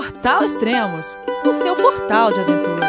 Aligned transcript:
Portal 0.00 0.42
Extremos, 0.42 1.18
o 1.44 1.52
seu 1.52 1.76
portal 1.76 2.32
de 2.32 2.40
aventura. 2.40 2.86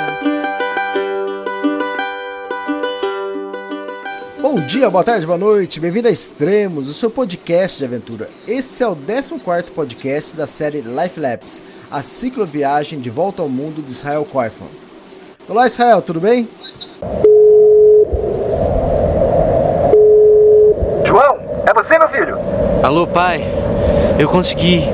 Bom 4.42 4.56
dia, 4.56 4.90
boa 4.90 5.04
tarde, 5.04 5.26
boa 5.26 5.38
noite, 5.38 5.78
bem-vindo 5.78 6.08
a 6.08 6.12
Extremos, 6.12 6.88
o 6.88 6.94
seu 6.94 7.12
podcast 7.12 7.80
de 7.80 7.84
aventura. 7.84 8.30
Esse 8.48 8.82
é 8.82 8.88
o 8.88 8.96
14 8.96 9.74
podcast 9.74 10.38
da 10.38 10.48
série 10.48 10.80
Life 10.80 11.20
Labs, 11.20 11.62
a 11.92 12.02
cicloviagem 12.02 13.02
de 13.02 13.10
volta 13.10 13.42
ao 13.42 13.50
mundo 13.50 13.82
de 13.82 13.92
Israel 13.92 14.24
Koifman. 14.24 14.70
Olá, 15.50 15.66
Israel, 15.66 16.02
tudo 16.02 16.22
bem? 16.22 16.48
João, 21.06 21.40
é 21.68 21.74
você, 21.74 22.00
meu 22.00 22.08
filho? 22.08 22.38
Alô, 22.82 23.06
pai. 23.06 23.44
Eu 24.18 24.30
consegui. 24.30 24.86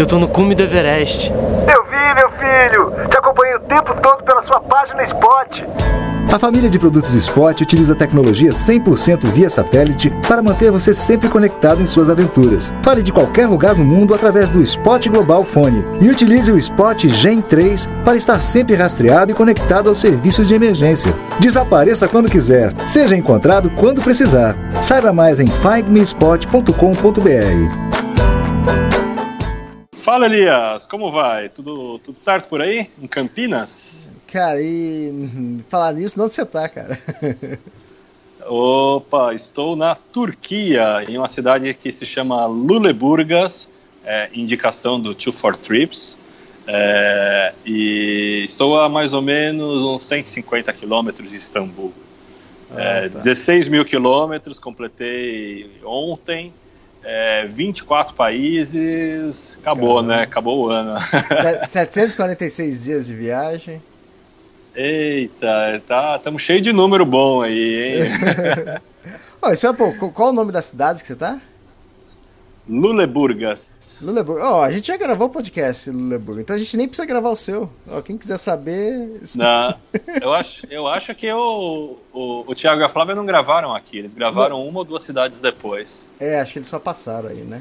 Eu 0.00 0.06
tô 0.06 0.18
no 0.18 0.26
cume 0.26 0.54
do 0.54 0.62
Everest. 0.62 1.30
Eu 1.30 1.84
vi, 1.84 2.14
meu 2.14 2.30
filho. 2.30 3.08
Te 3.08 3.18
acompanhei 3.18 3.54
o 3.54 3.60
tempo 3.60 3.94
todo 4.00 4.24
pela 4.24 4.42
sua 4.44 4.58
página 4.80 5.02
Spot. 5.02 5.62
A 6.32 6.38
família 6.38 6.70
de 6.70 6.78
produtos 6.78 7.12
Spot 7.12 7.60
utiliza 7.60 7.94
tecnologia 7.94 8.52
100% 8.52 9.30
via 9.30 9.50
satélite 9.50 10.08
para 10.26 10.42
manter 10.42 10.70
você 10.70 10.94
sempre 10.94 11.28
conectado 11.28 11.82
em 11.82 11.86
suas 11.86 12.08
aventuras. 12.08 12.72
Fale 12.82 13.02
de 13.02 13.12
qualquer 13.12 13.46
lugar 13.46 13.74
do 13.74 13.84
mundo 13.84 14.14
através 14.14 14.48
do 14.48 14.62
Spot 14.62 15.06
Global 15.08 15.44
Fone 15.44 15.84
e 16.00 16.08
utilize 16.08 16.50
o 16.50 16.56
Spot 16.56 16.98
Gen 17.08 17.42
3 17.42 17.90
para 18.04 18.16
estar 18.16 18.40
sempre 18.42 18.74
rastreado 18.74 19.32
e 19.32 19.34
conectado 19.34 19.90
aos 19.90 19.98
serviços 19.98 20.48
de 20.48 20.54
emergência. 20.54 21.14
Desapareça 21.38 22.08
quando 22.08 22.30
quiser, 22.30 22.72
seja 22.88 23.14
encontrado 23.14 23.68
quando 23.70 24.00
precisar. 24.00 24.56
Saiba 24.80 25.12
mais 25.12 25.40
em 25.40 25.48
findmespot.com.br. 25.48 27.90
Fala, 30.00 30.24
Elias, 30.24 30.86
como 30.86 31.12
vai? 31.12 31.50
Tudo, 31.50 31.98
tudo 31.98 32.18
certo 32.18 32.48
por 32.48 32.62
aí? 32.62 32.90
Em 33.00 33.06
Campinas? 33.06 34.09
Cara, 34.32 34.60
e 34.62 35.60
falar 35.68 35.92
nisso, 35.92 36.22
onde 36.22 36.32
você 36.32 36.46
tá, 36.46 36.68
cara? 36.68 36.98
Opa, 38.46 39.34
estou 39.34 39.76
na 39.76 39.94
Turquia, 39.94 41.04
em 41.08 41.18
uma 41.18 41.28
cidade 41.28 41.72
que 41.74 41.90
se 41.90 42.06
chama 42.06 42.46
Luleburgas, 42.46 43.68
é, 44.04 44.30
indicação 44.32 45.00
do 45.00 45.14
Two 45.14 45.32
for 45.32 45.56
Trips. 45.56 46.18
É, 46.66 47.52
e 47.66 48.44
estou 48.44 48.78
a 48.78 48.88
mais 48.88 49.12
ou 49.12 49.20
menos 49.20 49.82
uns 49.82 50.04
150 50.04 50.72
quilômetros 50.72 51.28
de 51.28 51.36
Istambul. 51.36 51.92
Ah, 52.70 52.80
é, 52.80 53.08
tá. 53.08 53.18
16 53.18 53.68
mil 53.68 53.84
quilômetros, 53.84 54.58
completei 54.58 55.70
ontem. 55.84 56.54
É, 57.02 57.46
24 57.46 58.14
países, 58.14 59.58
acabou, 59.60 59.96
Caramba. 59.96 60.16
né? 60.16 60.22
Acabou 60.22 60.66
o 60.66 60.68
ano. 60.68 61.00
746 61.66 62.84
dias 62.84 63.06
de 63.06 63.14
viagem. 63.14 63.82
Eita, 64.74 65.82
tá, 65.86 66.16
estamos 66.16 66.42
cheio 66.42 66.60
de 66.60 66.72
número 66.72 67.04
bom 67.04 67.42
aí, 67.42 68.02
hein? 68.02 68.10
é, 69.42 69.72
pô, 69.72 70.12
qual 70.12 70.28
o 70.28 70.32
nome 70.32 70.52
da 70.52 70.62
cidade 70.62 71.00
que 71.02 71.08
você 71.08 71.16
tá? 71.16 71.40
Luleburgas. 72.68 73.74
Luleburgas. 74.00 74.46
Ó, 74.46 74.60
oh, 74.60 74.62
a 74.62 74.70
gente 74.70 74.86
já 74.86 74.96
gravou 74.96 75.26
o 75.26 75.30
podcast 75.30 75.90
Luleburgas, 75.90 76.42
então 76.42 76.54
a 76.54 76.58
gente 76.58 76.76
nem 76.76 76.86
precisa 76.86 77.06
gravar 77.06 77.30
o 77.30 77.36
seu. 77.36 77.68
oh, 77.88 78.00
quem 78.00 78.16
quiser 78.16 78.36
saber. 78.36 79.20
Não, 79.34 79.74
eu 80.22 80.32
acho, 80.32 80.66
eu 80.70 80.86
acho 80.86 81.12
que 81.16 81.32
o, 81.32 81.96
o, 82.12 82.44
o 82.46 82.54
Thiago 82.54 82.80
e 82.80 82.84
a 82.84 82.88
Flávia 82.88 83.16
não 83.16 83.26
gravaram 83.26 83.74
aqui, 83.74 83.98
eles 83.98 84.14
gravaram 84.14 84.58
não. 84.58 84.68
uma 84.68 84.78
ou 84.78 84.84
duas 84.84 85.02
cidades 85.02 85.40
depois. 85.40 86.06
É, 86.20 86.40
acho 86.40 86.52
que 86.52 86.58
eles 86.60 86.68
só 86.68 86.78
passaram 86.78 87.28
aí, 87.28 87.42
né? 87.42 87.60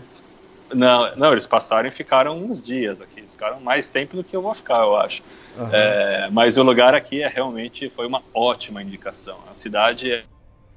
Não, 0.71 1.15
não, 1.15 1.31
eles 1.31 1.47
passaram 1.47 1.89
e 1.89 1.91
ficaram 1.91 2.37
uns 2.37 2.61
dias 2.61 3.02
aqui. 3.02 3.19
Eles 3.19 3.31
ficaram 3.31 3.59
mais 3.59 3.89
tempo 3.89 4.15
do 4.15 4.23
que 4.23 4.35
eu 4.35 4.41
vou 4.41 4.53
ficar, 4.53 4.81
eu 4.81 4.95
acho. 4.95 5.23
Uhum. 5.59 5.69
É, 5.73 6.29
mas 6.31 6.55
o 6.55 6.63
lugar 6.63 6.95
aqui 6.95 7.21
é 7.21 7.27
realmente 7.27 7.89
foi 7.89 8.07
uma 8.07 8.23
ótima 8.33 8.81
indicação. 8.81 9.38
A 9.52 9.53
cidade 9.53 10.23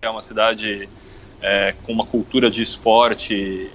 é 0.02 0.10
uma 0.10 0.20
cidade 0.20 0.88
é, 1.40 1.72
com 1.84 1.92
uma 1.92 2.04
cultura 2.04 2.50
de 2.50 2.62
esporte, 2.62 3.70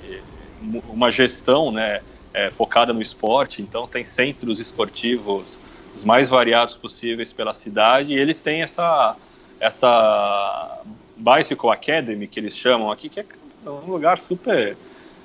uma 0.85 1.09
gestão, 1.09 1.71
né, 1.71 2.01
é, 2.33 2.51
focada 2.51 2.91
no 2.91 3.01
esporte. 3.01 3.61
Então 3.61 3.87
tem 3.87 4.03
centros 4.03 4.59
esportivos 4.59 5.57
os 5.95 6.03
mais 6.03 6.27
variados 6.27 6.75
possíveis 6.75 7.31
pela 7.31 7.53
cidade. 7.53 8.13
E 8.13 8.19
eles 8.19 8.41
têm 8.41 8.61
essa 8.61 9.15
essa 9.59 10.81
bicycle 11.15 11.69
academy 11.69 12.27
que 12.27 12.39
eles 12.39 12.55
chamam 12.55 12.91
aqui, 12.91 13.09
que 13.09 13.21
é 13.21 13.25
um 13.65 13.89
lugar 13.89 14.19
super 14.19 14.77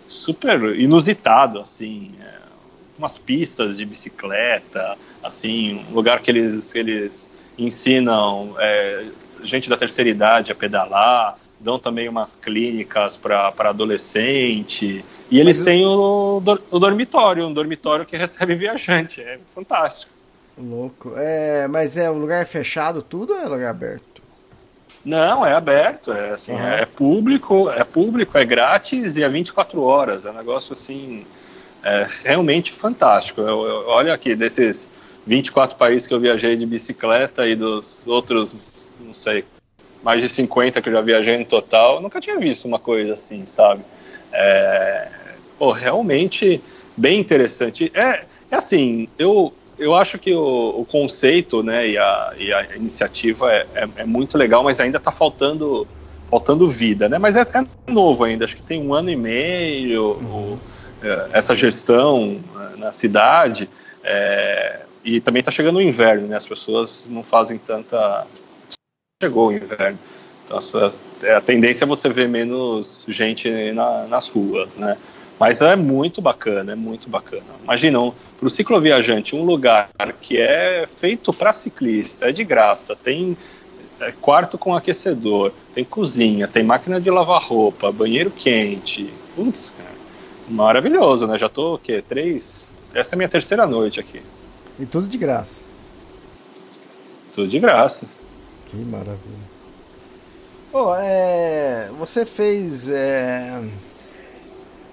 super 0.07 0.79
inusitado, 0.79 1.61
assim, 1.61 2.15
é, 2.21 2.42
umas 3.03 3.19
pistas 3.19 3.77
de 3.77 3.85
bicicleta, 3.85 4.97
assim, 5.23 5.85
um 5.91 5.95
lugar 5.95 6.21
que 6.23 6.31
eles, 6.31 6.75
eles 6.75 7.29
ensinam 7.59 8.55
é, 8.59 9.07
gente 9.43 9.69
da 9.69 9.77
terceira 9.77 10.09
idade 10.09 10.53
a 10.53 10.55
pedalar, 10.55 11.37
dão 11.59 11.79
também 11.79 12.09
umas 12.09 12.37
clínicas 12.37 13.17
para 13.17 13.53
adolescente, 13.59 15.05
e 15.31 15.41
eles 15.41 15.59
Mas 15.59 15.65
têm 15.65 15.85
o, 15.85 16.43
o 16.71 16.79
dormitório, 16.79 17.47
um 17.47 17.53
dormitório 17.53 18.07
que 18.07 18.17
recebe 18.17 18.55
viajante, 18.55 19.21
é 19.21 19.39
fantástico. 19.55 20.13
Louco. 20.57 21.15
É, 21.17 21.67
mas 21.67 21.97
é 21.97 22.11
o 22.11 22.15
lugar 22.15 22.47
fechado 22.47 23.03
tudo 23.03 23.33
ou 23.33 23.41
é 23.41 23.45
lugar 23.45 23.71
aberto? 23.71 24.23
Não, 25.05 25.45
é 25.45 25.53
aberto, 25.53 26.13
é 26.13 26.31
assim, 26.31 26.53
uhum. 26.53 26.67
é 26.67 26.87
público, 26.87 27.71
é 27.71 27.83
público, 27.83 28.39
é 28.39 28.45
grátis 28.45 29.17
e 29.17 29.25
é 29.25 29.29
24 29.29 29.81
horas. 29.83 30.25
É 30.25 30.31
um 30.31 30.35
negócio 30.35 30.73
assim 30.73 31.27
é 31.85 32.07
realmente 32.25 32.73
fantástico. 32.73 33.41
Eu, 33.41 33.67
eu, 33.67 33.85
olha 33.89 34.13
aqui, 34.13 34.35
desses 34.35 34.89
24 35.27 35.77
países 35.77 36.07
que 36.07 36.15
eu 36.15 36.21
viajei 36.21 36.57
de 36.57 36.67
bicicleta 36.67 37.47
e 37.47 37.55
dos 37.55 38.07
outros, 38.07 38.55
não 39.01 39.15
sei, 39.15 39.45
mais 40.03 40.21
de 40.21 40.29
50 40.29 40.83
que 40.83 40.89
eu 40.89 40.93
já 40.93 41.01
viajei 41.01 41.39
no 41.39 41.45
total, 41.45 42.01
nunca 42.01 42.21
tinha 42.21 42.39
visto 42.39 42.67
uma 42.67 42.79
coisa 42.79 43.15
assim, 43.15 43.47
sabe? 43.47 43.83
É, 44.33 45.09
pô, 45.59 45.71
realmente 45.71 46.63
bem 46.97 47.21
interessante. 47.21 47.91
É, 47.95 48.25
é 48.51 48.57
assim, 48.57 49.09
eu, 49.19 49.53
eu 49.79 49.95
acho 49.95 50.19
que 50.19 50.35
o, 50.35 50.81
o 50.81 50.85
conceito 50.85 51.63
né, 51.63 51.89
e, 51.89 51.99
a, 51.99 52.33
e 52.39 52.53
a 52.53 52.77
iniciativa 52.77 53.53
é, 53.53 53.67
é, 53.75 53.89
é 53.99 54.05
muito 54.05 54.37
legal, 54.37 54.63
mas 54.65 54.81
ainda 54.81 54.99
está 54.99 55.11
faltando, 55.11 55.87
faltando 56.29 56.69
vida, 56.69 57.09
né? 57.09 57.19
Mas 57.19 57.37
é, 57.37 57.43
é, 57.43 57.93
novo 57.93 58.25
ainda, 58.25 58.45
acho 58.45 58.57
que 58.57 58.63
tem 58.63 58.83
um 58.83 58.93
ano 58.93 59.11
e 59.11 59.17
meio 59.17 60.19
uhum. 60.21 60.59
É, 61.03 61.29
essa 61.33 61.55
gestão 61.55 62.41
né, 62.55 62.75
na 62.77 62.93
cidade. 62.93 63.69
É, 64.05 64.81
e 65.05 65.21
também 65.21 65.41
está 65.41 65.51
chegando 65.51 65.77
o 65.77 65.83
inverno, 65.83 66.29
né? 66.29 66.37
As 66.37 66.47
pessoas 66.47 67.09
não 67.11 67.25
fazem 67.25 67.59
tanta. 67.59 68.27
Chegou 69.23 69.49
o 69.49 69.53
inverno. 69.53 69.99
Então 70.45 70.59
a, 71.37 71.41
tendência 71.41 71.85
é 71.85 71.87
você 71.87 72.09
ver 72.09 72.29
menos 72.29 73.05
gente 73.09 73.51
na, 73.73 74.07
nas 74.07 74.29
ruas, 74.29 74.77
né? 74.77 74.97
Mas 75.39 75.61
é 75.61 75.75
muito 75.75 76.21
bacana, 76.21 76.73
é 76.73 76.77
muito 76.77 77.09
bacana. 77.09 77.45
Imaginam, 77.63 78.15
para 78.39 78.47
o 78.47 78.51
cicloviajante, 78.51 79.35
um 79.35 79.45
lugar 79.45 79.91
que 80.21 80.39
é 80.41 80.87
feito 81.01 81.33
para 81.33 81.53
ciclista, 81.53 82.29
é 82.29 82.33
de 82.33 82.45
graça, 82.45 82.95
tem 82.95 83.37
quarto 84.21 84.59
com 84.59 84.75
aquecedor, 84.75 85.53
tem 85.75 85.85
cozinha, 85.85 86.49
tem 86.49 86.63
máquina 86.63 87.01
de 87.01 87.11
lavar 87.11 87.43
roupa, 87.43 87.93
banheiro 87.93 88.31
quente. 88.31 89.13
Putz, 89.35 89.71
cara, 89.71 90.02
maravilhoso, 90.49 91.27
né? 91.27 91.39
Já 91.39 91.49
tô 91.49 91.75
o 91.75 91.79
quê? 91.79 92.03
Três. 92.03 92.75
Essa 92.95 93.15
é 93.15 93.17
a 93.17 93.19
minha 93.19 93.29
terceira 93.29 93.67
noite 93.67 94.01
aqui. 94.01 94.23
E 94.79 94.87
tudo 94.87 95.07
de 95.07 95.19
graça. 95.19 95.65
Tudo 97.33 97.49
de 97.49 97.59
graça. 97.59 98.07
Que 98.67 98.77
maravilha. 98.77 99.53
Oh, 100.73 100.95
é... 100.95 101.91
Você 101.99 102.25
fez. 102.25 102.91
É 102.91 103.61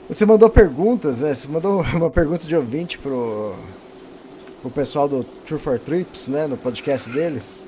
você 0.10 0.26
mandou 0.26 0.50
perguntas, 0.50 1.22
né? 1.22 1.32
Você 1.32 1.48
mandou 1.48 1.82
uma 1.94 2.10
pergunta 2.10 2.48
de 2.48 2.56
ouvinte 2.56 2.98
pro, 2.98 3.56
pro 4.60 4.72
pessoal 4.72 5.08
do 5.08 5.24
True 5.24 5.60
for 5.60 5.78
Trips, 5.78 6.28
né? 6.28 6.48
No 6.48 6.58
podcast 6.58 7.12
deles. 7.12 7.68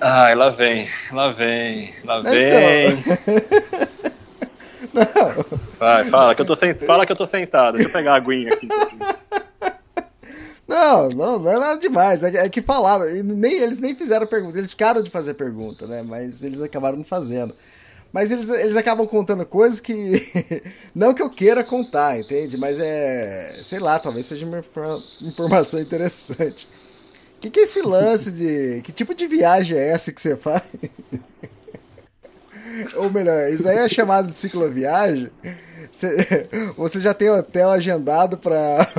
Ai, 0.00 0.34
lá 0.34 0.48
vem, 0.48 0.88
lá 1.12 1.30
vem, 1.30 1.90
lá 2.04 2.20
então. 2.20 2.32
vem. 2.32 2.88
Então... 2.88 3.88
Não. 4.94 5.60
Vai, 5.78 6.04
fala 6.04 6.34
que, 6.34 6.40
eu 6.40 6.46
tô 6.46 6.54
sent... 6.54 6.80
fala 6.84 7.04
que 7.04 7.12
eu 7.12 7.16
tô 7.16 7.26
sentado. 7.26 7.74
Deixa 7.74 7.88
eu 7.88 7.92
pegar 7.92 8.12
a 8.12 8.16
aguinha 8.16 8.52
aqui. 8.52 8.68
Não, 10.66 11.08
não, 11.10 11.38
não 11.38 11.50
é 11.50 11.58
nada 11.58 11.80
demais. 11.80 12.22
É, 12.24 12.46
é 12.46 12.48
que 12.48 12.62
falaram. 12.62 13.04
Nem, 13.22 13.54
eles 13.54 13.80
nem 13.80 13.94
fizeram 13.94 14.26
pergunta. 14.26 14.56
Eles 14.56 14.70
ficaram 14.70 15.02
de 15.02 15.10
fazer 15.10 15.34
pergunta, 15.34 15.86
né? 15.86 16.02
Mas 16.02 16.42
eles 16.42 16.62
acabaram 16.62 16.96
não 16.96 17.04
fazendo. 17.04 17.54
Mas 18.12 18.30
eles, 18.30 18.48
eles 18.48 18.76
acabam 18.76 19.06
contando 19.06 19.44
coisas 19.44 19.80
que. 19.80 20.22
não 20.94 21.12
que 21.12 21.20
eu 21.20 21.28
queira 21.28 21.64
contar, 21.64 22.18
entende? 22.18 22.56
Mas 22.56 22.78
é. 22.80 23.58
Sei 23.62 23.78
lá, 23.78 23.98
talvez 23.98 24.26
seja 24.26 24.46
uma 24.46 24.62
informação 25.20 25.80
interessante. 25.80 26.68
O 27.36 27.40
que, 27.40 27.50
que 27.50 27.60
é 27.60 27.62
esse 27.64 27.82
lance 27.82 28.30
de. 28.30 28.80
Que 28.82 28.92
tipo 28.92 29.14
de 29.14 29.26
viagem 29.26 29.76
é 29.76 29.90
essa 29.90 30.12
que 30.12 30.20
você 30.20 30.36
faz? 30.36 30.62
Ou 32.96 33.10
melhor, 33.10 33.50
isso 33.50 33.68
aí 33.68 33.78
é 33.78 33.88
chamado 33.88 34.28
de 34.28 34.36
cicloviagem. 34.36 35.30
Você, 35.90 36.42
você 36.76 37.00
já 37.00 37.14
tem 37.14 37.30
hotel 37.30 37.70
agendado 37.70 38.38
para. 38.38 38.86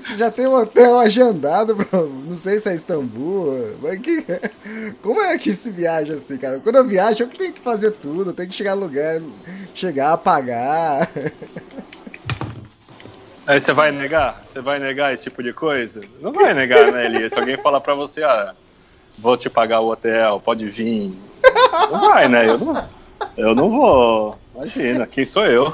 Você 0.00 0.16
já 0.18 0.30
tem 0.30 0.46
um 0.46 0.54
hotel 0.54 0.98
agendado, 0.98 1.74
pra, 1.76 2.02
não 2.02 2.36
sei 2.36 2.58
se 2.58 2.68
é 2.68 2.74
Istambul, 2.74 3.76
mas 3.80 3.98
que, 4.00 4.24
como 5.02 5.20
é 5.20 5.38
que 5.38 5.54
se 5.54 5.70
viaja 5.70 6.16
assim, 6.16 6.36
cara? 6.36 6.60
Quando 6.60 6.76
eu 6.76 6.84
viajo, 6.84 7.22
eu 7.22 7.28
que 7.28 7.38
tenho 7.38 7.52
que 7.52 7.60
fazer 7.60 7.92
tudo, 7.92 8.30
eu 8.30 8.34
tenho 8.34 8.48
que 8.48 8.54
chegar 8.54 8.76
no 8.76 8.82
lugar, 8.82 9.20
chegar, 9.74 10.16
pagar. 10.18 11.08
Aí 13.46 13.60
você 13.60 13.72
vai 13.72 13.92
negar? 13.92 14.42
Você 14.44 14.60
vai 14.60 14.78
negar 14.78 15.14
esse 15.14 15.24
tipo 15.24 15.42
de 15.42 15.52
coisa? 15.52 16.00
Não 16.20 16.32
vai 16.32 16.52
negar, 16.52 16.90
né, 16.90 17.06
Elias? 17.06 17.32
Se 17.32 17.38
alguém 17.38 17.56
falar 17.56 17.80
pra 17.80 17.94
você, 17.94 18.24
ah, 18.24 18.54
vou 19.18 19.36
te 19.36 19.48
pagar 19.48 19.80
o 19.80 19.88
hotel, 19.88 20.40
pode 20.40 20.68
vir. 20.68 21.14
Não 21.90 22.00
vai, 22.00 22.28
né? 22.28 22.48
Eu 22.48 22.58
não, 22.58 22.88
eu 23.36 23.54
não 23.54 23.70
vou. 23.70 24.38
Imagina, 24.54 25.06
quem 25.06 25.24
sou 25.24 25.44
eu? 25.44 25.72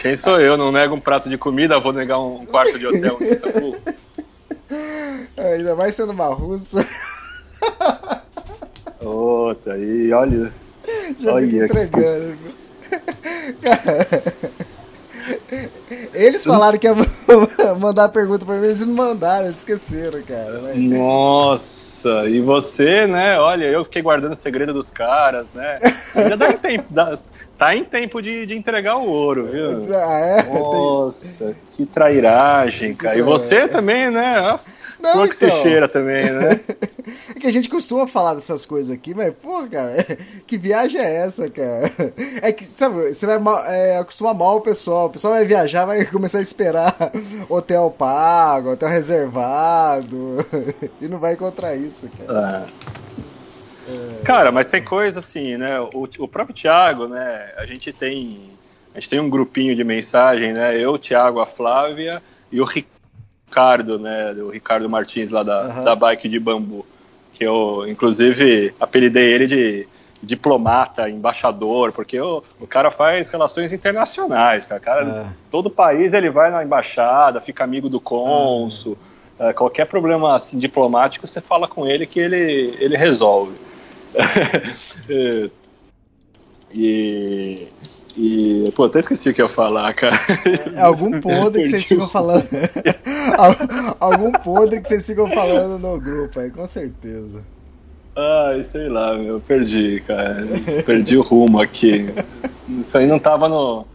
Quem 0.00 0.16
sou 0.16 0.38
eu? 0.38 0.56
Não 0.56 0.70
nego 0.70 0.94
um 0.94 1.00
prato 1.00 1.30
de 1.30 1.38
comida, 1.38 1.80
vou 1.80 1.92
negar 1.92 2.20
um 2.20 2.44
quarto 2.44 2.78
de 2.78 2.86
hotel 2.86 3.16
em 3.20 3.28
Istambul. 3.28 3.76
Ainda 5.38 5.74
mais 5.76 5.94
sendo 5.94 6.12
uma 6.12 6.26
russa. 6.26 6.86
Outra, 9.00 9.74
aí, 9.74 10.12
olha. 10.12 10.52
Já 11.18 11.32
olha 11.32 11.46
fica 11.46 11.64
entregando. 11.84 12.36
Cara, 13.62 14.22
eles 16.14 16.44
falaram 16.44 16.78
que 16.78 16.86
ia 16.86 16.94
mandar 17.78 18.04
a 18.04 18.08
pergunta 18.08 18.44
pra 18.44 18.54
mim, 18.56 18.64
eles 18.66 18.86
não 18.86 18.94
mandaram, 18.94 19.46
eles 19.46 19.58
esqueceram, 19.58 20.22
cara. 20.22 20.58
né? 20.62 20.72
Nossa, 20.76 22.28
e 22.28 22.40
você, 22.40 23.06
né? 23.06 23.38
Olha, 23.38 23.64
eu 23.66 23.84
fiquei 23.84 24.02
guardando 24.02 24.32
o 24.32 24.36
segredo 24.36 24.72
dos 24.72 24.90
caras, 24.90 25.52
né? 25.54 25.78
Ainda 26.14 26.36
dá 26.36 26.50
em 26.50 26.56
tempo, 26.58 26.84
dá- 26.90 27.18
tá 27.56 27.74
em 27.74 27.84
tempo 27.84 28.20
de, 28.22 28.46
de 28.46 28.56
entregar 28.56 28.96
o 28.96 29.06
ouro, 29.08 29.46
viu? 29.46 29.86
Ah, 29.94 30.18
é? 30.18 30.42
Nossa, 30.44 31.56
que 31.72 31.84
trairagem, 31.86 32.94
cara. 32.94 33.16
E 33.16 33.22
você 33.22 33.66
também, 33.68 34.10
né? 34.10 34.56
Não, 35.00 35.12
flor 35.12 35.28
que 35.28 35.36
se 35.36 35.46
então. 35.46 35.62
cheira 35.62 35.88
também, 35.88 36.24
né? 36.24 36.60
É 37.34 37.40
que 37.40 37.46
a 37.46 37.50
gente 37.52 37.70
costuma 37.70 38.06
falar 38.06 38.34
dessas 38.34 38.66
coisas 38.66 38.94
aqui, 38.94 39.14
mas, 39.14 39.32
pô, 39.40 39.66
cara, 39.66 39.94
que 40.46 40.58
viagem 40.58 41.00
é 41.00 41.14
essa, 41.16 41.48
cara? 41.48 41.90
É 42.42 42.52
que, 42.52 42.66
sabe, 42.66 43.14
você 43.14 43.26
vai 43.26 43.38
mal- 43.38 43.64
é, 43.64 43.96
acostumar 43.96 44.34
mal 44.34 44.58
o 44.58 44.60
pessoal. 44.60 45.06
O 45.06 45.10
pessoal 45.10 45.32
vai 45.32 45.44
viajar, 45.46 45.86
vai 45.86 46.04
começar 46.06 46.38
a 46.38 46.42
esperar 46.42 46.94
hotel 47.48 47.90
pago, 47.90 48.72
hotel 48.72 48.90
reservado, 48.90 50.36
e 51.00 51.08
não 51.08 51.18
vai 51.18 51.32
encontrar 51.32 51.74
isso, 51.76 52.10
cara. 52.18 52.66
Ah. 52.66 52.66
Cara, 54.22 54.52
mas 54.52 54.68
tem 54.68 54.84
coisa 54.84 55.20
assim, 55.20 55.56
né? 55.56 55.80
O, 55.80 56.06
o 56.18 56.28
próprio 56.28 56.54
Thiago, 56.54 57.08
né? 57.08 57.52
A 57.56 57.64
gente 57.64 57.90
tem. 57.92 58.52
A 58.94 59.00
gente 59.00 59.08
tem 59.08 59.20
um 59.20 59.30
grupinho 59.30 59.74
de 59.74 59.84
mensagem, 59.84 60.52
né? 60.52 60.76
Eu, 60.76 60.92
o 60.92 60.98
Thiago, 60.98 61.40
a 61.40 61.46
Flávia 61.46 62.22
e 62.52 62.60
o 62.60 62.64
Ricardo, 62.64 62.97
né? 63.98 64.32
O 64.42 64.50
Ricardo 64.50 64.88
Martins 64.88 65.30
lá 65.30 65.42
da, 65.42 65.60
Aham. 65.62 65.84
da 65.84 65.96
Bike 65.96 66.28
de 66.28 66.38
Bambu. 66.38 66.84
Que 67.34 67.44
eu, 67.44 67.84
inclusive, 67.86 68.74
apelidei 68.80 69.32
ele 69.32 69.46
de 69.46 69.88
diplomata, 70.20 71.08
embaixador, 71.08 71.92
porque 71.92 72.20
o, 72.20 72.42
o 72.60 72.66
cara 72.66 72.90
faz 72.90 73.30
relações 73.30 73.72
internacionais, 73.72 74.66
cara. 74.66 74.80
Cara 74.80 75.26
Ah. 75.28 75.32
todo 75.50 75.70
país 75.70 76.12
ele 76.12 76.28
vai 76.28 76.50
na 76.50 76.64
embaixada, 76.64 77.40
fica 77.40 77.62
amigo 77.64 77.88
do 77.88 78.00
cônsul. 78.00 78.98
É, 79.38 79.52
qualquer 79.52 79.86
problema 79.86 80.34
assim, 80.34 80.58
diplomático, 80.58 81.24
você 81.26 81.40
fala 81.40 81.68
com 81.68 81.86
ele 81.86 82.06
que 82.06 82.18
ele, 82.18 82.76
ele 82.80 82.96
resolve. 82.96 83.54
É, 85.10 85.50
e, 86.74 87.68
e. 88.18 88.72
Pô, 88.72 88.84
até 88.84 88.98
esqueci 88.98 89.30
o 89.30 89.34
que 89.34 89.40
eu 89.40 89.46
ia 89.46 89.52
falar, 89.52 89.92
cara. 89.94 90.18
É 90.74 90.80
algum 90.80 91.20
podre 91.20 91.62
que 91.62 91.68
vocês 91.70 91.84
ficam 91.84 92.08
falando. 92.08 92.44
Al- 93.38 93.96
algum 94.00 94.32
podre 94.32 94.80
que 94.80 94.88
vocês 94.88 95.06
ficam 95.06 95.28
falando 95.30 95.78
no 95.78 96.00
grupo 96.00 96.40
aí, 96.40 96.50
com 96.50 96.66
certeza. 96.66 97.42
Ai, 98.16 98.64
sei 98.64 98.88
lá, 98.88 99.16
meu, 99.16 99.40
perdi, 99.40 100.02
cara. 100.06 100.44
Perdi 100.84 101.16
o 101.16 101.22
rumo 101.22 101.60
aqui. 101.60 102.12
Isso 102.68 102.98
aí 102.98 103.06
não 103.06 103.18
tava 103.18 103.48
no. 103.48 103.86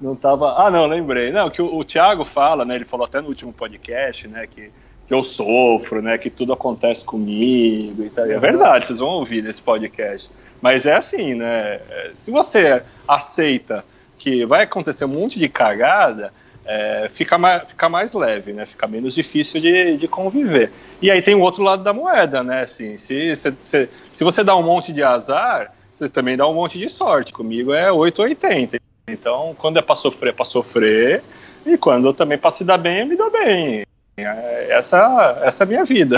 Não 0.00 0.16
tava. 0.16 0.54
Ah, 0.66 0.70
não, 0.70 0.86
lembrei. 0.86 1.30
Não, 1.30 1.48
que 1.48 1.62
o, 1.62 1.76
o 1.76 1.84
Thiago 1.84 2.24
fala, 2.24 2.64
né? 2.64 2.74
Ele 2.74 2.84
falou 2.84 3.06
até 3.06 3.20
no 3.20 3.28
último 3.28 3.52
podcast, 3.52 4.26
né? 4.26 4.46
Que, 4.48 4.70
que 5.06 5.14
eu 5.14 5.22
sofro, 5.22 6.02
né? 6.02 6.18
Que 6.18 6.28
tudo 6.30 6.52
acontece 6.52 7.04
comigo 7.04 8.04
e 8.04 8.10
tal. 8.10 8.26
E 8.26 8.32
É 8.32 8.38
verdade, 8.40 8.88
vocês 8.88 8.98
vão 8.98 9.08
ouvir 9.08 9.42
nesse 9.42 9.62
podcast. 9.62 10.30
Mas 10.60 10.86
é 10.86 10.94
assim, 10.94 11.34
né? 11.34 11.80
é, 11.90 12.10
Se 12.14 12.30
você 12.30 12.82
aceita 13.06 13.84
que 14.16 14.44
vai 14.44 14.62
acontecer 14.62 15.04
um 15.04 15.08
monte 15.08 15.38
de 15.38 15.48
cagada, 15.48 16.32
é, 16.64 17.08
fica, 17.08 17.38
mais, 17.38 17.62
fica 17.68 17.88
mais 17.88 18.12
leve, 18.12 18.52
né? 18.52 18.66
Fica 18.66 18.86
menos 18.86 19.14
difícil 19.14 19.60
de, 19.60 19.96
de 19.96 20.08
conviver. 20.08 20.70
E 21.00 21.10
aí 21.10 21.22
tem 21.22 21.34
o 21.34 21.40
outro 21.40 21.62
lado 21.62 21.82
da 21.82 21.92
moeda, 21.92 22.42
né? 22.42 22.62
Assim, 22.62 22.98
se, 22.98 23.34
se, 23.36 23.54
se, 23.60 23.88
se 24.10 24.24
você 24.24 24.44
dá 24.44 24.54
um 24.54 24.62
monte 24.62 24.92
de 24.92 25.02
azar, 25.02 25.72
você 25.90 26.08
também 26.08 26.36
dá 26.36 26.46
um 26.46 26.54
monte 26.54 26.78
de 26.78 26.88
sorte. 26.88 27.32
Comigo 27.32 27.72
é 27.72 27.90
880. 27.90 28.78
Então, 29.08 29.56
quando 29.58 29.78
é 29.78 29.82
pra 29.82 29.96
sofrer, 29.96 30.30
é 30.30 30.32
pra 30.32 30.44
sofrer. 30.44 31.22
E 31.64 31.78
quando 31.78 32.08
eu 32.08 32.12
também 32.12 32.36
pra 32.36 32.50
se 32.50 32.64
dar 32.64 32.76
bem, 32.76 33.00
eu 33.00 33.06
me 33.06 33.16
dou 33.16 33.30
bem. 33.30 33.86
É, 34.24 34.68
Essa, 34.70 35.40
essa 35.42 35.62
é 35.62 35.64
a 35.64 35.68
minha 35.68 35.84
vida. 35.84 36.16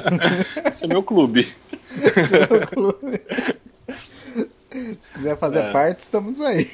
Esse 0.68 0.84
é 0.84 0.88
meu 0.88 1.02
clube. 1.02 1.48
Seu 2.26 2.66
clube. 2.66 3.20
Se 5.00 5.12
quiser 5.12 5.36
fazer 5.38 5.60
É. 5.60 5.70
parte, 5.72 6.00
estamos 6.00 6.40
aí. 6.40 6.70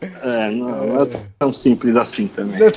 É, 0.00 0.50
não, 0.50 0.86
não 0.86 0.96
é 1.04 1.08
tão 1.38 1.52
simples 1.52 1.96
assim 1.96 2.26
também. 2.28 2.60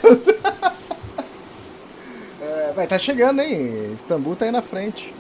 É, 2.42 2.72
vai, 2.74 2.86
tá 2.86 2.98
chegando, 3.00 3.42
hein? 3.42 3.92
Istambul 3.92 4.36
tá 4.36 4.46
aí 4.46 4.52
na 4.52 4.62
frente. 4.62 5.14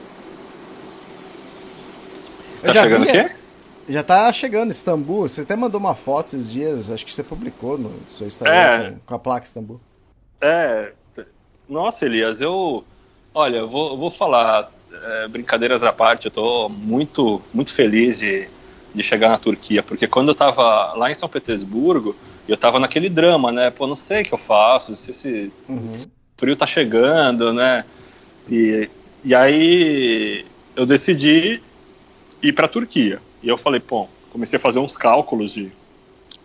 Tá 2.63 2.71
já 2.73 2.83
chegando 2.83 3.01
o 3.01 3.05
vi- 3.05 3.11
quê? 3.11 3.31
Já 3.87 4.03
tá 4.03 4.31
chegando 4.33 4.71
Istambul. 4.71 5.27
Você 5.27 5.41
até 5.41 5.55
mandou 5.55 5.79
uma 5.79 5.95
foto 5.95 6.27
esses 6.27 6.51
dias, 6.51 6.91
acho 6.91 7.05
que 7.05 7.11
você 7.13 7.23
publicou 7.23 7.77
no 7.77 7.91
seu 8.15 8.27
Instagram 8.27 8.53
É. 8.55 8.91
com, 8.91 8.99
com 9.05 9.15
a 9.15 9.19
placa 9.19 9.45
Istambul. 9.45 9.79
É, 10.41 10.93
nossa, 11.67 12.05
Elias, 12.05 12.41
eu. 12.41 12.83
Olha, 13.33 13.57
eu 13.57 13.69
vou, 13.69 13.91
eu 13.91 13.97
vou 13.97 14.09
falar, 14.09 14.71
é, 14.91 15.27
brincadeiras 15.27 15.83
à 15.83 15.91
parte, 15.91 16.25
eu 16.25 16.31
tô 16.31 16.69
muito, 16.69 17.41
muito 17.53 17.73
feliz 17.73 18.17
de, 18.17 18.47
de 18.93 19.03
chegar 19.03 19.29
na 19.29 19.37
Turquia, 19.37 19.83
porque 19.83 20.07
quando 20.07 20.29
eu 20.29 20.35
tava 20.35 20.93
lá 20.93 21.11
em 21.11 21.15
São 21.15 21.27
Petersburgo, 21.27 22.15
eu 22.47 22.55
tava 22.55 22.79
naquele 22.79 23.09
drama, 23.09 23.51
né? 23.51 23.69
Pô, 23.71 23.87
não 23.87 23.95
sei 23.95 24.21
o 24.21 24.25
que 24.25 24.33
eu 24.33 24.37
faço, 24.37 24.95
se 24.95 25.11
esse 25.11 25.51
Uhum. 25.67 25.91
frio 26.37 26.55
tá 26.55 26.65
chegando, 26.67 27.51
né? 27.51 27.83
E, 28.49 28.89
e 29.23 29.33
aí 29.35 30.45
eu 30.75 30.85
decidi 30.85 31.61
ir 32.41 32.53
para 32.53 32.65
a 32.65 32.69
Turquia. 32.69 33.19
E 33.41 33.49
eu 33.49 33.57
falei, 33.57 33.79
pô, 33.79 34.07
comecei 34.31 34.57
a 34.57 34.61
fazer 34.61 34.79
uns 34.79 34.95
cálculos 34.95 35.51
de, 35.53 35.71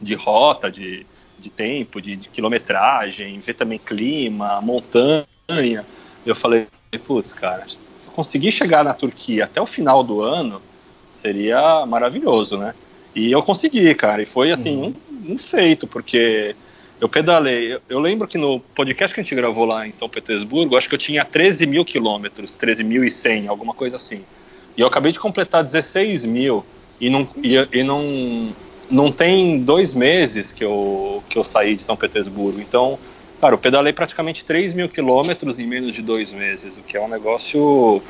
de 0.01 0.15
rota, 0.15 0.71
de, 0.71 1.07
de 1.41 1.51
tempo, 1.51 2.01
de, 2.01 2.17
de 2.17 2.29
quilometragem, 2.29 3.41
ver 3.41 3.55
também 3.55 3.79
clima, 3.79 4.61
montanha. 4.61 5.17
E 5.49 6.29
eu 6.29 6.35
falei, 6.35 6.69
putz, 7.05 7.33
cara, 7.33 7.67
se 7.69 7.79
eu 8.07 8.13
conseguir 8.13 8.53
chegar 8.53 8.85
na 8.85 8.95
Turquia 8.95 9.45
até 9.45 9.61
o 9.61 9.67
final 9.67 10.05
do 10.05 10.21
ano, 10.21 10.63
seria 11.13 11.85
maravilhoso, 11.87 12.59
né? 12.59 12.75
E 13.15 13.33
eu 13.33 13.43
consegui, 13.43 13.93
cara, 13.95 14.23
e 14.23 14.27
foi 14.27 14.53
assim, 14.53 14.77
um, 14.77 15.33
um 15.33 15.39
feito, 15.39 15.87
porque 15.87 16.55
eu 17.01 17.09
pedalei. 17.09 17.75
Eu, 17.75 17.83
eu 17.89 18.01
lembro 18.01 18.29
que 18.29 18.39
no 18.39 18.61
podcast 18.61 19.15
que 19.15 19.21
a 19.21 19.25
gente 19.25 19.35
gravou 19.35 19.65
lá 19.65 19.87
em 19.87 19.93
São 19.93 20.09
Petersburgo, 20.09 20.77
acho 20.77 20.89
que 20.89 20.95
eu 20.95 20.99
tinha 20.99 21.25
13 21.25 21.67
mil 21.67 21.85
quilômetros, 21.85 22.57
13.100, 22.59 23.49
alguma 23.49 23.75
coisa 23.75 23.97
assim. 23.97 24.23
E 24.77 24.81
eu 24.81 24.87
acabei 24.87 25.11
de 25.11 25.19
completar 25.19 25.65
16 25.65 26.25
mil. 26.25 26.65
E 27.01 27.09
não, 27.09 27.29
e, 27.43 27.57
e 27.73 27.83
não, 27.83 28.55
não 28.91 29.13
tem 29.13 29.61
dois 29.61 29.95
meses 29.95 30.53
que 30.53 30.65
eu, 30.65 31.23
que 31.29 31.39
eu 31.39 31.45
saí 31.45 31.77
de 31.77 31.83
São 31.83 31.97
Petersburgo. 31.97 32.61
Então, 32.61 32.99
cara, 33.41 33.55
eu 33.55 33.59
pedalei 33.59 33.93
praticamente 33.93 34.45
3 34.45 34.73
mil 34.73 34.89
quilômetros 34.89 35.59
em 35.59 35.67
menos 35.67 35.95
de 35.95 36.03
dois 36.03 36.33
meses, 36.33 36.77
o 36.77 36.83
que 36.83 36.97
é 36.97 37.01
um 37.01 37.09
negócio 37.09 38.03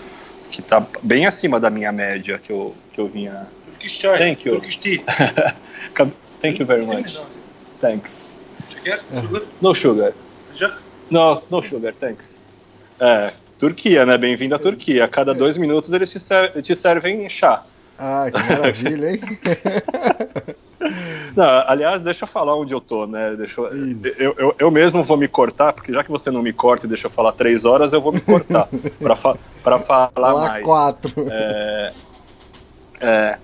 que 0.50 0.62
tá 0.62 0.84
bem 1.02 1.26
acima 1.26 1.60
da 1.60 1.70
minha 1.70 1.92
média 1.92 2.38
que 2.38 2.50
eu, 2.50 2.74
que 2.92 3.00
eu 3.00 3.08
vinha. 3.08 3.46
Turkish 3.64 3.92
chai. 4.00 4.18
Thank 4.18 4.48
you. 4.48 4.54
Turkish 4.54 4.76
tea. 4.78 5.04
Thank 6.40 6.58
you 6.58 6.66
very 6.66 6.86
much. 6.86 7.20
Thanks. 7.80 8.24
Şeker, 8.68 9.00
sugar, 9.20 9.42
No 9.60 9.74
sugar. 9.74 10.14
No, 11.10 11.42
no 11.50 11.62
sugar, 11.62 11.94
thanks. 11.94 12.40
É, 13.00 13.32
Turquia, 13.58 14.06
né? 14.06 14.16
Bem-vindo 14.16 14.54
à 14.54 14.58
Turquia. 14.58 15.04
A 15.04 15.08
cada 15.08 15.34
dois 15.34 15.56
minutos 15.56 15.92
eles 15.92 16.10
te, 16.10 16.20
ser- 16.20 16.62
te 16.62 16.74
servem 16.74 17.28
chá. 17.28 17.64
Ah, 17.98 18.30
que 18.30 18.38
maravilha, 18.38 19.10
hein? 19.10 19.20
Não, 21.40 21.64
aliás, 21.66 22.02
deixa 22.02 22.24
eu 22.24 22.28
falar 22.28 22.54
onde 22.54 22.74
eu 22.74 22.82
tô, 22.82 23.06
né? 23.06 23.34
Deixa 23.34 23.62
eu, 23.62 23.72
eu, 24.18 24.34
eu, 24.36 24.54
eu 24.58 24.70
mesmo 24.70 25.02
vou 25.02 25.16
me 25.16 25.26
cortar, 25.26 25.72
porque 25.72 25.90
já 25.90 26.04
que 26.04 26.10
você 26.10 26.30
não 26.30 26.42
me 26.42 26.52
corta 26.52 26.84
e 26.84 26.88
deixa 26.88 27.06
eu 27.06 27.10
falar 27.10 27.32
três 27.32 27.64
horas, 27.64 27.94
eu 27.94 28.00
vou 28.02 28.12
me 28.12 28.20
cortar 28.20 28.68
pra, 29.00 29.16
fa 29.16 29.38
falar 29.72 30.10
Lá 30.14 30.48
mais. 30.48 30.62
quatro. 30.62 31.10
É, 31.30 31.92
é, 33.00 33.38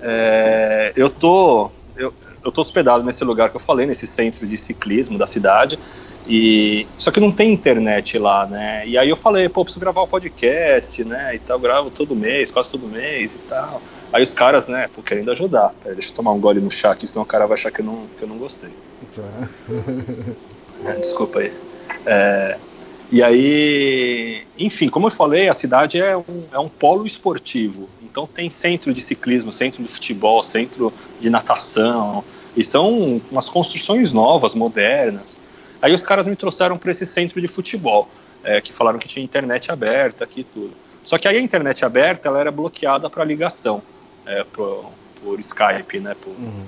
é, 0.00 0.92
eu 0.96 1.10
tô 1.10 1.70
eu, 1.94 2.14
eu 2.42 2.50
tô 2.50 2.62
hospedado 2.62 3.04
nesse 3.04 3.22
lugar 3.22 3.50
que 3.50 3.56
eu 3.56 3.60
falei, 3.60 3.84
nesse 3.84 4.06
centro 4.06 4.46
de 4.46 4.56
ciclismo 4.56 5.18
da 5.18 5.26
cidade. 5.26 5.78
E 6.26 6.88
só 6.96 7.10
que 7.10 7.20
não 7.20 7.30
tem 7.30 7.52
internet 7.52 8.18
lá, 8.18 8.46
né? 8.46 8.86
E 8.86 8.96
aí 8.96 9.10
eu 9.10 9.16
falei, 9.16 9.46
pô, 9.46 9.62
preciso 9.62 9.78
gravar 9.78 10.02
um 10.04 10.08
podcast, 10.08 11.04
né? 11.04 11.34
E 11.34 11.38
tal, 11.38 11.58
gravo 11.58 11.90
todo 11.90 12.16
mês, 12.16 12.50
quase 12.50 12.70
todo 12.70 12.88
mês 12.88 13.34
e 13.34 13.38
tal. 13.38 13.82
Aí 14.14 14.22
os 14.22 14.32
caras, 14.32 14.68
né, 14.68 14.88
pô, 14.94 15.02
querendo 15.02 15.32
ajudar. 15.32 15.74
Pera, 15.82 15.92
deixa 15.92 16.10
eu 16.10 16.14
tomar 16.14 16.30
um 16.30 16.38
gole 16.38 16.60
no 16.60 16.70
chá 16.70 16.92
aqui, 16.92 17.04
senão 17.04 17.24
o 17.24 17.26
cara 17.26 17.48
vai 17.48 17.54
achar 17.58 17.72
que 17.72 17.80
eu 17.80 17.84
não, 17.84 18.06
que 18.16 18.22
eu 18.22 18.28
não 18.28 18.38
gostei. 18.38 18.70
Tá. 19.12 19.48
É, 20.84 20.92
Desculpa 20.96 21.38
aí. 21.38 21.52
É, 22.04 22.58
e 23.10 23.22
aí, 23.22 24.44
enfim, 24.58 24.88
como 24.88 25.06
eu 25.06 25.10
falei, 25.10 25.48
a 25.48 25.54
cidade 25.54 26.00
é 26.00 26.16
um, 26.16 26.46
é 26.52 26.58
um 26.58 26.68
polo 26.68 27.06
esportivo. 27.06 27.88
Então 28.02 28.26
tem 28.26 28.50
centro 28.50 28.92
de 28.92 29.00
ciclismo, 29.00 29.52
centro 29.52 29.82
de 29.82 29.90
futebol, 29.90 30.42
centro 30.42 30.92
de 31.20 31.30
natação. 31.30 32.24
E 32.56 32.64
são 32.64 33.20
umas 33.30 33.48
construções 33.48 34.12
novas, 34.12 34.54
modernas. 34.54 35.38
Aí 35.80 35.94
os 35.94 36.04
caras 36.04 36.26
me 36.26 36.36
trouxeram 36.36 36.76
para 36.76 36.90
esse 36.90 37.06
centro 37.06 37.40
de 37.40 37.48
futebol, 37.48 38.08
é, 38.42 38.60
que 38.60 38.72
falaram 38.72 38.98
que 38.98 39.08
tinha 39.08 39.24
internet 39.24 39.70
aberta 39.70 40.24
aqui 40.24 40.40
e 40.40 40.44
tudo. 40.44 40.72
Só 41.04 41.16
que 41.18 41.28
aí 41.28 41.36
a 41.36 41.40
internet 41.40 41.84
aberta 41.84 42.28
ela 42.28 42.40
era 42.40 42.50
bloqueada 42.50 43.08
para 43.08 43.24
ligação, 43.24 43.82
é, 44.26 44.44
por, 44.44 44.90
por 45.22 45.38
Skype, 45.40 46.00
né? 46.00 46.14
por- 46.20 46.30
Uhum. 46.30 46.64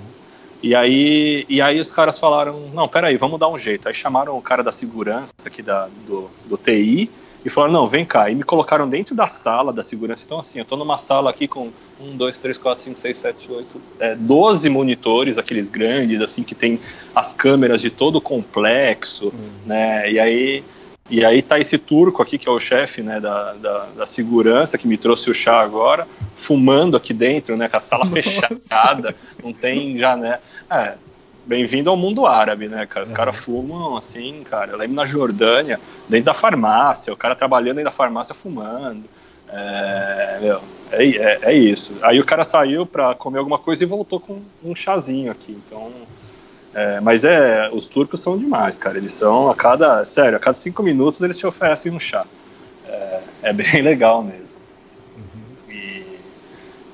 e 0.62 0.75
aí, 0.75 1.44
e 1.48 1.60
aí 1.60 1.80
os 1.80 1.92
caras 1.92 2.18
falaram, 2.18 2.70
não, 2.75 2.88
peraí, 2.88 3.16
vamos 3.16 3.38
dar 3.38 3.48
um 3.48 3.58
jeito. 3.58 3.88
Aí 3.88 3.94
chamaram 3.94 4.36
o 4.36 4.42
cara 4.42 4.62
da 4.62 4.72
segurança 4.72 5.32
aqui 5.46 5.62
da, 5.62 5.88
do, 6.06 6.30
do 6.46 6.56
TI 6.56 7.10
e 7.44 7.48
falaram, 7.50 7.72
não, 7.75 7.86
vem 7.86 8.04
cá. 8.04 8.28
E 8.30 8.34
me 8.34 8.42
colocaram 8.42 8.88
dentro 8.88 9.14
da 9.14 9.28
sala 9.28 9.72
da 9.72 9.82
segurança. 9.82 10.25
Então, 10.26 10.40
assim, 10.40 10.58
eu 10.58 10.64
tô 10.64 10.76
numa 10.76 10.98
sala 10.98 11.30
aqui 11.30 11.46
com 11.46 11.70
um, 12.00 12.16
dois, 12.16 12.38
três, 12.38 12.58
quatro, 12.58 12.82
cinco, 12.82 12.98
seis, 12.98 13.18
sete, 13.18 13.50
oito, 13.52 13.80
é, 14.00 14.16
12 14.16 14.68
monitores, 14.68 15.38
aqueles 15.38 15.68
grandes, 15.68 16.20
assim, 16.20 16.42
que 16.42 16.54
tem 16.54 16.80
as 17.14 17.32
câmeras 17.32 17.80
de 17.80 17.90
todo 17.90 18.16
o 18.16 18.20
complexo, 18.20 19.32
né? 19.64 20.10
E 20.10 20.18
aí. 20.18 20.64
E 21.08 21.25
aí 21.25 21.40
tá 21.40 21.58
esse 21.58 21.78
turco 21.78 22.20
aqui, 22.22 22.36
que 22.36 22.48
é 22.48 22.50
o 22.50 22.58
chefe 22.58 23.00
né, 23.00 23.20
da, 23.20 23.52
da, 23.54 23.86
da 23.96 24.06
segurança, 24.06 24.76
que 24.76 24.88
me 24.88 24.96
trouxe 24.96 25.30
o 25.30 25.34
chá 25.34 25.60
agora, 25.60 26.06
fumando 26.34 26.96
aqui 26.96 27.14
dentro, 27.14 27.56
né? 27.56 27.68
Com 27.68 27.76
a 27.76 27.80
sala 27.80 28.04
fechada, 28.10 29.14
não 29.42 29.52
tem 29.52 29.96
janela. 29.96 30.40
É, 30.68 30.94
bem-vindo 31.44 31.88
ao 31.88 31.96
mundo 31.96 32.26
árabe, 32.26 32.66
né, 32.66 32.86
cara? 32.86 33.04
Os 33.04 33.12
caras 33.12 33.36
fumam 33.36 33.96
assim, 33.96 34.42
cara. 34.42 34.72
Eu 34.72 34.78
lembro 34.78 34.96
na 34.96 35.06
Jordânia, 35.06 35.80
dentro 36.08 36.26
da 36.26 36.34
farmácia, 36.34 37.12
o 37.12 37.16
cara 37.16 37.36
trabalhando 37.36 37.76
dentro 37.76 37.90
da 37.90 37.96
farmácia 37.96 38.34
fumando. 38.34 39.04
É, 39.48 40.38
meu, 40.42 40.60
é, 40.90 41.06
é, 41.06 41.38
é 41.42 41.54
isso. 41.54 41.96
Aí 42.02 42.18
o 42.18 42.25
cara 42.25 42.44
saiu 42.44 42.84
pra 42.84 43.14
comer 43.14 43.38
alguma 43.38 43.60
coisa 43.60 43.84
e 43.84 43.86
voltou 43.86 44.18
com 44.18 44.42
um 44.62 44.75
chazinho 44.75 45.30
aqui. 45.30 45.52
Então. 45.52 45.92
É, 46.76 47.00
mas 47.00 47.25
é, 47.25 47.71
os 47.73 47.87
turcos 47.88 48.21
são 48.21 48.37
demais, 48.37 48.76
cara. 48.76 48.99
Eles 48.99 49.12
são 49.12 49.50
a 49.50 49.54
cada, 49.54 50.04
sério, 50.04 50.37
a 50.37 50.38
cada 50.38 50.52
cinco 50.52 50.83
minutos 50.83 51.23
eles 51.23 51.38
te 51.38 51.47
oferecem 51.47 51.90
um 51.90 51.99
chá. 51.99 52.26
É, 52.87 53.21
é 53.45 53.52
bem 53.54 53.80
legal 53.80 54.23
mesmo. 54.23 54.61
E, 55.71 56.04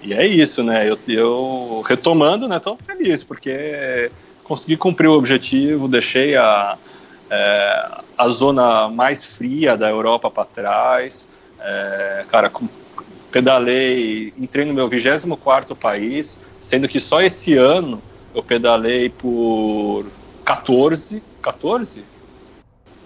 e 0.04 0.14
é 0.14 0.24
isso, 0.24 0.62
né? 0.62 0.88
Eu, 0.88 0.96
eu 1.08 1.82
retomando, 1.84 2.46
né? 2.46 2.60
Tô 2.60 2.76
feliz 2.76 3.24
porque 3.24 4.08
consegui 4.44 4.76
cumprir 4.76 5.08
o 5.08 5.14
objetivo, 5.14 5.88
deixei 5.88 6.36
a, 6.36 6.78
é, 7.28 7.88
a 8.16 8.28
zona 8.28 8.88
mais 8.88 9.24
fria 9.24 9.76
da 9.76 9.90
Europa 9.90 10.30
para 10.30 10.44
trás. 10.44 11.26
É, 11.58 12.24
cara, 12.30 12.48
com- 12.48 12.68
pedalei, 13.32 14.32
entrei 14.38 14.64
no 14.64 14.72
meu 14.72 14.88
24 14.88 15.74
país, 15.74 16.38
sendo 16.60 16.86
que 16.86 17.00
só 17.00 17.20
esse 17.20 17.56
ano 17.56 18.00
eu 18.34 18.42
pedalei 18.42 19.08
por 19.08 20.06
14, 20.44 21.22
14? 21.40 22.04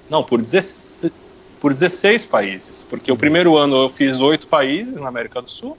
Não, 0.08 0.22
por 0.22 0.40
16, 0.40 1.12
por 1.60 1.72
16 1.72 2.26
países, 2.26 2.84
porque 2.84 3.10
o 3.10 3.16
primeiro 3.16 3.56
ano 3.56 3.76
eu 3.84 3.88
fiz 3.88 4.20
oito 4.20 4.46
países 4.46 5.00
na 5.00 5.08
América 5.08 5.40
do 5.42 5.50
Sul, 5.50 5.76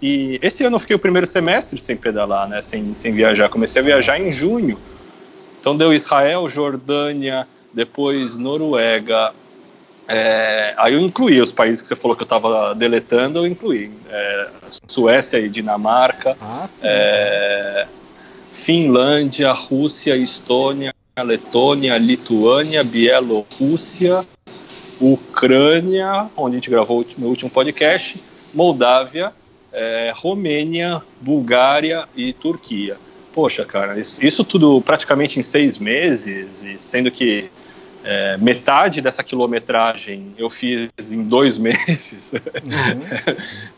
e 0.00 0.38
esse 0.42 0.64
ano 0.64 0.76
eu 0.76 0.80
fiquei 0.80 0.96
o 0.96 0.98
primeiro 0.98 1.26
semestre 1.26 1.78
sem 1.80 1.96
pedalar, 1.96 2.48
né, 2.48 2.62
sem, 2.62 2.94
sem 2.94 3.12
viajar, 3.12 3.48
comecei 3.48 3.82
a 3.82 3.84
viajar 3.84 4.18
em 4.20 4.32
junho, 4.32 4.78
então 5.60 5.76
deu 5.76 5.92
Israel, 5.92 6.48
Jordânia, 6.48 7.46
depois 7.72 8.36
Noruega, 8.36 9.32
é, 10.08 10.72
aí 10.78 10.94
eu 10.94 11.00
incluí 11.00 11.40
os 11.40 11.50
países 11.50 11.82
que 11.82 11.88
você 11.88 11.96
falou 11.96 12.16
que 12.16 12.22
eu 12.22 12.26
estava 12.26 12.74
deletando, 12.76 13.40
eu 13.40 13.46
incluí. 13.46 13.90
É, 14.08 14.48
Suécia 14.86 15.38
e 15.38 15.48
Dinamarca, 15.48 16.36
Ah, 16.40 16.64
sim. 16.68 16.86
é, 16.86 17.88
Finlândia, 18.56 19.52
Rússia, 19.52 20.16
Estônia, 20.16 20.92
Letônia, 21.16 21.96
Lituânia, 21.98 22.82
Bielorrússia, 22.82 24.26
Ucrânia, 25.00 26.28
onde 26.36 26.56
a 26.56 26.58
gente 26.58 26.70
gravou 26.70 27.02
o 27.02 27.06
meu 27.16 27.28
último 27.28 27.50
podcast, 27.50 28.20
Moldávia, 28.52 29.32
é, 29.72 30.12
Romênia, 30.16 31.00
Bulgária 31.20 32.08
e 32.16 32.32
Turquia. 32.32 32.96
Poxa, 33.32 33.64
cara, 33.64 34.00
isso, 34.00 34.24
isso 34.24 34.42
tudo 34.42 34.80
praticamente 34.80 35.38
em 35.38 35.42
seis 35.42 35.78
meses, 35.78 36.64
sendo 36.78 37.10
que 37.10 37.50
é, 38.06 38.36
metade 38.36 39.00
dessa 39.00 39.24
quilometragem 39.24 40.32
eu 40.38 40.48
fiz 40.48 40.88
em 41.10 41.24
dois 41.24 41.58
meses. 41.58 42.32
Uhum. 42.32 43.02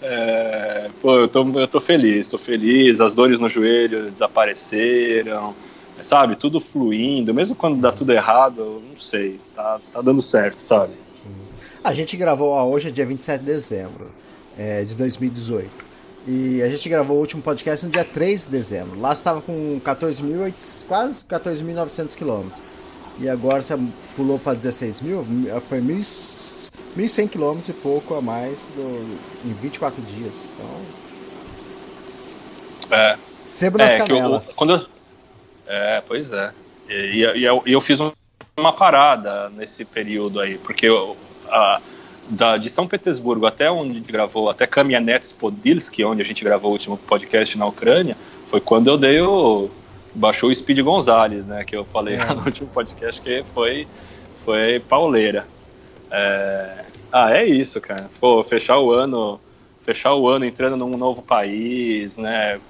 É, 0.03 0.91
pô, 1.01 1.17
eu 1.17 1.29
tô, 1.29 1.59
eu 1.59 1.67
tô 1.67 1.81
feliz, 1.81 2.29
tô 2.29 2.37
feliz, 2.37 3.01
as 3.01 3.15
dores 3.15 3.39
no 3.39 3.49
joelho 3.49 4.11
desapareceram, 4.11 5.55
sabe? 6.03 6.37
Tudo 6.37 6.61
fluindo, 6.61 7.33
mesmo 7.33 7.57
quando 7.57 7.81
dá 7.81 7.91
tudo 7.91 8.13
errado, 8.13 8.61
eu 8.61 8.83
não 8.91 8.99
sei, 8.99 9.39
tá, 9.55 9.81
tá 9.91 10.03
dando 10.03 10.21
certo, 10.21 10.61
sabe? 10.61 10.93
A 11.83 11.95
gente 11.95 12.15
gravou, 12.17 12.51
ó, 12.51 12.67
hoje 12.67 12.89
é 12.89 12.91
dia 12.91 13.07
27 13.07 13.41
de 13.41 13.47
dezembro 13.47 14.11
é, 14.59 14.85
de 14.85 14.95
2018. 14.95 15.89
E 16.27 16.61
a 16.61 16.69
gente 16.69 16.87
gravou 16.87 17.17
o 17.17 17.21
último 17.21 17.41
podcast 17.41 17.87
no 17.87 17.91
dia 17.91 18.05
3 18.05 18.45
de 18.45 18.51
dezembro. 18.51 19.01
Lá 19.01 19.15
você 19.15 19.21
estava 19.21 19.41
com 19.41 19.81
14.800, 19.81 20.87
quase 20.87 21.25
14.900 21.25 22.15
quilômetros. 22.15 22.68
E 23.21 23.29
agora 23.29 23.61
você 23.61 23.77
pulou 24.15 24.39
para 24.39 24.55
16 24.55 25.01
mil, 25.01 25.27
foi 25.67 25.81
1.000 25.81 26.69
1.100 26.97 27.29
quilômetros 27.29 27.69
e 27.69 27.73
pouco 27.73 28.15
a 28.15 28.23
mais 28.23 28.69
do, 28.75 29.19
em 29.45 29.53
24 29.53 30.01
dias. 30.03 30.53
Então, 30.55 30.81
É, 32.91 33.19
sebo 33.23 33.79
nas 33.79 33.93
é, 33.95 33.97
que 34.01 34.13
eu, 34.13 34.17
canelas. 34.17 34.55
quando 34.57 34.73
eu- 34.75 34.87
é, 35.67 36.03
pois 36.07 36.33
é. 36.33 36.53
E, 36.89 37.19
e- 37.23 37.45
eu, 37.45 37.63
eu 37.67 37.81
fiz 37.81 38.01
um- 38.01 38.11
uma 38.59 38.73
parada 38.73 39.51
nesse 39.51 39.85
período 39.85 40.41
aí, 40.41 40.57
porque 40.59 40.87
eu, 40.87 41.17
a- 41.49 41.81
da, 42.31 42.57
de 42.57 42.69
São 42.71 42.87
Petersburgo 42.87 43.47
até 43.47 43.71
onde 43.71 43.93
a 43.93 43.95
gente 43.95 44.11
gravou, 44.13 44.49
até 44.51 44.67
Kamianets 44.67 45.33
Podilski, 45.33 46.05
onde 46.05 46.21
a 46.23 46.25
gente 46.25 46.43
gravou 46.45 46.71
o 46.71 46.73
último 46.73 46.97
podcast 46.97 47.57
na 47.59 47.67
Ucrânia, 47.67 48.17
foi 48.47 48.61
quando 48.61 48.89
eu 48.89 48.97
dei 48.99 49.21
o. 49.21 49.71
baixou 50.19 50.51
o 50.51 50.55
Speed 50.55 50.81
Gonzalez, 50.81 51.47
né? 51.47 51.65
Que 51.65 51.77
eu 51.77 51.85
falei 51.85 52.17
É. 52.17 52.25
lá 52.25 52.35
no 52.35 52.45
último 52.45 52.69
podcast 52.69 53.21
que 53.23 53.45
foi, 53.55 53.87
foi 54.45 54.81
pauleira. 54.81 55.47
É, 56.11 56.85
ah, 57.13 57.35
é 57.35 57.45
isso, 57.45 57.81
cara. 57.81 58.11
Pô, 58.21 58.43
fechar 58.43 58.79
o 58.79 58.93
ano 58.93 59.41
fechar 59.89 60.15
o 60.15 60.29
ano 60.29 60.45
entrando 60.45 60.77
num 60.77 60.99
novo 60.99 61.23
país, 61.23 62.19
né, 62.19 62.61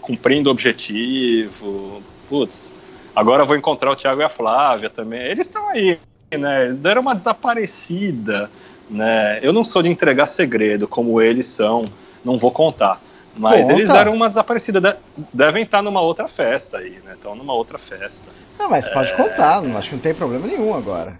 cumprindo 0.00 0.48
o 0.48 0.52
objetivo, 0.52 2.00
putz, 2.28 2.72
agora 3.12 3.44
vou 3.44 3.56
encontrar 3.56 3.90
o 3.90 3.96
Thiago 3.96 4.20
e 4.20 4.24
a 4.24 4.28
Flávia 4.28 4.88
também, 4.88 5.20
eles 5.20 5.48
estão 5.48 5.68
aí, 5.68 5.98
né, 6.30 6.66
eles 6.66 6.76
deram 6.76 7.02
uma 7.02 7.16
desaparecida, 7.16 8.48
né, 8.88 9.40
eu 9.42 9.52
não 9.52 9.64
sou 9.64 9.82
de 9.82 9.88
entregar 9.88 10.28
segredo, 10.28 10.86
como 10.86 11.20
eles 11.20 11.46
são, 11.46 11.86
não 12.24 12.38
vou 12.38 12.52
contar, 12.52 13.02
mas 13.36 13.68
eles 13.68 13.88
deram 13.90 14.12
uma 14.14 14.28
desaparecida, 14.28 14.80
de- 14.80 14.96
devem 15.32 15.62
estar 15.62 15.82
numa 15.82 16.00
outra 16.00 16.26
festa 16.28 16.78
aí, 16.78 17.00
né, 17.04 17.12
estão 17.14 17.34
numa 17.34 17.52
outra 17.52 17.78
festa. 17.78 18.30
Não, 18.58 18.68
mas 18.70 18.88
pode 18.88 19.12
contar, 19.14 19.62
não, 19.62 19.76
acho 19.78 19.88
que 19.90 19.94
não 19.96 20.02
tem 20.02 20.14
problema 20.14 20.46
nenhum 20.46 20.74
agora. 20.74 21.18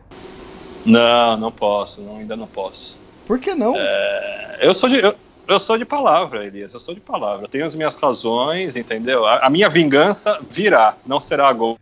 Não, 0.84 1.36
não 1.36 1.52
posso, 1.52 2.00
não, 2.00 2.16
ainda 2.16 2.36
não 2.36 2.46
posso. 2.46 2.98
Por 3.26 3.38
que 3.38 3.54
não? 3.54 3.74
É, 3.76 4.58
eu 4.60 4.72
sou 4.74 4.88
de 4.88 4.98
eu, 4.98 5.14
eu 5.46 5.60
sou 5.60 5.76
de 5.76 5.84
palavra, 5.84 6.44
Elias. 6.44 6.72
Eu 6.74 6.80
sou 6.80 6.94
de 6.94 7.00
palavra. 7.00 7.44
Eu 7.44 7.48
tenho 7.48 7.66
as 7.66 7.74
minhas 7.74 7.96
razões, 7.96 8.76
entendeu? 8.76 9.26
A, 9.26 9.46
a 9.46 9.50
minha 9.50 9.68
vingança 9.68 10.40
virá. 10.50 10.96
Não 11.06 11.20
será 11.20 11.48
agora, 11.48 11.76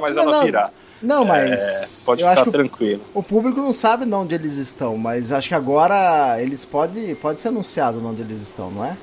mas 0.00 0.16
Não, 0.16 0.22
ela 0.24 0.32
não. 0.38 0.44
virá. 0.44 0.70
Não, 1.02 1.24
É, 1.24 1.26
mas 1.48 2.02
pode 2.06 2.22
eu 2.22 2.28
ficar 2.30 2.48
tranquilo. 2.50 3.02
o 3.12 3.22
público 3.24 3.60
não 3.60 3.72
sabe 3.72 4.04
de 4.06 4.14
onde 4.14 4.34
eles 4.36 4.56
estão, 4.56 4.96
mas 4.96 5.32
acho 5.32 5.48
que 5.48 5.54
agora 5.54 6.40
eles 6.40 6.64
pode, 6.64 7.16
pode 7.16 7.40
ser 7.40 7.48
anunciado 7.48 7.98
de 7.98 8.06
onde 8.06 8.22
eles 8.22 8.40
estão, 8.40 8.70
não 8.70 8.84
é? 8.84 8.96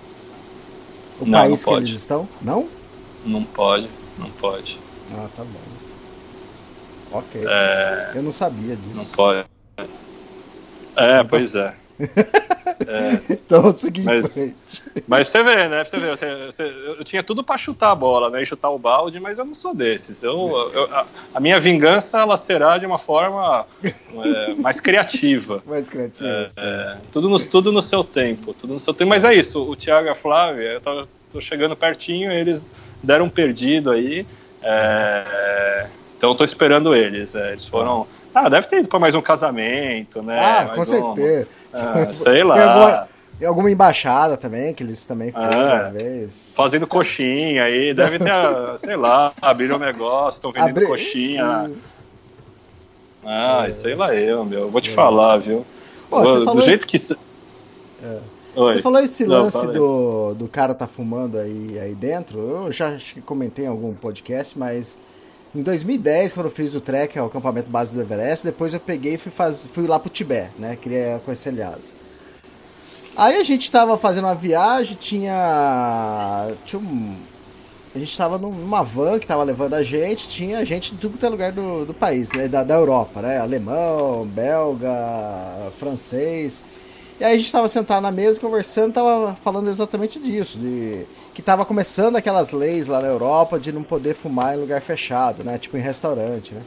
O 1.19 1.25
Não, 1.25 1.39
país 1.39 1.49
não 1.51 1.57
que 1.57 1.63
pode. 1.65 1.85
eles 1.85 1.91
estão? 1.99 2.27
Não? 2.41 2.69
Não 3.25 3.43
pode. 3.43 3.89
Não 4.17 4.29
pode. 4.31 4.79
Ah, 5.11 5.27
tá 5.35 5.43
bom. 5.43 5.59
Ok. 7.19 7.43
É, 7.47 8.11
Eu 8.15 8.23
não 8.23 8.31
sabia 8.31 8.75
disso. 8.75 8.95
não 8.95 9.05
pode. 9.05 9.45
É, 10.95 11.23
pois 11.23 11.55
é. 11.55 11.73
Então, 13.29 13.65
é 13.65 13.67
o 13.69 13.71
seguinte, 13.77 14.05
Mas-. 14.05 14.53
Mas 15.07 15.29
você 15.29 15.43
vê, 15.43 15.67
né? 15.67 15.83
Você 15.85 15.97
vê, 15.99 16.15
você- 16.45 16.95
eu 16.97 17.03
tinha 17.03 17.21
tudo 17.21 17.43
pra 17.43 17.57
chutar 17.57 17.91
a 17.91 17.95
bola, 17.95 18.29
né? 18.29 18.41
E 18.41 18.45
chutar 18.45 18.69
o 18.69 18.79
balde, 18.79 19.19
mas 19.19 19.37
eu 19.37 19.45
não 19.45 19.53
sou 19.53 19.73
desses. 19.75 20.23
Eu, 20.23 20.71
eu- 20.73 20.85
a, 20.93 21.05
a 21.35 21.39
minha 21.39 21.59
vingança 21.59 22.19
ela 22.19 22.37
será 22.37 22.77
de 22.77 22.85
uma 22.85 22.97
forma 22.97 23.65
é, 23.83 24.53
mais 24.55 24.79
criativa. 24.79 25.61
mais 25.67 25.89
criativo. 25.89 26.27
assim. 26.29 26.53
É, 26.59 26.97
tudo, 27.11 27.29
no, 27.29 27.39
tudo 27.47 27.71
no 27.71 27.81
seu 27.81 28.03
tempo, 28.03 28.53
tudo 28.53 28.73
no 28.73 28.79
seu 28.79 28.93
tempo. 28.93 29.09
Mas 29.09 29.23
é 29.25 29.33
isso, 29.33 29.61
o 29.61 29.75
Thiago 29.75 30.07
e 30.07 30.11
a 30.11 30.15
Flávia, 30.15 30.63
eu 30.73 30.81
tô, 30.81 31.07
tô 31.33 31.41
chegando 31.41 31.75
pertinho, 31.75 32.31
eles 32.31 32.63
deram 33.03 33.25
um 33.25 33.29
perdido 33.29 33.91
aí. 33.91 34.25
é, 34.61 35.87
então 36.17 36.31
eu 36.31 36.35
tô 36.35 36.43
esperando 36.43 36.93
eles. 36.95 37.35
é, 37.35 37.51
eles 37.51 37.65
foram. 37.65 38.07
Ah, 38.09 38.18
deve 38.49 38.67
ter 38.67 38.79
ido 38.79 38.87
pra 38.87 38.99
mais 38.99 39.15
um 39.15 39.21
casamento, 39.21 40.21
né? 40.21 40.39
ah, 40.39 40.63
mais 40.65 40.75
com 40.75 40.83
certeza. 40.83 41.47
ah, 41.73 42.13
sei 42.13 42.43
lá. 42.43 42.63
alguma, 42.73 43.07
tem 43.39 43.47
alguma 43.47 43.71
embaixada 43.71 44.35
também, 44.37 44.73
que 44.73 44.83
eles 44.83 45.05
também 45.05 45.31
foram 45.31 45.45
Ah, 45.59 45.89
vez. 45.91 46.53
Fazendo 46.55 46.87
coxinha 46.87 47.63
aí, 47.63 47.93
deve 47.93 48.19
ter, 48.19 48.31
ah, 48.31 48.75
sei 48.79 48.95
lá, 48.95 49.31
abriram 49.41 49.75
um 49.77 49.79
negócio, 49.79 50.37
estão 50.37 50.51
vendendo 50.51 50.69
Abri- 50.71 50.85
coxinha. 50.87 51.71
Ah, 53.25 53.67
sei 53.71 53.95
lá 53.95 54.15
eu, 54.15 54.45
meu. 54.45 54.69
Vou 54.69 54.81
te 54.81 54.89
falar, 54.89 55.37
viu? 55.37 55.65
Ó, 56.09 56.23
você 56.23 56.39
do 56.39 56.45
falou- 56.45 56.61
jeito 56.61 56.87
que. 56.87 56.97
É. 58.01 58.17
Oi. 58.55 58.73
Você 58.75 58.81
falou 58.81 58.99
esse 58.99 59.25
Não, 59.25 59.43
lance 59.43 59.67
do, 59.67 60.33
do 60.33 60.47
cara 60.47 60.73
tá 60.73 60.87
fumando 60.87 61.37
aí, 61.37 61.77
aí 61.79 61.93
dentro. 61.93 62.39
Eu 62.39 62.71
já 62.71 62.97
comentei 63.25 63.65
em 63.65 63.67
algum 63.67 63.93
podcast, 63.93 64.57
mas 64.57 64.97
em 65.55 65.63
2010, 65.63 66.33
quando 66.33 66.45
eu 66.45 66.51
fiz 66.51 66.75
o 66.75 66.81
trek 66.81 67.17
ao 67.17 67.27
acampamento 67.27 67.71
base 67.71 67.93
do 67.93 68.01
Everest, 68.01 68.45
depois 68.45 68.73
eu 68.73 68.79
peguei 68.79 69.15
e 69.15 69.17
fui, 69.17 69.31
faz, 69.31 69.65
fui 69.67 69.87
lá 69.87 69.97
pro 69.97 70.09
Tibete, 70.09 70.53
né? 70.59 70.77
Queria 70.79 71.19
conhecer 71.25 71.51
Lhasa. 71.51 71.93
Aí 73.17 73.35
a 73.35 73.43
gente 73.43 73.69
tava 73.69 73.97
fazendo 73.97 74.25
uma 74.25 74.35
viagem, 74.35 74.95
tinha. 74.95 76.55
Tinha 76.65 76.79
um. 76.79 77.17
A 77.93 77.97
gente 77.97 78.15
tava 78.15 78.37
numa 78.37 78.83
van 78.83 79.17
que 79.17 79.25
tava 79.25 79.43
levando 79.43 79.73
a 79.73 79.81
gente, 79.81 80.29
tinha 80.29 80.63
gente 80.63 80.93
de 80.93 80.99
tudo 80.99 81.13
quanto 81.13 81.25
é 81.25 81.29
lugar 81.29 81.51
do, 81.51 81.85
do 81.85 81.93
país, 81.93 82.31
né? 82.31 82.47
Da, 82.47 82.63
da 82.63 82.75
Europa, 82.75 83.21
né? 83.21 83.39
Alemão, 83.39 84.25
belga, 84.27 85.71
francês. 85.77 86.63
E 87.19 87.23
aí 87.23 87.33
a 87.33 87.37
gente 87.37 87.51
tava 87.51 87.67
sentado 87.67 88.01
na 88.01 88.11
mesa 88.11 88.39
conversando, 88.39 88.93
tava 88.93 89.35
falando 89.43 89.69
exatamente 89.69 90.19
disso, 90.19 90.57
de 90.57 91.05
que 91.33 91.41
tava 91.41 91.65
começando 91.65 92.15
aquelas 92.15 92.51
leis 92.51 92.87
lá 92.87 93.01
na 93.01 93.07
Europa 93.09 93.59
de 93.59 93.73
não 93.73 93.83
poder 93.83 94.13
fumar 94.15 94.55
em 94.55 94.61
lugar 94.61 94.81
fechado, 94.81 95.43
né? 95.43 95.57
Tipo 95.57 95.75
em 95.75 95.81
restaurante, 95.81 96.53
né? 96.53 96.61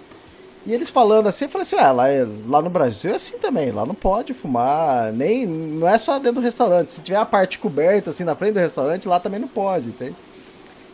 E 0.67 0.73
eles 0.75 0.91
falando 0.91 1.27
assim, 1.27 1.47
eu 1.47 1.49
falei 1.51 1.63
assim, 1.63 1.77
ué, 1.77 1.91
lá, 1.93 2.09
é- 2.09 2.27
lá 2.47 2.63
no 2.63 2.71
Brasil 2.71 3.13
é 3.13 3.17
assim 3.17 3.39
também, 3.39 3.73
lá 3.73 3.85
não 3.87 3.95
pode 3.95 4.33
fumar, 4.35 5.13
nem, 5.13 5.47
não 5.47 5.89
é 5.89 5.99
só 5.99 6.19
dentro 6.19 6.41
do 6.41 6.45
restaurante, 6.45 6.93
se 6.93 7.03
tiver 7.03 7.19
a 7.19 7.27
parte 7.27 7.59
coberta 7.59 8.11
assim 8.11 8.23
na 8.25 8.37
frente 8.37 8.55
do 8.55 8.61
restaurante, 8.61 9.09
lá 9.09 9.19
também 9.19 9.41
não 9.41 9.49
pode, 9.49 9.89
entende? 9.89 10.15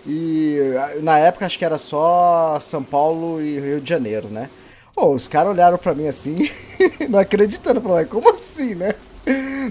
E 0.07 0.59
ah, 0.79 0.93
na 1.03 1.19
época 1.19 1.47
acho 1.47 1.59
que 1.59 1.65
era 1.65 1.79
só 1.79 2.59
São 2.61 2.83
Paulo 2.83 3.43
e 3.43 3.59
Rio 3.61 3.81
de 3.81 3.89
Janeiro, 3.91 4.29
né? 4.29 4.49
Pô, 4.95 5.11
os 5.11 5.29
caras 5.29 5.53
olharam 5.53 5.79
pra 5.79 5.95
mim 5.95 6.07
assim, 6.09 6.37
não 7.09 7.19
acreditando, 7.19 7.81
falaram, 7.81 8.09
como 8.09 8.31
assim, 8.31 8.75
né? 8.75 8.95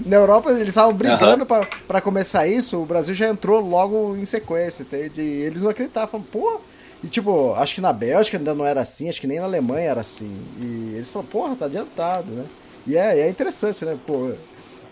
Na 0.06 0.16
Europa 0.16 0.50
eles 0.50 0.68
estavam 0.68 0.92
brigando 0.92 1.44
pra, 1.44 1.66
pra 1.86 2.00
começar 2.00 2.46
isso, 2.46 2.80
o 2.80 2.86
Brasil 2.86 3.14
já 3.14 3.28
entrou 3.28 3.60
logo 3.60 4.16
em 4.16 4.24
sequência, 4.24 4.82
entende? 4.82 5.20
E 5.20 5.42
eles 5.42 5.62
não 5.62 5.70
acreditavam, 5.70 6.22
pô. 6.22 6.60
E 7.02 7.08
tipo, 7.08 7.54
acho 7.54 7.76
que 7.76 7.80
na 7.80 7.92
Bélgica 7.92 8.38
ainda 8.38 8.54
não 8.54 8.64
era 8.64 8.80
assim, 8.80 9.08
acho 9.08 9.20
que 9.20 9.26
nem 9.26 9.38
na 9.38 9.44
Alemanha 9.44 9.90
era 9.90 10.00
assim. 10.00 10.36
E 10.60 10.94
eles 10.94 11.08
falaram, 11.08 11.30
porra, 11.30 11.56
tá 11.56 11.64
adiantado, 11.66 12.32
né? 12.32 12.44
E 12.86 12.96
é, 12.96 13.20
é 13.20 13.28
interessante, 13.28 13.84
né? 13.84 13.98
Pô, 14.06 14.32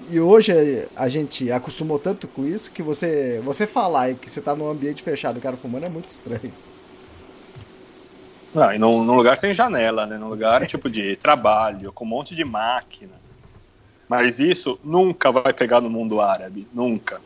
e 0.08 0.20
hoje 0.20 0.52
a 0.94 1.08
gente 1.08 1.50
acostumou 1.50 1.99
tanto 1.99 2.28
com 2.28 2.44
isso 2.44 2.70
que 2.70 2.82
você, 2.82 3.40
você 3.44 3.66
falar 3.66 4.14
que 4.14 4.30
você 4.30 4.40
tá 4.40 4.54
num 4.54 4.68
ambiente 4.68 5.02
fechado 5.02 5.37
e 5.37 5.38
o 5.38 5.42
cara 5.42 5.56
fumando 5.56 5.87
é 5.87 5.88
muito 5.88 6.08
estranho. 6.08 6.52
Não, 8.54 8.73
e 8.73 8.78
num, 8.78 9.02
num 9.02 9.16
lugar 9.16 9.36
sem 9.36 9.52
janela, 9.52 10.06
né? 10.06 10.17
Num 10.17 10.28
lugar 10.28 10.67
tipo 10.67 10.88
de 10.88 11.17
trabalho, 11.17 11.93
com 11.93 12.04
um 12.04 12.08
monte 12.08 12.34
de 12.34 12.45
máquina. 12.45 13.12
Mas 14.08 14.38
isso 14.38 14.78
nunca 14.84 15.32
vai 15.32 15.52
pegar 15.52 15.80
no 15.80 15.90
mundo 15.90 16.21
árabe. 16.21 16.66
Nunca. 16.73 17.21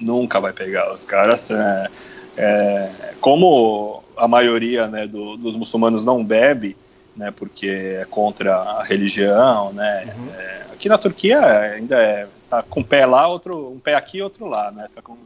Nunca 0.00 0.40
vai 0.40 0.52
pegar. 0.52 0.92
Os 0.92 1.04
caras. 1.04 1.50
é, 1.50 1.90
é, 2.36 3.14
como 3.20 4.02
a 4.16 4.26
maioria 4.26 4.88
né, 4.88 5.06
do- 5.06 5.36
dos 5.36 5.54
muçulmanos 5.56 6.04
não 6.04 6.24
bebe, 6.24 6.76
né, 7.16 7.30
porque 7.30 7.66
é 8.00 8.04
contra 8.06 8.54
a 8.56 8.82
religião, 8.82 9.72
né? 9.72 10.14
é, 10.34 10.62
aqui 10.72 10.88
na 10.88 10.96
Turquia 10.96 11.38
ainda 11.40 11.96
é, 12.02 12.26
tá 12.48 12.62
com 12.62 12.80
um 12.80 12.84
pé 12.84 13.04
lá, 13.04 13.28
outro, 13.28 13.70
um 13.70 13.78
pé 13.78 13.94
aqui 13.94 14.18
e 14.18 14.22
outro 14.22 14.46
lá, 14.46 14.70
né? 14.70 14.88
Tá 14.94 15.02
com 15.02 15.16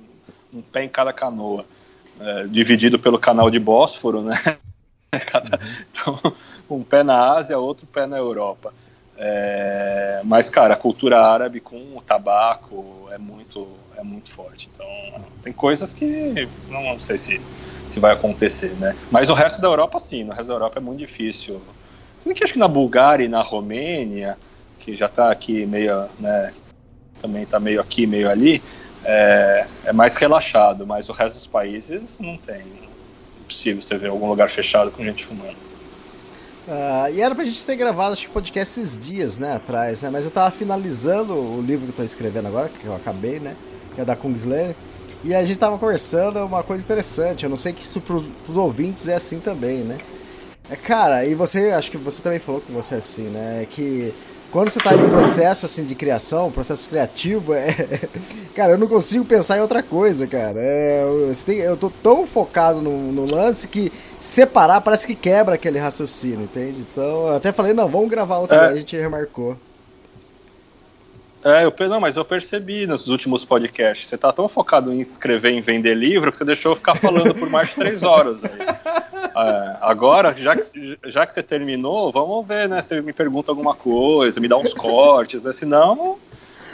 um 0.52 0.61
pé 0.62 0.83
em 0.85 0.88
cada 0.88 1.12
canoa. 1.12 1.64
é, 2.18 2.46
dividido 2.48 2.98
pelo 2.98 3.18
canal 3.18 3.50
de 3.50 3.59
Bósforo, 3.61 4.22
né? 4.22 4.37
Cada- 5.31 5.61
então, 5.92 6.18
um 6.68 6.83
pé 6.83 7.02
na 7.02 7.35
Ásia, 7.37 7.59
outro 7.59 7.87
pé 7.87 8.07
na 8.07 8.16
Europa. 8.18 8.72
É, 9.18 10.20
mas, 10.24 10.50
cara, 10.50 10.74
a 10.74 10.76
cultura 10.76 11.20
árabe 11.20 11.61
com 11.61 11.96
o 11.96 12.02
tabaco 12.02 13.09
é 13.11 13.18
muito, 13.18 13.66
é 13.96 14.02
muito 14.02 14.31
forte. 14.31 14.68
Então, 14.72 14.87
tem 15.42 15.52
coisas 15.52 15.94
que 15.94 16.48
não 16.68 17.00
sei 17.00 17.16
se, 17.16 17.40
se 17.88 17.98
vai 17.98 18.12
acontecer, 18.12 18.74
né? 18.76 18.94
Mas 19.11 19.31
o 19.31 19.35
resto 19.35 19.61
da 19.61 19.68
Europa, 19.68 19.98
sim. 19.98 20.24
No 20.24 20.33
resto 20.33 20.48
da 20.48 20.55
Europa 20.55 20.79
é 20.79 20.83
muito 20.83 20.98
difícil. 20.98 21.62
Que 22.35 22.42
acho 22.42 22.52
que 22.52 22.59
na 22.59 22.68
Bulgária 22.68 23.24
e 23.24 23.29
na 23.29 23.40
Romênia, 23.40 24.37
que 24.81 24.96
já 24.96 25.07
está 25.07 25.31
aqui 25.31 25.64
meio, 25.64 26.09
né? 26.18 26.52
Também 27.22 27.44
está 27.44 27.59
meio 27.59 27.81
aqui, 27.81 28.07
meio 28.07 28.29
ali, 28.29 28.62
é, 29.05 29.66
é 29.85 29.92
mais 29.92 30.16
relaxado. 30.16 30.87
Mas 30.87 31.09
o 31.09 31.12
resto 31.12 31.37
dos 31.37 31.46
países 31.46 32.20
não 32.20 32.37
tem. 32.37 32.85
Impossível 33.40 33.81
você 33.81 33.96
ver 33.96 34.09
algum 34.09 34.29
lugar 34.29 34.50
fechado 34.50 34.90
com 34.90 35.05
gente 35.05 35.24
fumando. 35.24 35.57
Ah, 36.68 37.09
e 37.11 37.20
era 37.20 37.35
pra 37.35 37.44
gente 37.44 37.64
ter 37.64 37.76
gravado, 37.76 38.12
acho 38.12 38.26
que 38.26 38.33
podcast 38.33 38.81
esses 38.81 39.07
dias, 39.07 39.38
né, 39.38 39.55
atrás, 39.55 40.02
né? 40.02 40.11
Mas 40.11 40.24
eu 40.24 40.33
tava 40.33 40.50
finalizando 40.50 41.33
o 41.33 41.62
livro 41.62 41.87
que 41.87 41.92
eu 41.92 41.96
tô 41.96 42.02
escrevendo 42.02 42.48
agora, 42.48 42.68
que 42.68 42.85
eu 42.85 42.94
acabei, 42.94 43.38
né? 43.38 43.55
Que 43.94 44.00
é 44.00 44.05
da 44.05 44.16
Kungsleder. 44.16 44.74
E 45.24 45.35
a 45.35 45.44
gente 45.44 45.59
tava 45.59 45.79
conversando 45.79 46.44
uma 46.44 46.62
coisa 46.62 46.85
interessante. 46.85 47.44
Eu 47.44 47.50
não 47.50 47.57
sei 47.57 47.72
que 47.72 47.85
isso 47.85 48.00
pros, 48.00 48.31
pros 48.44 48.57
ouvintes 48.57 49.07
é 49.09 49.14
assim 49.14 49.38
também, 49.38 49.79
né? 49.79 49.98
É, 50.68 50.74
cara, 50.74 51.24
e 51.24 51.35
você, 51.35 51.70
acho 51.70 51.90
que 51.90 51.96
você 51.96 52.20
também 52.20 52.40
falou 52.40 52.61
que 52.61 52.72
você 52.72 52.96
é 52.96 52.98
assim, 52.98 53.29
né? 53.29 53.62
É 53.62 53.66
que 53.66 54.12
quando 54.57 54.71
você 54.71 54.81
tá 54.81 54.95
em 54.95 55.09
processo 55.11 55.66
assim 55.66 55.85
de 55.85 55.95
criação, 55.95 56.51
processo 56.51 56.88
criativo, 56.88 57.53
é... 57.53 57.69
cara, 58.57 58.73
eu 58.73 58.79
não 58.79 58.88
consigo 58.88 59.23
pensar 59.23 59.59
em 59.59 59.61
outra 59.61 59.83
coisa, 59.83 60.27
cara. 60.27 60.59
É, 60.59 61.05
eu, 61.62 61.77
tô 61.77 61.90
tão 61.90 62.27
focado 62.27 62.81
no, 62.81 63.12
no 63.12 63.31
lance 63.31 63.69
que 63.69 63.92
separar 64.19 64.81
parece 64.81 65.07
que 65.07 65.14
quebra 65.14 65.57
aquele 65.57 65.79
raciocínio, 65.79 66.45
entende? 66.45 66.87
Então, 66.90 67.29
eu 67.29 67.35
até 67.35 67.53
falei, 67.53 67.75
não, 67.75 67.87
vamos 67.87 68.09
gravar 68.09 68.38
outra 68.38 68.57
É. 68.57 68.69
a 68.69 68.75
gente 68.75 68.97
remarcou. 68.97 69.59
É, 71.45 71.66
eu, 71.66 71.75
não, 71.90 72.01
mas 72.01 72.16
eu 72.16 72.25
percebi 72.25 72.87
nos 72.87 73.09
últimos 73.09 73.45
podcasts. 73.45 74.09
Você 74.09 74.16
tá 74.16 74.33
tão 74.33 74.49
focado 74.49 74.90
em 74.90 75.01
escrever, 75.01 75.51
em 75.51 75.61
vender 75.61 75.92
livro, 75.92 76.33
que 76.33 76.38
você 76.38 76.47
deixou 76.47 76.73
eu 76.73 76.77
ficar 76.77 76.95
falando 76.95 77.35
por 77.35 77.51
mais 77.51 77.69
de 77.69 77.75
três 77.75 78.03
horas. 78.03 78.38
aí. 78.42 78.95
É, 79.37 79.77
agora, 79.83 80.35
já 80.35 80.57
que, 80.57 80.99
já 81.07 81.27
que 81.27 81.35
você 81.35 81.42
terminou, 81.42 82.11
vamos 82.11 82.46
ver, 82.46 82.68
né? 82.68 82.81
Você 82.81 83.03
me 83.03 83.12
pergunta 83.12 83.53
alguma 83.53 83.75
coisa, 83.75 84.40
me 84.40 84.49
dá 84.49 84.57
uns 84.57 84.72
cortes, 84.72 85.42
né? 85.42 85.53
Senão. 85.53 86.18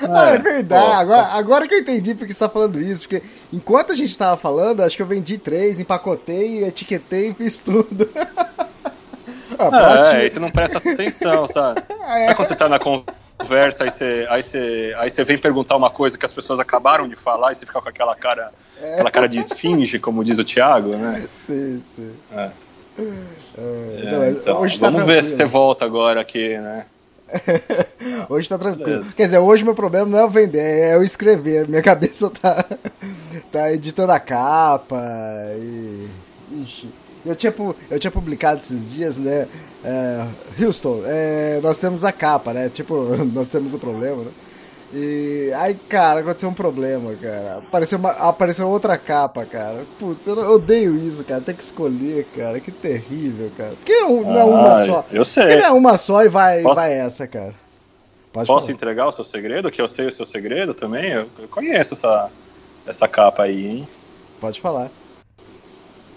Ah, 0.01 0.31
é 0.31 0.39
verdade. 0.39 0.85
pô, 0.85 0.93
agora, 0.93 1.23
agora 1.33 1.69
que 1.69 1.75
eu 1.75 1.79
entendi 1.79 2.15
porque 2.15 2.33
você 2.33 2.39
tá 2.39 2.49
falando 2.49 2.81
isso. 2.81 3.09
Porque 3.09 3.23
enquanto 3.53 3.93
a 3.93 3.95
gente 3.95 4.17
tava 4.17 4.37
falando, 4.37 4.81
acho 4.83 4.97
que 4.97 5.03
eu 5.03 5.07
vendi 5.07 5.39
três, 5.39 5.81
empacotei, 5.81 6.65
etiquetei 6.65 7.31
e 7.31 7.35
fiz 7.35 7.59
tudo. 7.59 8.09
ah, 9.59 10.03
É, 10.13 10.17
aí 10.19 10.31
você 10.31 10.39
não 10.39 10.51
presta 10.51 10.79
atenção, 10.79 11.47
sabe? 11.49 11.83
É. 12.05 12.35
Quando 12.35 12.49
você 12.49 12.57
tá 12.57 12.69
na 12.69 12.81
conversa, 12.81 13.15
aí 13.51 13.91
você, 13.91 14.27
aí, 14.29 14.43
você, 14.43 14.95
aí 14.97 15.11
você 15.11 15.25
vem 15.25 15.39
perguntar 15.39 15.77
uma 15.77 15.91
coisa 15.91 16.17
que 16.17 16.25
as 16.25 16.33
pessoas 16.33 16.61
acabaram 16.61 17.09
de 17.09 17.17
falar 17.17 17.53
e 17.53 17.55
você 17.55 17.67
fica 17.67 17.81
com 17.81 17.89
aquela 17.89 18.15
cara, 18.15 18.53
aquela 18.77 19.11
cara 19.11 19.29
de 19.29 19.39
esfinge, 19.39 19.99
como 19.99 20.25
diz 20.25 20.39
o 20.39 20.45
Thiago, 20.45 20.97
né? 20.97 21.27
Sim, 21.35 21.81
sim. 21.83 22.13
É. 22.31 22.51
É, 22.99 23.03
É, 23.59 24.13
não, 24.13 24.29
então, 24.29 24.69
tá 24.69 24.91
vamos 24.91 25.07
ver 25.07 25.25
se 25.25 25.37
você 25.37 25.45
volta 25.45 25.85
agora 25.85 26.21
aqui, 26.21 26.59
né? 26.59 26.87
Hoje 28.29 28.49
tá 28.49 28.59
tranquilo. 28.59 28.85
Beleza. 28.85 29.15
Quer 29.17 29.25
dizer, 29.25 29.39
hoje 29.39 29.65
meu 29.65 29.75
problema 29.75 30.05
não 30.07 30.19
é 30.19 30.29
vender, 30.29 30.59
é 30.61 30.95
eu 30.95 31.03
escrever. 31.03 31.67
Minha 31.67 31.81
cabeça 31.83 32.29
tá, 32.29 32.63
tá 33.51 33.73
editando 33.73 34.13
a 34.13 34.21
capa 34.21 35.01
e. 35.57 36.09
Ixi. 36.63 36.89
Eu 37.25 37.37
tinha, 37.37 37.55
eu 37.91 37.99
tinha 37.99 38.11
publicado 38.11 38.61
esses 38.61 38.93
dias, 38.93 39.17
né? 39.19 39.47
É, 39.85 40.27
Houston, 40.65 41.03
é, 41.07 41.61
nós 41.63 41.79
temos 41.79 42.05
a 42.05 42.11
capa, 42.13 42.53
né? 42.53 42.69
Tipo, 42.69 42.95
nós 43.33 43.49
temos 43.49 43.75
o 43.75 43.79
problema, 43.79 44.25
né? 44.25 44.31
E 44.95 45.51
aí, 45.57 45.75
cara, 45.75 46.21
aconteceu 46.21 46.51
um 46.51 46.55
problema, 46.55 47.15
cara. 47.15 47.59
Apareceu, 47.59 47.99
uma, 47.99 48.11
apareceu 48.11 48.69
outra 48.69 48.99
capa, 48.99 49.47
cara. 49.47 49.87
Putz, 49.99 50.27
eu, 50.27 50.37
não- 50.37 50.43
eu 50.43 50.51
odeio 50.57 50.95
isso, 50.97 51.25
cara. 51.25 51.41
Tem 51.41 51.55
que 51.55 51.63
escolher, 51.63 52.27
cara. 52.37 52.61
Que 52.61 52.71
terrível, 52.71 53.51
cara. 53.57 53.71
Por 53.71 53.85
que 53.87 54.03
um- 54.03 54.21
não 54.23 54.39
é 54.39 54.45
uma 54.45 54.73
Ah, 54.73 54.85
só? 54.85 55.07
Eu 55.11 55.23
Por 55.23 55.25
que 55.25 55.25
sei. 55.25 55.61
não 55.61 55.67
é 55.67 55.71
uma 55.71 55.97
só 55.97 56.23
e 56.25 56.29
vai, 56.29 56.61
Posso- 56.63 56.75
vai 56.81 56.93
essa, 56.93 57.27
cara? 57.27 57.55
Pode 58.33 58.47
Posso 58.47 58.63
falar. 58.67 58.73
entregar 58.75 59.07
o 59.09 59.13
seu 59.13 59.25
segredo? 59.25 59.71
Que 59.71 59.81
eu 59.81 59.89
sei 59.89 60.07
o 60.09 60.13
seu 60.13 60.27
segredo 60.27 60.75
também? 60.75 61.11
Eu, 61.13 61.29
eu 61.39 61.49
conheço 61.49 61.95
essa, 61.95 62.31
essa 62.87 63.09
capa 63.09 63.45
aí, 63.45 63.67
hein? 63.67 63.89
Pode 64.41 64.61
falar. 64.61 64.91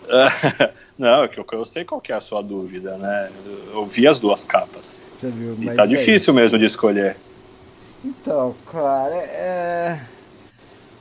Não, 0.97 1.23
é 1.23 1.27
que 1.27 1.37
eu, 1.37 1.45
eu 1.51 1.65
sei 1.65 1.83
qual 1.83 1.99
que 1.99 2.11
é 2.11 2.15
a 2.15 2.21
sua 2.21 2.41
dúvida, 2.41 2.97
né? 2.97 3.29
Eu, 3.73 3.85
vi 3.85 4.07
as 4.07 4.17
duas 4.17 4.45
capas. 4.45 5.01
Você 5.15 5.29
viu, 5.29 5.53
E 5.59 5.65
mas 5.65 5.75
tá 5.75 5.85
daí? 5.85 5.95
difícil 5.95 6.33
mesmo 6.33 6.57
de 6.57 6.65
escolher. 6.65 7.17
Então, 8.03 8.55
cara, 8.71 9.15
é. 9.15 9.99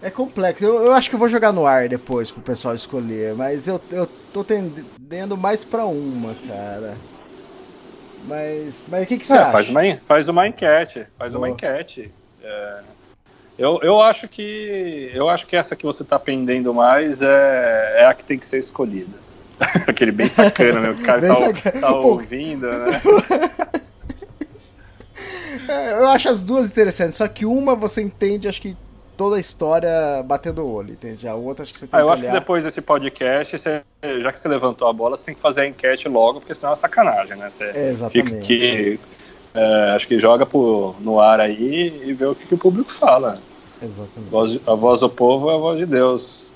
É 0.02 0.10
complexo. 0.10 0.64
Eu, 0.64 0.84
eu 0.86 0.92
acho 0.92 1.08
que 1.08 1.14
eu 1.14 1.18
vou 1.18 1.28
jogar 1.28 1.52
no 1.52 1.64
ar 1.66 1.88
depois 1.88 2.30
pro 2.30 2.42
pessoal 2.42 2.74
escolher, 2.74 3.34
mas 3.34 3.66
eu, 3.68 3.80
eu 3.90 4.06
tô 4.32 4.42
tendendo 4.44 5.36
mais 5.36 5.62
pra 5.64 5.84
uma, 5.86 6.34
cara. 6.46 6.96
Mas. 8.26 8.88
Mas 8.90 9.04
o 9.04 9.06
que, 9.06 9.18
que 9.18 9.26
você 9.26 9.34
É, 9.34 9.38
acha? 9.38 9.52
faz, 9.52 9.68
uma, 9.70 9.80
faz 10.04 10.28
uma 10.28 10.46
enquete. 10.48 11.06
Faz 11.18 11.34
uma 11.34 11.46
Boa. 11.46 11.50
enquete. 11.50 12.12
É, 12.42 12.80
eu, 13.58 13.78
eu 13.82 14.00
acho 14.02 14.26
que. 14.28 15.10
Eu 15.14 15.28
acho 15.28 15.46
que 15.46 15.54
essa 15.56 15.76
que 15.76 15.86
você 15.86 16.02
tá 16.04 16.18
pendendo 16.18 16.74
mais 16.74 17.22
é, 17.22 17.94
é 17.98 18.04
a 18.06 18.12
que 18.14 18.24
tem 18.24 18.38
que 18.38 18.46
ser 18.46 18.58
escolhida. 18.58 19.22
Aquele 19.88 20.12
bem 20.12 20.28
sacana, 20.28 20.80
né? 20.80 20.90
O 20.90 21.02
cara 21.02 21.20
tá, 21.26 21.70
tá 21.80 21.94
ouvindo, 21.94 22.66
né? 22.66 23.00
É, 25.68 25.92
Eu 25.98 26.08
acho 26.08 26.28
as 26.28 26.42
duas 26.42 26.70
interessantes, 26.70 27.16
só 27.16 27.26
que 27.28 27.46
uma 27.46 27.74
você 27.74 28.02
entende, 28.02 28.48
acho 28.48 28.60
que 28.60 28.76
toda 29.16 29.36
a 29.36 29.40
história 29.40 29.90
batendo 30.24 30.62
o 30.62 30.72
olho, 30.72 30.92
entende? 30.92 31.26
A 31.28 31.34
outra 31.34 31.62
acho 31.62 31.72
que 31.72 31.78
você 31.78 31.86
tem 31.86 31.98
Ah, 31.98 32.02
eu 32.02 32.08
que 32.08 32.14
acho 32.14 32.24
que 32.24 32.30
depois 32.32 32.64
desse 32.64 32.80
podcast, 32.80 33.56
você- 33.58 33.82
já 34.20 34.32
que 34.32 34.40
você 34.40 34.48
levantou 34.48 34.88
a 34.88 34.92
bola, 34.92 35.16
você 35.16 35.26
tem 35.26 35.34
que 35.34 35.40
fazer 35.40 35.62
a 35.62 35.66
enquete 35.68 36.08
logo, 36.08 36.40
porque 36.40 36.54
senão 36.54 36.72
é 36.72 36.76
sacanagem, 36.76 37.36
né? 37.36 37.48
Você 37.48 37.64
É, 37.64 37.72
fica 37.72 37.80
exatamente. 37.88 38.46
que, 38.46 39.00
é, 39.54 39.90
acho 39.94 40.08
que 40.08 40.18
joga 40.18 40.44
pro, 40.44 40.94
no 41.00 41.20
ar 41.20 41.40
aí 41.40 42.02
e 42.04 42.12
vê 42.12 42.26
o 42.26 42.34
que, 42.34 42.46
que 42.46 42.54
o 42.54 42.58
público 42.58 42.90
fala. 42.92 43.40
A 43.80 43.84
Exatamente. 43.84 44.30
voz, 44.30 44.50
de- 44.52 44.60
a 44.66 44.74
voz 44.74 45.00
do 45.00 45.08
povo 45.08 45.50
é 45.50 45.54
a 45.54 45.58
voz 45.58 45.78
de 45.78 45.86
Deus. 45.86 46.52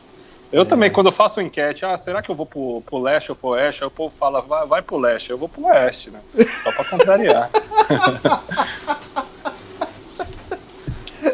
Eu 0.52 0.62
É. 0.62 0.64
também, 0.64 0.90
quando 0.90 1.06
eu 1.06 1.12
faço 1.12 1.40
enquete, 1.40 1.84
ah, 1.84 1.96
será 1.98 2.22
que 2.22 2.30
eu 2.30 2.34
vou 2.34 2.46
pro, 2.46 2.82
pro 2.86 2.98
leste 2.98 3.30
ou 3.30 3.36
pro 3.36 3.50
oeste? 3.50 3.82
Aí 3.82 3.88
o 3.88 3.90
povo 3.90 4.14
fala, 4.14 4.40
vai, 4.40 4.66
vai 4.66 4.82
pro 4.82 4.98
leste, 4.98 5.30
eu 5.30 5.38
vou 5.38 5.48
pro 5.48 5.64
oeste, 5.66 6.10
né? 6.10 6.20
Só 6.62 6.72
pra 6.72 6.84
contrariar. 6.84 7.50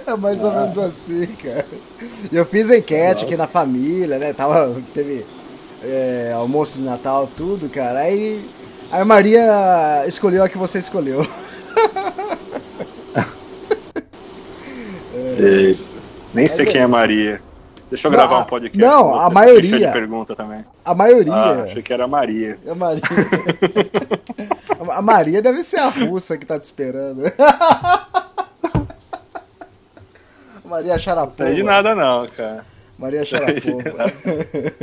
É 0.06 0.16
mais 0.16 0.42
ou 0.42 0.52
menos 0.52 0.76
assim, 0.78 1.26
cara. 1.26 1.66
Eu 2.30 2.44
fiz 2.44 2.70
enquete 2.70 3.24
aqui 3.24 3.36
na 3.36 3.46
família, 3.46 4.18
né? 4.18 4.32
Tava, 4.34 4.76
teve 4.92 5.24
é, 5.82 6.32
almoço 6.34 6.76
de 6.78 6.84
Natal, 6.84 7.26
tudo, 7.26 7.70
cara. 7.70 8.00
Aí, 8.00 8.44
a 8.90 9.02
Maria 9.04 10.04
escolheu 10.06 10.42
a 10.44 10.48
que 10.48 10.58
você 10.58 10.78
escolheu. 10.78 11.26
Eita, 15.38 15.82
Nem 16.34 16.46
sei 16.46 16.66
quem 16.66 16.80
é 16.82 16.86
Maria. 16.86 17.40
Deixa 17.90 18.08
eu 18.08 18.10
Não, 18.10 18.18
gravar 18.18 18.36
a- 18.36 18.40
um 18.40 18.44
podcast. 18.44 18.78
não, 18.78 19.14
a 19.14 19.30
maioria. 19.30 19.86
de 19.86 19.92
pergunta 19.92 20.34
também. 20.34 20.64
A 20.84 20.94
maioria. 20.94 21.32
Ah, 21.32 21.62
achei 21.64 21.82
que 21.82 21.92
era 21.92 22.06
Maria. 22.08 22.58
A 22.68 22.74
Maria. 22.74 23.02
a 24.90 25.02
Maria 25.02 25.40
deve 25.42 25.62
ser 25.62 25.78
a 25.78 25.88
russa 25.88 26.36
que 26.36 26.44
tá 26.46 26.58
te 26.58 26.64
esperando. 26.64 27.22
Maria 30.64 30.98
Charapova. 30.98 31.26
Não 31.26 31.46
sei 31.46 31.54
de 31.54 31.62
nada 31.62 31.94
não, 31.94 32.26
cara. 32.28 32.64
Maria 32.98 33.24
Charapova. 33.24 34.10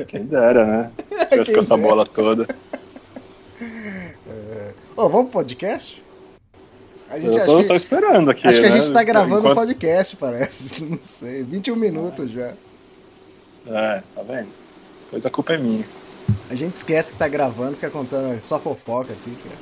Quem 0.08 0.26
dera, 0.26 0.66
né? 0.66 0.92
Tivesse 1.32 1.54
com 1.54 1.60
essa 1.60 1.76
bola 1.78 2.06
toda. 2.06 2.48
Ô, 4.96 5.10
vamos 5.10 5.32
pro 5.32 5.42
podcast? 5.42 6.02
A 7.10 7.20
gente, 7.20 7.36
Eu 7.36 7.46
tô 7.46 7.58
que, 7.58 7.64
só 7.64 7.76
esperando 7.76 8.32
aqui. 8.32 8.48
acho 8.48 8.60
que 8.62 8.66
a 8.68 8.70
né? 8.70 8.80
gente 8.80 8.94
tá 8.94 9.04
gravando 9.04 9.36
um 9.36 9.40
Enquanto- 9.52 9.56
podcast, 9.56 10.16
parece. 10.16 10.84
Não 10.86 11.00
sei. 11.02 11.44
21 11.44 11.76
minutos 11.76 12.32
já. 12.32 12.54
É, 13.68 14.02
tá 14.16 14.22
vendo? 14.24 14.50
Pois 15.10 15.26
a 15.26 15.30
culpa 15.30 15.54
é 15.54 15.58
minha. 15.58 15.86
A 16.50 16.56
gente 16.56 16.76
esquece 16.76 17.12
que 17.12 17.18
tá 17.18 17.28
gravando, 17.28 17.76
fica 17.76 17.90
contando 17.90 18.42
só 18.42 18.60
fofoca 18.60 19.14
aqui, 19.14 19.36
cara. 19.44 19.56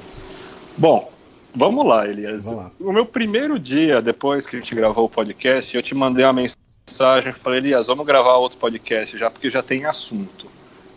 Bom, 0.77 1.11
vamos 1.55 1.85
lá, 1.85 2.07
Elias. 2.07 2.45
Vamos 2.45 2.63
lá. 2.63 2.71
O 2.81 2.91
meu 2.91 3.05
primeiro 3.05 3.57
dia, 3.57 4.01
depois 4.01 4.45
que 4.45 4.55
a 4.55 4.59
gente 4.59 4.73
gravou 4.75 5.05
o 5.05 5.09
podcast, 5.09 5.75
eu 5.75 5.81
te 5.81 5.95
mandei 5.95 6.25
uma 6.25 6.33
mensagem 6.33 6.59
falei, 7.33 7.59
Elias, 7.59 7.87
vamos 7.87 8.05
gravar 8.05 8.37
outro 8.37 8.57
podcast 8.57 9.17
já, 9.17 9.29
porque 9.29 9.49
já 9.49 9.61
tem 9.61 9.85
assunto. 9.85 10.47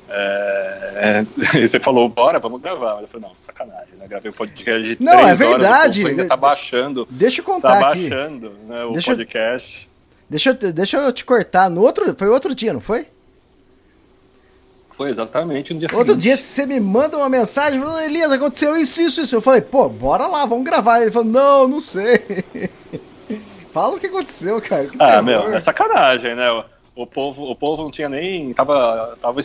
É... 0.09 1.25
E 1.59 1.69
você 1.69 1.79
falou, 1.79 2.09
bora, 2.09 2.39
vamos 2.39 2.61
gravar. 2.61 3.01
Eu 3.01 3.09
falei, 3.09 3.29
não, 3.29 3.35
sacanagem, 3.43 3.95
né? 3.99 4.07
Gravei 4.09 4.31
o 4.31 4.35
podcast 4.35 4.97
de 4.97 5.03
Não, 5.03 5.13
três 5.13 5.41
é 5.41 5.45
horas, 5.45 5.59
verdade. 5.61 6.01
povo 6.01 6.11
ainda 6.11 6.29
tá 6.29 6.37
baixando, 6.37 7.07
Deixa 7.11 7.41
eu 7.41 7.45
tá 7.45 7.53
contar 7.53 7.89
aqui. 7.89 8.09
baixando 8.09 8.51
né, 8.67 8.85
o 8.85 8.93
Deixa 8.93 9.11
podcast. 9.11 9.89
Deixa 10.33 10.51
eu, 10.61 10.73
deixa 10.73 10.97
eu 10.97 11.13
te 11.13 11.25
cortar. 11.25 11.69
No 11.71 11.83
outro, 11.83 12.15
foi 12.19 12.29
outro 12.29 12.55
dia, 12.55 12.73
não 12.73 12.81
foi? 12.81 13.07
Foi 14.91 15.11
exatamente 15.11 15.73
no 15.73 15.81
dia 15.81 15.89
Outro 15.93 16.15
seguinte. 16.15 16.23
dia 16.23 16.37
você 16.37 16.67
me 16.67 16.79
manda 16.81 17.17
uma 17.17 17.29
mensagem 17.29 17.81
falando, 17.81 18.01
Elias, 18.01 18.33
aconteceu 18.33 18.77
isso, 18.77 19.01
isso, 19.03 19.21
isso. 19.23 19.35
Eu 19.37 19.41
falei, 19.41 19.61
pô, 19.61 19.89
bora 19.89 20.27
lá, 20.27 20.45
vamos 20.47 20.65
gravar. 20.65 21.01
Ele 21.03 21.11
falou, 21.11 21.29
não, 21.31 21.69
não 21.69 21.81
sei. 21.81 22.19
Fala 23.73 23.97
o 23.97 23.99
que 24.01 24.07
aconteceu, 24.07 24.61
cara. 24.61 24.87
que 24.87 24.97
Ah, 24.99 25.09
terror. 25.09 25.23
meu, 25.23 25.53
é 25.53 25.61
sacanagem, 25.61 26.35
né? 26.35 26.51
O, 26.51 26.65
o 27.03 27.07
povo, 27.07 27.43
o 27.45 27.57
povo 27.57 27.83
não 27.85 27.91
tinha 27.91 28.09
nem. 28.09 28.53
Tava, 28.53 29.17
tava 29.21 29.41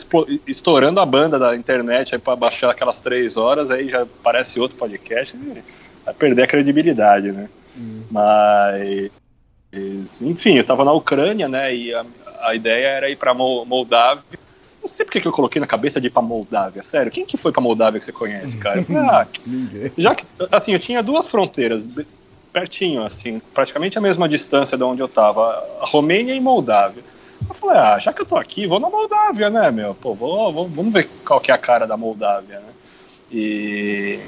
estourando 0.45 0.99
a 0.99 1.05
banda 1.05 1.39
da 1.39 1.55
internet 1.55 2.13
aí 2.15 2.19
pra 2.19 2.35
baixar 2.35 2.69
aquelas 2.71 2.99
três 2.99 3.37
horas, 3.37 3.71
aí 3.71 3.87
já 3.89 4.05
parece 4.21 4.59
outro 4.59 4.77
podcast 4.77 5.35
e 5.35 5.63
vai 6.03 6.13
perder 6.13 6.43
a 6.43 6.47
credibilidade, 6.47 7.31
né? 7.31 7.49
Mas. 8.11 9.09
Enfim, 10.21 10.55
eu 10.57 10.63
tava 10.63 10.83
na 10.85 10.91
Ucrânia, 10.91 11.47
né? 11.47 11.73
E 11.75 11.93
a, 11.93 12.05
a 12.41 12.55
ideia 12.55 12.87
era 12.87 13.09
ir 13.09 13.15
pra 13.17 13.33
Mol- 13.33 13.65
Moldávia. 13.65 14.23
Não 14.81 14.87
sei 14.87 15.05
porque 15.05 15.19
que 15.19 15.27
eu 15.27 15.31
coloquei 15.31 15.59
na 15.59 15.67
cabeça 15.67 15.99
de 15.99 16.07
ir 16.07 16.11
pra 16.11 16.21
Moldávia, 16.21 16.83
sério. 16.83 17.11
Quem 17.11 17.25
que 17.25 17.35
foi 17.37 17.51
pra 17.51 17.61
Moldávia 17.61 17.99
que 17.99 18.05
você 18.05 18.11
conhece, 18.11 18.55
cara? 18.59 18.85
Ah, 19.11 19.27
Ninguém. 19.45 19.91
já 19.97 20.15
que, 20.15 20.25
assim, 20.51 20.73
eu 20.73 20.79
tinha 20.79 21.03
duas 21.03 21.27
fronteiras 21.27 21.87
pertinho, 22.53 23.03
assim, 23.03 23.39
praticamente 23.53 23.97
a 23.97 24.01
mesma 24.01 24.27
distância 24.27 24.77
de 24.77 24.83
onde 24.83 25.01
eu 25.01 25.07
tava, 25.07 25.43
a 25.81 25.85
Romênia 25.85 26.33
e 26.33 26.39
Moldávia. 26.39 27.03
Eu 27.47 27.53
falei, 27.53 27.77
ah, 27.77 27.99
já 27.99 28.11
que 28.11 28.21
eu 28.21 28.25
tô 28.25 28.35
aqui, 28.35 28.65
vou 28.65 28.79
na 28.79 28.89
Moldávia, 28.89 29.49
né, 29.49 29.69
meu? 29.69 29.93
Pô, 29.93 30.15
vou, 30.15 30.51
vou- 30.51 30.67
vamos 30.67 30.91
ver 30.91 31.07
qual 31.23 31.39
que 31.39 31.51
é 31.51 31.53
a 31.53 31.57
cara 31.57 31.85
da 31.85 31.95
Moldávia, 31.95 32.59
né? 32.59 32.73
E, 33.31 34.19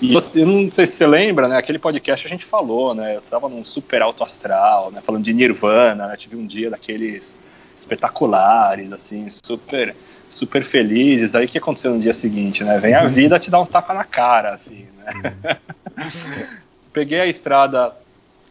e 0.00 0.14
eu, 0.14 0.24
eu 0.34 0.46
não 0.46 0.70
sei 0.70 0.86
se 0.86 0.92
você 0.92 1.06
lembra, 1.06 1.48
né, 1.48 1.56
aquele 1.56 1.78
podcast 1.78 2.26
a 2.26 2.30
gente 2.30 2.44
falou, 2.44 2.94
né, 2.94 3.16
eu 3.16 3.22
tava 3.22 3.48
num 3.48 3.64
super 3.64 4.02
alto 4.02 4.22
astral, 4.22 4.90
né, 4.90 5.00
falando 5.00 5.24
de 5.24 5.32
Nirvana, 5.32 6.06
né, 6.08 6.16
tive 6.16 6.36
um 6.36 6.46
dia 6.46 6.70
daqueles 6.70 7.38
espetaculares, 7.76 8.92
assim, 8.92 9.28
super 9.30 9.94
super 10.28 10.64
felizes. 10.64 11.34
Aí 11.34 11.46
o 11.46 11.48
que 11.48 11.58
aconteceu 11.58 11.94
no 11.94 12.00
dia 12.00 12.14
seguinte, 12.14 12.64
né? 12.64 12.78
Vem 12.78 12.94
a 12.94 13.06
vida 13.06 13.38
te 13.38 13.50
dar 13.50 13.60
um 13.60 13.66
tapa 13.66 13.94
na 13.94 14.04
cara, 14.04 14.54
assim, 14.54 14.86
né? 14.96 15.58
Peguei 16.92 17.20
a 17.20 17.26
estrada 17.26 17.94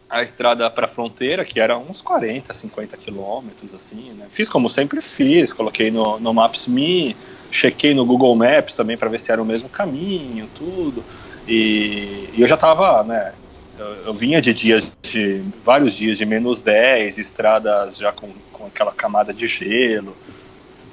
a 0.08 0.22
estrada 0.22 0.70
para 0.70 0.86
a 0.86 0.88
fronteira, 0.88 1.44
que 1.44 1.58
era 1.58 1.76
uns 1.76 2.00
40, 2.00 2.54
50 2.54 2.96
quilômetros, 2.96 3.74
assim, 3.74 4.12
né? 4.12 4.26
Fiz 4.30 4.48
como 4.48 4.70
sempre 4.70 5.00
fiz, 5.00 5.52
coloquei 5.52 5.90
no, 5.90 6.20
no 6.20 6.32
Maps.me, 6.32 7.16
chequei 7.50 7.92
no 7.92 8.06
Google 8.06 8.34
Maps 8.36 8.76
também 8.76 8.96
para 8.96 9.08
ver 9.08 9.18
se 9.18 9.32
era 9.32 9.42
o 9.42 9.44
mesmo 9.44 9.68
caminho, 9.68 10.48
tudo. 10.54 11.04
E, 11.46 12.28
e 12.34 12.42
eu 12.42 12.48
já 12.48 12.56
tava, 12.56 13.02
né? 13.04 13.32
Eu, 13.78 13.86
eu 14.06 14.14
vinha 14.14 14.40
de 14.40 14.52
dias 14.54 14.92
de 15.02 15.42
vários 15.64 15.94
dias 15.94 16.16
de 16.18 16.24
menos 16.24 16.62
10, 16.62 17.18
estradas 17.18 17.98
já 17.98 18.10
com, 18.12 18.32
com 18.52 18.66
aquela 18.66 18.92
camada 18.92 19.32
de 19.32 19.46
gelo. 19.46 20.16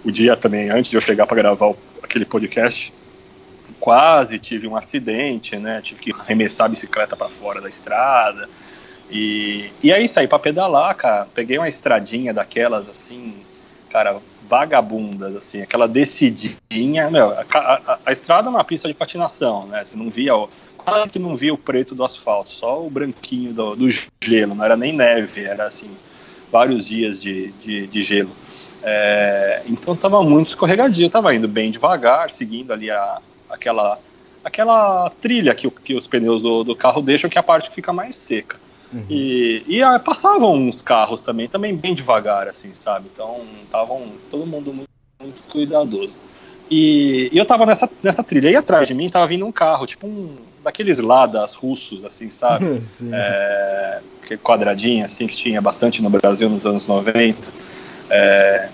O 0.04 0.12
dia 0.12 0.36
também, 0.36 0.70
antes 0.70 0.92
de 0.92 0.98
eu 0.98 1.02
chegar 1.02 1.26
para 1.26 1.38
gravar 1.38 1.68
o- 1.68 1.78
aquele 2.04 2.26
podcast, 2.26 2.94
quase 3.80 4.38
tive 4.38 4.68
um 4.68 4.76
acidente, 4.76 5.56
né? 5.58 5.82
Tive 5.82 6.00
que 6.02 6.12
arremessar 6.14 6.66
a 6.66 6.70
bicicleta 6.70 7.16
para 7.16 7.30
fora 7.30 7.62
da 7.62 7.70
estrada. 7.70 8.50
E, 9.10 9.70
e 9.82 9.92
aí 9.94 10.08
saí 10.08 10.28
para 10.28 10.40
pedalar, 10.40 10.94
cara. 10.96 11.28
Peguei 11.34 11.58
uma 11.58 11.70
estradinha 11.70 12.34
daquelas 12.34 12.88
assim, 12.90 13.36
cara, 13.94 14.20
vagabundas, 14.50 15.36
assim, 15.36 15.62
aquela 15.62 15.88
descidinha. 15.88 17.12
Meu, 17.12 17.30
a, 17.30 17.46
a- 17.54 18.00
a 18.08 18.12
estrada 18.12 18.48
é 18.48 18.50
uma 18.50 18.64
pista 18.64 18.88
de 18.88 18.94
patinação, 18.96 19.68
né? 19.68 19.86
Você 19.86 19.96
não 19.96 20.10
via, 20.10 20.36
o- 20.36 20.50
quase 20.76 21.12
que 21.12 21.20
não 21.20 21.36
via 21.38 21.54
o 21.54 21.58
preto 21.58 21.94
do 21.94 22.04
asfalto, 22.04 22.50
só 22.50 22.84
o 22.84 22.90
branquinho 22.90 23.54
do, 23.54 23.76
do 23.76 23.88
gelo. 24.24 24.56
Não 24.56 24.66
era 24.66 24.76
nem 24.76 24.92
neve, 24.94 25.44
era 25.44 25.66
assim, 25.68 25.92
vários 26.52 26.88
dias 26.88 27.22
de, 27.22 27.52
de, 27.54 27.86
de 27.86 28.02
gelo. 28.02 28.32
É, 28.82 29.62
então 29.68 29.96
tava 29.96 30.24
muito 30.24 30.50
escorregadio, 30.50 31.08
tava 31.10 31.34
indo 31.36 31.48
bem 31.48 31.70
devagar, 31.70 32.32
seguindo 32.32 32.74
ali 32.74 32.90
a, 32.90 33.22
aquela, 33.48 34.00
aquela 34.44 35.10
trilha 35.22 35.54
que, 35.54 35.70
que 35.70 35.96
os 35.96 36.08
pneus 36.08 36.42
do, 36.42 36.64
do 36.64 36.76
carro 36.76 37.00
deixam, 37.02 37.30
que 37.30 37.38
é 37.38 37.42
a 37.42 37.44
parte 37.44 37.70
que 37.70 37.76
fica 37.76 37.94
mais 37.94 38.16
seca. 38.16 38.58
E, 39.10 39.64
e 39.68 39.84
ah, 39.84 40.00
passavam 40.00 40.54
uns 40.54 40.82
carros 40.82 41.22
também, 41.22 41.48
também 41.48 41.76
bem 41.76 41.94
devagar, 41.96 42.48
assim, 42.48 42.74
sabe? 42.74 43.10
Então, 43.14 43.42
estavam 43.64 44.14
todo 44.30 44.46
mundo 44.46 44.74
muito, 44.74 44.90
muito 45.22 45.42
cuidadoso. 45.52 46.14
E, 46.70 47.30
e 47.32 47.38
eu 47.38 47.46
tava 47.46 47.66
nessa, 47.66 47.90
nessa 48.02 48.24
trilha, 48.24 48.50
e 48.50 48.56
atrás 48.56 48.88
de 48.88 48.94
mim 48.94 49.10
tava 49.10 49.28
vindo 49.28 49.46
um 49.46 49.52
carro, 49.52 49.86
tipo 49.86 50.08
um 50.08 50.36
daqueles 50.64 51.00
ladas 51.00 51.54
russos, 51.54 52.04
assim, 52.06 52.30
sabe? 52.30 52.66
É, 53.14 54.02
quadradinho, 54.42 55.06
assim, 55.06 55.28
que 55.28 55.36
tinha 55.36 55.62
bastante 55.62 56.02
no 56.02 56.10
Brasil 56.10 56.50
nos 56.50 56.66
anos 56.66 56.88
90. 56.88 57.38
É, 58.10 58.70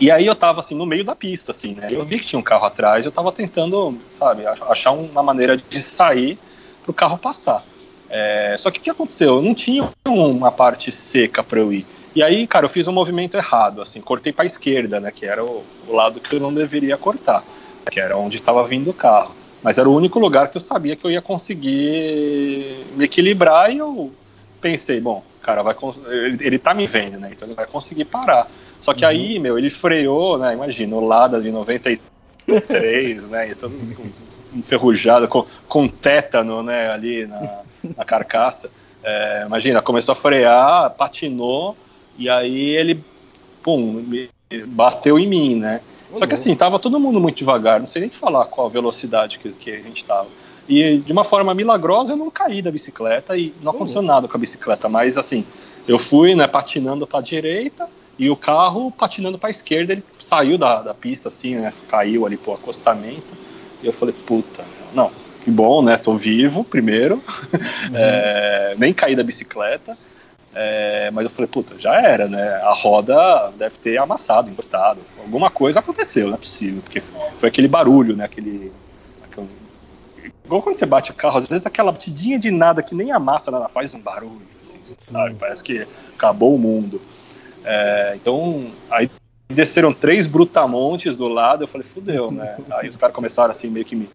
e 0.00 0.10
aí 0.10 0.26
eu 0.26 0.34
tava, 0.34 0.60
assim, 0.60 0.74
no 0.74 0.86
meio 0.86 1.04
da 1.04 1.14
pista, 1.14 1.50
assim, 1.50 1.74
né? 1.74 1.88
Eu 1.90 2.04
vi 2.04 2.18
que 2.20 2.26
tinha 2.26 2.38
um 2.38 2.42
carro 2.42 2.64
atrás, 2.64 3.04
eu 3.04 3.10
tava 3.12 3.32
tentando, 3.32 3.98
sabe, 4.10 4.46
ach- 4.46 4.62
achar 4.62 4.92
uma 4.92 5.22
maneira 5.22 5.56
de 5.56 5.82
sair 5.82 6.38
pro 6.84 6.92
carro 6.94 7.18
passar. 7.18 7.64
É, 8.10 8.56
só 8.58 8.70
que 8.70 8.78
o 8.78 8.82
que 8.82 8.90
aconteceu? 8.90 9.36
Eu 9.36 9.42
não 9.42 9.54
tinha 9.54 9.90
uma 10.06 10.50
parte 10.50 10.90
seca 10.90 11.42
para 11.42 11.60
eu 11.60 11.72
ir. 11.72 11.86
E 12.14 12.22
aí, 12.22 12.46
cara, 12.46 12.64
eu 12.64 12.70
fiz 12.70 12.86
um 12.86 12.92
movimento 12.92 13.36
errado, 13.36 13.82
assim, 13.82 14.00
cortei 14.00 14.32
para 14.32 14.44
a 14.44 14.46
esquerda, 14.46 14.98
né, 14.98 15.10
que 15.10 15.26
era 15.26 15.44
o, 15.44 15.62
o 15.86 15.92
lado 15.92 16.20
que 16.20 16.34
eu 16.34 16.40
não 16.40 16.52
deveria 16.52 16.96
cortar, 16.96 17.44
que 17.90 18.00
era 18.00 18.16
onde 18.16 18.38
estava 18.38 18.66
vindo 18.66 18.90
o 18.90 18.94
carro. 18.94 19.36
Mas 19.62 19.76
era 19.76 19.88
o 19.88 19.94
único 19.94 20.18
lugar 20.18 20.50
que 20.50 20.56
eu 20.56 20.60
sabia 20.60 20.96
que 20.96 21.04
eu 21.04 21.10
ia 21.10 21.20
conseguir 21.20 22.86
me 22.96 23.04
equilibrar 23.04 23.72
e 23.72 23.78
eu 23.78 24.10
pensei, 24.60 25.00
bom, 25.00 25.22
cara, 25.42 25.62
vai 25.62 25.76
ele, 26.06 26.38
ele 26.40 26.58
tá 26.58 26.72
me 26.74 26.86
vendo, 26.86 27.18
né, 27.18 27.30
então 27.32 27.46
ele 27.46 27.54
vai 27.54 27.66
conseguir 27.66 28.06
parar. 28.06 28.50
Só 28.80 28.94
que 28.94 29.04
aí, 29.04 29.38
meu, 29.38 29.58
ele 29.58 29.70
freou, 29.70 30.38
né, 30.38 30.54
imagina, 30.54 30.96
o 30.96 31.06
Lada 31.06 31.40
de 31.40 31.50
93, 31.50 33.28
né, 33.28 33.54
todo 33.54 33.74
enferrujado, 34.54 35.28
com, 35.28 35.44
com 35.68 35.86
tétano, 35.86 36.62
né, 36.62 36.90
ali 36.90 37.26
na, 37.26 37.62
na 37.96 38.04
carcaça. 38.04 38.70
É, 39.02 39.44
imagina, 39.46 39.80
começou 39.80 40.12
a 40.12 40.16
frear, 40.16 40.90
patinou, 40.90 41.76
e 42.18 42.28
aí 42.28 42.70
ele, 42.76 43.04
pum, 43.62 44.04
bateu 44.66 45.18
em 45.18 45.26
mim, 45.26 45.56
né? 45.56 45.80
Só 46.14 46.26
que 46.26 46.34
assim, 46.34 46.54
tava 46.54 46.78
todo 46.78 46.98
mundo 46.98 47.20
muito 47.20 47.36
devagar, 47.36 47.78
não 47.78 47.86
sei 47.86 48.02
nem 48.02 48.10
falar 48.10 48.46
qual 48.46 48.66
a 48.66 48.70
velocidade 48.70 49.38
que, 49.38 49.52
que 49.52 49.70
a 49.70 49.82
gente 49.82 50.04
tava. 50.04 50.28
E 50.68 50.98
de 50.98 51.12
uma 51.12 51.24
forma 51.24 51.54
milagrosa 51.54 52.12
eu 52.12 52.16
não 52.16 52.30
caí 52.30 52.60
da 52.60 52.70
bicicleta 52.70 53.36
e 53.36 53.54
não 53.62 53.72
aconteceu 53.72 54.02
nada 54.02 54.26
com 54.26 54.36
a 54.36 54.40
bicicleta, 54.40 54.88
mas 54.88 55.16
assim, 55.16 55.44
eu 55.86 55.98
fui, 55.98 56.34
né, 56.34 56.46
patinando 56.46 57.06
para 57.06 57.20
direita 57.20 57.88
e 58.18 58.28
o 58.28 58.36
carro 58.36 58.90
patinando 58.90 59.38
para 59.38 59.48
esquerda, 59.48 59.92
ele 59.92 60.04
saiu 60.12 60.58
da, 60.58 60.82
da 60.82 60.94
pista 60.94 61.28
assim, 61.28 61.56
né, 61.56 61.72
caiu 61.88 62.26
ali 62.26 62.36
pro 62.36 62.52
acostamento. 62.52 63.48
E 63.82 63.86
eu 63.86 63.92
falei, 63.92 64.14
puta, 64.26 64.64
não, 64.92 65.10
que 65.48 65.50
bom, 65.50 65.82
né, 65.82 65.96
tô 65.96 66.14
vivo 66.14 66.62
primeiro. 66.62 67.22
É, 67.94 68.74
nem 68.76 68.92
caí 68.92 69.16
da 69.16 69.22
bicicleta. 69.22 69.96
É, 70.54 71.10
mas 71.10 71.24
eu 71.24 71.30
falei, 71.30 71.46
puta, 71.46 71.78
já 71.78 71.94
era, 72.00 72.28
né? 72.28 72.56
A 72.62 72.72
roda 72.74 73.50
deve 73.56 73.76
ter 73.78 73.96
amassado, 73.98 74.50
encurtado. 74.50 75.00
Alguma 75.18 75.50
coisa 75.50 75.78
aconteceu, 75.80 76.26
não 76.28 76.34
é 76.34 76.38
possível. 76.38 76.82
Porque 76.82 77.02
foi 77.38 77.48
aquele 77.48 77.68
barulho, 77.68 78.14
né? 78.14 78.24
Aquele. 78.24 78.72
aquele- 79.24 79.48
Igual 80.44 80.60
quando 80.62 80.76
você 80.76 80.84
bate 80.86 81.10
o 81.10 81.14
carro, 81.14 81.38
às 81.38 81.46
vezes 81.46 81.64
aquela 81.66 81.92
batidinha 81.92 82.38
de 82.38 82.50
nada 82.50 82.82
que 82.82 82.94
nem 82.94 83.10
amassa 83.12 83.50
nada 83.50 83.68
faz 83.68 83.94
um 83.94 84.00
barulho, 84.00 84.46
assim, 84.62 84.76
sabe? 84.84 85.36
Parece 85.38 85.62
que 85.64 85.86
acabou 86.14 86.54
o 86.54 86.58
mundo. 86.58 87.00
É, 87.64 88.12
então, 88.16 88.70
aí 88.90 89.10
desceram 89.48 89.92
três 89.92 90.26
brutamontes 90.26 91.16
do 91.16 91.28
lado, 91.28 91.64
eu 91.64 91.68
falei, 91.68 91.86
fudeu, 91.86 92.30
né? 92.30 92.56
Aí 92.70 92.88
os 92.88 92.96
caras 92.96 93.14
começaram 93.14 93.50
assim, 93.50 93.68
meio 93.68 93.84
que 93.86 93.96
me, 93.96 94.08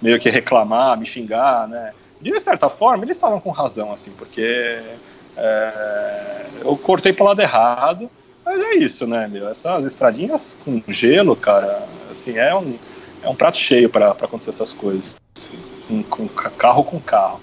meio 0.00 0.18
que 0.18 0.30
reclamar, 0.30 0.98
me 0.98 1.06
xingar, 1.06 1.68
né? 1.68 1.92
De 2.20 2.38
certa 2.40 2.68
forma, 2.68 3.04
eles 3.04 3.16
estavam 3.16 3.40
com 3.40 3.50
razão, 3.50 3.92
assim, 3.92 4.10
porque 4.12 4.82
é, 5.36 6.46
eu 6.64 6.76
cortei 6.78 7.12
pro 7.12 7.24
lado 7.24 7.40
errado, 7.40 8.10
mas 8.44 8.58
é 8.58 8.74
isso, 8.76 9.06
né, 9.06 9.28
meu? 9.28 9.48
Essas 9.48 9.84
estradinhas 9.84 10.56
com 10.64 10.82
gelo, 10.88 11.36
cara, 11.36 11.86
assim, 12.10 12.36
é 12.38 12.54
um, 12.54 12.78
é 13.22 13.28
um 13.28 13.34
prato 13.36 13.58
cheio 13.58 13.90
para 13.90 14.10
acontecer 14.12 14.50
essas 14.50 14.72
coisas. 14.72 15.16
Com, 15.86 16.02
com 16.04 16.28
ca- 16.28 16.50
carro 16.50 16.84
com 16.84 17.00
carro. 17.00 17.40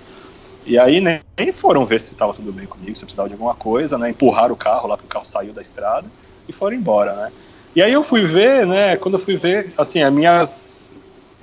E 0.66 0.80
aí 0.80 1.02
nem, 1.02 1.20
nem 1.39 1.52
foram 1.52 1.86
ver 1.86 2.00
se 2.00 2.13
estava 2.13 2.34
tudo 2.34 2.52
bem 2.52 2.66
comigo, 2.68 2.96
se 2.96 3.04
eu 3.04 3.08
precisava 3.08 3.28
de 3.30 3.34
alguma 3.34 3.54
coisa, 3.56 3.98
né? 3.98 4.10
Empurraram 4.10 4.54
o 4.54 4.58
carro 4.58 4.88
lá, 4.88 4.96
porque 4.98 5.08
o 5.08 5.10
carro 5.10 5.26
saiu 5.26 5.54
da 5.54 5.62
estrada 5.62 6.08
e 6.48 6.54
foram 6.54 6.76
embora, 6.76 7.13
né? 7.16 7.32
E 7.76 7.82
aí 7.82 7.92
eu 7.92 8.04
fui 8.04 8.24
ver, 8.24 8.66
né? 8.66 8.96
Quando 8.98 9.16
eu 9.16 9.20
fui 9.20 9.36
ver, 9.36 9.74
assim, 9.78 10.02
as 10.02 10.13
minhas, 10.13 10.83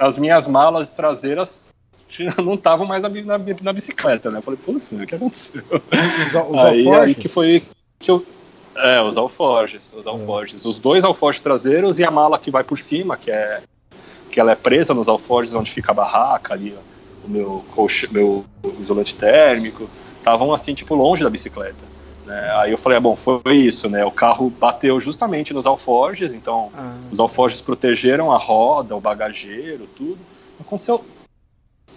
as 0.00 0.18
minhas 0.18 0.46
malas 0.46 0.94
traseiras 0.94 1.68
não 2.42 2.54
estavam 2.54 2.86
mais 2.86 3.02
na, 3.02 3.08
na, 3.08 3.38
na 3.62 3.72
bicicleta, 3.72 4.30
né? 4.30 4.38
Eu 4.38 4.42
falei, 4.42 4.58
putz, 4.58 4.90
o 4.92 5.06
que 5.06 5.14
aconteceu? 5.14 5.62
Os, 5.70 6.34
os 6.50 6.58
aí, 6.64 6.88
aí 6.88 7.14
que 7.14 7.28
foi 7.28 7.62
que 7.98 8.10
eu. 8.10 8.24
É, 8.76 9.02
os 9.02 9.16
alforjes, 9.16 9.92
os 9.96 10.06
alforjes. 10.06 10.64
Os 10.64 10.78
dois 10.78 11.04
alforjes 11.04 11.42
traseiros 11.42 11.98
e 11.98 12.04
a 12.04 12.10
mala 12.10 12.38
que 12.38 12.50
vai 12.50 12.64
por 12.64 12.78
cima, 12.78 13.16
que 13.16 13.30
é. 13.30 13.62
que 14.30 14.40
ela 14.40 14.52
é 14.52 14.56
presa 14.56 14.94
nos 14.94 15.06
alforjes 15.08 15.52
onde 15.54 15.70
fica 15.70 15.90
a 15.92 15.94
barraca 15.94 16.54
ali, 16.54 16.74
ó, 16.76 17.26
o 17.26 17.28
meu, 17.28 17.64
colch- 17.74 18.08
meu 18.10 18.44
isolante 18.80 19.14
térmico, 19.16 19.90
estavam 20.18 20.52
assim, 20.54 20.72
tipo, 20.72 20.94
longe 20.94 21.22
da 21.22 21.28
bicicleta. 21.30 21.89
Né? 22.30 22.48
Aí 22.54 22.70
eu 22.70 22.78
falei, 22.78 22.96
ah, 22.96 23.00
bom, 23.00 23.16
foi 23.16 23.40
isso, 23.56 23.88
né? 23.88 24.04
O 24.04 24.10
carro 24.12 24.48
bateu 24.48 25.00
justamente 25.00 25.52
nos 25.52 25.66
alforjes, 25.66 26.32
então 26.32 26.70
Ah, 26.72 26.94
os 27.10 27.18
alforjes 27.18 27.60
protegeram 27.60 28.30
a 28.30 28.38
roda, 28.38 28.94
o 28.94 29.00
bagageiro, 29.00 29.88
tudo. 29.96 30.18
Não 30.56 30.64
aconteceu 30.64 31.04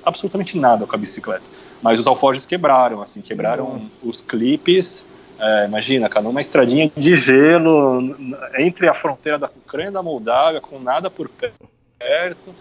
absolutamente 0.04 0.58
nada 0.58 0.88
com 0.88 0.96
a 0.96 0.98
bicicleta. 0.98 1.44
Mas 1.84 2.00
os 2.00 2.08
alforjes 2.08 2.48
quebraram, 2.48 3.00
assim, 3.00 3.22
quebraram 3.22 3.76
Nossa. 3.76 3.92
os 4.04 4.24
clipes. 4.24 5.06
É, 5.38 5.66
imagina, 5.66 6.10
cara, 6.10 6.24
numa 6.24 6.42
estradinha 6.42 6.92
de 6.98 7.16
gelo 7.16 8.16
entre 8.58 8.88
a 8.88 8.94
fronteira 8.96 9.38
da 9.38 9.48
Ucrânia 9.48 9.90
e 9.90 9.94
da 9.94 10.02
Moldávia, 10.02 10.62
com 10.62 10.80
nada 10.80 11.12
por 11.12 11.30
perto. 11.30 12.56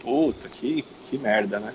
Puta, 0.00 0.48
que, 0.48 0.84
que 1.08 1.16
merda, 1.18 1.60
né? 1.60 1.72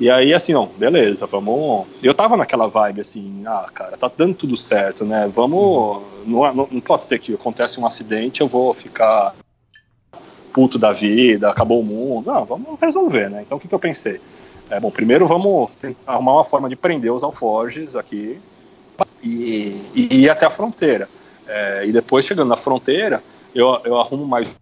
E 0.00 0.08
aí, 0.08 0.32
assim, 0.32 0.54
ó, 0.54 0.66
beleza, 0.66 1.26
vamos. 1.26 1.86
Eu 2.02 2.14
tava 2.14 2.36
naquela 2.36 2.68
vibe 2.68 3.00
assim, 3.00 3.42
ah, 3.46 3.66
cara, 3.74 3.96
tá 3.96 4.10
dando 4.16 4.34
tudo 4.34 4.56
certo, 4.56 5.04
né? 5.04 5.30
Vamos. 5.34 6.02
Não, 6.24 6.54
não, 6.54 6.68
não 6.70 6.80
pode 6.80 7.04
ser 7.04 7.18
que 7.18 7.34
acontece 7.34 7.80
um 7.80 7.86
acidente, 7.86 8.40
eu 8.40 8.48
vou 8.48 8.72
ficar 8.74 9.34
puto 10.52 10.78
da 10.78 10.92
vida, 10.92 11.50
acabou 11.50 11.80
o 11.80 11.84
mundo. 11.84 12.26
Não, 12.26 12.44
vamos 12.44 12.78
resolver, 12.80 13.28
né? 13.28 13.42
Então 13.42 13.58
o 13.58 13.60
que, 13.60 13.66
que 13.66 13.74
eu 13.74 13.78
pensei? 13.78 14.20
É, 14.70 14.78
bom, 14.78 14.90
primeiro 14.90 15.26
vamos 15.26 15.70
arrumar 16.06 16.34
uma 16.34 16.44
forma 16.44 16.68
de 16.68 16.76
prender 16.76 17.12
os 17.12 17.24
alforjes 17.24 17.96
aqui 17.96 18.38
e, 19.22 19.82
e 19.94 20.16
ir 20.22 20.30
até 20.30 20.46
a 20.46 20.50
fronteira. 20.50 21.08
É, 21.46 21.86
e 21.86 21.92
depois, 21.92 22.24
chegando 22.24 22.48
na 22.48 22.56
fronteira, 22.56 23.22
eu, 23.54 23.80
eu 23.84 23.98
arrumo 23.98 24.26
mais 24.26 24.54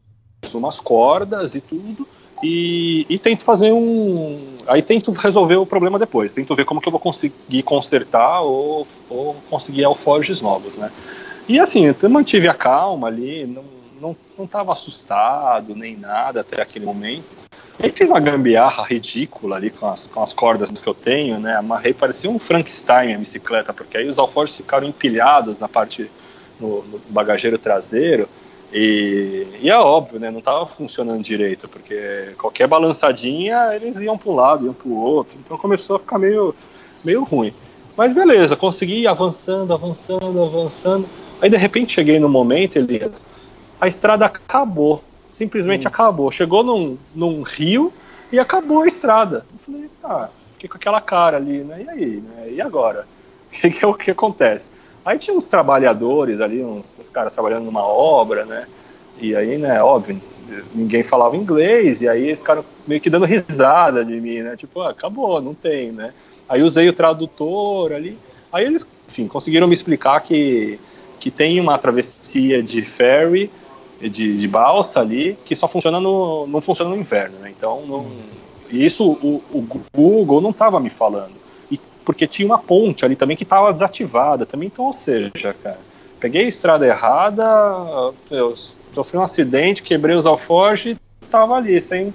umas 0.55 0.81
cordas 0.81 1.55
e 1.55 1.61
tudo. 1.61 2.07
E, 2.43 3.07
e 3.09 3.19
tento 3.19 3.45
fazer 3.45 3.73
um. 3.73 4.57
Aí 4.67 4.83
tento 4.83 5.11
resolver 5.13 5.57
o 5.57 5.67
problema 5.67 5.99
depois. 5.99 6.35
Tento 6.35 6.55
ver 6.55 6.65
como 6.65 6.81
que 6.81 6.89
eu 6.89 6.93
vou 6.93 7.01
conseguir 7.01 7.63
consertar 7.63 8.43
ou, 8.43 8.87
ou 9.09 9.37
conseguir 9.49 9.85
alforjes 9.85 10.41
novos, 10.41 10.77
né? 10.77 10.93
E 11.49 11.61
assim, 11.61 11.87
eu 11.87 12.11
mantive 12.11 12.49
a 12.49 12.55
calma 12.55 13.07
ali, 13.07 13.47
não, 13.47 13.65
não, 14.01 14.17
não 14.37 14.47
tava 14.47 14.73
assustado 14.73 15.75
nem 15.75 15.97
nada 15.97 16.41
até 16.41 16.61
aquele 16.61 16.85
momento. 16.85 17.25
Aí 17.79 17.93
fiz 17.93 18.11
uma 18.11 18.21
gambiarra 18.21 18.85
ridícula 18.85 19.57
ali 19.57 19.71
com 19.71 19.87
as, 19.87 20.07
com 20.07 20.23
as 20.23 20.33
cordas 20.33 20.71
que 20.81 20.89
eu 20.89 20.95
tenho, 20.95 21.39
né? 21.39 21.57
Amarrei, 21.57 21.93
parecia 21.93 22.31
um 22.31 22.39
Frankenstein 22.39 23.15
a 23.15 23.19
bicicleta, 23.19 23.73
porque 23.73 23.99
aí 23.99 24.09
os 24.09 24.19
alforjes 24.19 24.57
ficaram 24.57 24.89
empilhados 24.89 25.59
na 25.59 25.69
parte, 25.69 26.11
no, 26.59 26.83
no 26.85 27.01
bagageiro 27.11 27.59
traseiro. 27.59 28.29
E, 28.79 29.47
e 29.63 29.71
é 29.71 29.79
óbvio, 29.79 30.21
né? 30.21 30.31
Não 30.31 30.43
tava 30.43 30.67
funcionando 30.67 31.23
direito, 31.23 31.67
porque 31.67 32.35
qualquer 32.37 32.67
balançadinha 32.67 33.75
eles 33.75 33.97
iam 33.97 34.19
para 34.19 34.31
um 34.31 34.35
lado, 34.35 34.67
iam 34.67 34.75
para 34.75 34.87
o 34.87 34.95
outro. 34.95 35.39
Então 35.43 35.57
começou 35.57 35.97
a 35.97 35.99
ficar 35.99 36.19
meio, 36.19 36.55
meio 37.03 37.25
ruim. 37.25 37.55
Mas 37.97 38.13
beleza, 38.13 38.55
consegui 38.55 39.01
ir 39.01 39.07
avançando, 39.07 39.73
avançando, 39.73 40.45
avançando. 40.45 41.09
Aí 41.41 41.49
de 41.49 41.57
repente 41.57 41.95
cheguei 41.95 42.21
no 42.21 42.29
momento, 42.29 42.77
Elias, 42.77 43.25
a 43.81 43.89
estrada 43.89 44.27
acabou. 44.27 45.03
Simplesmente 45.31 45.89
acabou. 45.89 46.31
Chegou 46.31 46.63
num, 46.63 46.99
num 47.15 47.41
rio 47.41 47.91
e 48.31 48.39
acabou 48.39 48.83
a 48.83 48.87
estrada. 48.87 49.47
Eu 49.55 49.59
falei, 49.59 49.91
tá, 50.03 50.29
fiquei 50.53 50.69
com 50.69 50.77
aquela 50.77 51.01
cara 51.01 51.39
ali, 51.39 51.65
né? 51.65 51.83
E 51.83 51.89
aí, 51.89 52.07
né? 52.21 52.51
E 52.53 52.61
agora? 52.61 53.07
O 53.57 53.61
que, 53.61 53.71
que, 53.71 53.85
é 53.85 53.89
o 53.89 53.95
que 53.95 54.11
acontece? 54.11 54.71
Aí 55.05 55.19
tinha 55.19 55.37
uns 55.37 55.49
trabalhadores 55.49 56.41
ali, 56.41 56.63
uns, 56.63 56.99
uns 56.99 57.09
caras 57.09 57.33
trabalhando 57.33 57.65
numa 57.65 57.85
obra, 57.87 58.45
né? 58.45 58.67
E 59.19 59.35
aí, 59.35 59.57
né, 59.57 59.83
óbvio, 59.83 60.21
ninguém 60.75 61.03
falava 61.03 61.37
inglês, 61.37 62.03
e 62.03 62.09
aí 62.09 62.25
eles 62.25 62.41
ficaram 62.41 62.65
meio 62.87 63.01
que 63.01 63.09
dando 63.09 63.25
risada 63.25 64.05
de 64.05 64.21
mim, 64.21 64.41
né? 64.41 64.57
Tipo, 64.57 64.83
ah, 64.83 64.91
acabou, 64.91 65.41
não 65.41 65.55
tem, 65.55 65.91
né? 65.91 66.13
Aí 66.49 66.63
usei 66.63 66.89
o 66.89 66.93
tradutor 66.93 67.93
ali. 67.93 68.19
Aí 68.53 68.67
eles, 68.67 68.87
enfim, 69.09 69.27
conseguiram 69.27 69.67
me 69.67 69.75
explicar 69.75 70.21
que, 70.21 70.79
que 71.19 71.31
tem 71.31 71.59
uma 71.61 71.79
travessia 71.79 72.63
de 72.63 72.83
ferry, 72.83 73.51
de, 73.99 74.37
de 74.37 74.49
balsa 74.49 75.01
ali, 75.01 75.39
que 75.45 75.57
só 75.57 75.67
funciona 75.67 75.99
no. 75.99 76.47
não 76.47 76.61
funciona 76.61 76.91
no 76.91 76.97
inverno, 76.97 77.39
né? 77.39 77.53
Então, 77.57 77.87
não, 77.87 78.07
e 78.71 78.85
isso 78.85 79.13
o, 79.13 79.43
o 79.51 79.67
Google 79.95 80.41
não 80.41 80.51
estava 80.51 80.79
me 80.79 80.91
falando. 80.91 81.46
Porque 82.07 82.27
tinha 82.27 82.47
uma 82.47 82.59
ponte 82.59 83.05
ali 83.05 83.17
também 83.17 83.37
que 83.37 83.43
estava 83.43 83.73
desativada 83.73 84.47
também, 84.47 84.69
então, 84.69 84.85
ou 84.85 84.93
seja, 84.93 85.53
cara, 85.61 85.81
peguei 86.21 86.45
a 86.45 86.49
estrada 86.49 86.87
errada, 86.87 87.45
eu 88.31 88.55
sofri 88.95 89.19
um 89.19 89.23
acidente, 89.23 89.83
quebrei 89.83 90.15
os 90.15 90.25
alforjes 90.25 90.97
e 90.97 91.27
tava 91.27 91.57
ali, 91.57 91.83
sem. 91.83 92.15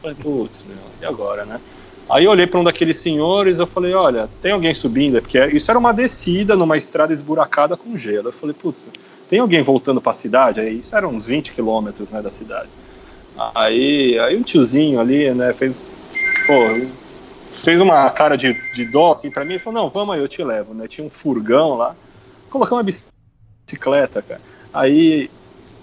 Falei, 0.00 0.16
putz, 0.16 0.64
meu, 0.64 0.78
e 1.02 1.04
agora, 1.04 1.44
né? 1.44 1.60
Aí 2.08 2.24
eu 2.24 2.30
olhei 2.30 2.46
para 2.46 2.58
um 2.58 2.64
daqueles 2.64 2.96
senhores, 2.96 3.58
eu 3.58 3.66
falei, 3.66 3.92
olha, 3.92 4.30
tem 4.40 4.52
alguém 4.52 4.72
subindo? 4.72 5.20
Porque 5.20 5.38
isso 5.48 5.70
era 5.70 5.78
uma 5.78 5.92
descida 5.92 6.56
numa 6.56 6.78
estrada 6.78 7.12
esburacada 7.12 7.76
com 7.76 7.98
gelo. 7.98 8.28
Eu 8.28 8.32
falei, 8.32 8.54
putz, 8.58 8.90
tem 9.28 9.40
alguém 9.40 9.62
voltando 9.62 10.00
para 10.00 10.10
a 10.10 10.14
cidade? 10.14 10.58
Aí 10.58 10.78
isso 10.78 10.96
era 10.96 11.06
uns 11.06 11.26
20 11.26 11.52
quilômetros, 11.52 12.10
né, 12.10 12.22
da 12.22 12.30
cidade. 12.30 12.70
Aí, 13.54 14.18
aí 14.18 14.36
um 14.38 14.42
tiozinho 14.42 14.98
ali, 14.98 15.30
né, 15.34 15.52
fez, 15.52 15.92
pô, 16.46 16.54
fez 17.50 17.80
uma 17.80 18.10
cara 18.10 18.36
de, 18.36 18.54
de 18.74 18.84
dó 18.84 19.12
assim 19.12 19.30
para 19.30 19.44
mim 19.44 19.54
e 19.54 19.58
falou, 19.58 19.82
não, 19.82 19.90
vamos 19.90 20.14
aí, 20.14 20.20
eu 20.20 20.28
te 20.28 20.42
levo, 20.42 20.74
né? 20.74 20.86
Tinha 20.86 21.06
um 21.06 21.10
furgão 21.10 21.74
lá, 21.74 21.96
coloquei 22.50 22.76
uma 22.76 22.82
bicicleta, 22.82 24.22
cara. 24.22 24.40
Aí 24.72 25.30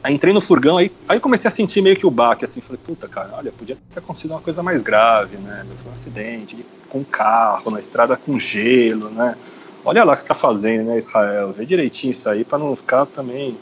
Aí 0.05 0.13
entrei 0.13 0.31
no 0.31 0.39
furgão, 0.39 0.77
aí, 0.77 0.91
aí 1.09 1.19
comecei 1.19 1.47
a 1.47 1.51
sentir 1.51 1.81
meio 1.81 1.95
que 1.95 2.05
o 2.05 2.11
baque, 2.11 2.45
assim, 2.45 2.61
falei, 2.61 2.79
puta, 2.85 3.07
cara, 3.07 3.31
olha, 3.33 3.51
podia 3.51 3.75
ter 3.91 3.97
acontecido 3.97 4.29
uma 4.29 4.39
coisa 4.39 4.61
mais 4.61 4.83
grave, 4.83 5.35
né? 5.37 5.65
Foi 5.77 5.89
um 5.89 5.93
acidente 5.93 6.63
com 6.87 7.03
carro, 7.03 7.71
na 7.71 7.79
estrada 7.79 8.15
com 8.15 8.37
gelo, 8.37 9.09
né? 9.09 9.35
Olha 9.83 10.03
lá 10.03 10.13
o 10.13 10.15
que 10.15 10.21
você 10.21 10.27
tá 10.27 10.35
fazendo, 10.35 10.85
né, 10.85 10.99
Israel? 10.99 11.51
Vê 11.53 11.65
direitinho 11.65 12.11
isso 12.11 12.29
aí 12.29 12.43
para 12.43 12.59
não 12.59 12.75
ficar 12.75 13.07
também 13.07 13.57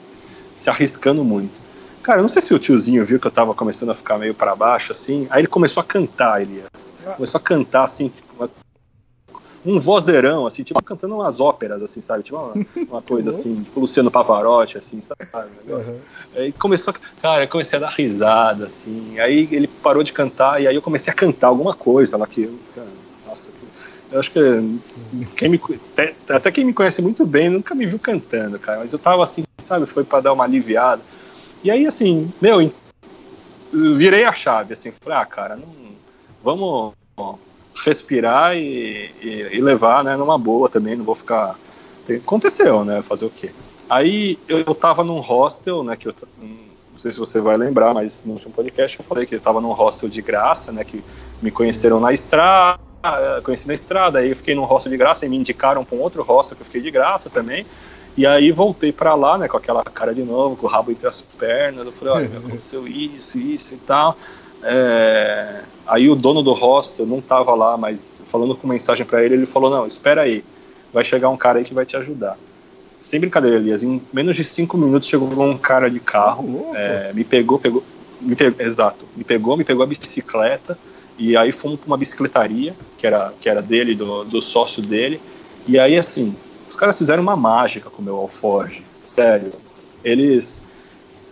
se 0.54 0.70
arriscando 0.70 1.24
muito. 1.24 1.62
Cara, 2.04 2.20
eu 2.20 2.22
não 2.22 2.30
sei 2.30 2.42
se 2.42 2.54
o 2.54 2.60
tiozinho 2.60 3.06
viu 3.06 3.20
que 3.20 3.26
eu 3.26 3.32
tava 3.32 3.54
começando 3.54 3.92
a 3.92 3.96
ficar 3.96 4.18
meio 4.18 4.34
para 4.34 4.54
baixo, 4.56 4.92
assim, 4.92 5.26
aí 5.30 5.40
ele 5.40 5.48
começou 5.48 5.82
a 5.82 5.84
cantar, 5.86 6.42
Elias. 6.42 6.94
Começou 7.16 7.40
a 7.40 7.42
cantar, 7.42 7.86
assim, 7.86 8.12
um 9.66 9.80
vozeirão, 9.80 10.46
assim, 10.46 10.64
tipo, 10.64 10.84
cantando 10.84 11.16
umas 11.16 11.40
óperas, 11.40 11.82
assim, 11.82 12.02
sabe? 12.02 12.24
Tipo, 12.24 12.38
uma, 12.38 12.54
uma 12.90 13.02
coisa 13.02 13.30
assim, 13.30 13.64
tipo 13.64 13.80
Luciano 13.80 14.12
Pavarotti, 14.12 14.78
assim, 14.78 15.02
sabe? 15.02 15.26
Uhum. 15.68 16.00
Aí 16.36 16.52
começou, 16.52 16.94
cara, 17.22 17.44
eu 17.44 17.48
comecei 17.48 17.78
a 17.78 17.82
dar 17.82 17.90
risada, 17.90 18.66
assim, 18.66 19.18
aí 19.20 19.48
ele 19.52 19.68
parou 19.68 20.04
de 20.04 20.12
cantar, 20.12 20.62
e 20.62 20.68
aí 20.68 20.76
eu 20.76 20.82
comecei 20.82 21.12
a 21.12 21.16
cantar 21.16 21.48
alguma 21.48 21.74
coisa 21.74 22.18
lá 22.18 22.28
que, 22.28 22.48
cara, 22.76 22.88
nossa, 23.26 23.52
eu 24.12 24.20
acho 24.20 24.32
que 24.32 24.40
quem 25.36 25.50
me, 25.50 25.62
até, 25.92 26.14
até 26.30 26.52
quem 26.52 26.66
me 26.66 26.74
conhece 26.74 27.02
muito 27.02 27.26
bem 27.26 27.50
nunca 27.50 27.74
me 27.74 27.86
viu 27.86 27.98
cantando, 27.98 28.60
cara, 28.60 28.80
mas 28.80 28.92
eu 28.92 29.00
tava 29.00 29.24
assim, 29.24 29.44
sabe, 29.58 29.86
foi 29.86 30.04
para 30.04 30.22
dar 30.22 30.34
uma 30.34 30.44
aliviada. 30.44 31.02
E 31.64 31.72
aí, 31.72 31.88
assim, 31.88 32.32
meu, 32.42 32.72
virei 33.72 34.26
a 34.26 34.34
chave, 34.34 34.74
assim, 34.74 34.92
falei, 34.92 35.18
ah, 35.18 35.26
cara, 35.26 35.56
não, 35.56 35.68
vamos 36.44 36.94
respirar 37.84 38.56
e, 38.56 39.12
e, 39.22 39.50
e, 39.54 39.62
levar, 39.62 40.04
né, 40.04 40.16
numa 40.16 40.38
boa 40.38 40.70
também, 40.70 40.96
não 40.96 41.06
vou 41.06 41.16
ficar... 41.16 41.58
Aconteceu, 42.22 42.84
né, 42.84 43.02
fazer 43.02 43.26
o 43.26 43.30
quê? 43.30 43.52
Aí 43.90 44.38
eu, 44.48 44.76
tava 44.76 45.04
num 45.04 45.20
hostel, 45.20 45.84
né, 45.84 45.96
que 45.96 46.08
eu, 46.08 46.14
não 46.38 46.98
sei 46.98 47.12
se 47.12 47.18
você 47.18 47.40
vai 47.40 47.56
lembrar, 47.56 47.94
mas 47.94 48.26
no 48.26 48.34
último 48.34 48.54
podcast 48.54 49.00
eu 49.00 49.06
falei 49.06 49.26
que 49.26 49.36
eu 49.36 49.42
tava 49.42 49.62
num 49.62 49.72
hostel 49.72 50.10
de 50.10 50.22
graça, 50.22 50.72
né, 50.72 50.84
que 50.84 51.04
me 51.42 51.50
conheceram 51.50 51.98
Sim. 51.98 52.04
na 52.04 52.14
estrada, 52.14 52.80
conheci 53.44 53.68
na 53.68 53.74
estrada, 53.74 54.20
aí 54.20 54.30
eu 54.30 54.36
fiquei 54.36 54.54
num 54.54 54.64
hostel 54.64 54.92
de 54.92 54.98
graça 54.98 55.26
e 55.26 55.30
me 55.30 55.38
indicaram 55.38 55.84
para 55.84 55.98
um 55.98 56.02
outro 56.02 56.22
hostel 56.24 56.58
que 56.58 56.62
eu 56.62 56.66
fiquei 56.66 56.82
de 56.82 56.92
graça 56.92 57.30
também, 57.30 57.66
e 58.16 58.26
aí 58.26 58.52
voltei 58.52 58.92
para 58.92 59.16
lá, 59.16 59.38
né, 59.38 59.48
com 59.48 59.58
aquela 59.58 59.84
cara 59.84 60.14
de 60.14 60.24
novo, 60.24 60.56
com 60.56 60.66
o 60.66 60.70
rabo 60.70 60.92
entre 60.92 61.08
as 61.08 61.22
pernas, 61.22 61.86
eu 61.86 61.92
falei, 61.92 62.14
olha, 62.14 62.38
aconteceu 62.38 62.88
isso, 62.88 63.38
isso 63.38 63.74
e 63.74 63.78
tal, 63.78 64.18
é, 64.64 65.62
aí 65.86 66.10
o 66.10 66.16
dono 66.16 66.42
do 66.42 66.54
hostel 66.54 67.06
não 67.06 67.20
estava 67.20 67.54
lá, 67.54 67.78
mas 67.78 68.24
falando 68.26 68.56
com 68.56 68.66
mensagem 68.66 69.06
para 69.06 69.24
ele, 69.24 69.36
ele 69.36 69.46
falou: 69.46 69.70
Não, 69.70 69.86
espera 69.86 70.22
aí, 70.22 70.44
vai 70.92 71.04
chegar 71.04 71.30
um 71.30 71.38
cara 71.38 71.60
aí 71.60 71.66
que 71.66 71.74
vai 71.74 71.86
te 71.86 71.98
ajudar. 71.98 72.38
Sem 73.00 73.20
brincadeira, 73.20 73.58
Elias, 73.58 73.84
em 73.84 74.02
menos 74.14 74.36
de 74.38 74.46
cinco 74.46 74.78
minutos 74.78 75.10
chegou 75.10 75.28
um 75.44 75.58
cara 75.58 75.90
de 75.90 76.00
carro, 76.00 76.72
é, 76.74 77.12
me 77.12 77.26
pegou, 77.26 77.60
pegou, 77.60 77.84
me 78.22 78.34
pegou, 78.34 78.66
exato, 78.66 79.06
me 79.16 79.26
pegou, 79.26 79.58
me 79.58 79.66
pegou 79.66 79.84
a 79.84 79.88
bicicleta, 79.88 80.80
e 81.18 81.36
aí 81.36 81.52
fomos 81.52 81.78
para 81.80 81.88
uma 81.88 81.98
bicicletaria, 81.98 82.74
que 82.98 83.06
era, 83.06 83.34
que 83.42 83.50
era 83.50 83.62
dele, 83.62 83.94
do, 83.94 84.24
do 84.24 84.42
sócio 84.42 84.82
dele, 84.82 85.20
e 85.68 85.78
aí 85.78 85.98
assim, 85.98 86.34
os 86.74 86.76
caras 86.76 86.98
fizeram 86.98 87.22
uma 87.22 87.36
mágica 87.36 87.88
com 87.88 88.02
o 88.02 88.06
meu 88.06 88.16
alforge, 88.16 88.84
sério. 89.00 89.52
Eles 90.04 90.62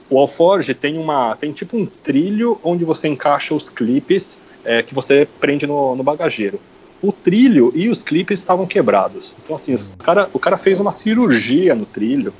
o 0.08 0.20
Alforge 0.20 0.74
tem 0.76 1.00
uma 1.00 1.36
tem 1.36 1.52
tipo 1.52 1.76
um 1.76 1.86
trilho 1.86 2.60
onde 2.64 2.86
você 2.86 3.08
encaixa 3.08 3.56
os 3.56 3.70
clipes 3.70 4.38
é, 4.64 4.84
que 4.84 4.94
você 4.94 5.28
prende 5.40 5.66
no, 5.66 5.96
no, 5.96 6.04
bagageiro. 6.04 6.60
O 7.02 7.12
trilho 7.12 7.72
e 7.74 7.90
os 7.90 8.04
clipes 8.04 8.38
estavam 8.38 8.68
quebrados. 8.68 9.36
Então 9.42 9.56
assim, 9.56 9.76
cara, 9.98 10.30
o 10.32 10.38
cara 10.38 10.58
fez 10.58 10.80
uma 10.80 10.92
cirurgia 10.92 11.74
no 11.74 11.88
trilho, 11.88 12.32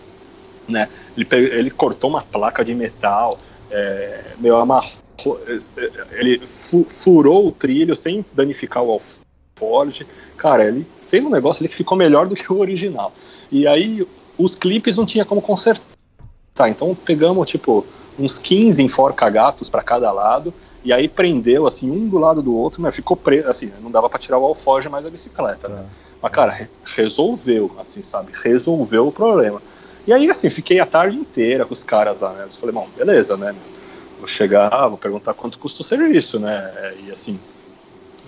né? 0.70 0.88
Ele, 1.18 1.28
ele 1.32 1.72
cortou 1.72 2.08
uma 2.08 2.22
placa 2.22 2.64
de 2.64 2.76
metal, 2.76 3.40
é, 3.72 4.34
amarrou, 4.62 4.92
ele 6.12 6.40
fu, 6.46 6.86
furou 6.88 7.48
o 7.48 7.52
trilho 7.52 7.96
sem 7.96 8.24
danificar 8.32 8.84
o 8.84 8.92
Alforge. 8.92 9.31
Cara, 10.38 10.66
ele 10.66 10.88
fez 11.08 11.24
um 11.24 11.30
negócio 11.30 11.62
ali 11.62 11.70
que 11.70 11.76
ficou 11.76 11.98
melhor 11.98 12.28
do 12.28 12.36
que 12.36 12.52
o 12.52 12.60
original. 12.60 13.14
E 13.52 13.68
aí 13.68 14.06
os 14.38 14.56
clipes 14.56 14.98
não 14.98 15.06
tinha 15.06 15.26
como 15.26 15.42
consertar 15.42 15.92
Tá, 16.54 16.70
então 16.70 16.94
pegamos 16.94 17.50
tipo 17.50 17.86
uns 18.20 18.38
15 18.38 18.84
enforca-gatos 18.84 19.70
para 19.70 19.82
cada 19.82 20.12
lado 20.12 20.54
e 20.84 20.92
aí 20.92 21.08
prendeu 21.08 21.66
assim 21.66 21.90
um 21.90 22.10
do 22.10 22.18
lado 22.18 22.42
do 22.42 22.54
outro, 22.56 22.82
mas 22.82 22.94
ficou 22.94 23.16
preso, 23.16 23.50
assim, 23.50 23.72
não 23.82 23.90
dava 23.90 24.10
para 24.10 24.20
tirar 24.20 24.38
o 24.38 24.46
alforje 24.46 24.90
mais 24.90 25.04
da 25.04 25.10
bicicleta, 25.10 25.70
né? 25.70 25.82
É. 25.82 25.86
Mas 26.22 26.32
cara, 26.32 26.52
re 26.52 26.68
resolveu, 26.84 27.72
assim, 27.80 28.04
sabe? 28.04 28.32
Resolveu 28.44 29.08
o 29.08 29.12
problema. 29.12 29.62
E 30.06 30.12
aí 30.12 30.30
assim, 30.30 30.50
fiquei 30.50 30.80
a 30.80 30.86
tarde 30.86 31.18
inteira 31.18 31.66
com 31.66 31.74
os 31.74 31.84
caras 31.84 32.20
lá, 32.20 32.34
né? 32.34 32.46
Eu 32.46 32.52
falei, 32.52 32.76
bom, 32.76 32.88
beleza, 32.98 33.38
né? 33.38 33.56
Vou 34.18 34.28
chegar, 34.28 34.88
vou 34.90 34.98
perguntar 34.98 35.34
quanto 35.34 35.58
custa 35.58 35.82
o 35.82 35.86
serviço, 35.86 36.38
né? 36.38 36.94
E 37.06 37.12
assim, 37.12 37.40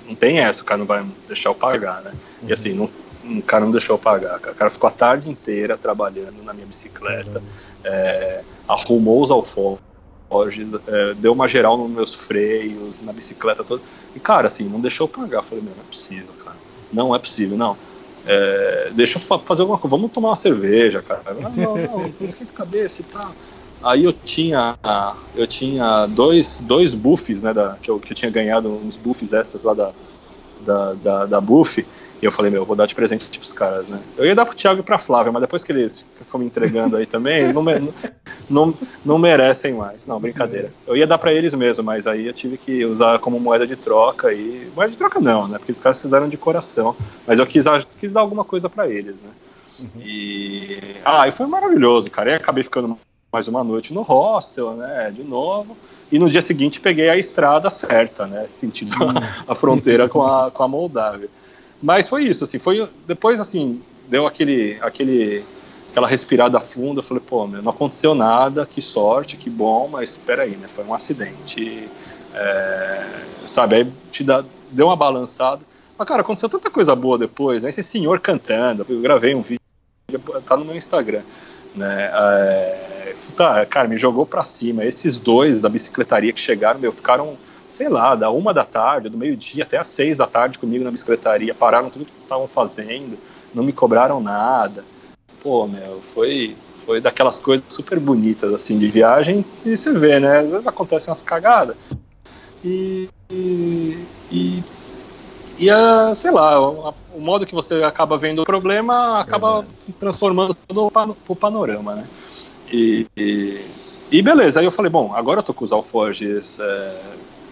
não 0.08 0.16
tem 0.16 0.40
essa, 0.40 0.62
o 0.62 0.66
cara 0.66 0.80
não 0.80 0.86
vai 0.86 1.06
deixar 1.28 1.50
eu 1.50 1.56
pagar, 1.56 2.02
né? 2.02 2.12
Uhum. 2.42 2.50
E 2.50 2.54
assim, 2.54 2.74
não, 2.74 2.90
o 3.38 3.42
cara 3.42 3.66
não 3.66 3.72
deixou 3.72 3.96
eu 3.96 4.00
pagar. 4.00 4.38
O 4.38 4.56
cara 4.56 4.70
ficou 4.70 4.88
a 4.88 4.92
tarde 4.92 5.30
inteira 5.30 5.78
trabalhando 5.78 6.44
na 6.44 6.54
minha 6.54 6.66
bicicleta, 6.66 7.42
é, 7.84 8.44
arrumou 8.68 9.22
os 9.22 9.32
alforjes, 9.32 10.74
é, 10.88 11.14
deu 11.14 11.34
uma 11.34 11.48
geral 11.48 11.78
nos 11.78 11.90
meus 11.90 12.14
freios, 12.14 13.02
na 13.02 13.14
bicicleta 13.14 13.64
toda. 13.64 13.82
E, 14.16 14.20
cara, 14.20 14.48
assim, 14.48 14.68
não 14.68 14.80
deixou 14.80 15.06
eu 15.06 15.10
pagar. 15.10 15.40
Eu 15.40 15.44
falei, 15.44 15.64
meu, 15.64 15.74
não 15.76 15.84
é 15.84 15.88
possível, 15.88 16.34
cara. 16.44 16.58
Não 16.92 17.16
é 17.16 17.20
possível, 17.20 17.58
não. 17.58 17.78
É, 18.26 18.92
deixa 18.94 19.18
eu 19.18 19.40
fazer 19.40 19.62
alguma 19.62 19.78
coisa, 19.78 19.96
vamos 19.96 20.12
tomar 20.12 20.30
uma 20.30 20.36
cerveja, 20.36 21.02
cara. 21.02 21.34
Não, 21.34 21.52
não, 21.52 21.78
não, 21.78 22.14
esquenta 22.22 22.52
a 22.52 22.58
cabeça 22.58 23.02
e 23.02 23.06
tal. 23.06 23.34
Aí 23.84 24.06
eu 24.06 24.14
tinha, 24.14 24.78
eu 25.36 25.46
tinha 25.46 26.06
dois, 26.08 26.62
dois 26.62 26.94
buffs, 26.94 27.42
né, 27.42 27.54
da, 27.54 27.78
que, 27.82 27.92
eu, 27.92 28.00
que 28.00 28.14
eu 28.14 28.16
tinha 28.16 28.32
ganhado, 28.32 28.70
uns 28.70 28.96
buffs 28.96 29.34
extras 29.34 29.64
lá 29.64 29.74
da, 29.74 29.92
da, 30.66 30.94
da, 30.94 31.26
da 31.26 31.42
buff, 31.42 31.86
e 32.22 32.26
eu 32.26 32.32
falei, 32.32 32.50
meu, 32.50 32.66
vou 32.66 32.78
dar 32.78 32.86
de 32.86 32.96
presente 32.96 33.38
pros 33.38 33.52
caras, 33.52 33.90
né? 33.90 34.00
Eu 34.18 34.26
ia 34.26 34.34
dar 34.34 34.46
pro 34.46 34.56
Thiago 34.56 34.80
e 34.80 34.84
pra 34.84 34.98
Flávia, 34.98 35.30
mas 35.30 35.42
depois 35.42 35.62
que 35.62 35.74
eles 35.74 36.06
ficam 36.18 36.40
me 36.40 36.46
entregando 36.46 36.96
aí 36.96 37.06
também, 37.06 37.52
não, 37.52 37.62
não, 38.50 38.74
não 39.04 39.20
merecem 39.20 39.74
mais. 39.74 40.06
Não, 40.06 40.22
brincadeira. 40.22 40.72
Eu 40.88 40.96
ia 40.96 41.06
dar 41.06 41.18
para 41.18 41.34
eles 41.34 41.54
mesmo, 41.54 41.84
mas 41.84 42.08
aí 42.08 42.26
eu 42.26 42.32
tive 42.32 42.58
que 42.58 42.86
usar 42.86 43.20
como 43.20 43.42
moeda 43.42 43.68
de 43.68 43.76
troca 43.76 44.32
e. 44.32 44.72
Moeda 44.74 44.92
de 44.92 44.98
troca 44.98 45.20
não, 45.20 45.50
né? 45.50 45.58
Porque 45.58 45.74
os 45.74 45.82
caras 45.82 46.02
fizeram 46.02 46.30
de 46.30 46.38
coração. 46.38 46.96
Mas 47.28 47.40
eu 47.40 47.46
quis, 47.46 47.66
quis 48.00 48.14
dar 48.14 48.22
alguma 48.22 48.46
coisa 48.46 48.70
para 48.70 48.88
eles, 48.88 49.22
né? 49.22 49.30
Uhum. 49.82 50.02
E. 50.02 50.80
Ah, 51.04 51.28
e 51.28 51.32
foi 51.32 51.46
maravilhoso, 51.46 52.10
cara. 52.10 52.32
E 52.32 52.36
acabei 52.36 52.64
ficando 52.64 52.98
mais 53.34 53.48
uma 53.48 53.64
noite 53.64 53.92
no 53.92 54.04
hostel, 54.04 54.76
né? 54.76 55.12
De 55.12 55.24
novo. 55.24 55.76
E 56.12 56.20
no 56.20 56.30
dia 56.30 56.42
seguinte 56.42 56.80
peguei 56.80 57.10
a 57.10 57.18
estrada 57.18 57.68
certa, 57.72 58.28
né? 58.28 58.46
Sentindo 58.48 58.94
a, 59.04 59.08
uhum. 59.08 59.14
a 59.48 59.56
fronteira 59.56 60.08
com 60.08 60.22
a, 60.22 60.52
com 60.52 60.62
a 60.62 60.68
Moldávia. 60.68 61.28
Mas 61.82 62.08
foi 62.08 62.26
isso, 62.26 62.44
assim, 62.44 62.60
foi 62.60 62.88
depois 63.08 63.42
assim, 63.42 63.82
deu 64.08 64.28
aquele 64.28 64.78
aquele 64.82 65.44
aquela 65.90 66.08
respirada 66.08 66.60
funda, 66.60 67.00
eu 67.00 67.04
falei, 67.04 67.24
pô, 67.26 67.48
meu, 67.48 67.62
não 67.62 67.72
aconteceu 67.72 68.14
nada, 68.14 68.66
que 68.66 68.82
sorte, 68.82 69.36
que 69.36 69.50
bom, 69.50 69.88
mas 69.88 70.12
espera 70.12 70.44
aí, 70.44 70.56
né? 70.56 70.68
Foi 70.68 70.84
um 70.84 70.94
acidente, 70.94 71.90
é, 72.36 73.04
sabe? 73.48 73.76
Aí 73.78 73.94
te 74.12 74.24
dá, 74.24 74.46
deu 74.72 74.86
uma 74.88 74.96
balançada. 74.96 75.62
Mas, 75.98 76.08
cara, 76.08 76.22
aconteceu 76.22 76.50
tanta 76.50 76.70
coisa 76.70 76.96
boa 76.96 77.18
depois, 77.18 77.64
né? 77.64 77.70
Esse 77.70 77.82
senhor 77.82 78.20
cantando, 78.20 78.86
eu 78.88 79.02
gravei 79.02 79.34
um 79.34 79.42
vídeo, 79.42 79.60
tá 80.46 80.56
no 80.56 80.66
meu 80.66 80.76
Instagram, 80.76 81.24
né? 81.76 82.12
É, 82.14 83.16
tá, 83.36 83.66
cara, 83.66 83.88
me 83.88 83.98
jogou 83.98 84.26
pra 84.26 84.44
cima. 84.44 84.86
Esses 84.86 85.20
dois 85.20 85.62
da 85.62 85.70
bicicletaria 85.70 86.34
que 86.34 86.40
chegaram, 86.40 86.80
meu, 86.80 86.92
ficaram 86.92 87.38
sei 87.74 87.90
lá, 87.90 88.16
da 88.16 88.30
uma 88.30 88.54
da 88.54 88.64
tarde, 88.64 89.10
do 89.10 89.18
meio-dia 89.18 89.64
até 89.64 89.78
às 89.78 89.88
seis 89.88 90.20
da 90.20 90.28
tarde 90.28 90.60
comigo 90.60 90.84
na 90.84 90.92
bicicletaria, 90.92 91.56
pararam 91.56 91.90
tudo 91.90 92.06
que 92.06 92.12
estavam 92.22 92.48
fazendo, 92.48 93.18
não 93.54 93.64
me 93.64 93.74
cobraram 93.74 94.22
nada. 94.22 94.86
Pô, 95.42 95.66
meu, 95.66 96.00
foi, 96.14 96.56
foi 96.86 97.02
daquelas 97.02 97.40
coisas 97.40 97.66
super 97.68 98.00
bonitas, 98.00 98.54
assim, 98.54 98.78
de 98.78 98.88
viagem, 98.88 99.44
e 99.66 99.76
você 99.76 99.92
vê, 99.92 100.20
né, 100.20 100.40
às 100.40 100.52
vezes 100.52 100.68
acontecem 100.68 101.10
umas 101.10 101.24
cagadas, 101.24 101.76
e, 102.64 103.10
e, 103.32 104.06
e 104.32 104.64
E, 105.58 105.70
a, 105.70 106.14
sei 106.16 106.32
lá, 106.32 106.60
o, 106.60 106.94
o 107.14 107.22
modo 107.22 107.46
que 107.46 107.54
você 107.54 107.84
acaba 107.84 108.18
vendo 108.18 108.42
o 108.42 108.46
problema 108.46 109.20
acaba 109.20 109.66
transformando 110.00 110.56
todo 110.68 110.88
o 110.88 110.92
pano- 110.92 111.18
o 111.28 111.36
panorama, 111.36 111.96
né? 111.96 112.08
E, 112.72 113.06
e, 113.18 113.66
e 114.12 114.22
beleza, 114.22 114.60
aí 114.60 114.66
eu 114.66 114.72
falei, 114.72 114.90
bom, 114.90 115.14
agora 115.14 115.40
eu 115.40 115.44
tô 115.44 115.54
com 115.54 115.64
os 115.64 115.72
alforjes 115.72 116.60
é, 116.60 117.02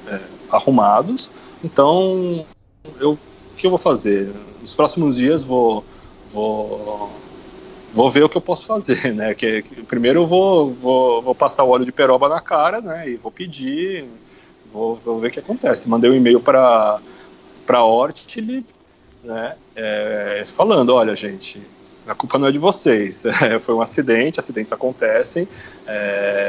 é, 0.07 0.19
arrumados, 0.49 1.29
então 1.63 2.45
eu, 2.99 3.13
o 3.13 3.55
que 3.55 3.67
eu 3.67 3.69
vou 3.69 3.77
fazer? 3.79 4.31
Nos 4.59 4.73
próximos 4.73 5.17
dias 5.17 5.43
vou, 5.43 5.85
vou, 6.29 7.11
vou 7.93 8.09
ver 8.09 8.23
o 8.23 8.29
que 8.29 8.37
eu 8.37 8.41
posso 8.41 8.65
fazer, 8.65 9.13
né? 9.13 9.35
Que, 9.35 9.61
que 9.61 9.83
primeiro 9.83 10.21
eu 10.21 10.27
vou, 10.27 10.73
vou, 10.73 11.21
vou 11.21 11.35
passar 11.35 11.63
o 11.63 11.69
óleo 11.69 11.85
de 11.85 11.91
peroba 11.91 12.27
na 12.27 12.41
cara, 12.41 12.81
né? 12.81 13.09
E 13.09 13.15
vou 13.15 13.31
pedir, 13.31 14.07
vou, 14.73 14.95
vou 14.95 15.19
ver 15.19 15.27
o 15.27 15.31
que 15.31 15.39
acontece. 15.39 15.87
Mandei 15.87 16.09
um 16.09 16.15
e-mail 16.15 16.39
para 16.39 16.99
para 17.71 17.85
Ortli, 17.85 18.65
né? 19.23 19.55
é, 19.73 20.43
falando, 20.45 20.93
olha, 20.93 21.15
gente, 21.15 21.61
a 22.05 22.13
culpa 22.13 22.37
não 22.37 22.49
é 22.49 22.51
de 22.51 22.57
vocês. 22.57 23.23
É, 23.41 23.59
foi 23.59 23.73
um 23.73 23.81
acidente, 23.81 24.41
acidentes 24.41 24.73
acontecem. 24.73 25.47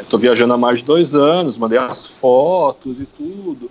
Estou 0.01 0.19
viajando 0.19 0.53
há 0.53 0.59
mais 0.59 0.81
de 0.81 0.85
dois 0.85 1.15
anos, 1.15 1.57
mandei 1.59 1.79
as 1.79 2.09
fotos 2.09 3.01
e 3.01 3.07
tudo. 3.07 3.71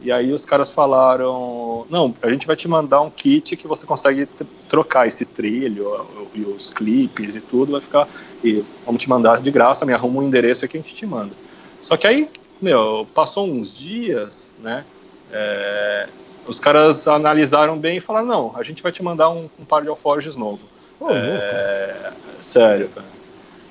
E 0.00 0.10
aí 0.10 0.32
os 0.32 0.44
caras 0.44 0.72
falaram, 0.72 1.86
não, 1.88 2.12
a 2.20 2.30
gente 2.30 2.48
vai 2.48 2.56
te 2.56 2.66
mandar 2.66 3.00
um 3.00 3.10
kit 3.10 3.56
que 3.56 3.68
você 3.68 3.86
consegue 3.86 4.26
tr- 4.26 4.44
trocar 4.68 5.06
esse 5.06 5.24
trilho 5.24 6.04
e 6.34 6.42
os 6.42 6.68
clipes 6.68 7.36
e 7.36 7.40
tudo, 7.40 7.72
vai 7.72 7.80
ficar. 7.80 8.08
E 8.42 8.64
vamos 8.84 9.00
te 9.00 9.08
mandar 9.08 9.40
de 9.40 9.50
graça, 9.52 9.86
me 9.86 9.92
arruma 9.92 10.18
um 10.18 10.24
endereço 10.24 10.64
aqui 10.64 10.72
que 10.72 10.78
a 10.78 10.80
gente 10.82 10.94
te 10.96 11.06
manda. 11.06 11.32
Só 11.80 11.96
que 11.96 12.08
aí, 12.08 12.28
meu, 12.60 13.06
passou 13.14 13.46
uns 13.46 13.72
dias, 13.72 14.48
né? 14.58 14.84
é, 15.30 16.08
os 16.48 16.58
caras 16.58 17.06
analisaram 17.06 17.78
bem 17.78 17.98
e 17.98 18.00
falaram, 18.00 18.26
não, 18.26 18.52
a 18.56 18.62
gente 18.62 18.82
vai 18.82 18.90
te 18.90 19.02
mandar 19.02 19.30
um, 19.30 19.48
um 19.58 19.64
par 19.64 19.82
de 19.82 19.88
alforjes 19.88 20.34
novo. 20.34 20.66
Louco. 20.98 21.14
É, 21.14 22.12
sério, 22.40 22.88
cara. 22.88 23.06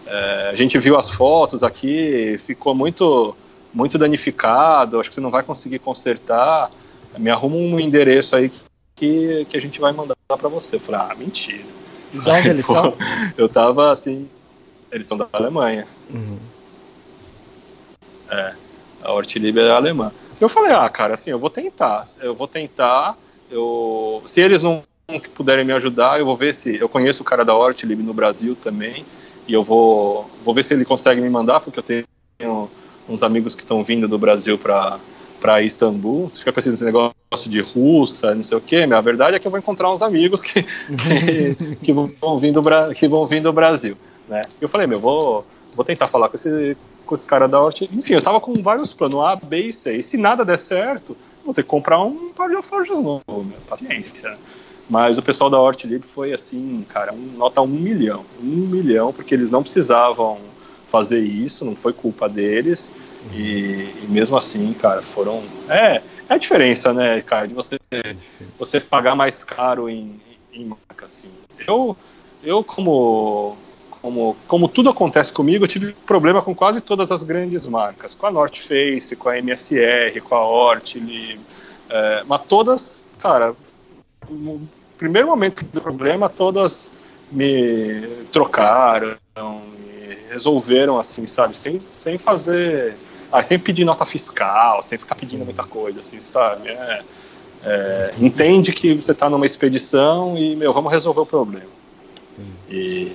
É, 0.06 0.50
a 0.50 0.56
gente 0.56 0.78
viu 0.78 0.98
as 0.98 1.10
fotos 1.10 1.64
aqui, 1.64 2.40
ficou 2.46 2.74
muito, 2.74 3.36
muito 3.74 3.98
danificado, 3.98 5.00
acho 5.00 5.10
que 5.10 5.16
você 5.16 5.22
não 5.22 5.32
vai 5.32 5.44
conseguir 5.44 5.80
consertar. 5.80 6.72
Me 7.18 7.30
arruma 7.30 7.56
um 7.56 7.80
endereço 7.80 8.36
aí 8.36 8.52
que, 8.96 9.46
que 9.50 9.58
a 9.58 9.62
gente 9.62 9.82
vai 9.82 9.92
mandar 9.92 10.16
para 10.28 10.48
você. 10.48 10.76
Eu 10.76 10.80
falei, 10.80 11.02
ah, 11.02 11.16
mentira. 11.16 11.66
E 12.14 12.20
de 12.20 12.30
onde 12.30 12.50
eles 12.50 12.68
Pô, 12.68 12.74
são? 12.74 12.98
Eu 13.36 13.50
tava 13.50 13.92
assim. 13.92 14.30
Eles 14.92 15.08
são 15.08 15.18
da 15.18 15.28
Alemanha. 15.34 15.86
Uhum. 16.10 16.38
A 19.02 19.14
Hortilib 19.14 19.58
é 19.58 19.72
alemã. 19.72 20.12
Eu 20.40 20.50
falei, 20.50 20.72
ah, 20.72 20.88
cara, 20.90 21.16
assim, 21.16 21.30
eu 21.30 21.40
vou 21.40 21.50
tentar. 21.50 22.04
Eu 22.22 22.36
vou 22.36 22.48
tentar. 22.48 23.18
Eu, 23.50 24.22
se 24.28 24.42
eles 24.42 24.62
não 24.62 24.84
puderem 25.34 25.66
me 25.66 25.74
ajudar, 25.74 26.20
eu 26.20 26.26
vou 26.26 26.36
ver 26.36 26.54
se. 26.54 26.76
Eu 26.76 26.90
conheço 26.90 27.22
o 27.22 27.26
cara 27.26 27.44
da 27.44 27.56
Hortilib 27.56 28.02
no 28.02 28.14
Brasil 28.14 28.56
também. 28.56 29.06
E 29.48 29.54
eu 29.54 29.64
vou, 29.64 30.30
vou 30.44 30.54
ver 30.54 30.64
se 30.64 30.74
ele 30.74 30.86
consegue 30.86 31.22
me 31.22 31.30
mandar, 31.30 31.62
porque 31.62 31.80
eu 31.80 31.84
tenho 31.84 32.70
uns 33.08 33.24
amigos 33.24 33.56
que 33.56 33.62
estão 33.62 33.84
vindo 33.84 34.08
do 34.08 34.18
Brasil 34.18 34.58
para 34.58 35.00
para 35.40 35.62
Istambul, 35.62 36.30
fica 36.30 36.52
com 36.52 36.60
esses 36.60 36.82
negócios 36.82 37.14
de 37.46 37.62
russa, 37.62 38.34
não 38.34 38.44
sei 38.44 38.58
o 38.58 38.62
quê, 38.62 38.86
mas 38.86 38.98
a 38.98 39.02
verdade 39.02 39.36
é 39.36 39.40
que 39.40 39.48
eu 39.48 39.52
vou 39.52 39.60
encontrar 39.60 39.92
uns 39.92 40.02
amigos 40.02 40.42
que, 40.42 40.64
que, 40.98 41.76
que 41.76 41.94
vão, 41.94 42.40
vir 42.40 42.52
do, 42.52 42.64
que 42.96 43.08
vão 43.08 43.26
vir 43.28 43.42
do 43.42 43.54
Brasil, 43.54 43.96
né? 44.28 44.42
Eu 44.60 44.68
falei, 44.68 44.88
meu, 44.88 45.00
vou, 45.00 45.46
vou 45.76 45.86
tentar 45.86 46.08
falar 46.08 46.30
com 46.30 46.36
esse, 46.36 46.76
com 47.08 47.16
esse 47.16 47.26
cara 47.26 47.48
da 47.48 47.60
Hort. 47.60 47.82
Enfim, 47.82 48.14
eu 48.14 48.22
tava 48.22 48.40
com 48.40 48.62
vários 48.62 48.94
planos, 48.94 49.20
A, 49.22 49.36
B 49.36 49.64
e 49.64 49.74
C. 49.74 49.98
E 49.98 50.04
se 50.04 50.18
nada 50.18 50.46
der 50.46 50.60
certo, 50.60 51.18
vou 51.44 51.54
ter 51.54 51.64
que 51.64 51.70
comprar 51.70 52.00
um 52.04 52.30
par 52.34 52.50
de 52.50 52.56
alforjes 52.56 53.00
novo, 53.00 53.24
meu, 53.28 53.60
paciência. 53.68 54.38
Mas 54.90 55.18
o 55.18 55.22
pessoal 55.22 55.50
da 55.50 55.60
Hortlib 55.60 56.04
foi 56.04 56.34
assim, 56.34 56.86
cara, 56.88 57.14
um, 57.14 57.38
nota 57.38 57.62
um 57.62 57.68
milhão. 57.68 58.26
Um 58.42 58.68
milhão, 58.68 59.12
porque 59.12 59.34
eles 59.34 59.50
não 59.50 59.62
precisavam 59.62 60.38
fazer 60.88 61.20
isso, 61.20 61.66
não 61.66 61.76
foi 61.76 61.92
culpa 61.92 62.30
deles. 62.30 62.92
E, 63.34 63.90
e 64.02 64.06
mesmo 64.08 64.38
assim, 64.38 64.74
cara, 64.74 65.02
foram. 65.02 65.44
É, 65.68 66.02
é 66.30 66.34
a 66.34 66.38
diferença, 66.38 66.94
né, 66.94 67.22
cara, 67.22 67.48
de 67.48 67.54
você, 67.54 67.78
você 68.58 68.80
pagar 68.80 69.16
mais 69.16 69.44
caro 69.44 69.90
em, 69.90 70.22
em 70.54 70.66
marca, 70.66 71.06
assim. 71.06 71.30
Eu, 71.68 71.98
eu 72.42 72.64
como, 72.64 73.58
como, 74.02 74.38
como 74.48 74.68
tudo 74.68 74.90
acontece 74.90 75.34
comigo, 75.34 75.64
eu 75.64 75.68
tive 75.68 75.94
problema 76.06 76.42
com 76.42 76.54
quase 76.54 76.82
todas 76.82 77.12
as 77.12 77.24
grandes 77.24 77.66
marcas. 77.66 78.16
Com 78.16 78.28
a 78.28 78.32
North 78.32 78.58
Face, 78.58 79.16
com 79.16 79.30
a 79.30 79.38
MSR, 79.38 80.22
com 80.22 80.36
a 80.36 80.46
Hortlib. 80.46 81.40
É, 81.90 82.24
mas 82.26 82.42
todas, 82.48 83.04
cara, 83.20 83.56
no 84.30 84.68
primeiro 84.98 85.28
momento 85.28 85.64
do 85.66 85.82
problema, 85.82 86.30
todas 86.30 86.92
me 87.32 88.26
trocaram, 88.32 89.18
me 89.38 90.18
resolveram 90.30 91.00
assim, 91.00 91.26
sabe? 91.28 91.58
Sem, 91.58 91.82
sem 91.98 92.18
fazer. 92.18 92.96
Ah, 93.32 93.44
sem 93.44 93.60
pedir 93.60 93.84
nota 93.84 94.06
fiscal, 94.06 94.82
sem 94.82 94.98
ficar 94.98 95.16
pedindo 95.16 95.44
muita 95.44 95.64
coisa, 95.64 96.00
assim, 96.00 96.22
sabe? 96.22 96.70
É, 96.70 97.04
é, 97.64 98.14
entende 98.20 98.72
que 98.72 98.94
você 98.94 99.12
está 99.12 99.30
numa 99.30 99.46
expedição 99.46 100.38
e, 100.38 100.56
meu, 100.56 100.72
vamos 100.72 100.92
resolver 100.92 101.22
o 101.22 101.26
problema. 101.26 101.68
Sim. 102.26 102.46
E, 102.70 103.12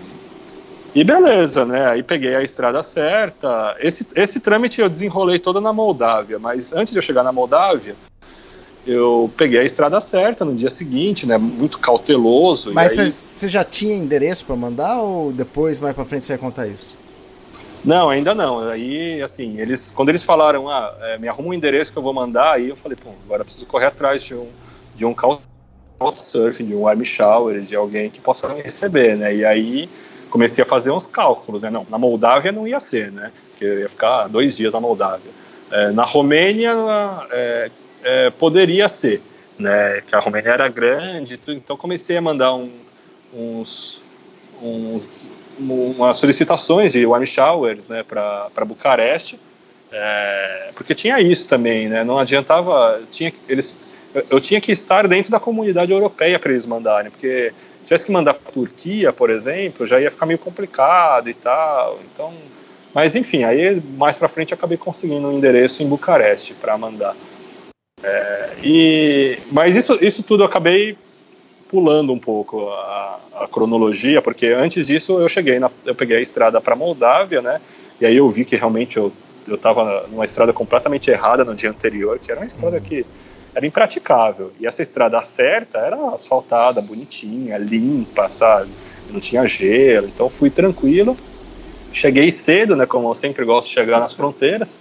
e 0.95 1.03
beleza, 1.05 1.64
né? 1.64 1.86
Aí 1.86 2.03
peguei 2.03 2.34
a 2.34 2.43
estrada 2.43 2.82
certa. 2.82 3.76
Esse, 3.80 4.07
esse 4.14 4.40
trâmite 4.40 4.80
eu 4.80 4.88
desenrolei 4.88 5.38
todo 5.38 5.61
na 5.61 5.72
Moldávia, 5.72 6.38
mas 6.38 6.72
antes 6.72 6.93
de 6.93 6.99
eu 6.99 7.03
chegar 7.03 7.22
na 7.22 7.32
Moldávia, 7.32 7.97
eu 8.86 9.32
peguei 9.36 9.61
a 9.61 9.64
estrada 9.64 10.01
certa 10.01 10.45
no 10.45 10.55
dia 10.55 10.70
seguinte, 10.70 11.26
né? 11.26 11.38
Muito 11.38 11.78
cauteloso. 11.78 12.74
Mas 12.74 12.99
aí- 12.99 13.09
você 13.09 13.49
já 13.49 13.64
tinha 13.64 13.95
endereço 13.95 14.45
pra 14.45 14.57
mandar 14.57 15.01
ou 15.01 15.32
depois, 15.32 15.80
mais 15.80 15.95
pra 15.95 16.05
frente, 16.05 16.24
você 16.24 16.32
vai 16.32 16.38
contar 16.38 16.66
isso? 16.66 16.97
Não, 17.84 18.11
ainda 18.11 18.34
não. 18.34 18.61
Aí, 18.61 19.20
assim, 19.22 19.59
eles, 19.59 19.90
quando 19.90 20.11
eles 20.11 20.22
falaram, 20.22 20.68
ah, 20.68 20.95
é, 21.01 21.18
me 21.18 21.26
arruma 21.26 21.49
um 21.49 21.55
endereço 21.55 21.93
que 21.93 21.99
eu 21.99 22.03
vou 22.03 22.12
mandar, 22.14 22.53
aí 22.53 22.68
eu 22.68 22.76
falei, 22.76 22.97
pô, 22.97 23.11
agora 23.24 23.45
preciso 23.45 23.66
correr 23.66 23.86
atrás 23.86 24.22
de 24.22 24.34
um, 24.34 24.49
de 24.95 25.05
um 25.05 25.14
couchsurfing, 25.99 26.66
de 26.66 26.74
um 26.74 26.86
arm 26.86 27.03
shower, 27.03 27.61
de 27.62 27.74
alguém 27.74 28.11
que 28.11 28.20
possa 28.20 28.49
me 28.49 28.61
receber, 28.61 29.16
né? 29.16 29.34
E 29.34 29.45
aí 29.45 29.88
comecei 30.33 30.64
a 30.64 30.66
fazer 30.66 30.91
uns 30.91 31.07
cálculos, 31.07 31.62
né? 31.62 31.68
Não, 31.68 31.87
na 31.91 31.99
Moldávia 31.99 32.51
não 32.51 32.66
ia 32.66 32.80
ser, 32.80 33.12
né? 33.12 33.30
Porque 33.51 33.66
ia 33.66 33.89
ficar 33.89 34.28
dois 34.28 34.57
dias 34.57 34.72
na 34.72 34.80
Moldávia. 34.80 35.30
É, 35.70 35.93
na 35.93 36.05
Romênia 36.05 36.72
é, 37.30 37.70
é, 38.03 38.30
poderia 38.30 38.89
ser, 38.89 39.20
né? 39.59 40.01
Que 40.07 40.16
a 40.16 40.20
Romênia 40.20 40.51
era 40.51 40.68
grande, 40.68 41.39
então 41.49 41.76
comecei 41.76 42.16
a 42.16 42.22
mandar 42.22 42.55
um- 42.55 42.72
uns, 43.35 44.03
uns 44.61 45.28
umas 45.59 46.16
solicitações 46.16 46.93
de 46.93 47.05
warm 47.05 47.26
showers 47.26 47.87
né, 47.87 48.03
para 48.03 48.64
Bucareste, 48.64 49.39
é, 49.93 50.70
porque 50.74 50.95
tinha 50.95 51.20
isso 51.20 51.47
também, 51.47 51.91
né, 51.91 52.03
não 52.05 52.18
adiantava, 52.18 53.03
tinha, 53.11 53.30
eles, 53.47 53.76
eu, 54.30 54.41
tinha 54.41 54.62
que 54.62 54.72
estar 54.72 55.07
dentro 55.07 55.30
da 55.30 55.39
comunidade 55.39 55.93
europeia 55.93 56.39
para 56.39 56.53
eles 56.53 56.64
mandarem, 56.64 57.11
porque 57.11 57.53
tivesse 57.85 58.07
que 58.07 58.12
mandar 58.12 58.35
para 58.35 58.53
Turquia, 58.53 59.12
por 59.12 59.30
exemplo, 59.30 59.87
já 59.87 60.01
ia 60.01 60.11
ficar 60.11 60.26
meio 60.26 60.39
complicado 60.39 61.28
e 61.28 61.35
tal, 61.35 62.01
então, 62.05 62.33
mas 62.95 63.14
enfim, 63.16 63.45
aí 63.45 63.80
mais 63.97 64.16
para 64.16 64.28
frente 64.28 64.53
eu 64.53 64.57
acabei 64.57 64.76
conseguindo 64.76 65.28
um 65.28 65.33
endereço 65.33 65.83
em 65.83 65.89
Bucareste 65.89 66.55
para 66.55 66.76
mandar. 66.78 67.16
É, 68.03 68.51
e, 68.62 69.39
mas 69.51 69.76
isso, 69.76 69.99
isso 70.01 70.22
tudo 70.22 70.43
eu 70.43 70.47
acabei 70.47 70.97
pulando 71.68 72.12
um 72.12 72.18
pouco 72.18 72.68
a, 72.68 73.18
a, 73.41 73.49
cronologia, 73.49 74.20
porque 74.20 74.47
antes 74.47 74.89
disso 74.89 75.18
eu 75.18 75.28
cheguei, 75.28 75.59
na, 75.59 75.70
eu 75.87 75.95
peguei 75.95 76.18
a 76.18 76.20
estrada 76.20 76.61
para 76.61 76.76
Moldávia, 76.76 77.41
né? 77.41 77.61
E 78.01 78.05
aí 78.05 78.16
eu 78.16 78.28
vi 78.28 78.45
que 78.45 78.57
realmente 78.57 78.97
eu 78.97 79.12
eu 79.47 79.57
estava 79.57 80.07
numa 80.09 80.24
estrada 80.24 80.53
completamente 80.53 81.11
errada 81.11 81.45
no 81.45 81.55
dia 81.55 81.70
anterior, 81.70 82.18
que 82.18 82.30
era 82.30 82.41
uma 82.41 82.47
estrada 82.47 82.80
que 82.80 83.05
era 83.55 83.66
impraticável. 83.66 84.53
E 84.59 84.66
essa 84.66 84.82
estrada 84.82 85.20
certa 85.22 85.78
era 85.78 85.96
asfaltada, 86.14 86.80
bonitinha, 86.80 87.59
limpa, 87.59 88.28
sabe? 88.28 88.70
Não 89.11 89.20
tinha 89.20 89.46
gelo, 89.46 90.07
então 90.09 90.28
fui 90.30 90.50
tranquilo. 90.50 91.16
Cheguei 91.92 92.32
cedo, 92.32 92.74
né? 92.74 92.86
Como 92.86 93.09
eu 93.11 93.14
sempre 93.14 93.44
gosto 93.44 93.68
de 93.68 93.74
chegar 93.74 94.00
nas 94.00 94.14
fronteiras. 94.14 94.80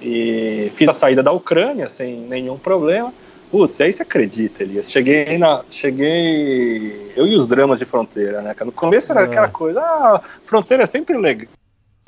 E 0.00 0.70
fiz 0.74 0.88
a 0.88 0.92
saída 0.92 1.22
da 1.22 1.32
Ucrânia 1.32 1.88
sem 1.88 2.20
nenhum 2.20 2.58
problema. 2.58 3.12
Putz, 3.50 3.80
aí 3.80 3.92
você 3.92 4.02
acredita, 4.02 4.62
Elias? 4.62 4.90
Cheguei 4.90 5.36
na. 5.36 5.62
Cheguei. 5.68 7.12
Eu 7.14 7.26
e 7.26 7.36
os 7.36 7.46
dramas 7.46 7.78
de 7.78 7.84
fronteira, 7.84 8.40
né? 8.40 8.54
No 8.64 8.72
começo 8.72 9.12
era 9.12 9.20
Ah. 9.20 9.24
aquela 9.24 9.48
coisa, 9.48 9.80
ah, 9.80 10.20
fronteira 10.44 10.84
é 10.84 10.86
sempre 10.86 11.16
legal, 11.18 11.48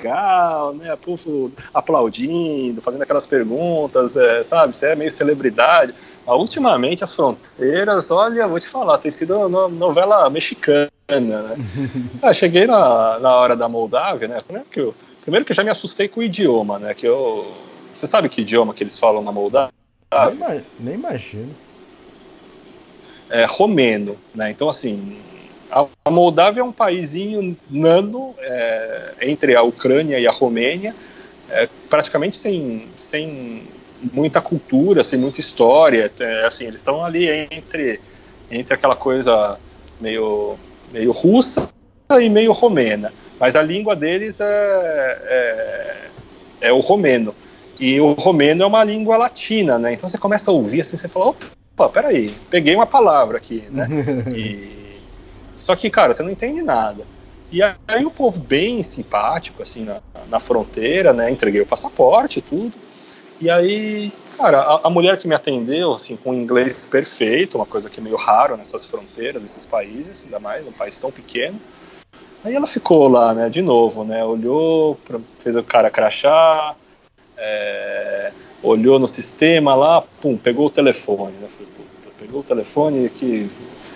né? 0.03 0.93
O 0.93 0.97
povo 0.97 1.51
aplaudindo, 1.73 2.81
fazendo 2.81 3.01
aquelas 3.01 3.25
perguntas, 3.25 4.15
é, 4.15 4.43
sabe? 4.43 4.75
Você 4.75 4.87
é 4.87 4.95
meio 4.95 5.11
celebridade. 5.11 5.93
Mas, 6.25 6.35
ultimamente 6.37 7.03
as 7.03 7.13
fronteiras, 7.13 8.11
olha, 8.11 8.47
vou 8.47 8.59
te 8.59 8.67
falar, 8.67 8.97
tem 8.97 9.11
sido 9.11 9.47
no, 9.47 9.69
novela 9.69 10.29
mexicana, 10.29 10.89
né? 11.07 11.55
ah, 12.21 12.33
cheguei 12.33 12.67
na, 12.67 13.19
na 13.19 13.35
hora 13.35 13.55
da 13.55 13.69
Moldávia, 13.69 14.27
né? 14.27 14.37
Primeiro 14.45 14.69
que, 14.69 14.79
eu, 14.79 14.95
primeiro 15.21 15.45
que 15.45 15.51
eu 15.51 15.55
já 15.55 15.63
me 15.63 15.69
assustei 15.69 16.07
com 16.07 16.19
o 16.19 16.23
idioma, 16.23 16.79
né? 16.79 16.93
Que 16.93 17.07
eu. 17.07 17.51
Você 17.93 18.05
sabe 18.05 18.27
que 18.27 18.41
idioma 18.41 18.73
que 18.73 18.83
eles 18.83 18.99
falam 18.99 19.23
na 19.23 19.31
Moldávia? 19.31 19.73
Nem, 20.37 20.65
nem 20.79 20.93
imagino. 20.95 21.55
é, 23.29 23.45
romeno, 23.45 24.17
né? 24.33 24.51
Então, 24.51 24.69
assim, 24.69 25.17
a, 25.71 25.87
Moldávia 26.09 26.61
é 26.61 26.63
um 26.63 26.71
paísinho 26.71 27.57
nano 27.69 28.35
é, 28.39 29.13
entre 29.21 29.55
a 29.55 29.61
Ucrânia 29.61 30.19
e 30.19 30.27
a 30.27 30.31
Romênia, 30.31 30.95
é, 31.49 31.67
praticamente 31.89 32.37
sem, 32.37 32.87
sem 32.97 33.63
muita 34.13 34.41
cultura, 34.41 35.03
sem 35.03 35.19
muita 35.19 35.39
história. 35.39 36.11
É, 36.19 36.45
assim, 36.45 36.65
eles 36.65 36.79
estão 36.79 37.03
ali 37.03 37.29
entre, 37.51 37.99
entre 38.49 38.73
aquela 38.73 38.95
coisa 38.95 39.59
meio, 39.99 40.55
meio 40.91 41.11
russa 41.11 41.69
e 42.19 42.29
meio 42.29 42.51
romena. 42.51 43.11
Mas 43.39 43.55
a 43.55 43.61
língua 43.61 43.95
deles 43.95 44.39
é, 44.39 44.45
é, 45.25 46.07
é 46.61 46.73
o 46.73 46.79
romeno. 46.79 47.35
E 47.79 47.99
o 47.99 48.13
romeno 48.13 48.63
é 48.63 48.65
uma 48.65 48.83
língua 48.83 49.17
latina, 49.17 49.77
né? 49.77 49.93
Então 49.93 50.07
você 50.07 50.17
começa 50.17 50.49
a 50.49 50.53
ouvir 50.53 50.81
assim, 50.81 50.95
você 50.95 51.09
fala, 51.09 51.27
opa, 51.27 51.89
peraí, 51.89 52.33
peguei 52.49 52.73
uma 52.73 52.85
palavra 52.85 53.37
aqui, 53.37 53.65
né? 53.69 53.87
E... 54.33 54.84
Só 55.57 55.75
que, 55.75 55.89
cara, 55.89 56.13
você 56.13 56.23
não 56.23 56.31
entende 56.31 56.61
nada. 56.61 57.05
E 57.51 57.61
aí 57.61 58.05
o 58.05 58.11
povo 58.11 58.39
bem 58.39 58.81
simpático, 58.83 59.61
assim, 59.61 59.85
na, 59.85 60.01
na 60.27 60.39
fronteira, 60.39 61.13
né? 61.13 61.29
Entreguei 61.29 61.61
o 61.61 61.65
passaporte 61.65 62.39
e 62.39 62.41
tudo. 62.41 62.73
E 63.39 63.49
aí, 63.49 64.11
cara, 64.37 64.59
a, 64.61 64.87
a, 64.87 64.89
mulher 64.89 65.17
que 65.17 65.27
me 65.27 65.35
atendeu, 65.35 65.93
assim, 65.93 66.15
com 66.15 66.33
inglês 66.33 66.85
perfeito, 66.85 67.57
uma 67.57 67.65
coisa 67.65 67.89
que 67.89 67.99
é 67.99 68.03
meio 68.03 68.15
raro 68.15 68.55
nessas 68.55 68.85
fronteiras, 68.85 69.41
nesses 69.41 69.65
países, 69.65 70.23
ainda 70.23 70.39
mais 70.39 70.65
num 70.65 70.71
país 70.71 70.97
tão 70.97 71.11
pequeno. 71.11 71.59
Aí 72.43 72.55
ela 72.55 72.67
ficou 72.67 73.07
lá, 73.07 73.33
né, 73.33 73.49
de 73.49 73.61
novo, 73.61 74.03
né? 74.03 74.23
Olhou, 74.23 74.95
pra, 75.05 75.19
fez 75.39 75.55
o 75.55 75.63
cara 75.63 75.89
crachar, 75.89 76.75
é, 77.37 78.31
olhou 78.63 78.99
no 78.99 79.07
sistema 79.07 79.75
lá, 79.75 80.01
pum, 80.01 80.37
pegou 80.37 80.67
o 80.67 80.69
telefone. 80.69 81.33
Né? 81.33 81.47
Pegou 82.19 82.41
o 82.41 82.43
telefone 82.43 83.09
que 83.09 83.49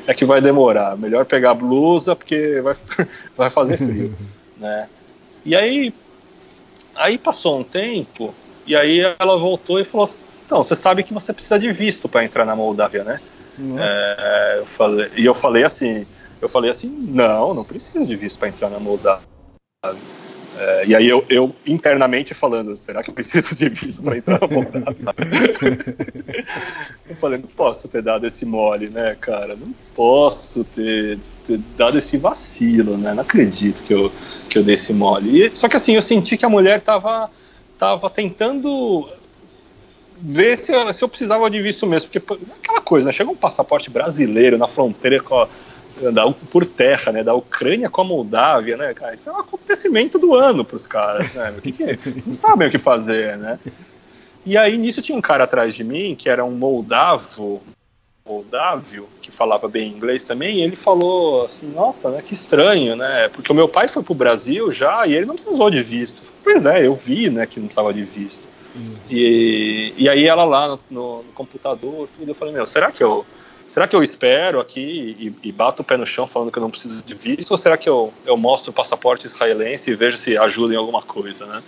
é 0.10 0.14
que 0.16 0.26
vai 0.26 0.41
demorar. 0.41 0.97
Melhor 0.97 1.24
pegar 1.24 1.51
a 1.51 1.53
blusa 1.53 2.16
porque 2.16 2.60
vai, 2.62 2.76
vai 3.38 3.49
fazer 3.51 3.78
frio, 3.78 4.18
né? 4.57 4.89
E 5.45 5.55
aí, 5.55 5.93
aí 6.95 7.18
passou 7.20 7.60
um 7.60 7.64
tempo 7.64 8.34
e 8.66 8.76
aí 8.76 9.01
ela 9.20 9.38
voltou 9.38 9.80
e 9.80 9.86
falou 9.86 10.05
assim, 10.05 10.24
então, 10.43 10.64
você 10.64 10.76
sabe 10.76 11.03
que 11.03 11.14
você 11.14 11.32
precisa 11.32 11.60
de 11.60 11.72
visto 11.72 12.10
para 12.10 12.26
entrar 12.26 12.43
na 12.43 12.55
Moldávia, 12.55 13.03
né? 13.03 13.22
É, 13.80 14.55
eu 14.57 14.66
falei, 14.66 15.12
e 15.16 15.24
eu 15.24 15.36
falei 15.36 15.64
assim, 15.64 16.07
eu 16.41 16.49
falei 16.49 16.72
assim, 16.72 16.89
não, 16.89 17.53
não 17.53 17.64
precisa 17.64 18.03
de 18.03 18.16
visto 18.16 18.39
para 18.39 18.49
entrar 18.49 18.70
na 18.70 18.80
Moldávia. 18.80 19.22
É, 20.60 20.88
e 20.88 20.93
aí 20.93 21.07
eu, 21.07 21.24
eu, 21.30 21.55
internamente 21.66 22.34
falando, 22.34 22.76
será 22.76 23.01
que 23.01 23.10
eu 23.10 23.14
preciso 23.14 23.55
de 23.55 23.70
visto 23.70 24.03
para 24.03 24.18
entrar 24.18 24.41
na 24.41 24.47
Moldávia? 24.47 25.16
eu 27.10 27.16
falei, 27.16 27.39
não 27.39 27.47
posso 27.47 27.88
ter 27.88 28.01
dado 28.01 28.28
esse 28.28 28.45
mole, 28.45 28.89
né, 28.89 29.16
cara? 29.22 29.55
Não 29.55 29.74
posso 29.95 30.66
ter, 30.66 31.18
ter, 31.47 31.60
dado 31.78 31.97
esse 31.97 32.18
vacilo, 32.18 32.97
né? 32.97 33.14
Não 33.14 33.22
acredito 33.22 33.82
que 33.84 33.93
eu, 33.93 34.12
que 34.49 34.57
eu 34.57 34.64
dei 34.64 34.76
esse 34.76 34.91
mole. 34.91 35.45
E, 35.45 35.55
só 35.55 35.70
que 35.70 35.78
assim, 35.78 35.95
eu 35.95 36.01
senti 36.01 36.36
que 36.36 36.45
a 36.45 36.49
mulher 36.49 36.82
tava, 36.82 37.30
tava 37.78 38.10
tentando 38.10 39.07
ver 40.22 40.57
se 40.57 40.74
eu, 40.74 40.93
se 40.93 41.01
eu 41.01 41.07
precisava 41.07 41.49
de 41.49 41.62
visto 41.62 41.88
mesmo, 41.88 42.10
porque 42.10 42.34
aquela 42.62 42.82
coisa, 42.82 43.07
né? 43.07 43.14
Chega 43.14 43.32
um 43.32 43.36
passaporte 43.36 43.89
brasileiro 43.89 44.57
na 44.57 44.68
fronteira 44.68 45.22
com 45.22 45.36
a 45.36 45.47
da, 46.12 46.32
por 46.32 46.66
terra, 46.66 47.12
né, 47.12 47.24
da 47.24 47.34
Ucrânia 47.34 47.89
com 47.89 48.02
a 48.02 48.06
Moldávia, 48.06 48.78
né, 48.78 48.93
cara, 48.93 49.16
isso 49.16 49.30
é 49.30 49.34
um 49.34 49.39
acontecimento 49.39 50.18
do 50.18 50.34
ano 50.34 50.64
para 50.64 50.76
os 50.76 50.88
caras, 50.88 51.36
né, 51.36 51.54
o 51.58 51.62
que 51.62 51.72
que, 51.72 51.84
eles 52.08 52.28
não 52.28 52.34
sabem 52.34 52.68
o 52.68 52.72
que 52.72 52.78
fazer, 52.78 53.38
né. 53.38 53.60
E 54.45 54.58
aí 54.58 54.78
nisso 54.78 55.02
tinha 55.02 55.18
um 55.18 55.22
cara 55.22 55.43
atrás 55.43 55.76
de 55.76 55.84
mim 55.84 56.16
que 56.16 56.30
era 56.30 56.43
um 56.43 56.52
moldavo, 56.52 57.62
moldávio, 58.26 59.08
que 59.22 59.32
falava 59.32 59.68
bem 59.68 59.91
inglês 59.91 60.26
também, 60.26 60.58
e 60.58 60.62
ele 60.62 60.76
falou 60.76 61.45
assim, 61.45 61.68
nossa, 61.68 62.10
né, 62.12 62.22
que 62.22 62.34
estranho, 62.34 62.95
né, 62.95 63.30
porque 63.30 63.52
o 63.52 63.56
meu 63.56 63.68
pai 63.68 63.88
foi 63.88 64.04
pro 64.04 64.14
Brasil 64.14 64.72
já 64.72 65.06
e 65.06 65.14
ele 65.14 65.26
não 65.26 65.36
precisou 65.36 65.70
de 65.70 65.82
visto. 65.82 66.22
Pois 66.43 66.66
é, 66.66 66.86
eu 66.86 66.95
vi, 66.95 67.30
né, 67.30 67.45
que 67.45 67.60
não 67.60 67.68
precisava 67.68 67.93
de 67.93 68.04
visto. 68.04 68.47
Hum. 68.76 68.95
E, 69.10 69.93
e 69.97 70.08
aí 70.08 70.26
ela 70.26 70.45
lá 70.45 70.68
no, 70.68 70.80
no, 70.89 71.24
no 71.24 71.32
computador, 71.34 72.08
tudo, 72.16 72.30
eu 72.30 72.36
falei, 72.36 72.54
meu, 72.54 72.66
será 72.66 72.91
que 72.91 73.04
eu 73.04 73.26
será 73.72 73.88
que 73.88 73.95
eu 73.95 74.03
espero 74.03 74.59
aqui 74.59 75.15
e, 75.20 75.49
e, 75.49 75.51
bato 75.51 75.82
o 75.82 75.86
pé 75.86 75.97
no 75.97 76.05
chão 76.05 76.28
falando 76.28 76.51
que 76.51 76.57
eu 76.57 76.63
não 76.63 76.72
preciso 76.72 77.03
de 77.03 77.13
visto, 77.13 77.51
ou 77.51 77.57
será 77.57 77.78
que 77.78 77.88
eu, 77.88 78.13
eu 78.26 78.36
mostro 78.36 78.72
o 78.72 78.74
passaporte 78.74 79.26
israelense 79.26 79.91
e 79.91 79.95
vejo 79.95 80.17
se 80.17 80.38
ajuda 80.38 80.74
em 80.74 80.78
alguma 80.78 81.01
coisa, 81.01 81.45
né? 81.45 81.63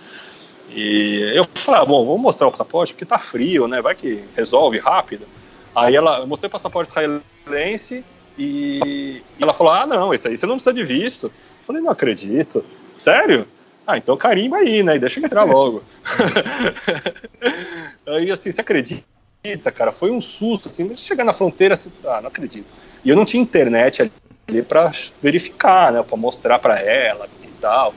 E 0.74 1.34
eu 1.36 1.46
falei, 1.56 1.82
ah, 1.82 1.86
bom, 1.86 2.06
vou 2.06 2.18
mostrar 2.18 2.48
o 2.48 2.52
passaporte 2.52 2.94
porque 2.94 3.06
tá 3.06 3.20
frio, 3.20 3.68
né? 3.68 3.82
Vai 3.82 3.94
que 3.94 4.24
resolve 4.36 4.80
rápido. 4.80 5.28
Aí 5.76 5.96
ela, 5.96 6.20
eu 6.20 6.28
mostrei 6.28 6.48
o 6.48 6.52
passaporte 6.52 6.90
israelense 6.90 8.06
e, 8.38 9.22
ela 9.40 9.54
falou, 9.54 9.74
ah, 9.74 9.86
não, 9.86 10.14
esse 10.14 10.28
aí 10.28 10.38
você 10.38 10.46
não 10.46 10.56
precisa 10.56 10.74
de 10.74 10.84
visto. 10.84 11.28
Eu 11.28 11.66
falei, 11.66 11.82
não 11.82 11.92
acredito. 11.92 12.64
Sério? 12.98 13.48
Ah, 13.86 13.98
então 13.98 14.16
carimba 14.16 14.58
aí, 14.58 14.84
né? 14.84 14.98
Deixa 14.98 15.20
eu 15.20 15.26
entrar 15.26 15.44
logo. 15.44 15.84
aí 18.08 18.32
assim, 18.32 18.52
você 18.52 18.62
acredita? 18.62 19.11
Acredita, 19.44 19.72
cara, 19.72 19.92
foi 19.92 20.12
um 20.12 20.22
susto, 20.22 20.68
assim, 20.68 20.96
chegar 20.96 21.24
na 21.24 21.34
fronteira, 21.34 21.74
assim, 21.74 21.92
ah, 22.06 22.22
não 22.22 22.28
acredito. 22.28 22.68
E 23.04 23.10
eu 23.10 23.16
não 23.16 23.26
tinha 23.26 23.42
internet 23.42 24.12
ali 24.48 24.62
para 24.62 24.92
verificar, 25.22 25.92
né, 25.92 26.04
para 26.04 26.16
mostrar 26.16 26.60
para 26.60 26.80
ela 26.80 27.28
e 27.44 27.48
tal. 27.60 27.94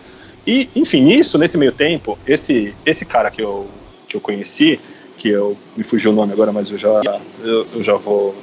E, 0.47 0.69
enfim, 0.75 1.09
isso, 1.11 1.39
nesse 1.39 1.59
meio 1.59 1.73
tempo, 1.73 2.19
esse, 2.27 2.75
esse 2.85 3.05
cara 3.05 3.31
que 3.31 3.43
eu, 3.43 3.69
que 4.09 4.17
eu 4.17 4.21
conheci, 4.21 4.81
que 5.17 5.29
eu 5.29 5.57
me 5.77 5.85
fugiu 5.85 6.11
o 6.11 6.15
nome 6.15 6.33
agora, 6.33 6.53
mas 6.53 6.71
eu 6.71 6.79
já, 6.79 7.03
eu, 7.43 7.67
eu 7.75 7.83
já 7.83 7.97
vou, 7.97 8.35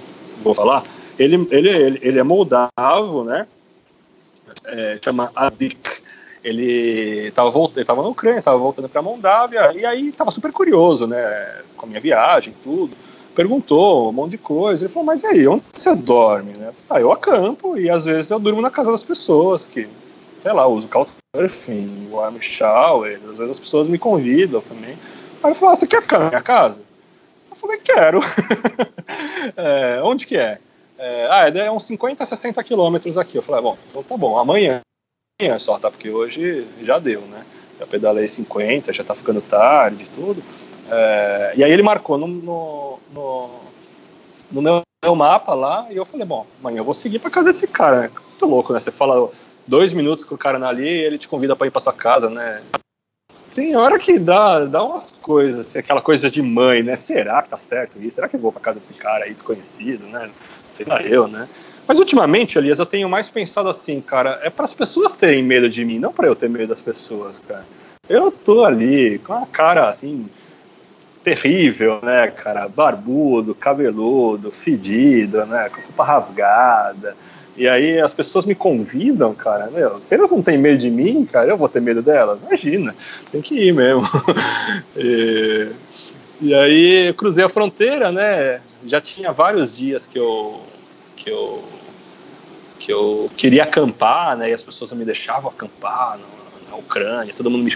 vou 0.44 0.54
falar, 0.54 0.84
ele, 1.18 1.48
ele, 1.52 1.70
ele, 1.70 2.00
ele 2.02 2.20
é 2.20 2.24
moldavo, 2.24 3.24
né, 3.24 3.48
é, 4.66 5.00
chama 5.04 5.32
Adik, 5.36 6.02
ele 6.44 7.28
estava 7.28 7.50
voltando, 7.50 7.78
ele 7.78 7.86
tava 7.86 8.02
na 8.02 8.10
Ucrânia, 8.10 8.40
estava 8.40 8.58
voltando 8.58 8.90
para 8.90 9.02
Moldávia, 9.02 9.74
e 9.76 9.86
aí 9.86 10.10
estava 10.10 10.32
super 10.32 10.52
curioso, 10.52 11.08
né, 11.08 11.62
com 11.78 11.86
a 11.86 11.90
minha 11.90 12.02
viagem, 12.02 12.56
tudo. 12.64 12.96
Perguntou 13.36 14.10
um 14.10 14.12
monte 14.12 14.32
de 14.32 14.38
coisa. 14.38 14.84
Ele 14.84 14.92
falou, 14.92 15.06
mas 15.06 15.24
e 15.24 15.28
aí, 15.28 15.48
onde 15.48 15.64
você 15.72 15.96
dorme? 15.96 16.52
Né? 16.52 16.72
Ah, 16.90 17.00
eu 17.00 17.12
acampo 17.12 17.78
e 17.78 17.90
às 17.90 18.04
vezes 18.06 18.30
eu 18.30 18.40
durmo 18.40 18.62
na 18.62 18.70
casa 18.70 18.92
das 18.92 19.04
pessoas, 19.04 19.68
que, 19.68 19.88
sei 20.44 20.52
lá, 20.52 20.68
uso 20.68 20.90
couchsurfing, 20.90 22.10
o 22.12 22.20
arm 22.20 22.38
shower, 22.42 23.20
às 23.30 23.38
vezes 23.38 23.52
as 23.52 23.60
pessoas 23.60 23.88
me 23.88 23.98
convidam 23.98 24.60
também. 24.60 24.98
Aí 25.42 25.50
ele 25.50 25.56
falou, 25.56 25.74
ah, 25.74 25.76
você 25.78 25.88
quer 25.88 26.02
ficar 26.02 26.20
na 26.20 26.28
minha 26.28 26.42
casa? 26.42 26.82
Eu 27.50 27.56
falei, 27.56 27.78
quero. 27.78 28.20
é, 29.56 30.02
onde 30.04 30.28
que 30.28 30.36
é? 30.36 30.60
é? 30.98 31.28
Ah, 31.30 31.48
é 31.48 31.72
uns 31.72 31.86
50, 31.86 32.26
60 32.26 32.62
quilômetros 32.66 33.18
aqui. 33.18 33.38
Eu 33.38 33.42
falei, 33.42 33.60
ah, 33.60 33.64
bom, 33.64 33.78
então 33.90 34.04
tá 34.04 34.18
bom, 34.18 34.38
amanhã 34.38 34.82
só, 35.60 35.80
tá? 35.80 35.90
Porque 35.90 36.10
hoje 36.10 36.68
já 36.82 37.00
deu, 37.00 37.22
né? 37.22 37.46
Já 37.80 37.88
pedalei 37.88 38.28
50, 38.28 38.94
já 38.94 39.04
tá 39.04 39.16
ficando 39.16 39.42
tarde 39.42 40.08
tudo. 40.16 40.44
É, 40.90 41.54
e 41.56 41.64
aí 41.64 41.72
ele 41.72 41.84
marcou 41.84 42.18
no, 42.18 42.28
no, 42.28 43.00
no, 43.12 43.50
no 44.52 44.62
meu, 44.62 45.16
mapa 45.16 45.54
lá 45.54 45.88
e 45.90 45.96
eu 45.96 46.06
falei, 46.06 46.26
bom, 46.26 46.46
amanhã 46.60 46.80
eu 46.80 46.84
vou 46.84 46.94
seguir 46.94 47.20
pra 47.20 47.32
casa 47.32 47.52
desse 47.52 47.68
cara. 47.68 48.02
Né? 48.02 48.12
Muito 48.30 48.46
louco, 48.46 48.74
né? 48.74 48.80
Você 48.80 48.92
fala 48.92 49.30
dois 49.66 49.94
minutos 49.94 50.26
com 50.26 50.36
o 50.36 50.38
cara 50.38 50.64
ali 50.68 50.88
e 50.88 51.04
ele 51.04 51.18
te 51.18 51.28
convida 51.28 51.56
para 51.56 51.68
ir 51.68 51.72
para 51.72 51.82
sua 51.82 51.94
casa, 51.94 52.30
né? 52.30 52.62
Tem 53.56 53.76
hora 53.76 54.00
que 54.00 54.18
dá, 54.18 54.66
dá 54.66 54.84
umas 54.84 55.12
coisas, 55.12 55.68
assim, 55.68 55.80
aquela 55.80 56.02
coisa 56.02 56.32
de 56.32 56.42
mãe, 56.42 56.84
né? 56.84 56.96
Será 56.96 57.42
que 57.42 57.50
tá 57.50 57.58
certo 57.58 58.00
isso? 58.00 58.16
Será 58.16 58.30
que 58.30 58.36
eu 58.38 58.40
vou 58.40 58.52
pra 58.52 58.62
casa 58.62 58.80
desse 58.80 58.94
cara 58.94 59.26
aí 59.26 59.34
desconhecido, 59.34 60.06
né? 60.06 60.32
Sei 60.68 60.86
lá 60.86 61.02
eu, 61.02 61.28
né? 61.28 61.50
Mas 61.88 62.00
ultimamente, 62.00 62.58
Elias, 62.58 62.80
eu 62.80 62.86
tenho 62.86 63.10
mais 63.10 63.30
pensado 63.30 63.70
assim, 63.70 64.00
cara, 64.02 64.40
é 64.44 64.50
para 64.50 64.66
as 64.66 64.74
pessoas 64.74 65.16
terem 65.16 65.44
medo 65.44 65.70
de 65.70 65.84
mim, 65.84 66.00
não 66.00 66.14
para 66.14 66.28
eu 66.28 66.36
ter 66.36 66.50
medo 66.50 66.68
das 66.68 66.82
pessoas, 66.82 67.40
cara. 67.40 67.66
Eu 68.08 68.32
tô 68.32 68.64
ali 68.64 69.20
com 69.20 69.34
a 69.34 69.46
cara 69.46 69.90
assim 69.90 70.30
terrível, 71.24 72.00
né, 72.02 72.28
cara, 72.28 72.68
barbudo, 72.68 73.54
cabeludo, 73.54 74.52
fedido, 74.52 75.46
né, 75.46 75.70
com 75.70 75.82
roupa 75.82 76.04
rasgada. 76.04 77.16
E 77.56 77.68
aí 77.68 78.00
as 78.00 78.14
pessoas 78.14 78.46
me 78.46 78.56
convidam, 78.56 79.36
cara, 79.36 79.70
meu, 79.70 80.02
se 80.02 80.16
elas 80.16 80.32
não 80.32 80.42
têm 80.42 80.58
medo 80.58 80.78
de 80.78 80.90
mim, 80.90 81.28
cara, 81.32 81.52
eu 81.52 81.58
vou 81.58 81.70
ter 81.70 81.82
medo 81.82 82.02
delas? 82.02 82.40
Imagina, 82.42 82.96
tem 83.32 83.42
que 83.42 83.68
ir 83.68 83.74
mesmo. 83.74 84.04
e, 84.96 85.72
e 86.42 86.56
aí 86.56 87.14
cruzei 87.14 87.44
a 87.44 87.50
fronteira, 87.50 88.12
né, 88.12 88.62
já 88.86 89.00
tinha 89.00 89.32
vários 89.32 89.76
dias 89.76 90.08
que 90.08 90.18
eu 90.18 90.62
que 91.24 91.30
eu 91.30 91.64
que 92.80 92.92
eu 92.92 93.30
queria 93.38 93.64
acampar, 93.64 94.36
né? 94.36 94.50
E 94.50 94.54
as 94.54 94.64
pessoas 94.64 94.90
não 94.90 94.98
me 94.98 95.06
deixavam 95.06 95.52
acampar 95.52 96.18
na, 96.18 96.72
na 96.72 96.76
Ucrânia, 96.76 97.32
todo 97.32 97.50
mundo 97.50 97.64
me 97.64 97.72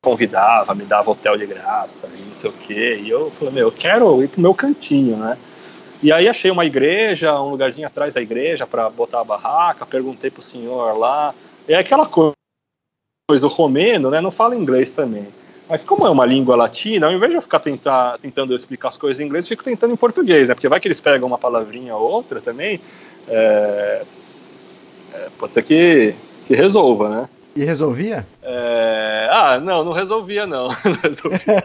convidava, 0.00 0.74
me 0.76 0.84
dava 0.84 1.10
hotel 1.10 1.36
de 1.36 1.44
graça 1.44 2.08
e 2.16 2.22
não 2.22 2.34
sei 2.34 2.50
o 2.50 2.52
quê. 2.52 3.00
E 3.02 3.10
eu 3.10 3.32
falei, 3.32 3.52
meu, 3.52 3.68
eu 3.68 3.72
quero 3.72 4.22
ir 4.22 4.28
pro 4.28 4.40
meu 4.40 4.54
cantinho, 4.54 5.16
né? 5.16 5.36
E 6.00 6.12
aí 6.12 6.28
achei 6.28 6.50
uma 6.52 6.64
igreja, 6.64 7.40
um 7.40 7.50
lugarzinho 7.50 7.86
atrás 7.86 8.14
da 8.14 8.20
igreja 8.20 8.66
para 8.66 8.88
botar 8.88 9.22
a 9.22 9.24
barraca, 9.24 9.84
perguntei 9.84 10.30
pro 10.30 10.42
senhor 10.42 10.96
lá. 10.96 11.34
É 11.66 11.74
aquela 11.74 12.06
coisa, 12.06 12.36
o 13.28 13.48
romeno, 13.48 14.10
né, 14.10 14.20
não 14.20 14.30
fala 14.30 14.54
inglês 14.54 14.92
também. 14.92 15.28
Mas 15.68 15.82
como 15.82 16.06
é 16.06 16.10
uma 16.10 16.26
língua 16.26 16.56
latina, 16.56 17.06
ao 17.06 17.12
invés 17.12 17.30
de 17.30 17.36
eu 17.38 17.42
ficar 17.42 17.58
tentar, 17.58 18.18
tentando 18.18 18.54
explicar 18.54 18.88
as 18.88 18.98
coisas 18.98 19.18
em 19.18 19.24
inglês, 19.24 19.44
eu 19.44 19.50
fico 19.50 19.64
tentando 19.64 19.94
em 19.94 19.96
português, 19.96 20.48
né? 20.48 20.54
Porque 20.54 20.68
vai 20.68 20.78
que 20.78 20.86
eles 20.86 21.00
pegam 21.00 21.26
uma 21.26 21.38
palavrinha 21.38 21.96
ou 21.96 22.10
outra 22.10 22.40
também, 22.40 22.80
é, 23.26 24.04
é, 25.14 25.28
pode 25.38 25.52
ser 25.52 25.62
que, 25.62 26.14
que 26.46 26.54
resolva, 26.54 27.08
né? 27.08 27.28
E 27.56 27.64
resolvia? 27.64 28.26
É, 28.42 29.28
ah, 29.30 29.60
não, 29.60 29.84
não 29.84 29.92
resolvia 29.92 30.46
não. 30.46 30.68
Não 30.84 30.98
resolvia. 31.02 31.64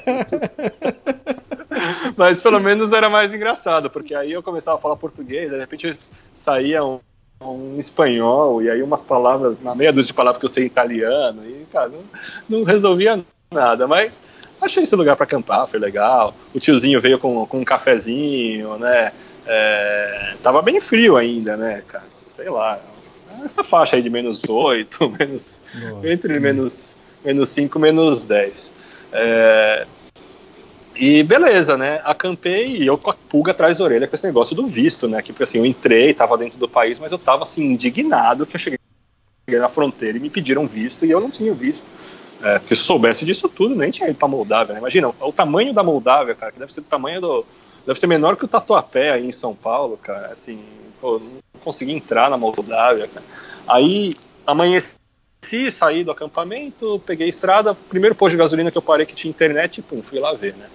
Mas 2.16 2.40
pelo 2.42 2.60
menos 2.60 2.92
era 2.92 3.10
mais 3.10 3.34
engraçado, 3.34 3.90
porque 3.90 4.14
aí 4.14 4.32
eu 4.32 4.44
começava 4.44 4.78
a 4.78 4.82
falar 4.82 4.96
português, 4.96 5.50
de 5.50 5.58
repente 5.58 5.98
saía 6.34 6.84
um, 6.84 7.00
um 7.42 7.78
espanhol, 7.78 8.62
e 8.62 8.70
aí 8.70 8.84
umas 8.84 9.02
palavras, 9.02 9.60
uma 9.60 9.76
meia 9.76 9.94
dúzia 9.94 10.08
de 10.08 10.14
palavras 10.14 10.40
que 10.40 10.46
eu 10.46 10.50
sei 10.50 10.66
italiano, 10.66 11.46
e 11.46 11.66
cara, 11.72 11.90
não, 11.90 12.04
não 12.50 12.64
resolvia 12.64 13.24
nada, 13.52 13.88
mas 13.88 14.22
achei 14.62 14.84
esse 14.84 14.96
lugar 14.96 15.16
para 15.16 15.24
acampar, 15.24 15.68
foi 15.68 15.80
legal. 15.80 16.36
O 16.54 16.60
tiozinho 16.60 17.02
veio 17.02 17.18
com, 17.18 17.46
com 17.48 17.60
um 17.60 17.64
cafezinho, 17.64 18.78
né? 18.78 19.12
É, 19.46 20.36
tava 20.44 20.62
bem 20.62 20.80
frio 20.80 21.18
ainda, 21.18 21.58
né, 21.58 21.82
cara? 21.88 22.06
Sei 22.28 22.50
lá. 22.50 22.80
Essa 23.44 23.64
faixa 23.64 23.96
aí 23.96 24.02
de 24.02 24.10
menos 24.10 24.44
8, 24.48 25.10
menos, 25.18 25.62
Nossa. 25.74 26.08
entre 26.12 26.40
menos, 26.40 26.98
menos 27.26 27.50
5 27.50 27.80
menos 27.80 28.26
10. 28.26 28.74
É, 29.12 29.88
e 30.96 31.24
beleza, 31.24 31.76
né? 31.78 32.02
Acampei 32.04 32.68
e 32.68 32.86
eu 32.86 32.98
com 32.98 33.10
a 33.10 33.14
pulga 33.14 33.52
atrás 33.52 33.78
da 33.78 33.84
orelha 33.84 34.08
com 34.08 34.16
esse 34.16 34.28
negócio 34.28 34.56
do 34.56 34.68
visto, 34.68 35.08
né? 35.08 35.22
Que 35.22 35.34
assim, 35.42 35.58
eu 35.58 35.66
entrei, 35.66 36.14
tava 36.14 36.38
dentro 36.38 36.60
do 36.60 36.70
país, 36.70 37.00
mas 37.00 37.12
eu 37.12 37.18
tava 37.18 37.44
assim, 37.44 37.64
indignado 37.64 38.46
que 38.46 38.56
eu 38.56 38.60
cheguei 38.60 38.78
na 39.48 39.70
fronteira 39.70 40.18
e 40.18 40.22
me 40.22 40.30
pediram 40.30 40.68
visto 40.68 41.06
e 41.06 41.10
eu 41.10 41.20
não 41.20 41.32
tinha 41.32 41.54
visto. 41.56 41.86
É, 42.42 42.60
porque 42.60 42.76
se 42.76 42.84
soubesse 42.84 43.26
disso 43.26 43.50
tudo, 43.50 43.76
nem 43.76 43.92
tinha 43.92 44.10
ido 44.10 44.18
pra 44.18 44.28
Moldávia, 44.28 44.74
né? 44.74 44.80
Imagina, 44.80 45.10
o 45.20 45.34
tamanho 45.34 45.74
da 45.74 45.84
Moldávia, 45.84 46.36
cara, 46.36 46.52
que 46.52 46.60
deve 46.60 46.74
ser 46.74 46.82
do 46.82 46.88
tamanho 46.88 47.20
do. 47.20 47.46
Deve 47.86 48.00
ser 48.00 48.08
menor 48.08 48.38
que 48.38 48.46
o 48.46 48.48
Tatuapé 48.48 49.12
aí 49.12 49.26
em 49.26 49.32
São 49.32 49.54
Paulo, 49.54 49.98
cara. 49.98 50.32
Assim, 50.32 50.64
pô, 51.02 51.20
não 51.20 51.62
consegui 51.62 51.94
entrar 51.94 52.30
na 52.30 52.38
Moldávia, 52.38 53.08
cara. 53.08 53.26
Aí 53.68 54.16
amanheci, 54.48 54.96
saí 55.72 56.04
do 56.04 56.12
acampamento, 56.12 57.02
peguei 57.06 57.28
a 57.28 57.30
estrada, 57.30 57.76
primeiro 57.76 58.16
posto 58.16 58.32
de 58.32 58.38
gasolina 58.38 58.72
que 58.72 58.78
eu 58.78 58.82
parei 58.82 59.06
que 59.06 59.16
tinha 59.16 59.30
internet, 59.30 59.82
pum, 59.82 60.02
fui 60.02 60.20
lá 60.20 60.34
ver, 60.34 60.56
né? 60.56 60.68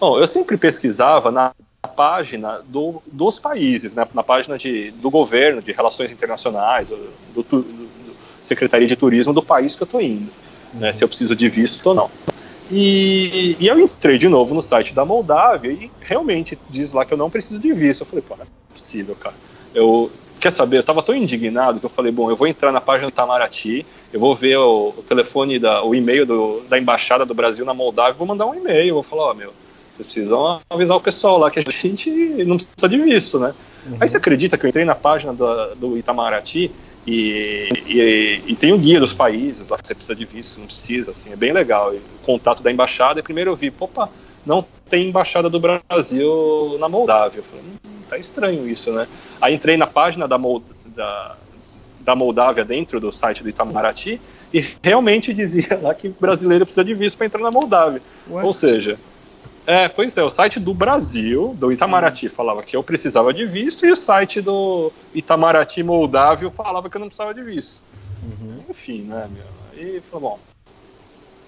Bom, 0.00 0.18
eu 0.18 0.26
sempre 0.26 0.56
pesquisava 0.56 1.30
na 1.30 1.52
página 1.94 2.60
do, 2.66 3.00
dos 3.06 3.38
países, 3.38 3.94
né, 3.94 4.06
na 4.14 4.22
página 4.22 4.58
de, 4.58 4.90
do 4.92 5.10
governo, 5.10 5.62
de 5.62 5.72
relações 5.72 6.10
internacionais, 6.10 6.88
do, 6.88 7.12
do, 7.34 7.42
do 7.42 8.16
Secretaria 8.42 8.88
de 8.88 8.96
Turismo 8.96 9.32
do 9.32 9.42
país 9.42 9.76
que 9.76 9.82
eu 9.82 9.84
estou 9.84 10.00
indo, 10.00 10.32
né, 10.74 10.92
se 10.92 11.02
eu 11.04 11.08
preciso 11.08 11.34
de 11.34 11.48
visto 11.48 11.86
ou 11.86 11.94
não. 11.94 12.10
E, 12.70 13.56
e, 13.60 13.66
eu 13.66 13.78
entrei 13.78 14.16
de 14.16 14.28
novo 14.28 14.54
no 14.54 14.62
site 14.62 14.94
da 14.94 15.04
Moldávia 15.04 15.70
e 15.70 15.90
realmente 16.00 16.58
diz 16.70 16.92
lá 16.92 17.04
que 17.04 17.12
eu 17.12 17.18
não 17.18 17.28
preciso 17.28 17.60
de 17.60 17.72
visto. 17.72 18.02
Eu 18.02 18.06
falei, 18.06 18.24
pô, 18.26 18.36
não 18.36 18.44
é 18.44 18.46
possível, 18.72 19.14
cara. 19.14 19.34
Eu, 19.74 20.10
quer 20.40 20.50
saber, 20.50 20.76
eu 20.76 20.80
estava 20.80 21.02
tão 21.02 21.14
indignado 21.14 21.80
que 21.80 21.86
eu 21.86 21.90
falei, 21.90 22.10
bom, 22.10 22.30
eu 22.30 22.36
vou 22.36 22.46
entrar 22.46 22.72
na 22.72 22.80
página 22.80 23.08
do 23.08 23.12
Itamaraty, 23.12 23.84
eu 24.12 24.18
vou 24.18 24.34
ver 24.34 24.56
o, 24.56 24.94
o 24.96 25.02
telefone, 25.02 25.58
da, 25.58 25.84
o 25.84 25.94
e-mail 25.94 26.24
do, 26.24 26.62
da 26.68 26.78
Embaixada 26.78 27.26
do 27.26 27.34
Brasil 27.34 27.64
na 27.64 27.74
Moldávia, 27.74 28.14
vou 28.14 28.26
mandar 28.26 28.46
um 28.46 28.54
e-mail, 28.54 28.94
vou 28.94 29.02
falar, 29.02 29.24
ó, 29.24 29.30
oh, 29.32 29.34
meu, 29.34 29.52
vocês 29.92 30.06
precisam 30.06 30.60
avisar 30.70 30.96
o 30.96 31.00
pessoal 31.00 31.38
lá 31.38 31.50
que 31.50 31.58
a 31.58 31.62
gente 31.62 32.10
não 32.44 32.56
precisa 32.56 32.88
de 32.88 32.98
visto, 32.98 33.38
né? 33.38 33.54
Uhum. 33.86 33.98
Aí 34.00 34.08
você 34.08 34.16
acredita 34.16 34.56
que 34.56 34.64
eu 34.64 34.68
entrei 34.68 34.84
na 34.84 34.94
página 34.94 35.32
do, 35.32 35.74
do 35.74 35.98
Itamaraty 35.98 36.72
e, 37.06 37.68
e, 37.86 38.42
e, 38.46 38.56
tem 38.56 38.72
o 38.72 38.78
guia 38.78 39.00
dos 39.00 39.12
países 39.12 39.68
lá 39.68 39.76
que 39.76 39.86
você 39.86 39.94
precisa 39.94 40.14
de 40.14 40.24
visto, 40.24 40.60
não 40.60 40.66
precisa, 40.66 41.10
assim, 41.10 41.32
é 41.32 41.36
bem 41.36 41.52
legal. 41.52 41.92
E 41.92 41.96
o 41.96 42.02
contato 42.22 42.62
da 42.62 42.70
embaixada, 42.70 43.18
e 43.18 43.22
primeiro 43.22 43.50
eu 43.50 43.56
vi, 43.56 43.72
opa, 43.78 44.08
não 44.46 44.64
tem 44.88 45.08
embaixada 45.08 45.50
do 45.50 45.58
Brasil 45.58 46.76
na 46.78 46.88
Moldávia. 46.88 47.38
Eu 47.38 47.44
falei, 47.44 47.64
hum, 47.64 48.02
tá 48.08 48.18
estranho 48.18 48.68
isso, 48.68 48.92
né? 48.92 49.08
Aí 49.40 49.54
entrei 49.54 49.76
na 49.76 49.86
página 49.86 50.28
da, 50.28 50.38
Mold, 50.38 50.64
da, 50.86 51.36
da 52.00 52.14
Moldávia 52.14 52.64
dentro 52.64 53.00
do 53.00 53.10
site 53.10 53.42
do 53.42 53.48
Itamaraty 53.48 54.20
e 54.54 54.64
realmente 54.80 55.34
dizia 55.34 55.78
lá 55.82 55.94
que 55.94 56.08
brasileiro 56.08 56.64
precisa 56.64 56.84
de 56.84 56.94
visto 56.94 57.16
para 57.16 57.26
entrar 57.26 57.42
na 57.42 57.50
Moldávia. 57.50 58.00
Ué? 58.30 58.44
Ou 58.44 58.52
seja, 58.52 58.98
é, 59.66 59.88
pois 59.88 60.16
é, 60.16 60.22
o 60.22 60.30
site 60.30 60.58
do 60.58 60.74
Brasil, 60.74 61.54
do 61.58 61.70
Itamaraty, 61.70 62.28
falava 62.28 62.62
que 62.62 62.76
eu 62.76 62.82
precisava 62.82 63.32
de 63.32 63.46
visto, 63.46 63.86
e 63.86 63.92
o 63.92 63.96
site 63.96 64.40
do 64.40 64.92
Itamaraty 65.14 65.82
Moldávio 65.82 66.50
falava 66.50 66.90
que 66.90 66.96
eu 66.96 67.00
não 67.00 67.08
precisava 67.08 67.32
de 67.32 67.42
visto. 67.42 67.82
Uhum. 68.22 68.62
Enfim, 68.68 69.02
né, 69.02 69.28
meu? 69.32 69.44
Aí 69.72 70.02
falou, 70.10 70.40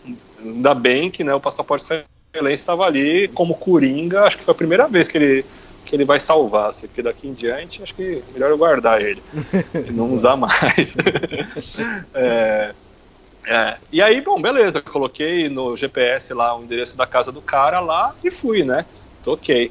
bom, 0.05 0.15
ainda 0.41 0.75
bem 0.75 1.11
que 1.11 1.25
né, 1.25 1.35
o 1.35 1.41
passaporte 1.41 1.85
israelense 1.85 2.63
estava 2.63 2.85
ali 2.85 3.29
como 3.29 3.55
coringa, 3.55 4.23
acho 4.23 4.39
que 4.39 4.45
foi 4.45 4.53
a 4.53 4.57
primeira 4.57 4.87
vez 4.87 5.09
que 5.09 5.19
ele, 5.19 5.47
que 5.85 5.95
ele 5.95 6.05
vai 6.05 6.21
salvar, 6.21 6.71
assim, 6.71 6.87
porque 6.87 7.03
daqui 7.03 7.29
em 7.29 7.35
diante 7.35 7.83
acho 7.83 7.95
que 7.95 8.23
é 8.29 8.33
melhor 8.33 8.51
eu 8.51 8.59
guardar 8.59 9.01
ele, 9.01 9.23
e 9.89 9.93
não 9.93 10.13
usar 10.15 10.37
mais. 10.37 10.97
é, 12.15 12.75
é, 13.47 13.77
e 13.93 14.03
aí, 14.03 14.21
bom, 14.21 14.41
beleza, 14.41 14.81
coloquei 14.81 15.49
no 15.49 15.77
GPS 15.77 16.33
lá 16.33 16.57
o 16.57 16.63
endereço 16.63 16.97
da 16.97 17.07
casa 17.07 17.31
do 17.31 17.43
cara 17.43 17.81
lá 17.81 18.15
e 18.23 18.31
fui, 18.31 18.65
né? 18.65 18.87
Toquei. 19.23 19.71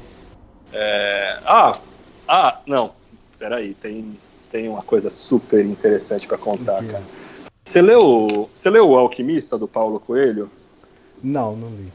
É, 0.72 1.40
ah, 1.44 1.78
ah, 2.26 2.60
não, 2.66 2.92
peraí, 3.38 3.74
tem, 3.74 4.18
tem 4.50 4.68
uma 4.68 4.82
coisa 4.82 5.10
super 5.10 5.64
interessante 5.64 6.26
para 6.28 6.38
contar, 6.38 6.82
cara. 6.84 7.04
Você 7.64 7.80
leu, 7.80 8.50
você 8.54 8.68
leu 8.70 8.90
O 8.90 8.96
Alquimista 8.96 9.58
do 9.58 9.66
Paulo 9.66 9.98
Coelho? 9.98 10.50
Não, 11.22 11.56
não 11.56 11.68
li. 11.68 11.92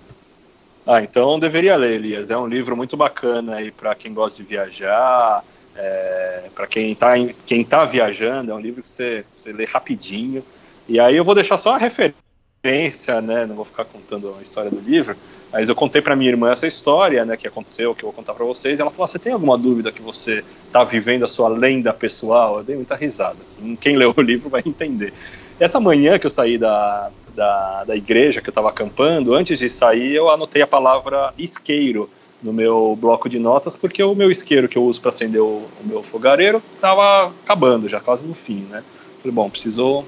Ah, 0.86 1.04
então 1.04 1.40
deveria 1.40 1.76
ler, 1.76 1.96
Elias. 1.96 2.32
É 2.32 2.38
um 2.38 2.48
livro 2.48 2.76
muito 2.76 2.98
bacana 2.98 3.58
aí 3.58 3.72
para 3.72 3.94
quem 3.94 4.14
gosta 4.14 4.42
de 4.42 4.50
viajar, 4.50 5.44
é, 5.76 6.50
para 6.56 6.66
quem 6.66 6.92
está 6.92 7.14
quem 7.46 7.64
tá 7.64 7.86
viajando. 7.86 8.52
É 8.52 8.56
um 8.56 8.60
livro 8.60 8.82
que 8.82 8.90
você, 8.90 9.24
você 9.38 9.54
lê 9.54 9.66
rapidinho. 9.66 10.44
E 10.90 11.00
aí 11.00 11.16
eu 11.16 11.24
vou 11.24 11.36
deixar 11.36 11.60
só 11.60 11.76
a 11.76 11.78
referência, 11.78 13.22
né? 13.22 13.46
Não 13.46 13.56
vou 13.56 13.64
ficar 13.64 13.86
contando 13.86 14.36
a 14.40 14.42
história 14.42 14.72
do 14.72 14.80
livro, 14.80 15.16
mas 15.54 15.70
eu 15.70 15.76
contei 15.76 16.02
para 16.02 16.16
minha 16.16 16.32
irmã 16.32 16.50
essa 16.52 16.66
história, 16.66 17.24
né? 17.24 17.38
Que 17.38 17.48
aconteceu, 17.48 17.94
que 17.94 18.04
eu 18.04 18.08
vou 18.08 18.14
contar 18.14 18.34
para 18.34 18.44
vocês. 18.44 18.80
Ela 18.80 18.90
falou: 18.90 19.06
ah, 19.06 19.08
"Você 19.08 19.20
tem 19.20 19.32
alguma 19.32 19.56
dúvida 19.56 19.92
que 19.92 20.02
você 20.02 20.44
está 20.66 20.84
vivendo 20.84 21.24
a 21.24 21.28
sua 21.28 21.48
lenda 21.48 21.94
pessoal?" 21.94 22.58
Eu 22.58 22.64
dei 22.64 22.76
muita 22.76 22.96
risada. 22.96 23.38
Quem 23.80 23.96
leu 23.96 24.12
o 24.18 24.22
livro 24.22 24.50
vai 24.50 24.64
entender. 24.66 25.14
Essa 25.60 25.80
manhã 25.80 26.18
que 26.18 26.26
eu 26.26 26.32
saí 26.32 26.58
da, 26.58 27.12
da, 27.36 27.84
da 27.84 27.96
igreja 27.96 28.42
que 28.42 28.50
eu 28.50 28.52
estava 28.52 28.70
acampando, 28.70 29.36
antes 29.36 29.60
de 29.60 29.70
sair, 29.70 30.16
eu 30.16 30.28
anotei 30.28 30.64
a 30.64 30.68
palavra 30.68 31.36
isqueiro 31.38 32.10
no 32.42 32.52
meu 32.52 32.98
bloco 33.00 33.30
de 33.30 33.38
notas, 33.38 33.76
porque 33.76 34.02
o 34.02 34.16
meu 34.16 34.32
isqueiro 34.32 34.68
que 34.68 34.78
eu 34.78 34.84
uso 34.84 35.00
para 35.00 35.10
acender 35.10 35.42
o, 35.42 35.68
o, 35.82 35.84
meu 35.84 36.02
fogareiro 36.02 36.64
estava 36.74 37.28
acabando, 37.44 37.88
já 37.88 38.00
quase 38.00 38.26
no 38.26 38.34
fim, 38.34 38.66
né? 38.72 38.84
Falei, 39.22 39.36
bom, 39.36 39.50
precisou 39.50 40.06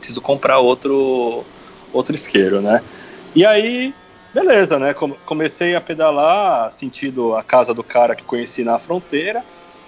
preciso 0.00 0.20
comprar 0.20 0.58
outro, 0.58 1.44
outro 1.92 2.14
isqueiro, 2.14 2.60
né? 2.60 2.82
E 3.34 3.46
aí, 3.46 3.94
beleza, 4.34 4.78
né? 4.78 4.92
Comecei 5.24 5.76
a 5.76 5.80
pedalar 5.80 6.72
sentido 6.72 7.36
a 7.36 7.42
casa 7.42 7.72
do 7.72 7.84
cara 7.84 8.16
que 8.16 8.24
conheci 8.24 8.64
na 8.64 8.78
fronteira 8.78 9.44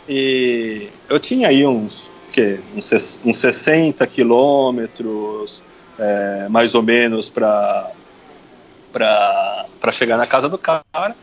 e 0.09 0.89
eu 1.09 1.19
tinha 1.19 1.49
aí 1.49 1.67
uns, 1.67 2.11
que, 2.31 2.61
uns, 2.77 3.21
uns 3.25 3.37
60 3.37 4.07
quilômetros, 4.07 5.63
é, 5.99 6.49
mais 6.49 6.75
ou 6.75 6.83
menos, 6.83 7.29
para 7.29 7.91
para 8.93 9.91
chegar 9.91 10.19
na 10.19 10.27
casa 10.27 10.51
do 10.51 10.59
cara. 10.59 11.17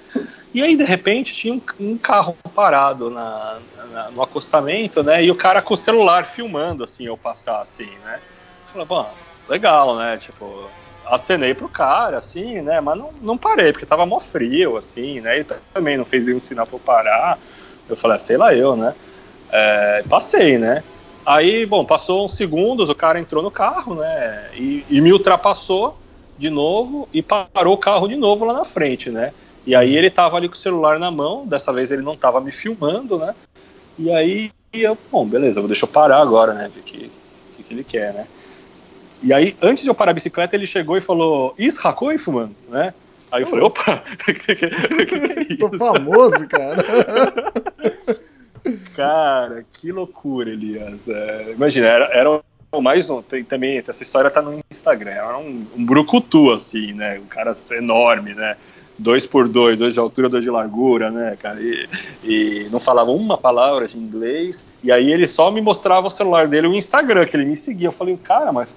E 0.51 0.63
aí, 0.63 0.75
de 0.75 0.83
repente, 0.83 1.33
tinha 1.33 1.53
um, 1.53 1.61
um 1.79 1.97
carro 1.97 2.35
parado 2.55 3.11
na, 3.11 3.59
na, 3.91 4.09
no 4.09 4.23
acostamento, 4.23 5.03
né? 5.03 5.23
E 5.23 5.29
o 5.29 5.35
cara 5.35 5.61
com 5.61 5.75
o 5.75 5.77
celular 5.77 6.25
filmando, 6.25 6.83
assim, 6.83 7.05
eu 7.05 7.15
passar, 7.15 7.61
assim, 7.61 7.89
né? 8.03 8.19
Falei, 8.71 8.87
bom, 8.87 9.09
legal, 9.47 9.95
né? 9.95 10.17
Tipo, 10.17 10.69
acenei 11.05 11.53
pro 11.53 11.67
cara, 11.67 12.17
assim, 12.17 12.61
né? 12.61 12.79
Mas 12.79 12.97
não, 12.97 13.11
não 13.21 13.37
parei, 13.37 13.71
porque 13.71 13.85
tava 13.85 14.05
mó 14.05 14.19
frio, 14.19 14.77
assim, 14.77 15.19
né? 15.21 15.45
Também 15.73 15.97
não 15.97 16.05
fez 16.05 16.25
nenhum 16.25 16.41
sinal 16.41 16.65
pra 16.65 16.75
eu 16.75 16.79
parar. 16.79 17.39
Eu 17.87 17.95
falei, 17.95 18.17
ah, 18.17 18.19
sei 18.19 18.37
lá 18.37 18.53
eu, 18.53 18.75
né? 18.75 18.93
É, 19.51 20.03
passei, 20.07 20.57
né? 20.57 20.83
Aí, 21.25 21.65
bom, 21.65 21.83
passou 21.83 22.25
uns 22.25 22.35
segundos, 22.35 22.89
o 22.89 22.95
cara 22.95 23.19
entrou 23.19 23.43
no 23.43 23.51
carro, 23.51 23.95
né? 23.95 24.49
E, 24.53 24.85
e, 24.89 25.01
me 25.01 25.11
ultrapassou 25.11 25.97
de 26.37 26.49
novo 26.49 27.09
e 27.13 27.21
parou 27.21 27.73
o 27.73 27.77
carro 27.77 28.07
de 28.07 28.15
novo 28.15 28.45
lá 28.45 28.53
na 28.53 28.65
frente, 28.65 29.09
né? 29.09 29.33
E 29.65 29.75
aí 29.75 29.95
ele 29.95 30.09
tava 30.09 30.37
ali 30.37 30.47
com 30.47 30.55
o 30.55 30.57
celular 30.57 30.97
na 30.97 31.11
mão, 31.11 31.45
dessa 31.45 31.73
vez 31.73 31.91
ele 31.91 32.01
não 32.01 32.15
tava 32.15 32.39
me 32.39 32.51
filmando, 32.51 33.17
né? 33.17 33.35
E 33.97 34.11
aí 34.11 34.51
eu, 34.73 34.97
bom, 35.11 35.27
beleza, 35.27 35.59
vou 35.59 35.67
deixar 35.67 35.87
eu 35.87 35.91
parar 35.91 36.19
agora, 36.19 36.53
né? 36.53 36.69
Ver 36.73 36.79
o 36.79 36.83
que, 36.83 37.11
que, 37.57 37.63
que 37.63 37.73
ele 37.73 37.83
quer, 37.83 38.13
né? 38.13 38.27
E 39.21 39.33
aí, 39.33 39.55
antes 39.61 39.83
de 39.83 39.89
eu 39.89 39.95
parar 39.95 40.11
a 40.11 40.13
bicicleta, 40.13 40.55
ele 40.55 40.67
chegou 40.67 40.97
e 40.97 41.01
falou: 41.01 41.53
Ishakoifu, 41.57 42.31
mano, 42.31 42.55
né? 42.69 42.93
Aí 43.31 43.43
eu 43.43 43.47
falei, 43.47 43.63
opa, 43.63 44.03
que, 44.25 44.33
que, 44.55 44.55
que, 44.55 44.65
é 44.65 45.57
Tô 45.57 45.71
famoso, 45.77 46.47
cara. 46.47 46.83
cara, 48.95 49.65
que 49.71 49.91
loucura, 49.91 50.49
Elias. 50.49 50.99
É, 51.07 51.51
imagina, 51.51 51.87
era, 51.87 52.05
era 52.05 52.41
mais 52.81 53.09
um, 53.09 53.21
tem, 53.21 53.43
também, 53.43 53.83
essa 53.87 54.03
história 54.03 54.29
tá 54.29 54.41
no 54.41 54.59
Instagram, 54.69 55.11
era 55.11 55.37
um, 55.37 55.65
um 55.75 55.85
brucutu, 55.85 56.51
assim, 56.51 56.93
né, 56.93 57.19
um 57.19 57.25
cara 57.25 57.55
enorme, 57.71 58.35
né, 58.35 58.57
dois 58.95 59.25
por 59.25 59.47
dois, 59.47 59.79
dois 59.79 59.95
de 59.95 59.99
altura, 59.99 60.29
dois 60.29 60.43
de 60.43 60.51
largura, 60.51 61.09
né, 61.09 61.35
cara, 61.41 61.59
e, 61.59 61.89
e 62.23 62.69
não 62.71 62.79
falava 62.79 63.09
uma 63.09 63.39
palavra 63.39 63.87
de 63.87 63.97
inglês, 63.97 64.67
e 64.83 64.91
aí 64.91 65.11
ele 65.11 65.27
só 65.27 65.49
me 65.49 65.61
mostrava 65.61 66.07
o 66.07 66.11
celular 66.11 66.47
dele, 66.47 66.67
o 66.67 66.75
Instagram, 66.75 67.25
que 67.25 67.35
ele 67.35 67.45
me 67.45 67.57
seguia, 67.57 67.87
eu 67.87 67.91
falei, 67.91 68.15
cara, 68.17 68.51
mas 68.51 68.75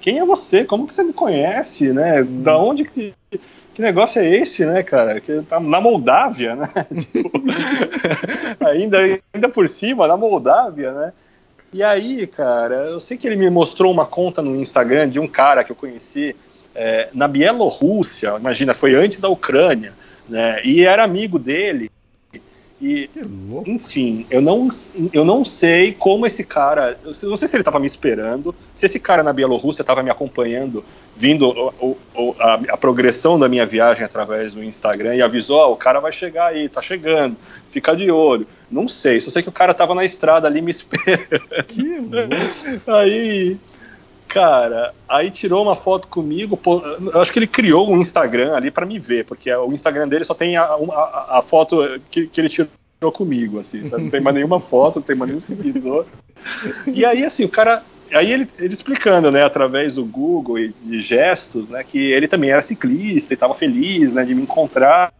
quem 0.00 0.18
é 0.18 0.24
você? 0.24 0.64
Como 0.64 0.86
que 0.86 0.94
você 0.94 1.02
me 1.02 1.12
conhece, 1.12 1.92
né, 1.92 2.22
da 2.22 2.58
onde 2.58 2.84
que 2.84 3.14
que 3.78 3.82
negócio 3.82 4.20
é 4.20 4.28
esse, 4.28 4.66
né, 4.66 4.82
cara? 4.82 5.20
Que 5.20 5.40
tá 5.42 5.60
na 5.60 5.80
Moldávia, 5.80 6.56
né? 6.56 6.66
tipo, 6.98 7.30
ainda, 8.58 8.98
ainda 9.32 9.48
por 9.48 9.68
cima, 9.68 10.08
na 10.08 10.16
Moldávia, 10.16 10.90
né? 10.90 11.12
E 11.72 11.80
aí, 11.80 12.26
cara, 12.26 12.74
eu 12.86 12.98
sei 12.98 13.16
que 13.16 13.24
ele 13.24 13.36
me 13.36 13.48
mostrou 13.48 13.92
uma 13.92 14.04
conta 14.04 14.42
no 14.42 14.56
Instagram 14.56 15.08
de 15.08 15.20
um 15.20 15.28
cara 15.28 15.62
que 15.62 15.70
eu 15.70 15.76
conheci 15.76 16.34
é, 16.74 17.08
na 17.14 17.28
Bielorrússia, 17.28 18.34
imagina, 18.36 18.74
foi 18.74 18.96
antes 18.96 19.20
da 19.20 19.28
Ucrânia, 19.28 19.92
né? 20.28 20.60
E 20.64 20.84
era 20.84 21.04
amigo 21.04 21.38
dele. 21.38 21.88
E, 22.80 23.10
enfim, 23.66 24.24
eu 24.30 24.40
não, 24.40 24.68
eu 25.12 25.24
não 25.24 25.44
sei 25.44 25.92
como 25.92 26.26
esse 26.26 26.44
cara. 26.44 26.96
Eu 27.02 27.28
não 27.28 27.36
sei 27.36 27.48
se 27.48 27.56
ele 27.56 27.62
estava 27.62 27.80
me 27.80 27.86
esperando, 27.86 28.54
se 28.72 28.86
esse 28.86 29.00
cara 29.00 29.24
na 29.24 29.32
Bielorrússia 29.32 29.82
estava 29.82 30.00
me 30.00 30.10
acompanhando, 30.10 30.84
vindo 31.16 31.48
o, 31.48 31.96
o, 32.14 32.36
a, 32.38 32.54
a, 32.70 32.76
progressão 32.76 33.36
da 33.36 33.48
minha 33.48 33.66
viagem 33.66 34.04
através 34.04 34.54
do 34.54 34.62
Instagram 34.62 35.16
e 35.16 35.22
avisou: 35.22 35.58
oh, 35.58 35.72
o 35.72 35.76
cara 35.76 35.98
vai 35.98 36.12
chegar 36.12 36.46
aí, 36.46 36.68
tá 36.68 36.80
chegando, 36.80 37.36
fica 37.72 37.96
de 37.96 38.12
olho. 38.12 38.46
Não 38.70 38.86
sei, 38.86 39.20
só 39.20 39.30
sei 39.30 39.42
que 39.42 39.48
o 39.48 39.52
cara 39.52 39.72
estava 39.72 39.92
na 39.92 40.04
estrada 40.04 40.46
ali 40.46 40.62
me 40.62 40.70
esperando. 40.72 41.48
Que 41.66 41.98
louco. 41.98 42.92
Aí, 42.92 43.58
cara, 44.28 44.94
aí 45.08 45.30
tirou 45.30 45.62
uma 45.62 45.74
foto 45.74 46.06
comigo. 46.06 46.56
Pô, 46.56 46.80
eu 46.80 47.20
acho 47.20 47.32
que 47.32 47.38
ele 47.38 47.46
criou 47.46 47.90
um 47.90 48.00
Instagram 48.00 48.54
ali 48.54 48.70
para 48.70 48.86
me 48.86 48.98
ver, 48.98 49.24
porque 49.24 49.52
o 49.52 49.72
Instagram 49.72 50.06
dele 50.06 50.24
só 50.24 50.34
tem 50.34 50.56
a, 50.56 50.64
a, 50.64 51.38
a 51.38 51.42
foto 51.42 51.78
que, 52.10 52.26
que, 52.26 52.40
ele 52.40 52.48
tirou 52.48 52.68
comigo, 53.12 53.58
assim, 53.58 53.84
sabe? 53.86 54.04
Não 54.04 54.10
tem 54.10 54.20
mais 54.20 54.36
nenhuma 54.36 54.60
foto, 54.60 54.96
não 54.96 55.02
tem 55.02 55.16
mais 55.16 55.30
nenhum 55.30 55.42
seguidor. 55.42 56.04
E 56.86 57.04
aí, 57.04 57.24
assim, 57.24 57.44
o 57.44 57.48
cara. 57.48 57.82
Aí 58.12 58.32
ele, 58.32 58.48
ele 58.58 58.72
explicando, 58.72 59.30
né, 59.30 59.42
através 59.42 59.92
do 59.92 60.02
Google 60.02 60.58
e 60.58 60.74
de 60.82 61.02
gestos, 61.02 61.68
né, 61.68 61.84
que 61.84 61.98
ele 61.98 62.26
também 62.26 62.48
era 62.48 62.62
ciclista 62.62 63.32
e 63.32 63.36
estava 63.36 63.54
feliz, 63.54 64.14
né, 64.14 64.24
de 64.24 64.34
me 64.34 64.42
encontrar 64.42 65.12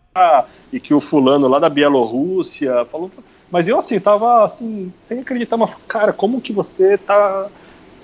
e 0.72 0.80
que 0.80 0.94
o 0.94 1.00
fulano 1.00 1.48
lá 1.48 1.58
da 1.58 1.68
Bielorrússia 1.68 2.84
falou, 2.86 3.10
mas 3.50 3.68
eu 3.68 3.78
assim 3.78 4.00
tava 4.00 4.44
assim 4.44 4.92
sem 5.00 5.20
acreditar, 5.20 5.56
mas 5.56 5.76
cara, 5.86 6.12
como 6.12 6.40
que 6.40 6.52
você 6.52 6.96
tá 6.98 7.50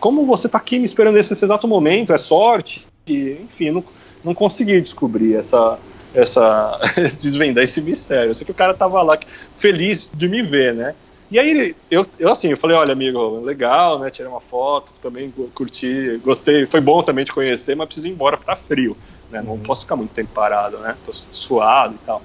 como 0.05 0.27
você 0.27 0.49
está 0.49 0.59
aqui 0.59 0.79
me 0.79 0.85
esperando 0.85 1.15
nesse 1.15 1.33
exato 1.33 1.67
momento, 1.67 2.13
é 2.13 2.19
sorte, 2.19 2.87
e, 3.07 3.41
enfim, 3.43 3.71
não, 3.71 3.83
não 4.23 4.35
consegui 4.35 4.79
descobrir 4.79 5.35
essa, 5.35 5.79
essa 6.13 6.79
desvendar 7.19 7.65
esse 7.65 7.81
mistério. 7.81 8.29
Eu 8.29 8.35
sei 8.35 8.45
que 8.45 8.51
o 8.51 8.55
cara 8.55 8.73
estava 8.73 9.01
lá 9.01 9.19
feliz 9.57 10.11
de 10.13 10.29
me 10.29 10.43
ver, 10.43 10.75
né? 10.75 10.95
E 11.31 11.39
aí 11.39 11.75
eu, 11.91 12.07
eu 12.19 12.31
assim, 12.31 12.49
eu 12.49 12.57
falei, 12.59 12.77
olha, 12.77 12.93
amigo, 12.93 13.41
legal, 13.41 13.99
né? 13.99 14.11
Tirei 14.11 14.31
uma 14.31 14.43
foto, 14.43 14.93
também 15.01 15.33
curti, 15.55 16.21
gostei, 16.23 16.67
foi 16.67 16.83
bom 16.83 17.03
também 17.03 17.25
te 17.25 17.33
conhecer, 17.33 17.75
mas 17.75 17.87
preciso 17.87 18.07
ir 18.07 18.11
embora 18.11 18.37
porque 18.37 18.51
tá 18.51 18.57
frio, 18.57 18.95
né? 19.31 19.41
Não 19.41 19.53
uhum. 19.53 19.61
posso 19.61 19.85
ficar 19.85 19.97
muito 19.97 20.13
tempo 20.13 20.35
parado, 20.35 20.77
né? 20.81 20.99
Tô 21.07 21.15
suado 21.15 21.95
e 21.95 22.05
tal. 22.05 22.23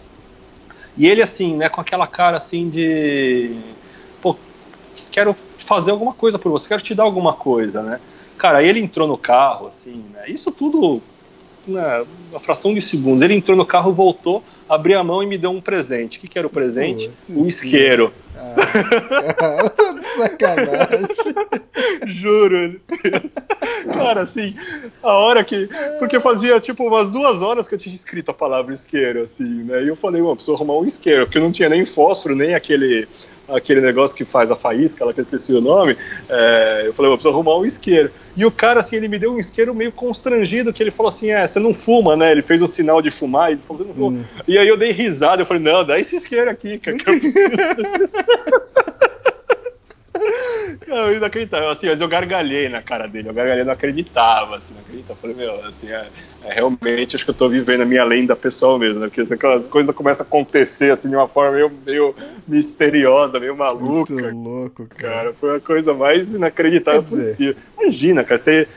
E 0.98 1.08
ele 1.08 1.22
assim, 1.22 1.56
né, 1.56 1.70
com 1.70 1.80
aquela 1.80 2.08
cara 2.08 2.36
assim 2.36 2.70
de 2.70 3.58
quero 5.12 5.36
fazer 5.58 5.92
alguma 5.92 6.14
coisa 6.14 6.40
por 6.40 6.52
você, 6.52 6.68
quero 6.68 6.82
te 6.82 6.96
dar 6.96 7.04
alguma 7.04 7.34
coisa, 7.34 7.82
né? 7.82 8.00
Cara, 8.38 8.60
aí 8.60 8.68
ele 8.68 8.80
entrou 8.80 9.08
no 9.08 9.18
carro, 9.18 9.68
assim, 9.68 10.06
né? 10.14 10.30
Isso 10.30 10.52
tudo 10.52 11.02
na 11.68 12.00
né, 12.00 12.06
fração 12.40 12.74
de 12.74 12.82
segundos. 12.82 13.22
Ele 13.22 13.36
entrou 13.36 13.58
no 13.58 13.66
carro, 13.66 13.94
voltou, 13.94 14.44
abriu 14.70 15.00
a 15.00 15.04
mão 15.04 15.24
e 15.24 15.26
me 15.26 15.38
deu 15.38 15.50
um 15.50 15.60
presente. 15.60 16.18
O 16.18 16.22
que, 16.22 16.28
que 16.28 16.38
era 16.38 16.48
o 16.48 16.50
presente? 16.50 17.10
Putz, 17.26 17.42
um 17.42 17.48
isqueiro. 17.48 18.14
Ah, 18.38 19.96
de 19.98 20.06
sacanagem. 20.06 21.08
Juro. 22.08 22.80
Cara, 23.92 24.22
assim, 24.22 24.56
a 25.02 25.14
hora 25.14 25.44
que. 25.44 25.68
Porque 25.98 26.20
fazia 26.20 26.60
tipo 26.60 26.86
umas 26.86 27.10
duas 27.10 27.42
horas 27.42 27.68
que 27.68 27.76
eu 27.76 27.80
tinha 27.80 27.94
escrito 27.94 28.30
a 28.30 28.34
palavra 28.34 28.74
isqueiro, 28.74 29.24
assim, 29.24 29.64
né? 29.64 29.84
E 29.84 29.88
eu 29.88 29.96
falei, 29.96 30.22
mano, 30.22 30.36
preciso 30.36 30.56
arrumar 30.56 30.78
um 30.78 30.86
isqueiro, 30.86 31.26
porque 31.26 31.38
eu 31.38 31.44
não 31.44 31.52
tinha 31.52 31.68
nem 31.68 31.84
fósforo, 31.84 32.36
nem 32.36 32.54
aquele 32.54 33.08
aquele 33.52 33.82
negócio 33.82 34.16
que 34.16 34.26
faz 34.26 34.52
a 34.52 34.56
faísca, 34.56 35.04
lá 35.04 35.14
que 35.14 35.20
eu 35.20 35.24
esqueci 35.24 35.54
o 35.54 35.62
nome, 35.62 35.98
é, 36.30 36.84
eu 36.86 36.94
falei, 36.94 37.12
eu 37.12 37.16
preciso 37.16 37.34
arrumar 37.34 37.58
um 37.58 37.66
isqueiro. 37.66 38.12
E 38.36 38.46
o 38.46 38.52
cara, 38.52 38.80
assim, 38.80 38.96
ele 38.96 39.08
me 39.08 39.18
deu 39.18 39.34
um 39.34 39.40
isqueiro 39.40 39.74
meio 39.74 39.92
constrangido, 39.92 40.72
que 40.72 40.82
ele 40.82 40.92
falou 40.92 41.10
assim, 41.10 41.32
é, 41.32 41.48
você 41.48 41.60
não 41.60 41.74
fuma, 41.74 42.16
né? 42.16 42.32
Ele 42.32 42.42
fez 42.42 42.62
o 42.62 42.66
um 42.66 42.68
sinal 42.68 43.02
de 43.02 43.10
fumar, 43.10 43.52
ele 43.52 43.62
falou, 43.62 43.82
você 43.82 43.88
não 43.88 43.96
fuma. 43.96 44.18
Hum. 44.18 44.26
E 44.48 44.58
aí 44.60 44.68
eu 44.68 44.78
dei 44.78 44.92
risada, 44.92 45.42
eu 45.42 45.46
falei, 45.46 45.64
não, 45.64 45.84
dá 45.86 46.00
esse 46.00 46.16
isqueiro 46.16 46.50
aqui, 46.50 46.80
que 46.80 46.90
eu 46.90 46.98
Não, 50.88 51.14
inacreditável, 51.14 51.70
assim, 51.70 51.88
mas 51.88 52.02
eu 52.02 52.08
gargalhei 52.08 52.68
na 52.68 52.82
cara 52.82 53.08
dele, 53.08 53.30
eu 53.30 53.34
gargalhei, 53.34 53.64
não 53.64 53.74
acreditava, 53.74 54.56
assim, 54.56 54.74
não 54.74 54.82
acreditava. 54.82 55.14
Eu 55.14 55.22
falei, 55.22 55.36
meu, 55.36 55.66
assim, 55.66 55.92
é, 55.92 56.08
é, 56.44 56.54
realmente 56.54 57.16
acho 57.16 57.24
que 57.24 57.32
eu 57.32 57.36
tô 57.36 57.48
vivendo 57.48 57.82
a 57.82 57.86
minha 57.86 58.04
lenda 58.04 58.36
pessoal 58.36 58.78
mesmo, 58.80 59.00
né? 59.00 59.08
Porque 59.08 59.22
assim, 59.22 59.36
aquelas 59.36 59.68
coisas 59.68 59.94
começam 59.94 60.26
a 60.26 60.28
acontecer, 60.28 60.92
assim, 60.92 61.10
de 61.10 61.16
uma 61.16 61.28
forma 61.28 61.56
meio, 61.56 61.72
meio 61.86 62.16
misteriosa, 62.48 63.40
meio 63.40 63.56
maluca. 63.56 64.14
Muito 64.14 64.36
louco, 64.36 64.88
cara. 64.88 65.14
cara. 65.14 65.34
Foi 65.40 65.58
a 65.58 65.60
coisa 65.60 65.94
mais 65.94 66.34
inacreditável 66.34 67.04
possível. 67.04 67.56
Imagina, 67.80 68.24
cara, 68.24 68.40
você 68.40 68.68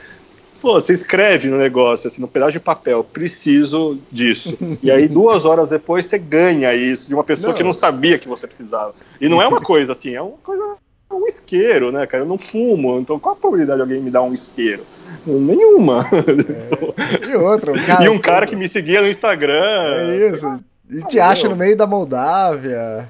pô, 0.63 0.79
você 0.79 0.93
escreve 0.93 1.49
no 1.49 1.57
negócio, 1.57 2.07
assim, 2.07 2.21
no 2.21 2.27
pedaço 2.27 2.53
de 2.53 2.59
papel, 2.61 3.03
preciso 3.03 3.99
disso. 4.09 4.57
e 4.81 4.89
aí, 4.89 5.09
duas 5.09 5.43
horas 5.43 5.71
depois, 5.71 6.05
você 6.05 6.17
ganha 6.17 6.73
isso 6.73 7.09
de 7.09 7.13
uma 7.13 7.23
pessoa 7.23 7.51
não. 7.51 7.57
que 7.57 7.63
não 7.63 7.73
sabia 7.73 8.17
que 8.17 8.29
você 8.29 8.47
precisava. 8.47 8.95
E 9.19 9.27
não 9.27 9.41
é 9.41 9.47
uma 9.47 9.59
coisa 9.61 9.91
assim, 9.91 10.15
é 10.15 10.21
uma 10.21 10.37
coisa 10.41 10.63
um 11.11 11.27
isqueiro, 11.27 11.91
né, 11.91 12.07
cara? 12.07 12.23
Eu 12.23 12.27
não 12.27 12.39
fumo, 12.39 12.97
então 12.97 13.19
qual 13.19 13.35
a 13.35 13.37
probabilidade 13.37 13.77
de 13.77 13.81
alguém 13.83 14.01
me 14.01 14.09
dar 14.09 14.23
um 14.23 14.33
isqueiro? 14.33 14.83
Nenhuma. 15.27 16.03
É. 17.23 17.29
E 17.29 17.35
outra, 17.35 17.71
um 17.71 17.85
cara. 17.85 18.03
e 18.03 18.09
um 18.09 18.17
cara 18.17 18.47
que 18.47 18.55
me 18.55 18.67
seguia 18.67 18.99
no 18.99 19.07
Instagram. 19.07 19.61
É 20.09 20.29
isso. 20.31 20.59
E 20.89 21.03
te 21.03 21.19
acha 21.19 21.47
no 21.47 21.55
meio 21.55 21.77
da 21.77 21.85
Moldávia. 21.85 23.07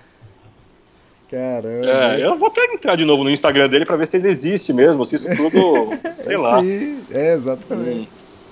Caramba. 1.33 2.15
É, 2.15 2.25
eu 2.25 2.37
vou 2.37 2.49
até 2.49 2.63
entrar 2.65 2.95
de 2.95 3.05
novo 3.05 3.23
no 3.23 3.29
Instagram 3.31 3.67
dele 3.67 3.85
para 3.85 3.95
ver 3.95 4.07
se 4.07 4.17
ele 4.17 4.27
existe 4.27 4.71
mesmo, 4.71 5.03
se 5.05 5.15
isso 5.15 5.27
tudo. 5.35 5.89
sei 6.23 6.37
lá. 6.37 6.59
Sim, 6.59 7.01
é, 7.11 7.33
exatamente. 7.33 8.09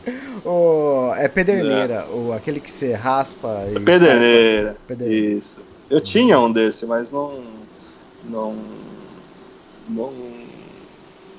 Hum. 0.07 0.41
Oh, 0.43 1.13
é 1.15 1.27
pederneira, 1.27 2.05
é. 2.09 2.11
O, 2.11 2.33
aquele 2.33 2.59
que 2.59 2.71
você 2.71 2.93
raspa. 2.93 3.67
E 3.69 3.79
pederneira. 3.79 4.75
pederneira. 4.87 5.37
Isso. 5.37 5.59
Eu 5.89 6.01
tinha 6.01 6.39
um 6.39 6.51
desse, 6.51 6.85
mas 6.87 7.11
não. 7.11 7.43
Não 8.27 8.55
não, 9.91 10.13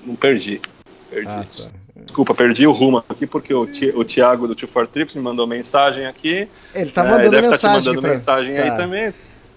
não 0.05 0.14
perdi. 0.14 0.61
Perdi 1.11 1.28
ah, 1.28 1.45
tá. 1.45 1.70
Desculpa, 2.05 2.34
perdi 2.34 2.66
o 2.66 2.72
rumo 2.72 3.05
aqui 3.09 3.26
porque 3.26 3.55
o, 3.55 3.62
o 3.95 4.05
Thiago 4.05 4.47
do 4.47 4.55
Tio 4.55 4.68
For 4.68 4.86
Trips 4.86 5.14
me 5.14 5.22
mandou 5.22 5.47
mensagem 5.47 6.07
aqui. 6.07 6.49
Ele 6.74 6.90
tá 6.90 7.05
mandando 7.05 7.26
é, 7.26 7.30
deve 7.30 7.49
mensagem. 7.49 7.51
Deve 7.51 7.55
estar 7.55 7.68
tá 7.68 7.80
te 7.80 7.86
mandando 7.86 8.01
pra... 8.01 8.11
mensagem 8.11 8.55
tá. 8.57 8.62
aí 8.62 8.70
também. 8.76 9.14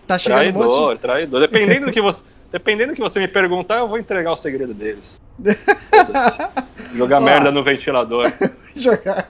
Tá 0.07 0.19
chegando 0.19 0.39
traidor, 0.39 0.67
um 0.67 0.87
monte... 0.89 0.99
traidor. 0.99 1.39
Dependendo 1.41 1.87
do 1.87 1.91
que 1.91 2.01
você. 2.01 2.21
Dependendo 2.51 2.93
do 2.93 2.95
que 2.95 3.01
você 3.01 3.19
me 3.19 3.27
perguntar, 3.27 3.79
eu 3.79 3.87
vou 3.87 3.97
entregar 3.97 4.31
o 4.31 4.35
segredo 4.37 4.73
deles. 4.73 5.19
Jogar 6.95 7.19
merda 7.19 7.51
no 7.51 7.63
ventilador. 7.63 8.31
Jogar. 8.75 9.23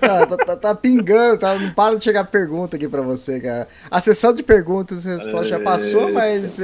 Tá, 0.00 0.26
tá, 0.26 0.36
tá, 0.36 0.56
tá, 0.56 0.74
pingando, 0.74 1.38
tá, 1.38 1.58
não 1.58 1.72
para 1.72 1.96
de 1.96 2.04
chegar 2.04 2.24
pergunta 2.24 2.76
aqui 2.76 2.86
pra 2.86 3.02
você, 3.02 3.40
cara. 3.40 3.66
A 3.90 4.00
sessão 4.00 4.32
de 4.32 4.42
perguntas 4.42 5.04
e 5.04 5.08
respostas 5.08 5.48
já 5.48 5.58
passou, 5.58 6.12
mas 6.12 6.62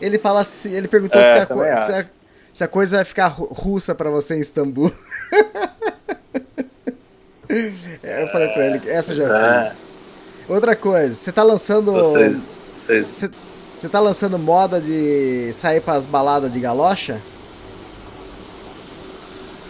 ele 0.00 0.18
fala 0.18 0.40
assim, 0.40 0.72
ele 0.72 0.88
perguntou 0.88 1.20
é, 1.20 1.24
se, 1.24 1.38
a, 1.38 1.46
se, 1.76 1.92
a, 1.92 2.06
se, 2.52 2.64
a, 2.64 2.68
coisa 2.68 2.96
vai 2.96 3.04
ficar 3.04 3.28
russa 3.28 3.94
para 3.94 4.10
você 4.10 4.36
em 4.36 4.40
Istambul. 4.40 4.92
É, 8.02 8.24
eu 8.24 8.28
falei 8.28 8.48
pra 8.48 8.66
ele, 8.66 8.90
essa 8.90 9.14
já 9.14 9.24
é. 9.24 9.72
Outra 10.46 10.76
coisa, 10.76 11.14
você 11.14 11.32
tá 11.32 11.42
lançando. 11.42 11.92
Vocês... 11.92 12.42
Você, 12.78 13.88
tá 13.88 14.00
lançando 14.00 14.38
moda 14.38 14.80
de 14.80 15.52
sair 15.52 15.80
pras 15.80 16.06
baladas 16.06 16.50
de 16.50 16.60
galocha? 16.60 17.20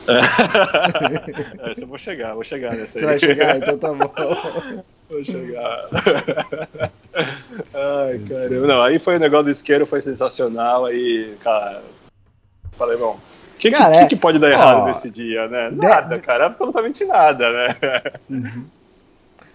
Essa 1.71 1.83
eu 1.83 1.87
vou 1.87 1.99
chegar, 1.99 2.35
vou 2.35 2.45
chegar 2.45 2.75
nessa 2.75 2.99
aí. 2.99 3.03
Você 3.03 3.07
vai 3.07 3.19
chegar? 3.19 3.57
Então 3.59 3.77
tá 3.77 3.93
bom. 3.93 4.13
Vou 5.09 5.25
chegar. 5.25 5.89
Ai, 7.73 8.19
caramba. 8.29 8.67
Não, 8.67 8.83
aí 8.83 8.99
foi 8.99 9.17
o 9.17 9.19
negócio 9.19 9.47
do 9.47 9.51
isqueiro, 9.51 9.87
foi 9.87 10.03
sensacional. 10.03 10.85
Aí, 10.85 11.35
cara, 11.43 11.83
falei, 12.77 12.99
bom, 12.99 13.19
o 13.55 13.59
que, 13.59 13.71
que, 13.71 14.07
que, 14.11 14.17
pode 14.17 14.39
dar 14.39 14.51
errado 14.51 14.83
ó, 14.83 14.87
nesse 14.87 15.11
dia, 15.11 15.49
né? 15.49 15.71
Nada, 15.71 16.17
de... 16.17 16.23
cara, 16.23 16.45
absolutamente 16.45 17.07
nada, 17.07 17.51
né? 17.51 17.69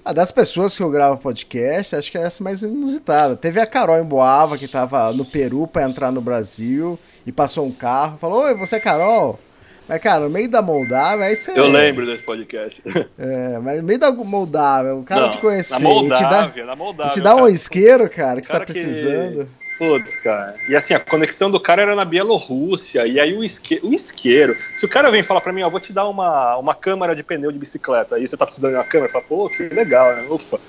Ah, 0.06 0.12
das 0.12 0.32
pessoas 0.32 0.76
que 0.76 0.84
eu 0.84 0.90
gravo 0.92 1.18
podcast, 1.18 1.96
acho 1.96 2.12
que 2.12 2.18
é 2.18 2.24
essa 2.24 2.44
mais 2.44 2.62
inusitada. 2.62 3.38
Teve 3.38 3.62
a 3.62 3.66
Carol 3.66 3.98
em 3.98 4.04
Boava, 4.04 4.58
que 4.58 4.68
tava 4.68 5.14
no 5.14 5.24
Peru 5.26 5.66
para 5.66 5.84
entrar 5.84 6.12
no 6.12 6.20
Brasil, 6.22 7.00
e 7.26 7.32
passou 7.32 7.66
um 7.66 7.72
carro, 7.72 8.18
falou, 8.18 8.44
oi, 8.44 8.54
você 8.54 8.76
é 8.76 8.80
Carol? 8.82 9.40
Mas, 9.88 10.02
cara, 10.02 10.22
no 10.22 10.30
meio 10.30 10.50
da 10.50 10.62
Moldávia, 10.62 11.26
aí 11.26 11.36
você. 11.36 11.52
Eu 11.58 11.68
lembro 11.70 12.06
desse 12.06 12.24
podcast. 12.24 12.82
É, 13.18 13.60
mas 13.60 13.78
no 13.78 13.84
meio 13.84 14.00
da 14.00 14.12
Moldávia, 14.12 14.96
o 14.96 15.04
cara 15.04 15.22
Não, 15.28 15.32
te 15.32 15.38
conhecer 15.40 15.74
na 15.74 15.80
e 15.80 15.82
te 15.82 15.84
Moldávia, 15.86 16.64
dá, 16.64 16.66
na 16.68 16.76
Moldávia. 16.76 17.14
te 17.14 17.22
dá 17.22 17.36
um 17.36 17.40
cara. 17.40 17.52
isqueiro, 17.52 18.10
cara, 18.10 18.42
que 18.42 18.48
você 18.48 18.52
tá 18.54 18.60
cara 18.60 18.66
que- 18.66 18.74
precisando. 18.74 19.48
Putz, 19.78 20.16
cara. 20.18 20.56
E 20.68 20.76
assim, 20.76 20.94
a 20.94 21.00
conexão 21.00 21.50
do 21.50 21.60
cara 21.60 21.82
era 21.82 21.96
na 21.96 22.06
Bielorrússia. 22.06 23.08
E 23.08 23.20
aí 23.20 23.34
o, 23.34 23.44
isque... 23.44 23.80
o 23.84 23.94
isqueiro. 23.94 24.56
Se 24.78 24.86
o 24.86 24.90
cara 24.90 25.10
vem 25.10 25.24
falar 25.24 25.42
pra 25.42 25.52
mim, 25.52 25.64
ó, 25.64 25.70
vou 25.70 25.80
te 25.80 25.92
dar 25.92 26.08
uma, 26.08 26.58
uma 26.58 26.76
câmara 26.76 27.16
de 27.16 27.24
pneu 27.24 27.52
de 27.52 27.58
bicicleta. 27.58 28.16
Aí 28.16 28.28
você 28.28 28.38
tá 28.38 28.46
precisando 28.46 28.72
de 28.72 28.78
uma 28.78 28.84
câmera, 28.84 29.12
fala, 29.12 29.26
pô, 29.26 29.50
que 29.50 29.64
legal, 29.70 30.16
né? 30.16 30.28
Ufa. 30.30 30.60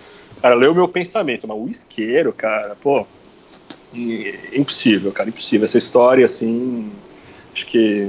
Cara, 0.41 0.55
leu 0.55 0.75
meu 0.75 0.89
pensamento. 0.89 1.47
Mas 1.47 1.57
o 1.57 1.69
isqueiro, 1.69 2.33
cara, 2.33 2.77
pô. 2.77 3.07
Impossível, 4.53 5.13
cara, 5.13 5.29
impossível. 5.29 5.65
Essa 5.67 5.79
história, 5.79 6.25
assim. 6.25 6.93
Acho 7.53 7.67
que. 7.67 8.09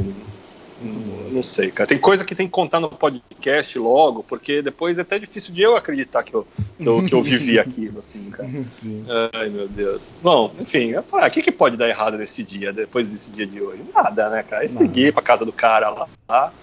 Hum, 0.82 1.30
Não 1.32 1.44
sei, 1.44 1.72
cara. 1.72 1.88
Tem 1.88 1.98
coisa 1.98 2.24
que 2.24 2.36
tem 2.36 2.46
que 2.48 2.52
contar 2.52 2.80
no 2.80 2.90
podcast 2.90 3.78
logo, 3.78 4.24
porque 4.24 4.62
depois 4.62 4.98
é 4.98 5.02
até 5.02 5.20
difícil 5.20 5.54
de 5.54 5.62
eu 5.62 5.76
acreditar 5.76 6.24
que 6.24 6.34
eu, 6.34 6.48
que 6.78 6.88
eu, 6.88 7.06
que 7.06 7.14
eu 7.14 7.24
vivi 7.24 7.58
aquilo, 7.60 8.00
assim, 8.00 8.30
cara. 8.30 8.64
Sim. 8.64 9.06
Ai, 9.34 9.50
meu 9.50 9.68
Deus. 9.68 10.14
Bom, 10.22 10.54
enfim, 10.60 10.92
eu 10.92 11.04
falei, 11.04 11.26
ah, 11.26 11.30
o 11.30 11.32
que, 11.32 11.42
que 11.42 11.52
pode 11.52 11.78
dar 11.78 11.88
errado 11.90 12.18
nesse 12.18 12.44
dia, 12.44 12.72
depois 12.72 13.12
desse 13.12 13.32
dia 13.32 13.46
de 13.46 13.62
hoje? 13.62 13.84
Nada, 13.94 14.30
né, 14.30 14.44
cara? 14.44 14.64
É 14.64 14.68
seguir 14.68 15.14
pra 15.14 15.22
casa 15.22 15.46
do 15.46 15.54
cara 15.54 15.90
lá. 16.28 16.54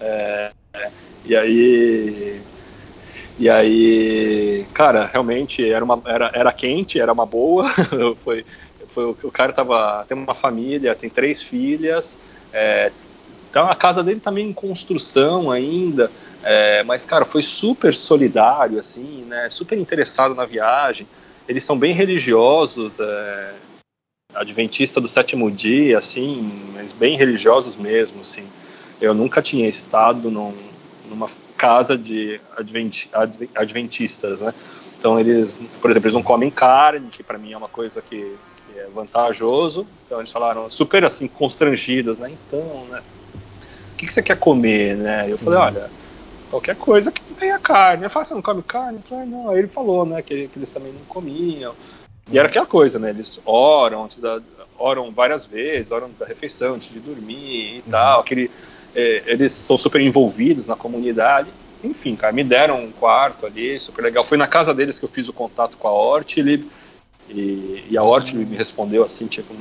é, 0.00 0.50
é, 0.74 0.90
e 1.24 1.36
aí. 1.36 2.40
E 3.38 3.50
aí, 3.50 4.66
cara, 4.72 5.04
realmente 5.06 5.68
era, 5.70 5.84
uma, 5.84 6.00
era, 6.06 6.30
era 6.34 6.52
quente, 6.52 6.98
era 6.98 7.12
uma 7.12 7.26
boa. 7.26 7.68
foi, 8.24 8.44
foi, 8.88 9.04
o 9.04 9.16
o 9.24 9.30
cara 9.30 9.52
tava. 9.52 10.04
Tem 10.06 10.16
uma 10.16 10.34
família, 10.34 10.94
tem 10.94 11.10
três 11.10 11.42
filhas. 11.42 12.16
É, 12.52 12.90
então 13.56 13.70
a 13.70 13.74
casa 13.74 14.04
dele 14.04 14.20
meio 14.32 14.50
em 14.50 14.52
construção 14.52 15.50
ainda. 15.50 16.12
É, 16.42 16.82
mas, 16.82 17.06
cara, 17.06 17.24
foi 17.24 17.42
super 17.42 17.94
solidário, 17.94 18.78
assim, 18.78 19.24
né? 19.24 19.48
Super 19.48 19.78
interessado 19.78 20.34
na 20.34 20.44
viagem. 20.44 21.08
Eles 21.48 21.64
são 21.64 21.78
bem 21.78 21.94
religiosos, 21.94 23.00
é, 23.00 23.54
adventista 24.34 25.00
do 25.00 25.08
sétimo 25.08 25.50
dia, 25.50 25.98
assim, 25.98 26.70
mas 26.74 26.92
bem 26.92 27.16
religiosos 27.16 27.76
mesmo, 27.76 28.20
assim. 28.20 28.46
Eu 29.00 29.14
nunca 29.14 29.40
tinha 29.40 29.66
estado 29.66 30.30
num, 30.30 30.54
numa 31.08 31.26
casa 31.56 31.96
de 31.96 32.38
adventi, 32.54 33.08
adve- 33.10 33.48
adventistas, 33.54 34.42
né? 34.42 34.52
Então 34.98 35.18
eles, 35.18 35.58
por 35.80 35.90
exemplo, 35.90 36.08
eles 36.08 36.14
não 36.14 36.22
comem 36.22 36.50
carne, 36.50 37.08
que 37.08 37.22
para 37.22 37.38
mim 37.38 37.54
é 37.54 37.56
uma 37.56 37.68
coisa 37.68 38.02
que 38.02 38.36
é 38.76 38.86
vantajoso. 38.94 39.86
Então 40.04 40.18
eles 40.18 40.30
falaram 40.30 40.68
super 40.68 41.04
assim 41.04 41.26
constrangidos, 41.26 42.18
né? 42.18 42.30
Então, 42.32 42.84
né? 42.90 43.02
O 43.96 43.98
que, 43.98 44.06
que 44.06 44.12
você 44.12 44.22
quer 44.22 44.38
comer, 44.38 44.94
né? 44.94 45.24
Eu 45.26 45.38
falei, 45.38 45.58
olha, 45.58 45.90
qualquer 46.50 46.76
coisa 46.76 47.10
que 47.10 47.22
não 47.26 47.34
tenha 47.34 47.58
carne. 47.58 48.04
Eu 48.04 48.10
falei, 48.10 48.26
você 48.26 48.34
não 48.34 48.42
come 48.42 48.62
carne? 48.62 48.98
Eu 48.98 49.08
falei, 49.08 49.24
não. 49.24 49.48
Aí 49.48 49.58
ele 49.58 49.68
falou, 49.68 50.04
né, 50.04 50.20
que, 50.20 50.48
que 50.48 50.58
eles 50.58 50.70
também 50.70 50.92
não 50.92 51.00
comiam. 51.08 51.74
E 52.30 52.38
era 52.38 52.46
aquela 52.46 52.66
coisa, 52.66 52.98
né? 52.98 53.08
Eles 53.08 53.40
oram 53.46 54.04
antes 54.04 54.18
da, 54.18 54.38
oram 54.78 55.10
várias 55.12 55.46
vezes, 55.46 55.90
oram 55.90 56.10
da 56.18 56.26
refeição 56.26 56.74
antes 56.74 56.90
de 56.90 57.00
dormir 57.00 57.78
e 57.78 57.84
tal. 57.90 58.20
Aquele, 58.20 58.50
é, 58.94 59.22
eles 59.28 59.50
são 59.52 59.78
super 59.78 60.02
envolvidos 60.02 60.68
na 60.68 60.76
comunidade. 60.76 61.48
Enfim, 61.82 62.16
cara, 62.16 62.34
me 62.34 62.44
deram 62.44 62.84
um 62.84 62.92
quarto 62.92 63.46
ali, 63.46 63.80
super 63.80 64.02
legal. 64.02 64.22
Foi 64.22 64.36
na 64.36 64.46
casa 64.46 64.74
deles 64.74 64.98
que 64.98 65.06
eu 65.06 65.08
fiz 65.08 65.26
o 65.26 65.32
contato 65.32 65.78
com 65.78 65.88
a 65.88 65.92
Ortlieb. 65.92 66.68
E, 67.30 67.82
e 67.88 67.96
a 67.96 68.02
Ortlieb 68.02 68.44
me 68.44 68.56
respondeu 68.58 69.02
assim, 69.02 69.26
tipo, 69.26 69.54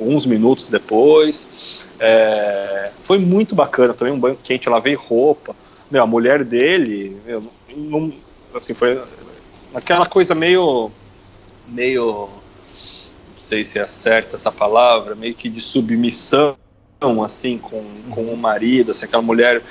uns 0.00 0.26
minutos 0.26 0.68
depois. 0.68 1.86
É, 1.98 2.92
foi 3.02 3.18
muito 3.18 3.54
bacana, 3.54 3.94
tomei 3.94 4.12
um 4.12 4.18
banho 4.18 4.38
quente, 4.42 4.68
lavei 4.68 4.94
roupa. 4.94 5.54
Meu, 5.90 6.02
a 6.02 6.06
mulher 6.06 6.44
dele, 6.44 7.20
meu, 7.26 7.44
não- 7.76 8.12
assim, 8.54 8.74
foi 8.74 9.02
aquela 9.74 10.06
coisa 10.06 10.34
meio, 10.34 10.90
meio, 11.66 12.28
não 12.28 13.36
sei 13.36 13.64
se 13.64 13.78
é 13.78 13.86
certa 13.86 14.36
essa 14.36 14.50
palavra, 14.52 15.14
meio 15.14 15.34
que 15.34 15.48
de 15.48 15.60
submissão, 15.60 16.56
assim, 17.24 17.58
com, 17.58 17.82
com 18.10 18.24
o 18.24 18.36
marido, 18.36 18.92
assim, 18.92 19.06
aquela 19.06 19.22
mulher 19.22 19.62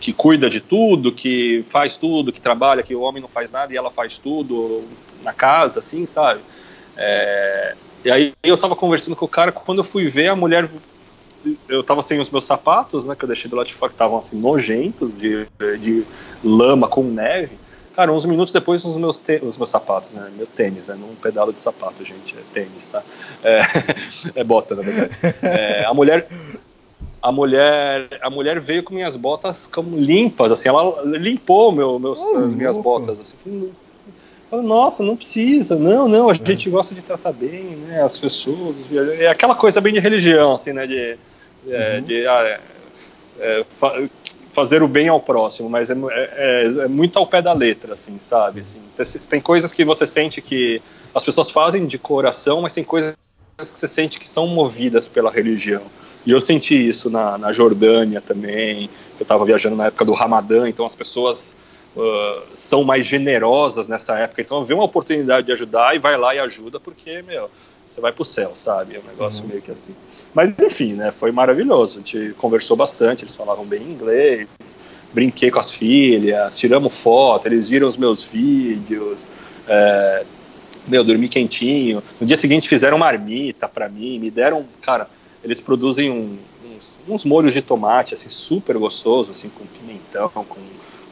que 0.00 0.12
cuida 0.12 0.50
de 0.50 0.60
tudo, 0.60 1.12
que 1.12 1.62
faz 1.64 1.96
tudo, 1.96 2.32
que 2.32 2.40
trabalha, 2.40 2.82
que 2.82 2.94
o 2.94 3.00
homem 3.00 3.22
não 3.22 3.28
faz 3.28 3.50
nada 3.50 3.72
e 3.72 3.76
ela 3.76 3.90
faz 3.90 4.18
tudo 4.18 4.84
na 5.22 5.32
casa, 5.32 5.80
assim, 5.80 6.04
sabe? 6.04 6.40
É, 6.96 7.74
e 8.04 8.10
aí 8.10 8.32
eu 8.42 8.58
tava 8.58 8.76
conversando 8.76 9.16
com 9.16 9.24
o 9.24 9.28
cara, 9.28 9.50
quando 9.50 9.78
eu 9.78 9.84
fui 9.84 10.06
ver, 10.06 10.28
a 10.28 10.36
mulher 10.36 10.68
eu 11.68 11.82
tava 11.82 12.02
sem 12.02 12.20
os 12.20 12.30
meus 12.30 12.44
sapatos, 12.44 13.06
né, 13.06 13.14
que 13.14 13.24
eu 13.24 13.28
deixei 13.28 13.50
do 13.50 13.56
lado 13.56 13.66
de 13.66 13.74
fora, 13.74 13.90
que 13.90 13.94
estavam 13.94 14.18
assim, 14.18 14.38
nojentos, 14.38 15.16
de, 15.16 15.46
de 15.80 16.04
lama 16.42 16.88
com 16.88 17.02
neve. 17.02 17.58
Cara, 17.94 18.12
uns 18.12 18.24
minutos 18.24 18.52
depois, 18.52 18.84
os 18.84 18.96
meus, 18.96 19.20
os 19.42 19.56
meus 19.56 19.70
sapatos, 19.70 20.12
né, 20.12 20.30
meu 20.36 20.46
tênis, 20.46 20.88
né, 20.88 20.96
não 20.98 21.10
um 21.10 21.14
pedalo 21.14 21.52
de 21.52 21.60
sapato, 21.60 22.04
gente, 22.04 22.34
é 22.34 22.40
tênis, 22.52 22.88
tá? 22.88 23.02
É, 23.42 23.60
é 24.40 24.44
bota, 24.44 24.74
na 24.74 24.82
verdade. 24.82 25.10
É, 25.42 25.84
a 25.84 25.94
mulher... 25.94 26.28
A 27.22 27.32
mulher, 27.32 28.06
a 28.20 28.28
mulher 28.28 28.60
veio 28.60 28.82
com 28.82 28.92
minhas 28.92 29.16
botas 29.16 29.66
como 29.66 29.96
limpas, 29.96 30.52
assim, 30.52 30.68
ela 30.68 31.02
limpou 31.04 31.72
meu, 31.72 31.98
meus, 31.98 32.20
Ô, 32.20 32.44
as 32.44 32.52
minhas 32.52 32.74
louco. 32.74 32.82
botas, 32.82 33.18
assim. 33.18 33.72
Falei, 34.54 34.66
Nossa, 34.68 35.02
não 35.02 35.16
precisa, 35.16 35.76
não, 35.76 36.06
não, 36.08 36.30
a 36.30 36.34
gente 36.34 36.70
gosta 36.70 36.94
de 36.94 37.02
tratar 37.02 37.32
bem, 37.32 37.76
né, 37.76 38.02
as 38.02 38.16
pessoas. 38.18 38.76
É 39.18 39.26
aquela 39.26 39.54
coisa 39.54 39.80
bem 39.80 39.92
de 39.92 39.98
religião, 39.98 40.54
assim, 40.54 40.72
né, 40.72 40.86
de, 40.86 41.18
é, 41.68 42.00
de 42.00 42.26
ah, 42.26 42.40
é, 42.44 42.60
é, 43.40 43.66
fa- 43.80 44.02
fazer 44.52 44.82
o 44.82 44.88
bem 44.88 45.08
ao 45.08 45.18
próximo, 45.20 45.68
mas 45.68 45.90
é, 45.90 45.94
é- 45.94 46.64
é- 46.66 46.84
é 46.84 46.88
muito 46.88 47.18
ao 47.18 47.26
pé 47.26 47.42
da 47.42 47.52
letra, 47.52 47.94
assim, 47.94 48.18
sabe? 48.20 48.60
Assim, 48.60 49.20
tem 49.28 49.40
coisas 49.40 49.72
que 49.72 49.84
você 49.84 50.06
sente 50.06 50.40
que 50.40 50.80
as 51.12 51.24
pessoas 51.24 51.50
fazem 51.50 51.86
de 51.86 51.98
coração, 51.98 52.62
mas 52.62 52.72
tem 52.72 52.84
coisas 52.84 53.14
que 53.58 53.78
você 53.78 53.88
sente 53.88 54.18
que 54.18 54.28
são 54.28 54.46
movidas 54.46 55.08
pela 55.08 55.30
religião. 55.30 55.82
E 56.24 56.30
eu 56.30 56.40
senti 56.40 56.74
isso 56.88 57.10
na, 57.10 57.36
na 57.36 57.52
Jordânia 57.52 58.20
também. 58.20 58.88
Eu 59.18 59.22
estava 59.22 59.44
viajando 59.44 59.76
na 59.76 59.86
época 59.86 60.04
do 60.04 60.12
Ramadã, 60.12 60.68
então 60.68 60.86
as 60.86 60.94
pessoas 60.94 61.54
uh, 61.96 62.42
são 62.54 62.84
mais 62.84 63.06
generosas 63.06 63.88
nessa 63.88 64.18
época. 64.18 64.42
Então 64.42 64.64
vê 64.64 64.74
uma 64.74 64.84
oportunidade 64.84 65.46
de 65.46 65.52
ajudar 65.52 65.94
e 65.94 65.98
vai 65.98 66.16
lá 66.16 66.34
e 66.34 66.38
ajuda, 66.38 66.78
porque, 66.80 67.22
meu, 67.22 67.50
você 67.88 68.00
vai 68.00 68.12
pro 68.12 68.24
céu, 68.24 68.52
sabe? 68.54 68.96
É 68.96 68.98
um 68.98 69.04
negócio 69.04 69.44
meio 69.46 69.62
que 69.62 69.70
assim. 69.70 69.94
Mas 70.32 70.54
enfim, 70.58 70.94
né? 70.94 71.10
Foi 71.12 71.30
maravilhoso. 71.30 71.98
A 71.98 72.02
gente 72.02 72.34
conversou 72.36 72.76
bastante, 72.76 73.24
eles 73.24 73.36
falavam 73.36 73.64
bem 73.64 73.82
inglês, 73.82 74.48
brinquei 75.12 75.50
com 75.50 75.60
as 75.60 75.70
filhas, 75.70 76.56
tiramos 76.58 76.92
foto, 76.92 77.46
eles 77.46 77.68
viram 77.68 77.88
os 77.88 77.96
meus 77.96 78.24
vídeos. 78.24 79.28
É, 79.68 80.24
meu, 80.88 81.04
dormi 81.04 81.28
quentinho. 81.28 82.02
No 82.20 82.26
dia 82.26 82.36
seguinte 82.36 82.68
fizeram 82.68 82.98
marmita 82.98 83.68
pra 83.68 83.88
mim, 83.88 84.18
me 84.18 84.30
deram, 84.30 84.66
cara, 84.82 85.08
eles 85.42 85.60
produzem 85.60 86.10
um- 86.10 86.38
uns, 86.76 86.98
uns 87.08 87.24
molhos 87.24 87.52
de 87.52 87.62
tomate, 87.62 88.14
assim, 88.14 88.28
super 88.28 88.76
gostosos, 88.76 89.30
assim, 89.30 89.48
com 89.48 89.64
pimentão, 89.66 90.30
com 90.30 90.60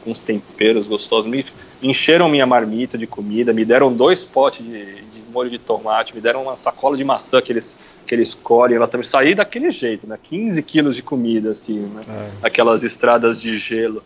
uns 0.05 0.23
temperos 0.23 0.87
gostosos. 0.87 1.29
Me, 1.29 1.45
encheram 1.81 2.29
minha 2.29 2.45
marmita 2.45 2.97
de 2.97 3.07
comida, 3.07 3.53
me 3.53 3.65
deram 3.65 3.93
dois 3.93 4.23
potes 4.23 4.65
de, 4.65 5.01
de 5.03 5.21
molho 5.31 5.49
de 5.49 5.57
tomate, 5.57 6.15
me 6.15 6.21
deram 6.21 6.43
uma 6.43 6.55
sacola 6.55 6.95
de 6.95 7.03
maçã 7.03 7.41
que 7.41 7.51
eles, 7.51 7.77
que 8.05 8.15
eles 8.15 8.33
colhem. 8.33 8.77
Ela 8.77 8.87
também 8.87 9.05
saí 9.05 9.35
daquele 9.35 9.71
jeito, 9.71 10.07
né? 10.07 10.17
15 10.21 10.61
quilos 10.63 10.95
de 10.95 11.01
comida, 11.01 11.51
assim, 11.51 11.79
né? 11.87 12.03
Aquelas 12.41 12.83
estradas 12.83 13.41
de 13.41 13.57
gelo. 13.57 14.03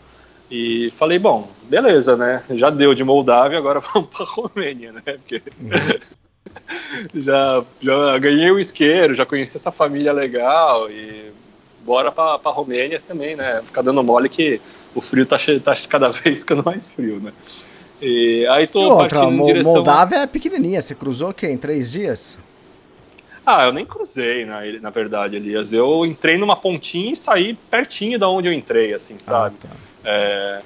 E 0.50 0.94
falei, 0.98 1.20
bom, 1.20 1.50
beleza, 1.64 2.16
né? 2.16 2.44
Já 2.52 2.70
deu 2.70 2.96
de 2.96 3.04
Moldávia, 3.04 3.58
agora 3.58 3.82
vamos 3.94 4.10
pra 4.10 4.26
Romênia, 4.26 4.94
né? 4.94 5.02
Porque 5.06 5.42
já, 7.14 7.64
já 7.82 8.18
ganhei 8.18 8.50
o 8.50 8.60
isqueiro, 8.60 9.14
já 9.14 9.26
conheci 9.26 9.58
essa 9.58 9.72
família 9.72 10.14
legal 10.14 10.90
e 10.90 11.32
bora 11.84 12.12
pra, 12.12 12.40
pra 12.40 12.52
Romênia 12.52 13.02
também, 13.06 13.36
né? 13.36 13.62
Ficar 13.66 13.82
dando 13.82 14.04
mole 14.04 14.30
que 14.30 14.60
o 14.98 15.02
frio 15.02 15.26
tá, 15.28 15.38
tá 15.64 15.76
cada 15.88 16.10
vez 16.12 16.40
ficando 16.40 16.64
mais 16.64 16.92
frio, 16.92 17.20
né? 17.20 17.32
E 18.02 18.46
aí 18.48 18.64
E 18.64 18.68
tô 18.68 18.80
outra, 18.80 19.20
partindo 19.20 19.42
em 19.44 19.46
direção... 19.46 19.74
Moldávia 19.76 20.18
é 20.18 20.28
pequenininha. 20.28 20.82
Você 20.82 20.96
cruzou 20.96 21.30
o 21.30 21.34
quê? 21.34 21.48
Em 21.48 21.58
três 21.58 21.92
dias? 21.92 22.40
Ah, 23.46 23.66
eu 23.66 23.72
nem 23.72 23.86
cruzei, 23.86 24.46
na, 24.46 24.60
na 24.82 24.90
verdade, 24.90 25.36
Elias. 25.36 25.72
Eu 25.72 26.06
entrei 26.06 26.38
numa 26.38 26.56
pontinha 26.56 27.14
e 27.14 27.16
saí 27.16 27.54
pertinho 27.70 28.20
da 28.20 28.28
onde 28.28 28.48
eu 28.48 28.54
entrei, 28.54 28.94
assim, 28.94 29.18
sabe? 29.18 29.56
Ah, 29.64 29.68
tá. 29.68 29.76
É, 30.04 30.62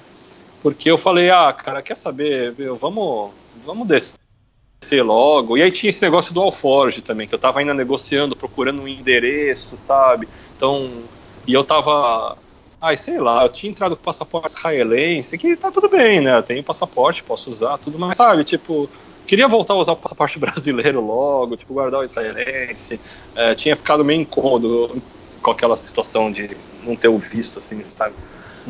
porque 0.64 0.90
eu 0.90 0.98
falei, 0.98 1.30
ah, 1.30 1.54
cara, 1.54 1.82
quer 1.82 1.96
saber? 1.96 2.56
Meu, 2.58 2.76
vamos, 2.76 3.32
vamos 3.66 3.88
descer 3.88 5.04
logo. 5.04 5.58
E 5.58 5.62
aí 5.62 5.72
tinha 5.72 5.90
esse 5.90 6.02
negócio 6.02 6.34
do 6.34 6.42
Alforge 6.42 7.02
também, 7.02 7.28
que 7.28 7.36
eu 7.36 7.40
tava 7.40 7.60
ainda 7.60 7.74
negociando, 7.74 8.36
procurando 8.36 8.82
um 8.82 8.88
endereço, 8.88 9.78
sabe? 9.78 10.28
Então, 10.58 11.04
e 11.48 11.54
eu 11.54 11.64
tava. 11.64 12.38
Ai, 12.82 12.98
sei 12.98 13.20
lá, 13.20 13.44
eu 13.44 13.50
tinha 13.50 13.70
entrado 13.70 13.96
com 13.96 14.02
passaporte 14.02 14.58
israelense, 14.58 15.38
que 15.38 15.56
tá 15.56 15.70
tudo 15.70 15.88
bem, 15.88 16.20
né? 16.20 16.36
Eu 16.38 16.42
tenho 16.44 16.64
passaporte, 16.64 17.24
posso 17.24 17.52
usar 17.52 17.78
tudo, 17.78 18.00
mas 18.00 18.18
sabe, 18.18 18.44
tipo, 18.44 18.90
queria 19.28 19.48
voltar 19.48 19.76
a 19.76 19.78
usar 19.78 19.92
o 19.92 19.98
passaporte 19.98 20.38
brasileiro 20.40 21.00
logo, 21.00 21.56
tipo, 21.56 21.76
guardar 21.76 22.00
o 22.00 22.04
israelense. 22.04 23.00
É, 23.36 23.54
tinha 23.54 23.76
ficado 23.76 24.04
meio 24.04 24.22
incômodo. 24.22 25.02
com 25.44 25.52
aquela 25.52 25.78
situação 25.78 26.32
de 26.32 26.58
não 26.84 26.96
ter 26.96 27.08
o 27.08 27.20
visto, 27.20 27.60
assim, 27.60 27.84
sabe? 27.84 28.16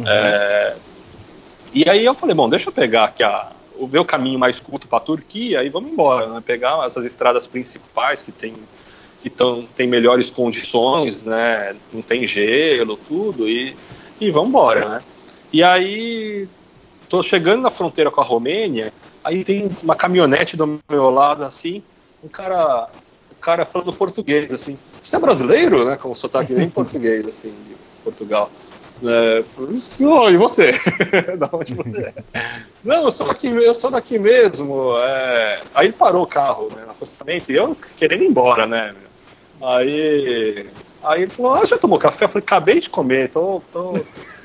É, 0.05 0.76
e 1.74 1.89
aí 1.89 2.03
eu 2.03 2.14
falei, 2.14 2.36
bom, 2.36 2.49
deixa 2.49 2.68
eu 2.68 2.74
pegar 2.74 3.05
aqui 3.05 3.24
a, 3.24 3.51
o 3.78 3.88
meu 3.88 4.03
caminho 4.03 4.38
mais 4.38 4.59
curto 4.59 4.88
para 4.89 4.97
a 4.97 5.01
Turquia 5.01 5.64
e 5.64 5.70
vamos 5.70 5.89
embora, 5.89 6.28
né? 6.28 6.43
Pegar 6.45 6.86
essas 6.86 7.05
estradas 7.05 7.47
principais 7.47 8.22
que 8.22 8.32
tem 8.32 8.55
que 9.22 9.30
tão, 9.30 9.64
tem 9.76 9.88
melhores 9.88 10.30
condições, 10.32 11.24
né? 11.24 11.76
Não 11.93 12.01
tem 12.01 12.26
gelo, 12.26 12.97
tudo 12.97 13.47
e 13.47 13.76
e 14.22 14.30
vamos 14.30 14.50
embora, 14.50 14.88
né? 14.88 15.02
E 15.52 15.64
aí 15.64 16.48
tô 17.10 17.24
chegando 17.24 17.64
na 17.64 17.72
fronteira 17.72 18.12
com 18.12 18.22
a 18.22 18.24
Romênia, 18.24 18.94
aí 19.24 19.44
tem 19.44 19.70
uma 19.82 19.96
caminhonete 19.96 20.56
do 20.56 20.80
meu 20.90 21.10
lado 21.10 21.44
assim, 21.44 21.84
um 22.24 22.30
cara, 22.30 22.88
um 23.32 23.42
cara 23.42 23.66
falando 23.66 23.92
português 23.92 24.54
assim. 24.54 24.78
Você 25.04 25.16
é 25.16 25.20
brasileiro, 25.20 25.84
né? 25.84 25.98
Com 25.98 26.14
sotaque 26.14 26.54
bem 26.54 26.70
português 26.72 27.28
assim, 27.28 27.50
de 27.50 27.76
Portugal. 28.04 28.52
É, 29.04 29.44
oh, 29.58 30.30
e 30.30 30.38
você? 30.38 30.74
da 31.40 31.50
onde 31.52 31.74
você 31.74 32.14
é? 32.16 32.24
Não, 32.86 33.06
eu 33.06 33.12
sou 33.12 33.28
daqui, 33.28 33.48
eu 33.48 33.74
sou 33.74 33.90
daqui 33.90 34.20
mesmo. 34.20 34.96
É... 35.00 35.62
Aí 35.74 35.88
ele 35.88 35.94
parou 35.94 36.24
o 36.24 36.28
carro 36.28 36.70
né, 36.76 36.84
no 36.86 36.92
acostamento 36.92 37.52
e 37.52 37.56
eu 37.56 37.76
querendo 37.98 38.24
ir 38.24 38.28
embora, 38.28 38.68
né? 38.68 38.94
Aí, 39.60 40.68
aí 41.04 41.24
ele 41.24 41.32
falou: 41.32 41.56
Ah, 41.56 41.66
já 41.66 41.78
tomou 41.78 41.99
café? 41.99 42.26
Eu 42.26 42.30
falei: 42.30 42.43
Acabei 42.43 42.80
de 42.80 42.89
comer, 42.89 43.30
tô, 43.30 43.62
tô, 43.72 43.93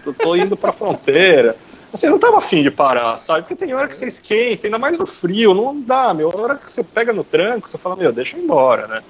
tô, 0.04 0.12
tô 0.12 0.36
indo 0.36 0.56
pra 0.56 0.72
fronteira. 0.72 1.56
Você 1.92 2.08
não 2.10 2.18
tava 2.18 2.38
afim 2.38 2.62
de 2.62 2.70
parar, 2.70 3.16
sabe? 3.16 3.42
Porque 3.42 3.54
tem 3.54 3.72
hora 3.72 3.88
que 3.88 3.96
você 3.96 4.06
esquenta, 4.06 4.66
ainda 4.66 4.78
mais 4.78 4.98
no 4.98 5.06
frio, 5.06 5.54
não 5.54 5.80
dá, 5.80 6.12
meu. 6.12 6.30
A 6.30 6.40
hora 6.40 6.56
que 6.56 6.70
você 6.70 6.84
pega 6.84 7.12
no 7.12 7.24
tranco, 7.24 7.68
você 7.68 7.78
fala: 7.78 7.96
Meu, 7.96 8.12
deixa 8.12 8.36
eu 8.36 8.40
ir 8.40 8.44
embora, 8.44 8.86
né? 8.86 9.02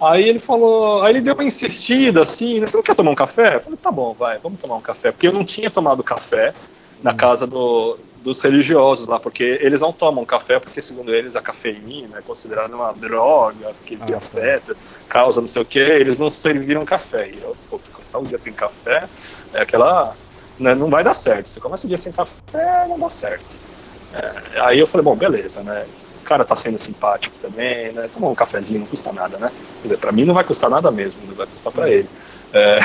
Aí 0.00 0.28
ele 0.28 0.38
falou, 0.38 1.02
aí 1.02 1.12
ele 1.12 1.20
deu 1.20 1.34
uma 1.34 1.42
insistida 1.42 2.22
assim, 2.22 2.60
você 2.60 2.76
não 2.76 2.84
quer 2.84 2.94
tomar 2.94 3.10
um 3.10 3.16
café? 3.16 3.56
Eu 3.56 3.60
falei, 3.60 3.78
tá 3.82 3.90
bom, 3.90 4.14
vai, 4.14 4.38
vamos 4.38 4.60
tomar 4.60 4.76
um 4.76 4.80
café. 4.80 5.10
Porque 5.10 5.26
eu 5.26 5.32
não 5.32 5.44
tinha 5.44 5.68
tomado 5.68 6.04
café 6.04 6.54
na 7.02 7.14
casa 7.14 7.48
do, 7.48 7.98
dos 8.22 8.40
religiosos 8.40 9.06
lá, 9.06 9.18
porque 9.18 9.58
eles 9.60 9.80
não 9.80 9.92
tomam 9.92 10.24
café, 10.24 10.58
porque 10.58 10.82
segundo 10.82 11.14
eles 11.14 11.36
a 11.36 11.42
cafeína 11.42 12.18
é 12.18 12.22
considerada 12.22 12.74
uma 12.74 12.92
droga, 12.92 13.74
que 13.84 13.98
ah, 14.00 14.16
afeta, 14.16 14.76
causa 15.08 15.40
não 15.40 15.48
sei 15.48 15.62
o 15.62 15.64
que, 15.64 15.78
eles 15.78 16.18
não 16.18 16.30
serviram 16.30 16.84
café. 16.84 17.28
E 17.28 17.42
eu, 17.42 17.56
pô, 17.70 17.80
começar 17.92 18.18
um 18.18 18.24
dia 18.24 18.38
sem 18.38 18.52
café, 18.52 19.08
é 19.52 19.62
aquela. 19.62 20.16
Né, 20.58 20.74
não 20.74 20.90
vai 20.90 21.04
dar 21.04 21.14
certo. 21.14 21.48
Você 21.48 21.60
começa 21.60 21.86
o 21.86 21.88
dia 21.88 21.98
sem 21.98 22.12
café, 22.12 22.86
não 22.88 22.98
dá 22.98 23.08
certo. 23.08 23.60
É, 24.12 24.60
aí 24.60 24.78
eu 24.78 24.86
falei, 24.86 25.04
bom, 25.04 25.14
beleza, 25.14 25.62
né? 25.62 25.86
cara 26.28 26.44
tá 26.44 26.54
sendo 26.54 26.78
simpático 26.78 27.34
também, 27.40 27.90
né? 27.92 28.10
Tomar 28.12 28.28
um 28.28 28.34
cafezinho 28.34 28.80
não 28.80 28.86
custa 28.86 29.10
nada, 29.10 29.38
né? 29.38 29.50
Quer 29.80 29.88
dizer, 29.88 29.98
pra 29.98 30.12
mim 30.12 30.26
não 30.26 30.34
vai 30.34 30.44
custar 30.44 30.68
nada 30.68 30.90
mesmo, 30.90 31.18
não 31.26 31.34
vai 31.34 31.46
custar 31.46 31.72
para 31.72 31.88
ele. 31.88 32.08
É, 32.52 32.78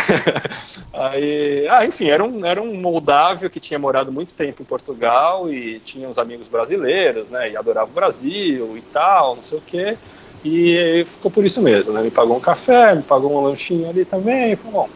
aí, 0.91 1.68
ah, 1.70 1.86
enfim, 1.86 2.09
era 2.09 2.24
um, 2.24 2.45
era 2.45 2.61
um 2.61 2.80
moldávio 2.80 3.49
que 3.49 3.59
tinha 3.59 3.80
morado 3.80 4.11
muito 4.11 4.34
tempo 4.34 4.61
em 4.61 4.66
Portugal 4.66 5.49
e 5.51 5.80
tinha 5.80 6.07
uns 6.07 6.18
amigos 6.18 6.47
brasileiros, 6.47 7.30
né? 7.30 7.51
E 7.51 7.57
adorava 7.57 7.89
o 7.89 7.93
Brasil 7.93 8.78
e 8.78 8.82
tal, 8.82 9.36
não 9.36 9.41
sei 9.41 9.57
o 9.57 9.61
quê. 9.61 9.97
E 10.43 11.05
ficou 11.09 11.32
por 11.32 11.45
isso 11.45 11.61
mesmo, 11.61 11.93
né? 11.93 12.01
Me 12.01 12.11
pagou 12.11 12.36
um 12.36 12.41
café, 12.41 12.93
me 12.93 13.03
pagou 13.03 13.32
um 13.32 13.41
lanchinho 13.41 13.89
ali 13.89 14.03
também. 14.03 14.55
Falou, 14.55 14.84
bom, 14.84 14.89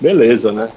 beleza, 0.00 0.52
né? 0.52 0.70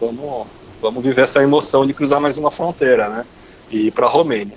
Vamos, 0.00 0.46
vamos 0.80 1.04
viver 1.04 1.22
essa 1.22 1.42
emoção 1.42 1.86
de 1.86 1.92
cruzar 1.92 2.20
mais 2.20 2.38
uma 2.38 2.50
fronteira, 2.50 3.08
né? 3.10 3.26
E 3.70 3.88
ir 3.88 3.90
para 3.90 4.06
a 4.06 4.10
Romênia. 4.10 4.56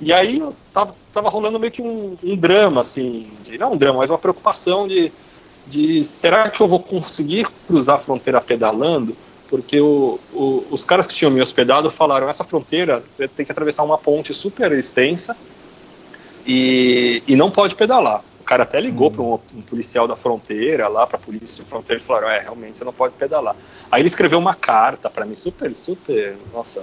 E 0.00 0.12
aí 0.12 0.40
tava, 0.72 0.94
tava 1.12 1.28
rolando 1.28 1.58
meio 1.58 1.72
que 1.72 1.82
um, 1.82 2.16
um, 2.22 2.36
drama, 2.36 2.82
assim, 2.82 3.32
de, 3.42 3.58
não 3.58 3.72
um 3.72 3.76
drama, 3.76 3.98
mas 3.98 4.10
uma 4.10 4.18
preocupação 4.18 4.86
de, 4.86 5.12
de 5.68 6.02
será 6.02 6.48
que 6.50 6.60
eu 6.60 6.66
vou 6.66 6.80
conseguir 6.80 7.46
cruzar 7.66 7.96
a 7.96 7.98
fronteira 7.98 8.40
pedalando? 8.40 9.16
Porque 9.48 9.80
o, 9.80 10.18
o, 10.32 10.64
os 10.70 10.84
caras 10.84 11.06
que 11.06 11.14
tinham 11.14 11.30
me 11.30 11.40
hospedado 11.40 11.90
falaram, 11.90 12.28
essa 12.28 12.44
fronteira 12.44 13.02
você 13.06 13.26
tem 13.28 13.46
que 13.46 13.52
atravessar 13.52 13.82
uma 13.82 13.96
ponte 13.96 14.34
super 14.34 14.72
extensa 14.72 15.36
e, 16.46 17.22
e 17.26 17.36
não 17.36 17.50
pode 17.50 17.74
pedalar. 17.74 18.22
O 18.40 18.44
cara 18.44 18.62
até 18.62 18.80
ligou 18.80 19.08
hum. 19.08 19.12
para 19.12 19.22
um, 19.22 19.34
um, 19.58 19.62
policial 19.62 20.08
da 20.08 20.16
fronteira, 20.16 20.88
lá 20.88 21.06
para 21.06 21.16
a 21.16 21.20
polícia 21.20 21.64
fronteira, 21.66 22.00
e 22.00 22.04
falaram, 22.04 22.30
é, 22.30 22.40
realmente 22.40 22.78
você 22.78 22.84
não 22.84 22.92
pode 22.92 23.14
pedalar. 23.14 23.56
Aí 23.90 24.00
ele 24.00 24.08
escreveu 24.08 24.38
uma 24.38 24.54
carta 24.54 25.10
para 25.10 25.26
mim, 25.26 25.36
super, 25.36 25.74
super, 25.76 26.36
nossa, 26.52 26.82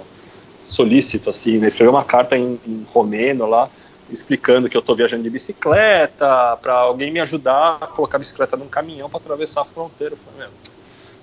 solícito, 0.62 1.30
assim, 1.30 1.58
né? 1.58 1.68
Escreveu 1.68 1.92
uma 1.92 2.04
carta 2.04 2.36
em, 2.36 2.60
em 2.66 2.84
romeno 2.88 3.46
lá, 3.46 3.68
explicando 4.10 4.68
que 4.68 4.76
eu 4.76 4.80
estou 4.80 4.96
viajando 4.96 5.22
de 5.22 5.30
bicicleta, 5.30 6.56
para 6.60 6.74
alguém 6.74 7.10
me 7.10 7.20
ajudar 7.20 7.78
a 7.80 7.86
colocar 7.86 8.16
a 8.16 8.20
bicicleta 8.20 8.56
num 8.56 8.68
caminhão 8.68 9.08
para 9.08 9.18
atravessar 9.18 9.62
a 9.62 9.64
fronteira. 9.64 10.14
Eu 10.14 10.18
falei, 10.18 10.40
meu, 10.40 10.50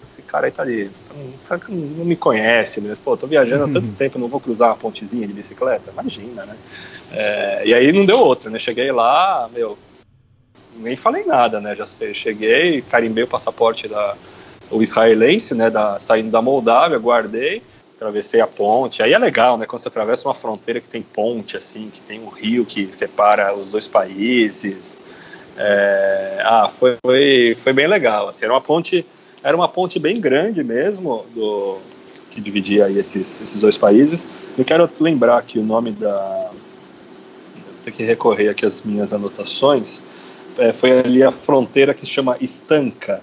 esse 0.07 0.21
cara 0.21 0.47
aí 0.47 0.51
tá 0.51 0.61
ali, 0.63 0.91
não, 1.09 1.69
não 1.69 2.05
me 2.05 2.15
conhece, 2.15 2.81
né? 2.81 2.95
Pô, 3.03 3.15
tô 3.15 3.25
viajando 3.25 3.63
há 3.63 3.67
tanto 3.67 3.87
uhum. 3.87 3.95
tempo, 3.95 4.19
não 4.19 4.27
vou 4.27 4.39
cruzar 4.39 4.69
uma 4.69 4.77
pontezinha 4.77 5.27
de 5.27 5.33
bicicleta? 5.33 5.91
Imagina, 5.91 6.45
né? 6.45 6.55
É, 7.11 7.67
e 7.67 7.73
aí 7.73 7.91
não 7.91 8.05
deu 8.05 8.19
outra, 8.19 8.49
né? 8.49 8.59
Cheguei 8.59 8.91
lá, 8.91 9.49
meu, 9.53 9.77
nem 10.75 10.95
falei 10.95 11.25
nada, 11.25 11.61
né? 11.61 11.75
Já 11.75 11.87
sei, 11.87 12.13
cheguei, 12.13 12.81
carimbei 12.81 13.23
o 13.23 13.27
passaporte 13.27 13.87
da 13.87 14.15
o 14.73 14.81
israelense, 14.81 15.53
né, 15.53 15.69
da, 15.69 15.99
saindo 15.99 16.31
da 16.31 16.41
Moldávia, 16.41 16.97
guardei, 16.97 17.61
atravessei 18.03 18.41
a 18.41 18.47
ponte. 18.47 19.01
Aí 19.01 19.13
é 19.13 19.17
legal, 19.17 19.57
né? 19.57 19.65
Quando 19.65 19.81
você 19.81 19.87
atravessa 19.87 20.27
uma 20.27 20.33
fronteira 20.33 20.81
que 20.81 20.89
tem 20.89 21.01
ponte, 21.01 21.55
assim, 21.55 21.89
que 21.89 22.01
tem 22.01 22.19
um 22.19 22.27
rio 22.27 22.65
que 22.65 22.91
separa 22.91 23.55
os 23.55 23.67
dois 23.67 23.87
países. 23.87 24.97
É... 25.57 26.41
Ah, 26.43 26.69
foi, 26.69 26.97
foi, 27.01 27.57
foi 27.63 27.73
bem 27.73 27.87
legal. 27.87 28.27
Assim, 28.27 28.45
era 28.45 28.53
uma 28.53 28.61
ponte, 28.61 29.05
era 29.41 29.55
uma 29.55 29.69
ponte 29.69 29.99
bem 29.99 30.19
grande 30.19 30.63
mesmo, 30.63 31.25
do 31.33 31.77
que 32.29 32.41
dividia 32.41 32.85
aí 32.85 32.97
esses, 32.97 33.39
esses 33.39 33.59
dois 33.59 33.77
países. 33.77 34.27
Eu 34.57 34.65
quero 34.65 34.89
lembrar 34.99 35.37
aqui 35.37 35.57
o 35.57 35.63
nome 35.63 35.91
da. 35.91 36.51
Vou 37.55 37.75
ter 37.83 37.91
que 37.91 38.03
recorrer 38.03 38.49
aqui 38.49 38.65
às 38.65 38.81
minhas 38.81 39.13
anotações. 39.13 40.01
É, 40.57 40.73
foi 40.73 40.99
ali 40.99 41.23
a 41.23 41.31
fronteira 41.31 41.93
que 41.93 42.05
se 42.05 42.11
chama 42.11 42.37
Estanca. 42.41 43.21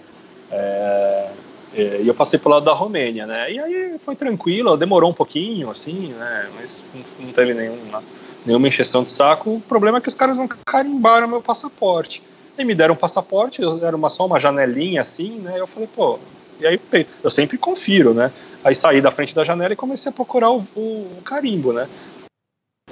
É, 0.50 1.30
e 1.72 2.06
eu 2.06 2.14
passei 2.14 2.38
pelo 2.38 2.54
lado 2.54 2.64
da 2.64 2.72
Romênia, 2.72 3.26
né? 3.26 3.52
E 3.52 3.58
aí 3.58 3.96
foi 4.00 4.16
tranquilo, 4.16 4.76
demorou 4.76 5.10
um 5.10 5.14
pouquinho, 5.14 5.70
assim, 5.70 6.08
né? 6.08 6.48
Mas 6.56 6.82
não 7.18 7.32
teve 7.32 7.54
nenhuma, 7.54 8.02
nenhuma 8.44 8.68
encheção 8.68 9.04
de 9.04 9.10
saco. 9.10 9.54
O 9.54 9.60
problema 9.60 9.98
é 9.98 10.00
que 10.00 10.08
os 10.08 10.14
caras 10.14 10.36
não 10.36 10.48
carimbaram 10.48 11.28
meu 11.28 11.40
passaporte. 11.40 12.22
E 12.58 12.64
me 12.64 12.74
deram 12.74 12.94
um 12.94 12.98
passaporte, 12.98 13.62
era 13.82 13.96
uma, 13.96 14.10
só 14.10 14.26
uma 14.26 14.40
janelinha 14.40 15.02
assim, 15.02 15.38
né? 15.38 15.54
Eu 15.58 15.66
falei, 15.66 15.88
pô. 15.88 16.18
E 16.58 16.66
aí 16.66 16.78
eu 17.22 17.30
sempre 17.30 17.56
confiro, 17.56 18.12
né? 18.12 18.32
Aí 18.62 18.74
saí 18.74 19.00
da 19.00 19.10
frente 19.10 19.34
da 19.34 19.44
janela 19.44 19.72
e 19.72 19.76
comecei 19.76 20.10
a 20.10 20.14
procurar 20.14 20.50
o, 20.50 20.62
o, 20.76 20.80
o 21.18 21.22
carimbo, 21.24 21.72
né? 21.72 21.88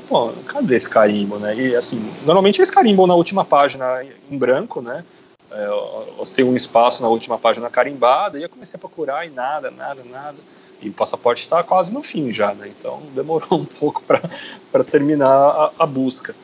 Pô, 0.08 0.32
cadê 0.46 0.76
esse 0.76 0.88
carimbo, 0.88 1.38
né? 1.38 1.54
E 1.54 1.76
assim, 1.76 2.00
normalmente 2.24 2.60
eles 2.60 2.70
carimbam 2.70 3.06
na 3.06 3.14
última 3.14 3.44
página 3.44 4.02
em 4.30 4.38
branco, 4.38 4.80
né? 4.80 5.04
É, 5.50 5.68
você 6.16 6.42
um 6.42 6.54
espaço 6.54 7.02
na 7.02 7.08
última 7.08 7.38
página 7.38 7.70
carimbada, 7.70 8.38
e 8.38 8.42
eu 8.42 8.48
comecei 8.48 8.76
a 8.76 8.80
procurar 8.80 9.26
e 9.26 9.30
nada, 9.30 9.70
nada, 9.70 10.04
nada. 10.04 10.36
E 10.80 10.88
o 10.88 10.92
passaporte 10.92 11.40
está 11.40 11.62
quase 11.62 11.92
no 11.92 12.02
fim 12.02 12.32
já, 12.32 12.54
né? 12.54 12.68
Então 12.68 13.02
demorou 13.14 13.58
um 13.58 13.64
pouco 13.64 14.02
para 14.02 14.84
terminar 14.84 15.26
a, 15.26 15.72
a, 15.80 15.86
busca. 15.86 16.34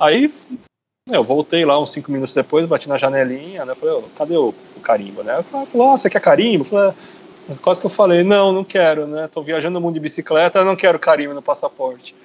Aí 0.00 0.32
eu 1.08 1.22
voltei 1.22 1.64
lá 1.64 1.80
uns 1.80 1.92
cinco 1.92 2.10
minutos 2.10 2.34
depois, 2.34 2.66
bati 2.66 2.88
na 2.88 2.98
janelinha, 2.98 3.64
né? 3.64 3.74
Falei, 3.74 4.02
cadê 4.16 4.36
o, 4.36 4.54
o, 4.76 4.80
carimbo, 4.80 5.22
né? 5.22 5.34
Ela 5.34 5.66
falou, 5.66 5.92
ah, 5.92 5.98
você 5.98 6.10
quer 6.10 6.20
carimbo? 6.20 6.64
Eu 6.64 6.68
falei, 6.68 6.94
ah, 7.50 7.54
quase 7.62 7.80
que 7.80 7.86
eu 7.86 7.90
falei, 7.90 8.24
não, 8.24 8.52
não 8.52 8.64
quero, 8.64 9.06
né? 9.06 9.28
Tô 9.28 9.42
viajando 9.42 9.74
no 9.74 9.80
mundo 9.80 9.94
de 9.94 10.00
bicicleta, 10.00 10.64
não 10.64 10.74
quero 10.74 10.98
carimbo 10.98 11.34
no 11.34 11.42
passaporte. 11.42 12.16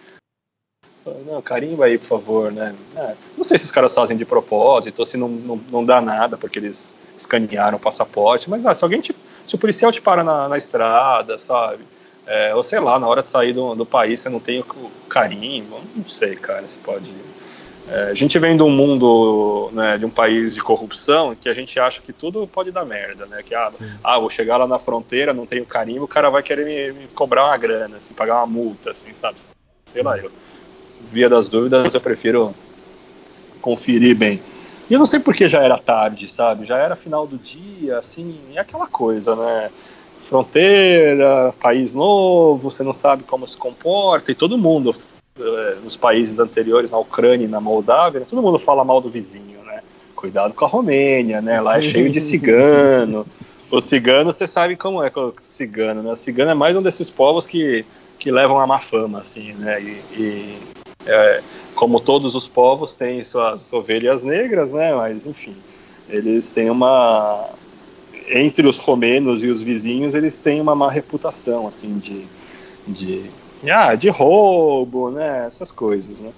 Não, 1.25 1.41
carimba 1.41 1.85
aí, 1.85 1.97
por 1.97 2.05
favor, 2.05 2.51
né? 2.51 2.75
É, 2.95 3.15
não 3.35 3.43
sei 3.43 3.57
se 3.57 3.65
os 3.65 3.71
caras 3.71 3.93
fazem 3.95 4.17
de 4.17 4.25
propósito, 4.25 4.99
ou 4.99 5.05
se 5.05 5.17
não, 5.17 5.29
não, 5.29 5.61
não 5.71 5.85
dá 5.85 6.01
nada 6.01 6.37
porque 6.37 6.59
eles 6.59 6.93
escanearam 7.17 7.77
o 7.77 7.79
passaporte, 7.79 8.49
mas 8.49 8.65
ah, 8.65 8.75
se 8.75 8.83
alguém 8.83 9.01
te, 9.01 9.15
se 9.47 9.55
o 9.55 9.57
policial 9.57 9.91
te 9.91 10.01
para 10.01 10.23
na, 10.23 10.49
na 10.49 10.57
estrada, 10.57 11.39
sabe? 11.39 11.83
É, 12.27 12.53
ou 12.53 12.61
sei 12.61 12.79
lá, 12.79 12.99
na 12.99 13.07
hora 13.07 13.23
de 13.23 13.29
sair 13.29 13.53
do, 13.53 13.73
do 13.75 13.85
país 13.85 14.19
você 14.19 14.29
não 14.29 14.39
tem 14.39 14.59
o, 14.59 14.91
carimbo, 15.07 15.81
não 15.95 16.07
sei, 16.07 16.35
cara, 16.35 16.67
se 16.67 16.77
pode. 16.77 17.13
É, 17.87 18.11
a 18.11 18.13
gente 18.13 18.37
vem 18.37 18.55
de 18.55 18.61
um 18.61 18.69
mundo, 18.69 19.71
né, 19.73 19.97
de 19.97 20.05
um 20.05 20.11
país 20.11 20.53
de 20.53 20.61
corrupção, 20.61 21.33
que 21.33 21.49
a 21.49 21.53
gente 21.55 21.79
acha 21.79 22.01
que 22.01 22.13
tudo 22.13 22.45
pode 22.45 22.71
dar 22.71 22.85
merda, 22.85 23.25
né? 23.25 23.41
Que 23.41 23.55
ah, 23.55 23.71
ah 24.03 24.19
vou 24.19 24.29
chegar 24.29 24.57
lá 24.57 24.67
na 24.67 24.77
fronteira, 24.77 25.33
não 25.33 25.45
tenho 25.45 25.65
carimbo, 25.65 26.03
o 26.03 26.07
cara 26.07 26.29
vai 26.29 26.43
querer 26.43 26.65
me, 26.65 26.99
me 26.99 27.07
cobrar 27.07 27.45
uma 27.45 27.57
grana, 27.57 27.97
assim, 27.97 28.13
pagar 28.13 28.35
uma 28.35 28.47
multa, 28.47 28.91
assim, 28.91 29.13
sabe? 29.13 29.39
Sei 29.85 30.03
lá, 30.03 30.15
eu 30.19 30.29
via 31.11 31.29
das 31.29 31.47
dúvidas, 31.47 31.93
eu 31.93 32.01
prefiro 32.01 32.53
conferir 33.61 34.15
bem. 34.15 34.41
E 34.89 34.93
eu 34.93 34.99
não 34.99 35.05
sei 35.05 35.19
porque 35.19 35.47
já 35.47 35.61
era 35.61 35.77
tarde, 35.77 36.27
sabe? 36.27 36.65
Já 36.65 36.77
era 36.77 36.95
final 36.95 37.27
do 37.27 37.37
dia, 37.37 37.99
assim, 37.99 38.39
é 38.55 38.59
aquela 38.59 38.87
coisa, 38.87 39.35
né? 39.35 39.69
Fronteira, 40.17 41.53
país 41.59 41.93
novo, 41.93 42.69
você 42.69 42.83
não 42.83 42.93
sabe 42.93 43.23
como 43.23 43.47
se 43.47 43.55
comporta, 43.55 44.31
e 44.31 44.35
todo 44.35 44.57
mundo, 44.57 44.95
eh, 45.39 45.77
nos 45.83 45.95
países 45.95 46.39
anteriores, 46.39 46.91
na 46.91 46.97
Ucrânia 46.97 47.45
e 47.45 47.47
na 47.47 47.61
Moldávia, 47.61 48.25
todo 48.27 48.41
mundo 48.41 48.59
fala 48.59 48.83
mal 48.83 48.99
do 48.99 49.09
vizinho, 49.09 49.63
né? 49.63 49.81
Cuidado 50.15 50.53
com 50.53 50.65
a 50.65 50.67
Romênia, 50.67 51.41
né? 51.41 51.61
Lá 51.61 51.77
é 51.77 51.81
cheio 51.81 52.11
de 52.11 52.19
cigano, 52.19 53.25
o 53.71 53.81
cigano, 53.81 54.33
você 54.33 54.47
sabe 54.47 54.75
como 54.75 55.03
é 55.03 55.11
o 55.15 55.33
cigano, 55.43 56.01
né? 56.01 56.11
O 56.11 56.15
cigano 56.15 56.51
é 56.51 56.55
mais 56.55 56.75
um 56.75 56.81
desses 56.81 57.09
povos 57.09 57.45
que, 57.45 57.85
que 58.17 58.31
levam 58.31 58.59
a 58.59 58.65
má 58.65 58.79
fama, 58.79 59.21
assim, 59.21 59.53
né? 59.53 59.81
E, 59.81 60.01
e, 60.13 60.59
é, 61.05 61.41
como 61.75 61.99
todos 61.99 62.35
os 62.35 62.47
povos 62.47 62.95
têm 62.95 63.23
suas 63.23 63.71
ovelhas 63.73 64.23
negras, 64.23 64.71
né? 64.71 64.93
Mas, 64.93 65.25
enfim, 65.25 65.55
eles 66.07 66.51
têm 66.51 66.69
uma... 66.69 67.49
Entre 68.31 68.67
os 68.67 68.77
romenos 68.77 69.43
e 69.43 69.47
os 69.47 69.63
vizinhos, 69.63 70.13
eles 70.13 70.41
têm 70.43 70.61
uma 70.61 70.75
má 70.75 70.89
reputação, 70.89 71.67
assim, 71.67 71.97
de... 71.97 72.25
de 72.87 73.31
ah, 73.71 73.93
de 73.95 74.07
roubo, 74.07 75.11
né? 75.11 75.45
Essas 75.47 75.71
coisas, 75.71 76.21
né? 76.21 76.31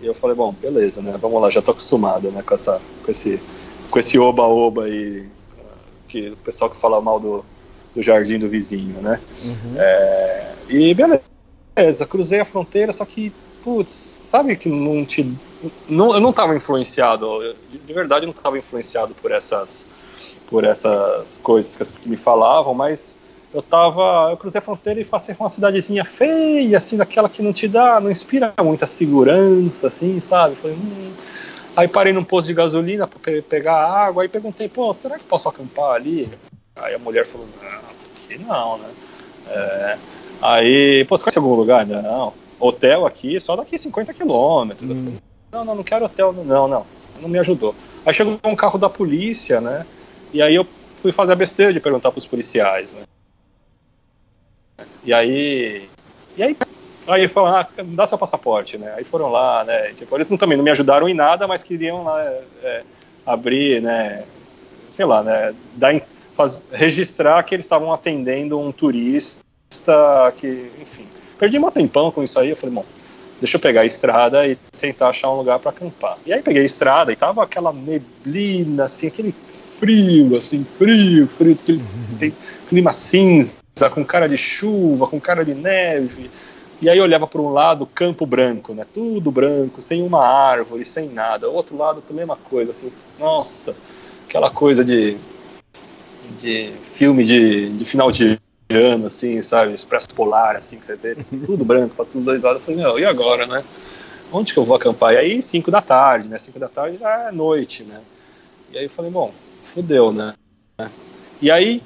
E 0.00 0.06
eu 0.06 0.14
falei, 0.14 0.34
bom, 0.34 0.52
beleza, 0.52 1.00
né? 1.00 1.16
Vamos 1.20 1.40
lá, 1.40 1.50
já 1.50 1.62
tô 1.62 1.70
acostumado, 1.70 2.32
né? 2.32 2.42
Com, 2.42 2.54
essa, 2.54 2.80
com 3.04 3.10
esse 3.10 3.40
com 3.90 3.98
esse 3.98 4.18
oba-oba 4.18 4.84
aí, 4.84 5.26
que 6.08 6.30
o 6.30 6.36
pessoal 6.36 6.70
que 6.70 6.76
fala 6.76 7.00
mal 7.00 7.18
do, 7.18 7.44
do 7.94 8.02
jardim 8.02 8.38
do 8.38 8.48
vizinho, 8.48 9.00
né? 9.00 9.20
Uhum. 9.44 9.74
É, 9.76 10.52
e 10.68 10.94
beleza, 10.94 12.06
cruzei 12.06 12.40
a 12.40 12.44
fronteira, 12.44 12.92
só 12.92 13.04
que, 13.04 13.32
putz, 13.62 13.92
sabe 13.92 14.56
que 14.56 14.68
não 14.68 15.04
te. 15.04 15.34
Não, 15.88 16.14
eu 16.14 16.20
não 16.20 16.30
estava 16.30 16.56
influenciado, 16.56 17.54
de 17.70 17.92
verdade 17.92 18.24
eu 18.24 18.28
não 18.28 18.34
estava 18.34 18.58
influenciado 18.58 19.14
por 19.14 19.30
essas, 19.30 19.86
por 20.46 20.64
essas 20.64 21.38
coisas 21.38 21.76
que, 21.76 22.00
que 22.00 22.08
me 22.08 22.16
falavam, 22.16 22.74
mas 22.74 23.14
eu 23.52 23.62
tava. 23.62 24.30
Eu 24.30 24.36
cruzei 24.36 24.58
a 24.58 24.62
fronteira 24.62 25.00
e 25.00 25.04
passei 25.04 25.34
por 25.34 25.44
uma 25.44 25.50
cidadezinha 25.50 26.04
feia, 26.04 26.78
assim, 26.78 26.96
daquela 26.96 27.28
que 27.28 27.42
não 27.42 27.52
te 27.52 27.68
dá, 27.68 28.00
não 28.00 28.10
inspira 28.10 28.54
muita 28.62 28.86
segurança, 28.86 29.88
assim, 29.88 30.20
sabe? 30.20 30.54
Falei, 30.54 30.76
hum. 30.76 31.12
Aí 31.76 31.86
parei 31.86 32.12
num 32.12 32.24
posto 32.24 32.48
de 32.48 32.54
gasolina 32.54 33.06
para 33.06 33.18
pe 33.18 33.42
pegar 33.42 33.76
água, 33.76 34.22
aí 34.22 34.28
perguntei, 34.28 34.68
pô, 34.68 34.92
será 34.92 35.18
que 35.18 35.24
posso 35.24 35.48
acampar 35.48 35.94
ali? 35.94 36.28
Aí 36.74 36.94
a 36.94 36.98
mulher 36.98 37.26
falou, 37.26 37.46
não, 37.62 37.68
aqui 38.24 38.38
não, 38.38 38.78
né? 38.78 38.88
É, 39.48 39.98
aí, 40.42 41.04
pô, 41.08 41.16
você 41.16 41.24
conhece 41.24 41.38
algum 41.38 41.54
lugar? 41.54 41.86
Não. 41.86 42.32
Hotel 42.60 43.06
aqui, 43.06 43.40
só 43.40 43.56
daqui 43.56 43.78
50 43.78 44.12
quilômetros. 44.12 44.90
Hum. 44.90 45.16
Não, 45.50 45.64
não, 45.64 45.74
não 45.76 45.82
quero 45.82 46.04
hotel, 46.04 46.32
não, 46.32 46.68
não. 46.68 46.86
Não 47.20 47.28
me 47.28 47.38
ajudou. 47.38 47.74
Aí 48.04 48.14
chegou 48.14 48.38
um 48.44 48.54
carro 48.54 48.78
da 48.78 48.88
polícia, 48.88 49.60
né? 49.60 49.84
E 50.32 50.40
aí 50.40 50.54
eu 50.54 50.66
fui 50.96 51.10
fazer 51.10 51.32
a 51.32 51.36
besteira 51.36 51.72
de 51.72 51.80
perguntar 51.80 52.12
pros 52.12 52.26
policiais, 52.26 52.94
né? 52.94 53.02
E 55.02 55.12
aí. 55.12 55.88
E 56.36 56.42
aí, 56.42 56.56
aí 57.06 57.28
falaram, 57.28 57.66
ah, 57.76 57.82
dá 57.82 58.06
seu 58.06 58.16
passaporte, 58.16 58.78
né? 58.78 58.94
Aí 58.96 59.04
foram 59.04 59.30
lá, 59.30 59.64
né? 59.64 59.92
Tipo, 59.94 60.16
eles 60.16 60.30
não, 60.30 60.36
também 60.36 60.56
não 60.56 60.64
me 60.64 60.70
ajudaram 60.70 61.08
em 61.08 61.14
nada, 61.14 61.48
mas 61.48 61.62
queriam 61.62 62.04
lá 62.04 62.22
é, 62.62 62.84
abrir, 63.26 63.82
né? 63.82 64.24
Sei 64.88 65.04
lá, 65.04 65.22
né? 65.22 65.54
Dar, 65.74 66.00
faz, 66.34 66.62
registrar 66.70 67.42
que 67.42 67.54
eles 67.54 67.66
estavam 67.66 67.92
atendendo 67.92 68.58
um 68.58 68.70
turista 68.70 69.42
que, 70.36 70.70
enfim. 70.80 71.06
Perdi 71.38 71.58
um 71.58 71.70
tempão 71.70 72.10
com 72.10 72.22
isso 72.22 72.38
aí, 72.38 72.50
eu 72.50 72.56
falei, 72.56 72.74
bom, 72.74 72.84
deixa 73.40 73.56
eu 73.56 73.60
pegar 73.60 73.82
a 73.82 73.86
estrada 73.86 74.46
e 74.46 74.56
tentar 74.78 75.08
achar 75.08 75.30
um 75.30 75.36
lugar 75.36 75.58
para 75.58 75.70
acampar. 75.70 76.18
E 76.26 76.32
aí 76.32 76.42
peguei 76.42 76.62
a 76.62 76.66
estrada 76.66 77.12
e 77.12 77.16
tava 77.16 77.42
aquela 77.42 77.72
neblina, 77.72 78.84
assim, 78.84 79.06
aquele 79.06 79.34
frio, 79.78 80.36
assim, 80.36 80.66
frio, 80.76 81.28
frio, 81.28 81.56
tem 82.18 82.34
clima 82.68 82.92
cinza, 82.92 83.60
com 83.94 84.04
cara 84.04 84.28
de 84.28 84.36
chuva, 84.36 85.06
com 85.06 85.20
cara 85.20 85.44
de 85.44 85.54
neve. 85.54 86.30
E 86.82 86.88
aí 86.88 86.98
eu 86.98 87.04
olhava 87.04 87.26
para 87.26 87.40
um 87.40 87.50
lado, 87.50 87.86
campo 87.86 88.26
branco, 88.26 88.74
né? 88.74 88.86
Tudo 88.92 89.30
branco, 89.30 89.80
sem 89.80 90.02
uma 90.02 90.26
árvore, 90.26 90.84
sem 90.84 91.08
nada. 91.08 91.48
O 91.48 91.54
outro 91.54 91.76
lado 91.76 92.00
também 92.00 92.24
uma 92.24 92.36
coisa, 92.36 92.70
assim, 92.70 92.90
nossa, 93.18 93.76
aquela 94.26 94.50
coisa 94.50 94.84
de, 94.84 95.16
de 96.38 96.72
filme 96.82 97.24
de, 97.24 97.70
de 97.76 97.84
final 97.84 98.10
de 98.10 98.38
ano, 98.74 99.06
assim, 99.06 99.40
sabe? 99.42 99.74
Expresso 99.74 100.08
polar, 100.14 100.56
assim, 100.56 100.78
que 100.78 100.86
você 100.86 100.96
vê, 100.96 101.16
tudo 101.46 101.64
branco 101.64 101.94
para 101.94 102.04
todos 102.04 102.20
os 102.20 102.24
dois 102.24 102.42
lados. 102.42 102.60
Eu 102.62 102.66
falei, 102.66 102.80
meu, 102.80 102.98
e 102.98 103.04
agora, 103.04 103.46
né? 103.46 103.64
Onde 104.32 104.52
que 104.52 104.58
eu 104.58 104.64
vou 104.64 104.76
acampar? 104.76 105.14
E 105.14 105.16
aí, 105.18 105.42
5 105.42 105.70
da 105.70 105.82
tarde, 105.82 106.28
né? 106.28 106.38
5 106.38 106.58
da 106.58 106.68
tarde 106.68 106.98
já 106.98 107.28
é 107.28 107.32
noite, 107.32 107.82
né? 107.82 108.00
E 108.72 108.78
aí 108.78 108.84
eu 108.84 108.90
falei, 108.90 109.10
bom, 109.10 109.32
fudeu, 109.64 110.12
né? 110.12 110.34
E 111.40 111.50
aí 111.50 111.82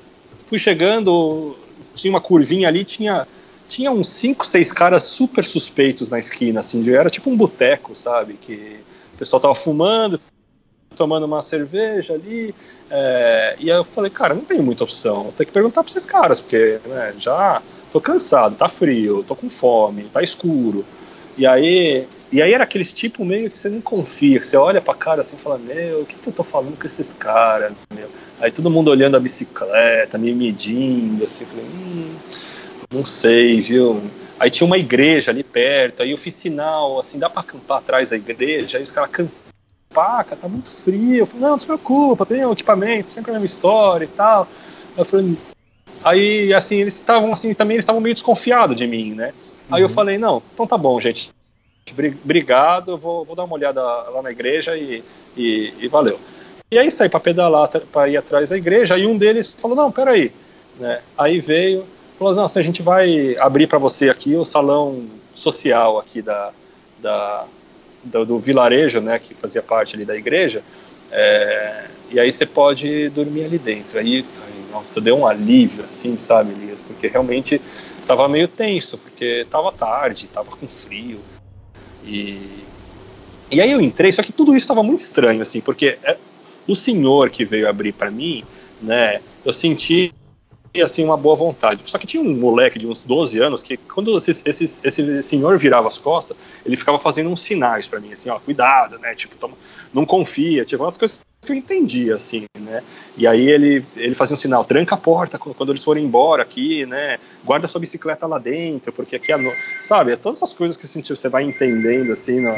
fui 0.46 0.58
chegando, 0.58 1.56
tinha 1.94 2.12
uma 2.12 2.20
curvinha 2.20 2.68
ali, 2.68 2.84
tinha 2.84 3.26
tinha 3.66 3.90
uns 3.90 4.08
5, 4.10 4.46
6 4.46 4.70
caras 4.70 5.04
super 5.04 5.42
suspeitos 5.42 6.10
na 6.10 6.18
esquina, 6.18 6.60
assim, 6.60 6.82
de- 6.82 6.94
era 6.94 7.08
tipo 7.08 7.30
um 7.30 7.36
boteco, 7.36 7.96
sabe? 7.96 8.34
Que 8.34 8.80
o 9.14 9.16
pessoal 9.16 9.40
tava 9.40 9.54
fumando, 9.54 10.20
tomando 10.94 11.26
uma 11.26 11.42
cerveja 11.42 12.14
ali, 12.14 12.54
é, 12.90 13.56
e 13.58 13.70
aí 13.70 13.76
eu 13.76 13.84
falei, 13.84 14.10
cara, 14.10 14.34
não 14.34 14.44
tem 14.44 14.60
muita 14.60 14.84
opção, 14.84 15.32
ter 15.36 15.44
que 15.44 15.52
perguntar 15.52 15.82
pra 15.82 15.90
esses 15.90 16.06
caras, 16.06 16.40
porque 16.40 16.80
né, 16.86 17.14
já 17.18 17.60
tô 17.92 18.00
cansado, 18.00 18.56
tá 18.56 18.68
frio, 18.68 19.24
tô 19.24 19.36
com 19.36 19.48
fome, 19.48 20.04
tá 20.12 20.22
escuro. 20.22 20.84
E 21.36 21.46
aí, 21.46 22.06
e 22.30 22.40
aí 22.40 22.52
era 22.52 22.62
aqueles 22.62 22.92
tipo 22.92 23.24
meio 23.24 23.50
que 23.50 23.58
você 23.58 23.68
não 23.68 23.80
confia, 23.80 24.38
que 24.38 24.46
você 24.46 24.56
olha 24.56 24.80
pra 24.80 24.94
cara 24.94 25.20
assim 25.20 25.36
e 25.36 25.40
fala, 25.40 25.58
meu, 25.58 26.02
o 26.02 26.06
que, 26.06 26.14
que 26.14 26.26
eu 26.28 26.32
tô 26.32 26.44
falando 26.44 26.78
com 26.78 26.86
esses 26.86 27.12
caras, 27.12 27.72
meu? 27.92 28.08
Aí 28.40 28.50
todo 28.50 28.70
mundo 28.70 28.88
olhando 28.88 29.16
a 29.16 29.20
bicicleta, 29.20 30.16
me 30.16 30.32
medindo, 30.32 31.24
assim, 31.24 31.44
falei, 31.44 31.64
hum, 31.64 32.14
não 32.92 33.04
sei, 33.04 33.60
viu? 33.60 34.00
Aí 34.38 34.50
tinha 34.50 34.66
uma 34.66 34.78
igreja 34.78 35.30
ali 35.30 35.42
perto, 35.42 36.02
aí 36.02 36.10
eu 36.10 36.18
fiz 36.18 36.34
sinal, 36.34 36.98
assim, 36.98 37.18
dá 37.18 37.28
pra 37.28 37.40
acampar 37.40 37.78
atrás 37.78 38.10
da 38.10 38.16
igreja, 38.16 38.78
aí 38.78 38.84
os 38.84 38.90
caras 38.90 39.10
cara, 39.94 40.36
tá 40.36 40.48
muito 40.48 40.70
frio. 40.70 41.18
Eu 41.18 41.26
falei, 41.26 41.42
não, 41.42 41.50
não 41.50 41.60
se 41.60 41.66
preocupa, 41.66 42.26
tem 42.26 42.44
um 42.44 42.52
equipamento, 42.52 43.12
sempre 43.12 43.30
a 43.30 43.34
mesma 43.34 43.46
história 43.46 44.04
e 44.04 44.08
tal. 44.08 44.48
Eu 44.96 45.04
falei, 45.04 45.38
aí, 46.02 46.52
assim, 46.52 46.76
eles 46.76 46.94
estavam, 46.94 47.32
assim, 47.32 47.52
também 47.54 47.76
eles 47.76 47.84
estavam 47.84 48.00
meio 48.00 48.14
desconfiados 48.14 48.76
de 48.76 48.86
mim, 48.86 49.14
né? 49.14 49.32
Aí 49.70 49.82
eu 49.82 49.88
falei, 49.88 50.18
não, 50.18 50.42
então 50.52 50.66
tá 50.66 50.76
bom, 50.76 51.00
gente, 51.00 51.32
Bri- 51.92 52.18
obrigado, 52.24 52.92
eu 52.92 52.98
vou, 52.98 53.24
vou 53.24 53.36
dar 53.36 53.44
uma 53.44 53.54
olhada 53.54 53.82
lá 53.82 54.22
na 54.22 54.30
igreja 54.30 54.76
e, 54.76 55.04
e, 55.36 55.72
e 55.78 55.88
valeu. 55.88 56.18
E 56.70 56.78
aí 56.78 56.90
saí 56.90 57.08
para 57.08 57.20
pedalar, 57.20 57.68
para 57.68 58.08
ir 58.08 58.16
atrás 58.16 58.50
da 58.50 58.56
igreja, 58.56 58.98
e 58.98 59.06
um 59.06 59.16
deles 59.18 59.54
falou, 59.58 59.76
não, 59.76 59.92
peraí, 59.92 60.32
né? 60.78 61.02
Aí 61.16 61.40
veio, 61.40 61.86
falou, 62.18 62.34
não, 62.34 62.48
se 62.48 62.58
a 62.58 62.62
gente 62.62 62.82
vai 62.82 63.36
abrir 63.38 63.66
para 63.66 63.78
você 63.78 64.08
aqui 64.08 64.34
o 64.34 64.44
salão 64.44 65.06
social 65.34 65.98
aqui 65.98 66.22
da, 66.22 66.52
da, 66.98 67.44
do, 68.04 68.24
do 68.24 68.38
vilarejo, 68.38 69.00
né, 69.00 69.18
que 69.18 69.34
fazia 69.34 69.62
parte 69.62 69.96
ali 69.96 70.04
da 70.04 70.16
igreja, 70.16 70.62
é, 71.10 71.86
e 72.10 72.20
aí 72.20 72.30
você 72.30 72.44
pode 72.44 73.08
dormir 73.10 73.44
ali 73.44 73.58
dentro. 73.58 73.98
Aí, 73.98 74.24
nossa, 74.70 75.00
deu 75.00 75.16
um 75.16 75.26
alívio, 75.26 75.84
assim, 75.84 76.16
sabe, 76.16 76.52
Elias, 76.52 76.82
porque 76.82 77.06
realmente 77.06 77.60
tava 78.06 78.28
meio 78.28 78.48
tenso, 78.48 78.98
porque 78.98 79.46
tava 79.50 79.72
tarde, 79.72 80.28
tava 80.28 80.50
com 80.50 80.66
frio, 80.66 81.20
e, 82.04 82.64
e 83.50 83.60
aí 83.60 83.70
eu 83.70 83.80
entrei, 83.80 84.12
só 84.12 84.22
que 84.22 84.32
tudo 84.32 84.50
isso 84.50 84.64
estava 84.64 84.82
muito 84.82 85.00
estranho, 85.00 85.42
assim, 85.42 85.60
porque 85.60 85.98
é, 86.02 86.18
o 86.66 86.74
senhor 86.74 87.30
que 87.30 87.44
veio 87.44 87.68
abrir 87.68 87.92
para 87.92 88.10
mim, 88.10 88.44
né, 88.82 89.20
eu 89.44 89.52
senti 89.52 90.12
assim 90.82 91.04
uma 91.04 91.16
boa 91.16 91.36
vontade. 91.36 91.82
Só 91.86 91.98
que 91.98 92.06
tinha 92.06 92.22
um 92.22 92.36
moleque 92.36 92.78
de 92.78 92.86
uns 92.86 93.04
12 93.04 93.38
anos 93.38 93.62
que 93.62 93.76
quando 93.76 94.16
esse, 94.16 94.42
esse, 94.44 94.64
esse 94.64 95.22
senhor 95.22 95.58
virava 95.58 95.88
as 95.88 95.98
costas, 95.98 96.36
ele 96.64 96.76
ficava 96.76 96.98
fazendo 96.98 97.30
uns 97.30 97.40
sinais 97.40 97.86
para 97.86 98.00
mim, 98.00 98.12
assim, 98.12 98.28
ó, 98.28 98.38
cuidado, 98.38 98.98
né, 98.98 99.14
tipo, 99.14 99.36
toma, 99.36 99.56
não 99.92 100.04
confia, 100.04 100.64
tipo, 100.64 100.82
umas 100.82 100.96
coisas 100.96 101.22
que 101.40 101.52
eu 101.52 101.56
entendia, 101.56 102.16
assim, 102.16 102.46
né, 102.58 102.82
e 103.16 103.26
aí 103.26 103.48
ele, 103.48 103.84
ele 103.96 104.14
fazia 104.14 104.34
um 104.34 104.36
sinal, 104.36 104.64
tranca 104.64 104.94
a 104.94 104.98
porta 104.98 105.38
quando, 105.38 105.70
eles 105.70 105.84
forem 105.84 106.04
embora 106.04 106.42
aqui, 106.42 106.86
né, 106.86 107.18
guarda 107.44 107.68
sua 107.68 107.80
bicicleta 107.80 108.26
lá 108.26 108.38
dentro, 108.38 108.92
porque 108.92 109.16
aqui, 109.16 109.32
é 109.32 109.36
no... 109.36 109.52
sabe, 109.82 110.12
é 110.12 110.16
todas 110.16 110.38
essas 110.38 110.52
coisas 110.52 110.76
que 110.76 110.86
assim, 110.86 111.02
você 111.02 111.28
vai 111.28 111.44
entendendo, 111.44 112.12
assim, 112.12 112.40
no, 112.40 112.50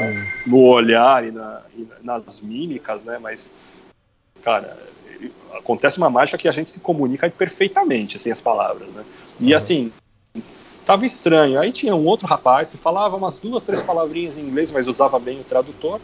no 0.47 0.63
olhar 0.63 1.27
e, 1.27 1.31
na, 1.31 1.61
e 1.77 1.87
nas 2.01 2.39
mímicas, 2.39 3.03
né, 3.03 3.19
mas, 3.21 3.51
cara, 4.41 4.77
acontece 5.57 5.97
uma 5.97 6.09
mágica 6.09 6.37
que 6.37 6.47
a 6.47 6.51
gente 6.51 6.69
se 6.71 6.79
comunica 6.79 7.29
perfeitamente, 7.29 8.17
assim, 8.17 8.31
as 8.31 8.41
palavras, 8.41 8.95
né, 8.95 9.03
e 9.39 9.53
assim, 9.53 9.91
tava 10.85 11.05
estranho, 11.05 11.59
aí 11.59 11.71
tinha 11.71 11.95
um 11.95 12.05
outro 12.05 12.27
rapaz 12.27 12.69
que 12.69 12.77
falava 12.77 13.15
umas 13.15 13.39
duas, 13.39 13.65
três 13.65 13.81
palavrinhas 13.81 14.37
em 14.37 14.41
inglês, 14.41 14.71
mas 14.71 14.87
usava 14.87 15.19
bem 15.19 15.41
o 15.41 15.43
tradutor, 15.43 15.99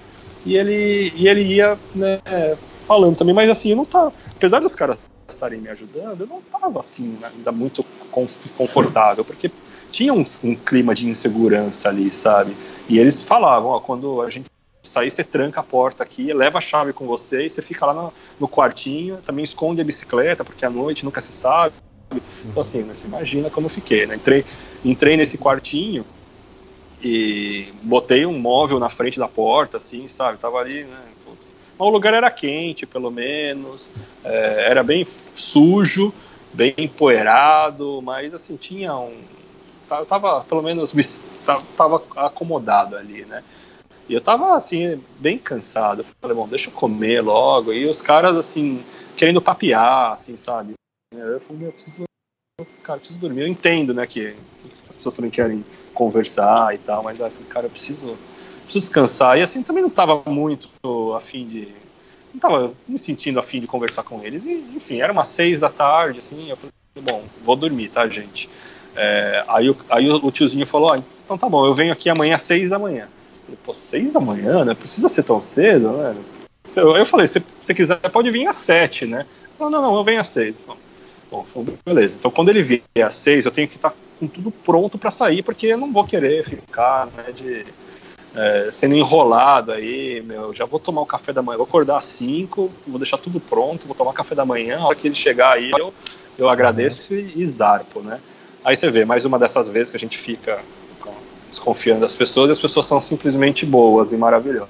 e 0.45 0.57
ele, 0.57 1.11
e 1.15 1.27
ele 1.27 1.41
ia, 1.41 1.79
né, 1.95 2.19
falando 2.85 3.15
também, 3.15 3.33
mas 3.33 3.49
assim, 3.49 3.69
eu 3.69 3.77
não 3.77 3.85
tava, 3.85 4.13
apesar 4.35 4.59
dos 4.59 4.75
caras 4.75 4.97
estarem 5.29 5.59
me 5.59 5.69
ajudando, 5.69 6.21
eu 6.21 6.27
não 6.27 6.41
tava 6.41 6.79
assim, 6.79 7.17
ainda 7.23 7.51
muito 7.51 7.83
conf- 8.11 8.45
confortável, 8.57 9.23
porque 9.23 9.49
tinha 9.89 10.13
um, 10.13 10.23
um 10.43 10.55
clima 10.55 10.93
de 10.93 11.07
insegurança 11.07 11.87
ali, 11.87 12.13
sabe? 12.13 12.57
E 12.89 12.99
eles 12.99 13.23
falavam, 13.23 13.69
ó, 13.69 13.79
quando 13.79 14.21
a 14.21 14.29
gente 14.29 14.45
sair, 14.83 15.09
você 15.09 15.23
tranca 15.23 15.61
a 15.61 15.63
porta 15.63 16.03
aqui, 16.03 16.33
leva 16.33 16.57
a 16.57 16.61
chave 16.61 16.91
com 16.91 17.07
você 17.07 17.45
e 17.45 17.49
você 17.49 17.61
fica 17.61 17.85
lá 17.85 17.93
no, 17.93 18.13
no 18.39 18.47
quartinho, 18.47 19.17
também 19.25 19.43
esconde 19.43 19.81
a 19.81 19.85
bicicleta, 19.85 20.43
porque 20.43 20.65
à 20.65 20.69
noite 20.69 21.05
nunca 21.05 21.21
se 21.21 21.31
sabe. 21.31 21.73
Então 22.43 22.61
assim, 22.61 22.83
né, 22.83 22.93
você 22.93 23.07
imagina 23.07 23.49
como 23.49 23.65
eu 23.65 23.69
fiquei, 23.71 24.05
né? 24.05 24.15
Entrei, 24.15 24.45
entrei 24.83 25.17
nesse 25.17 25.37
quartinho 25.37 26.05
e 27.01 27.73
botei 27.81 28.25
um 28.25 28.37
móvel 28.37 28.79
na 28.79 28.89
frente 28.89 29.17
da 29.17 29.27
porta, 29.27 29.77
assim, 29.77 30.07
sabe? 30.07 30.37
Tava 30.37 30.57
ali, 30.57 30.83
né? 30.83 30.99
Putz. 31.25 31.55
Mas 31.77 31.87
o 31.87 31.91
lugar 31.91 32.13
era 32.13 32.29
quente, 32.29 32.85
pelo 32.85 33.09
menos, 33.09 33.89
é, 34.23 34.69
era 34.69 34.83
bem 34.83 35.07
sujo, 35.33 36.13
bem 36.53 36.73
empoeirado, 36.77 38.01
mas 38.01 38.33
assim, 38.33 38.55
tinha 38.55 38.95
um. 38.95 39.21
Eu 39.89 40.05
tava, 40.05 40.43
pelo 40.43 40.63
menos, 40.63 40.93
me, 40.93 41.03
tava 41.77 42.01
acomodado 42.15 42.95
ali, 42.95 43.25
né? 43.25 43.43
E 44.07 44.13
eu 44.13 44.21
tava, 44.21 44.55
assim, 44.55 45.01
bem 45.19 45.37
cansado. 45.37 46.05
Falei, 46.21 46.35
bom, 46.35 46.47
deixa 46.47 46.69
eu 46.69 46.73
comer 46.73 47.21
logo. 47.21 47.71
E 47.71 47.85
os 47.85 48.01
caras, 48.01 48.35
assim, 48.35 48.83
querendo 49.15 49.41
papear, 49.41 50.11
assim, 50.11 50.35
sabe? 50.35 50.73
Eu 51.13 51.39
falei, 51.39 51.59
meu, 51.59 51.67
eu 51.69 51.73
preciso, 51.73 52.03
cara, 52.81 52.97
eu 52.97 52.99
preciso 52.99 53.19
dormir. 53.19 53.41
Eu 53.41 53.47
entendo, 53.47 53.93
né, 53.93 54.05
que 54.05 54.35
as 54.89 54.97
pessoas 54.97 55.15
também 55.15 55.31
querem 55.31 55.63
conversar 55.93 56.73
e 56.73 56.77
tal, 56.79 57.03
mas 57.03 57.21
aí 57.21 57.27
eu 57.27 57.31
falei, 57.31 57.47
cara, 57.47 57.65
eu 57.67 57.69
preciso, 57.69 58.17
preciso 58.63 58.79
descansar. 58.79 59.37
E 59.37 59.41
assim, 59.41 59.63
também 59.63 59.83
não 59.83 59.89
tava 59.89 60.21
muito 60.29 60.69
afim 61.15 61.47
de. 61.47 61.67
Não 62.33 62.39
tava 62.39 62.73
me 62.87 62.97
sentindo 62.97 63.39
afim 63.39 63.61
de 63.61 63.67
conversar 63.67 64.03
com 64.03 64.21
eles. 64.23 64.43
E, 64.43 64.53
enfim, 64.75 64.99
era 64.99 65.13
umas 65.13 65.27
seis 65.29 65.59
da 65.59 65.69
tarde, 65.69 66.19
assim, 66.19 66.49
eu 66.49 66.57
falei, 66.57 66.73
bom, 67.01 67.23
vou 67.45 67.55
dormir, 67.55 67.89
tá, 67.89 68.07
gente? 68.07 68.49
É, 68.95 69.45
aí, 69.47 69.75
aí 69.89 70.09
o 70.09 70.31
tiozinho 70.31 70.65
falou, 70.65 70.91
ah, 70.91 70.97
então 71.23 71.37
tá 71.37 71.47
bom, 71.47 71.65
eu 71.65 71.73
venho 71.73 71.93
aqui 71.93 72.09
amanhã 72.09 72.35
às 72.35 72.41
seis 72.41 72.69
da 72.69 72.77
manhã. 72.77 73.07
Falei, 73.45 73.59
pô, 73.63 73.73
seis 73.73 74.13
da 74.13 74.19
manhã, 74.19 74.63
né? 74.65 74.73
Precisa 74.73 75.09
ser 75.09 75.23
tão 75.23 75.39
cedo, 75.39 75.91
né? 75.91 76.15
Eu 76.75 77.05
falei, 77.05 77.27
se 77.27 77.43
você 77.61 77.73
quiser, 77.73 77.97
pode 78.09 78.31
vir 78.31 78.47
às 78.47 78.57
sete, 78.57 79.05
né? 79.05 79.25
Não, 79.59 79.69
não, 79.69 79.81
não, 79.81 79.95
eu 79.95 80.03
venho 80.03 80.21
às 80.21 80.29
seis. 80.29 80.55
Bom, 81.29 81.45
beleza. 81.85 82.17
Então, 82.17 82.31
quando 82.31 82.49
ele 82.49 82.63
vier 82.63 82.81
às 83.05 83.15
seis, 83.15 83.45
eu 83.45 83.51
tenho 83.51 83.67
que 83.67 83.75
estar 83.75 83.93
com 84.19 84.27
tudo 84.27 84.51
pronto 84.51 84.97
para 84.97 85.11
sair, 85.11 85.43
porque 85.43 85.67
eu 85.67 85.77
não 85.77 85.91
vou 85.91 86.05
querer 86.05 86.45
ficar, 86.45 87.07
né, 87.07 87.31
de, 87.33 87.65
é, 88.35 88.69
sendo 88.71 88.95
enrolado 88.95 89.71
aí, 89.71 90.21
meu, 90.21 90.53
já 90.53 90.65
vou 90.65 90.79
tomar 90.79 91.01
o 91.01 91.05
café 91.05 91.33
da 91.33 91.41
manhã, 91.41 91.57
vou 91.57 91.65
acordar 91.65 91.97
às 91.97 92.05
cinco, 92.05 92.71
vou 92.87 92.97
deixar 92.97 93.17
tudo 93.17 93.39
pronto, 93.39 93.85
vou 93.85 93.95
tomar 93.95 94.13
café 94.13 94.35
da 94.35 94.45
manhã, 94.45 94.79
a 94.79 94.85
hora 94.85 94.95
que 94.95 95.07
ele 95.07 95.15
chegar 95.15 95.53
aí, 95.53 95.71
eu, 95.77 95.93
eu 96.37 96.49
agradeço 96.49 97.13
e, 97.13 97.33
e 97.35 97.47
zarpo, 97.47 98.01
né? 98.01 98.19
Aí 98.63 98.77
você 98.77 98.89
vê, 98.89 99.03
mais 99.03 99.25
uma 99.25 99.37
dessas 99.37 99.67
vezes 99.67 99.91
que 99.91 99.97
a 99.97 99.99
gente 99.99 100.17
fica 100.17 100.61
desconfiando 101.53 102.01
das 102.01 102.15
pessoas 102.15 102.49
e 102.49 102.51
as 102.51 102.59
pessoas 102.59 102.85
são 102.85 103.01
simplesmente 103.01 103.65
boas 103.65 104.11
e 104.11 104.17
maravilhosas. 104.17 104.69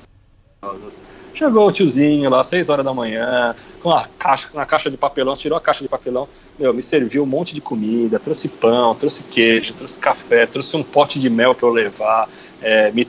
Chegou 1.34 1.68
o 1.68 1.72
tiozinho 1.72 2.30
lá, 2.30 2.44
6 2.44 2.70
horas 2.70 2.86
da 2.86 2.94
manhã, 2.94 3.56
com 3.82 3.90
a 3.90 4.06
caixa, 4.06 4.50
na 4.54 4.66
caixa 4.66 4.90
de 4.90 4.96
papelão, 4.96 5.36
tirou 5.36 5.58
a 5.58 5.62
caixa 5.62 5.84
de 5.84 5.90
papelão, 5.90 6.28
meu, 6.58 6.74
me 6.74 6.84
serviu 6.84 7.24
um 7.24 7.26
monte 7.26 7.56
de 7.56 7.62
comida, 7.62 8.20
trouxe 8.20 8.48
pão, 8.48 8.94
trouxe 8.96 9.24
queijo, 9.24 9.74
trouxe 9.74 9.98
café, 9.98 10.46
trouxe 10.46 10.78
um 10.78 10.84
pote 10.84 11.20
de 11.20 11.30
mel 11.30 11.56
para 11.56 11.68
eu 11.68 11.74
levar. 11.74 12.30
É, 12.62 12.92
me, 12.92 13.08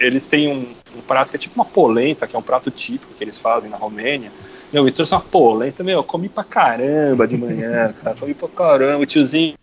eles 0.00 0.26
têm 0.26 0.48
um, 0.48 0.74
um, 0.96 1.00
prato 1.00 1.30
que 1.30 1.36
é 1.36 1.38
tipo 1.38 1.54
uma 1.54 1.64
polenta, 1.64 2.26
que 2.26 2.34
é 2.34 2.38
um 2.38 2.42
prato 2.42 2.70
típico 2.70 3.14
que 3.14 3.22
eles 3.22 3.38
fazem 3.38 3.70
na 3.70 3.76
Romênia. 3.76 4.32
Meu, 4.72 4.84
me 4.84 4.90
trouxe 4.90 5.12
uma 5.12 5.20
polenta, 5.20 5.84
meu, 5.84 6.02
comi 6.02 6.30
pra 6.30 6.42
caramba 6.42 7.28
de 7.28 7.36
manhã, 7.36 7.92
cara, 8.02 8.16
comi 8.16 8.32
pra 8.32 8.48
caramba. 8.48 9.02
O 9.02 9.06
tiozinho 9.06 9.54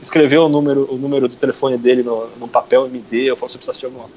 escreveu 0.00 0.44
o 0.44 0.48
número, 0.48 0.88
o 0.90 0.96
número 0.96 1.28
do 1.28 1.36
telefone 1.36 1.76
dele 1.76 2.02
no, 2.02 2.28
no 2.36 2.48
papel 2.48 2.86
e 2.86 2.90
me 2.90 3.00
deu, 3.00 3.36
falou 3.36 3.50
se 3.50 3.58
precisasse 3.58 3.80
de 3.80 3.86
alguma 3.86 4.08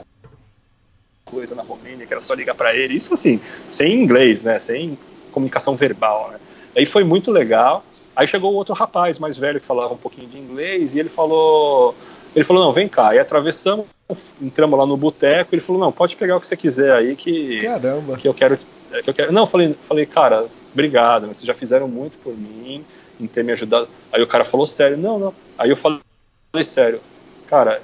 coisa 1.25 1.55
na 1.55 1.63
Romênia, 1.63 2.05
que 2.05 2.13
era 2.13 2.21
só 2.21 2.33
ligar 2.33 2.55
para 2.55 2.73
ele. 2.73 2.95
Isso 2.95 3.13
assim, 3.13 3.41
sem 3.67 4.01
inglês, 4.01 4.43
né, 4.43 4.57
sem 4.59 4.97
comunicação 5.31 5.75
verbal, 5.75 6.29
né. 6.31 6.39
Aí 6.75 6.85
foi 6.85 7.03
muito 7.03 7.31
legal. 7.31 7.83
Aí 8.15 8.25
chegou 8.25 8.53
outro 8.53 8.73
rapaz 8.73 9.19
mais 9.19 9.37
velho 9.37 9.59
que 9.59 9.65
falava 9.65 9.93
um 9.93 9.97
pouquinho 9.97 10.27
de 10.27 10.37
inglês 10.37 10.95
e 10.95 10.99
ele 10.99 11.09
falou, 11.09 11.95
ele 12.35 12.45
falou 12.45 12.63
não, 12.63 12.73
vem 12.73 12.87
cá. 12.87 13.13
E 13.13 13.19
atravessamos, 13.19 13.85
entramos 14.41 14.77
lá 14.77 14.85
no 14.85 14.97
boteco. 14.97 15.53
Ele 15.53 15.61
falou 15.61 15.81
não, 15.81 15.91
pode 15.91 16.15
pegar 16.15 16.37
o 16.37 16.41
que 16.41 16.47
você 16.47 16.57
quiser 16.57 16.93
aí 16.93 17.15
que 17.15 17.61
Caramba. 17.61 18.17
que 18.17 18.27
eu 18.27 18.33
quero 18.33 18.57
é, 18.91 19.01
que 19.01 19.09
eu 19.09 19.13
quero. 19.13 19.31
Não, 19.31 19.45
falei, 19.45 19.75
falei, 19.83 20.05
cara, 20.05 20.47
obrigado, 20.71 21.27
vocês 21.27 21.45
já 21.45 21.53
fizeram 21.53 21.87
muito 21.87 22.17
por 22.19 22.35
mim, 22.35 22.85
em 23.19 23.27
ter 23.27 23.43
me 23.43 23.51
ajudado. 23.51 23.87
Aí 24.11 24.21
o 24.21 24.27
cara 24.27 24.43
falou 24.43 24.65
sério, 24.67 24.97
não, 24.97 25.19
não. 25.19 25.33
Aí 25.57 25.69
eu 25.69 25.75
falei, 25.75 26.01
sério, 26.63 27.01
cara, 27.47 27.81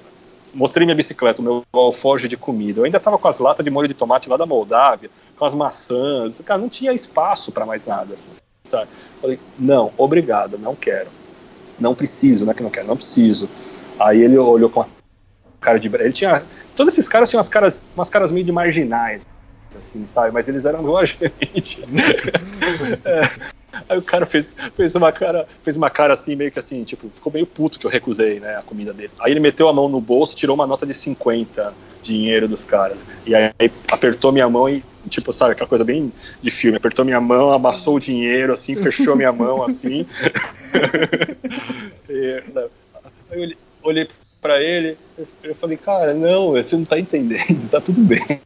mostrei 0.53 0.85
minha 0.85 0.95
bicicleta, 0.95 1.41
o 1.41 1.43
meu 1.43 1.63
alforje 1.73 2.27
de 2.27 2.37
comida. 2.37 2.79
Eu 2.79 2.85
ainda 2.85 2.99
tava 2.99 3.17
com 3.17 3.27
as 3.27 3.39
latas 3.39 3.63
de 3.63 3.69
molho 3.69 3.87
de 3.87 3.93
tomate 3.93 4.29
lá 4.29 4.37
da 4.37 4.45
Moldávia, 4.45 5.09
com 5.37 5.45
as 5.45 5.53
maçãs. 5.53 6.41
Cara, 6.45 6.59
não 6.59 6.69
tinha 6.69 6.93
espaço 6.93 7.51
para 7.51 7.65
mais 7.65 7.85
nada, 7.85 8.13
assim, 8.13 8.29
sabe? 8.63 8.89
Falei, 9.21 9.39
não, 9.59 9.93
obrigado, 9.97 10.57
não 10.57 10.75
quero. 10.75 11.09
Não 11.79 11.93
preciso, 11.93 12.45
não 12.45 12.51
é 12.51 12.55
que 12.55 12.63
não 12.63 12.69
quero, 12.69 12.87
não 12.87 12.95
preciso. 12.95 13.49
Aí 13.99 14.21
ele 14.21 14.37
olhou 14.37 14.69
com 14.69 14.81
a 14.81 14.87
cara 15.59 15.77
de. 15.77 15.87
Ele 15.87 16.13
tinha. 16.13 16.45
Todos 16.75 16.93
esses 16.93 17.07
caras 17.07 17.29
tinham 17.29 17.39
umas 17.39 17.49
caras, 17.49 17.81
umas 17.95 18.09
caras 18.09 18.31
meio 18.31 18.45
de 18.45 18.51
marginais 18.51 19.25
assim, 19.75 20.05
sabe? 20.05 20.31
Mas 20.31 20.47
eles 20.47 20.65
eram 20.65 20.81
igual 20.81 20.97
a 20.97 21.05
gente. 21.05 21.83
é. 23.05 23.55
Aí 23.89 23.97
o 23.97 24.01
cara 24.01 24.25
fez, 24.25 24.55
fez 24.75 24.95
uma 24.95 25.11
cara, 25.11 25.45
fez 25.63 25.75
uma 25.75 25.89
cara 25.89 26.13
assim, 26.13 26.35
meio 26.35 26.51
que 26.51 26.59
assim, 26.59 26.83
tipo, 26.83 27.09
ficou 27.13 27.31
meio 27.31 27.45
puto 27.45 27.77
que 27.77 27.85
eu 27.85 27.91
recusei, 27.91 28.39
né, 28.39 28.55
a 28.55 28.61
comida 28.61 28.93
dele. 28.93 29.11
Aí 29.19 29.31
ele 29.31 29.39
meteu 29.39 29.67
a 29.67 29.73
mão 29.73 29.89
no 29.89 29.99
bolso, 29.99 30.35
tirou 30.35 30.55
uma 30.55 30.65
nota 30.65 30.85
de 30.85 30.93
50 30.93 31.73
dinheiro 32.01 32.47
dos 32.47 32.63
caras. 32.63 32.97
E 33.25 33.35
aí 33.35 33.51
apertou 33.91 34.31
minha 34.31 34.47
mão 34.47 34.69
e, 34.69 34.83
tipo, 35.09 35.33
sabe, 35.33 35.53
aquela 35.53 35.67
coisa 35.67 35.83
bem 35.83 36.13
de 36.41 36.51
filme, 36.51 36.77
apertou 36.77 37.03
minha 37.03 37.19
mão, 37.19 37.51
amassou 37.51 37.95
o 37.95 37.99
dinheiro, 37.99 38.53
assim, 38.53 38.75
fechou 38.75 39.15
minha 39.15 39.33
mão, 39.33 39.63
assim. 39.63 40.05
e, 42.07 42.43
aí 43.31 43.51
eu 43.51 43.57
olhei, 43.83 44.07
pra 44.41 44.61
ele, 44.61 44.95
eu 45.43 45.55
falei, 45.55 45.75
cara, 45.75 46.13
não, 46.13 46.51
você 46.51 46.77
não 46.77 46.85
tá 46.85 46.99
entendendo, 46.99 47.67
tá 47.69 47.81
tudo 47.81 48.01
bem. 48.01 48.39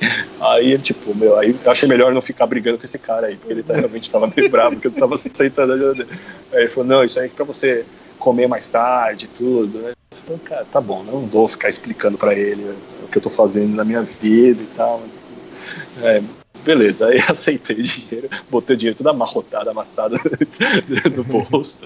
Aí, 0.40 0.78
tipo, 0.78 1.14
meu, 1.14 1.38
aí 1.38 1.58
eu 1.64 1.70
achei 1.70 1.88
melhor 1.88 2.12
não 2.12 2.22
ficar 2.22 2.46
brigando 2.46 2.78
com 2.78 2.84
esse 2.84 2.98
cara 2.98 3.26
aí, 3.26 3.36
porque 3.36 3.52
ele 3.52 3.62
tá, 3.62 3.74
realmente 3.74 4.10
tava 4.10 4.32
meio 4.34 4.50
bravo, 4.50 4.76
porque 4.76 4.88
eu 4.88 4.92
tava 4.92 5.14
aceitando 5.16 5.72
a. 5.72 6.56
Aí 6.56 6.62
ele 6.62 6.68
falou, 6.68 6.88
não, 6.88 7.04
isso 7.04 7.18
aí 7.20 7.26
é 7.26 7.28
pra 7.28 7.44
você 7.44 7.84
comer 8.18 8.46
mais 8.46 8.68
tarde 8.70 9.28
tudo, 9.28 9.78
né? 9.78 9.92
Eu 10.10 10.16
falei, 10.16 10.40
cara, 10.40 10.64
tá 10.64 10.80
bom, 10.80 11.02
não 11.02 11.22
vou 11.22 11.46
ficar 11.46 11.68
explicando 11.68 12.16
para 12.16 12.34
ele 12.34 12.64
o 13.02 13.08
que 13.08 13.18
eu 13.18 13.22
tô 13.22 13.30
fazendo 13.30 13.74
na 13.76 13.84
minha 13.84 14.02
vida 14.02 14.62
e 14.62 14.66
tal. 14.66 15.02
É, 16.02 16.22
beleza, 16.64 17.06
aí 17.06 17.18
aceitei 17.28 17.76
o 17.76 17.82
dinheiro, 17.82 18.28
botei 18.50 18.74
o 18.74 18.78
dinheiro 18.78 18.96
tudo 18.96 19.10
amarrotado, 19.10 19.70
amassado 19.70 20.16
no 21.16 21.24
bolso. 21.24 21.82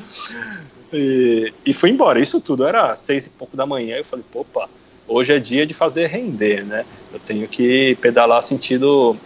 E, 0.92 1.52
e 1.66 1.72
fui 1.72 1.90
embora. 1.90 2.20
Isso 2.20 2.40
tudo 2.40 2.64
era 2.64 2.94
seis 2.94 3.26
e 3.26 3.30
pouco 3.30 3.56
da 3.56 3.66
manhã. 3.66 3.96
Eu 3.96 4.04
falei, 4.04 4.24
opa, 4.32 4.68
hoje 5.06 5.32
é 5.32 5.38
dia 5.38 5.66
de 5.66 5.74
fazer 5.74 6.06
render, 6.06 6.64
né? 6.64 6.84
Eu 7.12 7.18
tenho 7.18 7.46
que 7.48 7.96
pedalar 7.96 8.42
sentido 8.42 9.16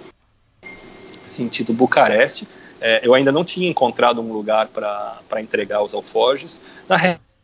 sentido 1.24 1.72
Bucareste. 1.72 2.48
É, 2.80 3.06
eu 3.06 3.14
ainda 3.14 3.32
não 3.32 3.44
tinha 3.44 3.68
encontrado 3.68 4.20
um 4.20 4.32
lugar 4.32 4.68
para 4.68 5.40
entregar 5.40 5.82
os 5.82 5.94
alforjes. 5.94 6.60
Na 6.88 6.96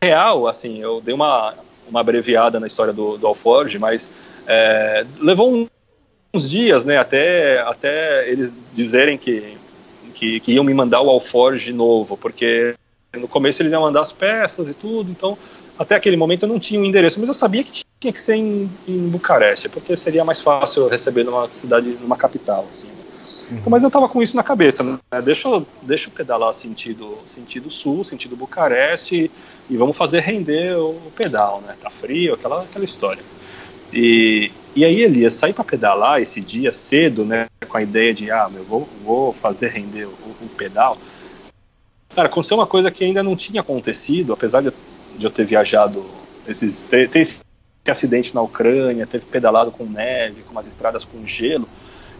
real, 0.03 0.47
assim, 0.47 0.81
eu 0.81 1.01
dei 1.01 1.13
uma, 1.13 1.55
uma 1.87 1.99
abreviada 1.99 2.59
na 2.59 2.67
história 2.67 2.93
do, 2.93 3.17
do 3.17 3.27
alforge, 3.27 3.77
mas 3.77 4.09
é, 4.47 5.05
levou 5.19 5.53
um, 5.53 5.67
uns 6.33 6.49
dias, 6.49 6.85
né, 6.85 6.97
até, 6.97 7.59
até 7.61 8.29
eles 8.29 8.51
dizerem 8.73 9.17
que, 9.17 9.57
que, 10.13 10.39
que 10.39 10.53
iam 10.53 10.63
me 10.63 10.73
mandar 10.73 11.01
o 11.01 11.09
alforge 11.09 11.71
novo, 11.73 12.17
porque 12.17 12.75
no 13.13 13.27
começo 13.27 13.61
eles 13.61 13.71
iam 13.71 13.81
mandar 13.81 14.01
as 14.01 14.11
peças 14.11 14.69
e 14.69 14.73
tudo, 14.73 15.11
então 15.11 15.37
até 15.77 15.95
aquele 15.95 16.17
momento 16.17 16.43
eu 16.43 16.49
não 16.49 16.59
tinha 16.59 16.79
o 16.79 16.83
um 16.83 16.85
endereço, 16.85 17.19
mas 17.19 17.27
eu 17.27 17.33
sabia 17.33 17.63
que 17.63 17.84
tinha 18.05 18.13
que 18.13 18.21
ser 18.21 18.35
em, 18.35 18.69
em 18.87 19.07
Bucareste, 19.07 19.67
porque 19.67 19.95
seria 19.95 20.23
mais 20.23 20.41
fácil 20.41 20.87
receber 20.87 21.23
numa 21.23 21.49
cidade, 21.51 21.97
numa 21.99 22.15
capital, 22.15 22.67
assim. 22.69 22.87
Né? 22.87 22.93
Uhum. 22.93 23.57
Então, 23.57 23.71
mas 23.71 23.83
eu 23.83 23.89
tava 23.89 24.07
com 24.07 24.21
isso 24.21 24.35
na 24.35 24.43
cabeça, 24.43 24.83
né? 24.83 24.99
Deixa 25.23 25.47
eu, 25.47 25.65
deixa 25.81 26.09
eu 26.09 26.13
pedalar 26.13 26.53
sentido, 26.53 27.17
sentido 27.25 27.71
sul, 27.71 28.03
sentido 28.03 28.35
Bucareste, 28.35 29.31
e 29.67 29.77
vamos 29.77 29.97
fazer 29.97 30.19
render 30.19 30.77
o, 30.77 30.91
o 30.91 31.11
pedal, 31.15 31.61
né? 31.61 31.75
Tá 31.81 31.89
frio, 31.89 32.33
aquela, 32.33 32.63
aquela 32.63 32.85
história. 32.85 33.23
E, 33.91 34.51
e 34.75 34.85
aí, 34.85 35.01
Elias, 35.01 35.33
sair 35.33 35.53
para 35.53 35.63
pedalar 35.63 36.21
esse 36.21 36.39
dia 36.41 36.71
cedo, 36.71 37.25
né? 37.25 37.47
Com 37.67 37.77
a 37.77 37.81
ideia 37.81 38.13
de, 38.13 38.29
ah, 38.29 38.49
eu 38.53 38.63
vou, 38.63 38.87
vou 39.03 39.33
fazer 39.33 39.69
render 39.69 40.05
o, 40.05 40.35
o 40.41 40.49
pedal. 40.55 40.97
Cara, 42.13 42.27
aconteceu 42.27 42.57
uma 42.57 42.67
coisa 42.67 42.91
que 42.91 43.03
ainda 43.03 43.23
não 43.23 43.35
tinha 43.35 43.61
acontecido, 43.61 44.31
apesar 44.31 44.61
de, 44.61 44.71
eu 45.19 45.29
ter 45.29 45.45
viajado 45.45 46.05
esses 46.47 46.81
ter, 46.81 47.09
ter 47.09 47.25
acidente 47.91 48.33
na 48.33 48.41
Ucrânia, 48.41 49.05
ter 49.05 49.23
pedalado 49.23 49.71
com 49.71 49.85
neve, 49.85 50.41
com 50.43 50.51
umas 50.51 50.67
estradas 50.67 51.05
com 51.05 51.25
gelo. 51.25 51.67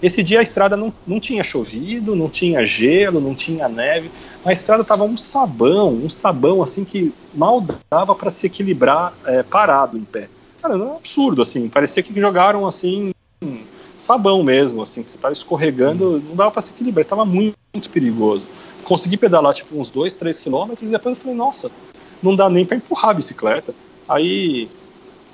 Esse 0.02 0.22
dia 0.22 0.40
a 0.40 0.44
estrada 0.44 0.76
não, 0.76 0.94
não 1.08 1.20
tinha 1.20 1.44
chovido, 1.44 2.16
não 2.16 2.30
tinha 2.30 2.66
gelo, 2.66 3.22
não 3.22 3.34
tinha 3.34 3.68
neve, 3.70 4.12
a 4.44 4.52
estrada 4.52 4.82
estava 4.82 5.04
um 5.04 5.16
sabão, 5.16 5.94
um 5.94 6.10
sabão 6.10 6.62
assim 6.62 6.84
que 6.84 7.14
mal 7.34 7.66
dava 7.90 8.14
para 8.14 8.30
se 8.30 8.48
equilibrar 8.48 9.14
é, 9.26 9.42
parado 9.42 9.98
em 9.98 10.04
pé. 10.04 10.30
Cara, 10.62 10.76
era 10.76 10.84
um 10.84 10.98
absurdo 10.98 11.42
assim, 11.42 11.70
parecia 11.70 12.04
que 12.04 12.20
jogaram 12.20 12.68
assim 12.68 13.14
sabão 13.98 14.44
mesmo, 14.44 14.82
assim, 14.82 15.02
que 15.02 15.10
você 15.10 15.16
estava 15.16 15.34
escorregando, 15.34 16.20
não 16.20 16.36
dava 16.36 16.52
para 16.52 16.62
se 16.62 16.72
equilibrar, 16.72 17.04
estava 17.04 17.24
muito, 17.24 17.58
muito 17.74 17.90
perigoso 17.90 18.46
consegui 18.86 19.18
pedalar 19.18 19.54
tipo 19.54 19.78
uns 19.78 19.90
2, 19.90 20.16
3 20.16 20.40
quilômetros 20.40 20.88
e 20.88 20.92
depois 20.92 21.18
eu 21.18 21.22
falei, 21.22 21.36
nossa, 21.36 21.70
não 22.22 22.36
dá 22.36 22.50
nem 22.50 22.66
para 22.66 22.78
empurrar 22.78 23.12
a 23.12 23.16
bicicleta. 23.16 23.76
Aí 24.08 24.70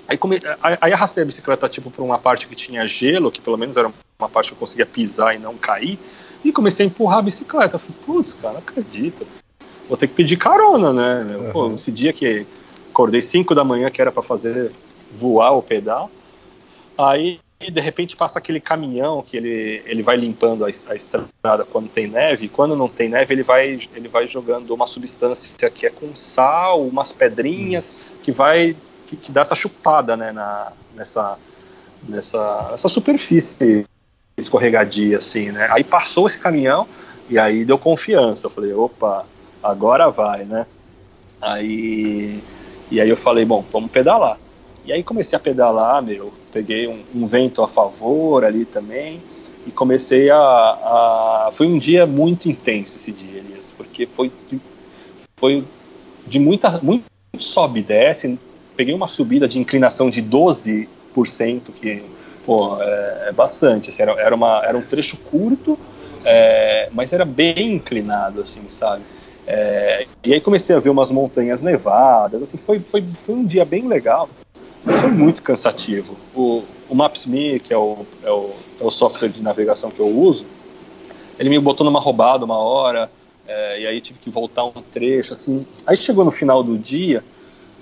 Aí, 0.08 0.18
come, 0.18 0.40
aí, 0.62 0.94
arrastei 0.94 1.24
a 1.24 1.26
bicicleta 1.26 1.70
tipo 1.70 1.90
por 1.90 2.04
uma 2.04 2.18
parte 2.18 2.48
que 2.48 2.56
tinha 2.56 2.86
gelo, 2.88 3.32
que 3.32 3.40
pelo 3.40 3.58
menos 3.58 3.78
era 3.78 3.92
uma 4.20 4.30
parte 4.30 4.48
que 4.50 4.54
eu 4.54 4.60
conseguia 4.60 4.86
pisar 4.86 5.36
e 5.36 5.40
não 5.40 5.56
cair, 5.56 5.98
e 6.44 6.52
comecei 6.52 6.86
a 6.86 6.90
empurrar 6.90 7.20
a 7.20 7.24
bicicleta. 7.24 7.76
Eu 7.76 7.80
falei, 7.80 7.96
putz, 8.06 8.34
cara, 8.34 8.54
não 8.56 8.60
acredito. 8.60 9.26
Vou 9.88 9.98
ter 9.98 10.08
que 10.08 10.14
pedir 10.14 10.38
carona, 10.38 10.92
né? 10.94 11.24
meu? 11.24 11.52
Pô, 11.52 11.74
esse 11.74 11.92
dia 11.92 12.12
que 12.14 12.46
acordei 12.90 13.22
5 13.22 13.56
da 13.56 13.64
manhã, 13.64 13.90
que 13.90 14.02
era 14.02 14.12
para 14.12 14.24
fazer 14.24 14.72
voar 15.12 15.52
o 15.52 15.62
pedal, 15.62 16.10
aí 16.98 17.40
de 17.60 17.82
repente 17.82 18.16
passa 18.16 18.40
aquele 18.40 18.60
caminhão 18.60 19.22
que 19.22 19.38
ele, 19.38 19.84
ele 19.86 20.02
vai 20.02 20.18
limpando 20.18 20.66
a, 20.66 20.68
a 20.68 20.96
estrada 20.96 21.66
quando 21.72 21.90
tem 21.90 22.08
neve, 22.08 22.46
e 22.46 22.50
quando 22.50 22.76
não 22.76 22.88
tem 22.88 23.10
neve 23.10 23.34
ele 23.34 23.44
vai, 23.44 23.78
ele 23.96 24.08
vai 24.08 24.28
jogando 24.28 24.74
uma 24.74 24.88
substância 24.88 25.70
que 25.70 25.86
é 25.86 25.90
com 25.90 26.16
sal, 26.16 26.86
umas 26.86 27.12
pedrinhas, 27.12 27.94
que 28.24 28.32
vai 28.32 28.76
que, 29.12 29.18
que 29.18 29.32
dá 29.32 29.42
essa 29.42 29.56
chupada 29.56 30.16
né, 30.16 30.32
na, 30.32 30.72
nessa, 30.96 31.38
nessa, 32.08 32.70
nessa 32.72 32.88
superfície 32.88 33.86
escorregadia, 34.38 35.18
assim, 35.18 35.52
né? 35.52 35.68
Aí 35.70 35.84
passou 35.84 36.28
esse 36.28 36.40
caminhão 36.40 36.88
e 37.30 37.38
aí 37.38 37.66
deu 37.66 37.78
confiança. 37.78 38.48
Eu 38.48 38.52
falei, 38.52 38.74
opa, 38.74 39.26
agora 39.62 40.10
vai, 40.10 40.46
né? 40.46 40.66
Aí, 41.42 42.42
e 42.90 43.02
aí 43.02 43.10
eu 43.10 43.18
falei, 43.18 43.44
bom, 43.44 43.64
vamos 43.72 43.92
pedalar. 43.92 44.40
E 44.86 44.94
aí 44.94 45.04
comecei 45.04 45.36
a 45.36 45.40
pedalar, 45.40 46.02
meu, 46.02 46.34
peguei 46.54 46.88
um, 46.88 47.04
um 47.14 47.28
vento 47.28 47.62
a 47.62 47.68
favor 47.68 48.44
ali 48.46 48.66
também 48.66 49.22
e 49.68 49.72
comecei 49.72 50.30
a, 50.32 50.38
a, 50.38 51.50
Foi 51.52 51.68
um 51.68 51.78
dia 51.78 52.08
muito 52.08 52.50
intenso 52.50 52.96
esse 52.96 53.12
dia, 53.12 53.40
Elias, 53.40 53.72
porque 53.72 54.08
foi, 54.08 54.32
foi 55.36 55.64
de 56.26 56.40
muita, 56.40 56.80
muito 56.82 57.06
sobe 57.40 57.82
e 57.82 57.84
desce. 57.84 58.40
Peguei 58.82 58.96
uma 58.96 59.08
subida 59.08 59.48
de 59.48 59.60
inclinação 59.60 60.10
de 60.10 60.24
12%, 60.24 60.88
que 61.72 62.04
pô, 62.44 62.82
é, 62.82 63.26
é 63.28 63.32
bastante. 63.32 63.92
Assim, 63.92 64.02
era, 64.02 64.14
era, 64.14 64.34
uma, 64.34 64.60
era 64.66 64.76
um 64.76 64.82
trecho 64.82 65.18
curto, 65.18 65.78
é, 66.26 66.90
mas 66.92 67.14
era 67.14 67.24
bem 67.24 67.74
inclinado, 67.76 68.42
assim, 68.42 68.68
sabe? 68.70 69.04
É, 69.46 70.08
e 70.24 70.34
aí 70.34 70.42
comecei 70.42 70.76
a 70.76 70.80
ver 70.80 70.90
umas 70.90 71.12
montanhas 71.12 71.62
nevadas, 71.62 72.42
assim, 72.42 72.58
foi, 72.58 72.80
foi, 72.80 73.06
foi 73.22 73.36
um 73.36 73.46
dia 73.46 73.64
bem 73.64 73.88
legal, 73.88 74.28
mas 74.84 75.00
foi 75.00 75.12
muito 75.12 75.44
cansativo. 75.44 76.18
O, 76.34 76.64
o 76.90 76.96
Maps.me, 76.96 77.60
que 77.60 77.72
é 77.72 77.78
o, 77.78 78.04
é, 78.24 78.32
o, 78.32 78.50
é 78.80 78.84
o 78.84 78.90
software 78.90 79.30
de 79.30 79.44
navegação 79.44 79.92
que 79.92 80.00
eu 80.00 80.08
uso, 80.08 80.48
ele 81.38 81.50
me 81.50 81.60
botou 81.60 81.86
numa 81.86 82.00
roubada 82.00 82.44
uma 82.44 82.58
hora, 82.58 83.12
é, 83.48 83.82
e 83.82 83.86
aí 83.86 84.02
tive 84.02 84.18
que 84.18 84.32
voltar 84.32 84.64
um 84.64 84.72
trecho, 84.72 85.34
assim. 85.34 85.68
Aí 85.86 85.96
chegou 85.96 86.26
no 86.26 86.32
final 86.32 86.64
do 86.64 86.80
dia, 86.80 87.24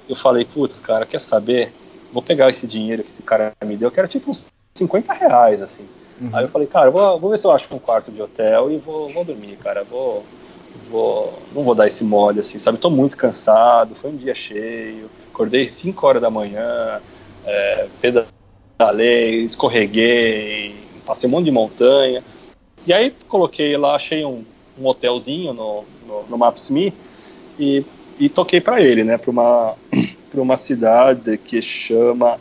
eu 0.09 0.15
falei, 0.15 0.45
putz, 0.45 0.79
cara, 0.79 1.05
quer 1.05 1.21
saber? 1.21 1.73
Vou 2.11 2.23
pegar 2.23 2.49
esse 2.49 2.65
dinheiro 2.65 3.03
que 3.03 3.09
esse 3.09 3.21
cara 3.21 3.53
me 3.63 3.77
deu, 3.77 3.91
que 3.91 3.99
era 3.99 4.07
tipo 4.07 4.31
uns 4.31 4.47
50 4.75 5.13
reais, 5.13 5.61
assim. 5.61 5.87
Uhum. 6.19 6.29
Aí 6.33 6.43
eu 6.43 6.49
falei, 6.49 6.67
cara, 6.67 6.89
vou, 6.89 7.19
vou 7.19 7.29
ver 7.29 7.37
se 7.37 7.45
eu 7.45 7.51
acho 7.51 7.73
um 7.73 7.79
quarto 7.79 8.11
de 8.11 8.21
hotel 8.21 8.71
e 8.71 8.77
vou, 8.77 9.11
vou 9.13 9.23
dormir, 9.23 9.57
cara. 9.57 9.83
Vou, 9.83 10.25
vou, 10.89 11.39
não 11.53 11.63
vou 11.63 11.75
dar 11.75 11.87
esse 11.87 12.03
mole, 12.03 12.39
assim, 12.39 12.57
sabe? 12.59 12.77
Tô 12.77 12.89
muito 12.89 13.15
cansado, 13.15 13.95
foi 13.95 14.09
um 14.09 14.17
dia 14.17 14.33
cheio, 14.33 15.09
acordei 15.31 15.67
5 15.67 16.05
horas 16.05 16.21
da 16.21 16.29
manhã, 16.29 17.01
é, 17.45 17.87
pedalei, 18.01 19.43
escorreguei, 19.43 20.75
passei 21.05 21.29
um 21.29 21.31
monte 21.31 21.45
de 21.45 21.51
montanha. 21.51 22.23
E 22.85 22.93
aí 22.93 23.13
coloquei 23.27 23.77
lá, 23.77 23.95
achei 23.95 24.25
um, 24.25 24.43
um 24.77 24.87
hotelzinho 24.87 25.53
no, 25.53 25.83
no, 26.07 26.23
no 26.23 26.37
Maps.me 26.37 26.93
e, 27.57 27.85
e 28.19 28.27
toquei 28.27 28.59
para 28.59 28.81
ele, 28.81 29.03
né, 29.03 29.17
para 29.17 29.31
uma, 29.31 29.77
uma 30.33 30.57
cidade 30.57 31.37
que 31.37 31.61
chama 31.61 32.39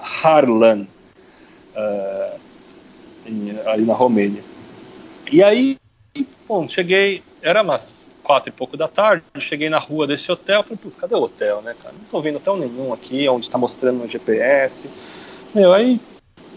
Harlan, 0.00 0.86
uh, 1.74 2.40
em, 3.26 3.58
ali 3.66 3.84
na 3.84 3.92
Romênia. 3.92 4.42
E 5.30 5.42
aí, 5.42 5.76
bom, 6.48 6.66
cheguei, 6.68 7.22
era 7.42 7.62
umas 7.62 8.10
quatro 8.22 8.48
e 8.48 8.52
pouco 8.52 8.76
da 8.76 8.88
tarde, 8.88 9.22
cheguei 9.38 9.68
na 9.68 9.78
rua 9.78 10.06
desse 10.06 10.32
hotel, 10.32 10.62
falei, 10.62 10.78
cadê 10.98 11.14
o 11.14 11.22
hotel, 11.22 11.60
né, 11.62 11.76
cara? 11.80 11.94
Não 11.94 12.04
tô 12.06 12.20
vendo 12.22 12.36
hotel 12.36 12.56
nenhum 12.56 12.92
aqui, 12.92 13.28
onde 13.28 13.50
tá 13.50 13.58
mostrando 13.58 13.98
no 13.98 14.08
GPS. 14.08 14.88
Meu, 15.54 15.72
aí 15.72 16.00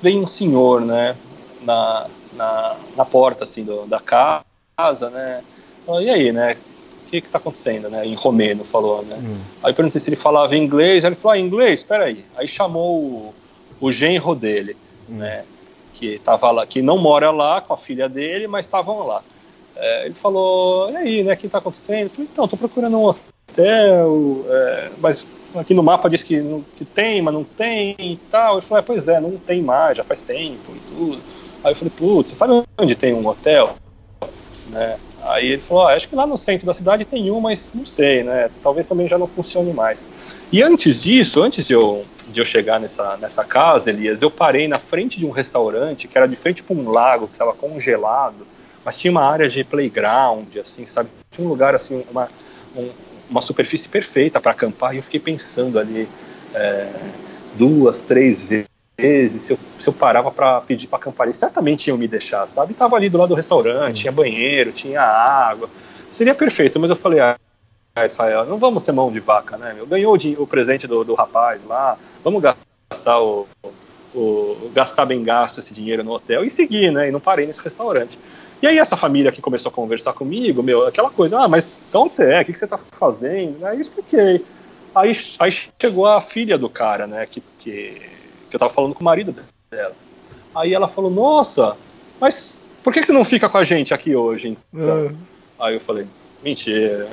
vem 0.01 0.19
um 0.19 0.27
senhor, 0.27 0.81
né, 0.81 1.15
na, 1.61 2.07
na, 2.33 2.77
na 2.95 3.05
porta, 3.05 3.43
assim, 3.43 3.65
do, 3.65 3.85
da 3.85 3.99
casa, 3.99 5.09
né, 5.09 5.43
e 6.01 6.09
aí, 6.09 6.31
né, 6.31 6.53
o 7.17 7.21
que 7.21 7.27
está 7.27 7.37
acontecendo, 7.37 7.89
né? 7.89 8.05
Em 8.05 8.15
romeno 8.15 8.63
falou, 8.63 9.03
né? 9.03 9.17
Hum. 9.17 9.39
Aí 9.63 9.73
perguntei 9.73 9.99
se 9.99 10.09
ele 10.09 10.15
falava 10.15 10.55
inglês, 10.55 11.03
aí 11.03 11.09
ele 11.09 11.15
falou, 11.15 11.33
ah, 11.33 11.39
inglês, 11.39 11.79
espera 11.79 12.05
aí. 12.05 12.25
Aí 12.35 12.47
chamou 12.47 13.01
o, 13.01 13.33
o 13.79 13.91
genro 13.91 14.35
dele, 14.35 14.77
hum. 15.09 15.15
né? 15.17 15.43
Que 15.93 16.19
tava 16.19 16.51
lá, 16.51 16.65
que 16.65 16.81
não 16.81 16.97
mora 16.97 17.31
lá 17.31 17.61
com 17.61 17.73
a 17.73 17.77
filha 17.77 18.07
dele, 18.07 18.47
mas 18.47 18.65
estavam 18.65 19.05
lá. 19.05 19.23
É, 19.75 20.05
ele 20.05 20.15
falou, 20.15 20.91
e 20.91 20.95
aí, 20.95 21.23
né? 21.23 21.33
O 21.33 21.37
que 21.37 21.45
está 21.45 21.57
acontecendo? 21.57 22.03
Eu 22.03 22.09
falei, 22.09 22.29
então, 22.31 22.45
estou 22.45 22.59
procurando 22.59 22.97
um 22.97 23.05
hotel, 23.05 24.45
é, 24.47 24.91
mas 24.99 25.27
aqui 25.55 25.73
no 25.73 25.81
mapa 25.81 26.09
diz 26.09 26.21
que, 26.21 26.63
que 26.75 26.85
tem, 26.85 27.21
mas 27.21 27.33
não 27.33 27.43
tem 27.43 27.95
e 27.97 28.17
tal. 28.29 28.55
Ele 28.55 28.61
falou, 28.61 28.79
é, 28.79 28.81
pois 28.81 29.07
é, 29.07 29.19
não 29.19 29.37
tem 29.37 29.61
mais, 29.61 29.97
já 29.97 30.03
faz 30.03 30.21
tempo 30.21 30.75
e 30.75 30.79
tudo. 30.91 31.21
Aí 31.63 31.71
eu 31.71 31.75
falei, 31.75 31.93
putz, 31.95 32.29
você 32.29 32.35
sabe 32.35 32.63
onde 32.77 32.95
tem 32.95 33.13
um 33.13 33.25
hotel? 33.27 33.75
Né? 34.69 34.99
Aí 35.29 35.51
ele 35.51 35.61
falou: 35.61 35.87
ah, 35.87 35.93
acho 35.93 36.09
que 36.09 36.15
lá 36.15 36.25
no 36.25 36.37
centro 36.37 36.65
da 36.65 36.73
cidade 36.73 37.05
tem 37.05 37.29
um, 37.31 37.39
mas 37.39 37.71
não 37.73 37.85
sei, 37.85 38.23
né? 38.23 38.49
Talvez 38.63 38.87
também 38.87 39.07
já 39.07 39.17
não 39.17 39.27
funcione 39.27 39.71
mais. 39.71 40.09
E 40.51 40.63
antes 40.63 41.03
disso, 41.03 41.43
antes 41.43 41.67
de 41.67 41.73
eu, 41.73 42.03
de 42.27 42.41
eu 42.41 42.45
chegar 42.45 42.79
nessa, 42.79 43.15
nessa 43.17 43.43
casa, 43.43 43.91
Elias, 43.91 44.23
eu 44.23 44.31
parei 44.31 44.67
na 44.67 44.79
frente 44.79 45.19
de 45.19 45.25
um 45.27 45.29
restaurante 45.29 46.07
que 46.07 46.17
era 46.17 46.27
de 46.27 46.35
frente 46.35 46.63
para 46.63 46.75
um 46.75 46.89
lago 46.89 47.27
que 47.27 47.33
estava 47.33 47.53
congelado, 47.53 48.47
mas 48.83 48.97
tinha 48.97 49.11
uma 49.11 49.23
área 49.23 49.47
de 49.47 49.63
playground, 49.63 50.47
assim, 50.57 50.85
sabe? 50.87 51.09
Tinha 51.29 51.45
um 51.45 51.49
lugar, 51.49 51.75
assim, 51.75 52.03
uma, 52.09 52.27
um, 52.75 52.89
uma 53.29 53.41
superfície 53.41 53.87
perfeita 53.87 54.41
para 54.41 54.51
acampar. 54.51 54.95
E 54.95 54.97
eu 54.97 55.03
fiquei 55.03 55.19
pensando 55.19 55.77
ali 55.77 56.09
é, 56.55 56.89
duas, 57.55 58.03
três 58.03 58.41
vezes 58.41 58.78
vezes, 59.01 59.41
se 59.43 59.53
eu, 59.53 59.59
se 59.77 59.87
eu 59.89 59.93
parava 59.93 60.31
para 60.31 60.61
pedir 60.61 60.87
para 60.87 61.25
eles 61.25 61.37
certamente 61.37 61.87
iam 61.87 61.97
me 61.97 62.07
deixar, 62.07 62.45
sabe? 62.47 62.73
Tava 62.73 62.95
ali 62.95 63.09
do 63.09 63.17
lado 63.17 63.29
do 63.29 63.35
restaurante, 63.35 63.97
Sim. 63.97 64.01
tinha 64.01 64.11
banheiro, 64.11 64.71
tinha 64.71 65.01
água. 65.01 65.69
Seria 66.11 66.35
perfeito, 66.35 66.79
mas 66.79 66.89
eu 66.89 66.95
falei, 66.95 67.19
ah, 67.19 67.37
Israel, 68.05 68.45
não 68.45 68.57
vamos 68.57 68.83
ser 68.83 68.91
mão 68.91 69.11
de 69.11 69.19
vaca, 69.19 69.57
né? 69.57 69.75
Eu 69.77 69.85
ganhou 69.85 70.15
o, 70.15 70.43
o 70.43 70.47
presente 70.47 70.87
do, 70.87 71.03
do 71.03 71.15
rapaz 71.15 71.63
lá, 71.63 71.97
vamos 72.23 72.41
gastar 72.41 73.19
o, 73.21 73.47
o, 74.13 74.71
gastar 74.73 75.05
bem 75.05 75.23
gasto 75.23 75.59
esse 75.59 75.73
dinheiro 75.73 76.03
no 76.03 76.13
hotel 76.13 76.43
e 76.43 76.49
seguir, 76.49 76.91
né? 76.91 77.09
E 77.09 77.11
não 77.11 77.19
parei 77.19 77.45
nesse 77.45 77.63
restaurante. 77.63 78.19
E 78.61 78.67
aí 78.67 78.77
essa 78.77 78.97
família 78.97 79.31
que 79.31 79.41
começou 79.41 79.69
a 79.69 79.73
conversar 79.73 80.13
comigo, 80.13 80.61
meu, 80.61 80.85
aquela 80.85 81.09
coisa, 81.09 81.39
ah, 81.39 81.47
mas 81.47 81.79
de 81.91 81.97
onde 81.97 82.13
você 82.13 82.33
é? 82.33 82.41
O 82.41 82.45
que, 82.45 82.53
que 82.53 82.59
você 82.59 82.65
está 82.65 82.77
fazendo? 82.91 83.65
Aí 83.65 83.77
eu 83.77 83.81
expliquei. 83.81 84.43
Aí, 84.93 85.11
aí 85.39 85.51
chegou 85.79 86.05
a 86.05 86.21
filha 86.21 86.57
do 86.57 86.69
cara, 86.69 87.07
né? 87.07 87.25
Que, 87.25 87.41
que 87.57 88.01
que 88.49 88.55
eu 88.55 88.59
tava 88.59 88.73
falando 88.73 88.93
com 88.93 89.01
o 89.01 89.05
marido 89.05 89.35
dela. 89.69 89.95
Aí 90.55 90.73
ela 90.73 90.87
falou, 90.87 91.11
nossa, 91.11 91.77
mas 92.19 92.59
por 92.83 92.93
que, 92.93 93.01
que 93.01 93.07
você 93.07 93.13
não 93.13 93.25
fica 93.25 93.47
com 93.47 93.57
a 93.57 93.63
gente 93.63 93.93
aqui 93.93 94.15
hoje? 94.15 94.57
Então? 94.73 95.05
É. 95.05 95.11
Aí 95.59 95.73
eu 95.75 95.79
falei, 95.79 96.07
mentira. 96.43 97.07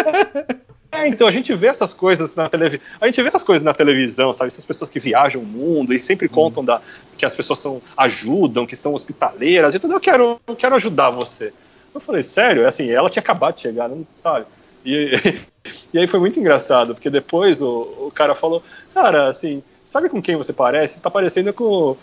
é, 0.92 1.08
então 1.08 1.26
a 1.26 1.32
gente 1.32 1.54
vê 1.54 1.68
essas 1.68 1.92
coisas 1.92 2.34
na 2.34 2.48
televisão. 2.48 2.84
A 3.00 3.06
gente 3.06 3.20
vê 3.22 3.28
essas 3.28 3.42
coisas 3.42 3.62
na 3.62 3.72
televisão, 3.72 4.32
sabe? 4.32 4.48
Essas 4.48 4.64
pessoas 4.64 4.90
que 4.90 5.00
viajam 5.00 5.40
o 5.40 5.46
mundo 5.46 5.94
e 5.94 6.02
sempre 6.02 6.26
hum. 6.26 6.30
contam 6.30 6.64
da, 6.64 6.80
que 7.16 7.24
as 7.24 7.34
pessoas 7.34 7.58
são, 7.58 7.80
ajudam, 7.96 8.66
que 8.66 8.76
são 8.76 8.94
hospitaleiras. 8.94 9.74
Então 9.74 9.90
eu 9.90 10.00
quero, 10.00 10.38
eu 10.46 10.56
quero 10.56 10.74
ajudar 10.74 11.10
você. 11.10 11.52
Eu 11.94 12.00
falei, 12.00 12.22
sério? 12.22 12.64
É 12.64 12.66
assim, 12.66 12.90
ela 12.90 13.10
tinha 13.10 13.20
acabado 13.20 13.54
de 13.54 13.62
chegar, 13.62 13.88
não 13.88 14.06
sabe? 14.16 14.46
E, 14.84 15.12
e 15.92 15.98
aí 15.98 16.06
foi 16.06 16.18
muito 16.18 16.40
engraçado, 16.40 16.94
porque 16.94 17.10
depois 17.10 17.62
o, 17.62 18.06
o 18.06 18.12
cara 18.12 18.34
falou, 18.34 18.62
cara, 18.92 19.28
assim, 19.28 19.62
Sabe 19.84 20.08
com 20.08 20.22
quem 20.22 20.36
você 20.36 20.52
parece? 20.52 20.94
Você 20.94 21.00
tá 21.00 21.10
parecendo 21.10 21.52
com. 21.52 21.96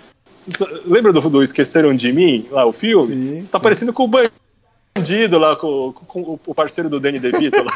Lembra 0.85 1.11
do, 1.14 1.22
do 1.30 1.43
Esqueceram 1.43 1.95
de 1.95 2.11
Mim, 2.11 2.47
lá 2.51 2.65
o 2.65 2.72
filme? 2.72 3.07
Sim, 3.07 3.45
você 3.45 3.51
tá 3.51 3.57
sim. 3.57 3.64
parecendo 3.64 3.93
com 3.93 4.03
o 4.03 4.07
bandido 4.07 5.38
lá, 5.38 5.56
com, 5.56 5.93
com, 5.93 6.39
o 6.45 6.56
parceiro 6.56 6.89
do 6.89 6.99
Danny 6.99 7.19
DeVito 7.19 7.64
lá. 7.64 7.72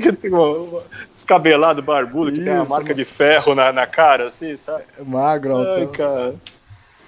que 0.00 0.12
tem 0.16 0.32
uma, 0.32 0.82
descabelado, 1.14 1.82
barbudo, 1.82 2.30
que 2.30 2.38
Isso, 2.38 2.46
tem 2.46 2.54
uma 2.54 2.64
marca 2.64 2.94
de 2.94 3.04
ferro 3.04 3.54
na, 3.54 3.72
na 3.72 3.86
cara, 3.86 4.28
assim, 4.28 4.56
sabe? 4.56 4.84
É 4.98 5.02
magro, 5.02 5.56
Ai, 5.56 5.82
então. 5.82 5.92
cara. 5.92 6.34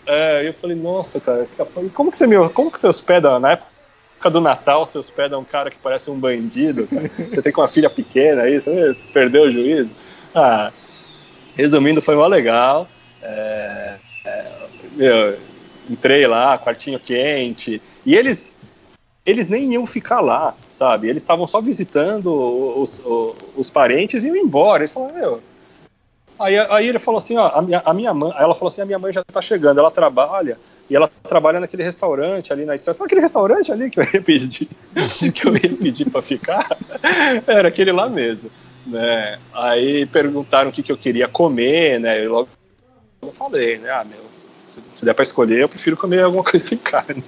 É, 0.06 0.48
eu 0.48 0.54
falei, 0.54 0.74
nossa, 0.74 1.20
cara, 1.20 1.46
como 1.92 2.10
que 2.10 2.16
você 2.16 2.26
me, 2.26 2.36
como 2.50 2.70
que 2.70 2.78
você 2.78 2.86
hospeda 2.86 3.38
na 3.38 3.52
época 3.52 4.30
do 4.30 4.40
Natal, 4.40 4.86
você 4.86 4.96
hospeda 4.96 5.38
um 5.38 5.44
cara 5.44 5.70
que 5.70 5.76
parece 5.82 6.10
um 6.10 6.18
bandido, 6.18 6.86
cara? 6.86 7.08
Você 7.08 7.42
tem 7.42 7.52
com 7.52 7.60
uma 7.60 7.68
filha 7.68 7.90
pequena 7.90 8.42
aí, 8.42 8.58
você 8.58 8.96
perdeu 9.12 9.42
o 9.42 9.52
juízo? 9.52 9.90
Ah, 10.34 10.72
Resumindo, 11.58 12.00
foi 12.00 12.14
mó 12.14 12.26
legal. 12.28 12.88
É, 13.20 13.96
é, 14.24 14.46
eu 14.96 15.38
entrei 15.90 16.24
lá, 16.26 16.56
quartinho 16.56 17.00
quente, 17.00 17.82
e 18.06 18.14
eles 18.14 18.54
eles 19.26 19.48
nem 19.50 19.74
iam 19.74 19.84
ficar 19.84 20.20
lá, 20.20 20.54
sabe? 20.68 21.08
Eles 21.08 21.22
estavam 21.22 21.46
só 21.46 21.60
visitando 21.60 22.32
os, 22.32 23.02
os, 23.04 23.34
os, 23.56 23.70
parentes 23.70 24.24
e 24.24 24.28
iam 24.28 24.36
embora. 24.36 24.84
Eles 24.84 24.92
falaram, 24.92 25.14
meu, 25.14 25.42
Aí, 26.38 26.56
aí 26.56 26.88
ele 26.88 27.00
falou 27.00 27.18
assim, 27.18 27.36
ó, 27.36 27.48
a 27.48 27.60
minha, 27.60 27.82
a 27.84 27.92
minha 27.92 28.14
mãe, 28.14 28.32
ela 28.38 28.54
falou 28.54 28.68
assim, 28.68 28.80
a 28.80 28.86
minha 28.86 28.98
mãe 28.98 29.12
já 29.12 29.24
tá 29.24 29.42
chegando, 29.42 29.80
ela 29.80 29.90
trabalha 29.90 30.56
e 30.88 30.94
ela 30.94 31.10
trabalha 31.24 31.58
naquele 31.58 31.82
restaurante 31.82 32.52
ali 32.52 32.64
na 32.64 32.76
estrada. 32.76 33.04
Aquele 33.04 33.20
restaurante 33.20 33.72
ali 33.72 33.90
que 33.90 33.98
eu 33.98 34.04
ia 34.04 34.22
pedir, 34.22 34.68
que 35.34 35.46
eu 35.46 35.54
ia 35.54 35.76
pedir 35.76 36.08
para 36.08 36.22
ficar, 36.22 36.66
era 37.44 37.68
aquele 37.68 37.90
lá 37.90 38.08
mesmo. 38.08 38.50
Né? 38.88 39.38
Aí 39.52 40.06
perguntaram 40.06 40.70
o 40.70 40.72
que, 40.72 40.82
que 40.82 40.90
eu 40.90 40.96
queria 40.96 41.28
comer, 41.28 42.00
né? 42.00 42.24
Eu 42.24 42.32
logo 42.32 42.48
falei, 43.34 43.78
né? 43.78 43.90
Ah, 43.90 44.04
meu, 44.04 44.24
se 44.94 45.04
der 45.04 45.14
para 45.14 45.24
escolher, 45.24 45.60
eu 45.60 45.68
prefiro 45.68 45.96
comer 45.96 46.22
alguma 46.22 46.42
coisa 46.44 46.64
sem 46.64 46.78
carne. 46.78 47.22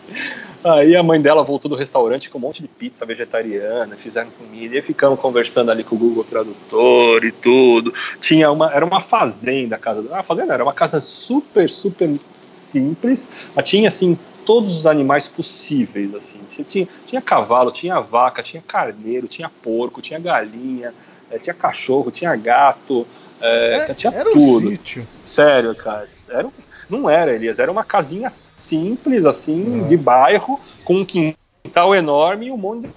Aí 0.62 0.94
a 0.94 1.02
mãe 1.02 1.20
dela 1.20 1.42
voltou 1.42 1.70
do 1.70 1.76
restaurante 1.76 2.28
com 2.28 2.38
um 2.38 2.40
monte 2.40 2.60
de 2.60 2.68
pizza 2.68 3.06
vegetariana, 3.06 3.96
fizeram 3.96 4.30
comida, 4.30 4.76
e 4.76 4.82
ficamos 4.82 5.18
conversando 5.18 5.70
ali 5.70 5.82
com 5.82 5.96
o 5.96 5.98
Google 5.98 6.24
Tradutor 6.24 7.24
e 7.24 7.32
tudo. 7.32 7.94
Tinha 8.20 8.50
uma, 8.50 8.70
era 8.72 8.84
uma 8.84 9.00
fazenda 9.00 9.76
a 9.76 9.78
casa. 9.78 10.06
Ah, 10.12 10.22
fazenda 10.22 10.54
era 10.54 10.62
uma 10.62 10.74
casa 10.74 11.00
super, 11.00 11.68
super 11.68 12.18
simples, 12.50 13.28
mas 13.54 13.68
tinha 13.68 13.88
assim 13.88 14.18
todos 14.44 14.76
os 14.76 14.86
animais 14.86 15.28
possíveis 15.28 16.14
assim. 16.14 16.40
Você 16.48 16.64
tinha, 16.64 16.88
tinha 17.06 17.22
cavalo, 17.22 17.70
tinha 17.70 18.00
vaca, 18.00 18.42
tinha 18.42 18.62
carneiro, 18.62 19.28
tinha 19.28 19.48
porco, 19.48 20.02
tinha 20.02 20.18
galinha, 20.18 20.92
é, 21.30 21.38
tinha 21.38 21.54
cachorro, 21.54 22.10
tinha 22.10 22.34
gato, 22.36 23.06
é, 23.40 23.86
é, 23.90 23.94
tinha 23.94 24.12
era 24.12 24.30
tudo. 24.30 24.68
Um 24.68 24.70
sítio. 24.70 25.06
Sério, 25.24 25.74
cara. 25.74 26.06
Era, 26.28 26.48
não 26.88 27.08
era, 27.08 27.32
Elias, 27.32 27.58
era 27.58 27.70
uma 27.70 27.84
casinha 27.84 28.28
simples, 28.30 29.24
assim, 29.24 29.62
uhum. 29.62 29.86
de 29.86 29.96
bairro, 29.96 30.60
com 30.84 30.96
um 30.96 31.04
quintal 31.04 31.94
enorme 31.94 32.46
e 32.46 32.50
um 32.52 32.56
monte 32.56 32.88
de 32.88 32.94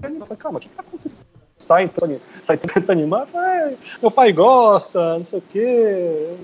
eu 0.00 0.26
falei, 0.26 0.36
calma, 0.36 0.58
o 0.58 0.60
que, 0.60 0.68
que 0.68 0.76
tá 0.76 0.82
acontecendo? 0.82 1.26
Sai 1.58 1.90
sai 2.44 2.56
animal, 2.88 3.26
falei, 3.26 3.76
meu 4.00 4.12
pai 4.12 4.32
gosta, 4.32 5.18
não 5.18 5.24
sei 5.24 5.40
o 5.40 5.42
quê 5.42 6.36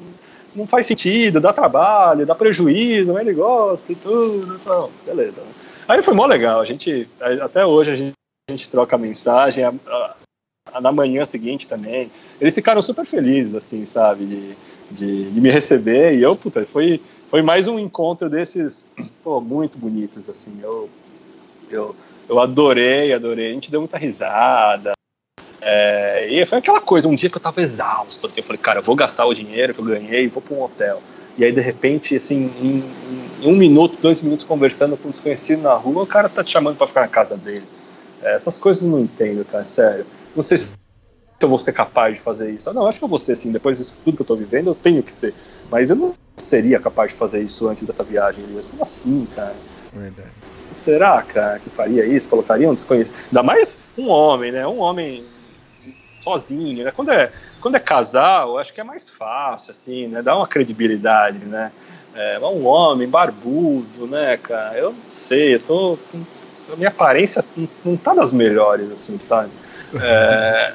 não 0.54 0.66
faz 0.66 0.86
sentido, 0.86 1.40
dá 1.40 1.52
trabalho, 1.52 2.24
dá 2.24 2.34
prejuízo, 2.34 3.12
mas 3.12 3.22
ele 3.22 3.34
gosta 3.34 3.92
e 3.92 3.96
tudo. 3.96 4.54
Então, 4.54 4.90
beleza. 5.04 5.42
Aí 5.88 6.02
foi 6.02 6.14
mó 6.14 6.26
legal, 6.26 6.60
a 6.60 6.64
gente, 6.64 7.08
até 7.42 7.66
hoje 7.66 7.90
a 7.90 7.96
gente, 7.96 8.14
a 8.48 8.52
gente 8.52 8.70
troca 8.70 8.96
mensagem, 8.96 9.64
a, 9.64 9.68
a, 9.68 9.96
a, 9.96 10.14
na 10.80 10.92
manhã 10.92 11.24
seguinte 11.24 11.68
também. 11.68 12.10
Eles 12.40 12.54
ficaram 12.54 12.82
super 12.82 13.06
felizes, 13.06 13.54
assim, 13.54 13.84
sabe, 13.86 14.26
de, 14.26 14.56
de, 14.90 15.30
de, 15.30 15.40
me 15.40 15.50
receber, 15.50 16.16
e 16.16 16.22
eu, 16.22 16.34
puta, 16.36 16.64
foi, 16.66 17.00
foi 17.28 17.42
mais 17.42 17.68
um 17.68 17.78
encontro 17.78 18.28
desses, 18.28 18.90
pô, 19.22 19.40
muito 19.40 19.78
bonitos, 19.78 20.28
assim, 20.28 20.60
eu, 20.62 20.88
eu, 21.70 21.94
eu 22.28 22.40
adorei, 22.40 23.12
adorei, 23.12 23.50
a 23.50 23.52
gente 23.52 23.70
deu 23.70 23.80
muita 23.80 23.98
risada, 23.98 24.92
é, 25.60 26.28
e 26.30 26.44
foi 26.46 26.58
aquela 26.58 26.80
coisa, 26.80 27.08
um 27.08 27.14
dia 27.14 27.30
que 27.30 27.36
eu 27.36 27.42
tava 27.42 27.60
exausto, 27.60 28.26
assim, 28.26 28.40
eu 28.40 28.44
falei, 28.44 28.60
cara, 28.60 28.80
eu 28.80 28.82
vou 28.82 28.96
gastar 28.96 29.26
o 29.26 29.34
dinheiro 29.34 29.74
que 29.74 29.80
eu 29.80 29.84
ganhei 29.84 30.28
vou 30.28 30.42
para 30.42 30.54
um 30.54 30.62
hotel. 30.62 31.02
E 31.36 31.44
aí, 31.44 31.50
de 31.50 31.60
repente, 31.60 32.14
assim, 32.14 32.52
em, 32.60 33.42
em, 33.42 33.48
um 33.48 33.56
minuto, 33.56 33.98
dois 34.00 34.20
minutos 34.20 34.44
conversando 34.44 34.96
com 34.96 35.08
um 35.08 35.10
desconhecido 35.10 35.62
na 35.62 35.74
rua, 35.74 36.02
o 36.02 36.06
cara 36.06 36.28
tá 36.28 36.44
te 36.44 36.50
chamando 36.50 36.76
para 36.76 36.86
ficar 36.86 37.00
na 37.00 37.08
casa 37.08 37.36
dele. 37.36 37.64
É, 38.22 38.36
essas 38.36 38.56
coisas 38.56 38.84
eu 38.84 38.90
não 38.90 39.00
entendo, 39.00 39.44
cara, 39.44 39.64
sério. 39.64 40.06
Não 40.34 40.42
sei 40.42 40.58
se 40.58 40.74
eu 41.40 41.48
vou 41.48 41.58
ser 41.58 41.72
capaz 41.72 42.16
de 42.16 42.22
fazer 42.22 42.50
isso. 42.50 42.70
Ah, 42.70 42.72
não, 42.72 42.86
acho 42.86 42.98
que 42.98 43.04
eu 43.04 43.08
vou 43.08 43.18
ser, 43.18 43.32
assim, 43.32 43.52
depois 43.52 43.78
disso 43.78 43.94
tudo 44.04 44.16
que 44.16 44.22
eu 44.22 44.26
tô 44.26 44.36
vivendo, 44.36 44.68
eu 44.68 44.74
tenho 44.74 45.02
que 45.02 45.12
ser. 45.12 45.34
Mas 45.70 45.90
eu 45.90 45.96
não 45.96 46.14
seria 46.36 46.80
capaz 46.80 47.12
de 47.12 47.18
fazer 47.18 47.40
isso 47.42 47.68
antes 47.68 47.84
dessa 47.84 48.02
viagem, 48.02 48.44
Elias. 48.44 48.68
Como 48.68 48.82
assim, 48.82 49.26
cara? 49.34 49.54
Verdade. 49.92 50.30
Será, 50.72 51.22
cara, 51.22 51.58
que 51.60 51.70
faria 51.70 52.04
isso? 52.04 52.28
Colocaria 52.28 52.68
um 52.68 52.74
desconhecido? 52.74 53.16
Ainda 53.26 53.42
mais 53.42 53.78
um 53.96 54.08
homem, 54.08 54.50
né? 54.50 54.66
Um 54.66 54.80
homem 54.80 55.24
sozinho, 56.20 56.84
né? 56.84 56.90
Quando 56.90 57.12
é, 57.12 57.30
quando 57.60 57.76
é 57.76 57.80
casal, 57.80 58.58
acho 58.58 58.72
que 58.72 58.80
é 58.80 58.84
mais 58.84 59.08
fácil, 59.10 59.70
assim, 59.70 60.08
né? 60.08 60.22
Dá 60.22 60.36
uma 60.36 60.48
credibilidade, 60.48 61.44
né? 61.44 61.70
É, 62.14 62.38
um 62.40 62.64
homem 62.64 63.08
barbudo, 63.08 64.06
né, 64.06 64.36
cara? 64.36 64.78
Eu 64.78 64.92
não 64.92 65.10
sei, 65.10 65.56
eu 65.56 65.60
tô. 65.60 65.98
A 66.72 66.76
minha 66.76 66.88
aparência 66.88 67.44
não 67.84 67.96
tá 67.96 68.14
das 68.14 68.32
melhores, 68.32 68.90
assim, 68.90 69.18
sabe? 69.18 69.50
É, 70.00 70.74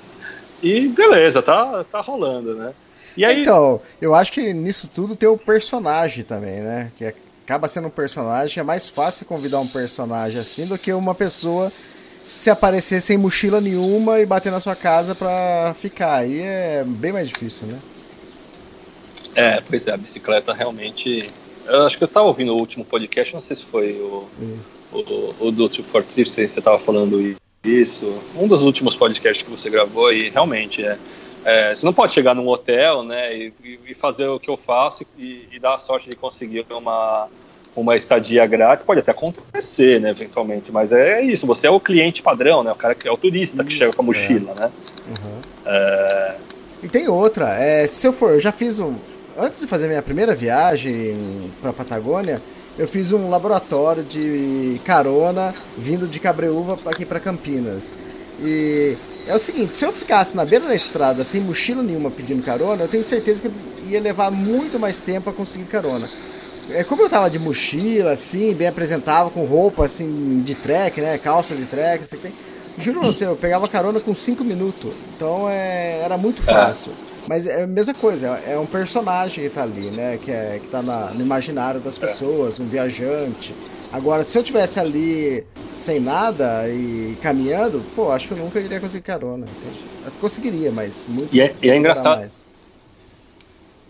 e 0.62 0.88
beleza, 0.88 1.42
tá, 1.42 1.84
tá 1.84 2.02
rolando, 2.02 2.56
né? 2.56 2.74
E 3.16 3.26
aí... 3.26 3.42
Então, 3.42 3.82
eu 4.02 4.14
acho 4.16 4.32
que 4.32 4.54
nisso 4.54 4.90
tudo 4.94 5.16
tem 5.16 5.28
o 5.28 5.38
personagem 5.38 6.24
também, 6.24 6.60
né? 6.62 6.92
Que 6.98 7.14
acaba 7.44 7.68
sendo 7.68 7.88
um 7.88 7.92
personagem, 7.92 8.62
é 8.62 8.64
mais 8.64 8.88
fácil 8.88 9.26
convidar 9.26 9.60
um 9.60 9.68
personagem 9.68 10.40
assim 10.40 10.68
do 10.68 10.78
que 10.78 10.94
uma 10.94 11.16
pessoa 11.16 11.72
se 12.26 12.50
aparecer 12.50 13.02
sem 13.02 13.18
mochila 13.18 13.60
nenhuma 13.60 14.20
e 14.20 14.26
bater 14.26 14.52
na 14.52 14.60
sua 14.60 14.76
casa 14.76 15.16
pra 15.16 15.74
ficar. 15.74 16.18
Aí 16.18 16.42
é 16.42 16.84
bem 16.86 17.12
mais 17.12 17.28
difícil, 17.28 17.66
né? 17.66 17.80
É, 19.36 19.62
pois 19.62 19.88
é, 19.88 19.94
a 19.94 19.98
bicicleta 19.98 20.54
realmente. 20.54 21.28
Eu 21.66 21.88
acho 21.88 21.98
que 21.98 22.04
eu 22.04 22.08
tava 22.08 22.28
ouvindo 22.28 22.54
o 22.54 22.58
último 22.58 22.86
podcast, 22.86 23.34
não 23.34 23.42
sei 23.42 23.56
se 23.56 23.66
foi 23.66 23.94
o, 23.94 24.28
hum. 24.40 24.58
o, 24.92 25.48
o, 25.48 25.52
do 25.52 25.68
Two 25.70 25.84
for 25.84 26.04
você 26.04 26.62
tava 26.62 26.78
falando 26.80 27.20
isso. 27.64 28.22
Um 28.36 28.48
dos 28.48 28.62
últimos 28.62 28.96
podcasts 28.96 29.44
que 29.44 29.50
você 29.50 29.70
gravou, 29.70 30.12
e 30.12 30.30
realmente 30.30 30.84
é. 30.84 30.98
É, 31.46 31.74
você 31.74 31.86
não 31.86 31.94
pode 31.94 32.14
chegar 32.14 32.36
num 32.36 32.48
hotel, 32.48 33.04
né, 33.04 33.34
e, 33.34 33.54
e 33.88 33.96
fazer 33.96 34.28
o 34.28 34.40
que 34.40 34.50
eu 34.50 34.58
faço 34.58 35.06
e, 35.18 35.48
e, 35.52 35.58
dar 35.58 35.76
a 35.76 35.78
sorte 35.78 36.10
de 36.10 36.16
conseguir 36.18 36.66
uma, 36.70 37.30
uma 37.74 37.96
estadia 37.96 38.46
grátis, 38.46 38.84
pode 38.84 39.00
até 39.00 39.12
acontecer, 39.12 40.02
né, 40.02 40.10
eventualmente, 40.10 40.70
mas 40.70 40.92
é 40.92 41.22
isso, 41.22 41.48
você 41.48 41.68
é 41.68 41.70
o 41.70 41.80
cliente 41.80 42.22
padrão, 42.22 42.62
né, 42.62 42.74
o 42.74 42.76
cara 42.76 42.94
que 42.94 43.08
é 43.08 43.12
o 43.12 43.16
turista 43.16 43.64
que 43.64 43.72
chega 43.72 43.94
com 43.94 44.02
a 44.02 44.06
mochila, 44.06 44.52
é. 44.52 44.60
né. 44.60 44.72
Uhum. 45.08 45.42
É... 45.66 46.36
E 46.84 46.90
tem 46.90 47.08
outra, 47.08 47.54
é, 47.54 47.88
se 47.88 48.06
eu 48.06 48.12
for, 48.12 48.34
eu 48.34 48.40
já 48.42 48.52
fiz 48.52 48.82
um, 48.82 48.96
antes 49.38 49.62
de 49.62 49.68
fazer 49.68 49.88
minha 49.88 50.02
primeira 50.02 50.36
viagem 50.36 51.52
para 51.62 51.72
Patagônia, 51.72 52.42
eu 52.78 52.88
fiz 52.88 53.12
um 53.12 53.30
laboratório 53.30 54.04
de 54.04 54.80
carona 54.84 55.54
vindo 55.78 56.08
de 56.08 56.20
Cabreúva 56.20 56.78
aqui 56.86 57.06
para 57.06 57.20
Campinas. 57.20 57.94
E 58.42 58.96
é 59.28 59.36
o 59.36 59.40
seguinte, 59.40 59.76
se 59.76 59.86
eu 59.86 59.92
ficasse 59.92 60.36
na 60.36 60.46
beira 60.46 60.66
da 60.66 60.76
estrada 60.76 61.24
sem 61.24 61.42
mochila 61.42 61.84
nenhuma 61.84 62.10
pedindo 62.10 62.42
carona, 62.42 62.84
eu 62.84 62.88
tenho 62.88 63.04
certeza 63.04 63.42
que 63.42 63.52
ia 63.88 64.00
levar 64.00 64.32
muito 64.32 64.80
mais 64.80 65.00
tempo 65.00 65.30
a 65.30 65.34
conseguir 65.34 65.66
carona. 65.66 66.10
É, 66.70 66.84
como 66.84 67.02
eu 67.02 67.10
tava 67.10 67.30
de 67.30 67.40
mochila, 67.40 68.12
assim, 68.12 68.54
bem 68.54 68.68
apresentável, 68.68 69.32
com 69.32 69.44
roupa, 69.44 69.86
assim, 69.86 70.42
de 70.46 70.56
trek, 70.56 71.02
né? 71.02 71.18
Calça 71.18 71.56
de 71.56 71.66
trek, 71.66 72.04
assim, 72.04 72.32
juro 72.78 73.02
você, 73.02 73.26
eu 73.26 73.36
pegava 73.36 73.68
carona 73.68 74.00
com 74.00 74.14
5 74.14 74.44
minutos. 74.44 75.04
Então 75.16 75.50
é, 75.50 76.00
era 76.04 76.18
muito 76.18 76.42
é. 76.44 76.46
fácil. 76.46 76.94
É. 77.06 77.09
Mas 77.30 77.46
é 77.46 77.62
a 77.62 77.68
mesma 77.68 77.94
coisa, 77.94 78.38
é 78.40 78.58
um 78.58 78.66
personagem 78.66 79.44
que 79.44 79.52
tá 79.52 79.62
ali, 79.62 79.92
né? 79.92 80.18
Que, 80.18 80.32
é, 80.32 80.60
que 80.60 80.68
tá 80.68 80.82
na, 80.82 81.12
no 81.12 81.22
imaginário 81.22 81.80
das 81.80 81.96
é. 81.96 82.00
pessoas, 82.00 82.60
um 82.60 82.68
viajante. 82.68 83.54
Agora, 83.92 84.24
se 84.24 84.36
eu 84.36 84.42
tivesse 84.42 84.80
ali 84.80 85.46
sem 85.72 86.00
nada 86.00 86.68
e 86.68 87.16
caminhando, 87.22 87.86
pô, 87.96 88.12
acho 88.12 88.28
que 88.28 88.34
eu 88.34 88.38
nunca 88.40 88.60
iria 88.60 88.80
conseguir 88.80 89.04
carona. 89.04 89.46
Entende? 89.46 89.86
Eu 90.04 90.12
conseguiria, 90.14 90.72
mas 90.72 91.06
muito. 91.06 91.28
E 91.32 91.40
é, 91.40 91.56
e 91.62 91.70
é 91.70 91.78
engraçado. 91.78 92.22
Mais. 92.22 92.50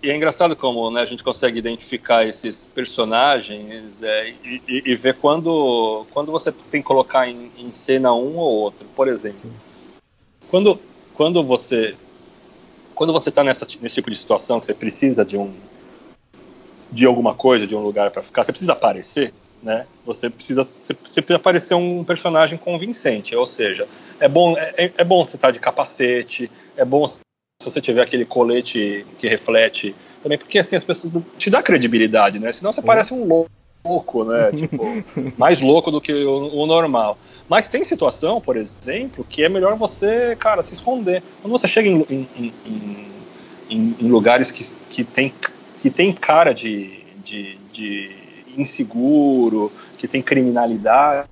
E 0.03 0.11
é 0.11 0.15
engraçado 0.17 0.53
como 0.53 0.91
né, 0.91 1.01
a 1.01 1.05
gente 1.05 1.23
consegue 1.23 1.59
identificar 1.59 2.25
esses 2.25 2.67
personagens 2.67 4.03
é, 4.03 4.31
e, 4.43 4.61
e, 4.67 4.83
e, 4.85 4.95
ver 4.97 5.13
quando, 5.13 6.05
quando 6.11 6.29
você 6.29 6.51
tem 6.51 6.81
que 6.81 6.87
colocar 6.87 7.29
em, 7.29 7.49
em 7.57 7.71
cena 7.71 8.13
um 8.13 8.35
ou 8.35 8.49
outro. 8.49 8.85
Por 8.93 9.07
exemplo, 9.07 9.49
quando, 10.49 10.77
quando 11.15 11.41
você 11.41 11.95
quando 12.99 13.13
você 13.13 13.29
está 13.29 13.45
nesse 13.45 13.65
tipo 13.65 14.11
de 14.11 14.17
situação 14.17 14.59
que 14.59 14.65
você 14.65 14.73
precisa 14.73 15.23
de 15.23 15.37
um 15.37 15.55
de 16.91 17.05
alguma 17.05 17.33
coisa, 17.33 17.65
de 17.65 17.73
um 17.73 17.79
lugar 17.79 18.11
para 18.11 18.21
ficar, 18.21 18.43
você 18.43 18.51
precisa 18.51 18.73
aparecer, 18.73 19.33
né? 19.63 19.87
Você 20.05 20.29
precisa 20.29 20.67
você, 20.81 20.93
você 21.01 21.21
precisa 21.21 21.37
aparecer 21.37 21.75
um 21.75 22.03
personagem 22.03 22.57
convincente, 22.57 23.33
ou 23.33 23.45
seja, 23.45 23.87
é 24.19 24.27
bom 24.27 24.53
é, 24.57 24.91
é 24.97 25.03
bom 25.05 25.21
você 25.21 25.37
estar 25.37 25.47
tá 25.47 25.51
de 25.51 25.59
capacete, 25.59 26.51
é 26.75 26.83
bom 26.83 27.07
se 27.07 27.21
você 27.63 27.79
tiver 27.79 28.01
aquele 28.01 28.25
colete 28.25 29.05
que 29.17 29.29
reflete 29.29 29.95
também, 30.21 30.37
porque 30.37 30.59
assim 30.59 30.75
as 30.75 30.83
pessoas 30.83 31.23
te 31.37 31.49
dá 31.49 31.63
credibilidade, 31.63 32.37
né? 32.37 32.51
Senão 32.51 32.73
você 32.73 32.81
parece 32.81 33.13
um 33.13 33.23
louco, 33.23 33.49
né? 34.25 34.51
Tipo, 34.55 34.83
mais 35.37 35.61
louco 35.61 35.91
do 35.91 36.01
que 36.01 36.13
o, 36.13 36.61
o, 36.61 36.65
normal. 36.65 37.17
Mas 37.47 37.69
tem 37.69 37.83
situação, 37.83 38.39
por 38.39 38.57
exemplo, 38.57 39.25
que 39.27 39.43
é 39.43 39.49
melhor 39.49 39.75
você, 39.75 40.35
cara, 40.35 40.61
se 40.61 40.73
esconder. 40.73 41.23
Quando 41.41 41.51
você 41.51 41.67
chega 41.67 41.89
em, 41.89 42.05
em, 42.09 42.53
em, 43.69 43.95
em 43.99 44.07
lugares 44.07 44.51
que, 44.51 44.63
que, 44.89 45.03
tem, 45.03 45.33
que 45.81 45.89
tem 45.89 46.11
cara 46.11 46.53
de, 46.53 47.03
de, 47.23 47.57
de 47.71 48.11
inseguro, 48.57 49.71
que 49.97 50.07
tem 50.07 50.21
criminalidade 50.21 51.27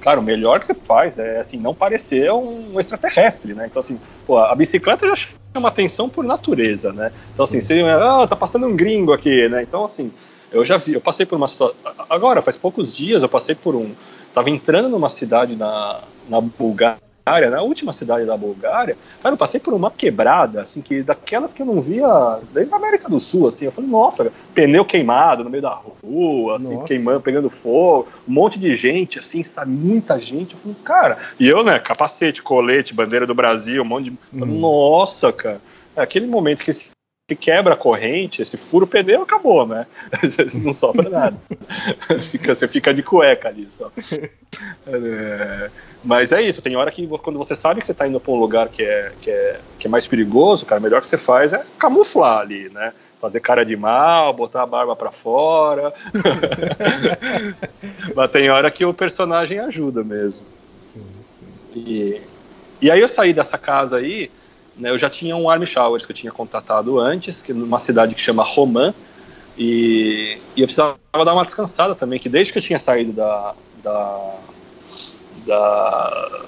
Claro, 0.00 0.20
o 0.20 0.24
melhor 0.24 0.60
que 0.60 0.66
você 0.66 0.74
faz 0.74 1.18
é 1.18 1.38
assim, 1.38 1.56
não 1.56 1.74
parecer 1.74 2.30
um 2.32 2.78
extraterrestre, 2.78 3.54
né? 3.54 3.66
Então, 3.66 3.80
assim, 3.80 3.98
pô, 4.26 4.36
a 4.36 4.54
bicicleta 4.54 5.06
já 5.06 5.28
chama 5.54 5.68
atenção 5.68 6.08
por 6.08 6.24
natureza, 6.24 6.92
né? 6.92 7.12
Então, 7.32 7.44
assim, 7.44 7.60
você, 7.60 7.80
ah, 7.82 8.26
tá 8.28 8.36
passando 8.36 8.66
um 8.66 8.76
gringo 8.76 9.12
aqui, 9.12 9.48
né? 9.48 9.62
Então, 9.62 9.84
assim, 9.84 10.12
eu 10.52 10.64
já 10.64 10.76
vi, 10.76 10.94
eu 10.94 11.00
passei 11.00 11.26
por 11.26 11.36
uma 11.36 11.48
situação. 11.48 11.76
Agora, 12.08 12.42
faz 12.42 12.56
poucos 12.56 12.94
dias, 12.94 13.22
eu 13.22 13.28
passei 13.28 13.54
por 13.54 13.74
um. 13.74 13.94
Tava 14.32 14.50
entrando 14.50 14.88
numa 14.88 15.10
cidade 15.10 15.56
na, 15.56 16.00
na 16.28 16.40
Bulgária, 16.40 16.98
na 17.50 17.62
última 17.62 17.90
cidade 17.92 18.26
da 18.26 18.36
Bulgária, 18.36 18.98
cara, 19.22 19.34
eu 19.34 19.38
passei 19.38 19.58
por 19.58 19.72
uma 19.72 19.90
quebrada, 19.90 20.60
assim, 20.60 20.82
que 20.82 21.02
daquelas 21.02 21.54
que 21.54 21.62
eu 21.62 21.66
não 21.66 21.80
via 21.80 22.40
desde 22.52 22.74
a 22.74 22.76
América 22.76 23.08
do 23.08 23.18
Sul, 23.18 23.48
assim, 23.48 23.64
eu 23.64 23.72
falei, 23.72 23.88
nossa, 23.88 24.30
pneu 24.54 24.84
queimado 24.84 25.42
no 25.42 25.48
meio 25.48 25.62
da 25.62 25.70
rua, 26.04 26.58
assim, 26.58 26.74
Nossa. 26.74 26.86
queimando, 26.86 27.22
pegando 27.22 27.48
fogo, 27.48 28.08
um 28.28 28.32
monte 28.32 28.58
de 28.58 28.76
gente, 28.76 29.18
assim, 29.18 29.42
sabe, 29.42 29.70
muita 29.70 30.20
gente, 30.20 30.52
eu 30.52 30.58
falei, 30.58 30.76
cara, 30.84 31.18
e 31.40 31.48
eu, 31.48 31.64
né, 31.64 31.78
capacete, 31.78 32.42
colete, 32.42 32.92
bandeira 32.92 33.26
do 33.26 33.34
Brasil, 33.34 33.82
um 33.82 33.86
monte 33.86 34.10
de, 34.10 34.18
Uhum. 34.32 34.60
nossa, 34.60 35.32
cara, 35.32 35.62
é 35.96 36.02
aquele 36.02 36.26
momento 36.26 36.62
que 36.62 36.74
se 36.74 36.90
se 37.26 37.34
quebra 37.34 37.72
a 37.72 37.76
corrente, 37.76 38.44
se 38.44 38.58
fura 38.58 38.84
o 38.84 38.88
pneu, 38.88 39.22
acabou, 39.22 39.66
né? 39.66 39.86
Não 40.62 40.74
sobra 40.74 41.08
nada. 41.08 41.38
Fica- 42.30 42.54
você 42.54 42.68
fica 42.68 42.92
de 42.92 43.02
cueca 43.02 43.48
ali 43.48 43.66
só. 43.70 43.90
É, 44.86 45.70
mas 46.02 46.32
é 46.32 46.42
isso, 46.42 46.60
tem 46.60 46.76
hora 46.76 46.90
que 46.90 47.08
quando 47.22 47.38
você 47.38 47.56
sabe 47.56 47.80
que 47.80 47.86
você 47.86 47.92
está 47.92 48.06
indo 48.06 48.20
para 48.20 48.30
um 48.30 48.36
lugar 48.36 48.68
que 48.68 48.82
é, 48.82 49.12
que, 49.22 49.30
é, 49.30 49.58
que 49.78 49.86
é 49.86 49.90
mais 49.90 50.06
perigoso, 50.06 50.66
cara, 50.66 50.78
o 50.78 50.82
melhor 50.82 51.00
que 51.00 51.06
você 51.06 51.16
faz 51.16 51.54
é 51.54 51.64
camuflar 51.78 52.40
ali, 52.40 52.68
né? 52.68 52.92
Fazer 53.22 53.40
cara 53.40 53.64
de 53.64 53.74
mal, 53.74 54.34
botar 54.34 54.62
a 54.62 54.66
barba 54.66 54.94
para 54.94 55.10
fora. 55.10 55.94
Mas 58.14 58.30
tem 58.30 58.50
hora 58.50 58.70
que 58.70 58.84
o 58.84 58.92
personagem 58.92 59.60
ajuda 59.60 60.04
mesmo. 60.04 60.44
Sim, 60.78 61.06
sim. 61.26 61.46
E, 61.74 62.20
e 62.82 62.90
aí 62.90 63.00
eu 63.00 63.08
saí 63.08 63.32
dessa 63.32 63.56
casa 63.56 63.96
aí, 63.96 64.30
né, 64.76 64.90
eu 64.90 64.98
já 64.98 65.08
tinha 65.08 65.36
um 65.36 65.48
Army 65.48 65.66
Showers 65.66 66.04
que 66.04 66.12
eu 66.12 66.16
tinha 66.16 66.32
contatado 66.32 66.98
antes, 66.98 67.42
que 67.42 67.52
numa 67.52 67.78
cidade 67.78 68.14
que 68.14 68.20
chama 68.20 68.42
Roman, 68.42 68.94
e, 69.56 70.38
e 70.56 70.60
eu 70.60 70.66
precisava 70.66 70.96
dar 71.12 71.32
uma 71.32 71.44
descansada 71.44 71.94
também, 71.94 72.18
que 72.18 72.28
desde 72.28 72.52
que 72.52 72.58
eu 72.58 72.62
tinha 72.62 72.78
saído 72.78 73.12
da, 73.12 73.54
da, 73.82 74.34
da 75.46 76.44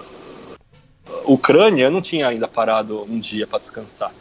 Ucrânia, 1.25 1.85
eu 1.85 1.91
não 1.91 2.03
tinha 2.03 2.27
ainda 2.27 2.49
parado 2.49 3.05
um 3.05 3.21
dia 3.21 3.47
para 3.47 3.61
descansar. 3.61 4.13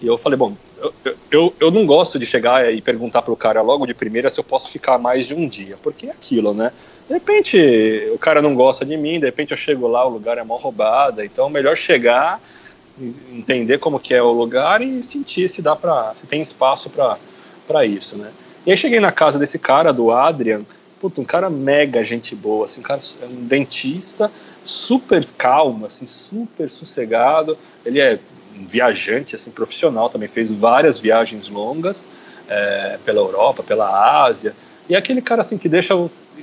E 0.00 0.06
eu 0.08 0.18
falei, 0.18 0.36
bom, 0.36 0.56
eu, 0.78 0.92
eu, 1.30 1.54
eu 1.60 1.70
não 1.70 1.86
gosto 1.86 2.18
de 2.18 2.26
chegar 2.26 2.72
e 2.74 2.82
perguntar 2.82 3.22
pro 3.22 3.36
cara 3.36 3.62
logo 3.62 3.86
de 3.86 3.94
primeira 3.94 4.28
se 4.28 4.40
eu 4.40 4.42
posso 4.42 4.68
ficar 4.68 4.98
mais 4.98 5.28
de 5.28 5.34
um 5.34 5.48
dia, 5.48 5.78
porque 5.80 6.06
é 6.06 6.10
aquilo, 6.10 6.52
né? 6.52 6.72
De 7.06 7.14
repente 7.14 7.56
o 8.12 8.18
cara 8.18 8.42
não 8.42 8.56
gosta 8.56 8.84
de 8.84 8.96
mim, 8.96 9.20
de 9.20 9.26
repente 9.26 9.52
eu 9.52 9.56
chego 9.56 9.86
lá, 9.86 10.04
o 10.04 10.08
lugar 10.08 10.38
é 10.38 10.42
mal 10.42 10.58
roubada, 10.58 11.24
então 11.24 11.46
é 11.46 11.50
melhor 11.50 11.76
chegar, 11.76 12.40
entender 13.00 13.78
como 13.78 13.98
que 13.98 14.14
é 14.14 14.22
o 14.22 14.32
lugar 14.32 14.82
e 14.82 15.02
sentir 15.02 15.48
se 15.48 15.62
dá 15.62 15.74
para, 15.74 16.14
se 16.14 16.26
tem 16.26 16.40
espaço 16.40 16.90
para 16.90 17.86
isso, 17.86 18.16
né? 18.16 18.30
E 18.66 18.70
aí 18.70 18.76
cheguei 18.76 19.00
na 19.00 19.10
casa 19.10 19.38
desse 19.38 19.58
cara, 19.58 19.92
do 19.92 20.10
Adrian, 20.10 20.64
puta, 21.00 21.20
um 21.20 21.24
cara 21.24 21.50
mega 21.50 22.04
gente 22.04 22.36
boa, 22.36 22.66
assim, 22.66 22.80
um 22.80 22.84
cara 22.84 23.00
um 23.24 23.44
dentista 23.46 24.30
super 24.64 25.24
calmo, 25.32 25.86
assim, 25.86 26.06
super 26.06 26.70
sossegado. 26.70 27.58
Ele 27.84 28.00
é 28.00 28.20
um 28.56 28.64
viajante, 28.66 29.34
assim, 29.34 29.50
profissional, 29.50 30.08
também 30.08 30.28
fez 30.28 30.48
várias 30.48 31.00
viagens 31.00 31.48
longas 31.48 32.08
é, 32.48 32.98
pela 33.04 33.20
Europa, 33.20 33.64
pela 33.64 34.22
Ásia. 34.24 34.54
E 34.88 34.94
é 34.94 34.98
aquele 34.98 35.20
cara 35.20 35.42
assim 35.42 35.58
que 35.58 35.68
deixa, 35.68 35.94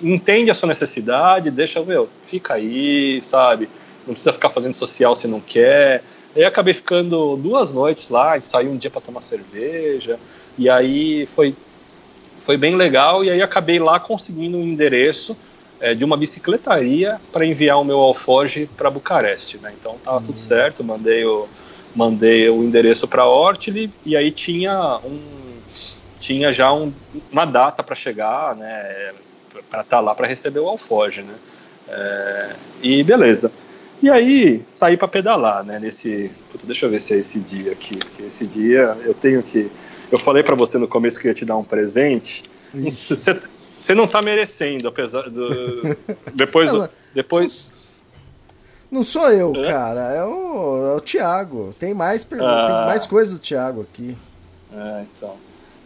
entende 0.01 0.51
a 0.51 0.53
sua 0.53 0.67
necessidade, 0.67 1.51
deixa, 1.51 1.81
meu, 1.81 2.09
fica 2.25 2.55
aí, 2.55 3.21
sabe? 3.21 3.69
Não 4.05 4.13
precisa 4.13 4.33
ficar 4.33 4.49
fazendo 4.49 4.75
social 4.75 5.15
se 5.15 5.27
não 5.27 5.39
quer. 5.39 6.03
Aí 6.35 6.43
acabei 6.43 6.73
ficando 6.73 7.35
duas 7.35 7.73
noites 7.73 8.09
lá, 8.09 8.31
a 8.31 8.35
gente 8.35 8.47
saiu 8.47 8.71
um 8.71 8.77
dia 8.77 8.89
para 8.89 9.01
tomar 9.01 9.21
cerveja, 9.21 10.19
e 10.57 10.69
aí 10.69 11.25
foi, 11.27 11.55
foi 12.39 12.55
bem 12.57 12.75
legal, 12.75 13.23
e 13.23 13.31
aí 13.31 13.41
acabei 13.41 13.79
lá 13.79 13.99
conseguindo 13.99 14.57
um 14.57 14.63
endereço 14.63 15.35
é, 15.79 15.95
de 15.95 16.03
uma 16.03 16.17
bicicletaria 16.17 17.19
para 17.31 17.45
enviar 17.45 17.79
o 17.79 17.83
meu 17.83 17.99
alforge 17.99 18.69
para 18.77 18.91
Bucareste, 18.91 19.57
né? 19.57 19.73
Então 19.79 19.97
tava 20.03 20.21
tudo 20.21 20.37
certo, 20.37 20.83
mandei 20.83 21.25
o, 21.25 21.47
mandei 21.95 22.49
o 22.49 22.63
endereço 22.63 23.07
para 23.07 23.25
Ortli, 23.25 23.91
e 24.05 24.15
aí 24.15 24.31
tinha 24.31 24.99
um 25.03 25.39
tinha 26.19 26.51
já 26.51 26.71
um, 26.73 26.91
uma 27.31 27.45
data 27.45 27.81
para 27.81 27.95
chegar, 27.95 28.53
né, 28.53 29.13
para 29.69 29.81
estar 29.81 30.01
lá 30.01 30.13
para 30.13 30.27
receber 30.27 30.59
o 30.59 30.67
alforge, 30.67 31.21
né, 31.21 31.33
é, 31.87 32.49
e 32.83 33.03
beleza. 33.03 33.51
E 34.01 34.09
aí 34.09 34.63
saí 34.65 34.95
para 34.95 35.07
pedalar, 35.07 35.63
né, 35.65 35.77
nesse, 35.79 36.31
puta, 36.51 36.65
deixa 36.65 36.85
eu 36.85 36.89
ver 36.89 37.01
se 37.01 37.13
é 37.13 37.17
esse 37.17 37.39
dia 37.41 37.73
aqui, 37.73 37.97
que 37.97 38.23
esse 38.23 38.47
dia 38.47 38.97
eu 39.03 39.13
tenho 39.13 39.43
que, 39.43 39.69
eu 40.09 40.17
falei 40.17 40.41
para 40.41 40.55
você 40.55 40.77
no 40.77 40.87
começo 40.87 41.19
que 41.19 41.27
eu 41.27 41.31
ia 41.31 41.35
te 41.35 41.43
dar 41.43 41.57
um 41.57 41.63
presente, 41.63 42.43
você, 42.73 43.93
não 43.93 44.07
tá 44.07 44.21
merecendo, 44.21 44.87
apesar 44.87 45.29
do, 45.29 45.97
depois, 46.33 46.71
Não, 46.71 46.87
depois, 47.13 47.71
Não 48.89 49.03
sou 49.03 49.29
eu, 49.31 49.51
Hã? 49.55 49.67
cara, 49.71 50.01
é 50.15 50.23
o, 50.23 50.93
é 50.93 50.95
o 50.95 50.99
Thiago. 51.01 51.69
Tem 51.77 51.93
mais, 51.93 52.25
Ah. 52.39 52.65
tem 52.67 52.85
mais 52.87 53.05
coisa 53.05 53.33
do 53.33 53.39
Thiago 53.39 53.81
aqui. 53.81 54.17
É, 54.73 55.05
então. 55.15 55.35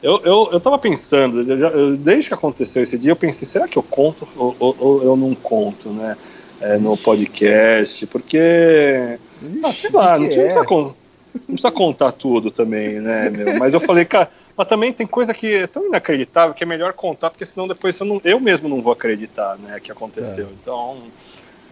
Eu, 0.01 0.19
eu, 0.23 0.49
eu 0.51 0.59
tava 0.59 0.77
pensando, 0.77 1.41
eu- 1.49 1.97
desde 1.97 2.27
que 2.29 2.33
aconteceu 2.33 2.83
esse 2.83 2.97
dia, 2.97 3.11
eu 3.11 3.15
pensei, 3.15 3.47
será 3.47 3.67
que 3.67 3.77
eu 3.77 3.83
conto 3.83 4.27
ou, 4.35 4.55
ou- 4.59 4.75
ou 4.79 5.03
eu 5.03 5.15
não 5.17 5.33
conto, 5.33 5.89
né? 5.89 6.15
É, 6.63 6.77
no 6.77 6.95
podcast, 6.95 8.05
porque. 8.07 9.19
Ah, 9.63 9.73
sei 9.73 9.89
lá, 9.91 10.17
não 10.17 10.25
precisa, 10.25 10.59
é? 10.61 10.65
con- 10.65 10.93
não 11.33 11.41
precisa 11.55 11.71
contar 11.71 12.11
tudo 12.11 12.49
também, 12.49 12.99
né, 12.99 13.29
meu? 13.29 13.57
Mas 13.59 13.73
eu 13.73 13.79
falei, 13.79 14.05
cara, 14.05 14.29
mas 14.55 14.67
também 14.67 14.93
tem 14.93 15.05
coisa 15.05 15.33
que 15.33 15.53
é 15.55 15.67
tão 15.67 15.87
inacreditável 15.87 16.53
que 16.53 16.63
é 16.63 16.67
melhor 16.67 16.93
contar, 16.93 17.29
porque 17.29 17.45
senão 17.45 17.67
depois 17.67 17.99
eu, 17.99 18.05
não- 18.05 18.21
eu 18.23 18.39
mesmo 18.39 18.69
não 18.69 18.81
vou 18.81 18.93
acreditar, 18.93 19.57
né, 19.57 19.79
que 19.79 19.91
aconteceu. 19.91 20.49
Então. 20.61 20.97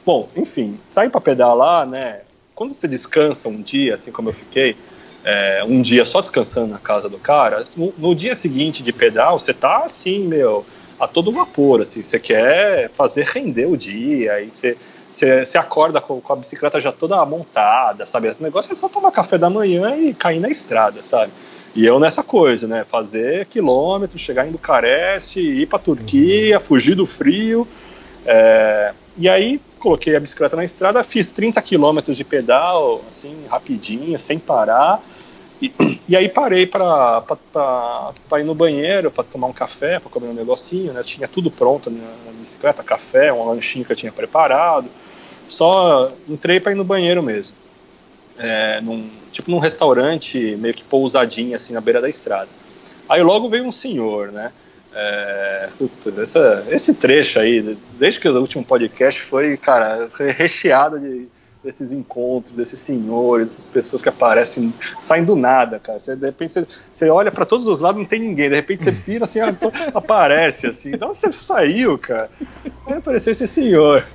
Bom, 0.06 0.28
enfim, 0.36 0.80
sair 0.86 1.10
pra 1.10 1.22
pedalar, 1.22 1.86
né? 1.86 2.22
Quando 2.56 2.74
você 2.74 2.88
descansa 2.88 3.48
um 3.48 3.62
dia, 3.62 3.96
assim 3.96 4.12
como 4.12 4.30
eu 4.30 4.34
fiquei, 4.34 4.76
é, 5.24 5.64
um 5.64 5.80
dia 5.82 6.04
só 6.06 6.20
descansando 6.22 6.68
na 6.74 6.80
casa 6.80 7.08
do 7.08 7.20
cara, 7.20 7.64
no, 7.78 7.94
no 7.98 8.16
dia 8.16 8.34
seguinte 8.34 8.82
de 8.82 8.92
pedal, 8.92 9.38
você 9.40 9.54
tá 9.54 9.84
assim, 9.86 10.28
meu, 10.28 10.66
a 11.02 11.08
todo 11.08 11.32
vapor, 11.32 11.82
assim, 11.82 12.04
você 12.04 12.20
quer 12.20 12.88
fazer 12.92 13.26
render 13.26 13.66
o 13.66 13.76
dia, 13.76 14.34
aí 14.34 14.52
você, 14.54 14.78
você, 15.12 15.44
você 15.44 15.58
acorda 15.58 16.00
com, 16.00 16.22
com 16.22 16.34
a 16.34 16.36
bicicleta 16.36 16.80
já 16.80 16.92
toda 16.92 17.26
montada, 17.26 18.06
sabe? 18.06 18.28
O 18.28 18.36
negócio 18.40 18.72
é 18.72 18.76
só 18.76 18.88
tomar 18.88 19.12
café 19.12 19.36
da 19.36 19.50
manhã 19.50 19.96
e 19.98 20.14
cair 20.14 20.40
na 20.40 20.48
estrada, 20.48 21.02
sabe? 21.02 21.32
E 21.74 21.84
eu 21.84 22.00
nessa 22.00 22.22
coisa, 22.22 22.68
né? 22.68 22.86
Fazer 22.88 23.48
quilômetros, 23.48 24.22
chegar 24.22 24.48
em 24.48 24.52
Bucareste, 24.52 25.40
ir 25.40 25.66
pra 25.66 25.80
Turquia, 25.80 26.60
fugir 26.60 26.94
do 26.94 27.08
frio. 27.08 27.68
é, 28.24 28.94
e 29.18 29.28
aí 29.28 29.60
coloquei 29.80 30.16
a 30.16 30.20
bicicleta 30.20 30.56
na 30.56 30.64
estrada, 30.64 31.04
fiz 31.04 31.32
30 31.32 31.60
quilômetros 31.64 32.16
de 32.16 32.24
pedal, 32.24 33.02
assim, 33.08 33.36
rapidinho, 33.50 34.20
sem 34.20 34.38
parar. 34.38 35.04
E, 35.62 35.72
e 36.10 36.18
aí 36.18 36.28
parei 36.28 36.66
para 36.66 37.24
ir 38.40 38.44
no 38.44 38.56
banheiro, 38.56 39.12
para 39.12 39.24
tomar 39.24 39.48
um 39.48 39.54
café, 39.54 40.00
para 40.00 40.10
comer 40.10 40.28
um 40.28 40.34
negocinho, 40.34 40.92
né? 40.92 41.04
Tinha 41.04 41.28
tudo 41.28 41.52
pronto 41.52 41.90
na, 41.92 42.32
bicicleta, 42.40 42.84
café, 42.84 43.32
um 43.32 43.48
lanchinho 43.48 43.86
que 43.86 43.92
eu 43.92 43.96
tinha 43.96 44.12
preparado. 44.12 44.90
Só 45.48 46.12
entrei 46.28 46.60
para 46.60 46.72
ir 46.72 46.76
no 46.76 46.84
banheiro 46.84 47.22
mesmo. 47.22 47.56
É, 48.38 48.82
num, 48.82 49.12
tipo 49.32 49.52
num 49.52 49.60
restaurante 49.60 50.56
meio 50.56 50.74
que 50.74 50.84
pousadinho 50.84 51.56
assim 51.56 51.74
na 51.74 51.82
beira 51.82 52.02
da 52.02 52.10
estrada. 52.10 52.50
Aí 53.08 53.22
logo 53.22 53.50
veio 53.50 53.66
um 53.66 53.72
senhor, 53.72 54.32
né? 54.32 54.52
É, 54.94 55.70
essa, 56.22 56.66
esse 56.70 56.94
trecho 56.96 57.40
aí, 57.40 57.78
desde 57.98 58.20
que 58.20 58.28
o 58.28 58.42
último 58.42 58.64
podcast 58.64 59.22
foi, 59.22 59.56
cara, 59.56 60.10
foi 60.12 60.32
recheado 60.32 61.00
de, 61.00 61.30
desses 61.64 61.92
encontros, 61.92 62.56
desses 62.56 62.80
senhores, 62.80 63.48
dessas 63.48 63.68
pessoas 63.68 64.02
que 64.02 64.10
aparecem, 64.10 64.74
saem 65.00 65.24
do 65.24 65.36
nada, 65.36 65.80
cara. 65.80 66.00
Você, 66.00 66.16
de 66.16 66.26
repente 66.26 66.54
você, 66.54 66.66
você 66.92 67.10
olha 67.10 67.32
para 67.32 67.46
todos 67.46 67.68
os 67.68 67.82
lados, 67.82 68.02
não 68.02 68.08
tem 68.08 68.20
ninguém. 68.20 68.50
De 68.50 68.56
repente 68.56 68.84
você 68.84 68.92
vira 68.92 69.26
assim, 69.26 69.40
ah, 69.40 69.56
aparece 69.94 70.68
assim. 70.68 70.92
De 70.92 71.06
onde 71.06 71.20
você 71.20 71.32
saiu, 71.32 71.98
cara? 71.98 72.30
Aí 72.88 72.94
apareceu 72.94 73.32
esse 73.32 73.48
senhor. 73.48 74.06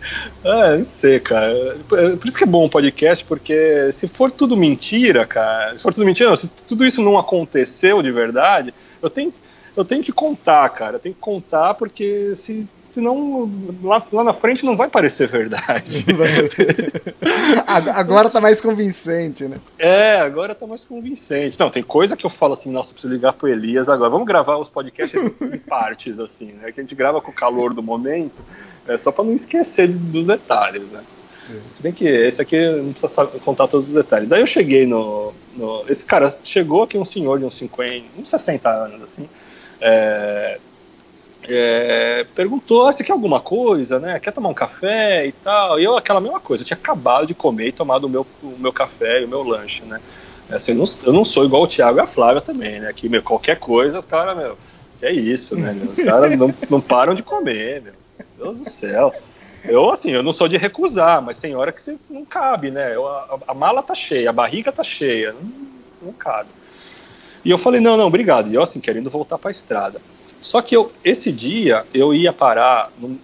Ah, 0.44 0.77
não 0.77 0.85
sei, 0.85 1.20
cara. 1.20 1.55
Por 1.89 2.27
isso 2.27 2.36
que 2.36 2.44
é 2.44 2.48
bom 2.48 2.66
o 2.66 2.70
podcast, 2.70 3.24
porque 3.24 3.90
se 3.93 4.09
for 4.09 4.31
tudo 4.31 4.56
mentira, 4.56 5.24
cara, 5.24 5.77
se 5.77 5.82
for 5.82 5.94
tudo 5.94 6.06
mentira, 6.06 6.31
não, 6.31 6.36
se 6.36 6.48
tudo 6.48 6.85
isso 6.85 7.01
não 7.01 7.16
aconteceu 7.16 8.02
de 8.02 8.10
verdade, 8.10 8.74
eu 9.01 9.09
tenho 9.09 9.32
eu 9.77 9.85
tenho 9.85 10.03
que 10.03 10.11
contar, 10.11 10.69
cara. 10.70 10.97
Eu 10.97 11.01
tenho 11.01 11.15
que 11.15 11.20
contar 11.20 11.74
porque 11.74 12.35
se, 12.35 12.66
senão 12.82 13.51
lá, 13.82 14.03
lá 14.11 14.24
na 14.24 14.32
frente 14.32 14.65
não 14.65 14.77
vai 14.77 14.89
parecer 14.89 15.28
verdade. 15.28 16.05
Agora 17.94 18.31
tá 18.31 18.40
mais 18.40 18.61
convincente, 18.61 19.47
né? 19.47 19.61
É, 19.78 20.20
agora 20.20 20.55
tá 20.55 20.66
mais 20.66 20.85
convincente. 20.85 21.61
Não, 21.61 21.69
tem 21.69 21.82
coisa 21.82 22.16
que 22.16 22.24
eu 22.24 22.31
falo 22.31 22.55
assim, 22.55 22.70
nossa, 22.70 22.93
preciso 22.93 23.12
ligar 23.12 23.35
pro 23.35 23.48
Elias 23.48 23.89
agora. 23.89 24.11
Vamos 24.11 24.27
gravar 24.27 24.57
os 24.57 24.70
podcasts 24.70 25.20
em 25.40 25.59
partes, 25.59 26.19
assim, 26.19 26.53
né? 26.53 26.73
Que 26.73 26.81
a 26.81 26.82
gente 26.82 26.94
grava 26.94 27.20
com 27.20 27.31
o 27.31 27.35
calor 27.35 27.74
do 27.74 27.82
momento, 27.82 28.43
é 28.89 28.97
só 28.97 29.12
pra 29.12 29.24
não 29.24 29.32
esquecer 29.32 29.89
dos 29.89 30.24
detalhes, 30.24 30.90
né? 30.90 31.03
Se 31.69 31.82
bem 31.82 31.93
que 31.93 32.05
esse 32.05 32.43
aqui 32.43 32.59
não 32.70 32.93
precisa 32.93 33.27
contar 33.27 33.69
todos 33.69 33.89
os 33.89 33.94
detalhes. 33.94 34.32
Aí 34.32 34.40
eu 34.40 34.47
cheguei 34.47 34.86
no, 34.86 35.32
no, 35.55 35.85
Esse 35.89 36.05
cara 36.05 36.31
chegou 36.43 36.82
aqui, 36.82 36.98
um 36.98 37.05
senhor 37.05 37.39
de 37.39 37.44
uns 37.44 37.55
50, 37.55 38.07
uns 38.19 38.31
60 38.31 38.69
anos, 38.69 39.03
assim. 39.03 39.28
É, 39.81 40.59
é, 41.48 42.27
perguntou: 42.35 42.86
ah, 42.86 42.93
você 42.93 43.05
quer 43.05 43.12
alguma 43.12 43.40
coisa, 43.40 43.98
né? 43.98 44.19
Quer 44.19 44.32
tomar 44.32 44.48
um 44.48 44.55
café 44.55 45.27
e 45.27 45.32
tal? 45.32 45.78
E 45.78 45.85
eu, 45.85 45.97
aquela 45.97 46.20
mesma 46.20 46.40
coisa, 46.40 46.62
eu 46.62 46.66
tinha 46.66 46.77
acabado 46.77 47.27
de 47.27 47.35
comer 47.35 47.69
e 47.69 47.73
tomado 47.73 48.05
o 48.05 48.09
meu, 48.09 48.27
o 48.43 48.57
meu 48.59 48.73
café 48.73 49.23
e 49.23 49.24
o 49.24 49.28
meu 49.28 49.43
lanche, 49.43 49.85
né? 49.85 50.01
Assim, 50.48 50.73
eu, 50.73 50.78
não, 50.78 50.85
eu 51.05 51.12
não 51.12 51.24
sou 51.24 51.44
igual 51.44 51.62
o 51.62 51.69
Thiago 51.69 51.98
e 51.98 52.01
a 52.01 52.07
Flávia 52.07 52.40
também, 52.40 52.78
né? 52.78 52.93
Que, 52.93 53.09
meu, 53.09 53.23
qualquer 53.23 53.59
coisa, 53.59 53.98
os 53.98 54.07
caras, 54.07 54.36
meu, 54.36 54.57
que 54.98 55.07
é 55.07 55.12
isso, 55.12 55.57
né? 55.57 55.73
Meu? 55.73 55.90
Os 55.90 56.01
caras 56.01 56.36
não, 56.36 56.55
não 56.70 56.81
param 56.81 57.15
de 57.15 57.23
comer, 57.23 57.82
meu. 57.82 57.93
Deus 58.36 58.59
do 58.59 58.69
céu. 58.69 59.12
Eu, 59.65 59.90
assim, 59.90 60.12
eu 60.12 60.23
não 60.23 60.32
sou 60.32 60.48
de 60.48 60.57
recusar, 60.57 61.20
mas 61.20 61.39
tem 61.39 61.57
hora 61.57 61.73
que 61.73 61.82
você 61.82 61.98
não 62.09 62.24
cabe, 62.24 62.70
né? 62.70 62.94
Eu, 62.94 63.07
a, 63.07 63.39
a, 63.48 63.55
mala 63.55 63.82
tá 63.82 63.94
cheia, 63.94 64.31
a 64.31 64.32
barriga 64.32 64.70
tá 64.70 64.85
cheia, 64.85 65.32
não, 65.32 65.51
não 66.01 66.12
cabe. 66.12 66.48
E 67.47 67.51
eu 67.51 67.56
falei, 67.56 67.81
não, 67.81 67.97
não, 67.97 68.09
obrigado. 68.09 68.51
E 68.51 68.56
eu, 68.56 68.62
assim, 68.64 68.81
querendo 68.81 69.09
voltar 69.09 69.39
pra 69.39 69.52
estrada. 69.52 70.01
Só 70.43 70.60
que 70.60 70.77
eu, 70.77 70.90
esse 71.05 71.31
dia 71.31 71.86
eu 71.94 72.12
ia 72.12 72.32
parar 72.32 72.90
num, 72.98 73.16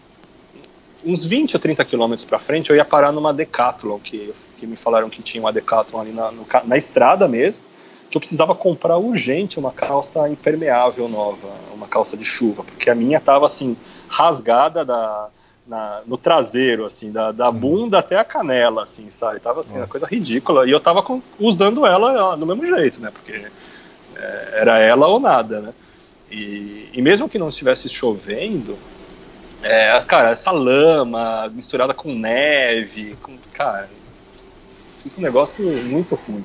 uns 1.04 1.24
20 1.24 1.56
ou 1.56 1.60
30 1.60 1.84
quilômetros 1.84 2.24
para 2.24 2.38
frente, 2.38 2.70
eu 2.70 2.76
ia 2.76 2.84
parar 2.84 3.10
numa 3.10 3.34
Decathlon, 3.34 3.98
que, 3.98 4.32
que 4.58 4.64
me 4.64 4.76
falaram 4.76 5.10
que 5.10 5.20
tinha 5.22 5.42
uma 5.42 5.52
Decathlon 5.52 6.00
ali 6.00 6.12
na, 6.12 6.30
no, 6.30 6.46
na 6.64 6.76
estrada 6.76 7.26
mesmo, 7.26 7.64
que 8.08 8.16
eu 8.16 8.20
precisava 8.20 8.54
comprar 8.54 8.96
urgente 8.96 9.58
uma 9.58 9.72
calça 9.72 10.28
impermeável 10.28 11.08
nova, 11.08 11.48
uma 11.74 11.88
calça 11.88 12.16
de 12.16 12.24
chuva, 12.24 12.62
porque 12.62 12.88
a 12.88 12.94
minha 12.94 13.18
tava 13.18 13.46
assim, 13.46 13.76
rasgada 14.06 14.84
da, 14.84 15.30
na, 15.66 16.02
no 16.06 16.16
traseiro, 16.16 16.86
assim, 16.86 17.10
da, 17.10 17.32
da 17.32 17.50
uhum. 17.50 17.56
bunda 17.56 17.98
até 17.98 18.16
a 18.16 18.24
canela, 18.24 18.84
assim, 18.84 19.10
sabe? 19.10 19.40
Tava 19.40 19.62
assim, 19.62 19.78
uma 19.78 19.88
coisa 19.88 20.06
ridícula. 20.06 20.64
E 20.64 20.70
eu 20.70 20.78
tava 20.78 21.02
com, 21.02 21.20
usando 21.40 21.84
ela 21.84 22.36
do 22.36 22.46
mesmo 22.46 22.64
jeito, 22.66 23.00
né? 23.00 23.10
Porque 23.10 23.50
era 24.52 24.78
ela 24.78 25.06
ou 25.06 25.20
nada, 25.20 25.60
né? 25.60 25.74
E, 26.30 26.88
e 26.92 27.02
mesmo 27.02 27.28
que 27.28 27.38
não 27.38 27.50
estivesse 27.50 27.88
chovendo, 27.88 28.78
é, 29.62 30.00
cara, 30.00 30.30
essa 30.30 30.50
lama 30.50 31.48
misturada 31.54 31.94
com 31.94 32.12
neve, 32.14 33.16
com, 33.22 33.36
cara, 33.52 33.88
fica 35.02 35.20
um 35.20 35.22
negócio 35.22 35.64
muito 35.84 36.14
ruim. 36.14 36.44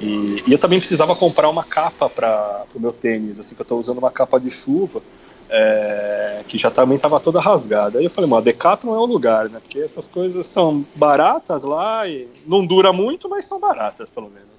E, 0.00 0.42
e 0.46 0.52
eu 0.52 0.58
também 0.58 0.78
precisava 0.78 1.14
comprar 1.14 1.48
uma 1.48 1.64
capa 1.64 2.08
para 2.08 2.64
o 2.74 2.80
meu 2.80 2.92
tênis, 2.92 3.38
assim, 3.38 3.54
que 3.54 3.60
eu 3.60 3.64
estou 3.64 3.78
usando 3.78 3.98
uma 3.98 4.10
capa 4.10 4.40
de 4.40 4.50
chuva, 4.50 5.02
é, 5.50 6.42
que 6.48 6.56
já 6.56 6.70
também 6.70 6.96
estava 6.96 7.20
toda 7.20 7.40
rasgada. 7.40 7.98
Aí 7.98 8.04
eu 8.04 8.10
falei, 8.10 8.30
mano, 8.30 8.42
Decathlon 8.42 8.94
é 8.94 8.98
o 8.98 9.04
lugar, 9.04 9.50
né? 9.50 9.58
Porque 9.60 9.80
essas 9.80 10.06
coisas 10.08 10.46
são 10.46 10.86
baratas 10.94 11.64
lá 11.64 12.06
e 12.08 12.28
não 12.46 12.64
dura 12.64 12.92
muito, 12.92 13.28
mas 13.28 13.46
são 13.46 13.60
baratas, 13.60 14.08
pelo 14.08 14.30
menos? 14.30 14.49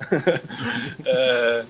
é, 1.04 1.64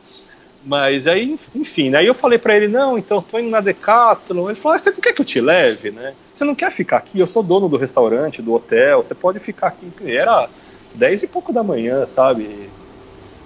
mas 0.66 1.06
aí, 1.06 1.38
enfim, 1.54 1.94
aí 1.94 2.06
eu 2.06 2.14
falei 2.14 2.38
para 2.38 2.56
ele, 2.56 2.66
não, 2.66 2.98
então 2.98 3.22
tô 3.22 3.38
indo 3.38 3.50
na 3.50 3.60
Decathlon. 3.60 4.48
Ele 4.48 4.56
falou, 4.56 4.74
ah, 4.74 4.78
você 4.78 4.90
não 4.90 5.00
quer 5.00 5.12
que 5.12 5.20
eu 5.20 5.24
te 5.24 5.40
leve, 5.40 5.92
né? 5.92 6.14
Você 6.34 6.44
não 6.44 6.56
quer 6.56 6.72
ficar 6.72 6.96
aqui? 6.96 7.20
Eu 7.20 7.26
sou 7.26 7.42
dono 7.42 7.68
do 7.68 7.76
restaurante, 7.76 8.42
do 8.42 8.52
hotel, 8.52 9.02
você 9.02 9.14
pode 9.14 9.38
ficar 9.38 9.68
aqui. 9.68 9.92
E 10.00 10.16
era 10.16 10.50
dez 10.94 11.22
e 11.22 11.26
pouco 11.28 11.52
da 11.52 11.62
manhã, 11.62 12.04
sabe? 12.04 12.68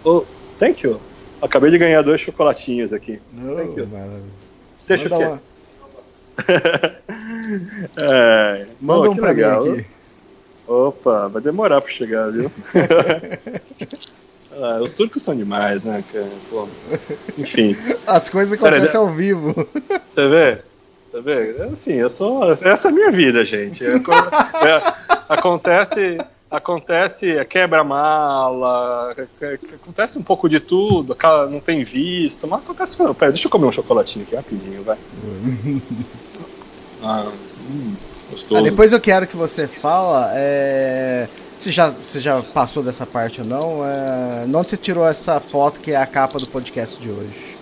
Oh, 0.03 0.25
thank 0.59 0.87
you. 0.87 0.99
Acabei 1.43 1.71
de 1.71 1.79
ganhar 1.79 2.01
dois 2.03 2.23
chocolatinhos 2.23 2.93
aqui. 2.93 3.21
Oh, 3.37 3.55
thank 3.55 3.79
you. 3.79 3.89
Deixa 4.89 5.15
o 5.15 5.19
quê? 5.19 5.39
é, 7.99 8.67
Manda 8.81 9.11
um 9.11 9.15
pra 9.15 9.29
legal. 9.29 9.63
mim 9.63 9.73
aqui. 9.73 9.87
Opa, 10.67 11.29
vai 11.29 11.43
demorar 11.43 11.81
pra 11.83 11.91
chegar, 11.91 12.31
viu? 12.31 12.51
Ah, 14.53 14.81
os 14.83 14.95
turcos 14.95 15.23
são 15.23 15.37
demais, 15.37 15.85
né, 15.85 16.03
cara? 16.13 16.29
Pô, 16.49 16.69
enfim. 17.39 17.77
As 18.07 18.29
coisas 18.29 18.53
acontecem 18.53 18.99
ao 18.99 19.09
vivo. 19.09 19.55
Você 20.09 20.29
vê? 20.29 20.63
Você 21.11 21.21
vê? 21.21 21.63
Assim, 21.73 21.93
eu 21.95 22.11
sou. 22.11 22.51
Essa 22.53 22.89
é 22.89 22.91
a 22.91 22.95
minha 22.95 23.11
vida, 23.11 23.45
gente. 23.45 23.85
É, 23.85 23.95
é, 24.67 24.95
acontece. 25.29 26.19
Acontece 26.51 27.45
quebra-mala, 27.45 29.15
acontece 29.73 30.19
um 30.19 30.23
pouco 30.25 30.49
de 30.49 30.59
tudo, 30.59 31.17
não 31.49 31.61
tem 31.61 31.85
visto, 31.85 32.45
mas 32.49 32.59
acontece. 32.59 32.97
Pera, 32.97 33.31
deixa 33.31 33.47
eu 33.47 33.53
comer 33.53 33.67
um 33.67 33.73
chocolatinho 33.73 34.25
aqui 34.25 34.35
rapidinho, 34.35 34.83
vai. 34.83 34.99
ah, 37.05 37.31
hum. 37.71 37.97
Ah, 38.55 38.61
depois 38.61 38.93
eu 38.93 39.01
quero 39.01 39.27
que 39.27 39.37
você 39.37 39.67
fala 39.67 40.31
é, 40.35 41.29
se, 41.59 41.73
já, 41.73 41.93
se 42.03 42.21
já 42.21 42.41
passou 42.43 42.83
dessa 42.83 43.05
parte 43.05 43.41
ou 43.41 43.47
não. 43.47 43.85
É, 43.85 44.45
onde 44.47 44.71
você 44.71 44.77
tirou 44.77 45.07
essa 45.07 45.41
foto 45.41 45.81
que 45.81 45.93
é 45.93 45.97
a 45.97 46.07
capa 46.07 46.39
do 46.39 46.49
podcast 46.49 47.01
de 47.01 47.11
hoje? 47.11 47.59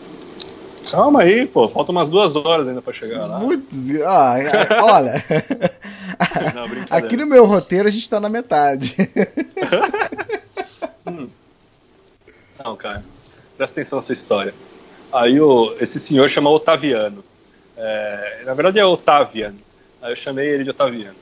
Calma 0.91 1.23
aí, 1.23 1.47
pô. 1.47 1.69
Faltam 1.69 1.95
umas 1.95 2.09
duas 2.09 2.37
horas 2.37 2.69
ainda 2.69 2.83
pra 2.83 2.93
chegar 2.93 3.27
lá. 3.27 3.41
Putz, 3.41 3.91
ah, 4.05 4.37
olha. 4.83 5.13
não, 6.55 6.67
aqui 6.91 7.17
no 7.17 7.27
meu 7.27 7.45
roteiro 7.45 7.89
a 7.89 7.91
gente 7.91 8.09
tá 8.09 8.21
na 8.21 8.29
metade. 8.29 8.95
hum. 11.07 11.29
Não, 12.65 12.77
cara. 12.77 13.05
Presta 13.57 13.81
atenção 13.81 13.99
nessa 13.99 14.13
história. 14.13 14.55
Aí 15.13 15.41
o, 15.41 15.75
esse 15.81 15.99
senhor 15.99 16.29
chama 16.29 16.51
Otaviano. 16.51 17.25
É, 17.77 18.43
na 18.45 18.55
verdade 18.55 18.79
é 18.79 18.85
Otaviano. 18.85 19.68
Aí 20.09 20.13
eu 20.13 20.17
chamei 20.17 20.49
ele 20.49 20.65
de 20.65 20.71
Otaviano. 20.71 21.17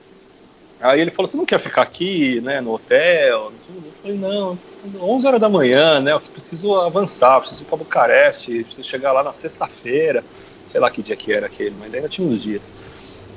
Aí 0.80 1.00
ele 1.00 1.10
falou: 1.10 1.26
Você 1.26 1.36
não 1.36 1.44
quer 1.44 1.58
ficar 1.58 1.82
aqui, 1.82 2.40
né, 2.40 2.60
no 2.60 2.72
hotel? 2.72 3.52
Eu 3.68 3.92
falei: 4.00 4.16
Não, 4.16 4.58
11 5.00 5.26
horas 5.26 5.40
da 5.40 5.48
manhã, 5.48 6.00
né? 6.00 6.12
Eu 6.12 6.20
preciso 6.20 6.74
avançar, 6.76 7.40
preciso 7.40 7.62
ir 7.62 7.66
para 7.66 7.78
Bucareste, 7.78 8.62
preciso 8.62 8.88
chegar 8.88 9.12
lá 9.12 9.24
na 9.24 9.32
sexta-feira. 9.32 10.24
Sei 10.64 10.80
lá 10.80 10.90
que 10.90 11.02
dia 11.02 11.16
que 11.16 11.32
era 11.32 11.46
aquele, 11.46 11.74
mas 11.78 11.92
ainda 11.92 12.08
tinha 12.08 12.26
uns 12.26 12.42
dias. 12.42 12.72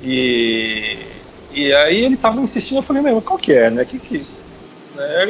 E, 0.02 0.98
e 1.50 1.72
aí 1.72 2.04
ele 2.04 2.16
tava 2.16 2.40
insistindo, 2.40 2.78
eu 2.78 2.82
falei: 2.82 3.02
Meu, 3.02 3.20
qual 3.20 3.38
que 3.38 3.52
é, 3.52 3.70
né? 3.70 3.84
Que, 3.84 3.98
que... 3.98 4.24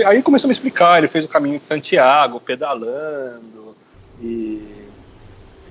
Aí 0.07 0.17
ele 0.17 0.23
começou 0.23 0.49
a 0.49 0.51
me 0.51 0.53
explicar: 0.53 0.99
ele 0.99 1.09
fez 1.09 1.25
o 1.25 1.29
caminho 1.29 1.59
de 1.59 1.65
Santiago, 1.65 2.41
pedalando, 2.41 3.75
e. 4.21 4.85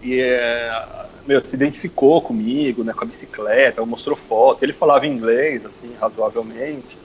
e 0.02 0.20
é, 0.20 1.08
meu, 1.26 1.40
se 1.41 1.56
identificou 1.56 2.22
comigo, 2.22 2.84
né, 2.84 2.94
com 2.94 3.04
a 3.04 3.08
bicicleta, 3.08 3.86
mostrou 3.86 4.16
foto, 4.16 4.64
ele 4.64 4.74
falava 4.74 5.08
inglês, 5.08 5.66
assim, 5.66 5.91
razoavelmente. 6.00 6.98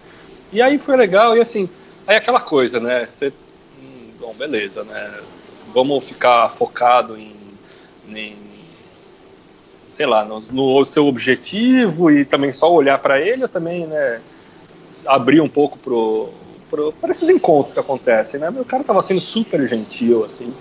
E 0.52 0.62
aí 0.62 0.78
foi 0.78 0.96
legal, 0.96 1.36
e 1.36 1.40
assim, 1.40 1.68
aí 2.06 2.16
aquela 2.16 2.40
coisa, 2.40 2.80
né, 2.80 3.06
você, 3.06 3.32
hum, 3.80 4.10
bom, 4.20 4.34
beleza, 4.34 4.84
né, 4.84 5.20
vamos 5.72 6.04
ficar 6.04 6.50
focado 6.50 7.16
em, 7.16 7.34
em 8.08 8.36
sei 9.88 10.06
lá, 10.06 10.24
no, 10.24 10.40
no, 10.40 10.84
seu 10.84 11.06
objetivo 11.06 12.10
e 12.10 12.24
também 12.24 12.52
só 12.52 12.72
olhar 12.72 12.98
para 12.98 13.20
ele, 13.20 13.42
ou 13.42 13.48
também, 13.48 13.86
né, 13.86 14.20
abrir 15.06 15.40
um 15.40 15.48
pouco 15.48 15.78
pro, 15.78 16.30
pro, 16.70 16.92
para 16.92 17.10
esses 17.10 17.28
encontros 17.28 17.72
que 17.72 17.80
acontecem, 17.80 18.40
né, 18.40 18.50
o 18.50 18.64
cara 18.64 18.84
tava 18.84 19.02
sendo 19.02 19.20
super 19.20 19.66
gentil, 19.66 20.24
assim, 20.24 20.52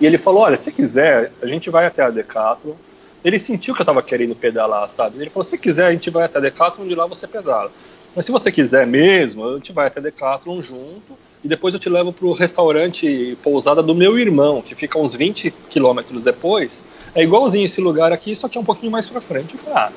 e 0.00 0.06
ele 0.06 0.18
falou: 0.18 0.42
Olha, 0.42 0.56
se 0.56 0.72
quiser, 0.72 1.32
a 1.42 1.46
gente 1.46 1.68
vai 1.68 1.86
até 1.86 2.02
a 2.02 2.10
Decathlon. 2.10 2.74
Ele 3.22 3.38
sentiu 3.38 3.74
que 3.74 3.80
eu 3.80 3.84
estava 3.84 4.02
querendo 4.02 4.34
pedalar, 4.34 4.88
sabe? 4.88 5.18
Ele 5.18 5.30
falou: 5.30 5.44
Se 5.44 5.58
quiser, 5.58 5.86
a 5.86 5.92
gente 5.92 6.08
vai 6.10 6.24
até 6.24 6.38
a 6.38 6.40
Decathlon, 6.40 6.88
de 6.88 6.94
lá 6.94 7.06
você 7.06 7.26
pedala. 7.26 7.70
Mas 8.16 8.26
se 8.26 8.32
você 8.32 8.50
quiser 8.50 8.86
mesmo, 8.86 9.46
a 9.46 9.54
gente 9.54 9.72
vai 9.72 9.86
até 9.86 10.00
a 10.00 10.02
Decathlon 10.02 10.62
junto 10.62 11.16
e 11.44 11.48
depois 11.48 11.72
eu 11.72 11.80
te 11.80 11.88
levo 11.88 12.12
para 12.12 12.26
o 12.26 12.32
restaurante 12.32 13.38
pousada 13.42 13.82
do 13.82 13.94
meu 13.94 14.18
irmão, 14.18 14.60
que 14.60 14.74
fica 14.74 14.98
uns 14.98 15.14
20 15.14 15.50
quilômetros 15.68 16.24
depois. 16.24 16.84
É 17.14 17.22
igualzinho 17.22 17.64
esse 17.64 17.80
lugar 17.80 18.12
aqui, 18.12 18.34
só 18.34 18.48
que 18.48 18.58
é 18.58 18.60
um 18.60 18.64
pouquinho 18.64 18.92
mais 18.92 19.08
para 19.08 19.20
frente. 19.20 19.54
Eu 19.54 19.60
falei: 19.60 19.78
Ah, 19.78 19.92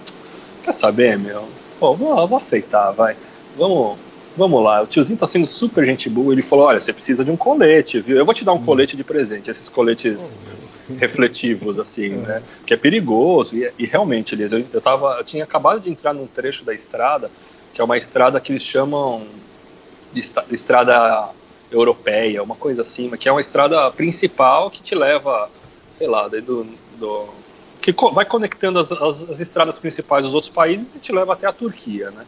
quer 0.63 0.73
saber, 0.73 1.17
meu? 1.17 1.47
Pô, 1.79 1.95
vou, 1.95 2.27
vou 2.27 2.37
aceitar, 2.37 2.91
vai. 2.91 3.15
Vamos 3.57 3.97
Vamos 4.35 4.63
lá, 4.63 4.81
o 4.81 4.87
tiozinho 4.87 5.17
tá 5.17 5.27
sendo 5.27 5.45
super 5.45 5.85
gente 5.85 6.09
boa. 6.09 6.33
Ele 6.33 6.41
falou: 6.41 6.65
Olha, 6.65 6.79
você 6.79 6.91
precisa 6.91 7.23
de 7.23 7.29
um 7.29 7.37
colete, 7.37 8.01
viu? 8.01 8.17
Eu 8.17 8.25
vou 8.25 8.33
te 8.33 8.43
dar 8.43 8.53
um 8.53 8.57
hum. 8.57 8.63
colete 8.63 8.97
de 8.97 9.03
presente, 9.03 9.51
esses 9.51 9.69
coletes 9.69 10.39
oh, 10.89 10.93
refletivos, 10.95 11.77
assim, 11.77 12.13
é. 12.25 12.27
né? 12.27 12.43
Que 12.65 12.73
é 12.73 12.77
perigoso. 12.77 13.55
E, 13.55 13.71
e 13.77 13.85
realmente, 13.85 14.33
Elias, 14.33 14.51
eu, 14.51 14.65
eu, 14.73 14.81
tava, 14.81 15.17
eu 15.19 15.23
tinha 15.23 15.43
acabado 15.43 15.81
de 15.81 15.91
entrar 15.91 16.13
num 16.13 16.25
trecho 16.25 16.65
da 16.65 16.73
estrada, 16.73 17.29
que 17.73 17.79
é 17.79 17.83
uma 17.83 17.97
estrada 17.97 18.39
que 18.39 18.51
eles 18.51 18.63
chamam 18.63 19.27
de 20.11 20.21
estrada 20.51 21.29
europeia, 21.71 22.43
uma 22.43 22.55
coisa 22.55 22.81
assim, 22.81 23.09
que 23.11 23.27
é 23.27 23.31
uma 23.31 23.41
estrada 23.41 23.89
principal 23.91 24.69
que 24.69 24.81
te 24.81 24.93
leva, 24.93 25.49
sei 25.89 26.07
lá, 26.07 26.27
do, 26.27 26.67
do 26.99 27.29
que 27.81 27.93
vai 28.13 28.25
conectando 28.25 28.79
as, 28.79 28.91
as, 28.91 29.29
as 29.29 29.39
estradas 29.39 29.77
principais 29.77 30.23
dos 30.23 30.33
outros 30.33 30.51
países 30.51 30.95
e 30.95 30.99
te 30.99 31.11
leva 31.11 31.33
até 31.33 31.45
a 31.45 31.51
Turquia, 31.51 32.11
né? 32.11 32.25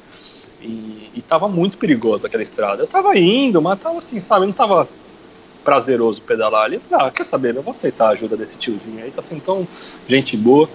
E, 0.66 1.12
e 1.14 1.22
tava 1.22 1.48
muito 1.48 1.78
perigoso 1.78 2.26
aquela 2.26 2.44
estrada. 2.44 2.84
Eu 2.84 2.88
tava 2.88 3.16
indo, 3.18 3.62
mas 3.62 3.80
tava 3.80 3.98
assim, 3.98 4.20
sabe, 4.20 4.46
não 4.46 4.54
tava 4.54 4.90
prazeroso 5.64 6.22
pedalar 6.22 6.66
ali. 6.66 6.76
Eu 6.76 6.82
falei, 6.82 7.08
ah, 7.08 7.12
quer 7.12 7.26
saber, 7.26 7.56
eu 7.56 7.62
vou 7.62 7.72
aceitar 7.72 8.08
a 8.08 8.10
ajuda 8.12 8.36
desse 8.36 8.58
tiozinho 8.58 9.04
aí, 9.04 9.12
tá 9.12 9.20
assim, 9.20 9.40
tão 9.40 9.68
gente 10.08 10.36
boa. 10.36 10.70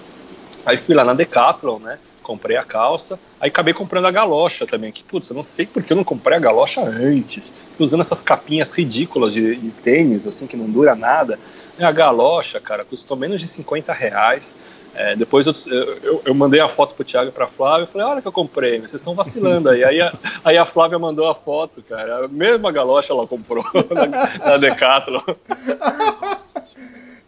Aí 0.64 0.76
fui 0.76 0.94
lá 0.94 1.04
na 1.04 1.14
Decathlon, 1.14 1.78
né? 1.78 1.98
Comprei 2.22 2.56
a 2.56 2.62
calça, 2.62 3.18
aí 3.40 3.48
acabei 3.48 3.74
comprando 3.74 4.04
a 4.04 4.10
galocha 4.10 4.66
também. 4.66 4.92
Que, 4.92 5.02
putz, 5.02 5.30
eu 5.30 5.34
não 5.34 5.42
sei 5.42 5.66
porque 5.66 5.92
eu 5.92 5.96
não 5.96 6.04
comprei 6.04 6.36
a 6.36 6.40
galocha 6.40 6.80
antes. 6.82 7.52
Fui 7.76 7.84
usando 7.84 8.02
essas 8.02 8.22
capinhas 8.22 8.70
ridículas 8.72 9.32
de, 9.32 9.56
de 9.56 9.70
tênis, 9.70 10.26
assim, 10.26 10.46
que 10.46 10.56
não 10.56 10.66
dura 10.66 10.94
nada. 10.94 11.38
A 11.78 11.90
galocha, 11.90 12.60
cara, 12.60 12.84
custou 12.84 13.16
menos 13.16 13.40
de 13.40 13.48
50 13.48 13.92
reais. 13.92 14.54
É, 14.94 15.14
depois 15.14 15.46
eu, 15.46 15.54
eu, 16.02 16.22
eu 16.26 16.34
mandei 16.34 16.60
a 16.60 16.68
foto 16.68 16.94
pro 16.94 17.04
Thiago 17.04 17.28
e 17.28 17.32
pra 17.32 17.46
Flávia, 17.46 17.84
eu 17.84 17.86
falei, 17.86 18.06
olha 18.06 18.22
que 18.22 18.28
eu 18.28 18.32
comprei, 18.32 18.78
vocês 18.78 18.94
estão 18.94 19.14
vacilando 19.14 19.68
aí. 19.68 19.84
Aí 19.84 20.00
a, 20.00 20.12
aí 20.44 20.58
a 20.58 20.64
Flávia 20.64 20.98
mandou 20.98 21.28
a 21.28 21.34
foto, 21.34 21.82
cara. 21.82 22.24
A 22.24 22.28
mesma 22.28 22.72
galocha 22.72 23.12
ela 23.12 23.26
comprou 23.26 23.64
na, 23.90 24.50
na 24.50 24.56
Decathlon. 24.56 25.22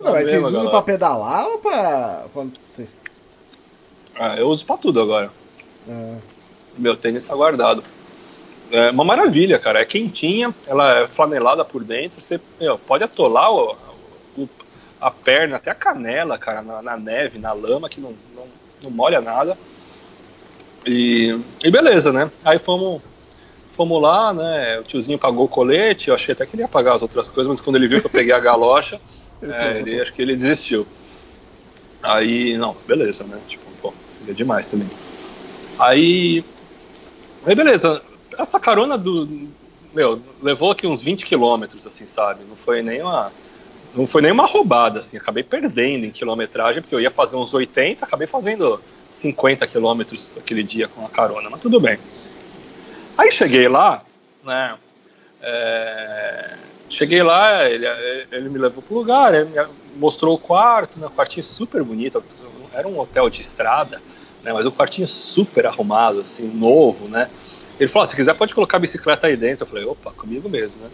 Não, 0.00 0.12
mas 0.12 0.28
vocês 0.28 0.40
usam 0.40 0.52
galocha. 0.52 0.70
pra 0.70 0.82
pedalar 0.82 1.46
ou 1.46 1.58
pra. 1.58 2.24
Quando 2.32 2.52
vocês... 2.68 2.96
Ah, 4.18 4.36
eu 4.36 4.48
uso 4.48 4.66
pra 4.66 4.76
tudo 4.76 5.00
agora. 5.00 5.30
Ah, 5.88 6.16
Meu 6.76 6.96
tênis 6.96 7.26
tá 7.26 7.34
guardado. 7.34 7.82
É 8.70 8.90
uma 8.90 9.04
maravilha, 9.04 9.58
cara. 9.58 9.80
É 9.80 9.84
quentinha, 9.84 10.52
ela 10.66 11.00
é 11.00 11.06
flanelada 11.06 11.64
por 11.64 11.84
dentro. 11.84 12.20
Você 12.20 12.40
meu, 12.60 12.78
pode 12.78 13.04
atolar 13.04 13.50
a 15.02 15.10
perna 15.10 15.56
até 15.56 15.70
a 15.70 15.74
canela, 15.74 16.38
cara, 16.38 16.62
na, 16.62 16.80
na 16.80 16.96
neve, 16.96 17.38
na 17.38 17.52
lama, 17.52 17.88
que 17.88 18.00
não, 18.00 18.14
não, 18.34 18.46
não 18.84 18.90
molha 18.90 19.20
nada. 19.20 19.58
E, 20.86 21.38
e 21.62 21.70
beleza, 21.70 22.12
né? 22.12 22.30
Aí 22.44 22.58
fomos, 22.58 23.02
fomos 23.72 24.00
lá, 24.00 24.32
né? 24.32 24.78
O 24.78 24.84
tiozinho 24.84 25.18
pagou 25.18 25.44
o 25.46 25.48
colete. 25.48 26.08
Eu 26.08 26.14
achei 26.14 26.32
até 26.32 26.46
que 26.46 26.54
ele 26.54 26.62
ia 26.62 26.68
pagar 26.68 26.94
as 26.94 27.02
outras 27.02 27.28
coisas, 27.28 27.50
mas 27.50 27.60
quando 27.60 27.76
ele 27.76 27.88
viu 27.88 28.00
que 28.00 28.06
eu 28.06 28.10
peguei 28.10 28.32
a 28.32 28.38
galocha, 28.38 29.00
é, 29.42 29.78
ele, 29.78 30.00
acho 30.00 30.12
que 30.12 30.22
ele 30.22 30.36
desistiu. 30.36 30.86
Aí, 32.00 32.56
não, 32.56 32.76
beleza, 32.86 33.24
né? 33.24 33.40
Tipo, 33.48 33.64
pô, 33.80 33.92
seria 34.08 34.34
demais 34.34 34.70
também. 34.70 34.88
Aí, 35.80 36.44
aí 37.44 37.54
beleza. 37.56 38.02
Essa 38.38 38.60
carona 38.60 38.96
do. 38.96 39.48
Meu, 39.92 40.22
levou 40.40 40.70
aqui 40.70 40.86
uns 40.86 41.02
20 41.02 41.26
quilômetros, 41.26 41.86
assim, 41.86 42.06
sabe? 42.06 42.44
Não 42.48 42.56
foi 42.56 42.82
nem 42.82 43.02
uma. 43.02 43.32
Não 43.94 44.06
foi 44.06 44.22
nem 44.22 44.32
uma 44.32 44.46
roubada, 44.46 45.00
assim. 45.00 45.16
Acabei 45.16 45.42
perdendo 45.42 46.04
em 46.04 46.10
quilometragem, 46.10 46.80
porque 46.80 46.94
eu 46.94 47.00
ia 47.00 47.10
fazer 47.10 47.36
uns 47.36 47.52
80, 47.52 48.04
acabei 48.04 48.26
fazendo 48.26 48.80
50 49.10 49.66
quilômetros 49.66 50.38
aquele 50.38 50.62
dia 50.62 50.88
com 50.88 51.04
a 51.04 51.08
carona, 51.08 51.50
mas 51.50 51.60
tudo 51.60 51.78
bem. 51.78 51.98
Aí 53.16 53.30
cheguei 53.30 53.68
lá, 53.68 54.02
né? 54.44 54.76
é, 55.42 56.54
cheguei 56.88 57.22
lá, 57.22 57.68
ele, 57.68 57.84
ele 58.30 58.48
me 58.48 58.58
levou 58.58 58.82
pro 58.82 58.94
lugar, 58.94 59.34
ele 59.34 59.46
me 59.46 59.58
mostrou 59.96 60.34
o 60.34 60.38
quarto, 60.38 60.98
né? 61.00 61.08
Um 61.08 61.10
quartinho 61.10 61.44
super 61.44 61.82
bonito. 61.82 62.22
Era 62.72 62.86
um 62.86 62.98
hotel 62.98 63.28
de 63.28 63.40
estrada, 63.40 64.00
né? 64.42 64.52
Mas 64.52 64.64
um 64.64 64.70
quartinho 64.70 65.08
super 65.08 65.66
arrumado, 65.66 66.20
assim, 66.20 66.44
novo, 66.44 67.08
né? 67.08 67.26
Ele 67.78 67.88
falou: 67.88 68.04
"Ah, 68.04 68.06
se 68.06 68.14
quiser 68.14 68.34
pode 68.34 68.54
colocar 68.54 68.76
a 68.76 68.80
bicicleta 68.80 69.26
aí 69.26 69.36
dentro. 69.36 69.64
Eu 69.64 69.68
falei: 69.68 69.84
opa, 69.84 70.12
comigo 70.12 70.48
mesmo, 70.48 70.82
né? 70.82 70.90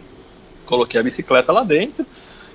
Coloquei 0.65 0.99
a 0.99 1.03
bicicleta 1.03 1.51
lá 1.51 1.63
dentro. 1.63 2.05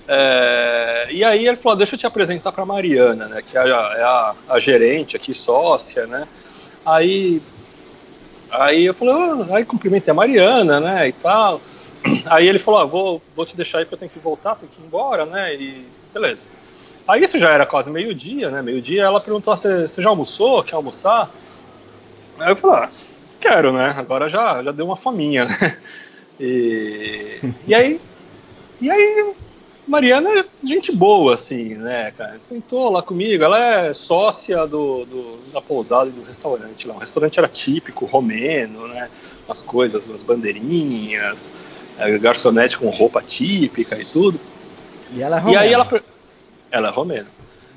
É, 0.06 1.08
e 1.10 1.24
aí 1.24 1.46
ele 1.46 1.56
falou: 1.56 1.76
deixa 1.78 1.94
eu 1.94 1.98
te 1.98 2.06
apresentar 2.06 2.52
para 2.52 2.66
Mariana, 2.66 3.26
né? 3.26 3.42
Que 3.42 3.56
é, 3.56 3.60
a, 3.60 3.64
é 3.64 4.02
a, 4.02 4.34
a 4.48 4.58
gerente 4.60 5.16
aqui, 5.16 5.34
sócia, 5.34 6.06
né? 6.06 6.28
Aí, 6.84 7.40
aí 8.50 8.84
eu 8.84 8.94
falei: 8.94 9.14
"Ah", 9.14 9.56
aí 9.56 9.64
cumprimentei 9.64 10.10
a 10.10 10.14
Mariana, 10.14 10.80
né? 10.80 11.08
E 11.08 11.12
tal. 11.12 11.60
Aí 12.26 12.46
ele 12.46 12.58
falou: 12.58 12.80
ah, 12.80 12.84
vou, 12.84 13.22
vou 13.34 13.46
te 13.46 13.56
deixar 13.56 13.78
aí 13.78 13.84
porque 13.86 13.94
eu 13.94 13.98
tenho 14.00 14.10
que 14.10 14.18
voltar, 14.18 14.56
tenho 14.56 14.70
que 14.70 14.78
ir 14.78 14.84
embora, 14.84 15.24
né? 15.24 15.54
E 15.54 15.86
beleza. 16.12 16.46
Aí 17.08 17.24
isso 17.24 17.38
já 17.38 17.50
era 17.50 17.64
quase 17.64 17.90
meio-dia, 17.90 18.50
né? 18.50 18.60
Meio-dia 18.60 19.04
ela 19.04 19.20
perguntou: 19.20 19.54
"Ah, 19.54 19.56
você 19.56 20.02
já 20.02 20.10
almoçou? 20.10 20.62
Quer 20.62 20.76
almoçar? 20.76 21.30
Aí 22.38 22.50
eu 22.50 22.56
falei: 22.56 22.76
ah, 22.76 22.90
quero, 23.40 23.72
né? 23.72 23.94
Agora 23.96 24.28
já, 24.28 24.62
já 24.62 24.70
deu 24.70 24.84
uma 24.84 24.96
faminha, 24.96 25.46
né? 25.46 25.78
E, 26.40 27.38
e 27.64 27.72
aí, 27.72 28.00
e 28.80 28.90
aí, 28.90 29.34
Mariana 29.86 30.28
é 30.40 30.44
gente 30.64 30.90
boa, 30.90 31.34
assim, 31.34 31.74
né, 31.74 32.10
cara? 32.12 32.40
Sentou 32.40 32.90
lá 32.90 33.02
comigo, 33.02 33.44
ela 33.44 33.58
é 33.58 33.92
sócia 33.92 34.66
do, 34.66 35.04
do- 35.04 35.38
da 35.52 35.60
pousada 35.60 36.08
e 36.08 36.12
do 36.12 36.22
restaurante 36.22 36.88
lá. 36.88 36.94
O 36.94 36.98
restaurante 36.98 37.38
era 37.38 37.48
típico, 37.48 38.06
romeno, 38.06 38.88
né? 38.88 39.10
As 39.48 39.60
coisas, 39.62 40.08
as 40.08 40.22
bandeirinhas, 40.22 41.52
garçonete 42.20 42.78
com 42.78 42.88
roupa 42.88 43.20
típica 43.22 43.98
e 44.00 44.04
tudo. 44.06 44.40
E 45.12 45.22
ela 45.22 45.36
é 45.36 45.38
E 45.38 45.42
romena. 45.42 45.60
aí 45.60 45.72
ela. 45.72 46.02
Ela 46.70 46.88
é 46.88 46.90
romena. 46.90 47.28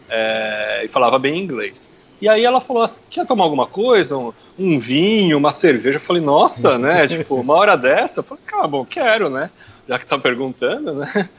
É, 0.09 0.85
e 0.85 0.87
falava 0.87 1.19
bem 1.19 1.37
inglês. 1.37 1.89
E 2.21 2.27
aí 2.29 2.43
ela 2.45 2.61
falou 2.61 2.83
assim: 2.83 3.01
quer 3.09 3.25
tomar 3.25 3.43
alguma 3.43 3.67
coisa? 3.67 4.17
Um, 4.17 4.33
um 4.57 4.79
vinho, 4.79 5.37
uma 5.37 5.51
cerveja? 5.51 5.97
Eu 5.97 6.01
falei, 6.01 6.21
nossa, 6.21 6.79
né? 6.79 7.05
tipo, 7.07 7.35
uma 7.35 7.53
hora 7.53 7.75
dessa? 7.75 8.21
Eu 8.21 8.23
falei, 8.23 8.43
cara, 8.45 8.67
bom, 8.67 8.85
quero, 8.85 9.29
né? 9.29 9.51
Já 9.87 9.99
que 9.99 10.05
tá 10.07 10.17
perguntando, 10.17 10.93
né? 10.93 11.29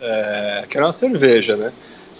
É, 0.00 0.64
quero 0.68 0.84
uma 0.84 0.92
cerveja, 0.92 1.56
né? 1.56 1.72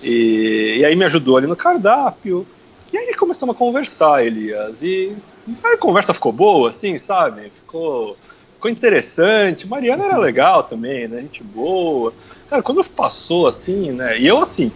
E, 0.02 0.76
e 0.78 0.84
aí 0.84 0.94
me 0.94 1.04
ajudou 1.04 1.36
ali 1.36 1.46
no 1.46 1.56
cardápio. 1.56 2.46
E 2.92 2.96
aí 2.96 3.14
começamos 3.14 3.54
a 3.54 3.58
conversar, 3.58 4.24
Elias. 4.24 4.82
E, 4.82 5.12
e 5.46 5.54
sabe, 5.54 5.74
a 5.74 5.78
conversa 5.78 6.14
ficou 6.14 6.32
boa, 6.32 6.70
assim, 6.70 6.98
sabe? 6.98 7.50
Ficou, 7.62 8.16
ficou 8.54 8.70
interessante. 8.70 9.66
Mariana 9.66 10.04
era 10.04 10.18
legal 10.18 10.62
também, 10.62 11.08
né? 11.08 11.20
Gente 11.22 11.42
boa. 11.42 12.12
Cara, 12.48 12.62
quando 12.62 12.84
passou 12.84 13.46
assim, 13.46 13.92
né? 13.92 14.18
E 14.18 14.26
eu 14.26 14.40
assim, 14.40 14.70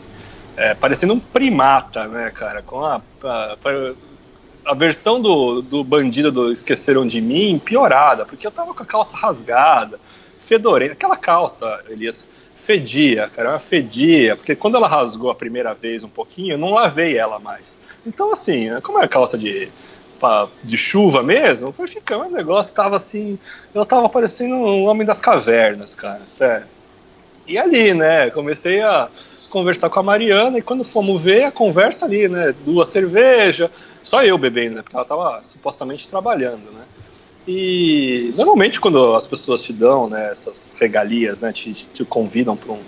é, 0.56 0.74
parecendo 0.74 1.14
um 1.14 1.20
primata, 1.20 2.06
né, 2.08 2.30
cara? 2.30 2.62
Com 2.62 2.84
a, 2.84 3.00
a, 3.24 3.56
a 4.64 4.74
versão 4.74 5.20
do, 5.20 5.62
do 5.62 5.84
bandido 5.84 6.30
do 6.30 6.50
Esqueceram 6.52 7.06
de 7.06 7.20
Mim 7.20 7.58
piorada, 7.58 8.26
porque 8.26 8.46
eu 8.46 8.50
tava 8.50 8.74
com 8.74 8.82
a 8.82 8.86
calça 8.86 9.16
rasgada, 9.16 9.98
fedorenta. 10.40 10.92
Aquela 10.92 11.16
calça, 11.16 11.82
Elias, 11.88 12.26
fedia, 12.70 13.28
cara, 13.28 13.48
ela 13.50 13.58
fedia, 13.58 14.36
porque 14.36 14.54
quando 14.54 14.76
ela 14.76 14.86
rasgou 14.86 15.28
a 15.28 15.34
primeira 15.34 15.74
vez 15.74 16.04
um 16.04 16.08
pouquinho, 16.08 16.52
eu 16.52 16.58
não 16.58 16.72
lavei 16.72 17.18
ela 17.18 17.40
mais. 17.40 17.80
Então, 18.06 18.32
assim, 18.32 18.68
como 18.82 19.02
é 19.02 19.08
calça 19.08 19.36
de, 19.36 19.68
de 20.62 20.76
chuva 20.76 21.20
mesmo, 21.20 21.72
foi 21.72 21.88
ficando, 21.88 22.26
o 22.26 22.30
negócio 22.30 22.72
tava 22.72 22.96
assim, 22.96 23.40
eu 23.74 23.84
tava 23.84 24.08
parecendo 24.08 24.54
um 24.54 24.84
homem 24.84 25.04
das 25.04 25.20
cavernas, 25.20 25.96
cara, 25.96 26.22
sério. 26.28 26.68
E 27.44 27.58
ali, 27.58 27.92
né, 27.92 28.30
comecei 28.30 28.80
a 28.80 29.08
conversar 29.48 29.90
com 29.90 29.98
a 29.98 30.04
Mariana 30.04 30.58
e 30.58 30.62
quando 30.62 30.84
fomos 30.84 31.20
ver 31.20 31.42
a 31.42 31.50
conversa 31.50 32.06
ali, 32.06 32.28
né, 32.28 32.54
duas 32.64 32.86
cervejas, 32.86 33.68
só 34.00 34.22
eu 34.22 34.38
bebendo, 34.38 34.76
né, 34.76 34.82
porque 34.82 34.94
ela 34.94 35.04
tava 35.04 35.42
supostamente 35.42 36.08
trabalhando, 36.08 36.70
né. 36.70 36.84
E 37.52 38.32
normalmente 38.36 38.80
quando 38.80 39.16
as 39.16 39.26
pessoas 39.26 39.60
te 39.60 39.72
dão, 39.72 40.08
né, 40.08 40.30
essas 40.30 40.76
regalias, 40.80 41.40
né, 41.40 41.52
te, 41.52 41.72
te 41.72 42.04
convidam 42.04 42.56
para 42.56 42.70
um 42.70 42.84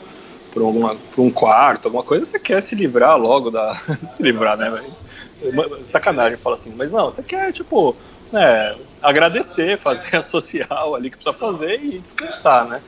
alguma 0.55 0.95
pra 0.95 1.23
um 1.23 1.31
quarto, 1.31 1.87
alguma 1.87 2.05
coisa, 2.05 2.25
você 2.25 2.39
quer 2.39 2.63
se 2.63 2.77
livrar 2.77 3.19
logo 3.19 3.51
da 3.51 3.75
se 4.15 4.23
livrar, 4.23 4.57
né? 4.57 4.73
Sacanagem, 5.83 6.37
fala 6.37 6.55
assim, 6.55 6.73
mas 6.77 6.93
não, 6.93 7.07
você 7.07 7.25
quer 7.25 7.51
tipo, 7.53 7.97
né, 8.31 8.77
agradecer, 9.01 9.79
fazer 9.81 10.15
a 10.19 10.23
social 10.23 10.95
ali 10.95 11.11
que 11.11 11.17
precisa 11.17 11.37
fazer 11.37 11.83
e 11.83 11.99
descansar, 11.99 12.69
né? 12.69 12.83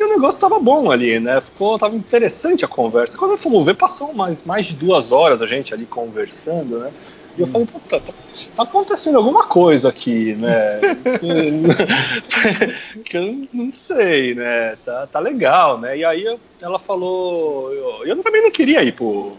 E 0.00 0.02
o 0.02 0.08
negócio 0.08 0.40
tava 0.40 0.58
bom 0.58 0.90
ali, 0.90 1.20
né? 1.20 1.40
Ficou, 1.40 1.78
tava 1.78 1.94
interessante 1.94 2.64
a 2.64 2.68
conversa. 2.68 3.16
Quando 3.16 3.38
fomos 3.38 3.64
ver, 3.64 3.74
passou 3.74 4.12
mais, 4.12 4.42
mais 4.42 4.66
de 4.66 4.74
duas 4.74 5.12
horas 5.12 5.40
a 5.40 5.46
gente 5.46 5.72
ali 5.72 5.86
conversando, 5.86 6.80
né? 6.80 6.92
E 7.36 7.40
eu 7.42 7.46
falei, 7.46 7.66
puta, 7.66 8.00
tá, 8.00 8.12
tá 8.56 8.62
acontecendo 8.62 9.18
alguma 9.18 9.44
coisa 9.46 9.88
aqui, 9.90 10.34
né? 10.36 10.80
que, 11.20 13.00
que 13.04 13.16
eu 13.16 13.48
não 13.52 13.72
sei, 13.72 14.34
né? 14.34 14.76
Tá, 14.84 15.06
tá 15.06 15.18
legal, 15.20 15.78
né? 15.78 15.98
E 15.98 16.04
aí 16.04 16.24
eu- 16.24 16.40
ela 16.60 16.78
falou, 16.78 17.72
eu, 17.72 18.06
eu 18.06 18.22
também 18.22 18.42
não 18.42 18.50
queria 18.50 18.82
ir 18.82 18.92
pro. 18.92 19.36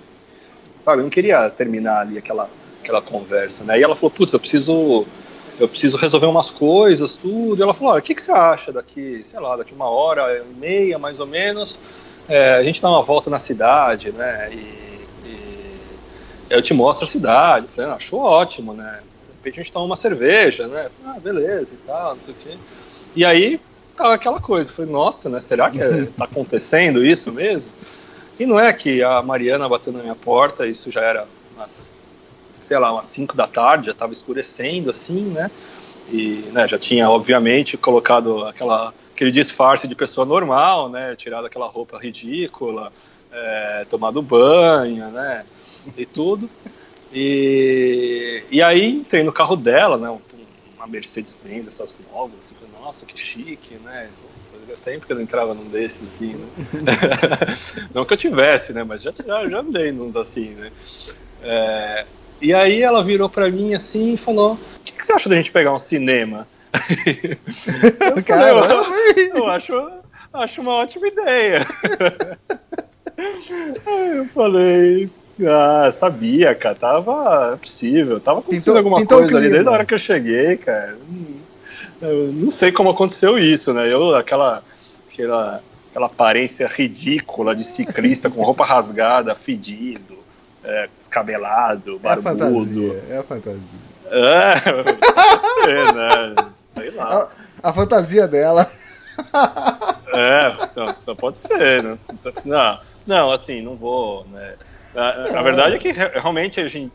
Sabe, 0.78 1.00
eu 1.00 1.04
não 1.04 1.10
queria 1.10 1.50
terminar 1.50 2.02
ali 2.02 2.18
aquela, 2.20 2.50
aquela 2.84 3.02
conversa, 3.02 3.64
né? 3.64 3.80
E 3.80 3.84
ela 3.84 3.96
falou, 3.96 4.12
putz, 4.12 4.32
eu 4.34 4.40
preciso 4.40 5.06
eu 5.60 5.68
preciso 5.68 5.98
resolver 5.98 6.28
umas 6.28 6.52
coisas, 6.52 7.16
tudo. 7.18 7.60
E 7.60 7.64
ela 7.64 7.74
falou, 7.74 7.94
olha, 7.94 8.00
o 8.00 8.04
que, 8.04 8.14
que 8.14 8.22
você 8.22 8.32
acha 8.32 8.72
daqui, 8.72 9.22
sei 9.24 9.40
lá, 9.40 9.56
daqui 9.58 9.74
uma 9.74 9.90
hora 9.90 10.38
e 10.38 10.60
meia, 10.60 11.00
mais 11.00 11.20
ou 11.20 11.26
menos, 11.26 11.80
é, 12.30 12.54
a 12.54 12.64
gente 12.64 12.80
dá 12.82 12.90
uma 12.90 13.02
volta 13.02 13.30
na 13.30 13.40
cidade, 13.40 14.12
né, 14.12 14.50
e, 14.54 14.87
eu 16.50 16.62
te 16.62 16.74
mostro 16.74 17.06
a 17.06 17.08
cidade. 17.08 17.68
Falei, 17.76 17.92
ah, 17.92 17.96
achou 17.96 18.22
ótimo, 18.22 18.74
né, 18.74 19.00
de 19.28 19.34
repente 19.34 19.60
a 19.60 19.64
gente 19.64 19.72
toma 19.72 19.86
uma 19.86 19.96
cerveja, 19.96 20.68
né, 20.68 20.90
ah, 21.06 21.20
beleza 21.20 21.74
e 21.74 21.78
tal, 21.78 22.16
não 22.16 22.22
sei 22.22 22.34
o 22.34 22.38
quê. 22.38 22.58
E 23.16 23.26
aí, 23.26 23.60
tava 23.96 24.14
aquela 24.14 24.40
coisa, 24.40 24.72
falei, 24.72 24.92
nossa, 24.92 25.30
né, 25.30 25.40
será 25.40 25.70
que 25.70 25.82
é- 25.82 26.06
tá 26.18 26.26
acontecendo 26.26 27.06
isso 27.06 27.32
mesmo? 27.32 27.72
E 28.40 28.46
não 28.46 28.60
é 28.60 28.72
que 28.72 29.02
a 29.02 29.22
Mariana 29.22 29.68
bateu 29.68 29.92
na 29.92 30.00
minha 30.00 30.16
porta, 30.16 30.68
isso 30.68 30.92
já 30.92 31.02
era 31.02 31.28
umas 31.56 31.96
sei 32.68 32.78
lá, 32.78 32.92
umas 32.92 33.08
5 33.08 33.36
da 33.36 33.48
tarde, 33.48 33.86
já 33.86 33.92
estava 33.94 34.12
escurecendo 34.12 34.90
assim, 34.90 35.22
né? 35.32 35.50
E 36.12 36.50
né, 36.52 36.68
já 36.68 36.78
tinha, 36.78 37.10
obviamente, 37.10 37.78
colocado 37.78 38.46
aquela, 38.46 38.94
aquele 39.14 39.32
disfarce 39.32 39.88
de 39.88 39.96
pessoa 39.96 40.26
normal, 40.26 40.90
né? 40.90 41.16
Tirado 41.16 41.46
aquela 41.46 41.68
roupa 41.68 41.98
ridícula, 41.98 42.92
é, 43.32 43.86
tomado 43.90 44.22
banho, 44.22 45.10
né? 45.12 45.46
E 45.96 46.06
tudo. 46.06 46.50
E, 47.14 48.44
e 48.52 48.62
aí 48.62 48.96
entrei 48.98 49.24
no 49.24 49.32
carro 49.32 49.56
dela, 49.56 49.98
né? 49.98 50.10
um- 50.10 50.20
Uma 50.76 50.88
Mercedes-Benz, 50.88 51.68
essas 51.68 51.98
novas. 52.12 52.40
Assim, 52.40 52.56
falei, 52.56 52.74
Nossa, 52.80 53.06
que 53.06 53.18
chique, 53.20 53.76
né? 53.84 54.10
Nossa, 54.30 54.50
fazia 54.50 54.78
tempo 54.84 55.06
que 55.06 55.12
eu 55.12 55.16
não 55.16 55.24
entrava 55.24 55.54
num 55.54 55.70
desses, 55.70 56.08
assim, 56.08 56.36
né? 56.36 56.48
não 57.94 58.06
que 58.06 58.14
eu 58.14 58.18
tivesse, 58.18 58.74
né? 58.74 58.84
Mas 58.84 59.02
já, 59.02 59.12
já, 59.26 59.48
já 59.48 59.60
andei 59.60 59.92
nos 59.92 60.16
assim, 60.16 60.50
né? 60.50 60.72
É, 61.42 62.06
e 62.42 62.54
aí 62.54 62.82
ela 62.82 63.04
virou 63.04 63.30
pra 63.30 63.50
mim 63.50 63.74
assim 63.74 64.14
e 64.14 64.18
falou: 64.18 64.54
O 64.54 64.60
que, 64.84 64.92
que 64.94 65.06
você 65.06 65.14
acha 65.14 65.28
da 65.30 65.36
gente 65.36 65.52
pegar 65.52 65.74
um 65.74 65.80
cinema? 65.80 66.48
eu, 68.18 68.24
falei, 68.24 68.52
eu, 68.52 69.38
eu 69.38 69.48
acho, 69.48 69.74
acho 70.34 70.62
uma 70.62 70.74
ótima 70.76 71.08
ideia. 71.08 71.66
Eu 74.16 74.28
falei. 74.28 75.10
Ah, 75.46 75.92
sabia, 75.92 76.56
cara. 76.56 76.76
Tava 76.76 77.52
é 77.54 77.58
possível. 77.58 78.20
Tava 78.20 78.40
acontecendo 78.40 78.64
Pintou- 78.64 78.78
alguma 78.78 78.98
pintou 79.00 79.20
coisa 79.20 79.38
ali 79.38 79.50
desde 79.50 79.68
a 79.68 79.72
hora 79.72 79.86
que 79.86 79.94
eu 79.94 80.00
cheguei, 80.00 80.58
cara. 80.58 80.98
Eu 82.02 82.32
não 82.32 82.50
sei 82.50 82.72
como 82.72 82.90
aconteceu 82.90 83.38
isso, 83.38 83.74
né? 83.74 83.92
Eu, 83.92 84.16
aquela, 84.16 84.64
aquela, 85.12 85.62
aquela 85.92 86.06
aparência 86.08 86.68
ridícula 86.68 87.56
de 87.56 87.64
ciclista 87.64 88.30
com 88.30 88.42
roupa 88.44 88.66
rasgada, 88.66 89.34
fedido, 89.36 90.18
é, 90.64 90.90
descabelado, 90.98 92.00
É 92.04 92.10
a 92.10 92.16
barbudo. 92.16 92.90
fantasia, 92.90 93.04
é 93.10 93.18
a 93.18 93.24
fantasia. 93.24 93.88
É, 94.10 94.60
pode 94.84 94.98
ser, 95.66 95.94
né? 95.94 96.36
Sei 96.78 96.92
lá. 96.92 97.30
A, 97.64 97.70
a 97.70 97.74
fantasia 97.74 98.28
dela. 98.28 98.70
É, 100.14 100.56
não, 100.76 100.96
só 100.96 101.14
pode 101.16 101.40
ser, 101.40 101.84
né? 101.84 101.98
Não, 102.46 102.80
não, 103.06 103.32
assim, 103.32 103.62
não 103.62 103.76
vou, 103.76 104.26
né? 104.32 104.54
A, 104.98 105.40
a 105.40 105.44
verdade 105.44 105.76
é 105.76 105.78
que 105.78 105.92
re- 105.92 106.12
realmente 106.16 106.60
a 106.60 106.68
gente, 106.68 106.92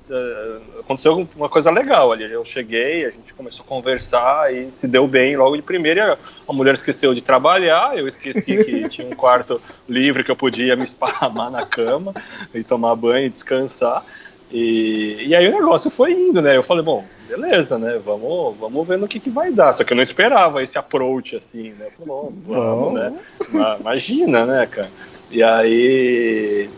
aconteceu 0.81 1.29
uma 1.37 1.49
coisa 1.49 1.71
legal 1.71 2.11
ali. 2.11 2.25
Eu 2.31 2.45
cheguei, 2.45 3.07
a 3.07 3.13
gente 3.13 3.33
começou 3.33 3.65
a 3.65 3.69
conversar 3.69 4.53
e 4.53 4.73
se 4.73 4.89
deu 4.89 5.07
bem 5.07 5.37
logo 5.37 5.55
de 5.55 5.63
primeira. 5.63 6.19
A 6.49 6.53
mulher 6.53 6.75
esqueceu 6.75 7.15
de 7.15 7.23
trabalhar, 7.23 7.97
eu 7.97 8.09
esqueci 8.09 8.57
que 8.65 8.89
tinha 8.91 9.07
um 9.07 9.13
quarto 9.13 9.63
livre 9.89 10.25
que 10.25 10.33
eu 10.33 10.37
podia 10.37 10.75
me 10.75 10.83
esparramar 10.83 11.49
na 11.49 11.65
cama 11.65 12.13
e 12.53 12.65
tomar 12.65 12.97
banho 12.97 13.27
e 13.27 13.31
descansar. 13.31 14.05
E, 14.51 15.29
e 15.29 15.37
aí 15.37 15.49
o 15.49 15.53
negócio 15.53 15.89
foi 15.89 16.13
indo, 16.13 16.43
né? 16.43 16.57
Eu 16.57 16.63
falei, 16.65 16.83
bom, 16.83 17.05
beleza, 17.29 17.79
né? 17.79 18.01
Vamos, 18.05 18.59
vamos 18.59 18.87
ver 18.87 18.99
no 18.99 19.07
que, 19.07 19.21
que 19.21 19.31
vai 19.31 19.53
dar. 19.53 19.73
Só 19.73 19.85
que 19.85 19.93
eu 19.93 19.97
não 19.97 20.03
esperava 20.03 20.61
esse 20.61 20.77
approach 20.77 21.37
assim, 21.37 21.71
né? 21.75 21.87
Eu 21.87 21.93
falei, 21.93 22.07
bom, 22.09 22.33
vamos, 22.45 22.79
Bom. 22.81 22.93
né? 22.95 23.13
Ma- 23.49 23.77
Imagina, 23.79 24.45
né, 24.45 24.67
cara? 24.67 24.91
E 25.31 25.41
aí. 25.41 26.69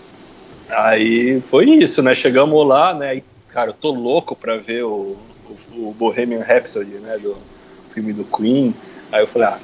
Aí 0.76 1.40
foi 1.42 1.66
isso, 1.70 2.02
né? 2.02 2.14
Chegamos 2.14 2.66
lá, 2.66 2.94
né? 2.94 3.16
E, 3.16 3.24
cara, 3.48 3.70
eu 3.70 3.74
tô 3.74 3.90
louco 3.92 4.34
pra 4.34 4.56
ver 4.56 4.82
o, 4.84 5.16
o, 5.72 5.88
o 5.88 5.92
Bohemian 5.92 6.42
Rhapsody, 6.42 6.94
né? 6.96 7.18
Do 7.18 7.36
filme 7.88 8.12
do 8.12 8.24
Queen. 8.24 8.74
Aí 9.12 9.22
eu 9.22 9.26
falei, 9.26 9.48
ah, 9.48 9.58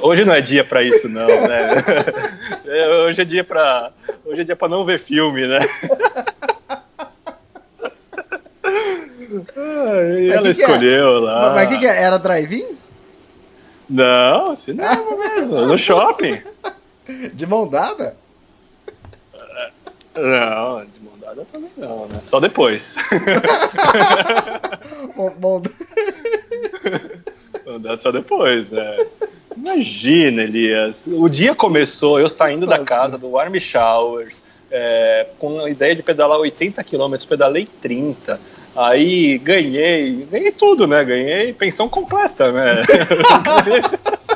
hoje 0.00 0.24
não 0.24 0.32
é 0.34 0.40
dia 0.40 0.64
pra 0.64 0.82
isso, 0.82 1.08
não, 1.08 1.26
né? 1.26 1.70
É, 2.66 2.88
hoje 3.04 3.20
é 3.20 3.24
dia 3.24 3.42
pra. 3.42 3.90
Hoje 4.24 4.42
é 4.42 4.44
dia 4.44 4.54
pra 4.54 4.68
não 4.68 4.84
ver 4.84 5.00
filme, 5.00 5.44
né? 5.46 5.58
Ela 10.32 10.42
que 10.42 10.54
que 10.54 10.62
é? 10.62 10.66
escolheu 10.66 11.20
lá. 11.20 11.52
Mas- 11.54 11.66
o 11.66 11.70
que, 11.70 11.78
que 11.78 11.86
é? 11.86 12.02
Era 12.02 12.18
drive-in? 12.18 12.76
Não, 13.88 14.54
cinema 14.54 15.16
mesmo, 15.16 15.66
no 15.66 15.76
shopping. 15.76 16.40
De 17.34 17.44
mão 17.46 17.66
dada? 17.68 18.16
Não, 20.14 20.84
de 20.86 21.00
mão 21.00 21.12
dada 21.20 21.46
também 21.52 21.70
não, 21.76 22.06
né? 22.06 22.20
Só 22.22 22.40
depois. 22.40 22.96
Mão- 25.40 25.62
dada 27.80 28.00
só 28.00 28.10
depois, 28.10 28.70
né? 28.70 29.06
Imagina, 29.56 30.42
Elias. 30.42 31.06
O 31.06 31.28
dia 31.28 31.54
começou 31.54 32.18
eu 32.18 32.28
saindo 32.28 32.66
da 32.66 32.78
casa 32.80 33.18
do 33.18 33.30
Warm 33.30 33.54
Showers, 33.58 34.42
é, 34.70 35.26
com 35.38 35.60
a 35.60 35.70
ideia 35.70 35.94
de 35.94 36.02
pedalar 36.02 36.38
80 36.38 36.82
km, 36.84 37.14
pedalei 37.28 37.68
30. 37.80 38.40
Aí 38.74 39.36
ganhei, 39.38 40.26
ganhei 40.30 40.52
tudo, 40.52 40.86
né? 40.86 41.04
Ganhei 41.04 41.52
pensão 41.52 41.88
completa, 41.88 42.52
né? 42.52 42.82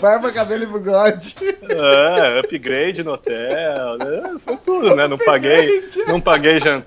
Barba, 0.00 0.32
cabelo 0.32 0.62
e 0.64 0.66
bigode. 0.66 1.34
É, 1.68 2.40
upgrade 2.40 3.02
no 3.02 3.12
hotel, 3.12 3.98
né? 3.98 4.36
foi 4.44 4.56
tudo, 4.58 4.96
né? 4.96 5.06
Não 5.06 5.18
paguei, 5.18 5.88
não 6.06 6.20
paguei 6.20 6.58
jantar. 6.60 6.86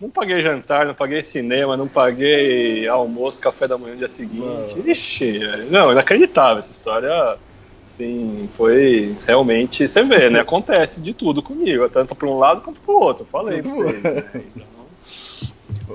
Não 0.00 0.10
paguei 0.10 0.40
jantar, 0.40 0.84
não 0.84 0.94
paguei 0.94 1.22
cinema, 1.22 1.76
não 1.76 1.86
paguei 1.86 2.88
almoço, 2.88 3.40
café 3.40 3.68
da 3.68 3.78
manhã 3.78 3.92
no 3.92 3.98
dia 3.98 4.08
seguinte. 4.08 4.76
Ixi, 4.84 5.40
não, 5.70 5.92
inacreditável 5.92 6.58
essa 6.58 6.72
história. 6.72 7.38
Assim, 7.86 8.48
foi 8.56 9.16
realmente, 9.26 9.86
você 9.86 10.02
vê, 10.02 10.28
né? 10.30 10.40
Acontece 10.40 11.00
de 11.00 11.12
tudo 11.14 11.40
comigo, 11.42 11.88
tanto 11.88 12.14
para 12.16 12.26
um 12.26 12.38
lado 12.38 12.62
quanto 12.62 12.80
para 12.80 12.92
o 12.94 12.98
outro. 12.98 13.22
Eu 13.24 13.26
Falei 13.28 13.62
pra 13.62 13.70
Tudo. 13.70 13.84
vocês. 13.84 14.02
Né? 14.02 14.24
Então, 14.56 14.72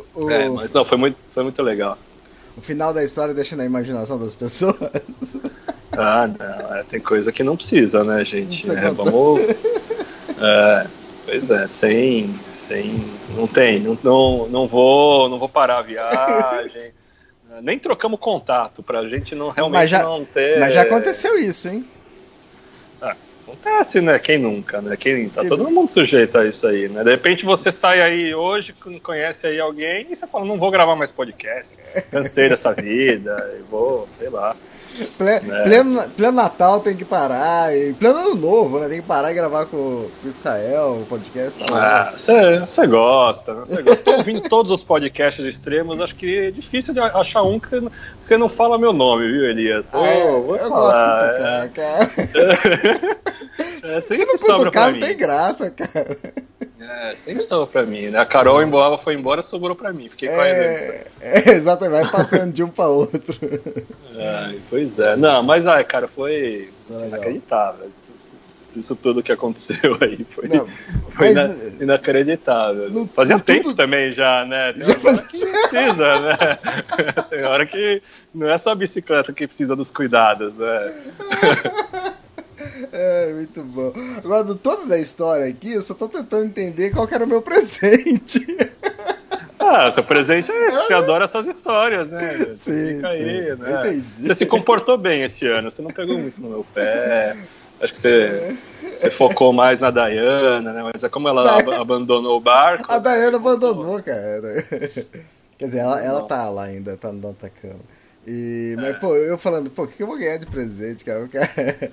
O, 0.13 0.29
é, 0.29 0.49
mas 0.49 0.73
não, 0.73 0.85
foi 0.85 0.97
muito, 0.97 1.17
foi 1.31 1.43
muito 1.43 1.61
legal. 1.61 1.97
o 2.55 2.61
final 2.61 2.93
da 2.93 3.03
história 3.03 3.33
deixa 3.33 3.55
na 3.55 3.65
imaginação 3.65 4.17
das 4.17 4.35
pessoas. 4.35 4.75
Ah, 5.91 6.27
não, 6.27 6.75
é, 6.75 6.83
tem 6.83 6.99
coisa 6.99 7.31
que 7.31 7.43
não 7.43 7.55
precisa, 7.55 8.03
né, 8.03 8.23
gente? 8.25 8.67
Não 8.67 8.77
É, 8.77 8.91
vamos. 8.91 9.41
É, 10.39 10.87
pois 11.25 11.49
é, 11.49 11.67
sem. 11.67 12.39
sem 12.51 13.11
não 13.35 13.47
tem, 13.47 13.79
não, 13.79 13.97
não, 14.03 14.47
não, 14.47 14.67
vou, 14.67 15.27
não 15.27 15.39
vou 15.39 15.49
parar 15.49 15.79
a 15.79 15.81
viagem. 15.81 16.91
Nem 17.63 17.79
trocamos 17.79 18.19
contato 18.19 18.83
pra 18.83 19.07
gente 19.07 19.33
não 19.33 19.49
realmente 19.49 19.81
Mas 19.81 19.89
já- 19.89 20.03
não 20.03 20.23
ter. 20.23 20.59
Mas 20.59 20.75
já 20.75 20.83
aconteceu 20.83 21.39
isso, 21.39 21.69
hein? 21.69 21.87
Acontece, 23.47 24.01
né? 24.01 24.19
Quem 24.19 24.37
nunca, 24.37 24.81
né? 24.81 24.97
Quem, 24.97 25.29
tá 25.29 25.41
todo 25.45 25.71
mundo 25.71 25.89
sujeito 25.89 26.37
a 26.37 26.45
isso 26.45 26.67
aí, 26.67 26.89
né? 26.89 27.01
De 27.01 27.11
repente 27.11 27.45
você 27.45 27.71
sai 27.71 28.01
aí 28.01 28.35
hoje, 28.35 28.75
conhece 29.01 29.47
aí 29.47 29.57
alguém 29.57 30.05
e 30.09 30.15
você 30.17 30.27
fala, 30.27 30.43
não 30.43 30.59
vou 30.59 30.69
gravar 30.69 30.97
mais 30.97 31.13
podcast, 31.13 31.79
cansei 32.11 32.49
dessa 32.49 32.73
vida, 32.73 33.55
e 33.57 33.63
vou, 33.63 34.05
sei 34.09 34.27
lá. 34.29 34.53
Ple- 35.17 35.29
É. 35.29 35.63
Pleno, 35.63 36.09
pleno 36.09 36.31
Natal 36.33 36.79
tem 36.79 36.95
que 36.95 37.05
parar. 37.05 37.75
E 37.75 37.93
pleno 37.93 38.17
Ano 38.17 38.35
Novo, 38.35 38.79
né? 38.79 38.87
Tem 38.89 39.01
que 39.01 39.07
parar 39.07 39.31
e 39.31 39.35
gravar 39.35 39.65
com 39.65 39.77
o 39.77 40.11
Israel, 40.25 40.99
o 41.01 41.05
podcast. 41.05 41.63
Tá. 41.65 41.75
Ah, 42.09 42.13
você 42.17 42.59
você 42.59 42.87
gosta, 42.87 43.53
né? 43.53 43.59
Você 43.65 43.81
gosta. 43.81 44.03
Tô 44.03 44.11
ouvindo 44.17 44.41
todos 44.49 44.71
os 44.71 44.83
podcasts 44.83 45.43
extremos, 45.45 45.99
acho 46.01 46.15
que 46.15 46.37
é 46.37 46.51
difícil 46.51 46.93
de 46.93 46.99
achar 46.99 47.43
um 47.43 47.59
que 47.59 47.67
você, 47.67 47.79
não- 47.81 47.91
você 48.19 48.37
não 48.37 48.49
fala 48.49 48.77
meu 48.77 48.93
nome, 48.93 49.27
viu, 49.31 49.45
Elias? 49.45 49.89
Ah, 49.93 50.05
é, 50.05 50.25
Ô, 50.31 50.41
vou 50.43 50.55
eu 50.55 50.69
falar, 50.69 50.79
gosto 50.81 51.25
muito, 51.25 51.47
é. 51.47 51.69
cara. 51.69 52.07
cara. 52.07 53.07
É, 53.83 53.87
Se 54.01 54.17
sempre 54.17 54.47
não 54.47 54.57
cutucar, 54.57 54.91
não 54.91 54.99
tem 54.99 55.15
graça, 55.17 55.69
cara. 55.71 56.17
É, 56.79 57.15
sempre 57.15 57.43
sobra 57.43 57.65
pra 57.67 57.83
mim, 57.83 58.09
né? 58.09 58.19
A 58.19 58.25
Carol 58.25 58.61
embora, 58.61 58.97
foi 58.97 59.15
embora, 59.15 59.41
sobrou 59.41 59.75
pra 59.75 59.91
mim. 59.91 60.07
Fiquei 60.09 60.29
com 60.29 60.39
a 60.39 60.47
herança. 60.47 60.83
É, 60.83 61.07
é, 61.21 61.49
exatamente, 61.55 62.01
vai 62.03 62.11
passando 62.11 62.53
de 62.53 62.63
um 62.63 62.69
pra 62.69 62.87
outro. 62.87 63.35
Ai, 64.15 64.59
pois 64.69 64.97
é. 64.99 65.15
Não, 65.15 65.41
mas, 65.41 65.65
ai, 65.65 65.83
cara, 65.83 66.07
foi 66.07 66.69
assim, 66.89 67.07
inacreditável. 67.07 67.89
Isso 68.75 68.95
tudo 68.95 69.23
que 69.23 69.31
aconteceu 69.31 69.97
aí 69.99 70.23
foi, 70.29 70.47
Não, 70.49 70.67
foi 71.09 71.31
ina- 71.31 71.55
inacreditável. 71.81 72.91
No- 72.91 73.07
Fazia 73.07 73.39
tempo 73.39 73.63
tudo- 73.69 73.75
também 73.75 74.11
já, 74.11 74.45
né? 74.45 74.73
Tem 74.73 74.85
Já 74.85 74.99
faz- 74.99 75.21
que 75.21 75.39
precisa, 75.39 76.19
né? 76.19 76.37
Tem 77.27 77.43
hora 77.43 77.65
que 77.65 78.03
não 78.31 78.47
é 78.47 78.55
só 78.59 78.71
a 78.71 78.75
bicicleta 78.75 79.33
que 79.33 79.47
precisa 79.47 79.75
dos 79.75 79.89
cuidados, 79.89 80.53
né? 80.55 80.93
É, 82.91 83.33
muito 83.33 83.63
bom. 83.63 83.93
Agora, 84.17 84.43
do 84.43 84.55
todo 84.55 84.87
da 84.87 84.97
história 84.97 85.45
aqui, 85.47 85.73
eu 85.73 85.81
só 85.81 85.93
tô 85.93 86.07
tentando 86.07 86.45
entender 86.45 86.91
qual 86.91 87.07
que 87.07 87.13
era 87.15 87.23
o 87.25 87.27
meu 87.27 87.41
presente. 87.43 88.45
Ah, 89.59 89.91
seu 89.91 90.03
presente 90.03 90.51
é 90.51 90.67
esse, 90.67 90.77
você 90.77 90.93
adora 90.93 91.25
essas 91.25 91.45
histórias, 91.47 92.09
né? 92.09 92.53
Sim, 92.53 92.95
Fica 92.95 93.09
aí, 93.09 93.23
sim, 93.23 93.55
né? 93.61 93.79
entendi. 93.79 94.27
Você 94.27 94.35
se 94.35 94.45
comportou 94.45 94.97
bem 94.97 95.23
esse 95.23 95.45
ano, 95.47 95.69
você 95.69 95.81
não 95.81 95.89
pegou 95.91 96.17
muito 96.17 96.39
no 96.41 96.49
meu 96.49 96.65
pé. 96.73 97.35
Acho 97.81 97.93
que 97.93 97.99
você, 97.99 98.55
você 98.95 99.11
focou 99.11 99.51
mais 99.53 99.81
na 99.81 99.91
Dayana, 99.91 100.73
né? 100.73 100.89
Mas 100.93 101.03
é 101.03 101.09
como 101.09 101.27
ela 101.27 101.59
ab- 101.59 101.73
abandonou 101.73 102.37
o 102.37 102.39
barco. 102.41 102.91
A 102.91 102.97
Dayana 102.97 103.37
abandonou, 103.37 104.01
cara. 104.01 104.63
Quer 105.57 105.65
dizer, 105.65 105.79
ela, 105.79 106.01
ela 106.01 106.21
tá 106.23 106.49
lá 106.49 106.63
ainda, 106.63 106.95
tá 106.97 107.11
no 107.11 107.29
Atacama. 107.29 107.79
E, 108.29 108.75
mas, 108.77 108.97
pô, 108.97 109.15
eu 109.15 109.37
falando, 109.37 109.69
pô, 109.69 109.83
o 109.83 109.87
que 109.87 109.95
que 109.95 110.03
eu 110.03 110.07
vou 110.07 110.17
ganhar 110.17 110.35
de 110.35 110.45
presente, 110.45 111.05
cara? 111.05 111.29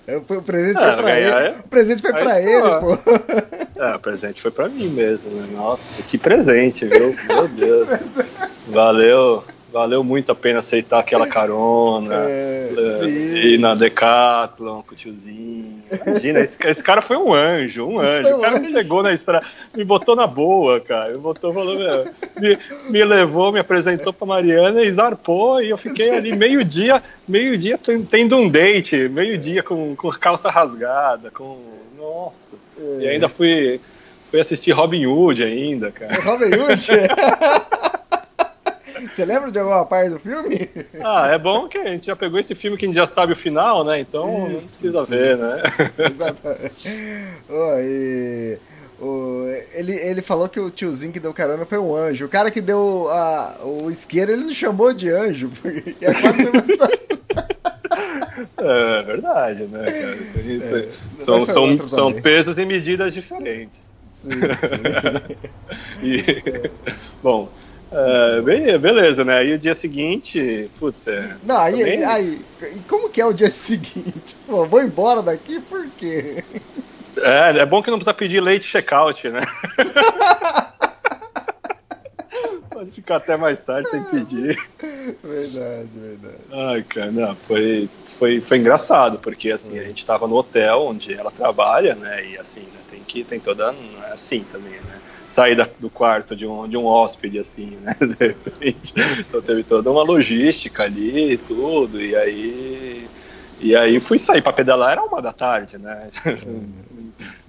Eu- 0.09 0.19
O 0.36 0.43
presente 0.43 0.77
Ah, 0.78 0.94
foi 0.94 0.97
pra 0.97 1.15
ganhar 1.15 1.39
ele. 1.40 1.47
é- 1.48 1.61
O 1.61 1.69
presente 1.69 2.02
foi 2.02 2.12
Aí 2.12 2.23
pra 2.23 2.31
tá. 2.32 2.40
ele, 2.43 2.81
pô. 2.81 2.98
É, 3.81 3.94
o 3.94 4.01
presente 4.01 4.43
foi 4.43 4.51
pra 4.51 4.69
mim 4.69 4.89
mesmo, 4.89 5.31
né? 5.32 5.47
Nossa, 5.52 6.02
que 6.02 6.19
presente, 6.19 6.86
viu? 6.86 7.15
Meu 7.28 7.47
Deus. 7.48 7.89
Valeu, 8.69 9.44
valeu 9.74 10.05
muito 10.05 10.30
a 10.30 10.34
pena 10.36 10.60
aceitar 10.60 11.01
aquela 11.01 11.26
carona. 11.26 12.14
É. 12.74 13.05
Ir 13.05 13.59
na 13.59 13.74
Decathlon 13.76 14.82
com 14.82 14.94
o 14.94 14.96
tiozinho. 14.96 15.80
Imagina, 16.05 16.40
esse, 16.40 16.56
esse 16.64 16.82
cara 16.82 17.01
foi 17.01 17.16
um 17.16 17.32
anjo, 17.32 17.86
um 17.86 18.01
anjo. 18.01 18.22
Foi 18.22 18.32
o 18.32 18.40
cara 18.40 18.59
me 18.59 18.66
anjo. 18.66 18.74
pegou 18.76 19.02
na 19.02 19.12
estrada, 19.12 19.46
me 19.76 19.84
botou 19.84 20.16
na 20.16 20.26
boa, 20.26 20.80
cara. 20.80 21.12
Me 21.12 21.18
botou, 21.18 21.52
falou, 21.52 21.76
me, 22.40 22.59
me 22.90 23.05
levou, 23.05 23.52
me 23.52 23.60
apresentou 23.60 24.12
pra 24.12 24.26
Mariana 24.26 24.82
e 24.82 24.90
zarpou. 24.90 25.62
E 25.62 25.70
eu 25.70 25.76
fiquei 25.76 26.10
ali 26.10 26.34
meio-dia, 26.34 27.01
meio-dia 27.28 27.78
ten- 27.78 28.02
tendo 28.02 28.36
um 28.36 28.48
date, 28.48 29.09
meio-dia 29.09 29.62
com, 29.62 29.94
com 29.94 30.10
calça 30.10 30.51
rasgada, 30.51 31.30
com. 31.30 31.59
Nossa. 31.96 32.56
É. 32.76 33.02
E 33.02 33.09
ainda 33.09 33.28
fui, 33.28 33.80
Fui 34.30 34.40
assistir 34.40 34.72
Robin 34.72 35.06
Hood 35.06 35.44
ainda, 35.44 35.92
cara. 35.92 36.20
Robin 36.22 36.46
Hood? 36.46 36.86
Você 39.10 39.24
lembra 39.24 39.50
de 39.50 39.58
alguma 39.58 39.84
parte 39.84 40.10
do 40.10 40.18
filme? 40.18 40.68
Ah, 41.02 41.28
é 41.32 41.38
bom 41.38 41.68
que 41.68 41.78
a 41.78 41.84
gente 41.88 42.06
já 42.06 42.16
pegou 42.16 42.38
esse 42.38 42.54
filme 42.54 42.76
que 42.76 42.84
a 42.84 42.88
gente 42.88 42.96
já 42.96 43.06
sabe 43.06 43.32
o 43.32 43.36
final, 43.36 43.84
né? 43.84 44.00
Então 44.00 44.26
não 44.48 44.58
Isso, 44.58 44.68
precisa 44.68 45.04
sim. 45.04 45.10
ver, 45.12 45.36
né? 45.36 45.62
Exatamente. 45.98 46.88
Ô, 47.48 47.78
e- 47.80 48.58
o- 49.00 49.44
ele, 49.74 49.92
ele 49.94 50.22
falou 50.22 50.48
que 50.48 50.60
o 50.60 50.70
tiozinho 50.70 51.12
que 51.12 51.18
deu 51.20 51.34
carona 51.34 51.64
foi 51.66 51.78
um 51.78 51.94
anjo. 51.94 52.26
O 52.26 52.28
cara 52.28 52.50
que 52.50 52.60
deu 52.60 53.08
a- 53.10 53.58
o 53.64 53.90
isqueiro, 53.90 54.32
ele 54.32 54.44
não 54.44 54.52
chamou 54.52 54.92
de 54.92 55.10
anjo. 55.10 55.50
porque 55.60 55.96
É 56.00 56.06
quase 56.06 56.28
a 56.28 56.32
mesma 56.52 56.72
história. 56.72 56.98
É 58.58 59.02
verdade, 59.02 59.64
né, 59.66 59.84
cara? 59.84 60.16
Isso. 60.42 60.76
É, 60.76 60.88
são, 61.24 61.46
são, 61.46 61.88
são 61.88 62.06
também. 62.08 62.22
pesos 62.22 62.58
e 62.58 62.64
medidas 62.64 63.12
diferentes. 63.14 63.90
Sim, 64.12 64.30
sim. 64.30 65.36
E, 66.02 66.70
bom, 67.22 67.48
é, 67.94 68.78
beleza, 68.78 69.24
né? 69.24 69.36
Aí 69.38 69.52
o 69.54 69.58
dia 69.58 69.74
seguinte, 69.74 70.70
putz, 70.78 71.06
é, 71.06 71.36
Não, 71.42 71.56
aí, 71.58 71.78
Também- 71.78 72.04
aí, 72.04 72.44
e 72.74 72.80
como 72.88 73.08
que 73.08 73.20
é 73.20 73.26
o 73.26 73.32
dia 73.32 73.48
seguinte? 73.50 74.36
Pô, 74.46 74.66
vou 74.66 74.82
embora 74.82 75.22
daqui 75.22 75.60
por 75.60 75.88
quê? 75.98 76.42
é, 77.18 77.58
é 77.58 77.66
bom 77.66 77.82
que 77.82 77.90
não 77.90 77.98
precisa 77.98 78.14
pedir 78.14 78.40
late 78.40 78.64
checkout, 78.64 79.28
né? 79.30 79.42
Pode 82.70 82.90
ficar 82.90 83.16
até 83.16 83.36
mais 83.36 83.60
tarde 83.62 83.88
sem 83.88 84.02
pedir. 84.04 84.58
Verdade, 85.22 85.88
verdade. 85.94 86.38
Ai, 86.52 86.82
cara, 86.82 87.12
não, 87.12 87.36
foi, 87.36 87.88
foi, 88.18 88.40
foi 88.40 88.58
engraçado, 88.58 89.18
porque 89.20 89.50
assim, 89.52 89.78
a 89.78 89.84
gente 89.84 90.04
tava 90.04 90.26
no 90.26 90.34
hotel 90.34 90.82
onde 90.82 91.14
ela 91.14 91.30
trabalha, 91.30 91.94
né? 91.94 92.26
E 92.26 92.36
assim, 92.36 92.62
né, 92.62 92.80
tem 92.90 93.00
que 93.04 93.22
tem 93.22 93.38
toda. 93.38 93.72
É 94.08 94.12
assim 94.12 94.44
também, 94.50 94.72
né? 94.72 95.00
Sair 95.26 95.55
da- 95.56 95.68
do 95.78 95.88
quarto 95.88 96.36
de 96.36 96.46
um, 96.46 96.68
de 96.68 96.76
um 96.76 96.84
hóspede, 96.84 97.38
assim, 97.38 97.76
né? 97.82 97.94
De 98.01 98.26
repente. 98.26 98.92
Então 99.20 99.40
teve 99.40 99.62
toda 99.64 99.90
uma 99.90 100.02
logística 100.02 100.82
ali 100.84 101.32
e 101.32 101.36
tudo, 101.38 102.01
e 102.01 102.14
aí. 102.14 103.09
E 103.60 103.74
aí 103.74 103.98
fui 104.01 104.18
sair 104.18 104.42
pra 104.42 104.52
pedalar, 104.52 104.92
era 104.92 105.02
uma 105.02 105.22
da 105.22 105.32
tarde, 105.32 105.78
né? 105.78 106.09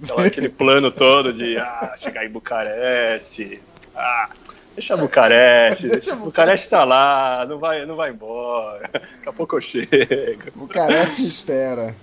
Então, 0.00 0.18
aquele 0.18 0.48
plano 0.48 0.90
todo 0.92 1.32
de 1.32 1.56
ah, 1.58 1.94
chegar 1.96 2.24
em 2.24 2.28
Bucareste, 2.28 3.60
ah, 3.96 4.28
deixa 4.74 4.96
Bucareste, 4.96 5.88
Deixa 5.88 6.14
Bucareste 6.14 6.68
tá 6.68 6.84
lá, 6.84 7.44
não 7.48 7.58
vai, 7.58 7.84
não 7.84 7.96
vai 7.96 8.10
embora, 8.10 8.88
daqui 8.92 9.28
a 9.28 9.32
pouco 9.32 9.56
eu 9.56 9.60
chego. 9.60 10.52
Me 11.18 11.26
espera. 11.26 11.96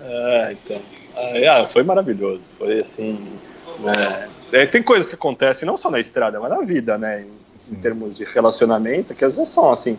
Ah, 0.00 0.48
então. 0.52 0.82
Ah, 1.16 1.68
foi 1.72 1.84
maravilhoso. 1.84 2.46
Foi 2.58 2.80
assim. 2.80 3.24
né, 3.78 4.28
é, 4.52 4.66
tem 4.66 4.82
coisas 4.82 5.08
que 5.08 5.14
acontecem 5.14 5.66
não 5.66 5.76
só 5.76 5.90
na 5.90 6.00
estrada, 6.00 6.40
mas 6.40 6.50
na 6.50 6.60
vida, 6.60 6.96
né? 6.96 7.22
Em, 7.22 7.46
em 7.72 7.74
termos 7.76 8.16
de 8.16 8.24
relacionamento, 8.24 9.14
que 9.14 9.24
às 9.24 9.36
vezes 9.36 9.52
são 9.52 9.70
assim. 9.70 9.98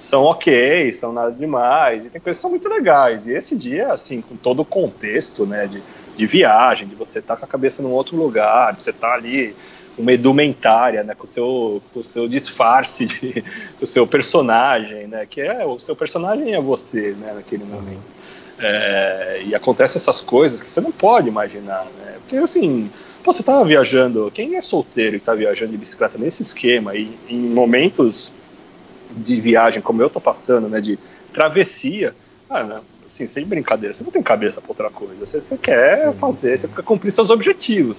São 0.00 0.22
ok, 0.22 0.92
são 0.94 1.12
nada 1.12 1.32
demais, 1.32 2.06
e 2.06 2.10
tem 2.10 2.20
coisas 2.20 2.38
que 2.38 2.42
são 2.42 2.50
muito 2.50 2.68
legais. 2.68 3.26
E 3.26 3.32
esse 3.32 3.56
dia, 3.56 3.92
assim, 3.92 4.20
com 4.20 4.36
todo 4.36 4.60
o 4.60 4.64
contexto, 4.64 5.44
né, 5.44 5.66
de, 5.66 5.82
de 6.14 6.26
viagem, 6.26 6.86
de 6.86 6.94
você 6.94 7.18
estar 7.18 7.36
com 7.36 7.44
a 7.44 7.48
cabeça 7.48 7.82
num 7.82 7.90
outro 7.90 8.16
lugar, 8.16 8.72
de 8.74 8.82
você 8.82 8.90
estar 8.90 9.14
ali 9.14 9.56
uma 9.98 10.12
edumentária, 10.12 11.02
né, 11.02 11.14
com 11.14 11.24
o 11.24 11.26
seu, 11.26 11.82
com 11.92 11.98
o 11.98 12.04
seu 12.04 12.28
disfarce, 12.28 13.06
de, 13.06 13.42
com 13.76 13.82
o 13.82 13.86
seu 13.86 14.06
personagem, 14.06 15.08
né, 15.08 15.26
que 15.26 15.40
é 15.40 15.66
o 15.66 15.80
seu 15.80 15.96
personagem 15.96 16.54
é 16.54 16.60
você, 16.60 17.12
né, 17.14 17.32
naquele 17.34 17.64
momento. 17.64 18.18
É, 18.60 19.42
e 19.46 19.54
acontecem 19.54 20.00
essas 20.00 20.20
coisas 20.20 20.62
que 20.62 20.68
você 20.68 20.80
não 20.80 20.90
pode 20.90 21.28
imaginar, 21.28 21.86
né? 21.96 22.16
Porque 22.20 22.36
assim, 22.36 22.90
pô, 23.22 23.32
você 23.32 23.42
tava 23.42 23.64
viajando, 23.64 24.30
quem 24.32 24.56
é 24.56 24.62
solteiro 24.62 25.16
e 25.16 25.20
tá 25.20 25.34
viajando 25.34 25.72
de 25.72 25.78
bicicleta 25.78 26.18
nesse 26.18 26.42
esquema 26.42 26.94
e 26.96 27.18
em 27.28 27.40
momentos 27.40 28.32
de 29.16 29.40
viagem 29.40 29.82
como 29.82 30.02
eu 30.02 30.10
tô 30.10 30.20
passando, 30.20 30.68
né, 30.68 30.80
de 30.80 30.98
travessia, 31.32 32.14
ah, 32.48 32.64
né, 32.64 32.80
assim, 33.04 33.26
sem 33.26 33.44
brincadeira, 33.44 33.94
você 33.94 34.04
não 34.04 34.10
tem 34.10 34.22
cabeça 34.22 34.60
pra 34.60 34.70
outra 34.70 34.90
coisa, 34.90 35.14
você, 35.24 35.40
você 35.40 35.56
quer 35.58 36.12
Sim, 36.12 36.18
fazer, 36.18 36.56
você 36.58 36.68
quer 36.68 36.82
cumprir 36.82 37.10
seus 37.10 37.30
objetivos. 37.30 37.98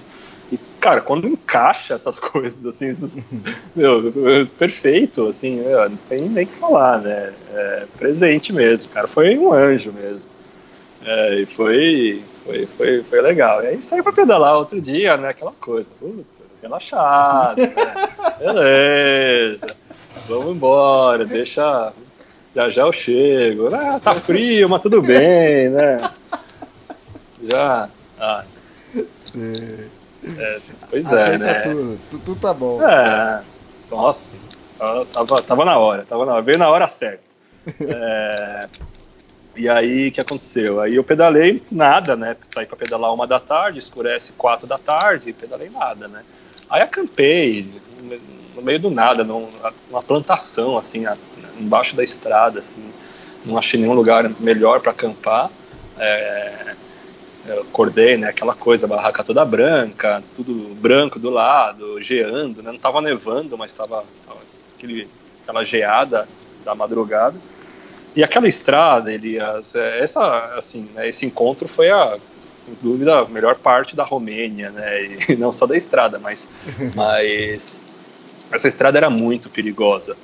E, 0.52 0.58
cara, 0.80 1.00
quando 1.00 1.28
encaixa 1.28 1.94
essas 1.94 2.18
coisas, 2.20 2.64
assim, 2.66 2.86
esses- 2.86 3.16
meu, 3.74 4.12
perfeito, 4.58 5.26
assim, 5.28 5.60
é, 5.60 5.88
não 5.88 5.96
tem 5.96 6.28
nem 6.28 6.44
o 6.44 6.48
que 6.48 6.56
falar, 6.56 7.00
né? 7.00 7.32
É, 7.52 7.86
presente 7.96 8.52
mesmo, 8.52 8.90
cara, 8.90 9.06
foi 9.06 9.36
um 9.38 9.52
anjo 9.52 9.92
mesmo. 9.92 10.30
É, 11.04 11.34
e 11.40 11.46
foi, 11.46 12.22
foi, 12.44 12.66
foi, 12.76 13.02
foi 13.04 13.20
legal. 13.22 13.62
E 13.62 13.68
aí 13.68 13.82
saiu 13.82 14.02
pra 14.02 14.12
pedalar 14.12 14.56
outro 14.56 14.80
dia, 14.80 15.16
né? 15.16 15.28
Aquela 15.30 15.52
coisa, 15.52 15.90
puta, 15.98 16.24
relaxado, 16.62 17.58
né? 17.58 18.08
Beleza, 18.38 19.66
vamos 20.28 20.56
embora, 20.56 21.24
deixa. 21.24 21.92
Já 22.54 22.68
já 22.68 22.82
eu 22.82 22.92
chego. 22.92 23.72
Ah, 23.74 24.00
tá 24.00 24.12
frio, 24.14 24.68
mas 24.68 24.82
tudo 24.82 25.00
bem, 25.00 25.68
né? 25.70 26.10
Já. 27.48 27.88
Ah, 28.18 28.44
Sim. 29.16 29.88
pois 30.90 31.12
é, 31.12 31.22
Aceita 31.22 31.44
né? 31.44 31.60
tudo. 31.60 32.00
Tu- 32.10 32.18
Tudo 32.18 32.40
tá 32.40 32.52
bom. 32.52 32.82
É, 32.82 33.40
nossa, 33.90 34.36
tava, 35.12 35.42
tava 35.42 35.64
na 35.64 35.78
hora, 35.78 36.04
tava 36.04 36.26
na 36.26 36.32
hora, 36.34 36.42
veio 36.42 36.58
na 36.58 36.68
hora 36.68 36.88
certa. 36.88 37.22
É, 37.80 38.68
e 39.60 39.68
aí, 39.68 40.08
o 40.08 40.12
que 40.12 40.20
aconteceu? 40.20 40.80
Aí 40.80 40.96
eu 40.96 41.04
pedalei 41.04 41.62
nada, 41.70 42.16
né? 42.16 42.36
Saí 42.48 42.64
pra 42.64 42.76
pedalar 42.76 43.12
uma 43.12 43.26
da 43.26 43.38
tarde, 43.38 43.78
escurece 43.78 44.32
quatro 44.32 44.66
da 44.66 44.78
tarde, 44.78 45.32
pedalei 45.34 45.68
nada, 45.68 46.08
né? 46.08 46.22
Aí 46.68 46.80
acampei 46.80 47.80
no 48.54 48.62
meio 48.62 48.78
do 48.80 48.90
nada, 48.90 49.22
num- 49.22 49.50
numa 49.90 50.02
plantação, 50.02 50.78
assim, 50.78 51.04
embaixo 51.58 51.94
da 51.94 52.02
estrada, 52.02 52.60
assim. 52.60 52.92
Não 53.44 53.58
achei 53.58 53.78
nenhum 53.78 53.92
lugar 53.92 54.30
melhor 54.40 54.80
para 54.80 54.92
acampar. 54.92 55.50
É, 55.98 56.74
eu 57.46 57.62
acordei, 57.62 58.16
né? 58.16 58.28
Aquela 58.28 58.54
coisa, 58.54 58.86
barraca 58.86 59.22
toda 59.24 59.44
branca, 59.44 60.22
tudo 60.36 60.74
branco 60.74 61.18
do 61.18 61.28
lado, 61.30 62.00
geando, 62.00 62.62
né? 62.62 62.72
Não 62.72 62.78
tava 62.78 63.02
nevando, 63.02 63.58
mas 63.58 63.74
tava, 63.74 64.04
tava 64.26 64.40
aquele, 64.76 65.08
aquela 65.42 65.64
geada 65.64 66.28
da 66.64 66.74
madrugada. 66.74 67.38
E 68.14 68.24
aquela 68.24 68.48
estrada, 68.48 69.12
Elias, 69.12 69.74
é, 69.74 70.00
essa, 70.00 70.54
assim, 70.56 70.88
né, 70.94 71.08
esse 71.08 71.24
encontro 71.24 71.68
foi 71.68 71.90
a, 71.90 72.18
sem 72.44 72.74
dúvida, 72.82 73.20
a 73.20 73.28
melhor 73.28 73.56
parte 73.56 73.94
da 73.94 74.04
Romênia, 74.04 74.70
né? 74.70 75.04
E 75.28 75.34
não 75.38 75.52
só 75.52 75.66
da 75.66 75.76
estrada, 75.76 76.18
mas, 76.18 76.48
mas 76.94 77.80
essa 78.50 78.68
estrada 78.68 78.98
era 78.98 79.08
muito 79.10 79.48
perigosa. 79.48 80.16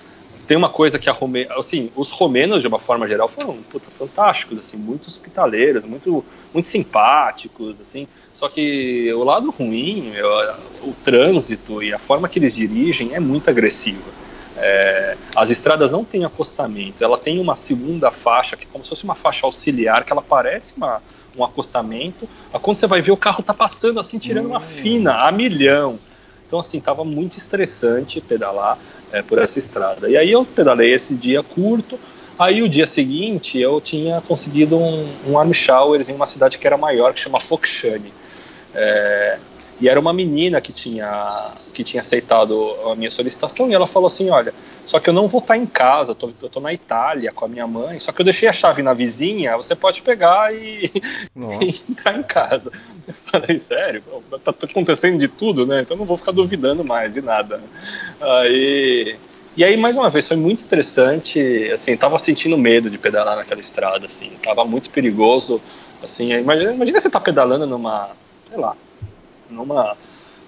Tem 0.46 0.56
uma 0.56 0.68
coisa 0.68 0.96
que 0.96 1.10
a 1.10 1.12
Rome... 1.12 1.46
assim, 1.50 1.90
os 1.96 2.10
romenos 2.12 2.60
de 2.60 2.68
uma 2.68 2.78
forma 2.78 3.08
geral 3.08 3.26
foram 3.28 3.56
puta, 3.70 3.90
fantásticos, 3.90 4.58
assim, 4.60 4.76
muito 4.76 5.08
hospitaleiros, 5.08 5.84
muito 5.84 6.24
muito 6.54 6.68
simpáticos, 6.68 7.80
assim. 7.80 8.06
Só 8.32 8.48
que 8.48 9.12
o 9.12 9.24
lado 9.24 9.50
ruim, 9.50 10.12
eu- 10.14 10.54
o 10.82 10.94
trânsito 11.02 11.82
e 11.82 11.92
a 11.92 11.98
forma 11.98 12.28
que 12.28 12.38
eles 12.38 12.54
dirigem 12.54 13.12
é 13.12 13.18
muito 13.18 13.50
agressiva. 13.50 14.12
É, 14.58 15.16
as 15.34 15.50
estradas 15.50 15.92
não 15.92 16.04
têm 16.04 16.24
acostamento, 16.24 17.04
ela 17.04 17.18
tem 17.18 17.38
uma 17.38 17.56
segunda 17.56 18.10
faixa 18.10 18.56
que 18.56 18.64
é 18.64 18.68
como 18.72 18.82
se 18.84 18.90
fosse 18.90 19.04
uma 19.04 19.14
faixa 19.14 19.46
auxiliar 19.46 20.04
que 20.04 20.12
ela 20.12 20.22
parece 20.22 20.74
uma, 20.76 21.02
um 21.36 21.44
acostamento. 21.44 22.28
Quando 22.62 22.78
você 22.78 22.86
vai 22.86 23.02
ver 23.02 23.12
o 23.12 23.16
carro 23.16 23.42
tá 23.42 23.52
passando 23.52 24.00
assim 24.00 24.18
tirando 24.18 24.46
uma 24.46 24.58
Hum. 24.58 24.62
fina 24.62 25.18
a 25.18 25.30
milhão. 25.30 25.98
Então 26.46 26.58
assim 26.60 26.80
tava 26.80 27.04
muito 27.04 27.36
estressante 27.36 28.20
pedalar 28.20 28.78
é, 29.12 29.20
por 29.20 29.38
essa 29.38 29.58
estrada. 29.58 30.08
E 30.08 30.16
aí 30.16 30.30
eu 30.32 30.44
pedalei 30.44 30.94
esse 30.94 31.14
dia 31.14 31.42
curto. 31.42 31.98
Aí 32.38 32.62
o 32.62 32.68
dia 32.68 32.86
seguinte 32.86 33.58
eu 33.58 33.80
tinha 33.80 34.20
conseguido 34.20 34.76
um, 34.76 35.08
um 35.26 35.38
arm 35.38 35.52
shower 35.52 36.04
em 36.08 36.14
uma 36.14 36.26
cidade 36.26 36.58
que 36.58 36.66
era 36.66 36.76
maior, 36.76 37.12
que 37.14 37.20
chama 37.20 37.40
Fokshane. 37.40 38.12
É, 38.74 39.38
e 39.78 39.88
era 39.88 40.00
uma 40.00 40.12
menina 40.12 40.58
que 40.60 40.72
tinha, 40.72 41.52
que 41.74 41.84
tinha 41.84 42.00
aceitado 42.00 42.76
a 42.90 42.94
minha 42.94 43.10
solicitação 43.10 43.68
e 43.68 43.74
ela 43.74 43.86
falou 43.86 44.06
assim, 44.06 44.30
olha, 44.30 44.54
só 44.86 44.98
que 44.98 45.10
eu 45.10 45.14
não 45.14 45.28
vou 45.28 45.40
estar 45.40 45.56
em 45.56 45.66
casa, 45.66 46.12
eu 46.12 46.14
tô, 46.14 46.32
eu 46.40 46.48
tô 46.48 46.60
na 46.60 46.72
Itália 46.72 47.30
com 47.30 47.44
a 47.44 47.48
minha 47.48 47.66
mãe, 47.66 48.00
só 48.00 48.10
que 48.10 48.20
eu 48.22 48.24
deixei 48.24 48.48
a 48.48 48.54
chave 48.54 48.82
na 48.82 48.94
vizinha, 48.94 49.56
você 49.56 49.74
pode 49.74 50.00
pegar 50.00 50.54
e, 50.54 50.90
e 51.60 51.90
entrar 51.90 52.18
em 52.18 52.22
casa. 52.22 52.72
Eu 53.06 53.14
falei, 53.26 53.58
sério? 53.58 54.02
Tá 54.42 54.54
acontecendo 54.62 55.18
de 55.18 55.28
tudo, 55.28 55.66
né? 55.66 55.82
Então 55.82 55.96
não 55.96 56.06
vou 56.06 56.16
ficar 56.16 56.32
duvidando 56.32 56.84
mais 56.84 57.12
de 57.12 57.20
nada. 57.20 57.62
Aí... 58.20 59.16
E 59.58 59.64
aí, 59.64 59.74
mais 59.74 59.96
uma 59.96 60.10
vez, 60.10 60.28
foi 60.28 60.36
muito 60.36 60.58
estressante, 60.58 61.70
assim, 61.72 61.96
tava 61.96 62.18
sentindo 62.18 62.58
medo 62.58 62.90
de 62.90 62.98
pedalar 62.98 63.36
naquela 63.36 63.60
estrada, 63.60 64.06
assim, 64.06 64.32
tava 64.42 64.66
muito 64.66 64.90
perigoso, 64.90 65.62
assim, 66.02 66.30
imagina, 66.30 66.72
imagina 66.72 67.00
você 67.00 67.08
tá 67.08 67.18
pedalando 67.18 67.66
numa, 67.66 68.10
sei 68.50 68.58
lá, 68.58 68.76
numa, 69.50 69.96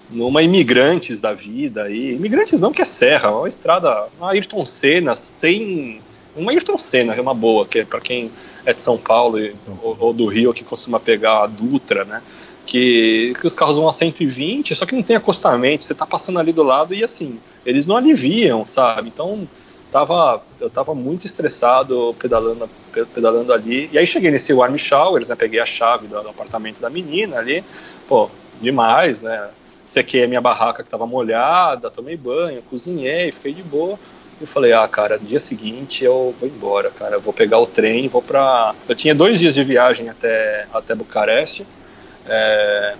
numa 0.09 0.41
imigrantes 0.41 1.19
da 1.19 1.33
vida 1.33 1.83
aí, 1.83 2.13
imigrantes 2.15 2.59
não 2.59 2.71
que 2.73 2.81
é 2.81 2.85
serra, 2.85 3.31
uma 3.31 3.47
estrada, 3.47 4.07
uma 4.17 4.31
Ayrton 4.31 4.65
Senna, 4.65 5.15
sem, 5.15 6.01
uma 6.35 6.51
Ayrton 6.51 6.77
Senna, 6.77 7.13
é 7.13 7.21
uma 7.21 7.33
boa, 7.33 7.65
que 7.65 7.79
é 7.79 7.85
para 7.85 7.99
quem 8.01 8.31
é 8.65 8.73
de 8.73 8.81
São 8.81 8.97
Paulo 8.97 9.39
e- 9.39 9.55
São 9.59 9.77
ou, 9.81 9.95
ou 9.99 10.13
do 10.13 10.25
Rio 10.25 10.53
que 10.53 10.63
costuma 10.63 10.99
pegar 10.99 11.43
a 11.43 11.47
Dutra, 11.47 12.05
né, 12.05 12.21
que, 12.65 13.33
que 13.39 13.47
os 13.47 13.55
carros 13.55 13.77
vão 13.77 13.87
a 13.87 13.93
120, 13.93 14.75
só 14.75 14.85
que 14.85 14.95
não 14.95 15.03
tem 15.03 15.15
acostamento, 15.15 15.83
você 15.85 15.95
tá 15.95 16.05
passando 16.05 16.39
ali 16.39 16.51
do 16.51 16.63
lado 16.63 16.93
e 16.93 17.03
assim, 17.03 17.39
eles 17.65 17.85
não 17.87 17.97
aliviam, 17.97 18.65
sabe? 18.67 19.09
Então 19.09 19.47
tava, 19.91 20.43
eu 20.59 20.69
tava 20.69 20.93
muito 20.93 21.25
estressado 21.25 22.15
pedalando, 22.19 22.69
pe- 22.91 23.05
pedalando 23.05 23.51
ali. 23.53 23.89
E 23.91 23.97
aí 23.97 24.05
cheguei 24.05 24.29
nesse 24.29 24.53
warm 24.53 24.75
showers, 24.77 25.29
né? 25.29 25.35
Peguei 25.35 25.59
a 25.59 25.65
chave 25.65 26.07
do, 26.07 26.21
do 26.21 26.29
apartamento 26.29 26.79
da 26.79 26.89
menina 26.91 27.37
ali, 27.37 27.63
pô, 28.07 28.29
demais, 28.61 29.21
né? 29.21 29.49
Sequei 29.83 30.23
a 30.23 30.27
minha 30.27 30.41
barraca 30.41 30.83
que 30.83 30.89
tava 30.89 31.07
molhada, 31.07 31.89
tomei 31.89 32.15
banho, 32.15 32.61
cozinhei, 32.63 33.31
fiquei 33.31 33.53
de 33.53 33.63
boa. 33.63 33.97
E 34.39 34.43
eu 34.43 34.47
falei, 34.47 34.71
ah, 34.71 34.87
cara, 34.87 35.17
no 35.17 35.25
dia 35.25 35.39
seguinte 35.39 36.03
eu 36.03 36.33
vou 36.39 36.47
embora, 36.47 36.91
cara. 36.91 37.15
Eu 37.15 37.21
vou 37.21 37.33
pegar 37.33 37.59
o 37.59 37.67
trem, 37.67 38.07
vou 38.07 38.21
pra. 38.21 38.73
Eu 38.87 38.95
tinha 38.95 39.13
dois 39.13 39.39
dias 39.39 39.55
de 39.55 39.63
viagem 39.63 40.09
até, 40.09 40.67
até 40.73 40.95
Bucareste. 40.95 41.65
É, 42.25 42.95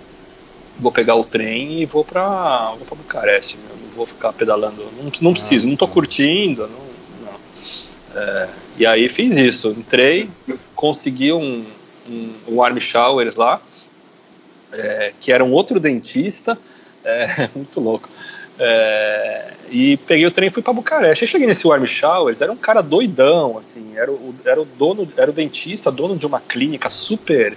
vou 0.78 0.90
pegar 0.92 1.14
o 1.14 1.24
trem 1.24 1.80
e 1.80 1.86
vou 1.86 2.04
pra, 2.04 2.72
vou 2.76 2.86
pra 2.86 2.96
Bucareste. 2.96 3.56
Meu. 3.58 3.76
Não 3.76 3.96
vou 3.96 4.06
ficar 4.06 4.32
pedalando. 4.32 4.86
Não, 4.98 5.10
não 5.20 5.32
preciso, 5.32 5.68
não 5.68 5.76
tô 5.76 5.88
curtindo. 5.88 6.68
Não, 6.68 7.30
não. 7.30 8.20
É, 8.20 8.48
e 8.76 8.86
aí 8.86 9.08
fiz 9.08 9.36
isso. 9.36 9.70
Entrei, 9.70 10.28
consegui 10.74 11.32
um, 11.32 11.64
um, 12.08 12.32
um 12.48 12.56
warm 12.56 12.78
showers 12.78 13.34
lá, 13.34 13.60
é, 14.72 15.12
que 15.20 15.32
era 15.32 15.44
um 15.44 15.52
outro 15.52 15.78
dentista. 15.80 16.58
É, 17.04 17.48
muito 17.54 17.80
louco. 17.80 18.08
É, 18.58 19.52
e 19.70 19.96
peguei 19.96 20.26
o 20.26 20.30
trem 20.30 20.48
e 20.48 20.52
fui 20.52 20.62
para 20.62 20.72
Bucareste. 20.72 21.26
Cheguei 21.26 21.46
nesse 21.46 21.66
warm 21.66 21.84
showers, 21.86 22.40
era 22.40 22.52
um 22.52 22.56
cara 22.56 22.82
doidão, 22.82 23.56
assim, 23.56 23.96
era 23.96 24.12
o, 24.12 24.34
era 24.44 24.60
o 24.60 24.64
dono, 24.64 25.10
era 25.16 25.30
o 25.30 25.34
dentista, 25.34 25.90
dono 25.90 26.16
de 26.16 26.26
uma 26.26 26.40
clínica 26.40 26.90
super 26.90 27.56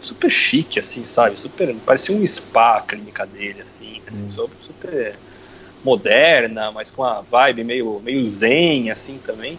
super 0.00 0.30
chique, 0.30 0.78
assim, 0.78 1.04
sabe? 1.04 1.38
Super, 1.38 1.74
parecia 1.84 2.16
um 2.16 2.26
spa 2.26 2.78
a 2.78 2.80
clínica 2.80 3.26
dele, 3.26 3.60
assim, 3.62 4.00
assim 4.08 4.28
super, 4.30 4.56
super 4.60 5.18
moderna, 5.84 6.70
mas 6.72 6.90
com 6.90 7.02
uma 7.02 7.22
vibe 7.22 7.64
meio, 7.64 8.00
meio 8.00 8.24
zen, 8.24 8.90
assim, 8.90 9.18
também. 9.24 9.58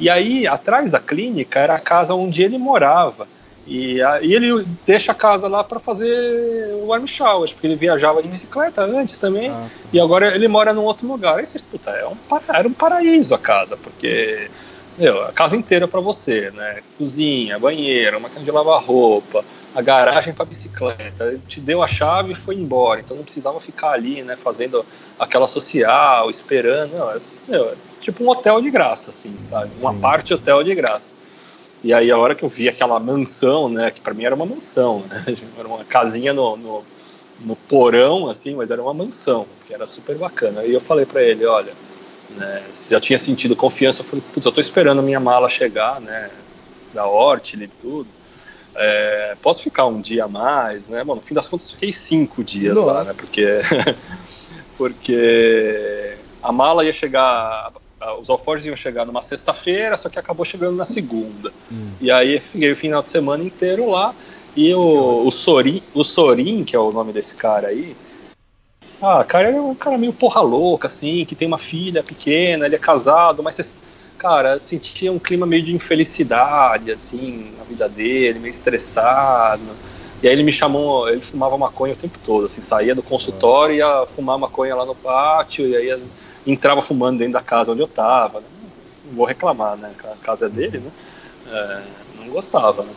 E 0.00 0.08
aí, 0.08 0.46
atrás 0.46 0.90
da 0.90 0.98
clínica, 0.98 1.60
era 1.60 1.74
a 1.74 1.80
casa 1.80 2.14
onde 2.14 2.42
ele 2.42 2.58
morava. 2.58 3.28
E, 3.66 4.02
a, 4.02 4.20
e 4.20 4.34
ele 4.34 4.66
deixa 4.84 5.12
a 5.12 5.14
casa 5.14 5.46
lá 5.46 5.62
para 5.62 5.78
fazer 5.78 6.74
o 6.74 6.86
warm 6.86 7.06
showers, 7.06 7.52
porque 7.52 7.66
ele 7.66 7.76
viajava 7.76 8.22
de 8.22 8.28
bicicleta 8.28 8.82
antes 8.82 9.18
também, 9.18 9.50
Ah, 9.50 9.68
e 9.92 10.00
agora 10.00 10.34
ele 10.34 10.48
mora 10.48 10.72
num 10.72 10.82
outro 10.82 11.06
lugar. 11.06 11.38
Aí 11.38 11.46
você, 11.46 11.58
puta, 11.58 11.90
é 11.90 12.06
um, 12.06 12.16
era 12.48 12.66
um 12.66 12.72
paraíso 12.72 13.34
a 13.34 13.38
casa, 13.38 13.76
porque 13.76 14.50
meu, 14.98 15.22
a 15.22 15.32
casa 15.32 15.56
inteira 15.56 15.88
para 15.88 16.00
você, 16.00 16.50
né? 16.50 16.82
Cozinha, 16.98 17.58
banheiro, 17.58 18.20
máquina 18.20 18.44
de 18.44 18.50
lavar 18.50 18.82
roupa, 18.82 19.44
a 19.74 19.80
garagem 19.80 20.34
para 20.34 20.44
bicicleta. 20.44 21.24
Ele 21.24 21.40
te 21.48 21.60
deu 21.60 21.82
a 21.82 21.86
chave 21.86 22.32
e 22.32 22.36
foi 22.36 22.56
embora, 22.56 23.00
então 23.00 23.16
não 23.16 23.24
precisava 23.24 23.58
ficar 23.60 23.92
ali, 23.92 24.22
né? 24.22 24.36
Fazendo 24.36 24.84
aquela 25.18 25.48
social, 25.48 26.28
esperando. 26.28 26.92
Não, 26.92 27.10
é, 27.10 27.16
meu, 27.48 27.70
é 27.70 27.74
tipo 28.00 28.22
um 28.22 28.28
hotel 28.28 28.60
de 28.60 28.70
graça, 28.70 29.10
assim, 29.10 29.34
sabe? 29.40 29.70
Uma 29.80 29.92
Sim. 29.92 30.00
parte 30.00 30.34
hotel 30.34 30.62
de 30.62 30.74
graça. 30.74 31.14
E 31.84 31.92
aí 31.92 32.10
a 32.10 32.18
hora 32.18 32.34
que 32.34 32.44
eu 32.44 32.48
vi 32.48 32.68
aquela 32.68 32.98
mansão, 33.00 33.68
né? 33.68 33.90
Que 33.90 34.00
para 34.00 34.14
mim 34.14 34.24
era 34.24 34.34
uma 34.34 34.46
mansão, 34.46 35.04
né? 35.08 35.24
Era 35.58 35.66
uma 35.66 35.84
casinha 35.84 36.32
no, 36.32 36.56
no, 36.56 36.84
no 37.40 37.56
porão, 37.56 38.28
assim, 38.28 38.54
mas 38.54 38.70
era 38.70 38.80
uma 38.82 38.94
mansão, 38.94 39.46
que 39.66 39.74
era 39.74 39.86
super 39.86 40.16
bacana. 40.16 40.60
Aí 40.60 40.72
eu 40.72 40.80
falei 40.80 41.04
para 41.04 41.22
ele, 41.22 41.44
olha, 41.44 41.72
né, 42.30 42.62
se 42.70 42.92
já 42.92 43.00
tinha 43.00 43.18
sentido 43.18 43.56
confiança, 43.56 44.02
eu 44.02 44.06
falei, 44.06 44.24
putz, 44.32 44.46
eu 44.46 44.52
tô 44.52 44.60
esperando 44.60 45.00
a 45.00 45.02
minha 45.02 45.20
mala 45.20 45.48
chegar, 45.48 46.00
né? 46.00 46.30
Da 46.94 47.06
Ortile 47.06 47.64
e 47.64 47.68
tudo. 47.68 48.08
É, 48.74 49.36
posso 49.42 49.62
ficar 49.62 49.86
um 49.86 50.00
dia 50.00 50.24
a 50.24 50.28
mais, 50.28 50.88
né? 50.88 51.04
Bom, 51.04 51.16
no 51.16 51.20
fim 51.20 51.34
das 51.34 51.48
contas, 51.48 51.70
fiquei 51.70 51.92
cinco 51.92 52.42
dias 52.42 52.76
lá, 52.76 53.04
Nossa. 53.04 53.04
né? 53.04 53.14
Porque, 53.18 53.46
porque 54.78 56.16
a 56.42 56.50
mala 56.52 56.84
ia 56.84 56.92
chegar, 56.92 57.72
os 58.20 58.28
alforjes 58.30 58.66
iam 58.66 58.76
chegar 58.76 59.04
numa 59.04 59.22
sexta-feira, 59.22 59.96
só 59.96 60.08
que 60.08 60.18
acabou 60.18 60.44
chegando 60.44 60.76
na 60.76 60.84
segunda. 60.84 61.52
E 62.00 62.10
aí 62.10 62.40
fiquei 62.40 62.72
o 62.72 62.76
final 62.76 63.02
de 63.02 63.10
semana 63.10 63.44
inteiro 63.44 63.88
lá. 63.90 64.14
E 64.56 64.74
o, 64.74 65.26
o, 65.26 65.30
Sorin, 65.30 65.82
o 65.94 66.04
Sorin, 66.04 66.64
que 66.64 66.76
é 66.76 66.78
o 66.78 66.92
nome 66.92 67.12
desse 67.12 67.34
cara 67.36 67.68
aí, 67.68 67.96
ah, 69.00 69.24
cara, 69.24 69.48
ele 69.48 69.58
é 69.58 69.60
um 69.60 69.74
cara 69.74 69.98
meio 69.98 70.12
porra 70.12 70.40
louca, 70.40 70.86
assim, 70.86 71.24
que 71.24 71.34
tem 71.34 71.48
uma 71.48 71.58
filha 71.58 72.02
pequena, 72.04 72.66
ele 72.66 72.76
é 72.76 72.78
casado, 72.78 73.42
mas 73.42 73.80
cara, 74.16 74.60
sentia 74.60 75.10
um 75.10 75.18
clima 75.18 75.44
meio 75.44 75.64
de 75.64 75.74
infelicidade, 75.74 76.92
assim, 76.92 77.52
na 77.58 77.64
vida 77.64 77.88
dele, 77.88 78.38
meio 78.38 78.50
estressado. 78.50 79.62
E 80.22 80.28
aí 80.28 80.32
ele 80.32 80.44
me 80.44 80.52
chamou, 80.52 81.08
ele 81.08 81.20
fumava 81.20 81.58
maconha 81.58 81.94
o 81.94 81.96
tempo 81.96 82.16
todo, 82.24 82.46
assim, 82.46 82.60
saía 82.60 82.94
do 82.94 83.02
consultório 83.02 83.74
e 83.74 83.78
ia 83.78 84.06
fumar 84.14 84.38
maconha 84.38 84.76
lá 84.76 84.86
no 84.86 84.94
pátio, 84.94 85.66
e 85.66 85.74
aí 85.76 85.90
as- 85.90 86.08
entrava 86.46 86.82
fumando 86.82 87.18
dentro 87.18 87.34
da 87.34 87.40
casa 87.40 87.72
onde 87.72 87.82
eu 87.82 87.88
tava. 87.88 88.40
né? 88.40 88.46
Não 89.04 89.14
vou 89.14 89.26
reclamar, 89.26 89.76
né? 89.76 89.92
A 90.04 90.16
casa 90.24 90.46
é 90.46 90.48
dele, 90.48 90.78
né? 90.78 90.90
É, 91.46 91.82
não 92.18 92.28
gostava, 92.28 92.82
né? 92.82 92.92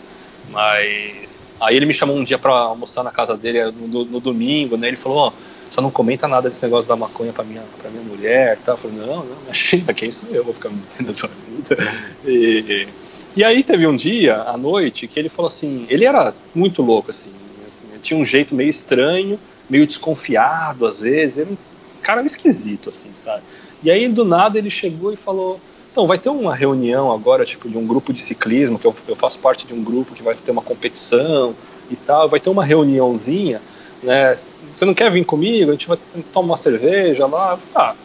Mas 0.49 1.49
aí 1.59 1.75
ele 1.75 1.85
me 1.85 1.93
chamou 1.93 2.15
um 2.15 2.23
dia 2.23 2.37
pra 2.37 2.51
almoçar 2.53 3.03
na 3.03 3.11
casa 3.11 3.35
dele 3.35 3.71
no, 3.71 4.05
no- 4.05 4.19
domingo, 4.19 4.77
né? 4.77 4.87
Ele 4.87 4.97
falou, 4.97 5.17
ó, 5.17 5.31
só 5.71 5.81
não 5.81 5.89
comenta 5.89 6.27
nada 6.27 6.47
desse 6.49 6.63
negócio 6.63 6.87
da 6.87 6.95
maconha 6.95 7.33
pra 7.33 7.43
minha, 7.43 7.63
pra 7.81 7.89
minha 7.89 8.03
mulher, 8.03 8.59
tá? 8.59 8.73
Eu 8.73 8.77
falei, 8.77 8.97
não, 8.97 9.25
não, 9.25 9.37
imagina, 9.43 9.93
quem 9.93 10.11
sou 10.11 10.29
eu, 10.29 10.43
vou 10.43 10.53
ficar 10.53 10.69
me 10.69 10.75
metendo 10.77 11.11
na 11.11 11.17
tua 11.17 11.29
vida. 11.29 11.77
E, 12.23 12.87
e 13.35 13.43
aí 13.43 13.63
teve 13.63 13.85
um 13.87 13.95
dia, 13.95 14.41
à 14.43 14.55
noite, 14.57 15.07
que 15.07 15.19
ele 15.19 15.29
falou 15.29 15.47
assim, 15.47 15.85
ele 15.89 16.05
era 16.05 16.33
muito 16.53 16.81
louco, 16.81 17.11
assim, 17.11 17.31
assim, 17.67 17.87
tinha 18.01 18.19
um 18.19 18.25
jeito 18.25 18.53
meio 18.55 18.69
estranho, 18.69 19.39
meio 19.69 19.85
desconfiado 19.87 20.85
às 20.85 20.99
vezes, 20.99 21.39
ele, 21.39 21.57
cara 22.05 22.23
esquisito, 22.23 22.89
assim, 22.89 23.09
sabe? 23.15 23.41
E 23.83 23.89
aí 23.89 24.07
do 24.07 24.23
nada 24.23 24.59
ele 24.59 24.69
chegou 24.69 25.11
e 25.11 25.15
falou, 25.15 25.59
então, 25.91 26.05
vai 26.05 26.17
ter 26.17 26.29
uma 26.29 26.53
reunião 26.53 27.09
agora, 27.09 27.45
tipo, 27.45 27.69
de 27.69 27.77
um 27.77 27.87
grupo 27.87 28.11
de 28.11 28.21
ciclismo, 28.21 28.77
que 28.77 28.85
eu, 28.85 28.93
eu 29.07 29.15
faço 29.15 29.39
parte 29.39 29.65
de 29.65 29.73
um 29.73 29.81
grupo 29.81 30.13
que 30.13 30.21
vai 30.21 30.35
ter 30.35 30.51
uma 30.51 30.61
competição 30.61 31.55
e 31.89 31.95
tal, 31.95 32.27
vai 32.27 32.37
ter 32.37 32.49
uma 32.49 32.65
reuniãozinha, 32.65 33.61
né? 34.03 34.35
Você 34.35 34.83
não 34.83 34.93
quer 34.93 35.09
vir 35.09 35.25
comigo? 35.25 35.71
A 35.71 35.73
gente 35.73 35.87
vai 35.87 35.97
tomar 36.33 36.47
uma 36.47 36.57
cerveja 36.57 37.25
lá. 37.25 37.57
Ah, 37.73 37.95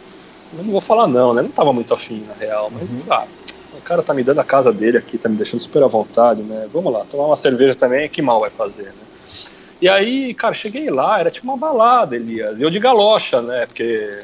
eu 0.57 0.63
não 0.63 0.71
vou 0.71 0.81
falar 0.81 1.09
não, 1.09 1.35
né? 1.35 1.43
Não 1.43 1.51
tava 1.51 1.73
muito 1.73 1.93
afim, 1.93 2.25
na 2.29 2.35
real, 2.35 2.71
mas 2.71 2.89
ah, 3.11 3.27
o 3.77 3.81
cara 3.83 4.05
tá 4.05 4.15
me 4.15 4.23
dando 4.23 4.41
a 4.41 4.45
casa 4.45 4.73
dele 4.73 4.97
aqui, 4.97 5.19
tá 5.19 5.29
me 5.29 5.35
deixando 5.35 5.61
super 5.61 5.83
à 5.83 5.89
vontade, 5.89 6.45
né? 6.45 6.69
Vamos 6.73 6.93
lá, 6.93 7.05
tomar 7.05 7.27
uma 7.27 7.37
cerveja 7.37 7.75
também, 7.75 8.09
que 8.09 8.23
mal 8.23 8.39
vai 8.39 8.51
fazer, 8.51 8.85
né? 8.85 9.10
E 9.81 9.89
aí, 9.89 10.35
cara, 10.35 10.53
cheguei 10.53 10.91
lá, 10.91 11.19
era 11.19 11.31
tipo 11.31 11.47
uma 11.47 11.57
balada, 11.57 12.15
Elias, 12.15 12.61
eu 12.61 12.69
de 12.71 12.79
galocha, 12.79 13.41
né? 13.41 13.65
Porque 13.67 14.19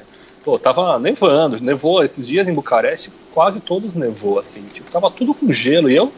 pô, 0.45 0.59
tava 0.59 0.99
nevando, 0.99 1.61
nevou 1.61 2.05
esses 2.05 2.27
dias 2.29 2.47
em 2.47 2.53
Bucareste, 2.53 3.11
quase 3.33 3.61
todos 3.61 3.95
nevou, 3.95 4.39
assim, 4.39 4.63
tipo, 4.73 4.89
tava 4.91 5.11
tudo 5.11 5.35
com 5.35 5.53
gelo, 5.53 5.91
e 5.91 5.97
eu 5.97 6.13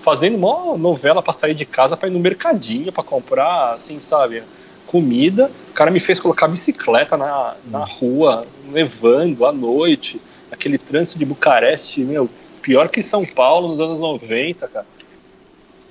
fazendo 0.00 0.36
uma 0.36 0.76
novela 0.76 1.22
pra 1.22 1.32
sair 1.32 1.54
de 1.54 1.64
casa 1.64 1.96
pra 1.96 2.08
ir 2.08 2.12
no 2.12 2.20
mercadinho 2.20 2.92
pra 2.92 3.02
comprar, 3.02 3.72
assim, 3.72 3.98
sabe, 3.98 4.44
comida. 4.86 5.50
O 5.70 5.72
cara 5.72 5.90
me 5.90 5.98
fez 5.98 6.20
colocar 6.20 6.46
bicicleta 6.46 7.16
na, 7.16 7.56
na 7.68 7.84
rua, 7.84 8.44
nevando 8.68 9.46
à 9.46 9.52
noite, 9.52 10.20
aquele 10.52 10.76
trânsito 10.78 11.18
de 11.18 11.24
Bucareste, 11.24 12.04
meu, 12.04 12.28
pior 12.62 12.90
que 12.90 13.02
São 13.02 13.24
Paulo 13.24 13.68
nos 13.68 13.80
anos 13.80 13.98
90, 13.98 14.68
cara. 14.68 14.86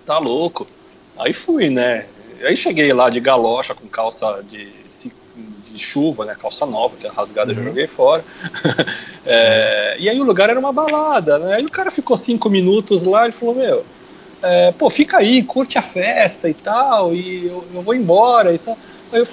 Tá 0.05 0.19
louco. 0.19 0.67
Aí 1.17 1.33
fui, 1.33 1.69
né? 1.69 2.05
Aí 2.45 2.55
cheguei 2.57 2.91
lá 2.93 3.09
de 3.09 3.19
galocha 3.19 3.73
com 3.73 3.87
calça 3.87 4.43
de, 4.43 4.71
de 5.35 5.77
chuva, 5.77 6.25
né? 6.25 6.35
Calça 6.39 6.65
nova, 6.65 6.95
que 6.97 7.07
é 7.07 7.09
rasgada, 7.09 7.51
eu 7.51 7.55
já 7.55 7.63
joguei 7.63 7.87
fora. 7.87 8.23
É, 9.25 9.95
e 9.99 10.09
aí 10.09 10.19
o 10.19 10.23
lugar 10.25 10.49
era 10.49 10.59
uma 10.59 10.73
balada, 10.73 11.39
né? 11.39 11.55
Aí 11.55 11.65
o 11.65 11.71
cara 11.71 11.89
ficou 11.89 12.17
cinco 12.17 12.49
minutos 12.49 13.03
lá 13.03 13.25
e 13.25 13.31
falou, 13.31 13.55
meu, 13.55 13.85
é, 14.41 14.73
pô, 14.73 14.89
fica 14.89 15.17
aí, 15.19 15.41
curte 15.43 15.77
a 15.77 15.81
festa 15.81 16.49
e 16.49 16.53
tal, 16.53 17.15
e 17.15 17.47
eu, 17.47 17.65
eu 17.73 17.81
vou 17.81 17.95
embora 17.95 18.53
e 18.53 18.57
tal. 18.57 18.77
Aí 19.13 19.21
eu, 19.21 19.27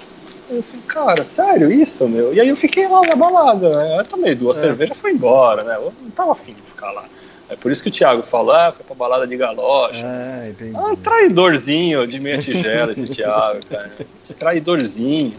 eu 0.49 0.62
falei, 0.62 0.85
cara, 0.87 1.24
sério 1.24 1.73
isso, 1.73 2.09
meu? 2.09 2.32
E 2.32 2.41
aí 2.41 2.49
eu 2.49 2.55
fiquei 2.57 2.87
lá 2.87 3.01
na 3.05 3.16
balada, 3.16 3.70
né? 3.70 3.99
Eu 3.99 4.05
tomei 4.05 4.37
duas 4.37 4.59
É. 4.59 4.61
cervejas 4.61 4.97
e 4.97 5.01
fui 5.01 5.11
embora, 5.11 5.65
né? 5.65 5.74
Eu 5.74 5.93
não 6.01 6.11
tava 6.12 6.31
afim 6.31 6.55
de 6.55 6.62
ficar 6.62 6.93
lá. 6.93 7.09
É 7.51 7.57
por 7.57 7.73
isso 7.73 7.83
que 7.83 7.89
o 7.89 7.93
Thiago 7.93 8.23
falou, 8.23 8.53
ah, 8.53 8.73
foi 8.73 8.85
pra 8.87 8.95
balada 8.95 9.27
de 9.27 9.37
galocha. 9.37 10.07
Ah, 10.07 10.49
entendi. 10.49 10.77
Ah, 10.77 10.87
um 10.87 10.97
traidorzinho 10.97 12.07
de 12.07 12.21
meia 12.21 12.39
tigela 12.39 12.93
esse 12.93 13.07
Thiago, 13.07 13.59
cara. 13.69 13.91
Traidorzinho. 14.39 15.35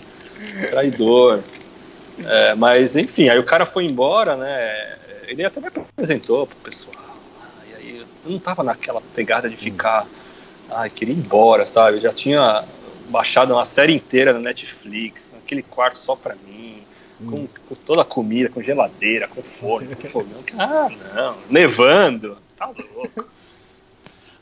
Traidor. 0.70 1.40
É, 2.26 2.54
mas, 2.56 2.98
enfim, 2.98 3.30
aí 3.30 3.40
o 3.40 3.46
cara 3.46 3.66
foi 3.66 3.86
embora, 3.86 4.36
né? 4.36 4.98
Ele 5.28 5.46
até 5.46 5.62
me 5.62 5.68
apresentou 5.68 6.46
pro 6.46 6.58
pessoal. 6.58 6.94
E 7.70 7.76
aí 7.76 7.98
eu 8.00 8.30
não 8.30 8.38
tava 8.38 8.62
naquela 8.62 9.02
pegada 9.16 9.50
de 9.50 9.56
ficar. 9.56 10.06
Ai, 10.70 10.90
queria 10.90 11.14
ir 11.14 11.18
embora, 11.18 11.66
sabe? 11.66 11.98
Eu 11.98 12.02
já 12.02 12.14
tinha 12.14 12.66
baixado 13.10 13.54
uma 13.54 13.64
série 13.64 13.94
inteira 13.94 14.34
na 14.34 14.40
Netflix, 14.40 15.32
naquele 15.34 15.64
quarto 15.64 15.98
só 15.98 16.16
pra 16.16 16.36
mim. 16.36 16.84
Com, 17.30 17.48
com 17.70 17.76
toda 17.86 18.02
a 18.02 18.06
comida, 18.06 18.50
com 18.50 18.62
geladeira, 18.62 19.28
com 19.28 19.44
forno, 19.44 19.96
com 19.96 20.08
fogão. 20.08 20.40
Ah, 20.58 20.90
não, 21.16 21.38
nevando, 21.50 22.38
tá 22.58 22.68
louco. 22.96 23.26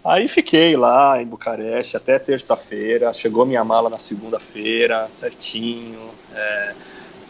Aí 0.04 0.28
fiquei 0.28 0.78
lá 0.78 1.22
em 1.22 1.26
Bucareste 1.26 1.98
até 1.98 2.18
terça-feira. 2.18 3.12
Chegou 3.14 3.46
minha 3.46 3.64
mala 3.64 3.90
na 3.90 4.00
segunda-feira, 4.00 5.08
certinho. 5.10 6.12
É, 6.34 6.74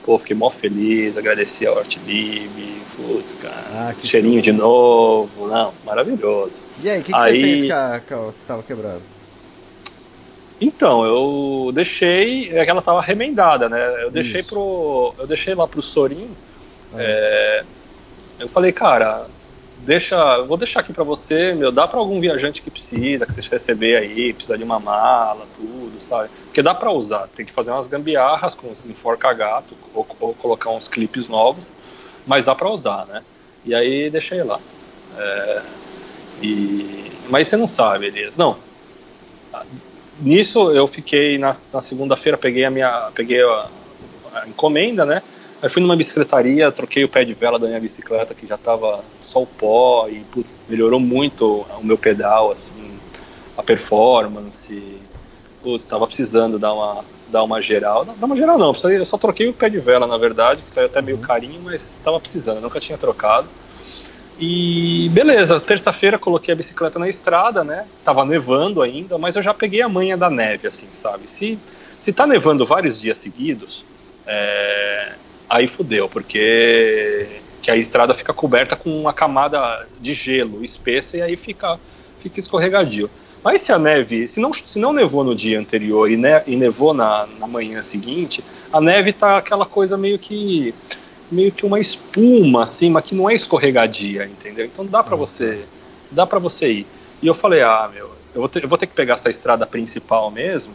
pô, 0.06 0.18
fiquei 0.20 0.36
mó 0.36 0.50
feliz, 0.52 1.18
agradeci 1.18 1.66
a 1.66 1.72
Hortlib. 1.72 2.80
Putz, 2.96 3.34
cara. 3.36 3.66
Ah, 3.74 3.94
que 4.00 4.06
cheirinho 4.06 4.42
de 4.42 4.52
novo. 4.52 5.48
Não, 5.48 5.74
maravilhoso. 5.84 6.64
E 6.82 6.90
aí, 6.90 7.00
o 7.00 7.04
que, 7.04 7.12
que 7.12 7.20
Aí- 7.20 7.36
você 7.36 7.42
fez 7.42 7.64
com 7.66 7.74
a, 7.74 8.00
com 8.02 8.30
a 8.30 8.34
que 8.34 8.46
tava 8.46 8.64
quebrado? 8.64 9.02
Então, 10.62 11.06
eu 11.06 11.72
deixei. 11.72 12.50
É 12.58 12.66
que 12.66 12.72
ela 12.72 12.82
tava 12.82 13.02
remendada, 13.02 13.70
né? 13.70 14.04
Eu 14.04 14.12
deixei 14.12 14.42
Isso. 14.42 14.50
pro. 14.50 15.14
Eu 15.18 15.26
deixei 15.26 15.56
lá 15.56 15.68
pro 15.68 15.82
Sorin. 15.82 16.30
é, 16.96 17.64
eu 18.40 18.50
falei, 18.50 18.72
cara, 18.72 19.28
deixa. 19.80 20.42
Vou 20.44 20.58
deixar 20.58 20.82
aqui 20.82 20.92
pra 20.92 21.04
você, 21.04 21.54
meu, 21.54 21.72
dá 21.72 21.88
pra 21.88 22.00
algum 22.00 22.20
viajante 22.20 22.62
que 22.62 22.70
precisa, 22.70 23.26
que 23.26 23.34
você 23.34 23.42
receber 23.50 23.96
aí, 23.98 24.34
precisa 24.34 24.58
de 24.58 24.64
uma 24.64 24.80
mala, 24.80 25.48
tudo, 25.56 26.02
sabe? 26.04 26.30
Porque 26.46 26.62
dá 26.62 26.74
pra 26.76 26.92
usar, 26.92 27.28
tem 27.30 27.46
que 27.46 27.54
fazer 27.54 27.72
umas 27.72 27.88
gambiarras 27.88 28.54
com 28.54 28.72
os 28.72 28.86
enforca-gato, 28.86 29.76
ou, 29.94 30.06
ou 30.20 30.34
colocar 30.34 30.70
uns 30.72 30.88
clipes 30.88 31.28
novos, 31.28 31.74
mas 32.28 32.46
dá 32.46 32.54
pra 32.54 32.70
usar, 32.70 33.06
né? 33.06 33.24
E 33.66 33.74
aí 33.74 34.10
deixei 34.10 34.44
lá. 34.44 34.60
É, 35.18 35.62
e, 36.42 37.12
mas 37.30 37.48
você 37.48 37.56
não 37.58 37.68
sabe, 37.68 38.08
Elias. 38.08 38.36
Não. 38.36 38.58
Nisso 40.22 40.72
eu 40.72 40.88
fiquei 40.88 41.38
na, 41.38 41.52
na 41.74 41.82
segunda-feira, 41.82 42.38
peguei 42.38 42.66
a 42.66 42.70
minha. 42.70 43.10
Peguei 43.14 43.42
a, 43.42 43.68
a 44.34 44.48
encomenda, 44.48 45.06
né? 45.06 45.22
Aí 45.62 45.68
fui 45.68 45.82
numa 45.82 45.96
bicicletaria, 45.96 46.72
troquei 46.72 47.04
o 47.04 47.10
pé 47.10 47.26
de 47.26 47.34
vela 47.34 47.60
da 47.60 47.68
minha 47.68 47.80
bicicleta, 47.80 48.34
que 48.34 48.48
já 48.48 48.58
tava 48.58 49.04
só 49.20 49.42
o 49.42 49.46
pó, 49.46 50.08
e 50.08 50.22
putz, 50.32 50.58
melhorou 50.70 51.02
muito 51.02 51.66
o 51.78 51.84
meu 51.84 51.98
pedal, 51.98 52.52
assim, 52.52 52.98
a 53.58 53.64
performance. 53.64 55.02
Putz, 55.62 55.90
tava 55.90 56.08
precisando 56.08 56.58
dar 56.58 56.74
uma, 56.74 57.04
dar 57.28 57.44
uma 57.44 57.62
geral. 57.62 58.06
Não, 58.06 58.16
dar 58.16 58.26
uma 58.26 58.38
geral 58.38 58.58
não, 58.58 58.74
eu 58.90 59.06
só 59.06 59.18
troquei 59.18 59.50
o 59.50 59.54
pé 59.54 59.70
de 59.70 59.80
vela, 59.80 60.08
na 60.08 60.18
verdade, 60.18 60.62
que 60.62 60.70
saiu 60.70 60.86
até 60.86 61.02
meio 61.02 61.18
carinho, 61.18 61.62
mas 61.62 62.00
tava 62.02 62.20
precisando, 62.22 62.62
nunca 62.62 62.80
tinha 62.80 62.98
trocado. 62.98 63.50
E 64.42 65.10
beleza, 65.10 65.60
terça-feira 65.60 66.18
coloquei 66.18 66.54
a 66.54 66.56
bicicleta 66.56 66.98
na 66.98 67.10
estrada, 67.10 67.62
né? 67.62 67.86
Tava 68.06 68.24
nevando 68.24 68.82
ainda, 68.82 69.18
mas 69.18 69.36
eu 69.36 69.42
já 69.42 69.54
peguei 69.54 69.82
a 69.82 69.90
manha 69.90 70.16
da 70.16 70.30
neve, 70.30 70.66
assim, 70.66 70.88
sabe? 70.94 71.30
Se, 71.30 71.60
se 71.98 72.14
tá 72.14 72.26
nevando 72.26 72.66
vários 72.66 72.98
dias 72.98 73.18
seguidos, 73.18 73.84
é, 74.26 75.12
aí 75.50 75.68
fudeu, 75.68 76.08
porque 76.08 77.42
que 77.62 77.70
a 77.70 77.76
estrada 77.76 78.14
fica 78.14 78.34
coberta 78.34 78.78
com 78.78 78.90
uma 78.90 79.12
camada 79.12 79.86
de 80.00 80.14
gelo 80.14 80.64
espessa 80.64 81.18
e 81.18 81.22
aí 81.22 81.36
fica, 81.36 81.78
fica 82.20 82.40
escorregadio. 82.40 83.10
Mas 83.44 83.62
se 83.62 83.74
a 83.74 83.80
neve, 83.80 84.26
se 84.28 84.40
não, 84.40 84.54
se 84.54 84.80
não 84.80 84.94
nevou 84.94 85.24
no 85.24 85.36
dia 85.36 85.60
anterior 85.60 86.10
e, 86.10 86.16
ne, 86.16 86.42
e 86.48 86.56
nevou 86.56 86.94
na, 86.94 87.28
na 87.40 87.48
manhã 87.48 87.82
seguinte, 87.82 88.42
a 88.72 88.80
neve 88.80 89.12
tá 89.12 89.38
aquela 89.38 89.66
coisa 89.66 89.98
meio 89.98 90.18
que 90.18 90.74
meio 91.32 91.52
que 91.52 91.66
uma 91.66 91.80
espuma 91.80 92.64
assim, 92.64 92.90
mas 92.90 93.06
que 93.06 93.16
não 93.16 93.30
é 93.30 93.36
escorregadia, 93.36 94.26
entendeu? 94.26 94.66
Então 94.66 94.86
dá 94.86 95.04
para 95.04 95.16
você, 95.16 95.64
dá 96.12 96.26
para 96.26 96.40
você 96.40 96.72
ir. 96.72 96.88
E 97.22 97.28
eu 97.28 97.34
falei, 97.34 97.62
ah, 97.62 97.90
meu, 97.94 98.12
eu 98.34 98.42
vou, 98.42 98.50
ter, 98.50 98.64
eu 98.64 98.70
vou 98.70 98.78
ter 98.78 98.88
que 98.88 98.94
pegar 98.94 99.16
essa 99.16 99.30
estrada 99.30 99.66
principal 99.66 100.32
mesmo. 100.32 100.74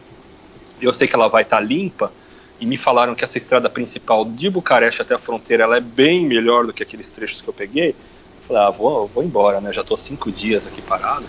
Eu 0.81 0.93
sei 0.93 1.09
que 1.09 1.15
ela 1.15 1.29
vai 1.29 1.43
estar 1.43 1.61
limpa 1.61 2.13
e 2.61 2.67
me 2.67 2.77
falaram 2.77 3.15
que 3.15 3.25
essa 3.25 3.39
estrada 3.39 3.69
principal 3.69 4.25
de 4.25 4.51
Bucareste 4.51 5.03
até 5.03 5.15
a 5.15 5.19
fronteira 5.19 5.65
ela 5.65 5.77
é 5.77 5.81
bem 5.81 6.25
melhor 6.27 6.67
do 6.67 6.73
que 6.73 6.83
aqueles 6.83 7.11
trechos 7.11 7.41
que 7.41 7.49
eu 7.49 7.55
peguei. 7.55 7.91
Eu 7.91 8.47
falei, 8.47 8.63
ah, 8.63 8.71
vou, 8.71 9.09
vou 9.09 9.25
embora, 9.25 9.61
né? 9.61 9.73
Já 9.73 9.83
tô 9.83 9.97
cinco 9.97 10.31
dias 10.31 10.67
aqui 10.67 10.83
parado. 10.83 11.25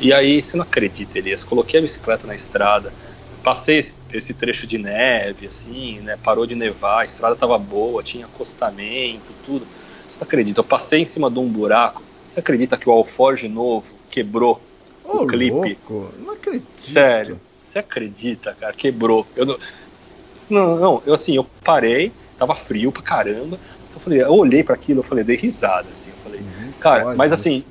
E 0.00 0.12
aí, 0.12 0.42
você 0.42 0.56
não 0.56 0.64
acredita, 0.64 1.18
Elias, 1.18 1.44
coloquei 1.44 1.78
a 1.78 1.82
bicicleta 1.82 2.26
na 2.26 2.34
estrada, 2.34 2.92
passei 3.42 3.78
esse, 3.78 3.94
esse 4.12 4.34
trecho 4.34 4.66
de 4.66 4.78
neve, 4.78 5.46
assim, 5.46 6.00
né? 6.00 6.16
Parou 6.22 6.46
de 6.46 6.54
nevar, 6.54 7.00
a 7.00 7.04
estrada 7.04 7.36
tava 7.36 7.58
boa, 7.58 8.02
tinha 8.02 8.26
acostamento, 8.26 9.32
tudo. 9.44 9.66
Você 10.08 10.18
não 10.20 10.24
acredita? 10.26 10.60
Eu 10.60 10.64
passei 10.64 11.00
em 11.00 11.04
cima 11.04 11.30
de 11.30 11.38
um 11.38 11.48
buraco. 11.48 12.02
Você 12.28 12.40
acredita 12.40 12.76
que 12.76 12.88
o 12.88 12.92
alforge 12.92 13.48
novo 13.48 13.94
quebrou 14.10 14.60
Ô, 15.04 15.18
o 15.18 15.26
clipe? 15.26 15.54
louco, 15.54 16.14
não 16.18 16.34
acredito. 16.34 16.76
Sério, 16.76 17.40
você 17.60 17.78
acredita, 17.78 18.54
cara? 18.58 18.72
Quebrou. 18.72 19.26
Eu 19.36 19.46
não, 19.46 19.58
não, 20.50 20.76
não, 20.78 21.02
eu 21.06 21.14
assim, 21.14 21.34
eu 21.34 21.46
parei, 21.64 22.12
tava 22.38 22.54
frio 22.54 22.92
pra 22.92 23.02
caramba. 23.02 23.58
Eu 23.94 24.00
falei, 24.00 24.22
eu 24.22 24.32
olhei 24.32 24.64
para 24.64 24.74
aquilo, 24.74 25.00
eu 25.00 25.04
falei, 25.04 25.22
dei 25.22 25.36
risada, 25.36 25.90
assim, 25.92 26.10
eu 26.10 26.16
falei, 26.24 26.40
Uhum, 26.40 26.72
cara, 26.80 27.14
mas 27.14 27.32
assim, 27.32 27.64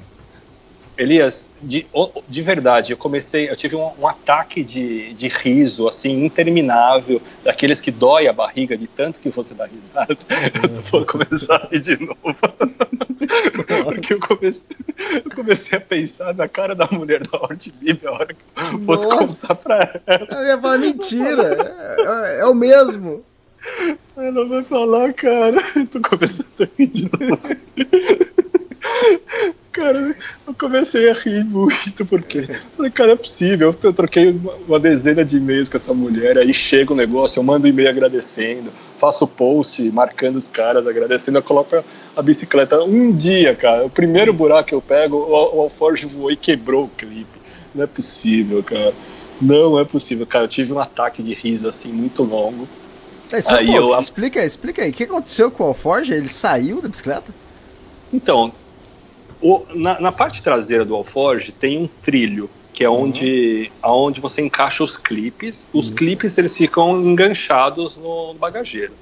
Elias, 1.01 1.49
de, 1.59 1.87
de 2.29 2.41
verdade, 2.43 2.93
eu 2.93 2.97
comecei, 2.97 3.49
eu 3.49 3.55
tive 3.55 3.75
um, 3.75 3.91
um 3.99 4.07
ataque 4.07 4.63
de, 4.63 5.15
de 5.15 5.27
riso, 5.27 5.87
assim, 5.87 6.23
interminável, 6.23 7.19
daqueles 7.43 7.81
que 7.81 7.89
dói 7.89 8.27
a 8.27 8.33
barriga 8.33 8.77
de 8.77 8.85
tanto 8.85 9.19
que 9.19 9.29
você 9.29 9.55
dá 9.55 9.65
risada. 9.65 10.15
Eu 10.61 10.81
vou 10.83 11.03
começar 11.03 11.55
a 11.55 11.67
rir 11.71 11.79
de 11.79 11.99
novo. 11.99 12.15
Porque 13.83 14.13
eu 14.13 14.19
comecei, 14.19 14.77
eu 15.25 15.31
comecei 15.35 15.75
a 15.79 15.81
pensar 15.81 16.35
na 16.35 16.47
cara 16.47 16.75
da 16.75 16.87
mulher 16.91 17.25
da 17.25 17.35
Hortbib 17.35 18.05
a 18.05 18.11
hora 18.11 18.27
que 18.35 18.75
eu 18.75 18.81
fosse 18.81 19.07
Nossa. 19.07 19.25
contar 19.25 19.55
pra 19.55 20.01
ela. 20.05 20.27
Eu 20.29 20.47
ia 20.49 20.61
falar 20.61 20.77
mentira. 20.77 21.75
É, 21.97 22.41
é 22.41 22.45
o 22.45 22.53
mesmo. 22.53 23.25
Ela 24.15 24.47
vai 24.47 24.63
falar, 24.63 25.13
cara. 25.13 25.57
Eu 25.75 25.87
tô 25.87 25.99
começando 25.99 26.51
a 26.59 26.67
rir 26.77 26.87
de 26.87 27.03
novo. 27.03 27.41
Cara, 29.71 30.13
eu 30.45 30.53
comecei 30.53 31.09
a 31.09 31.13
rir 31.13 31.45
muito, 31.45 32.05
porque 32.05 32.45
falei, 32.75 32.91
cara, 32.91 33.11
é 33.13 33.15
possível. 33.15 33.73
Eu 33.81 33.93
troquei 33.93 34.37
uma, 34.67 34.77
dezena 34.77 35.23
de 35.23 35.37
e-mails 35.37 35.69
com 35.69 35.77
essa 35.77 35.93
mulher, 35.93 36.37
aí 36.37 36.53
chega 36.53 36.91
o 36.91 36.95
negócio, 36.95 37.39
eu 37.39 37.43
mando 37.43 37.69
e-mail 37.69 37.89
agradecendo, 37.89 38.71
faço 38.97 39.25
post 39.25 39.81
marcando 39.91 40.35
os 40.35 40.49
caras, 40.49 40.85
agradecendo, 40.85 41.37
eu 41.37 41.43
coloco 41.43 41.81
a, 42.15 42.21
bicicleta 42.21 42.83
um 42.83 43.15
dia, 43.15 43.55
cara. 43.55 43.85
O 43.85 43.89
primeiro 43.89 44.33
buraco 44.33 44.67
que 44.67 44.75
eu 44.75 44.81
pego, 44.81 45.15
o, 45.17 45.61
Alforge 45.61 46.05
voou 46.05 46.31
e 46.31 46.35
quebrou 46.35 46.85
o 46.85 46.89
clipe. 46.89 47.39
Não 47.73 47.85
é 47.85 47.87
possível, 47.87 48.61
cara. 48.61 48.93
Não 49.41 49.79
é 49.79 49.85
possível, 49.85 50.27
cara. 50.27 50.43
Eu 50.43 50.49
tive 50.49 50.73
um 50.73 50.79
ataque 50.79 51.23
de 51.23 51.33
riso 51.33 51.69
assim 51.69 51.93
muito 51.93 52.23
longo. 52.23 52.67
É, 53.31 53.41
só, 53.41 53.55
Aí 53.55 53.67
pô, 53.67 53.77
eu- 53.77 53.99
Explica, 53.99 54.43
explica 54.43 54.81
aí. 54.83 54.89
O 54.89 54.93
que 54.93 55.05
aconteceu 55.05 55.49
com 55.49 55.63
o 55.63 55.67
Alforge? 55.67 56.11
Ele 56.11 56.27
saiu 56.27 56.81
da 56.81 56.89
bicicleta? 56.89 57.33
Então, 58.13 58.51
o- 59.41 59.65
na, 59.75 59.99
na 59.99 60.11
parte 60.11 60.41
traseira 60.43 60.85
do 60.85 60.95
Alforge 60.95 61.51
tem 61.51 61.77
um 61.77 61.87
trilho, 61.87 62.49
que 62.73 62.83
é 62.83 62.89
onde, 62.89 63.71
aonde 63.81 64.21
você 64.21 64.41
encaixa 64.41 64.83
os 64.83 64.95
clipes. 64.97 65.67
Os 65.73 65.85
Isso. 65.85 65.95
clipes 65.95 66.37
eles 66.37 66.55
ficam 66.55 67.01
enganchados 67.01 67.97
no 67.97 68.33
bagageiro. 68.35 68.93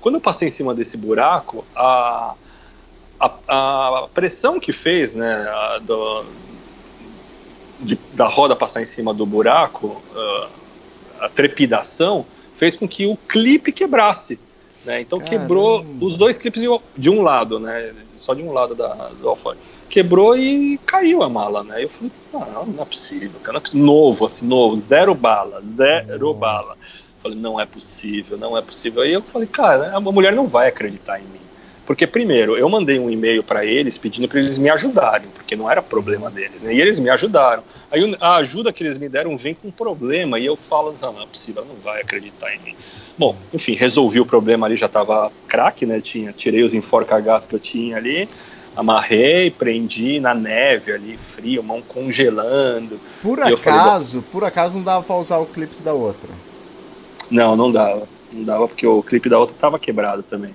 Quando 0.00 0.16
eu 0.16 0.20
passei 0.20 0.48
em 0.48 0.50
cima 0.50 0.74
desse 0.74 0.96
buraco, 0.96 1.64
a, 1.74 2.34
a, 3.18 3.26
a 3.48 4.08
pressão 4.14 4.60
que 4.60 4.72
fez, 4.72 5.14
né, 5.16 5.34
a 5.48 5.78
do- 5.78 6.24
de- 7.80 7.98
da 8.14 8.26
roda 8.28 8.54
passar 8.54 8.80
em 8.82 8.86
cima 8.86 9.12
do 9.12 9.26
buraco, 9.26 10.00
ah, 10.14 10.48
a 11.20 11.28
trepidação, 11.28 12.24
fez 12.54 12.76
com 12.76 12.86
que 12.88 13.06
o 13.06 13.16
clipe 13.16 13.72
quebrasse. 13.72 14.38
Né? 14.84 15.00
Então 15.00 15.18
quebrou 15.18 15.80
Caramba. 15.80 16.04
os 16.06 16.16
dois 16.16 16.38
clipes 16.38 16.62
de, 16.62 16.68
de 16.96 17.10
um 17.10 17.20
lado, 17.22 17.58
né? 17.58 17.92
Só 18.16 18.32
de 18.34 18.42
um 18.42 18.52
lado 18.52 18.74
da, 18.74 18.94
do 19.20 19.28
alforje. 19.28 19.58
Quebrou 19.88 20.36
e 20.36 20.78
caiu 20.84 21.22
a 21.22 21.28
mala, 21.28 21.62
né? 21.62 21.84
Eu 21.84 21.88
falei, 21.88 22.10
ah, 22.34 22.64
não 22.66 22.82
é 22.82 22.84
possível, 22.84 23.40
cara, 23.40 23.52
não 23.52 23.58
é 23.58 23.60
possível. 23.60 23.84
Novo, 23.84 24.26
assim, 24.26 24.46
novo, 24.46 24.76
zero 24.76 25.14
bala, 25.14 25.62
zero 25.64 26.26
Nossa. 26.26 26.38
bala. 26.38 26.76
Falei, 27.22 27.38
não 27.38 27.60
é 27.60 27.66
possível, 27.66 28.36
não 28.36 28.56
é 28.56 28.62
possível. 28.62 29.02
Aí 29.02 29.12
eu 29.12 29.22
falei, 29.22 29.48
cara, 29.48 29.96
a 29.96 30.00
mulher 30.00 30.32
não 30.32 30.46
vai 30.46 30.68
acreditar 30.68 31.18
em 31.18 31.24
mim. 31.24 31.40
Porque, 31.86 32.04
primeiro, 32.04 32.56
eu 32.56 32.68
mandei 32.68 32.98
um 32.98 33.08
e-mail 33.08 33.44
para 33.44 33.64
eles 33.64 33.96
pedindo 33.96 34.26
para 34.26 34.40
eles 34.40 34.58
me 34.58 34.68
ajudarem, 34.68 35.28
porque 35.32 35.54
não 35.54 35.70
era 35.70 35.80
problema 35.80 36.28
deles, 36.28 36.60
né? 36.60 36.74
E 36.74 36.80
eles 36.80 36.98
me 36.98 37.08
ajudaram. 37.08 37.62
Aí 37.88 38.16
a 38.20 38.36
ajuda 38.38 38.72
que 38.72 38.82
eles 38.82 38.98
me 38.98 39.08
deram 39.08 39.38
vem 39.38 39.54
com 39.54 39.68
um 39.68 39.70
problema, 39.70 40.36
e 40.40 40.44
eu 40.44 40.56
falo, 40.56 40.96
não, 41.00 41.12
não 41.12 41.22
é 41.22 41.26
possível, 41.26 41.62
ela 41.62 41.72
não 41.72 41.80
vai 41.80 42.00
acreditar 42.00 42.52
em 42.52 42.58
mim. 42.58 42.74
Bom, 43.16 43.36
enfim, 43.54 43.74
resolvi 43.74 44.18
o 44.18 44.26
problema 44.26 44.66
ali, 44.66 44.76
já 44.76 44.88
tava 44.88 45.30
craque, 45.46 45.86
né? 45.86 46.00
Tinha, 46.00 46.32
tirei 46.32 46.64
os 46.64 46.74
enforca-gatos 46.74 47.46
que 47.46 47.54
eu 47.54 47.60
tinha 47.60 47.96
ali, 47.96 48.28
amarrei, 48.76 49.50
prendi 49.50 50.20
na 50.20 50.34
neve 50.34 50.92
ali, 50.92 51.16
frio, 51.16 51.62
mão 51.62 51.80
congelando. 51.82 53.00
Por 53.22 53.38
eu 53.38 53.56
falei, 53.56 53.80
acaso, 53.80 54.22
por 54.30 54.44
acaso 54.44 54.76
não 54.76 54.84
dava 54.84 55.02
pra 55.04 55.16
usar 55.16 55.38
o 55.38 55.46
clipe 55.46 55.80
da 55.82 55.92
outra. 55.92 56.28
Não, 57.30 57.56
não 57.56 57.72
dava. 57.72 58.06
Não 58.32 58.44
dava 58.44 58.68
porque 58.68 58.86
o 58.86 59.02
clipe 59.02 59.28
da 59.28 59.38
outra 59.38 59.56
tava 59.56 59.78
quebrado 59.78 60.22
também. 60.22 60.54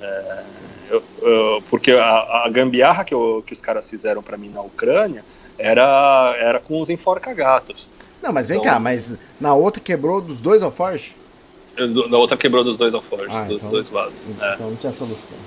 É, 0.00 0.42
eu- 0.90 1.02
eu- 1.22 1.62
porque 1.70 1.92
a, 1.92 2.44
a 2.44 2.48
gambiarra 2.50 3.04
que, 3.04 3.14
eu- 3.14 3.42
que 3.46 3.52
os 3.52 3.60
caras 3.60 3.88
fizeram 3.88 4.22
para 4.22 4.36
mim 4.36 4.48
na 4.50 4.60
Ucrânia 4.62 5.24
era, 5.58 6.34
era 6.38 6.58
com 6.60 6.80
os 6.80 6.90
enforca-gatos. 6.90 7.88
Não, 8.22 8.32
mas 8.32 8.48
vem 8.48 8.58
Então- 8.58 8.72
cá, 8.72 8.78
mas 8.78 9.14
na 9.40 9.54
outra 9.54 9.82
quebrou 9.82 10.20
dos 10.20 10.40
dois 10.40 10.62
Alforge? 10.62 11.16
Eu- 11.76 12.08
Da 12.10 12.18
outra 12.18 12.36
quebrou 12.36 12.62
dos 12.64 12.76
dois 12.76 12.92
alforjes, 12.92 13.34
Ah, 13.34 13.44
dos 13.44 13.62
então- 13.62 13.70
dois 13.70 13.90
lados. 13.90 14.20
É. 14.40 14.54
Então 14.54 14.68
não 14.70 14.76
tinha 14.76 14.92
solução. 14.92 15.38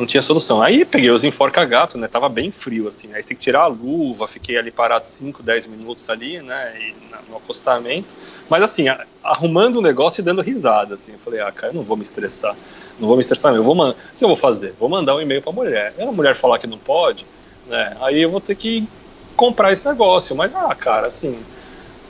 Não 0.00 0.06
tinha 0.06 0.22
solução. 0.22 0.62
Aí 0.62 0.84
peguei 0.84 1.10
os 1.10 1.22
enforca-gato, 1.22 1.98
né? 1.98 2.08
Tava 2.08 2.28
bem 2.28 2.50
frio, 2.50 2.88
assim. 2.88 3.12
Aí 3.12 3.22
tem 3.22 3.36
que 3.36 3.42
tirar 3.42 3.60
a 3.60 3.66
luva, 3.66 4.26
fiquei 4.26 4.56
ali 4.56 4.70
parado 4.70 5.06
5, 5.06 5.42
10 5.42 5.66
minutos 5.66 6.08
ali, 6.08 6.40
né? 6.40 6.74
E, 6.80 6.94
no 7.30 7.36
acostamento. 7.36 8.08
Mas 8.48 8.62
assim, 8.62 8.86
arrumando 9.22 9.76
o 9.76 9.82
negócio 9.82 10.20
e 10.20 10.24
dando 10.24 10.42
risada, 10.42 10.94
assim. 10.94 11.12
Eu 11.12 11.18
falei, 11.18 11.40
ah, 11.40 11.52
cara, 11.52 11.72
eu 11.72 11.76
não 11.76 11.82
vou 11.82 11.96
me 11.96 12.02
estressar. 12.02 12.56
Não 12.98 13.06
vou 13.06 13.16
me 13.16 13.20
estressar, 13.20 13.54
eu 13.54 13.62
vou 13.62 13.76
O 13.76 13.94
que 13.94 14.24
eu 14.24 14.28
vou 14.28 14.36
fazer? 14.36 14.74
Vou 14.78 14.88
mandar 14.88 15.14
um 15.14 15.20
e-mail 15.20 15.42
pra 15.42 15.52
mulher. 15.52 15.94
E 15.96 16.02
a 16.02 16.10
mulher 16.10 16.34
falar 16.34 16.58
que 16.58 16.66
não 16.66 16.78
pode, 16.78 17.26
né? 17.66 17.96
Aí 18.00 18.22
eu 18.22 18.30
vou 18.30 18.40
ter 18.40 18.54
que 18.54 18.88
comprar 19.36 19.72
esse 19.72 19.86
negócio. 19.86 20.34
Mas, 20.34 20.54
ah, 20.54 20.74
cara, 20.74 21.06
assim 21.06 21.38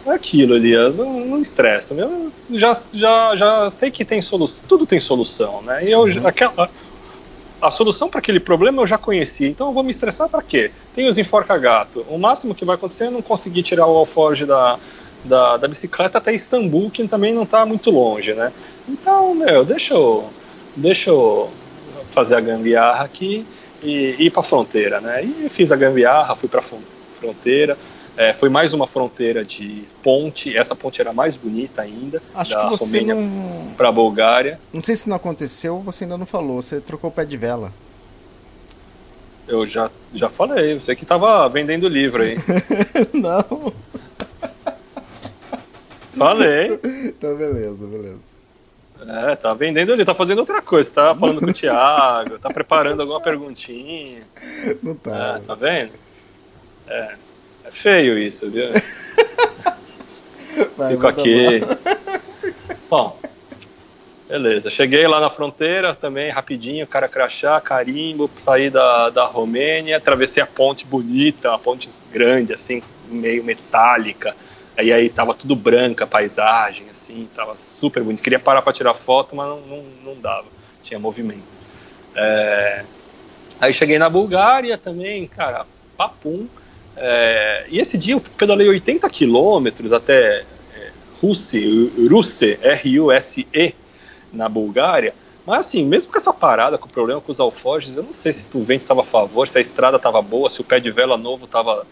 é 0.07 0.13
aquilo, 0.13 0.55
Elias, 0.57 0.99
não, 0.99 1.27
não 1.27 1.39
estressa. 1.39 1.93
Eu 1.95 2.33
já, 2.53 2.73
já, 2.93 3.37
já 3.37 3.71
sei 3.71 3.91
que 3.91 4.05
tem 4.05 4.23
solução, 4.23 4.65
tudo 4.67 4.87
tem 4.87 4.99
solução, 4.99 5.61
né? 5.61 5.85
E 5.85 5.91
eu, 5.91 6.01
uhum. 6.01 6.27
aquela, 6.27 6.71
a 7.61 7.71
solução 7.71 8.09
para 8.09 8.19
aquele 8.19 8.41
problema 8.41 8.83
eu 8.83 8.87
já 8.87 8.99
conhecia, 8.99 9.49
então 9.49 9.69
eu 9.69 9.73
vou 9.73 9.83
me 9.83 9.91
estressar 9.91 10.29
para 10.29 10.43
quê? 10.43 10.71
Tem 10.95 11.09
os 11.09 11.19
enforca-gato. 11.19 12.05
O 12.09 12.19
máximo 12.19 12.55
que 12.55 12.65
vai 12.65 12.77
acontecer 12.77 13.05
é 13.05 13.11
não 13.11 13.23
conseguir 13.23 13.63
tirar 13.63 13.87
o 13.87 13.97
alforge 13.97 14.47
da, 14.47 14.79
da, 15.25 15.57
da 15.57 15.69
bicicleta 15.69 16.19
até 16.19 16.33
Istambul, 16.33 16.91
que 16.91 17.07
também 17.07 17.35
não 17.35 17.43
está 17.43 17.67
muito 17.67 17.91
longe, 17.91 18.33
né? 18.35 18.53
Então, 18.89 19.35
meu, 19.35 19.65
deixa 19.65 19.95
eu, 19.95 20.31
deixa 20.75 21.11
eu 21.11 21.51
fazer 22.11 22.35
a 22.37 22.41
gambiarra 22.41 23.05
aqui 23.05 23.47
e, 23.83 24.17
e 24.19 24.27
ir 24.27 24.31
para 24.31 24.41
a 24.41 24.45
fronteira, 24.45 25.01
né? 25.01 25.23
E 25.23 25.49
fiz 25.51 25.71
a 25.71 25.77
gambiarra, 25.77 26.35
fui 26.35 26.49
para 26.49 26.61
a 26.61 26.65
fronteira. 27.19 27.77
É, 28.17 28.33
foi 28.33 28.49
mais 28.49 28.73
uma 28.73 28.87
fronteira 28.87 29.45
de 29.45 29.85
ponte. 30.03 30.57
Essa 30.57 30.75
ponte 30.75 31.01
era 31.01 31.13
mais 31.13 31.37
bonita 31.37 31.83
ainda. 31.83 32.23
Acho 32.35 32.53
da 32.53 32.65
que 32.65 32.71
você 32.71 32.85
Romênia 32.85 33.15
não... 33.15 33.75
para 33.77 33.89
a 33.89 33.93
Bulgária. 33.93 34.61
Não 34.73 34.83
sei 34.83 34.97
se 34.97 35.09
não 35.09 35.17
aconteceu, 35.17 35.81
você 35.81 36.05
ainda 36.05 36.19
não 36.19 36.27
falou. 36.27 36.61
Você 36.61 36.81
trocou 36.81 37.11
o 37.11 37.13
pé 37.13 37.25
de 37.25 37.37
vela. 37.37 37.73
Eu 39.49 39.67
já, 39.67 39.91
já 40.15 40.29
falei. 40.29 40.75
Você 40.75 40.95
que 40.95 41.05
estava 41.05 41.49
vendendo 41.49 41.89
livro 41.89 42.23
aí. 42.23 42.37
não. 43.13 43.73
Falei. 46.17 46.79
Então, 47.11 47.37
beleza, 47.37 47.87
beleza. 47.87 48.41
É, 49.07 49.35
tá 49.35 49.53
vendendo 49.55 49.93
ali, 49.93 50.05
tá 50.05 50.15
fazendo 50.15 50.39
outra 50.41 50.61
coisa, 50.61 50.91
tá 50.91 51.15
falando 51.15 51.41
com 51.41 51.51
o 51.51 51.53
Thiago, 51.53 52.39
tá 52.39 52.49
preparando 52.51 53.01
alguma 53.01 53.21
perguntinha. 53.21 54.23
Não 54.83 54.95
tá. 54.95 55.41
É, 55.43 55.47
tá 55.47 55.55
vendo? 55.55 55.93
É. 56.87 57.15
É 57.71 57.73
feio 57.73 58.19
isso, 58.19 58.51
viu? 58.51 58.67
Vai, 60.77 60.93
Fico 60.93 61.07
aqui. 61.07 61.61
Bom, 62.91 63.17
beleza. 64.29 64.69
Cheguei 64.69 65.07
lá 65.07 65.21
na 65.21 65.31
fronteira 65.31 65.95
também, 65.95 66.31
rapidinho, 66.31 66.85
cara 66.87 67.09
crachá, 67.09 67.61
carimbo, 67.61 68.29
saí 68.37 68.71
da, 68.71 69.11
da 69.11 69.25
Romênia, 69.25 69.97
atravessei 69.97 70.43
a 70.43 70.47
ponte 70.47 70.85
bonita, 70.85 71.51
uma 71.51 71.59
ponte 71.61 71.89
grande, 72.11 72.53
assim, 72.53 72.83
meio 73.09 73.45
metálica. 73.45 74.35
Aí 74.77 74.93
aí 74.93 75.09
tava 75.09 75.33
tudo 75.33 75.55
branca, 75.55 76.07
paisagem, 76.07 76.87
assim, 76.91 77.29
tava 77.33 77.57
super 77.57 78.03
bonito. 78.03 78.23
Queria 78.23 78.41
parar 78.41 78.63
para 78.63 78.73
tirar 78.73 78.95
foto, 78.95 79.37
mas 79.37 79.47
não, 79.47 79.61
não, 79.61 79.85
não 80.05 80.21
dava, 80.21 80.47
tinha 80.83 80.99
movimento. 80.99 81.45
É... 82.17 82.85
Aí 83.61 83.73
cheguei 83.73 83.99
na 83.99 84.11
Bulgária 84.11 84.77
também, 84.77 85.29
cara, 85.29 85.65
papum. 85.97 86.49
É, 87.03 87.65
e 87.71 87.81
esse 87.81 87.97
dia 87.97 88.13
eu 88.13 88.21
pedalei 88.21 88.69
80 88.69 89.09
quilômetros 89.09 89.91
até 89.91 90.45
é, 90.77 90.91
Russe, 91.19 91.91
Russe, 92.11 92.59
R-U-S-E, 92.61 93.75
na 94.31 94.49
Bulgária. 94.51 95.15
Mas 95.47 95.61
assim, 95.61 95.87
mesmo 95.87 96.13
com 96.13 96.19
essa 96.19 96.33
parada, 96.33 96.77
com 96.77 96.87
o 96.87 96.91
problema 96.91 97.19
com 97.19 97.33
os 97.33 97.41
alforjes, 97.41 97.97
eu 97.97 98.03
não 98.03 98.13
sei 98.13 98.35
se 98.35 98.47
o 98.53 98.63
vento 98.63 98.83
estava 98.83 99.01
a 99.01 99.05
favor, 99.05 99.49
se 99.49 99.57
a 99.57 99.61
estrada 99.63 99.97
estava 99.97 100.21
boa, 100.21 100.51
se 100.51 100.61
o 100.61 100.65
pé 100.65 100.79
de 100.79 100.91
vela 100.91 101.17
novo 101.17 101.47
estava 101.47 101.87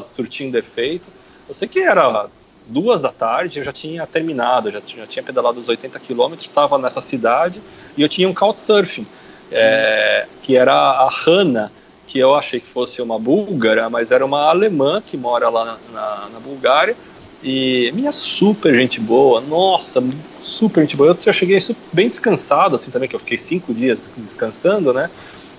surtindo 0.00 0.56
efeito. 0.56 1.08
Eu 1.48 1.54
sei 1.54 1.66
que 1.66 1.80
era 1.80 2.28
duas 2.64 3.02
da 3.02 3.10
tarde, 3.10 3.58
eu 3.58 3.64
já 3.64 3.72
tinha 3.72 4.06
terminado, 4.06 4.70
já 4.70 4.80
tinha, 4.80 5.02
já 5.02 5.08
tinha 5.08 5.22
pedalado 5.24 5.58
os 5.58 5.68
80 5.68 5.98
quilômetros, 5.98 6.46
estava 6.46 6.78
nessa 6.78 7.00
cidade 7.00 7.60
e 7.96 8.02
eu 8.02 8.08
tinha 8.08 8.28
um 8.28 8.32
couchsurfing, 8.32 9.06
é, 9.50 10.28
que 10.40 10.56
era 10.56 10.72
a 10.72 11.08
Hanna, 11.10 11.72
que 12.06 12.18
eu 12.18 12.34
achei 12.34 12.60
que 12.60 12.66
fosse 12.66 13.00
uma 13.00 13.18
búlgara, 13.18 13.88
mas 13.88 14.10
era 14.10 14.24
uma 14.24 14.48
alemã 14.48 15.02
que 15.04 15.16
mora 15.16 15.48
lá 15.48 15.78
na, 15.92 16.28
na, 16.32 16.40
Bulgária. 16.40 16.96
E 17.42 17.90
minha 17.94 18.12
super 18.12 18.74
gente 18.74 19.00
boa, 19.00 19.40
nossa, 19.40 20.02
super 20.40 20.82
gente 20.82 20.96
boa. 20.96 21.10
Eu 21.10 21.18
já 21.20 21.32
cheguei 21.32 21.58
bem 21.92 22.08
descansado, 22.08 22.76
assim 22.76 22.90
também, 22.90 23.08
que 23.08 23.16
eu 23.16 23.20
fiquei 23.20 23.38
cinco 23.38 23.74
dias 23.74 24.10
descansando, 24.16 24.92
né? 24.92 25.10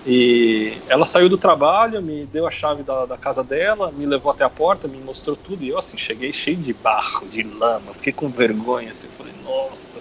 E 0.06 0.76
ela 0.86 1.06
saiu 1.06 1.30
do 1.30 1.38
trabalho, 1.38 2.02
me 2.02 2.26
deu 2.26 2.46
a 2.46 2.50
chave 2.50 2.82
da, 2.82 3.06
da, 3.06 3.16
casa 3.16 3.42
dela, 3.42 3.90
me 3.90 4.04
levou 4.04 4.30
até 4.30 4.44
a 4.44 4.50
porta, 4.50 4.86
me 4.86 4.98
mostrou 4.98 5.34
tudo. 5.34 5.64
E 5.64 5.70
eu, 5.70 5.78
assim, 5.78 5.96
cheguei 5.96 6.32
cheio 6.32 6.58
de 6.58 6.74
barro, 6.74 7.26
de 7.26 7.42
lama, 7.42 7.94
fiquei 7.94 8.12
com 8.12 8.28
vergonha, 8.28 8.92
assim. 8.92 9.08
Falei, 9.16 9.32
nossa, 9.42 10.00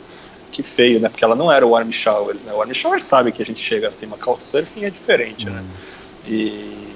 que 0.52 0.61
feio, 0.61 0.99
né? 0.99 1.07
Porque 1.07 1.24
ela 1.24 1.36
não 1.36 1.49
era 1.49 1.65
o 1.65 1.74
Army 1.74 1.94
Showers, 1.94 2.44
né? 2.44 2.53
O 2.53 2.61
Army 2.61 2.76
Showers 2.76 3.06
sabe 3.06 3.32
que 3.32 3.41
a 3.41 3.45
gente 3.45 3.61
chega 3.61 3.88
assim, 3.88 4.06
mas 4.06 4.20
Couchsurfing 4.20 4.84
é 4.84 4.90
diferente, 4.90 5.45
né? 5.45 5.52
hum. 5.52 5.64
né? 5.64 5.70
E, 6.25 6.93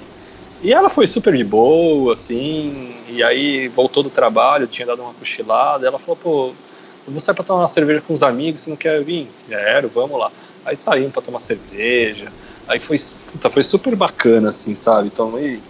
e 0.62 0.72
ela 0.72 0.88
foi 0.88 1.06
super 1.06 1.36
de 1.36 1.44
boa, 1.44 2.14
assim, 2.14 2.96
e 3.08 3.22
aí 3.22 3.68
voltou 3.68 4.02
do 4.02 4.10
trabalho, 4.10 4.66
tinha 4.66 4.86
dado 4.86 5.02
uma 5.02 5.14
cochilada, 5.14 5.86
ela 5.86 5.98
falou, 5.98 6.16
pô, 6.16 6.46
eu 7.06 7.12
vou 7.12 7.20
sair 7.20 7.34
pra 7.34 7.44
tomar 7.44 7.60
uma 7.60 7.68
cerveja 7.68 8.00
com 8.00 8.12
os 8.12 8.22
amigos, 8.22 8.62
você 8.62 8.70
não 8.70 8.76
quer 8.76 9.02
vir? 9.02 9.28
Quero, 9.48 9.88
vamos 9.88 10.18
lá. 10.18 10.30
Aí 10.64 10.76
saímos 10.78 11.12
pra 11.12 11.22
tomar 11.22 11.40
cerveja, 11.40 12.32
aí 12.66 12.80
foi, 12.80 12.98
puta, 13.32 13.50
foi 13.50 13.62
super 13.62 13.94
bacana, 13.94 14.50
assim, 14.50 14.74
sabe? 14.74 15.08
Então, 15.08 15.38
e, 15.38 15.62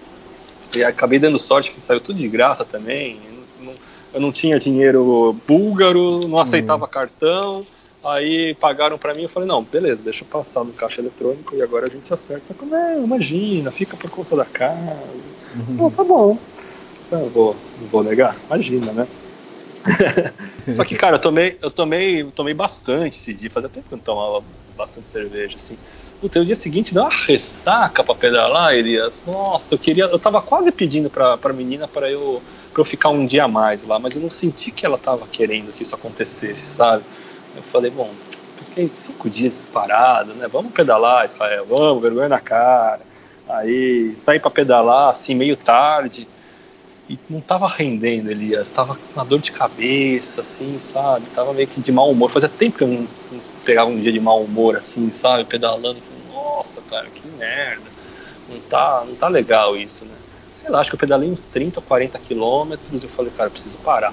e 0.74 0.82
acabei 0.82 1.18
dando 1.18 1.38
sorte 1.38 1.70
que 1.70 1.80
saiu 1.80 2.00
tudo 2.00 2.18
de 2.18 2.28
graça 2.28 2.64
também, 2.64 3.20
eu 3.26 3.64
não, 3.64 3.74
eu 4.14 4.20
não 4.20 4.32
tinha 4.32 4.58
dinheiro 4.58 5.36
búlgaro, 5.46 6.26
não 6.26 6.38
aceitava 6.38 6.84
uhum. 6.84 6.90
cartão, 6.90 7.62
Aí 8.08 8.54
pagaram 8.54 8.98
para 8.98 9.14
mim, 9.14 9.22
eu 9.22 9.28
falei, 9.28 9.48
não, 9.48 9.62
beleza, 9.62 10.02
deixa 10.02 10.24
eu 10.24 10.28
passar 10.28 10.64
no 10.64 10.72
caixa 10.72 11.00
eletrônico 11.00 11.54
e 11.54 11.62
agora 11.62 11.86
a 11.88 11.90
gente 11.90 12.12
acerta. 12.12 12.46
Só 12.46 12.54
que, 12.54 12.64
não, 12.64 13.04
imagina, 13.04 13.70
fica 13.70 13.96
por 13.96 14.10
conta 14.10 14.36
da 14.36 14.44
casa. 14.44 15.28
Uhum. 15.54 15.74
Não, 15.74 15.90
tá 15.90 16.04
bom. 16.04 16.38
Não 17.10 17.28
vou, 17.30 17.56
não 17.80 17.86
vou 17.88 18.02
negar, 18.02 18.36
imagina, 18.46 18.92
né? 18.92 19.08
Só 20.74 20.84
que, 20.84 20.96
cara, 20.96 21.16
eu 21.16 21.20
tomei, 21.20 21.58
eu 21.62 21.70
tomei, 21.70 22.22
eu 22.22 22.30
tomei 22.30 22.52
bastante 22.52 23.16
esse 23.16 23.32
dia, 23.32 23.50
fazia 23.50 23.68
tempo 23.68 23.88
que 23.88 23.94
eu 23.94 23.96
não 23.96 24.04
tomava 24.04 24.44
bastante 24.76 25.08
cerveja, 25.08 25.56
assim. 25.56 25.76
Puta, 26.20 26.40
o 26.40 26.44
dia 26.44 26.56
seguinte 26.56 26.92
deu 26.92 27.02
uma 27.02 27.10
ressaca 27.10 28.02
pra 28.04 28.14
pedalar, 28.14 28.74
Elias. 28.74 29.24
Nossa, 29.26 29.74
eu 29.74 29.78
queria. 29.78 30.04
Eu 30.04 30.18
tava 30.18 30.42
quase 30.42 30.70
pedindo 30.70 31.08
pra, 31.08 31.36
pra 31.36 31.52
menina 31.52 31.88
para 31.88 32.10
eu, 32.10 32.42
pra 32.72 32.80
eu 32.80 32.84
ficar 32.84 33.08
um 33.08 33.26
dia 33.26 33.44
a 33.44 33.48
mais 33.48 33.84
lá, 33.84 33.98
mas 33.98 34.16
eu 34.16 34.22
não 34.22 34.30
senti 34.30 34.70
que 34.70 34.84
ela 34.84 34.98
tava 34.98 35.26
querendo 35.26 35.72
que 35.72 35.82
isso 35.82 35.94
acontecesse, 35.94 36.62
sabe? 36.62 37.04
Eu 37.58 37.62
falei, 37.64 37.90
bom, 37.90 38.08
fiquei 38.56 38.90
cinco 38.94 39.28
dias 39.28 39.66
parado, 39.72 40.32
né? 40.34 40.46
Vamos 40.46 40.72
pedalar, 40.72 41.24
Israel, 41.24 41.66
vamos, 41.66 42.00
vergonha 42.00 42.28
na 42.28 42.40
cara. 42.40 43.00
Aí 43.48 44.14
saí 44.14 44.38
para 44.38 44.50
pedalar, 44.50 45.10
assim, 45.10 45.34
meio 45.34 45.56
tarde, 45.56 46.28
e 47.08 47.18
não 47.28 47.40
tava 47.40 47.66
rendendo, 47.66 48.30
Elias. 48.30 48.70
Tava 48.70 48.94
com 48.94 49.00
uma 49.16 49.24
dor 49.24 49.40
de 49.40 49.50
cabeça, 49.50 50.42
assim, 50.42 50.78
sabe? 50.78 51.26
Tava 51.34 51.52
meio 51.52 51.66
que 51.66 51.80
de 51.80 51.90
mau 51.90 52.10
humor. 52.10 52.30
Fazia 52.30 52.48
tempo 52.48 52.78
que 52.78 52.84
eu 52.84 52.88
não, 52.88 53.08
não 53.32 53.40
pegava 53.64 53.90
um 53.90 53.98
dia 53.98 54.12
de 54.12 54.20
mau 54.20 54.40
humor, 54.42 54.76
assim, 54.76 55.10
sabe? 55.10 55.44
Pedalando. 55.44 56.00
Nossa, 56.32 56.80
cara, 56.82 57.06
que 57.08 57.26
merda. 57.26 57.86
Não 58.48 58.60
tá, 58.60 59.04
não 59.04 59.16
tá 59.16 59.26
legal 59.26 59.76
isso, 59.76 60.04
né? 60.04 60.14
Sei 60.52 60.70
lá, 60.70 60.80
acho 60.80 60.90
que 60.90 60.96
eu 60.96 61.00
pedalei 61.00 61.30
uns 61.30 61.44
30 61.46 61.80
ou 61.80 61.84
40 61.84 62.18
quilômetros. 62.20 63.02
Eu 63.02 63.08
falei, 63.08 63.32
cara, 63.32 63.48
eu 63.48 63.52
preciso 63.52 63.78
parar. 63.78 64.12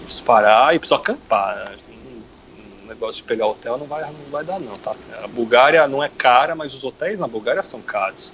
Eu 0.00 0.04
preciso 0.04 0.24
parar 0.24 0.74
e 0.74 0.78
preciso 0.78 1.00
acampar. 1.00 1.72
Negócio 2.94 3.22
de 3.22 3.24
pegar 3.24 3.46
hotel 3.46 3.76
não 3.76 3.86
vai, 3.86 4.02
não 4.02 4.30
vai 4.30 4.44
dar 4.44 4.60
não, 4.60 4.74
tá? 4.74 4.94
A 5.22 5.26
Bulgária 5.26 5.86
não 5.88 6.02
é 6.02 6.08
cara, 6.08 6.54
mas 6.54 6.74
os 6.74 6.84
hotéis 6.84 7.18
na 7.18 7.26
Bulgária 7.26 7.62
são 7.62 7.82
caros. 7.82 8.32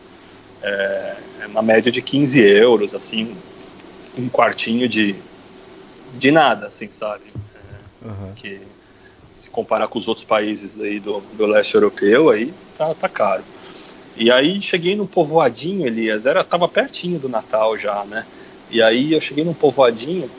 É, 0.62 1.16
é 1.40 1.46
uma 1.46 1.62
média 1.62 1.90
de 1.90 2.02
15 2.02 2.40
euros, 2.40 2.94
assim, 2.94 3.34
um 4.16 4.28
quartinho 4.28 4.86
de, 4.86 5.16
de 6.14 6.30
nada, 6.30 6.68
assim, 6.68 6.90
sabe? 6.90 7.24
É, 8.04 8.06
uhum. 8.06 8.34
Que 8.34 8.60
se 9.32 9.48
comparar 9.48 9.88
com 9.88 9.98
os 9.98 10.06
outros 10.06 10.24
países 10.24 10.78
aí 10.78 11.00
do, 11.00 11.20
do 11.32 11.46
leste 11.46 11.74
europeu, 11.74 12.28
aí 12.28 12.52
tá, 12.76 12.94
tá 12.94 13.08
caro. 13.08 13.42
E 14.14 14.30
aí 14.30 14.60
cheguei 14.60 14.94
num 14.94 15.06
povoadinho, 15.06 15.86
Elias, 15.86 16.26
era, 16.26 16.44
tava 16.44 16.68
pertinho 16.68 17.18
do 17.18 17.28
Natal 17.28 17.78
já, 17.78 18.04
né? 18.04 18.26
E 18.68 18.82
aí 18.82 19.14
eu 19.14 19.20
cheguei 19.20 19.42
num 19.42 19.54
povoadinho 19.54 20.30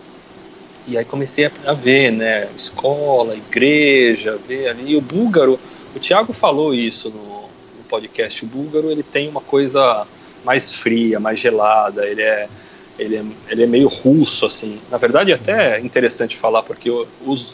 e 0.87 0.97
aí 0.97 1.05
comecei 1.05 1.49
a, 1.65 1.73
ver, 1.73 2.11
né, 2.11 2.49
escola, 2.55 3.35
igreja, 3.35 4.39
ver 4.47 4.69
ali. 4.69 4.93
E 4.93 4.95
o 4.97 5.01
búlgaro, 5.01 5.59
o 5.95 5.99
Tiago 5.99 6.33
falou 6.33 6.73
isso 6.73 7.09
no, 7.09 7.41
no, 7.77 7.83
podcast. 7.87 8.43
O 8.43 8.47
búlgaro 8.47 8.89
ele 8.89 9.03
tem 9.03 9.29
uma 9.29 9.41
coisa 9.41 10.07
mais 10.43 10.73
fria, 10.73 11.19
mais 11.19 11.39
gelada. 11.39 12.07
Ele 12.07 12.21
é, 12.21 12.49
ele 12.97 13.15
é, 13.15 13.23
ele 13.49 13.63
é 13.63 13.67
meio 13.67 13.87
russo, 13.87 14.45
assim. 14.45 14.79
Na 14.89 14.97
verdade, 14.97 15.31
é 15.31 15.35
até 15.35 15.79
interessante 15.79 16.35
falar 16.35 16.63
porque 16.63 16.89
os, 17.25 17.53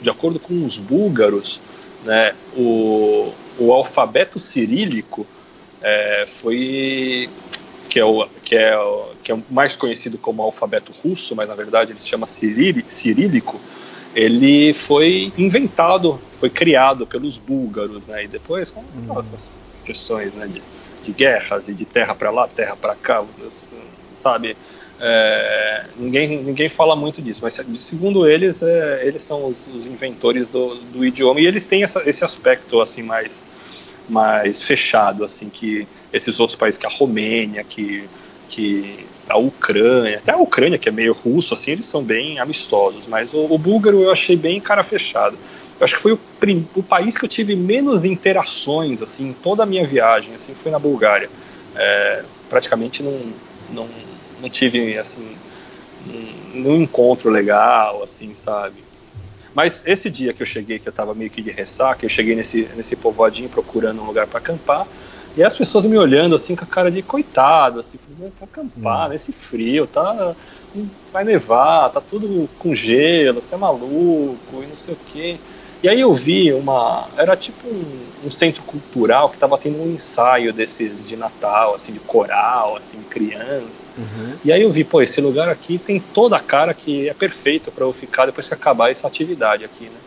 de 0.00 0.08
acordo 0.08 0.38
com 0.38 0.64
os 0.64 0.78
búlgaros, 0.78 1.60
né, 2.04 2.34
o, 2.56 3.32
o 3.58 3.72
alfabeto 3.72 4.38
cirílico 4.38 5.26
é, 5.82 6.24
foi 6.26 7.28
que 7.88 7.98
é, 7.98 8.04
o, 8.04 8.26
que, 8.44 8.54
é 8.54 8.78
o, 8.78 9.10
que 9.22 9.32
é 9.32 9.34
o 9.34 9.42
mais 9.50 9.76
conhecido 9.76 10.18
como 10.18 10.42
alfabeto 10.42 10.92
russo, 10.92 11.34
mas 11.34 11.48
na 11.48 11.54
verdade 11.54 11.92
ele 11.92 11.98
se 11.98 12.08
chama 12.08 12.26
cirílico, 12.26 13.60
ele 14.14 14.74
foi 14.74 15.32
inventado, 15.36 16.20
foi 16.40 16.50
criado 16.50 17.06
pelos 17.06 17.38
búlgaros, 17.38 18.06
né? 18.06 18.24
E 18.24 18.28
depois 18.28 18.70
com 18.70 18.80
uhum. 18.80 19.18
essas 19.18 19.52
questões 19.84 20.34
né, 20.34 20.46
de, 20.46 20.62
de 21.02 21.12
guerras 21.12 21.68
e 21.68 21.72
de 21.72 21.84
terra 21.84 22.14
para 22.14 22.30
lá, 22.30 22.46
terra 22.46 22.76
para 22.76 22.94
cá, 22.94 23.24
sabe? 24.14 24.56
É, 25.00 25.84
ninguém, 25.96 26.42
ninguém 26.42 26.68
fala 26.68 26.96
muito 26.96 27.22
disso, 27.22 27.40
mas 27.44 27.60
segundo 27.78 28.28
eles, 28.28 28.62
é, 28.62 29.06
eles 29.06 29.22
são 29.22 29.46
os, 29.46 29.68
os 29.68 29.86
inventores 29.86 30.50
do, 30.50 30.74
do, 30.74 31.04
idioma 31.04 31.40
e 31.40 31.46
eles 31.46 31.68
têm 31.68 31.84
essa, 31.84 32.02
esse 32.04 32.24
aspecto 32.24 32.80
assim 32.80 33.02
mais, 33.02 33.46
mais 34.08 34.62
fechado, 34.62 35.24
assim 35.24 35.48
que 35.48 35.86
esses 36.12 36.40
outros 36.40 36.56
países, 36.56 36.78
que 36.78 36.86
a 36.86 36.90
Romênia, 36.90 37.62
que, 37.62 38.08
que 38.48 39.06
a 39.28 39.36
Ucrânia, 39.36 40.18
até 40.18 40.32
a 40.32 40.38
Ucrânia 40.38 40.78
que 40.78 40.88
é 40.88 40.92
meio 40.92 41.12
russo, 41.12 41.54
assim, 41.54 41.72
eles 41.72 41.86
são 41.86 42.02
bem 42.02 42.38
amistosos, 42.38 43.06
mas 43.06 43.32
o, 43.32 43.44
o 43.44 43.58
búlgaro 43.58 44.00
eu 44.00 44.10
achei 44.10 44.36
bem 44.36 44.60
cara 44.60 44.82
fechado. 44.82 45.36
Eu 45.78 45.84
acho 45.84 45.94
que 45.94 46.02
foi 46.02 46.12
o, 46.12 46.20
o, 46.74 46.82
país 46.82 47.16
que 47.16 47.24
eu 47.24 47.28
tive 47.28 47.54
menos 47.54 48.04
interações, 48.04 49.00
assim, 49.00 49.34
toda 49.42 49.62
a 49.62 49.66
minha 49.66 49.86
viagem, 49.86 50.34
assim, 50.34 50.54
foi 50.54 50.72
na 50.72 50.78
Bulgária. 50.78 51.30
É, 51.76 52.24
praticamente 52.48 53.02
não, 53.02 53.32
não 53.70 53.88
não 54.40 54.48
tive, 54.48 54.96
assim, 54.98 55.36
um, 56.06 56.68
um 56.68 56.76
encontro 56.76 57.30
legal, 57.30 58.02
assim, 58.02 58.34
sabe? 58.34 58.76
Mas 59.58 59.82
esse 59.84 60.08
dia 60.08 60.32
que 60.32 60.40
eu 60.40 60.46
cheguei, 60.46 60.78
que 60.78 60.88
eu 60.88 60.92
tava 60.92 61.16
meio 61.16 61.28
que 61.28 61.42
de 61.42 61.50
ressaca, 61.50 62.06
eu 62.06 62.08
cheguei 62.08 62.36
nesse, 62.36 62.70
nesse 62.76 62.94
povoadinho 62.94 63.48
procurando 63.48 64.00
um 64.00 64.06
lugar 64.06 64.24
para 64.28 64.38
acampar, 64.38 64.86
e 65.36 65.42
as 65.42 65.56
pessoas 65.56 65.84
me 65.84 65.98
olhando 65.98 66.36
assim 66.36 66.54
com 66.54 66.62
a 66.62 66.66
cara 66.68 66.92
de 66.92 67.02
coitado, 67.02 67.80
assim, 67.80 67.98
pra 68.38 68.44
acampar 68.44 69.06
hum. 69.06 69.08
nesse 69.08 69.32
frio, 69.32 69.84
tá? 69.84 70.36
Vai 71.12 71.24
nevar, 71.24 71.90
tá 71.90 72.00
tudo 72.00 72.48
com 72.60 72.72
gelo, 72.72 73.42
você 73.42 73.56
é 73.56 73.58
maluco 73.58 74.62
e 74.62 74.66
não 74.68 74.76
sei 74.76 74.94
o 74.94 74.98
quê. 75.08 75.40
E 75.82 75.88
aí 75.88 76.00
eu 76.00 76.12
vi 76.12 76.52
uma. 76.52 77.08
Era 77.16 77.36
tipo 77.36 77.68
um, 77.68 78.26
um 78.26 78.30
centro 78.30 78.62
cultural 78.64 79.28
que 79.28 79.36
estava 79.36 79.56
tendo 79.56 79.80
um 79.80 79.92
ensaio 79.92 80.52
desses 80.52 81.04
de 81.04 81.16
Natal, 81.16 81.74
assim, 81.74 81.92
de 81.92 82.00
coral, 82.00 82.76
assim, 82.76 82.98
de 82.98 83.04
criança. 83.04 83.84
Uhum. 83.96 84.34
E 84.44 84.52
aí 84.52 84.62
eu 84.62 84.72
vi, 84.72 84.82
pô, 84.82 85.00
esse 85.00 85.20
lugar 85.20 85.48
aqui 85.48 85.78
tem 85.78 86.00
toda 86.00 86.36
a 86.36 86.40
cara 86.40 86.74
que 86.74 87.08
é 87.08 87.14
perfeito 87.14 87.70
para 87.70 87.84
eu 87.84 87.92
ficar 87.92 88.26
depois 88.26 88.48
que 88.48 88.54
acabar 88.54 88.90
essa 88.90 89.06
atividade 89.06 89.64
aqui, 89.64 89.84
né? 89.84 89.98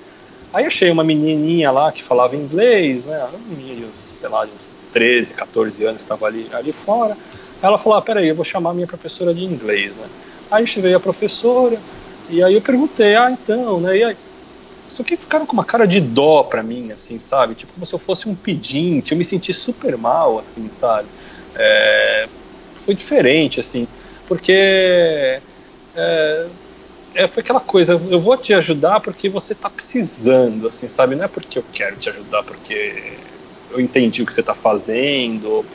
Aí 0.53 0.65
achei 0.65 0.91
uma 0.91 1.03
menininha 1.03 1.71
lá 1.71 1.89
que 1.93 2.03
falava 2.03 2.35
inglês, 2.35 3.05
né? 3.05 3.23
Uma 3.23 3.39
menina 3.39 3.79
de 3.79 3.85
uns, 3.85 4.13
sei 4.19 4.27
lá, 4.27 4.45
de 4.45 4.51
uns 4.51 4.71
13, 4.91 5.33
14 5.33 5.85
anos, 5.85 6.01
estava 6.01 6.25
ali, 6.25 6.49
ali 6.51 6.73
fora. 6.73 7.17
Ela 7.61 7.77
falou: 7.77 7.97
ah, 7.97 8.01
peraí, 8.01 8.27
eu 8.27 8.35
vou 8.35 8.43
chamar 8.43 8.73
minha 8.73 8.87
professora 8.87 9.33
de 9.33 9.45
inglês, 9.45 9.95
né? 9.95 10.07
Aí 10.49 10.67
cheguei 10.67 10.93
a 10.93 10.99
professora, 10.99 11.79
e 12.29 12.43
aí 12.43 12.53
eu 12.53 12.61
perguntei: 12.61 13.15
ah, 13.15 13.31
então, 13.31 13.79
né? 13.79 13.97
E 13.97 14.03
aí, 14.03 14.17
só 14.91 15.03
que 15.03 15.15
ficaram 15.15 15.45
com 15.45 15.53
uma 15.53 15.63
cara 15.65 15.87
de 15.87 16.01
dó 16.01 16.43
pra 16.43 16.61
mim, 16.61 16.91
assim, 16.91 17.19
sabe? 17.19 17.55
Tipo, 17.55 17.73
como 17.73 17.85
se 17.85 17.93
eu 17.93 17.99
fosse 17.99 18.27
um 18.27 18.35
pedinte. 18.35 19.11
Eu 19.11 19.17
me 19.17 19.25
senti 19.25 19.53
super 19.53 19.97
mal, 19.97 20.37
assim, 20.37 20.69
sabe? 20.69 21.07
É, 21.55 22.27
foi 22.85 22.93
diferente, 22.93 23.59
assim, 23.59 23.87
porque 24.27 25.41
é, 25.95 26.47
é, 27.13 27.27
foi 27.27 27.41
aquela 27.41 27.59
coisa, 27.59 27.93
eu 27.93 28.19
vou 28.19 28.37
te 28.37 28.53
ajudar 28.53 28.99
porque 28.99 29.29
você 29.29 29.53
tá 29.53 29.69
precisando, 29.69 30.67
assim, 30.67 30.87
sabe? 30.87 31.15
Não 31.15 31.25
é 31.25 31.27
porque 31.27 31.59
eu 31.59 31.65
quero 31.71 31.95
te 31.97 32.09
ajudar, 32.09 32.43
porque 32.43 33.17
eu 33.69 33.79
entendi 33.79 34.21
o 34.21 34.25
que 34.25 34.33
você 34.33 34.43
tá 34.43 34.53
fazendo. 34.53 35.65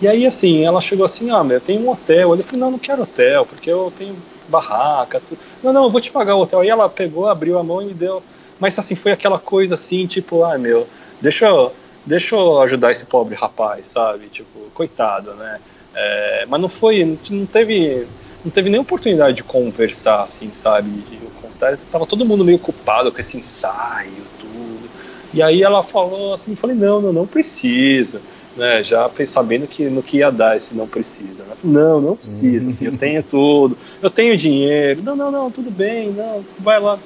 E 0.00 0.08
aí, 0.08 0.26
assim, 0.26 0.64
ela 0.64 0.80
chegou 0.80 1.06
assim, 1.06 1.30
ah, 1.30 1.44
meu, 1.44 1.58
eu 1.58 1.60
tenho 1.60 1.82
um 1.82 1.90
hotel. 1.90 2.34
Eu 2.34 2.42
falei, 2.42 2.60
não, 2.60 2.72
não 2.72 2.78
quero 2.78 3.02
hotel, 3.02 3.46
porque 3.46 3.70
eu 3.70 3.92
tenho 3.96 4.16
barraca. 4.48 5.20
Tudo. 5.20 5.38
Não, 5.62 5.72
não, 5.72 5.84
eu 5.84 5.90
vou 5.90 6.00
te 6.00 6.10
pagar 6.10 6.34
o 6.34 6.40
hotel. 6.40 6.60
Aí 6.60 6.68
ela 6.68 6.88
pegou, 6.88 7.28
abriu 7.28 7.58
a 7.58 7.62
mão 7.64 7.80
e 7.80 7.86
me 7.86 7.94
deu 7.94 8.22
mas 8.62 8.78
assim, 8.78 8.94
foi 8.94 9.10
aquela 9.10 9.40
coisa 9.40 9.74
assim, 9.74 10.06
tipo, 10.06 10.44
ah, 10.44 10.56
meu, 10.56 10.86
deixa 11.20 11.46
eu, 11.46 11.72
deixa 12.06 12.36
eu 12.36 12.60
ajudar 12.60 12.92
esse 12.92 13.04
pobre 13.04 13.34
rapaz, 13.34 13.88
sabe? 13.88 14.28
Tipo, 14.28 14.70
coitado, 14.72 15.34
né? 15.34 15.58
É, 15.92 16.46
mas 16.48 16.60
não 16.60 16.68
foi, 16.68 17.18
não 17.28 17.44
teve, 17.44 18.06
não 18.44 18.52
teve 18.52 18.70
nem 18.70 18.78
oportunidade 18.78 19.38
de 19.38 19.42
conversar, 19.42 20.22
assim, 20.22 20.52
sabe? 20.52 21.04
Eu 21.20 21.28
contar, 21.42 21.76
tava 21.90 22.06
todo 22.06 22.24
mundo 22.24 22.44
meio 22.44 22.56
ocupado 22.56 23.10
com 23.10 23.18
esse 23.18 23.36
ensaio, 23.36 24.22
tudo. 24.38 24.88
E 25.34 25.42
aí 25.42 25.60
ela 25.60 25.82
falou 25.82 26.32
assim, 26.32 26.52
eu 26.52 26.56
falei, 26.56 26.76
não, 26.76 27.02
não, 27.02 27.12
não 27.12 27.26
precisa. 27.26 28.22
Né, 28.56 28.84
já 28.84 29.10
sabendo 29.26 29.66
que 29.66 29.88
no 29.88 30.02
que 30.04 30.18
ia 30.18 30.30
dar 30.30 30.56
esse 30.56 30.72
não 30.72 30.86
precisa. 30.86 31.42
Né? 31.42 31.54
Não, 31.64 32.00
não 32.00 32.14
precisa, 32.14 32.68
assim, 32.68 32.84
eu 32.84 32.96
tenho 32.96 33.24
tudo, 33.24 33.76
eu 34.00 34.08
tenho 34.08 34.36
dinheiro. 34.36 35.02
Não, 35.02 35.16
não, 35.16 35.32
não, 35.32 35.50
tudo 35.50 35.68
bem, 35.68 36.12
não, 36.12 36.44
vai 36.60 36.78
lá. 36.78 36.96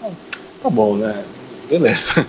Tá 0.63 0.69
bom, 0.69 0.97
né? 0.97 1.25
Beleza. 1.69 2.27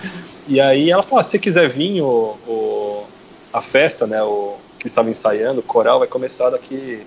E 0.47 0.61
aí 0.61 0.89
ela 0.89 1.03
falou: 1.03 1.19
ah, 1.19 1.23
se 1.23 1.37
quiser 1.37 1.69
vir, 1.69 2.01
o, 2.01 2.37
o, 2.47 3.03
a 3.51 3.61
festa, 3.61 4.07
né, 4.07 4.21
o, 4.23 4.55
que 4.79 4.87
estava 4.87 5.09
ensaiando, 5.09 5.59
o 5.59 5.63
coral 5.63 5.99
vai 5.99 6.07
começar 6.07 6.49
daqui, 6.49 7.05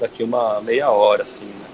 daqui 0.00 0.22
uma 0.22 0.60
meia 0.60 0.90
hora, 0.90 1.24
assim, 1.24 1.44
né? 1.44 1.66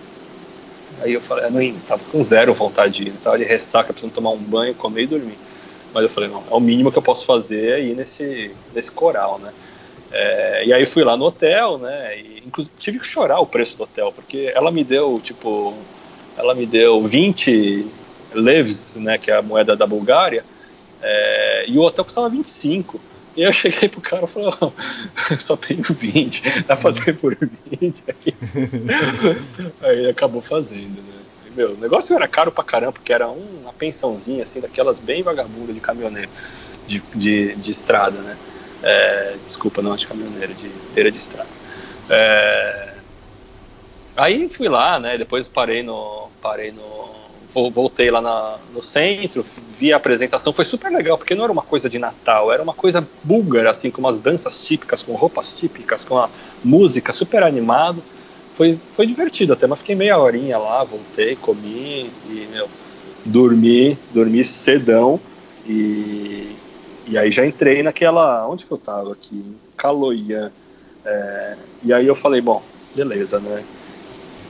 Aí 1.03 1.13
eu 1.13 1.21
falei, 1.21 1.51
não, 1.51 1.81
tava 1.81 2.03
com 2.11 2.23
zero 2.23 2.55
vontade 2.55 3.05
de 3.05 3.09
ir, 3.09 3.13
tava 3.23 3.37
de 3.39 3.45
ressaca, 3.45 3.93
precisando 3.93 4.15
tomar 4.15 4.31
um 4.31 4.39
banho, 4.39 4.75
comer 4.75 5.03
e 5.03 5.07
dormir. 5.07 5.39
Mas 5.93 6.05
eu 6.05 6.09
falei, 6.09 6.29
não, 6.29 6.43
é 6.51 6.55
o 6.55 6.61
mínimo 6.61 6.91
que 6.91 6.99
eu 6.99 7.03
posso 7.03 7.27
fazer 7.27 7.75
aí 7.75 7.95
nesse, 7.95 8.55
nesse 8.75 8.91
coral, 8.91 9.39
né? 9.39 9.53
É, 10.11 10.65
e 10.67 10.73
aí 10.73 10.87
fui 10.87 11.05
lá 11.05 11.17
no 11.17 11.27
hotel, 11.27 11.79
né? 11.79 12.19
E 12.19 12.43
inclusive 12.47 12.75
tive 12.79 12.99
que 12.99 13.07
chorar 13.07 13.41
o 13.41 13.47
preço 13.47 13.77
do 13.77 13.83
hotel, 13.83 14.13
porque 14.13 14.51
ela 14.55 14.71
me 14.71 14.85
deu, 14.85 15.21
tipo, 15.23 15.75
ela 16.37 16.55
me 16.55 16.65
deu 16.65 17.03
20 17.03 17.87
leves, 18.37 18.97
né, 18.97 19.19
que 19.19 19.31
é 19.31 19.37
a 19.37 19.43
moeda 19.43 19.77
da 19.77 19.87
Bulgária, 19.87 20.45
é, 21.03 21.65
e 21.69 21.79
o 21.79 21.83
hotel 21.83 22.05
custava 22.05 22.29
25. 22.29 23.01
E 23.37 23.43
eu 23.43 23.53
cheguei 23.53 23.89
pro 23.89 24.01
cara 24.01 24.25
e 24.25 24.27
falei, 24.27 24.51
oh, 24.61 24.73
só 25.39 25.57
tenho 25.57 25.83
20, 25.83 26.43
dá 26.61 26.63
pra 26.65 26.77
fazer 26.77 27.19
por 27.19 27.37
20. 27.81 28.05
Aí, 28.09 28.35
aí 29.83 30.09
acabou 30.09 30.41
fazendo, 30.41 31.03
né? 31.03 31.23
E, 31.47 31.51
meu, 31.51 31.75
o 31.75 31.77
negócio 31.77 32.17
era 32.17 32.27
caro 32.27 32.51
pra 32.51 32.65
caramba, 32.65 32.93
porque 32.93 33.13
era 33.13 33.29
uma 33.29 33.75
pensãozinha, 33.75 34.43
assim, 34.43 34.61
daquelas 34.61 34.99
bem 34.99 35.23
vagabundas 35.23 35.75
de 35.75 35.81
caminhoneiro, 35.83 36.31
de, 36.87 37.03
de, 37.15 37.55
de 37.57 37.71
estrada, 37.71 38.19
né? 38.21 38.39
É, 38.83 39.37
desculpa, 39.45 39.83
não 39.83 39.97
de 39.97 40.07
caminhoneiro, 40.07 40.55
de 40.55 40.69
beira 40.95 41.11
de 41.11 41.19
estrada. 41.19 41.49
É, 42.09 42.95
aí 44.17 44.49
fui 44.49 44.69
lá, 44.69 44.99
né? 44.99 45.19
Depois 45.19 45.47
parei 45.47 45.83
no, 45.83 46.31
parei 46.41 46.73
no, 46.73 47.16
voltei 47.71 48.11
lá 48.11 48.21
na, 48.21 48.59
no 48.73 48.83
centro, 48.83 49.45
vi 49.79 49.93
a 49.93 49.97
apresentação, 49.97 50.53
foi 50.53 50.65
super 50.65 50.91
legal, 50.91 51.17
porque 51.17 51.35
não 51.35 51.45
era 51.45 51.53
uma 51.53 51.63
coisa 51.63 51.89
de 51.89 51.99
Natal, 51.99 52.53
era 52.53 52.63
uma 52.63 52.75
coisa 52.75 53.07
búlgara, 53.25 53.71
assim, 53.71 53.91
com 53.91 54.01
umas 54.01 54.19
danças 54.19 54.65
típicas, 54.65 55.03
com 55.03 55.15
roupas 55.15 55.55
típicas, 55.55 56.05
com 56.05 56.19
a 56.19 56.29
música 56.63 57.13
super 57.13 57.43
animado. 57.43 58.03
Foi, 58.55 58.79
foi 58.95 59.07
divertido 59.07 59.53
até, 59.53 59.67
mas 59.67 59.81
fiquei 59.81 59.95
meia 59.95 60.19
horinha 60.19 60.59
lá, 60.59 60.83
voltei, 60.85 61.37
comi 61.37 62.11
e, 62.29 62.49
meu, 62.51 62.69
dormi, 63.25 63.99
dormi 64.13 64.45
cedão 64.45 65.21
e, 65.67 66.57
e 67.07 67.19
aí 67.19 67.31
já 67.31 67.45
entrei 67.45 67.83
naquela, 67.83 68.49
onde 68.49 68.65
que 68.65 68.73
eu 68.73 68.79
tava 68.79 69.13
aqui? 69.13 69.57
Caloian. 69.77 70.51
É, 71.05 71.57
e 71.85 71.93
aí 71.93 72.07
eu 72.07 72.15
falei, 72.15 72.41
bom, 72.41 72.63
beleza, 72.95 73.39
né? 73.41 73.65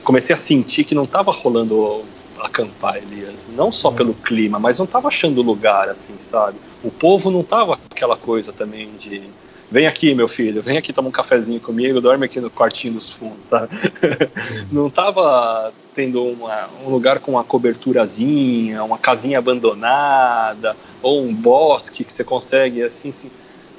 Comecei 0.03 0.33
a 0.33 0.37
sentir 0.37 0.83
que 0.85 0.95
não 0.95 1.05
tava 1.05 1.31
rolando 1.31 2.05
acampar, 2.41 2.97
Elias. 2.97 3.49
Não 3.53 3.71
só 3.71 3.91
pelo 3.91 4.13
clima, 4.13 4.59
mas 4.59 4.79
não 4.79 4.85
tava 4.85 5.07
achando 5.07 5.41
lugar, 5.41 5.89
assim, 5.89 6.15
sabe? 6.19 6.57
O 6.83 6.91
povo 6.91 7.31
não 7.31 7.43
tava 7.43 7.79
aquela 7.89 8.15
coisa 8.17 8.51
também 8.51 8.91
de. 8.97 9.23
Vem 9.69 9.85
aqui, 9.85 10.15
meu 10.15 10.29
filho, 10.29 10.61
vem 10.61 10.77
aqui 10.77 10.93
tomar 10.93 11.09
um 11.09 11.11
cafezinho 11.11 11.59
comigo, 11.59 11.99
dorme 11.99 12.25
aqui 12.25 12.39
no 12.39 12.49
quartinho 12.49 12.93
dos 12.93 13.11
fundos, 13.11 13.49
sabe? 13.49 13.75
não 14.71 14.89
tava 14.89 15.73
tendo 15.93 16.23
uma, 16.23 16.69
um 16.85 16.89
lugar 16.89 17.19
com 17.19 17.31
uma 17.31 17.43
coberturazinha, 17.43 18.81
uma 18.81 18.97
casinha 18.97 19.39
abandonada, 19.39 20.77
ou 21.01 21.21
um 21.21 21.33
bosque 21.33 22.05
que 22.05 22.13
você 22.13 22.23
consegue, 22.23 22.81
assim, 22.81 23.09
assim. 23.09 23.29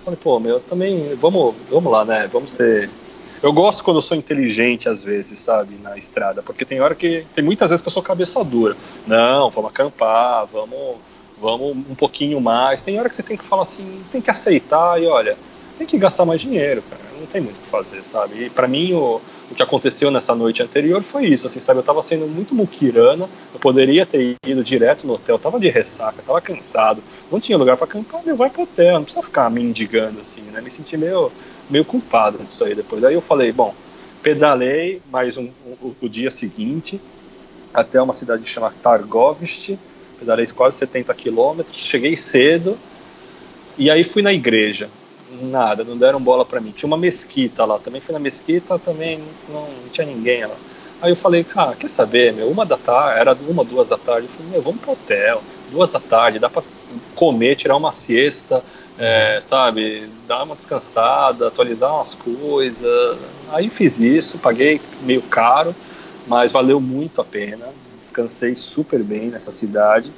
Falei, 0.05 0.19
pô, 0.23 0.39
meu, 0.39 0.61
também, 0.61 1.15
vamos, 1.15 1.55
vamos 1.71 1.91
lá, 1.91 2.05
né? 2.05 2.29
Vamos 2.31 2.53
ser 2.53 2.91
eu 3.43 3.53
gosto 3.53 3.85
quando 3.85 3.99
eu 3.99 4.03
sou 4.03 4.17
inteligente, 4.17 4.89
às 4.89 5.03
vezes, 5.03 5.39
sabe, 5.39 5.77
na 5.83 5.97
estrada, 5.97 6.43
porque 6.43 6.65
tem 6.65 6.81
hora 6.81 6.95
que. 6.95 7.27
Tem 7.35 7.45
muitas 7.45 7.71
vezes 7.71 7.83
que 7.83 7.89
eu 7.89 7.93
sou 7.93 8.03
cabeça 8.03 8.43
dura. 8.45 8.77
Não, 9.07 9.51
vamos 9.51 9.71
acampar, 9.71 10.47
vamos, 10.47 10.97
vamos 11.41 11.77
um 11.77 11.95
pouquinho 11.95 12.41
mais. 12.41 12.83
Tem 12.83 12.99
hora 12.99 13.09
que 13.09 13.15
você 13.15 13.23
tem 13.23 13.37
que 13.37 13.45
falar 13.45 13.63
assim, 13.63 14.03
tem 14.11 14.21
que 14.21 14.31
aceitar 14.31 15.01
e 15.01 15.07
olha, 15.07 15.37
tem 15.77 15.87
que 15.87 15.99
gastar 15.99 16.25
mais 16.25 16.41
dinheiro, 16.41 16.83
cara. 16.83 17.03
Não 17.19 17.27
tem 17.27 17.41
muito 17.41 17.57
o 17.57 17.61
que 17.61 17.69
fazer, 17.69 18.05
sabe? 18.05 18.45
E 18.45 18.51
para 18.51 18.69
mim 18.69 18.93
o, 18.95 19.21
o 19.51 19.55
que 19.55 19.63
aconteceu 19.63 20.11
nessa 20.11 20.35
noite 20.35 20.63
anterior 20.63 21.03
foi 21.03 21.27
isso, 21.27 21.47
assim, 21.47 21.59
sabe? 21.59 21.81
Eu 21.81 21.85
tava 21.85 22.03
sendo 22.03 22.27
muito 22.27 22.55
muquirana, 22.55 23.29
eu 23.53 23.59
poderia 23.59 24.05
ter 24.05 24.37
ido 24.47 24.63
direto 24.63 25.07
no 25.07 25.15
hotel, 25.15 25.39
tava 25.39 25.59
de 25.59 25.69
ressaca, 25.69 26.23
tava 26.27 26.41
cansado, 26.41 27.03
não 27.33 27.41
tinha 27.41 27.57
lugar 27.57 27.77
para 27.77 27.87
acampar, 27.87 28.23
meu, 28.25 28.37
vai 28.37 28.51
pro 28.51 28.63
hotel, 28.63 28.95
não 28.95 29.05
precisa 29.05 29.25
ficar 29.25 29.51
mendigando, 29.51 30.21
assim, 30.21 30.43
né? 30.43 30.61
Me 30.61 30.71
senti 30.71 30.97
meio, 30.97 31.33
meio 31.71 31.85
culpado 31.85 32.39
disso 32.45 32.65
aí 32.65 32.75
depois. 32.75 33.01
Daí 33.01 33.15
eu 33.15 33.23
falei, 33.23 33.51
bom, 33.51 33.75
pedalei 34.23 35.01
mais 35.11 35.39
um, 35.39 35.51
um, 35.83 35.95
o 36.01 36.09
dia 36.09 36.31
seguinte 36.31 37.01
até 37.73 38.01
uma 38.01 38.13
cidade 38.13 38.45
chamada 38.45 38.75
Targovist, 38.83 39.79
pedalei 40.19 40.47
quase 40.49 40.77
70 40.79 41.15
quilômetros, 41.15 41.79
cheguei 41.79 42.17
cedo 42.17 42.79
e 43.79 43.91
aí 43.91 44.05
fui 44.05 44.21
na 44.21 44.33
igreja. 44.33 44.91
Nada, 45.31 45.85
não 45.85 45.97
deram 45.97 46.21
bola 46.21 46.45
para 46.45 46.61
mim. 46.61 46.73
Tinha 46.73 46.87
uma 46.87 46.97
mesquita 46.97 47.65
lá, 47.65 47.79
também 47.79 48.01
fui 48.01 48.13
na 48.13 48.19
mesquita, 48.19 48.79
também 48.79 49.23
não, 49.49 49.63
não 49.63 49.89
tinha 49.91 50.07
ninguém 50.07 50.47
lá. 50.47 50.57
Aí 51.01 51.13
eu 51.13 51.17
falei, 51.17 51.45
cara, 51.45 51.77
quer 51.77 51.89
saber, 51.89 52.33
meu, 52.33 52.51
uma 52.51 52.65
da 52.65 52.77
tarde, 52.77 53.21
era 53.21 53.35
uma, 53.35 53.65
duas 53.65 53.91
da 53.91 53.99
tarde, 53.99 54.27
eu 54.27 54.33
falei, 54.33 54.53
meu, 54.53 54.63
vamos 54.63 54.81
pro 54.81 54.93
hotel, 54.93 55.43
duas 55.71 55.93
da 55.93 56.01
tarde, 56.01 56.39
dá 56.39 56.49
para 56.49 56.63
comer, 57.15 57.55
tirar 57.57 57.77
uma 57.77 57.93
siesta, 57.93 58.65
é, 58.99 59.39
sabe, 59.41 60.09
dar 60.27 60.43
uma 60.43 60.57
descansada, 60.57 61.49
atualizar 61.49 61.95
umas 61.95 62.15
coisas. 62.15 63.19
Aí 63.53 63.71
fiz 63.71 64.01
isso, 64.01 64.39
paguei 64.39 64.81
meio 65.03 65.23
caro, 65.23 65.75
mas 66.27 66.51
valeu 66.51 66.81
muito 66.81 67.21
a 67.21 67.25
pena. 67.25 67.67
Descansei 68.01 68.55
super 68.55 69.03
bem 69.05 69.29
nessa 69.29 69.53
cidade. 69.53 70.11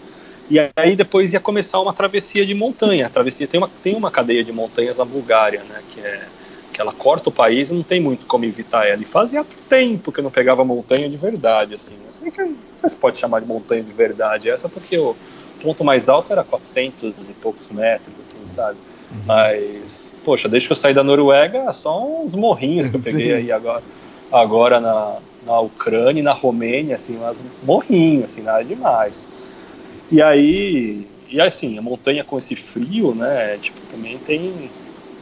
E 0.51 0.59
aí 0.77 0.97
depois 0.97 1.33
ia 1.33 1.41
começar 1.41 1.81
uma 1.81 1.93
travessia 1.93 2.45
de 2.45 2.55
montanha. 2.55 3.07
A 3.07 3.11
travessia 3.11 3.47
tem 3.47 3.59
uma, 3.59 3.71
tem 3.83 3.95
uma 3.95 4.11
cadeia 4.11 4.45
de 4.45 4.53
montanhas 4.53 4.99
na 4.99 5.05
Bulgária, 5.05 5.63
né, 5.63 5.81
que 5.89 6.01
é 6.01 6.27
que 6.73 6.81
ela 6.81 6.93
corta 6.93 7.29
o 7.29 7.33
país 7.33 7.71
e 7.71 7.75
não 7.75 7.83
tem 7.83 8.01
muito 8.01 8.27
como 8.27 8.45
evitar 8.45 8.87
ela. 8.87 9.03
E 9.03 9.05
fazia 9.05 9.45
tempo 9.69 10.13
que 10.13 10.21
eu 10.21 10.25
não 10.25 10.31
pegava 10.31 10.65
montanha 10.65 11.09
de 11.09 11.17
verdade, 11.17 11.75
assim. 11.75 11.97
Se 12.09 12.23
bem 12.23 12.31
que 12.31 12.43
não 12.43 12.57
sei 12.77 12.91
se 12.91 12.97
pode 12.97 13.19
chamar 13.19 13.41
de 13.41 13.47
montanha 13.47 13.83
de 13.83 13.93
verdade 13.93 14.49
essa, 14.49 14.69
porque 14.69 14.97
o 14.97 15.15
ponto 15.61 15.85
mais 15.85 16.09
alto 16.09 16.33
era 16.33 16.45
400 16.45 17.29
e 17.29 17.33
poucos 17.35 17.69
metros, 17.69 18.15
assim, 18.21 18.47
sabe? 18.47 18.79
Uhum. 19.11 19.23
Mas, 19.27 20.15
poxa, 20.25 20.49
desde 20.49 20.69
que 20.69 20.73
eu 20.73 20.77
saí 20.77 20.95
da 20.95 21.03
Noruega, 21.03 21.73
só 21.73 22.03
uns 22.03 22.35
morrinhos 22.35 22.89
que 22.89 22.97
eu 22.97 23.03
peguei 23.03 23.35
aí 23.35 23.53
agora, 23.53 23.83
agora 24.31 24.81
na, 24.81 25.17
na 25.45 25.61
Ucrânia 25.61 26.21
e 26.21 26.23
na 26.23 26.33
Romênia, 26.33 26.95
assim, 26.95 27.17
umas 27.17 27.45
morrinhos, 27.63 28.27
assim, 28.27 28.43
nada 28.43 28.65
demais. 28.65 29.29
E 30.11 30.21
aí, 30.21 31.07
e 31.29 31.41
assim, 31.41 31.79
a 31.79 31.83
montanha 31.83 32.25
com 32.25 32.37
esse 32.37 32.57
frio, 32.57 33.15
né, 33.15 33.59
tipo, 33.59 33.79
também 33.91 34.19
tem, 34.19 34.71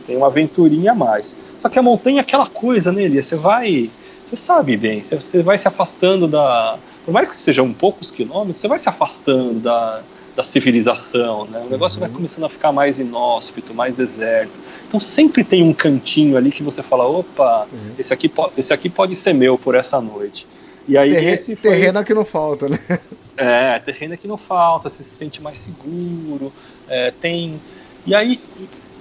tem 0.06 0.16
uma 0.16 0.26
aventurinha 0.26 0.92
a 0.92 0.94
mais. 0.94 1.36
Só 1.58 1.68
que 1.68 1.78
a 1.78 1.82
montanha 1.82 2.18
é 2.18 2.20
aquela 2.20 2.46
coisa, 2.46 2.90
né, 2.90 3.02
Elia? 3.02 3.22
Você 3.22 3.36
vai, 3.36 3.90
você 4.28 4.36
sabe 4.36 4.76
bem, 4.76 5.02
você, 5.02 5.16
você 5.16 5.42
vai 5.42 5.58
se 5.58 5.68
afastando 5.68 6.26
da, 6.26 6.78
por 7.04 7.12
mais 7.12 7.28
que 7.28 7.36
sejam 7.36 7.72
poucos 7.72 8.10
quilômetros, 8.10 8.60
você 8.60 8.68
vai 8.68 8.78
se 8.78 8.88
afastando 8.88 9.60
da, 9.60 10.02
da 10.34 10.42
civilização, 10.42 11.46
né? 11.46 11.62
O 11.66 11.68
negócio 11.68 12.00
uhum. 12.00 12.06
vai 12.06 12.14
começando 12.14 12.44
a 12.44 12.48
ficar 12.48 12.70
mais 12.70 13.00
inóspito, 13.00 13.74
mais 13.74 13.94
deserto. 13.94 14.52
Então 14.86 15.00
sempre 15.00 15.42
tem 15.42 15.62
um 15.62 15.72
cantinho 15.72 16.36
ali 16.36 16.52
que 16.52 16.62
você 16.62 16.82
fala, 16.82 17.06
opa, 17.06 17.66
esse 17.98 18.12
aqui, 18.14 18.32
esse 18.56 18.72
aqui 18.72 18.88
pode 18.88 19.16
ser 19.16 19.32
meu 19.32 19.58
por 19.58 19.74
essa 19.74 20.00
noite. 20.00 20.46
E 20.88 20.96
aí 20.96 21.12
Terre 21.12 21.30
esse 21.32 21.54
foi... 21.54 21.70
terreno 21.70 21.98
é 21.98 22.04
que 22.04 22.14
não 22.14 22.24
falta, 22.24 22.68
né? 22.68 22.78
É, 23.40 23.78
terreno 23.78 24.14
é 24.14 24.16
que 24.16 24.26
não 24.26 24.36
falta, 24.36 24.88
você 24.88 25.04
se 25.04 25.10
sente 25.10 25.40
mais 25.40 25.58
seguro, 25.58 26.52
é, 26.88 27.12
tem. 27.12 27.62
E 28.04 28.12
aí, 28.12 28.42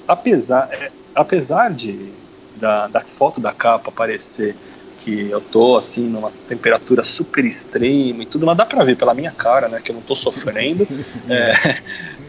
apesar, 0.07 0.69
é, 0.71 0.91
apesar 1.15 1.73
de 1.73 2.13
da, 2.55 2.87
da 2.87 3.01
foto 3.01 3.41
da 3.41 3.51
capa 3.51 3.89
aparecer 3.89 4.55
que 4.99 5.29
eu 5.29 5.41
tô 5.41 5.75
assim 5.75 6.07
numa 6.07 6.31
temperatura 6.47 7.03
super 7.03 7.45
extrema 7.45 8.21
e 8.21 8.25
tudo, 8.27 8.45
mas 8.45 8.57
dá 8.57 8.65
pra 8.65 8.83
ver 8.83 8.95
pela 8.95 9.13
minha 9.13 9.31
cara, 9.31 9.67
né, 9.67 9.81
que 9.83 9.91
eu 9.91 9.95
não 9.95 10.03
tô 10.03 10.15
sofrendo. 10.15 10.87
é, 11.29 11.79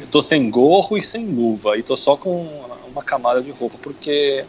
eu 0.01 0.06
tô 0.10 0.22
sem 0.22 0.51
gorro 0.51 0.97
e 0.97 1.02
sem 1.02 1.26
luva 1.26 1.76
e 1.76 1.82
tô 1.82 1.94
só 1.94 2.16
com 2.16 2.64
uma 2.90 3.02
camada 3.02 3.43
de 3.43 3.51
roupa 3.51 3.76
porque 3.82 4.47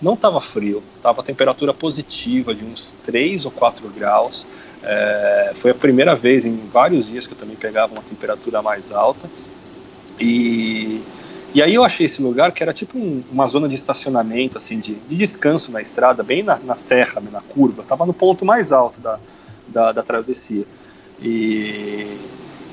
não 0.00 0.16
tava 0.16 0.40
frio, 0.40 0.82
tava 1.00 1.22
temperatura 1.22 1.72
positiva 1.72 2.54
de 2.54 2.64
uns 2.64 2.94
3 3.04 3.44
ou 3.44 3.50
4 3.50 3.88
graus. 3.88 4.46
É, 4.82 5.52
foi 5.54 5.70
a 5.70 5.74
primeira 5.74 6.14
vez 6.14 6.44
em 6.44 6.56
vários 6.72 7.06
dias 7.06 7.26
que 7.26 7.32
eu 7.32 7.38
também 7.38 7.56
pegava 7.56 7.92
uma 7.92 8.02
temperatura 8.02 8.62
mais 8.62 8.92
alta. 8.92 9.30
E 10.20 11.02
e 11.56 11.62
aí 11.62 11.74
eu 11.74 11.84
achei 11.84 12.04
esse 12.04 12.20
lugar 12.20 12.52
que 12.52 12.62
era 12.62 12.70
tipo 12.70 12.98
um, 12.98 13.22
uma 13.32 13.46
zona 13.46 13.66
de 13.66 13.74
estacionamento, 13.74 14.58
assim, 14.58 14.78
de, 14.78 14.96
de 14.96 15.16
descanso 15.16 15.72
na 15.72 15.80
estrada, 15.80 16.22
bem 16.22 16.42
na, 16.42 16.58
na 16.58 16.74
serra, 16.74 17.18
na 17.32 17.40
curva. 17.40 17.80
Estava 17.80 18.04
no 18.04 18.12
ponto 18.12 18.44
mais 18.44 18.72
alto 18.72 19.00
da, 19.00 19.18
da, 19.66 19.92
da 19.92 20.02
travessia. 20.02 20.66
E, 21.18 22.18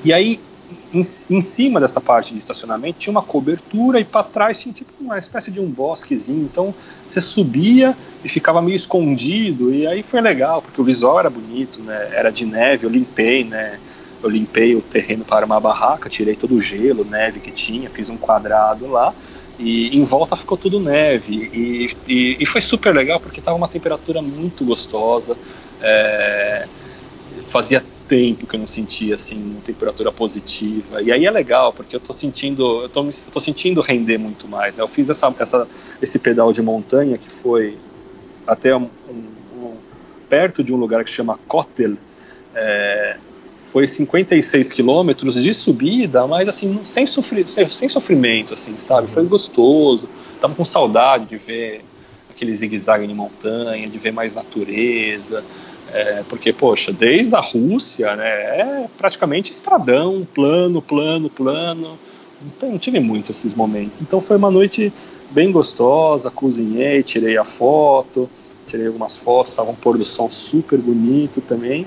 e 0.04 0.12
aí, 0.12 0.38
em, 0.94 1.36
em, 1.36 1.40
cima 1.40 1.80
dessa 1.80 2.00
parte 2.00 2.32
de 2.32 2.38
estacionamento, 2.38 2.98
tinha 2.98 3.10
uma 3.10 3.22
cobertura 3.22 4.00
e 4.00 4.04
para 4.04 4.22
trás 4.22 4.58
tinha 4.58 4.72
tipo 4.72 4.92
uma 5.00 5.18
espécie 5.18 5.50
de 5.50 5.60
um 5.60 5.68
bosquezinho. 5.68 6.44
Então 6.44 6.74
você 7.06 7.20
subia 7.20 7.96
e 8.24 8.28
ficava 8.28 8.62
meio 8.62 8.76
escondido. 8.76 9.72
E 9.72 9.86
aí 9.86 10.02
foi 10.02 10.20
legal, 10.20 10.62
porque 10.62 10.80
o 10.80 10.84
visual 10.84 11.18
era 11.18 11.30
bonito, 11.30 11.82
né? 11.82 12.10
Era 12.12 12.30
de 12.30 12.46
neve, 12.46 12.86
eu 12.86 12.90
limpei, 12.90 13.44
né? 13.44 13.78
eu 14.22 14.30
limpei 14.30 14.74
o 14.74 14.80
terreno 14.80 15.22
para 15.22 15.44
uma 15.44 15.60
barraca, 15.60 16.08
tirei 16.08 16.34
todo 16.34 16.54
o 16.54 16.60
gelo, 16.60 17.04
neve 17.04 17.40
que 17.40 17.50
tinha, 17.50 17.90
fiz 17.90 18.08
um 18.08 18.16
quadrado 18.16 18.86
lá 18.86 19.14
e 19.58 19.96
em 19.96 20.02
volta 20.04 20.34
ficou 20.34 20.56
tudo 20.56 20.80
neve 20.80 21.50
e, 21.52 21.90
e, 22.08 22.36
e 22.40 22.46
foi 22.46 22.62
super 22.62 22.94
legal 22.94 23.20
porque 23.20 23.38
estava 23.38 23.56
uma 23.56 23.68
temperatura 23.68 24.22
muito 24.22 24.64
gostosa. 24.64 25.36
É, 25.80 26.66
fazia 27.48 27.84
tempo 28.08 28.46
que 28.46 28.54
eu 28.54 28.60
não 28.60 28.66
sentia 28.66 29.14
assim 29.14 29.36
uma 29.36 29.60
temperatura 29.60 30.12
positiva 30.12 31.02
e 31.02 31.10
aí 31.10 31.24
é 31.24 31.30
legal 31.30 31.72
porque 31.72 31.96
eu 31.96 31.98
estou 31.98 32.14
sentindo 32.14 32.82
eu 32.82 32.88
tô, 32.88 33.02
eu 33.04 33.30
tô 33.30 33.40
sentindo 33.40 33.80
render 33.80 34.18
muito 34.18 34.48
mais. 34.48 34.76
Né? 34.76 34.82
Eu 34.82 34.88
fiz 34.88 35.08
essa, 35.08 35.34
essa, 35.38 35.68
esse 36.00 36.18
pedal 36.18 36.52
de 36.52 36.62
montanha 36.62 37.18
que 37.18 37.30
foi 37.30 37.76
até 38.46 38.74
um, 38.76 38.88
um, 39.08 39.24
um, 39.56 39.76
perto 40.28 40.62
de 40.62 40.72
um 40.72 40.76
lugar 40.76 41.04
que 41.04 41.10
chama 41.10 41.38
Kotel. 41.46 41.96
É, 42.54 43.16
foi 43.64 43.88
56 43.88 44.70
quilômetros 44.70 45.42
de 45.42 45.54
subida, 45.54 46.26
mas 46.26 46.48
assim, 46.48 46.80
sem, 46.84 47.06
sofri 47.06 47.44
sem 47.48 47.88
sofrimento, 47.88 48.54
assim, 48.54 48.78
sabe? 48.78 49.10
Foi 49.10 49.24
gostoso. 49.26 50.08
Tava 50.40 50.54
com 50.54 50.64
saudade 50.64 51.26
de 51.26 51.36
ver 51.36 51.82
aquele 52.30 52.54
zigue-zague 52.54 53.06
de 53.06 53.14
montanha, 53.14 53.88
de 53.88 53.98
ver 53.98 54.12
mais 54.12 54.34
natureza. 54.34 55.42
É, 55.94 56.24
porque, 56.28 56.52
poxa, 56.52 56.92
desde 56.92 57.36
a 57.36 57.40
Rússia, 57.40 58.16
né, 58.16 58.26
é 58.26 58.88
praticamente 58.98 59.52
estradão, 59.52 60.26
plano, 60.34 60.82
plano, 60.82 61.30
plano. 61.30 61.96
Não 62.60 62.76
tive 62.76 62.98
muito 62.98 63.30
esses 63.30 63.54
momentos. 63.54 64.02
Então 64.02 64.20
foi 64.20 64.36
uma 64.36 64.50
noite 64.50 64.92
bem 65.30 65.52
gostosa, 65.52 66.32
cozinhei, 66.32 67.00
tirei 67.04 67.38
a 67.38 67.44
foto, 67.44 68.28
tirei 68.66 68.88
algumas 68.88 69.16
fotos, 69.16 69.52
estava 69.52 69.70
um 69.70 69.74
pôr 69.76 69.96
do 69.96 70.04
sol 70.04 70.28
super 70.28 70.80
bonito 70.80 71.40
também. 71.40 71.86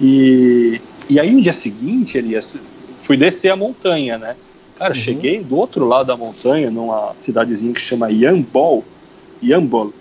E, 0.00 0.80
e 1.10 1.18
aí 1.18 1.32
no 1.32 1.42
dia 1.42 1.52
seguinte, 1.52 2.16
Elias, 2.16 2.56
fui 2.98 3.16
descer 3.16 3.50
a 3.50 3.56
montanha, 3.56 4.18
né? 4.18 4.36
Cara, 4.78 4.94
uhum. 4.94 5.00
cheguei 5.00 5.42
do 5.42 5.56
outro 5.56 5.84
lado 5.84 6.06
da 6.06 6.16
montanha, 6.16 6.70
numa 6.70 7.10
cidadezinha 7.16 7.74
que 7.74 7.80
chama 7.80 8.08
Yambol, 8.08 8.84
Yambol. 9.42 9.92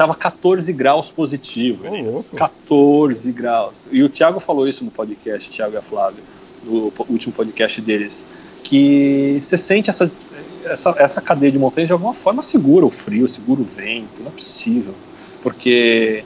Tava 0.00 0.14
14 0.14 0.72
graus 0.72 1.10
positivo, 1.10 1.84
oh, 1.86 2.34
14 2.34 3.32
graus. 3.32 3.86
E 3.92 4.02
o 4.02 4.08
Thiago 4.08 4.40
falou 4.40 4.66
isso 4.66 4.82
no 4.82 4.90
podcast, 4.90 5.50
Thiago 5.50 5.74
e 5.74 5.76
a 5.76 5.82
Flávio, 5.82 6.24
no 6.64 6.90
último 7.06 7.34
podcast 7.34 7.82
deles, 7.82 8.24
que 8.64 9.38
você 9.42 9.58
sente 9.58 9.90
essa, 9.90 10.10
essa, 10.64 10.94
essa 10.96 11.20
cadeia 11.20 11.52
de 11.52 11.58
montanha 11.58 11.86
de 11.86 11.92
alguma 11.92 12.14
forma 12.14 12.42
segura 12.42 12.86
o 12.86 12.90
frio, 12.90 13.28
segura 13.28 13.60
o 13.60 13.64
vento, 13.64 14.22
não 14.22 14.28
é 14.28 14.34
possível. 14.34 14.94
Porque 15.42 16.24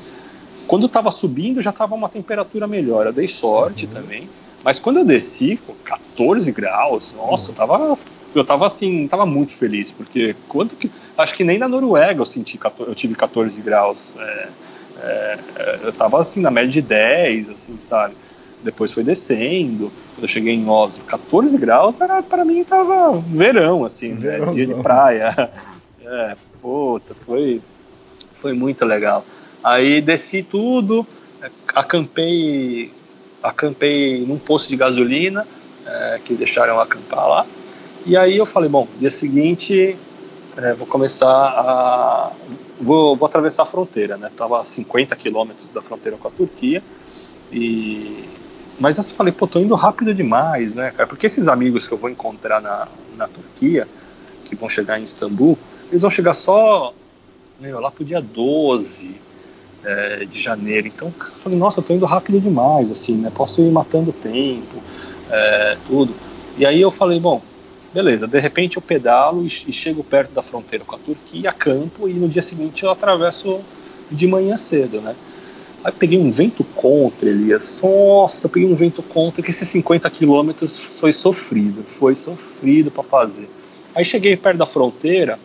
quando 0.69 0.87
estava 0.87 1.11
subindo 1.11 1.61
já 1.61 1.71
estava 1.71 1.97
uma 1.97 2.09
temperatura 2.09 2.69
melhor. 2.69 3.07
Eu 3.07 3.13
dei 3.13 3.27
sorte 3.27 3.87
uhum. 3.87 3.93
também. 3.93 4.31
Mas 4.63 4.79
quando 4.79 4.99
eu 4.99 5.05
desci, 5.05 5.59
com 5.67 5.75
14 5.85 6.53
graus, 6.53 7.13
nossa, 7.13 7.51
eu 7.51 7.57
tava, 7.57 7.99
eu 8.35 8.44
tava 8.44 8.66
assim, 8.66 9.06
tava 9.06 9.24
muito 9.24 9.52
feliz, 9.52 9.93
porque 9.93 10.35
quanto 10.48 10.77
que. 10.77 10.90
Acho 11.16 11.35
que 11.35 11.44
nem 11.44 11.59
na 11.59 11.69
Noruega 11.69 12.20
eu 12.20 12.27
senti 12.27 12.59
eu 12.81 12.94
tive 12.94 13.15
14 13.15 13.61
graus. 13.61 14.15
É, 14.19 14.48
é, 14.98 15.39
eu 15.82 15.93
tava 15.93 16.20
assim, 16.20 16.40
na 16.40 16.51
média 16.51 16.70
de 16.70 16.82
10, 16.82 17.51
assim, 17.51 17.78
sabe? 17.78 18.16
Depois 18.62 18.93
foi 18.93 19.05
descendo. 19.05 19.93
Quando 20.15 20.23
eu 20.23 20.28
cheguei 20.28 20.55
em 20.55 20.69
Oslo, 20.69 21.05
14 21.05 21.56
graus 21.59 22.01
era 22.01 22.23
para 22.23 22.44
mim 22.44 22.65
tava 22.65 23.19
verão, 23.19 23.85
assim, 23.85 24.15
né? 24.15 24.40
dia 24.52 24.66
de 24.66 24.74
praia. 24.74 25.51
É, 26.06 26.36
puta, 26.61 27.15
foi, 27.24 27.62
foi 28.35 28.52
muito 28.52 28.85
legal. 28.85 29.24
Aí 29.62 30.02
desci 30.02 30.43
tudo, 30.43 31.06
acampei, 31.74 32.93
acampei 33.43 34.27
num 34.27 34.39
posto 34.39 34.69
de 34.69 34.77
gasolina, 34.77 35.48
é, 35.86 36.20
que 36.23 36.36
deixaram 36.36 36.78
acampar 36.78 37.27
lá. 37.27 37.47
E 38.06 38.16
aí 38.16 38.36
eu 38.36 38.44
falei, 38.44 38.68
bom, 38.68 38.86
dia 38.98 39.10
seguinte 39.10 39.98
é, 40.56 40.74
vou 40.74 40.86
começar 40.86 41.26
a. 41.28 42.32
Vou, 42.81 43.16
vou 43.16 43.26
atravessar 43.26 43.64
a 43.64 43.66
fronteira, 43.66 44.16
né? 44.16 44.31
Tava 44.36 44.60
a 44.60 44.64
50 44.64 45.16
quilômetros 45.16 45.72
da 45.72 45.82
fronteira 45.82 46.16
com 46.16 46.28
a 46.28 46.31
Turquia. 46.31 46.82
E. 47.51 48.24
Mas 48.78 48.97
eu 48.98 49.05
falei, 49.05 49.32
pô, 49.32 49.47
tô 49.47 49.59
indo 49.59 49.74
rápido 49.74 50.12
demais, 50.14 50.74
né, 50.74 50.90
cara? 50.90 51.09
Porque 51.09 51.26
esses 51.26 51.48
amigos 51.48 51.86
que 51.86 51.94
eu 51.94 51.98
vou 51.98 52.10
encontrar 52.10 52.60
na, 52.60 52.89
na 53.16 53.28
Turquia, 53.28 53.89
que 54.44 54.56
vão 54.56 54.68
chegar 54.68 54.98
em 54.98 55.05
Istambul, 55.05 55.56
eles 55.89 56.02
vão 56.02 56.10
chegar 56.10 56.35
só 56.35 56.93
meu, 57.60 57.81
lá 57.81 57.90
pro 57.90 58.05
dia 58.05 58.20
12 58.20 59.14
é, 59.85 60.24
de 60.24 60.40
janeiro. 60.40 60.89
Então, 60.89 61.12
eu 61.16 61.39
falei, 61.43 61.59
nossa, 61.59 61.82
tô 61.82 61.93
indo 61.93 62.06
rápido 62.06 62.40
demais, 62.40 62.90
assim, 62.90 63.16
né? 63.16 63.31
Posso 63.35 63.60
ir 63.60 63.70
matando 63.70 64.12
tempo, 64.12 64.82
é, 65.31 65.78
tudo. 65.86 66.14
E 66.56 66.66
aí 66.66 66.81
eu 66.81 66.90
falei, 66.90 67.18
bom, 67.18 67.43
beleza, 67.95 68.27
de 68.27 68.41
repente 68.41 68.77
eu 68.77 68.83
pedalo 68.83 69.45
e, 69.45 69.47
e 69.47 69.73
chego 69.73 70.03
perto 70.03 70.33
da 70.33 70.43
fronteira 70.43 70.85
com 70.85 70.97
a 70.97 70.99
Turquia, 70.99 71.51
acampo, 71.51 72.09
e 72.09 72.15
no 72.15 72.29
dia 72.29 72.43
seguinte 72.43 72.83
eu 72.83 72.91
atravesso 72.91 73.61
de 74.11 74.27
manhã 74.27 74.57
cedo, 74.57 75.01
né? 75.01 75.15
Aí 75.85 75.93
peguei 75.93 76.19
um 76.19 76.33
vento 76.33 76.65
contra, 76.65 77.29
Elias. 77.29 77.81
Nossa, 77.83 78.49
peguei 78.49 78.69
um 78.69 78.75
vento 78.75 79.03
contra, 79.03 79.43
que 79.43 79.51
esses 79.51 79.69
50 79.69 80.11
quilômetros 80.11 80.77
foi 80.77 81.12
sofrido, 81.12 81.85
foi 81.87 82.16
sofrido 82.16 82.91
para 82.91 83.05
fazer. 83.05 83.49
Aí 83.95 84.05
cheguei 84.05 84.37
perto 84.37 84.59
da 84.59 84.66
fronteira, 84.66 85.39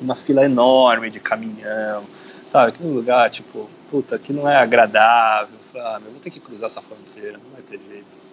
uma 0.00 0.14
fila 0.14 0.44
enorme 0.44 1.10
de 1.10 1.18
caminhão, 1.18 2.04
sabe? 2.46 2.68
Aquele 2.68 2.90
lugar, 2.90 3.28
tipo, 3.30 3.68
puta, 3.90 4.18
que 4.18 4.32
não 4.32 4.48
é 4.48 4.56
agradável. 4.56 5.56
Ah, 5.74 5.98
meu, 6.00 6.12
vou 6.12 6.20
ter 6.20 6.30
que 6.30 6.38
cruzar 6.38 6.66
essa 6.66 6.82
fronteira, 6.82 7.38
não 7.38 7.50
vai 7.52 7.62
ter 7.62 7.80
jeito. 7.88 8.31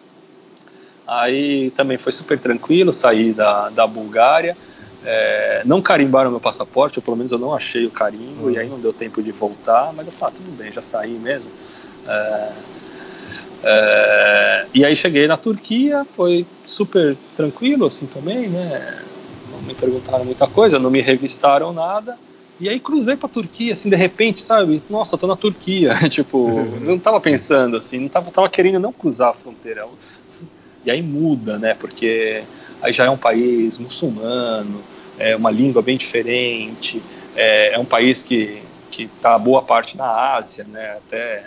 Aí 1.10 1.72
também 1.72 1.98
foi 1.98 2.12
super 2.12 2.40
tranquilo, 2.40 2.94
saí 2.94 3.34
da, 3.34 3.70
da 3.70 3.88
Bulgária. 3.88 4.56
É, 5.04 5.64
não 5.66 5.82
carimbaram 5.82 6.30
meu 6.30 6.40
passaporte, 6.40 7.00
ou 7.00 7.04
pelo 7.04 7.18
menos 7.18 7.32
eu 7.32 7.40
não 7.40 7.54
achei 7.54 7.86
o 7.86 7.92
carimbo, 7.92 8.46
uhum. 8.46 8.52
e 8.52 8.60
aí 8.60 8.68
não 8.68 8.80
deu 8.80 8.94
tempo 8.94 9.24
de 9.24 9.32
voltar, 9.32 9.92
mas 9.96 10.06
eu 10.06 10.12
falei, 10.12 10.36
ah, 10.36 10.38
tudo 10.38 10.56
bem, 10.56 10.72
já 10.72 10.82
saí 10.82 11.18
mesmo. 11.18 11.50
É, 12.06 12.52
é, 13.64 14.66
e 14.74 14.86
aí 14.86 14.96
cheguei 14.96 15.28
na 15.28 15.36
Turquia, 15.36 16.06
foi 16.16 16.46
super 16.66 17.18
tranquilo 17.36 17.88
assim 17.88 18.06
também, 18.06 18.48
né? 18.48 19.04
Não 19.52 19.62
me 19.62 19.74
perguntaram 19.74 20.26
muita 20.26 20.48
coisa, 20.48 20.78
não 20.78 20.92
me 20.92 21.02
revistaram 21.02 21.74
nada. 21.74 22.18
E 22.60 22.68
aí 22.68 22.80
cruzei 22.80 23.16
pra 23.16 23.30
Turquia, 23.30 23.74
assim, 23.74 23.90
de 23.90 23.96
repente, 23.96 24.44
sabe? 24.44 24.84
Nossa, 24.90 25.18
tô 25.18 25.26
na 25.26 25.36
Turquia. 25.38 25.98
tipo, 26.10 26.50
não 26.82 27.00
tava 27.00 27.20
pensando 27.22 27.78
assim, 27.78 28.00
não 28.00 28.10
tava, 28.10 28.32
tava 28.32 28.50
querendo 28.50 28.80
não 28.80 28.92
cruzar 28.92 29.30
a 29.30 29.34
fronteira. 29.34 29.88
E 30.86 30.92
aí 30.92 31.02
muda, 31.02 31.60
né? 31.60 31.74
Porque 31.74 32.44
aí 32.82 32.94
já 32.94 33.06
é 33.06 33.10
um 33.10 33.18
país 33.18 33.78
muçulmano, 33.78 34.84
é 35.18 35.36
uma 35.36 35.52
língua 35.52 35.82
bem 35.82 35.98
diferente, 35.98 37.02
é, 37.36 37.74
é 37.74 37.80
um 37.80 37.86
país 37.86 38.24
que 38.24 38.62
que 38.90 39.04
está 39.04 39.38
boa 39.38 39.62
parte 39.62 39.96
na 39.96 40.36
Ásia, 40.36 40.66
né? 40.66 40.98
Até 40.98 41.46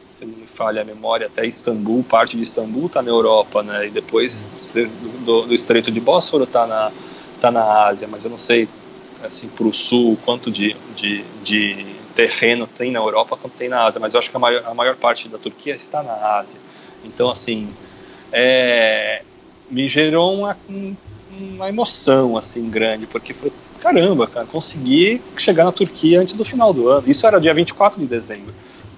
se 0.00 0.26
não 0.26 0.36
me 0.36 0.46
falha 0.46 0.82
a 0.82 0.84
memória, 0.84 1.26
até 1.26 1.46
Istambul, 1.46 2.04
parte 2.04 2.36
de 2.36 2.42
Istambul 2.42 2.86
está 2.86 3.02
na 3.02 3.10
Europa, 3.10 3.62
né? 3.62 3.86
E 3.86 3.90
depois 3.90 4.48
do, 5.24 5.46
do, 5.46 5.54
Estreito 5.54 5.90
de 5.90 6.00
Bósforo 6.00 6.44
está 6.44 6.66
na 6.66 6.92
tá 7.40 7.50
na 7.50 7.84
Ásia, 7.84 8.06
mas 8.06 8.24
eu 8.24 8.30
não 8.30 8.38
sei 8.38 8.68
assim 9.22 9.48
para 9.48 9.66
o 9.66 9.72
sul 9.72 10.18
quanto 10.24 10.50
de, 10.50 10.76
de, 10.94 11.24
de, 11.42 11.94
terreno 12.14 12.66
tem 12.66 12.92
na 12.92 13.00
Europa 13.00 13.36
quanto 13.36 13.54
tem 13.54 13.68
na 13.68 13.82
Ásia, 13.84 14.00
mas 14.00 14.14
eu 14.14 14.20
acho 14.20 14.30
que 14.30 14.36
a 14.36 14.38
maior, 14.38 14.64
a 14.66 14.74
maior 14.74 14.96
parte 14.96 15.28
da 15.28 15.38
Turquia 15.38 15.74
está 15.74 16.02
na 16.02 16.38
Ásia. 16.38 16.60
Então 17.04 17.30
assim 17.30 17.68
é, 18.36 19.22
me 19.70 19.86
gerou 19.86 20.34
uma, 20.34 20.58
uma 21.30 21.68
emoção 21.68 22.36
assim 22.36 22.68
grande, 22.68 23.06
porque 23.06 23.32
foi 23.32 23.52
caramba, 23.80 24.26
cara, 24.26 24.44
consegui 24.44 25.22
chegar 25.36 25.64
na 25.64 25.70
Turquia 25.70 26.20
antes 26.20 26.34
do 26.34 26.44
final 26.44 26.72
do 26.72 26.88
ano. 26.88 27.08
Isso 27.08 27.24
era 27.26 27.40
dia 27.40 27.54
24 27.54 28.00
de 28.00 28.06
dezembro. 28.08 28.52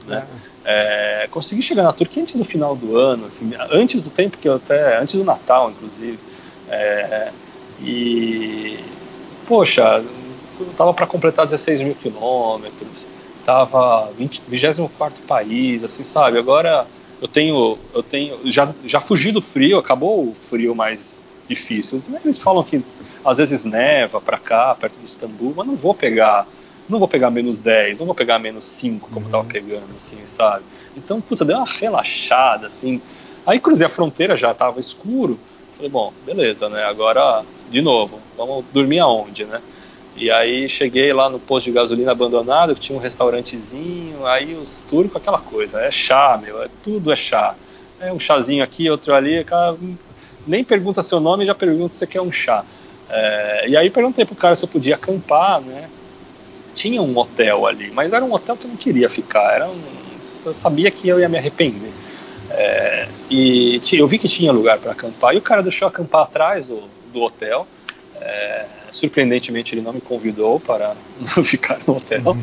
Né? 0.06 0.26
É, 0.64 1.28
consegui 1.30 1.60
chegar 1.60 1.82
na 1.82 1.92
Turquia 1.92 2.22
antes 2.22 2.34
do 2.34 2.44
final 2.44 2.74
do 2.74 2.96
ano, 2.96 3.26
assim, 3.26 3.50
antes 3.70 4.00
do 4.00 4.08
tempo 4.08 4.38
que 4.38 4.48
eu 4.48 4.54
até. 4.54 4.98
antes 4.98 5.16
do 5.16 5.24
Natal, 5.24 5.70
inclusive. 5.70 6.18
É, 6.70 7.30
e. 7.80 8.78
Poxa, 9.46 10.02
eu 10.58 10.66
tava 10.76 10.94
para 10.94 11.06
completar 11.06 11.44
16 11.44 11.82
mil 11.82 11.94
quilômetros, 11.94 13.06
tava 13.44 14.10
20, 14.16 14.42
24 14.48 15.22
país, 15.24 15.84
assim, 15.84 16.04
sabe? 16.04 16.38
Agora 16.38 16.86
eu 17.20 17.28
tenho, 17.28 17.78
eu 17.94 18.02
tenho, 18.02 18.38
já, 18.44 18.72
já 18.84 19.00
fugi 19.00 19.32
do 19.32 19.40
frio, 19.40 19.78
acabou 19.78 20.28
o 20.28 20.34
frio 20.34 20.74
mais 20.74 21.22
difícil. 21.48 22.02
Eles 22.24 22.38
falam 22.38 22.62
que 22.62 22.82
às 23.24 23.38
vezes 23.38 23.64
neva 23.64 24.20
para 24.20 24.38
cá, 24.38 24.74
perto 24.74 24.98
de 24.98 25.06
Istambul, 25.06 25.54
mas 25.56 25.66
não 25.66 25.76
vou 25.76 25.94
pegar, 25.94 26.46
não 26.88 26.98
vou 26.98 27.08
pegar 27.08 27.30
menos 27.30 27.60
10, 27.60 27.98
não 27.98 28.06
vou 28.06 28.14
pegar 28.14 28.38
menos 28.38 28.64
5 28.64 29.08
como 29.10 29.26
uhum. 29.26 29.32
tava 29.32 29.44
pegando, 29.44 29.96
assim, 29.96 30.18
sabe? 30.26 30.64
Então, 30.96 31.20
puta, 31.20 31.44
deu 31.44 31.56
uma 31.56 31.66
relaxada, 31.66 32.66
assim. 32.66 33.00
Aí 33.46 33.60
cruzei 33.60 33.86
a 33.86 33.90
fronteira, 33.90 34.36
já 34.36 34.52
tava 34.52 34.80
escuro. 34.80 35.38
Falei, 35.76 35.90
bom, 35.90 36.12
beleza, 36.24 36.68
né? 36.68 36.84
Agora, 36.84 37.44
de 37.70 37.80
novo, 37.80 38.20
vamos 38.36 38.64
dormir 38.72 38.98
aonde, 38.98 39.44
né? 39.44 39.60
E 40.16 40.30
aí 40.30 40.66
cheguei 40.66 41.12
lá 41.12 41.28
no 41.28 41.38
posto 41.38 41.66
de 41.66 41.72
gasolina 41.72 42.10
abandonado, 42.12 42.74
que 42.74 42.80
tinha 42.80 42.98
um 42.98 43.00
restaurantezinho, 43.00 44.26
aí 44.26 44.54
os 44.54 44.82
turcos, 44.82 45.16
aquela 45.16 45.38
coisa, 45.38 45.80
é 45.80 45.90
chá, 45.90 46.40
meu, 46.42 46.62
é, 46.62 46.68
tudo 46.82 47.12
é 47.12 47.16
chá. 47.16 47.54
É 48.00 48.10
um 48.10 48.18
chazinho 48.18 48.64
aqui, 48.64 48.88
outro 48.88 49.14
ali, 49.14 49.44
cara, 49.44 49.76
nem 50.46 50.64
pergunta 50.64 51.02
seu 51.02 51.20
nome, 51.20 51.44
já 51.44 51.54
pergunta 51.54 51.94
se 51.94 51.98
você 51.98 52.06
quer 52.06 52.22
um 52.22 52.32
chá. 52.32 52.64
É, 53.10 53.68
e 53.68 53.76
aí 53.76 53.90
perguntei 53.90 54.24
pro 54.24 54.34
cara 54.34 54.56
se 54.56 54.64
eu 54.64 54.68
podia 54.68 54.94
acampar, 54.94 55.60
né? 55.60 55.88
Tinha 56.74 57.02
um 57.02 57.16
hotel 57.16 57.66
ali, 57.66 57.90
mas 57.90 58.10
era 58.10 58.24
um 58.24 58.32
hotel 58.32 58.56
que 58.56 58.64
eu 58.64 58.70
não 58.70 58.76
queria 58.76 59.10
ficar, 59.10 59.54
era 59.54 59.68
um, 59.68 59.82
eu 60.46 60.54
sabia 60.54 60.90
que 60.90 61.06
eu 61.06 61.20
ia 61.20 61.28
me 61.28 61.36
arrepender. 61.36 61.92
É, 62.50 63.08
e 63.28 63.82
eu 63.92 64.08
vi 64.08 64.18
que 64.18 64.28
tinha 64.28 64.50
lugar 64.50 64.78
para 64.78 64.92
acampar, 64.92 65.34
e 65.34 65.38
o 65.38 65.42
cara 65.42 65.62
deixou 65.62 65.86
acampar 65.86 66.22
atrás 66.22 66.64
do, 66.64 66.84
do 67.12 67.20
hotel, 67.20 67.66
é, 68.18 68.64
surpreendentemente 68.96 69.74
ele 69.74 69.82
não 69.82 69.92
me 69.92 70.00
convidou 70.00 70.58
para 70.58 70.96
ficar 71.44 71.78
no 71.86 71.96
hotel. 71.96 72.36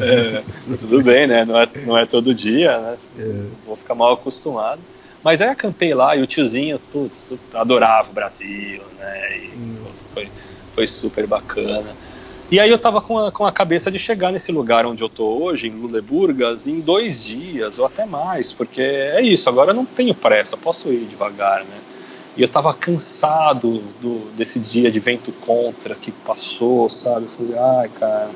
é, 0.00 0.76
tudo 0.78 1.02
bem, 1.02 1.26
né? 1.26 1.44
Não 1.44 1.58
é, 1.58 1.68
não 1.84 1.98
é 1.98 2.06
todo 2.06 2.34
dia, 2.34 2.78
né? 2.78 2.98
É. 3.18 3.42
Vou 3.66 3.76
ficar 3.76 3.94
mal 3.94 4.12
acostumado. 4.12 4.80
Mas 5.22 5.40
aí 5.40 5.48
acampei 5.48 5.92
lá 5.92 6.14
e 6.14 6.22
o 6.22 6.26
tiozinho, 6.26 6.78
putz, 6.92 7.34
adorava 7.52 8.10
o 8.10 8.12
Brasil, 8.12 8.80
né? 8.98 9.38
E 9.38 9.48
hum. 9.56 9.84
foi, 10.14 10.28
foi 10.72 10.86
super 10.86 11.26
bacana. 11.26 11.96
E 12.48 12.60
aí 12.60 12.70
eu 12.70 12.78
tava 12.78 13.00
com 13.00 13.18
a, 13.18 13.32
com 13.32 13.44
a 13.44 13.50
cabeça 13.50 13.90
de 13.90 13.98
chegar 13.98 14.30
nesse 14.30 14.52
lugar 14.52 14.86
onde 14.86 15.02
eu 15.02 15.08
tô 15.08 15.42
hoje, 15.42 15.66
em 15.66 15.72
Luleburgas, 15.72 16.68
em 16.68 16.78
dois 16.78 17.20
dias 17.20 17.80
ou 17.80 17.86
até 17.86 18.06
mais, 18.06 18.52
porque 18.52 18.80
é 18.80 19.20
isso, 19.20 19.48
agora 19.48 19.72
eu 19.72 19.74
não 19.74 19.84
tenho 19.84 20.14
pressa, 20.14 20.56
posso 20.56 20.92
ir 20.92 21.06
devagar, 21.06 21.64
né? 21.64 21.76
E 22.36 22.42
eu 22.42 22.48
tava 22.48 22.74
cansado 22.74 23.82
do, 24.00 24.30
desse 24.36 24.60
dia 24.60 24.90
de 24.90 25.00
vento 25.00 25.32
contra 25.32 25.94
que 25.94 26.12
passou, 26.12 26.86
sabe? 26.86 27.24
Eu 27.24 27.30
falei, 27.30 27.58
ai, 27.58 27.88
cara, 27.88 28.30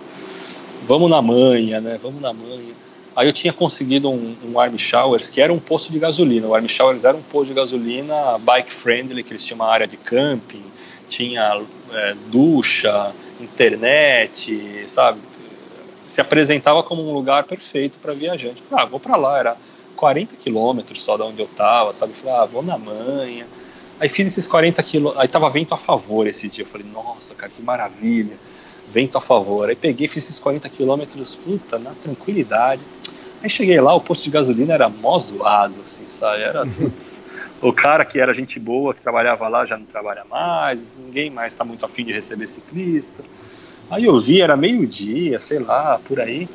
vamos 0.87 1.11
na 1.11 1.21
manha, 1.21 1.83
né? 1.83 2.01
Vamos 2.03 2.23
na 2.23 2.33
manha. 2.33 2.75
Aí 3.15 3.29
eu 3.29 3.33
tinha 3.33 3.53
conseguido 3.53 4.09
um, 4.09 4.35
um 4.43 4.59
Army 4.59 4.79
Showers, 4.79 5.29
que 5.29 5.39
era 5.39 5.53
um 5.53 5.59
posto 5.59 5.93
de 5.93 5.99
gasolina. 5.99 6.47
O 6.47 6.55
Army 6.55 6.69
Showers 6.69 7.05
era 7.05 7.15
um 7.15 7.21
posto 7.21 7.49
de 7.49 7.55
gasolina 7.55 8.39
bike 8.39 8.73
friendly, 8.73 9.23
que 9.23 9.33
eles 9.33 9.45
tinham 9.45 9.57
uma 9.57 9.71
área 9.71 9.87
de 9.87 9.99
camping, 9.99 10.65
tinha 11.07 11.61
é, 11.93 12.15
ducha, 12.31 13.13
internet, 13.39 14.85
sabe? 14.87 15.21
Se 16.09 16.23
apresentava 16.23 16.83
como 16.83 17.07
um 17.07 17.13
lugar 17.13 17.45
perfeito 17.45 17.99
para 17.99 18.15
viajante. 18.15 18.63
Ah, 18.73 18.87
vou 18.87 18.99
para 18.99 19.17
lá, 19.17 19.39
era 19.39 19.57
40 19.95 20.37
quilômetros 20.37 21.03
só 21.03 21.19
da 21.19 21.27
onde 21.27 21.43
eu 21.43 21.49
tava, 21.49 21.93
sabe? 21.93 22.15
Falei, 22.15 22.35
ah, 22.35 22.47
vou 22.47 22.63
na 22.63 22.79
manha 22.79 23.47
Aí 24.01 24.09
fiz 24.09 24.27
esses 24.27 24.47
40 24.47 24.83
quilos, 24.83 25.13
aí 25.19 25.29
tava 25.29 25.51
vento 25.51 25.75
a 25.75 25.77
favor 25.77 26.27
esse 26.27 26.49
dia. 26.49 26.65
Eu 26.65 26.69
falei, 26.69 26.87
nossa, 26.91 27.35
cara, 27.35 27.53
que 27.55 27.63
maravilha, 27.63 28.39
vento 28.89 29.19
a 29.19 29.21
favor. 29.21 29.69
Aí 29.69 29.77
peguei, 29.77 30.09
fiz 30.09 30.25
esses 30.25 30.39
40 30.39 30.71
quilômetros, 30.71 31.37
puta, 31.37 31.79
na 31.79 31.91
tranquilidade. 31.91 32.81
Aí 33.43 33.51
cheguei 33.51 33.79
lá, 33.79 33.95
o 33.95 34.01
posto 34.01 34.25
de 34.25 34.31
gasolina 34.31 34.73
era 34.73 34.89
mó 34.89 35.19
zoado, 35.19 35.77
assim, 35.85 36.05
sabe? 36.09 36.43
Era 36.43 36.65
tudo. 36.67 36.95
o 37.61 37.73
cara 37.75 38.05
que 38.07 38.19
era 38.19 38.33
gente 38.33 38.59
boa, 38.59 38.95
que 38.95 39.03
trabalhava 39.03 39.47
lá, 39.49 39.67
já 39.67 39.77
não 39.77 39.85
trabalha 39.85 40.25
mais, 40.31 40.97
ninguém 40.97 41.29
mais 41.31 41.53
está 41.53 41.65
muito 41.65 41.85
afim 41.85 42.05
de 42.05 42.13
receber 42.13 42.49
ciclista. 42.49 43.23
Aí 43.91 44.05
eu 44.07 44.19
vi, 44.19 44.41
era 44.41 44.57
meio-dia, 44.57 45.41
sei 45.41 45.59
lá, 45.59 46.01
por 46.03 46.21
aí. 46.21 46.49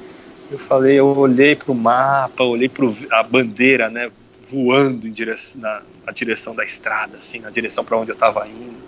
Eu 0.50 0.58
falei, 0.58 1.00
eu 1.00 1.08
olhei 1.08 1.56
para 1.56 1.72
o 1.72 1.76
mapa, 1.76 2.44
olhei 2.44 2.70
para 2.70 2.86
a 3.12 3.24
bandeira, 3.24 3.90
né? 3.90 4.12
Voando 4.48 5.08
em 5.08 5.12
direção, 5.12 5.62
na, 5.62 5.82
na 6.06 6.12
direção 6.12 6.56
da 6.56 6.64
estrada, 6.64 7.18
assim, 7.18 7.40
na 7.40 7.50
direção 7.50 7.84
para 7.84 7.98
onde 7.98 8.12
eu 8.12 8.16
estava 8.16 8.48
indo. 8.48 8.84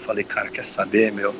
Falei, 0.00 0.24
cara, 0.24 0.48
quer 0.50 0.64
saber, 0.64 1.12
meu? 1.12 1.34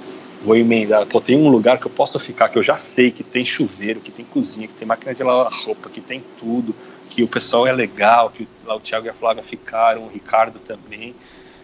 Vou 0.45 0.57
emendar. 0.57 1.07
Pô, 1.07 1.21
tem 1.21 1.37
um 1.37 1.49
lugar 1.49 1.79
que 1.79 1.87
eu 1.87 1.91
posso 1.91 2.19
ficar, 2.19 2.49
que 2.49 2.59
eu 2.59 2.63
já 2.63 2.77
sei 2.77 3.11
que 3.11 3.23
tem 3.23 3.45
chuveiro, 3.45 4.01
que 4.01 4.11
tem 4.11 4.25
cozinha, 4.25 4.67
que 4.67 4.75
tem 4.75 4.87
máquina 4.87 5.15
de 5.15 5.23
lavar 5.23 5.53
roupa, 5.65 5.91
que 5.91 6.01
tem 6.01 6.25
tudo, 6.39 6.75
que 7.11 7.23
o 7.23 7.29
pessoal 7.29 7.67
é 7.67 7.73
legal, 7.73 8.31
que 8.31 8.49
lá 8.65 8.75
o 8.75 8.81
Thiago 8.81 9.07
e 9.07 9.11
a 9.11 9.15
Flávia 9.15 9.43
ficaram, 9.43 10.05
o 10.05 10.09
Ricardo 10.09 10.59
também. 10.59 11.15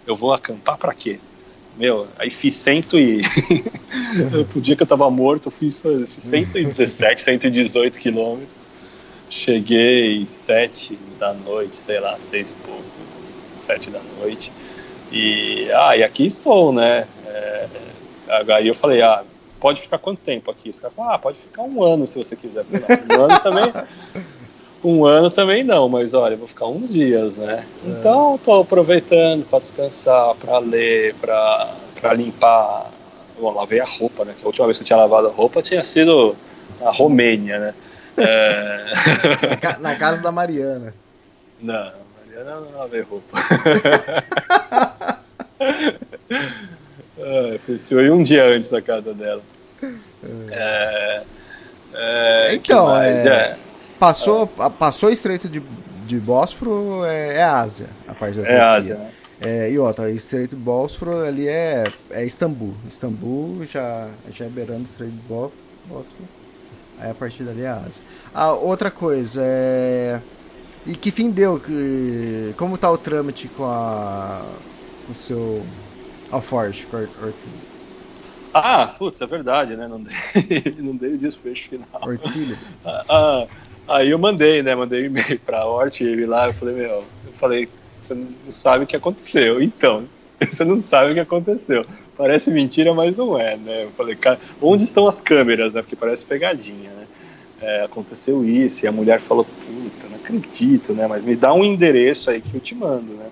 Eu 0.07 0.17
vou 0.17 0.33
acampar 0.33 0.77
para 0.77 0.95
quê? 0.95 1.19
meu, 1.79 2.09
aí 2.19 2.29
fiz 2.29 2.57
cento 2.57 2.99
e. 2.99 3.23
o 4.55 4.61
dia 4.61 4.75
que 4.75 4.83
eu 4.83 4.87
tava 4.87 5.09
morto, 5.09 5.47
eu 5.47 5.53
fiz 5.53 5.81
117, 5.81 7.23
118 7.23 7.99
quilômetros. 7.99 8.69
Cheguei 9.31 10.27
sete 10.27 10.99
da 11.19 11.35
noite, 11.35 11.77
sei 11.77 12.01
lá, 12.01 12.19
seis 12.19 12.51
e 12.51 12.55
pouco, 12.55 12.85
sete 13.57 13.91
da 13.91 14.01
noite. 14.19 14.53
E, 15.13 15.71
ah, 15.73 15.97
e 15.97 16.03
aqui 16.03 16.27
estou, 16.27 16.73
né? 16.73 17.07
É, 17.27 17.67
aí 18.55 18.69
eu 18.69 18.75
falei, 18.75 19.03
ah, 19.03 19.25
pode 19.61 19.81
ficar 19.81 19.99
quanto 19.99 20.21
tempo 20.21 20.51
aqui? 20.51 20.71
Os 20.71 20.79
caras 20.79 20.95
falaram, 20.95 21.15
ah, 21.15 21.19
pode 21.19 21.39
ficar 21.39 21.63
um 21.63 21.83
ano 21.83 22.07
se 22.07 22.19
você 22.19 22.37
quiser. 22.37 22.65
Falei, 22.65 23.19
um 23.19 23.23
ano 23.23 23.41
também. 23.41 23.73
Um 24.83 25.05
ano 25.05 25.29
também 25.29 25.65
não, 25.65 25.89
mas 25.89 26.15
olha, 26.15 26.35
eu 26.35 26.39
vou 26.39 26.47
ficar 26.47 26.67
uns 26.67 26.93
dias, 26.93 27.39
né? 27.39 27.67
É. 27.85 27.91
Então 27.91 28.37
estou 28.37 28.61
aproveitando 28.61 29.45
para 29.45 29.59
descansar, 29.59 30.37
para 30.37 30.59
ler, 30.59 31.17
para 31.17 32.15
limpar. 32.15 32.89
Bom, 33.41 33.53
lavei 33.53 33.81
a 33.81 33.85
roupa, 33.85 34.25
né? 34.25 34.35
Que 34.39 34.45
a 34.45 34.47
última 34.47 34.67
vez 34.67 34.79
que 34.79 34.83
eu 34.83 34.87
tinha 34.87 34.97
lavado 34.97 35.27
a 35.27 35.31
roupa 35.31 35.63
tinha 35.63 35.83
sido 35.83 36.37
na 36.81 36.93
Romênia, 36.93 37.59
né? 37.59 37.75
É... 38.19 39.79
na 39.81 39.97
casa 39.97 40.23
da 40.23 40.33
Mariana. 40.33 40.95
Não, 41.61 41.93
Mariana 42.21 42.61
não 42.61 42.79
lavei 42.79 43.03
roupa. 43.03 43.39
ah, 45.61 47.59
fui 47.89 48.11
um 48.11 48.23
dia 48.23 48.45
antes 48.45 48.71
da 48.71 48.81
casa 48.83 49.15
dela. 49.15 49.43
É, 50.51 51.23
é, 51.95 52.55
então, 52.55 52.97
é, 53.01 53.27
é, 53.27 53.59
passou, 53.99 54.51
ah. 54.59 54.71
passou 54.71 55.09
o 55.09 55.13
Estreito 55.13 55.49
de, 55.49 55.63
de 56.07 56.17
Bósforo, 56.19 57.05
é, 57.05 57.37
é 57.37 57.43
Ásia, 57.43 57.89
a 58.07 58.15
parte 58.15 58.39
da 58.39 58.49
É 58.49 58.61
Ásia, 58.61 58.97
né? 58.97 59.13
É, 59.41 59.71
e 59.71 59.79
outra, 59.79 60.11
Estreito 60.11 60.57
de 60.57 60.63
Bósforo 60.63 61.25
ali 61.25 61.47
é, 61.47 61.85
é 62.11 62.25
Istambul. 62.25 62.75
Istambul 62.89 63.65
já, 63.67 64.09
já 64.33 64.47
é 64.47 64.49
beirando 64.49 64.81
o 64.81 64.85
Estreito 64.85 65.15
de 65.15 65.23
Bósforo. 65.23 66.38
Aí 67.01 67.11
a 67.11 67.15
partir 67.15 67.45
dali 67.45 67.63
é 67.63 67.69
Ásia. 67.69 68.05
Ah, 68.35 68.53
outra 68.53 68.91
coisa, 68.91 69.41
é... 69.45 70.21
E 70.87 70.97
que 70.97 71.11
fim 71.11 71.31
deu? 71.31 71.61
Como 72.57 72.79
tá 72.79 72.91
o 72.91 72.99
trâmite 72.99 73.49
com 73.49 73.65
a... 73.65 74.45
com 75.07 75.13
o 75.13 75.15
seu 75.15 75.65
Alforge, 76.31 76.87
com 76.87 76.97
a 76.97 77.01
ah, 78.53 78.87
putz, 78.87 79.21
é 79.21 79.27
verdade, 79.27 79.77
né? 79.77 79.87
Não 79.87 80.03
dei, 80.03 80.75
não 80.79 80.97
dei 80.97 81.15
o 81.15 81.19
desfecho 81.19 81.69
final. 81.69 81.87
Ah, 82.85 83.05
ah, 83.09 83.47
aí 83.87 84.11
eu 84.11 84.19
mandei, 84.19 84.63
né? 84.63 84.75
Mandei 84.75 85.03
um 85.03 85.07
e-mail 85.07 85.39
pra 85.41 85.65
e 86.01 86.25
lá, 86.25 86.47
eu 86.49 86.55
falei, 86.55 86.75
meu, 86.75 87.05
eu 87.27 87.33
falei, 87.39 87.69
você 88.03 88.15
não 88.15 88.29
sabe 88.51 88.85
o 88.85 88.87
que 88.87 88.97
aconteceu. 88.97 89.63
Então, 89.63 90.05
você 90.51 90.65
não 90.65 90.79
sabe 90.79 91.11
o 91.11 91.15
que 91.15 91.21
aconteceu. 91.21 91.83
Parece 92.17 92.51
mentira, 92.51 92.95
mas 92.95 93.17
não 93.17 93.39
é, 93.39 93.57
né? 93.57 93.85
Eu 93.85 93.91
falei, 93.93 94.15
cara, 94.15 94.39
onde 94.63 94.85
estão 94.85 95.07
as 95.09 95.21
câmeras, 95.21 95.73
né? 95.73 95.83
Porque 95.83 95.97
parece 95.97 96.25
pegadinha, 96.25 96.91
né? 96.91 97.07
É, 97.61 97.83
aconteceu 97.83 98.45
isso, 98.45 98.85
e 98.85 98.89
a 98.89 98.93
mulher 98.93 99.21
falou, 99.21 99.45
puta, 99.45 100.09
não 100.09 100.17
acredito, 100.17 100.95
né? 100.95 101.09
Mas 101.09 101.25
me 101.25 101.35
dá 101.35 101.53
um 101.53 101.65
endereço 101.65 102.31
aí 102.31 102.41
que 102.41 102.55
eu 102.55 102.61
te 102.61 102.75
mando, 102.75 103.15
né? 103.15 103.31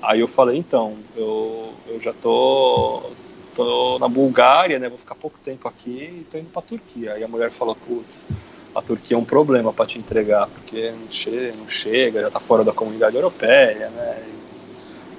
Aí 0.00 0.20
eu 0.20 0.28
falei, 0.28 0.56
então, 0.56 0.96
eu, 1.14 1.74
eu 1.86 2.00
já 2.00 2.14
tô, 2.14 3.10
tô 3.54 3.98
na 3.98 4.08
Bulgária, 4.08 4.78
né? 4.78 4.88
Vou 4.88 4.96
ficar 4.96 5.14
pouco 5.14 5.38
tempo 5.44 5.68
aqui 5.68 5.90
e 6.20 6.26
tô 6.30 6.38
indo 6.38 6.48
pra 6.50 6.62
Turquia. 6.62 7.12
Aí 7.12 7.22
a 7.22 7.28
mulher 7.28 7.50
falou, 7.50 7.76
putz, 7.76 8.24
a 8.74 8.80
Turquia 8.80 9.16
é 9.16 9.20
um 9.20 9.24
problema 9.24 9.74
para 9.74 9.86
te 9.86 9.98
entregar, 9.98 10.46
porque 10.46 10.90
não 10.92 11.10
chega, 11.10 11.56
não 11.56 11.68
chega, 11.68 12.20
já 12.22 12.30
tá 12.30 12.40
fora 12.40 12.64
da 12.64 12.72
comunidade 12.72 13.16
europeia, 13.16 13.90
né? 13.90 14.35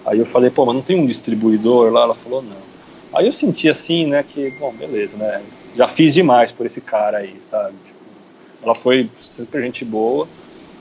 Aí 0.08 0.18
eu 0.18 0.26
falei, 0.26 0.50
pô, 0.50 0.66
mas 0.66 0.76
não 0.76 0.82
tem 0.82 1.00
um 1.00 1.06
distribuidor 1.06 1.92
lá? 1.92 2.04
Ela 2.04 2.16
falou, 2.16 2.42
não. 2.42 2.58
Aí 3.14 3.26
eu 3.26 3.34
senti 3.34 3.70
assim, 3.70 4.08
né, 4.08 4.24
que, 4.24 4.50
bom, 4.52 4.74
beleza, 4.74 5.18
né? 5.18 5.42
Já 5.76 5.88
fiz 5.88 6.14
demais 6.14 6.52
por 6.52 6.66
esse 6.66 6.82
cara 6.82 7.20
aí, 7.20 7.36
sabe? 7.40 7.76
Tipo, 7.86 8.00
ela 8.64 8.74
foi 8.74 9.10
super 9.20 9.62
gente 9.62 9.86
boa, 9.86 10.28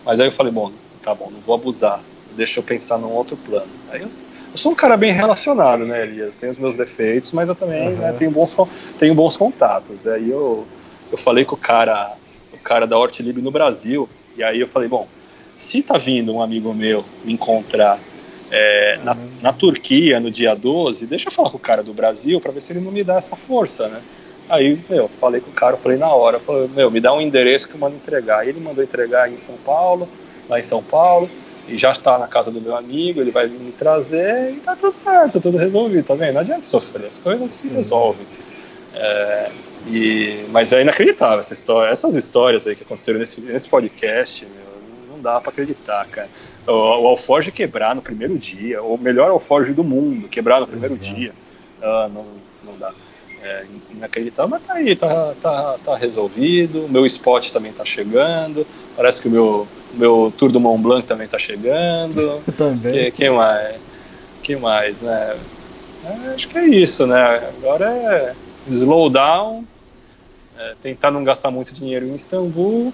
mas 0.04 0.18
aí 0.18 0.28
eu 0.28 0.32
falei, 0.32 0.52
bom, 0.52 0.72
tá 1.02 1.14
bom, 1.14 1.30
não 1.30 1.40
vou 1.40 1.54
abusar, 1.54 2.02
deixa 2.36 2.60
eu 2.60 2.64
pensar 2.64 2.98
num 2.98 3.10
outro 3.10 3.36
plano. 3.36 3.68
Aí 3.90 4.02
eu 4.02 4.08
eu 4.56 4.58
sou 4.58 4.72
um 4.72 4.74
cara 4.74 4.96
bem 4.96 5.12
relacionado, 5.12 5.84
né, 5.84 6.02
Elias? 6.02 6.40
Tenho 6.40 6.50
os 6.50 6.58
meus 6.58 6.74
defeitos, 6.74 7.30
mas 7.30 7.46
eu 7.46 7.54
também 7.54 7.88
uhum. 7.88 7.98
né, 7.98 8.14
tenho, 8.14 8.30
bons, 8.30 8.56
tenho 8.98 9.14
bons 9.14 9.36
contatos. 9.36 10.06
Aí 10.06 10.30
eu, 10.30 10.66
eu 11.12 11.18
falei 11.18 11.44
com 11.44 11.54
o 11.54 11.58
cara, 11.58 12.14
o 12.50 12.56
cara 12.56 12.86
da 12.86 12.96
Hortilib 12.96 13.42
no 13.42 13.50
Brasil, 13.50 14.08
e 14.34 14.42
aí 14.42 14.58
eu 14.58 14.66
falei, 14.66 14.88
bom, 14.88 15.06
se 15.58 15.82
tá 15.82 15.98
vindo 15.98 16.32
um 16.32 16.40
amigo 16.40 16.72
meu 16.72 17.04
me 17.22 17.34
encontrar 17.34 18.00
é, 18.50 18.98
na, 19.02 19.16
na, 19.42 19.52
Turquia 19.52 20.20
no 20.20 20.30
dia 20.30 20.54
12, 20.54 21.06
deixa 21.06 21.28
eu 21.28 21.32
falar 21.32 21.50
com 21.50 21.56
o 21.56 21.60
cara 21.60 21.82
do 21.82 21.92
Brasil 21.92 22.40
para 22.40 22.52
ver 22.52 22.60
se 22.60 22.72
ele 22.72 22.80
não 22.80 22.92
me 22.92 23.02
dá 23.02 23.16
essa 23.16 23.36
força, 23.36 23.88
né? 23.88 24.00
Aí, 24.48 24.78
meu, 24.88 25.08
falei 25.20 25.40
com 25.40 25.50
o 25.50 25.52
cara, 25.52 25.76
falei 25.76 25.98
na 25.98 26.08
hora, 26.08 26.38
falei, 26.38 26.68
meu, 26.68 26.90
me 26.90 27.00
dá 27.00 27.12
um 27.12 27.20
endereço 27.20 27.68
que 27.68 27.74
eu 27.74 27.80
mando 27.80 27.96
entregar. 27.96 28.40
Aí 28.40 28.48
ele 28.48 28.60
mandou 28.60 28.84
entregar 28.84 29.30
em 29.30 29.36
São 29.36 29.56
Paulo, 29.56 30.08
lá 30.48 30.58
em 30.58 30.62
São 30.62 30.82
Paulo 30.82 31.28
e 31.68 31.76
já 31.76 31.90
está 31.90 32.18
na 32.18 32.28
casa 32.28 32.50
do 32.50 32.60
meu 32.60 32.76
amigo, 32.76 33.20
ele 33.20 33.30
vai 33.30 33.46
me 33.48 33.72
trazer 33.72 34.52
e 34.52 34.60
tá 34.60 34.76
tudo 34.76 34.94
certo, 34.94 35.40
tudo 35.40 35.58
resolvido, 35.58 36.04
tá 36.04 36.14
vendo? 36.14 36.34
Não 36.34 36.40
adianta 36.40 36.62
sofrer, 36.62 37.06
as 37.06 37.18
coisas 37.18 37.52
se 37.52 37.72
resolvem. 37.72 38.26
É, 38.94 39.50
e, 39.88 40.46
mas 40.50 40.72
é 40.72 40.82
inacreditável 40.82 41.40
essa 41.40 41.52
história, 41.52 41.90
essas 41.90 42.14
histórias 42.14 42.66
aí 42.66 42.74
que 42.76 42.82
aconteceram 42.82 43.18
nesse, 43.18 43.40
nesse 43.40 43.68
podcast, 43.68 44.46
meu, 44.46 45.10
não 45.10 45.20
dá 45.20 45.40
para 45.40 45.50
acreditar, 45.50 46.06
cara. 46.06 46.28
O, 46.66 46.72
o 46.72 47.06
Alforge 47.08 47.52
quebrar 47.52 47.94
no 47.94 48.02
primeiro 48.02 48.38
dia, 48.38 48.82
o 48.82 48.98
melhor 48.98 49.30
Alforge 49.30 49.72
do 49.72 49.84
mundo 49.84 50.28
quebrar 50.28 50.60
no 50.60 50.66
primeiro 50.66 50.94
Exato. 50.94 51.14
dia, 51.14 51.32
ah, 51.82 52.10
não, 52.12 52.24
não 52.64 52.78
dá 52.78 52.92
é 53.46 53.64
inacreditável, 53.92 54.50
mas 54.50 54.66
tá 54.66 54.74
aí, 54.74 54.96
tá, 54.96 55.34
tá, 55.40 55.78
tá 55.84 55.96
resolvido. 55.96 56.86
O 56.86 56.88
meu 56.88 57.06
spot 57.06 57.50
também 57.50 57.72
tá 57.72 57.84
chegando. 57.84 58.66
Parece 58.96 59.22
que 59.22 59.28
o 59.28 59.30
meu, 59.30 59.68
meu 59.94 60.32
Tour 60.36 60.50
do 60.50 60.58
Mont 60.58 60.82
Blanc 60.82 61.06
também 61.06 61.28
tá 61.28 61.38
chegando. 61.38 62.42
também. 62.58 62.92
Que, 62.92 63.10
que 63.12 63.30
mais? 63.30 63.76
Que 64.42 64.56
mais, 64.56 65.02
né? 65.02 65.36
É, 66.04 66.34
acho 66.34 66.48
que 66.48 66.58
é 66.58 66.66
isso, 66.66 67.06
né? 67.06 67.52
Agora 67.56 67.88
é 67.88 68.34
slow 68.68 69.08
down, 69.08 69.64
é, 70.58 70.74
tentar 70.82 71.10
não 71.10 71.22
gastar 71.22 71.50
muito 71.50 71.72
dinheiro 71.72 72.06
em 72.06 72.14
Istambul 72.14 72.92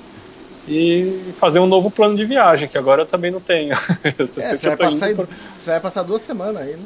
e 0.67 1.35
fazer 1.39 1.59
um 1.59 1.67
novo 1.67 1.91
plano 1.91 2.17
de 2.17 2.25
viagem, 2.25 2.69
que 2.69 2.79
agora 2.79 3.03
eu 3.03 3.07
também 3.07 3.31
não 3.31 3.41
tenho. 3.41 3.73
é, 4.05 4.13
você, 4.13 4.41
vai 4.69 4.77
passar, 4.77 5.09
você 5.57 5.71
vai 5.71 5.81
passar 5.81 6.03
duas 6.03 6.23
semanas 6.23 6.63
aí, 6.63 6.77
né? 6.77 6.85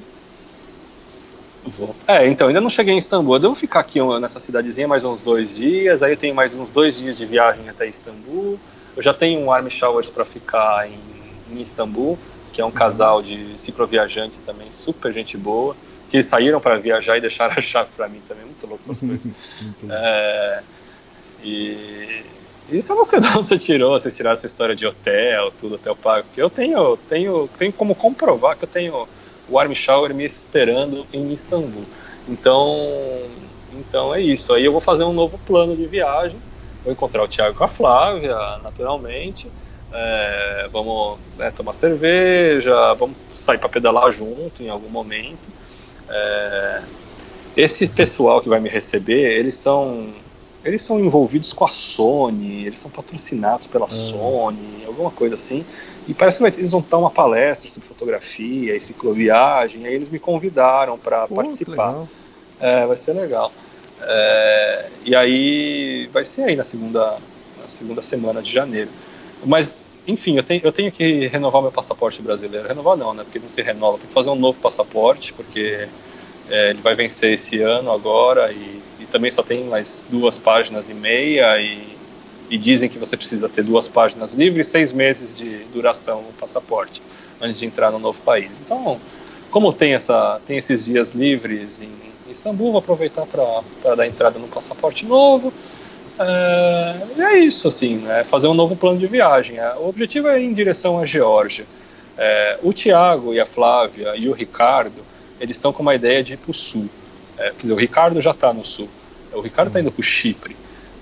Vou. 1.66 1.94
É, 2.06 2.26
então, 2.26 2.48
ainda 2.48 2.60
não 2.60 2.70
cheguei 2.70 2.94
em 2.94 2.98
Istambul. 2.98 3.34
Eu 3.34 3.40
devo 3.40 3.54
ficar 3.54 3.80
aqui 3.80 3.98
nessa 4.20 4.38
cidadezinha 4.38 4.86
mais 4.86 5.04
uns 5.04 5.22
dois 5.22 5.56
dias. 5.56 6.02
Aí 6.02 6.12
eu 6.12 6.16
tenho 6.16 6.34
mais 6.34 6.54
uns 6.54 6.70
dois 6.70 6.96
dias 6.96 7.16
de 7.16 7.26
viagem 7.26 7.68
até 7.68 7.86
Istambul. 7.86 8.58
Eu 8.96 9.02
já 9.02 9.12
tenho 9.12 9.40
um 9.40 9.52
Army 9.52 9.70
Showers 9.70 10.08
para 10.08 10.24
ficar 10.24 10.88
em, 10.88 11.00
em 11.52 11.60
Istambul, 11.60 12.18
que 12.52 12.60
é 12.60 12.64
um 12.64 12.70
casal 12.70 13.20
de 13.20 13.60
cicloviajantes 13.60 14.40
também, 14.40 14.70
super 14.70 15.12
gente 15.12 15.36
boa, 15.36 15.76
que 16.08 16.22
saíram 16.22 16.60
para 16.60 16.78
viajar 16.78 17.18
e 17.18 17.20
deixaram 17.20 17.54
a 17.56 17.60
chave 17.60 17.90
para 17.96 18.08
mim 18.08 18.22
também. 18.26 18.44
Muito 18.44 18.66
louco 18.66 18.82
essas 18.82 19.00
coisas. 19.00 19.30
é, 19.90 20.62
e 21.42 22.24
isso 22.70 22.92
eu 22.92 22.96
não 22.96 23.04
sei 23.04 23.20
de 23.20 23.26
onde 23.28 23.48
você 23.48 23.58
tirou, 23.58 23.98
vocês 23.98 24.16
tiraram 24.16 24.34
essa 24.34 24.46
história 24.46 24.74
de 24.74 24.86
hotel, 24.86 25.52
tudo, 25.58 25.76
hotel 25.76 25.96
pago. 25.96 26.26
Porque 26.26 26.42
eu 26.42 26.50
tenho, 26.50 26.96
tenho, 27.08 27.48
tenho 27.58 27.72
como 27.72 27.94
comprovar 27.94 28.56
que 28.56 28.64
eu 28.64 28.68
tenho 28.68 29.08
o 29.48 29.58
Army 29.58 29.74
Shower 29.74 30.14
me 30.14 30.24
esperando 30.24 31.06
em 31.12 31.32
Istambul. 31.32 31.84
Então, 32.28 32.76
então 33.72 34.14
é 34.14 34.20
isso. 34.20 34.52
Aí 34.52 34.64
eu 34.64 34.72
vou 34.72 34.80
fazer 34.80 35.04
um 35.04 35.12
novo 35.12 35.38
plano 35.46 35.76
de 35.76 35.86
viagem. 35.86 36.40
Vou 36.82 36.92
encontrar 36.92 37.22
o 37.22 37.28
Thiago 37.28 37.56
com 37.56 37.64
a 37.64 37.68
Flávia, 37.68 38.36
naturalmente. 38.62 39.50
É, 39.92 40.68
vamos 40.72 41.18
né, 41.38 41.50
tomar 41.52 41.72
cerveja, 41.72 42.94
vamos 42.94 43.16
sair 43.34 43.58
para 43.58 43.68
pedalar 43.68 44.10
junto 44.10 44.62
em 44.62 44.68
algum 44.68 44.88
momento. 44.88 45.48
É, 46.08 46.82
esse 47.56 47.88
pessoal 47.88 48.40
que 48.40 48.48
vai 48.48 48.60
me 48.60 48.68
receber, 48.68 49.38
eles 49.38 49.54
são 49.56 50.12
eles 50.66 50.82
são 50.82 50.98
envolvidos 50.98 51.52
com 51.52 51.64
a 51.64 51.68
Sony, 51.68 52.66
eles 52.66 52.78
são 52.78 52.90
patrocinados 52.90 53.66
pela 53.66 53.84
uhum. 53.84 53.90
Sony, 53.90 54.84
alguma 54.86 55.10
coisa 55.10 55.36
assim. 55.36 55.64
E 56.08 56.14
parece 56.14 56.38
que 56.38 56.60
eles 56.60 56.72
vão 56.72 56.84
dar 56.88 56.98
uma 56.98 57.10
palestra 57.10 57.68
sobre 57.68 57.88
fotografia 57.88 58.76
e 58.76 58.80
cicloviagem, 58.80 59.86
aí 59.86 59.94
eles 59.94 60.08
me 60.08 60.18
convidaram 60.18 60.98
para 60.98 61.28
participar. 61.28 62.06
É, 62.60 62.86
vai 62.86 62.96
ser 62.96 63.12
legal. 63.12 63.52
É, 64.00 64.88
e 65.04 65.14
aí 65.14 66.08
vai 66.12 66.24
ser 66.24 66.44
aí 66.44 66.56
na 66.56 66.64
segunda, 66.64 67.18
na 67.60 67.68
segunda 67.68 68.02
semana 68.02 68.42
de 68.42 68.52
janeiro. 68.52 68.90
Mas, 69.44 69.84
enfim, 70.06 70.36
eu 70.36 70.42
tenho, 70.42 70.60
eu 70.64 70.72
tenho 70.72 70.90
que 70.90 71.26
renovar 71.28 71.62
meu 71.62 71.72
passaporte 71.72 72.20
brasileiro. 72.22 72.66
Renovar 72.66 72.96
não, 72.96 73.14
né? 73.14 73.24
Porque 73.24 73.38
não 73.38 73.48
se 73.48 73.62
renova. 73.62 73.98
Tem 73.98 74.08
que 74.08 74.14
fazer 74.14 74.30
um 74.30 74.36
novo 74.36 74.58
passaporte, 74.58 75.32
porque 75.32 75.88
é, 76.48 76.70
ele 76.70 76.80
vai 76.80 76.94
vencer 76.94 77.32
esse 77.32 77.60
ano 77.60 77.90
agora 77.90 78.52
e, 78.52 78.82
também 79.10 79.30
só 79.30 79.42
tem 79.42 79.64
mais 79.64 80.04
duas 80.08 80.38
páginas 80.38 80.88
e 80.88 80.94
meia 80.94 81.60
e 81.60 81.96
e 82.50 82.56
dizem 82.56 82.88
que 82.88 82.98
você 82.98 83.16
precisa 83.16 83.48
ter 83.48 83.62
duas 83.62 83.88
páginas 83.88 84.34
livres 84.34 84.68
seis 84.68 84.92
meses 84.92 85.34
de 85.34 85.64
duração 85.72 86.22
no 86.22 86.32
passaporte 86.32 87.02
antes 87.40 87.58
de 87.58 87.66
entrar 87.66 87.90
no 87.90 87.98
novo 87.98 88.20
país. 88.22 88.50
Então, 88.64 89.00
como 89.50 89.72
tem, 89.72 89.94
essa, 89.94 90.40
tem 90.46 90.56
esses 90.56 90.84
dias 90.84 91.12
livres 91.12 91.80
em 91.80 91.90
Istambul, 92.28 92.72
vou 92.72 92.78
aproveitar 92.78 93.26
para 93.26 93.94
dar 93.94 94.06
entrada 94.06 94.38
no 94.38 94.48
passaporte 94.48 95.04
novo. 95.04 95.52
É, 96.18 96.96
e 97.16 97.22
é 97.22 97.38
isso, 97.38 97.68
assim, 97.68 97.96
né, 97.98 98.24
fazer 98.24 98.46
um 98.46 98.54
novo 98.54 98.74
plano 98.76 98.98
de 98.98 99.06
viagem. 99.06 99.58
É, 99.58 99.74
o 99.76 99.88
objetivo 99.88 100.28
é 100.28 100.40
ir 100.40 100.44
em 100.44 100.54
direção 100.54 100.98
à 100.98 101.04
Geórgia. 101.04 101.66
É, 102.16 102.58
o 102.62 102.72
Tiago 102.72 103.34
e 103.34 103.40
a 103.40 103.44
Flávia 103.44 104.14
e 104.16 104.28
o 104.28 104.32
Ricardo, 104.32 105.04
eles 105.38 105.56
estão 105.56 105.72
com 105.72 105.82
uma 105.82 105.94
ideia 105.94 106.22
de 106.22 106.34
ir 106.34 106.36
para 106.38 106.50
o 106.50 106.54
sul. 106.54 106.88
É, 107.38 107.50
quer 107.50 107.62
dizer, 107.62 107.72
o 107.72 107.76
Ricardo 107.76 108.20
já 108.20 108.30
está 108.30 108.52
no 108.52 108.64
sul. 108.64 108.88
O 109.32 109.40
Ricardo 109.40 109.68
está 109.68 109.80
indo 109.80 109.92
para 109.92 110.00
o 110.00 110.04
Chipre. 110.04 110.56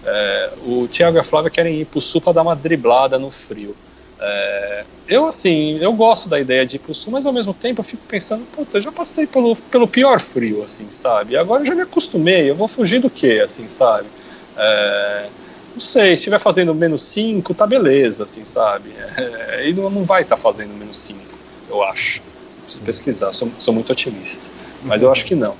É, 0.04 0.50
o 0.66 0.86
Tiago 0.88 1.16
e 1.16 1.20
a 1.20 1.24
Flávia 1.24 1.50
querem 1.50 1.80
ir 1.80 1.86
para 1.86 1.98
o 1.98 2.02
sul 2.02 2.20
para 2.20 2.34
dar 2.34 2.42
uma 2.42 2.54
driblada 2.54 3.18
no 3.18 3.30
frio. 3.30 3.76
É, 4.20 4.84
eu, 5.08 5.26
assim, 5.26 5.78
eu 5.78 5.92
gosto 5.92 6.28
da 6.28 6.38
ideia 6.40 6.64
de 6.64 6.76
ir 6.76 6.78
para 6.78 6.92
o 6.92 6.94
sul, 6.94 7.12
mas 7.12 7.26
ao 7.26 7.32
mesmo 7.32 7.52
tempo 7.52 7.80
eu 7.80 7.84
fico 7.84 8.02
pensando, 8.06 8.44
puta, 8.54 8.78
eu 8.78 8.82
já 8.82 8.92
passei 8.92 9.26
pelo, 9.26 9.54
pelo 9.56 9.86
pior 9.86 10.20
frio, 10.20 10.62
assim, 10.62 10.90
sabe? 10.90 11.36
Agora 11.36 11.62
eu 11.62 11.66
já 11.66 11.74
me 11.74 11.82
acostumei, 11.82 12.50
eu 12.50 12.54
vou 12.54 12.68
fugir 12.68 13.00
do 13.00 13.10
quê, 13.10 13.42
assim, 13.44 13.68
sabe? 13.68 14.08
É, 14.56 15.26
não 15.74 15.80
sei, 15.80 16.08
se 16.08 16.14
estiver 16.14 16.38
fazendo 16.38 16.74
menos 16.74 17.02
5, 17.02 17.52
tá 17.54 17.66
beleza, 17.66 18.24
assim, 18.24 18.44
sabe? 18.44 18.90
É, 19.16 19.68
e 19.68 19.74
não, 19.74 19.90
não 19.90 20.04
vai 20.04 20.22
estar 20.22 20.36
tá 20.36 20.42
fazendo 20.42 20.72
menos 20.72 20.96
5, 20.98 21.20
eu 21.68 21.82
acho. 21.82 22.22
Preciso 22.62 22.84
pesquisar, 22.84 23.32
sou, 23.32 23.50
sou 23.58 23.74
muito 23.74 23.92
otimista. 23.92 24.46
Mas 24.82 25.02
eu 25.02 25.10
acho 25.10 25.24
que 25.24 25.34
não. 25.34 25.54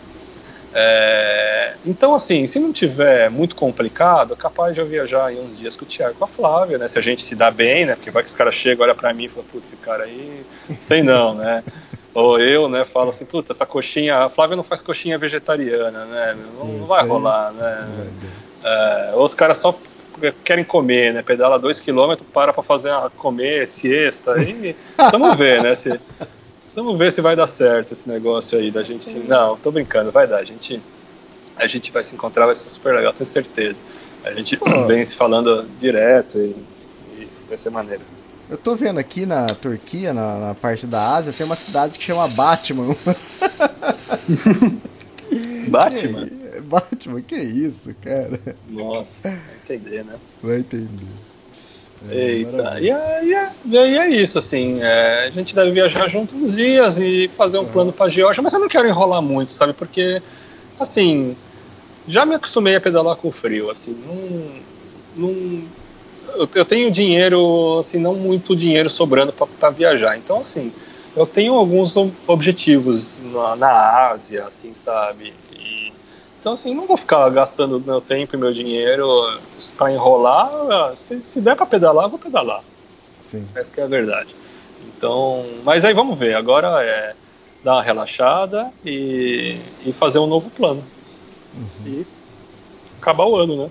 É, 0.77 1.75
então, 1.87 2.17
assim, 2.17 2.49
se 2.49 2.59
não 2.59 2.73
tiver 2.73 3.31
muito 3.31 3.55
complicado, 3.55 4.35
é 4.35 4.37
capaz 4.37 4.75
de 4.75 4.81
eu 4.81 4.87
viajar 4.87 5.33
em 5.33 5.39
uns 5.39 5.57
dias 5.57 5.77
com 5.77 5.85
o 5.85 5.89
Thiago 5.89 6.17
com 6.19 6.25
a 6.25 6.29
Flávia, 6.29 6.79
né? 6.79 6.89
Se 6.89 6.99
a 6.99 7.03
gente 7.03 7.23
se 7.23 7.37
dá 7.37 7.49
bem, 7.49 7.87
né? 7.87 7.95
Porque 7.95 8.11
vai 8.11 8.25
que 8.25 8.29
os 8.29 8.35
caras 8.35 8.57
chegam, 8.57 8.85
olham 8.85 8.97
pra 8.97 9.15
mim 9.15 9.25
e 9.25 9.29
falam, 9.29 9.45
putz, 9.53 9.69
esse 9.69 9.77
cara 9.77 10.03
aí, 10.03 10.45
sei 10.77 11.03
não, 11.03 11.35
né? 11.35 11.63
Ou 12.13 12.41
eu, 12.41 12.69
né, 12.69 12.85
falo 12.85 13.11
assim, 13.11 13.25
puta, 13.25 13.53
essa 13.53 13.67
coxinha, 13.67 14.19
a 14.19 14.31
Flávia 14.31 14.57
não 14.57 14.63
faz 14.63 14.81
coxinha 14.81 15.19
vegetariana, 15.19 16.05
né? 16.05 16.37
Não, 16.57 16.65
não 16.65 16.87
vai 16.87 17.05
rolar, 17.05 17.53
né? 17.53 17.89
É, 18.63 19.13
ou 19.15 19.25
os 19.25 19.35
caras 19.35 19.59
só 19.59 19.77
querem 20.45 20.65
comer, 20.65 21.13
né? 21.13 21.23
Pedala 21.23 21.59
dois 21.59 21.81
quilômetros, 21.81 22.29
para 22.33 22.53
pra 22.53 22.63
fazer 22.63 22.91
a 22.91 23.11
comer, 23.17 23.69
siesta, 23.69 24.41
e 24.41 24.77
vamos 25.11 25.35
ver, 25.37 25.61
né? 25.61 25.75
Se, 25.75 26.01
vamos 26.83 26.99
ver 26.99 27.13
se 27.13 27.21
vai 27.21 27.37
dar 27.37 27.47
certo 27.47 27.93
esse 27.93 28.09
negócio 28.09 28.59
aí 28.59 28.71
da 28.71 28.83
gente 28.83 29.05
sim. 29.05 29.25
Não, 29.25 29.57
tô 29.57 29.71
brincando, 29.71 30.11
vai 30.11 30.27
dar. 30.27 30.39
A 30.39 30.45
gente, 30.45 30.83
a 31.57 31.67
gente 31.67 31.93
vai 31.93 32.03
se 32.03 32.15
encontrar, 32.15 32.47
vai 32.47 32.55
ser 32.55 32.71
super 32.71 32.95
legal, 32.95 33.13
tenho 33.13 33.27
certeza. 33.27 33.77
A 34.25 34.33
gente 34.33 34.57
Pô. 34.57 34.87
vem 34.87 35.05
se 35.05 35.15
falando 35.15 35.69
direto 35.79 36.39
e, 36.39 36.57
e 37.19 37.29
vai 37.49 37.59
ser 37.59 37.71
maneiro. 37.71 38.03
Eu 38.49 38.59
tô 38.59 38.75
vendo 38.75 38.99
aqui 38.99 39.25
na 39.25 39.47
Turquia, 39.47 40.13
na, 40.13 40.39
na, 40.39 40.55
parte 40.55 40.87
da 40.87 41.15
Ásia, 41.15 41.33
tem 41.33 41.47
uma 41.47 41.57
cidade 41.57 41.99
que 41.99 42.05
chama 42.05 42.29
Batman. 42.29 42.95
Batman? 45.69 46.29
Que, 46.55 46.61
Batman, 46.61 47.21
que 47.21 47.35
isso, 47.35 47.93
cara? 48.01 48.39
Nossa, 48.69 49.29
vai 49.29 49.41
entender, 49.65 50.05
né? 50.05 50.21
Vai 50.41 50.59
entender. 50.59 51.34
É, 52.11 52.17
Eita, 52.17 52.81
e 52.81 52.91
é, 52.91 53.25
e, 53.25 53.77
é, 53.77 53.97
é, 53.97 54.09
isso, 54.09 54.39
assim, 54.39 54.83
é, 54.83 55.27
a 55.27 55.31
gente 55.31 55.55
deve 55.55 55.73
viajar 55.73 56.09
junto 56.09 56.35
uns 56.37 56.55
dias 56.55 56.99
e 56.99 57.31
fazer 57.37 57.59
um 57.59 57.65
plano 57.65 57.93
para 57.93 58.11
Geórgia, 58.11 58.43
mas 58.43 58.53
eu 58.53 58.61
não 58.61 58.69
quero 58.69 58.89
enrolar 58.89 59.23
muito, 59.23 59.55
sabe, 59.55 59.73
porque, 59.73 60.23
assim, 60.79 61.37
já 62.07 62.27
me 62.27 62.35
acostumei 62.35 62.77
a 62.77 62.81
pedalar 62.81 63.17
com 63.17 63.31
frio, 63.31 63.71
assim, 63.71 63.97
não, 64.07 65.29
não 65.29 65.65
eu, 66.37 66.49
eu, 66.55 66.65
tenho 66.65 66.91
dinheiro, 66.91 67.79
assim, 67.79 67.99
não 67.99 68.15
muito 68.15 68.55
dinheiro 68.55 68.91
sobrando 68.91 69.33
para 69.33 69.71
viajar, 69.71 70.17
então, 70.19 70.41
assim, 70.41 70.73
eu 71.17 71.27
tenho 71.27 71.55
alguns 71.55 71.97
objetivos 72.27 73.23
na, 73.23 73.57
na 73.57 74.09
Ásia, 74.11 74.47
assim, 74.47 74.75
sabe, 74.75 75.33
então, 76.45 76.53
assim, 76.53 76.75
não 76.75 76.87
vou 76.87 76.99
ficar 76.99 77.27
gastando 77.31 77.81
meu 77.81 78.03
tempo 78.03 78.37
e 78.37 78.39
meu 78.39 78.53
dinheiro 78.53 79.09
para 79.79 79.91
enrolar. 79.91 80.95
Se, 80.95 81.19
se 81.25 81.41
der 81.41 81.57
para 81.57 81.65
pedalar, 81.65 82.07
vou 82.07 82.19
pedalar. 82.19 82.63
Sim. 83.19 83.49
Essa 83.55 83.81
é 83.81 83.85
a 83.85 83.87
verdade. 83.87 84.37
Então, 84.87 85.47
mas 85.65 85.87
aí 85.87 85.95
vamos 85.95 86.19
ver. 86.19 86.35
Agora 86.35 86.85
é 86.85 87.15
dar 87.65 87.77
uma 87.77 87.83
relaxada 87.83 88.71
e, 88.85 89.59
e 89.87 89.93
fazer 89.95 90.19
um 90.19 90.27
novo 90.27 90.51
plano. 90.51 90.85
Uhum. 91.55 91.67
E 91.87 92.07
acabar 93.01 93.25
o 93.25 93.37
ano, 93.37 93.65
né? 93.65 93.71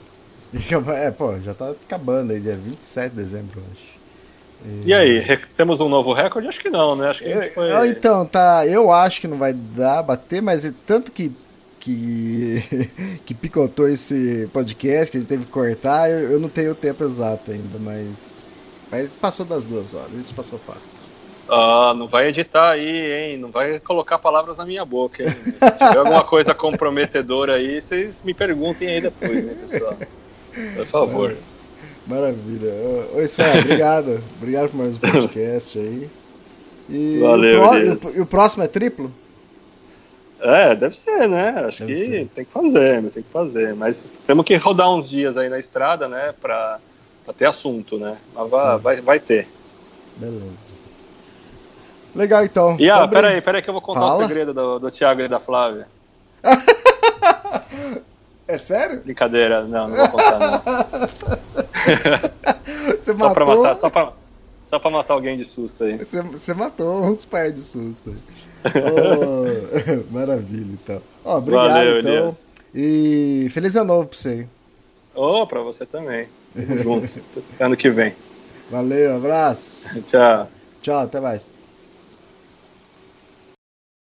É, 0.98 1.12
pô, 1.12 1.40
já 1.42 1.54
tá 1.54 1.70
acabando 1.70 2.34
aí, 2.34 2.40
dia 2.40 2.56
27 2.56 3.12
de 3.12 3.16
dezembro, 3.22 3.60
eu 3.60 3.64
acho. 3.72 4.84
E... 4.84 4.90
e 4.90 4.94
aí, 4.96 5.38
temos 5.56 5.80
um 5.80 5.90
novo 5.90 6.12
recorde? 6.12 6.48
Acho 6.48 6.60
que 6.60 6.72
não, 6.72 6.96
né? 6.96 7.10
Acho 7.12 7.24
que 7.24 7.50
foi... 7.52 7.88
Então, 7.90 8.26
tá, 8.26 8.66
eu 8.66 8.92
acho 8.92 9.22
que 9.22 9.28
não 9.28 9.38
vai 9.38 9.54
dar 9.54 10.02
bater, 10.02 10.42
mas 10.42 10.74
tanto 10.88 11.12
que 11.12 11.32
que, 11.84 12.90
que 13.26 13.34
picotou 13.34 13.90
esse 13.90 14.50
podcast, 14.54 15.12
que 15.12 15.18
a 15.18 15.20
gente 15.20 15.28
teve 15.28 15.44
que 15.44 15.52
cortar, 15.52 16.10
eu, 16.10 16.32
eu, 16.32 16.40
não 16.40 16.48
tenho 16.48 16.72
o 16.72 16.76
tempo 16.76 17.04
exato 17.04 17.52
ainda, 17.52 17.78
mas, 17.78 18.54
mas 18.90 19.14
passou 19.14 19.46
das 19.46 19.66
duas 19.66 19.94
horas, 19.94 20.14
isso 20.14 20.34
passou 20.34 20.58
fácil. 20.60 20.82
Ah, 21.50 21.94
não 21.98 22.08
vai 22.08 22.30
editar 22.30 22.70
aí, 22.70 23.12
hein? 23.12 23.38
Não 23.38 23.52
vai 23.52 23.78
colocar 23.82 24.18
palavras 24.18 24.60
na 24.60 24.66
minha 24.66 24.86
boca, 24.86 25.24
hein? 25.24 25.30
Se 25.30 25.72
tiver 25.72 25.98
alguma 25.98 26.24
coisa 26.24 26.56
comprometedora 26.56 27.56
aí, 27.56 27.82
vocês 27.82 28.24
me 28.24 28.34
perguntem 28.34 28.88
aí 28.88 29.02
depois, 29.02 29.46
né, 29.46 29.54
pessoal? 29.56 29.98
Por 30.78 30.86
favor. 30.86 31.36
Maravilha. 32.08 32.72
Oi, 33.14 33.28
Sam, 33.28 33.60
obrigado. 33.60 34.24
obrigado 34.40 34.70
por 34.70 34.78
mais 34.78 34.96
um 34.96 35.00
podcast 35.00 35.78
aí. 35.78 36.10
E 36.90 37.20
Valeu, 37.20 37.62
o, 37.62 37.98
pro, 37.98 38.18
e 38.18 38.22
o 38.22 38.26
próximo 38.26 38.64
é 38.64 38.68
triplo? 38.68 39.12
É, 40.44 40.76
deve 40.76 40.94
ser, 40.94 41.30
né? 41.30 41.64
Acho 41.66 41.86
deve 41.86 41.94
que 41.94 42.06
ser. 42.06 42.28
tem 42.28 42.44
que 42.44 42.52
fazer, 42.52 43.10
tem 43.12 43.24
que 43.24 43.32
fazer. 43.32 43.74
Mas 43.74 44.12
temos 44.28 44.44
que 44.44 44.56
rodar 44.58 44.94
uns 44.94 45.10
dias 45.10 45.38
aí 45.38 45.48
na 45.48 45.58
estrada, 45.58 46.10
né? 46.10 46.34
Pra, 46.42 46.80
pra 47.24 47.34
ter 47.34 47.46
assunto, 47.46 47.98
né? 47.98 48.18
Mas 48.36 48.50
vai, 48.50 48.78
vai, 48.78 49.02
vai, 49.02 49.20
ter. 49.22 49.48
Beleza. 50.18 50.74
Legal, 52.14 52.44
então. 52.44 52.76
E 52.78 52.92
ah, 52.92 52.98
então, 52.98 53.10
peraí, 53.10 53.42
peraí 53.42 53.62
que 53.62 53.70
eu 53.70 53.74
vou 53.74 53.82
contar 53.82 54.02
Fala. 54.02 54.18
o 54.18 54.28
segredo 54.28 54.54
do, 54.54 54.80
do 54.80 54.92
Thiago 54.92 55.22
e 55.22 55.30
da 55.30 55.40
Flávia. 55.40 55.88
é 58.46 58.58
sério? 58.58 59.02
Brincadeira, 59.02 59.64
não, 59.64 59.88
não 59.88 59.96
vou 59.96 60.10
contar, 60.10 60.40
não. 60.40 60.62
Você 63.00 63.16
só 63.16 63.30
matou... 63.30 63.34
Pra 63.34 63.46
matar, 63.46 63.76
só, 63.78 63.90
pra, 63.90 64.12
só 64.74 64.80
pra 64.80 64.90
matar 64.90 65.14
alguém 65.14 65.38
de 65.38 65.46
susto 65.46 65.84
aí. 65.84 65.98
Você, 65.98 66.22
você 66.24 66.52
matou 66.56 67.06
uns 67.06 67.24
pais 67.24 67.54
de 67.54 67.60
susto 67.60 68.10
aí 68.10 68.18
oh, 68.82 70.12
maravilha, 70.12 70.72
então. 70.72 71.02
Oh, 71.24 71.36
obrigado, 71.36 71.74
Valeu, 71.74 72.00
então. 72.00 72.12
Elias. 72.12 72.50
E 72.74 73.50
feliz 73.52 73.76
ano 73.76 73.94
novo 73.94 74.08
pra 74.08 74.18
você. 74.18 74.48
Oh, 75.14 75.46
pra 75.46 75.62
você 75.62 75.86
também. 75.86 76.28
Tamo 76.56 76.78
junto. 76.78 77.24
ano 77.60 77.78
que 77.78 77.92
vem. 77.92 78.16
Valeu, 78.72 79.16
abraço. 79.16 80.02
Tchau. 80.02 80.50
Tchau, 80.82 81.00
até 81.02 81.20
mais. 81.20 81.52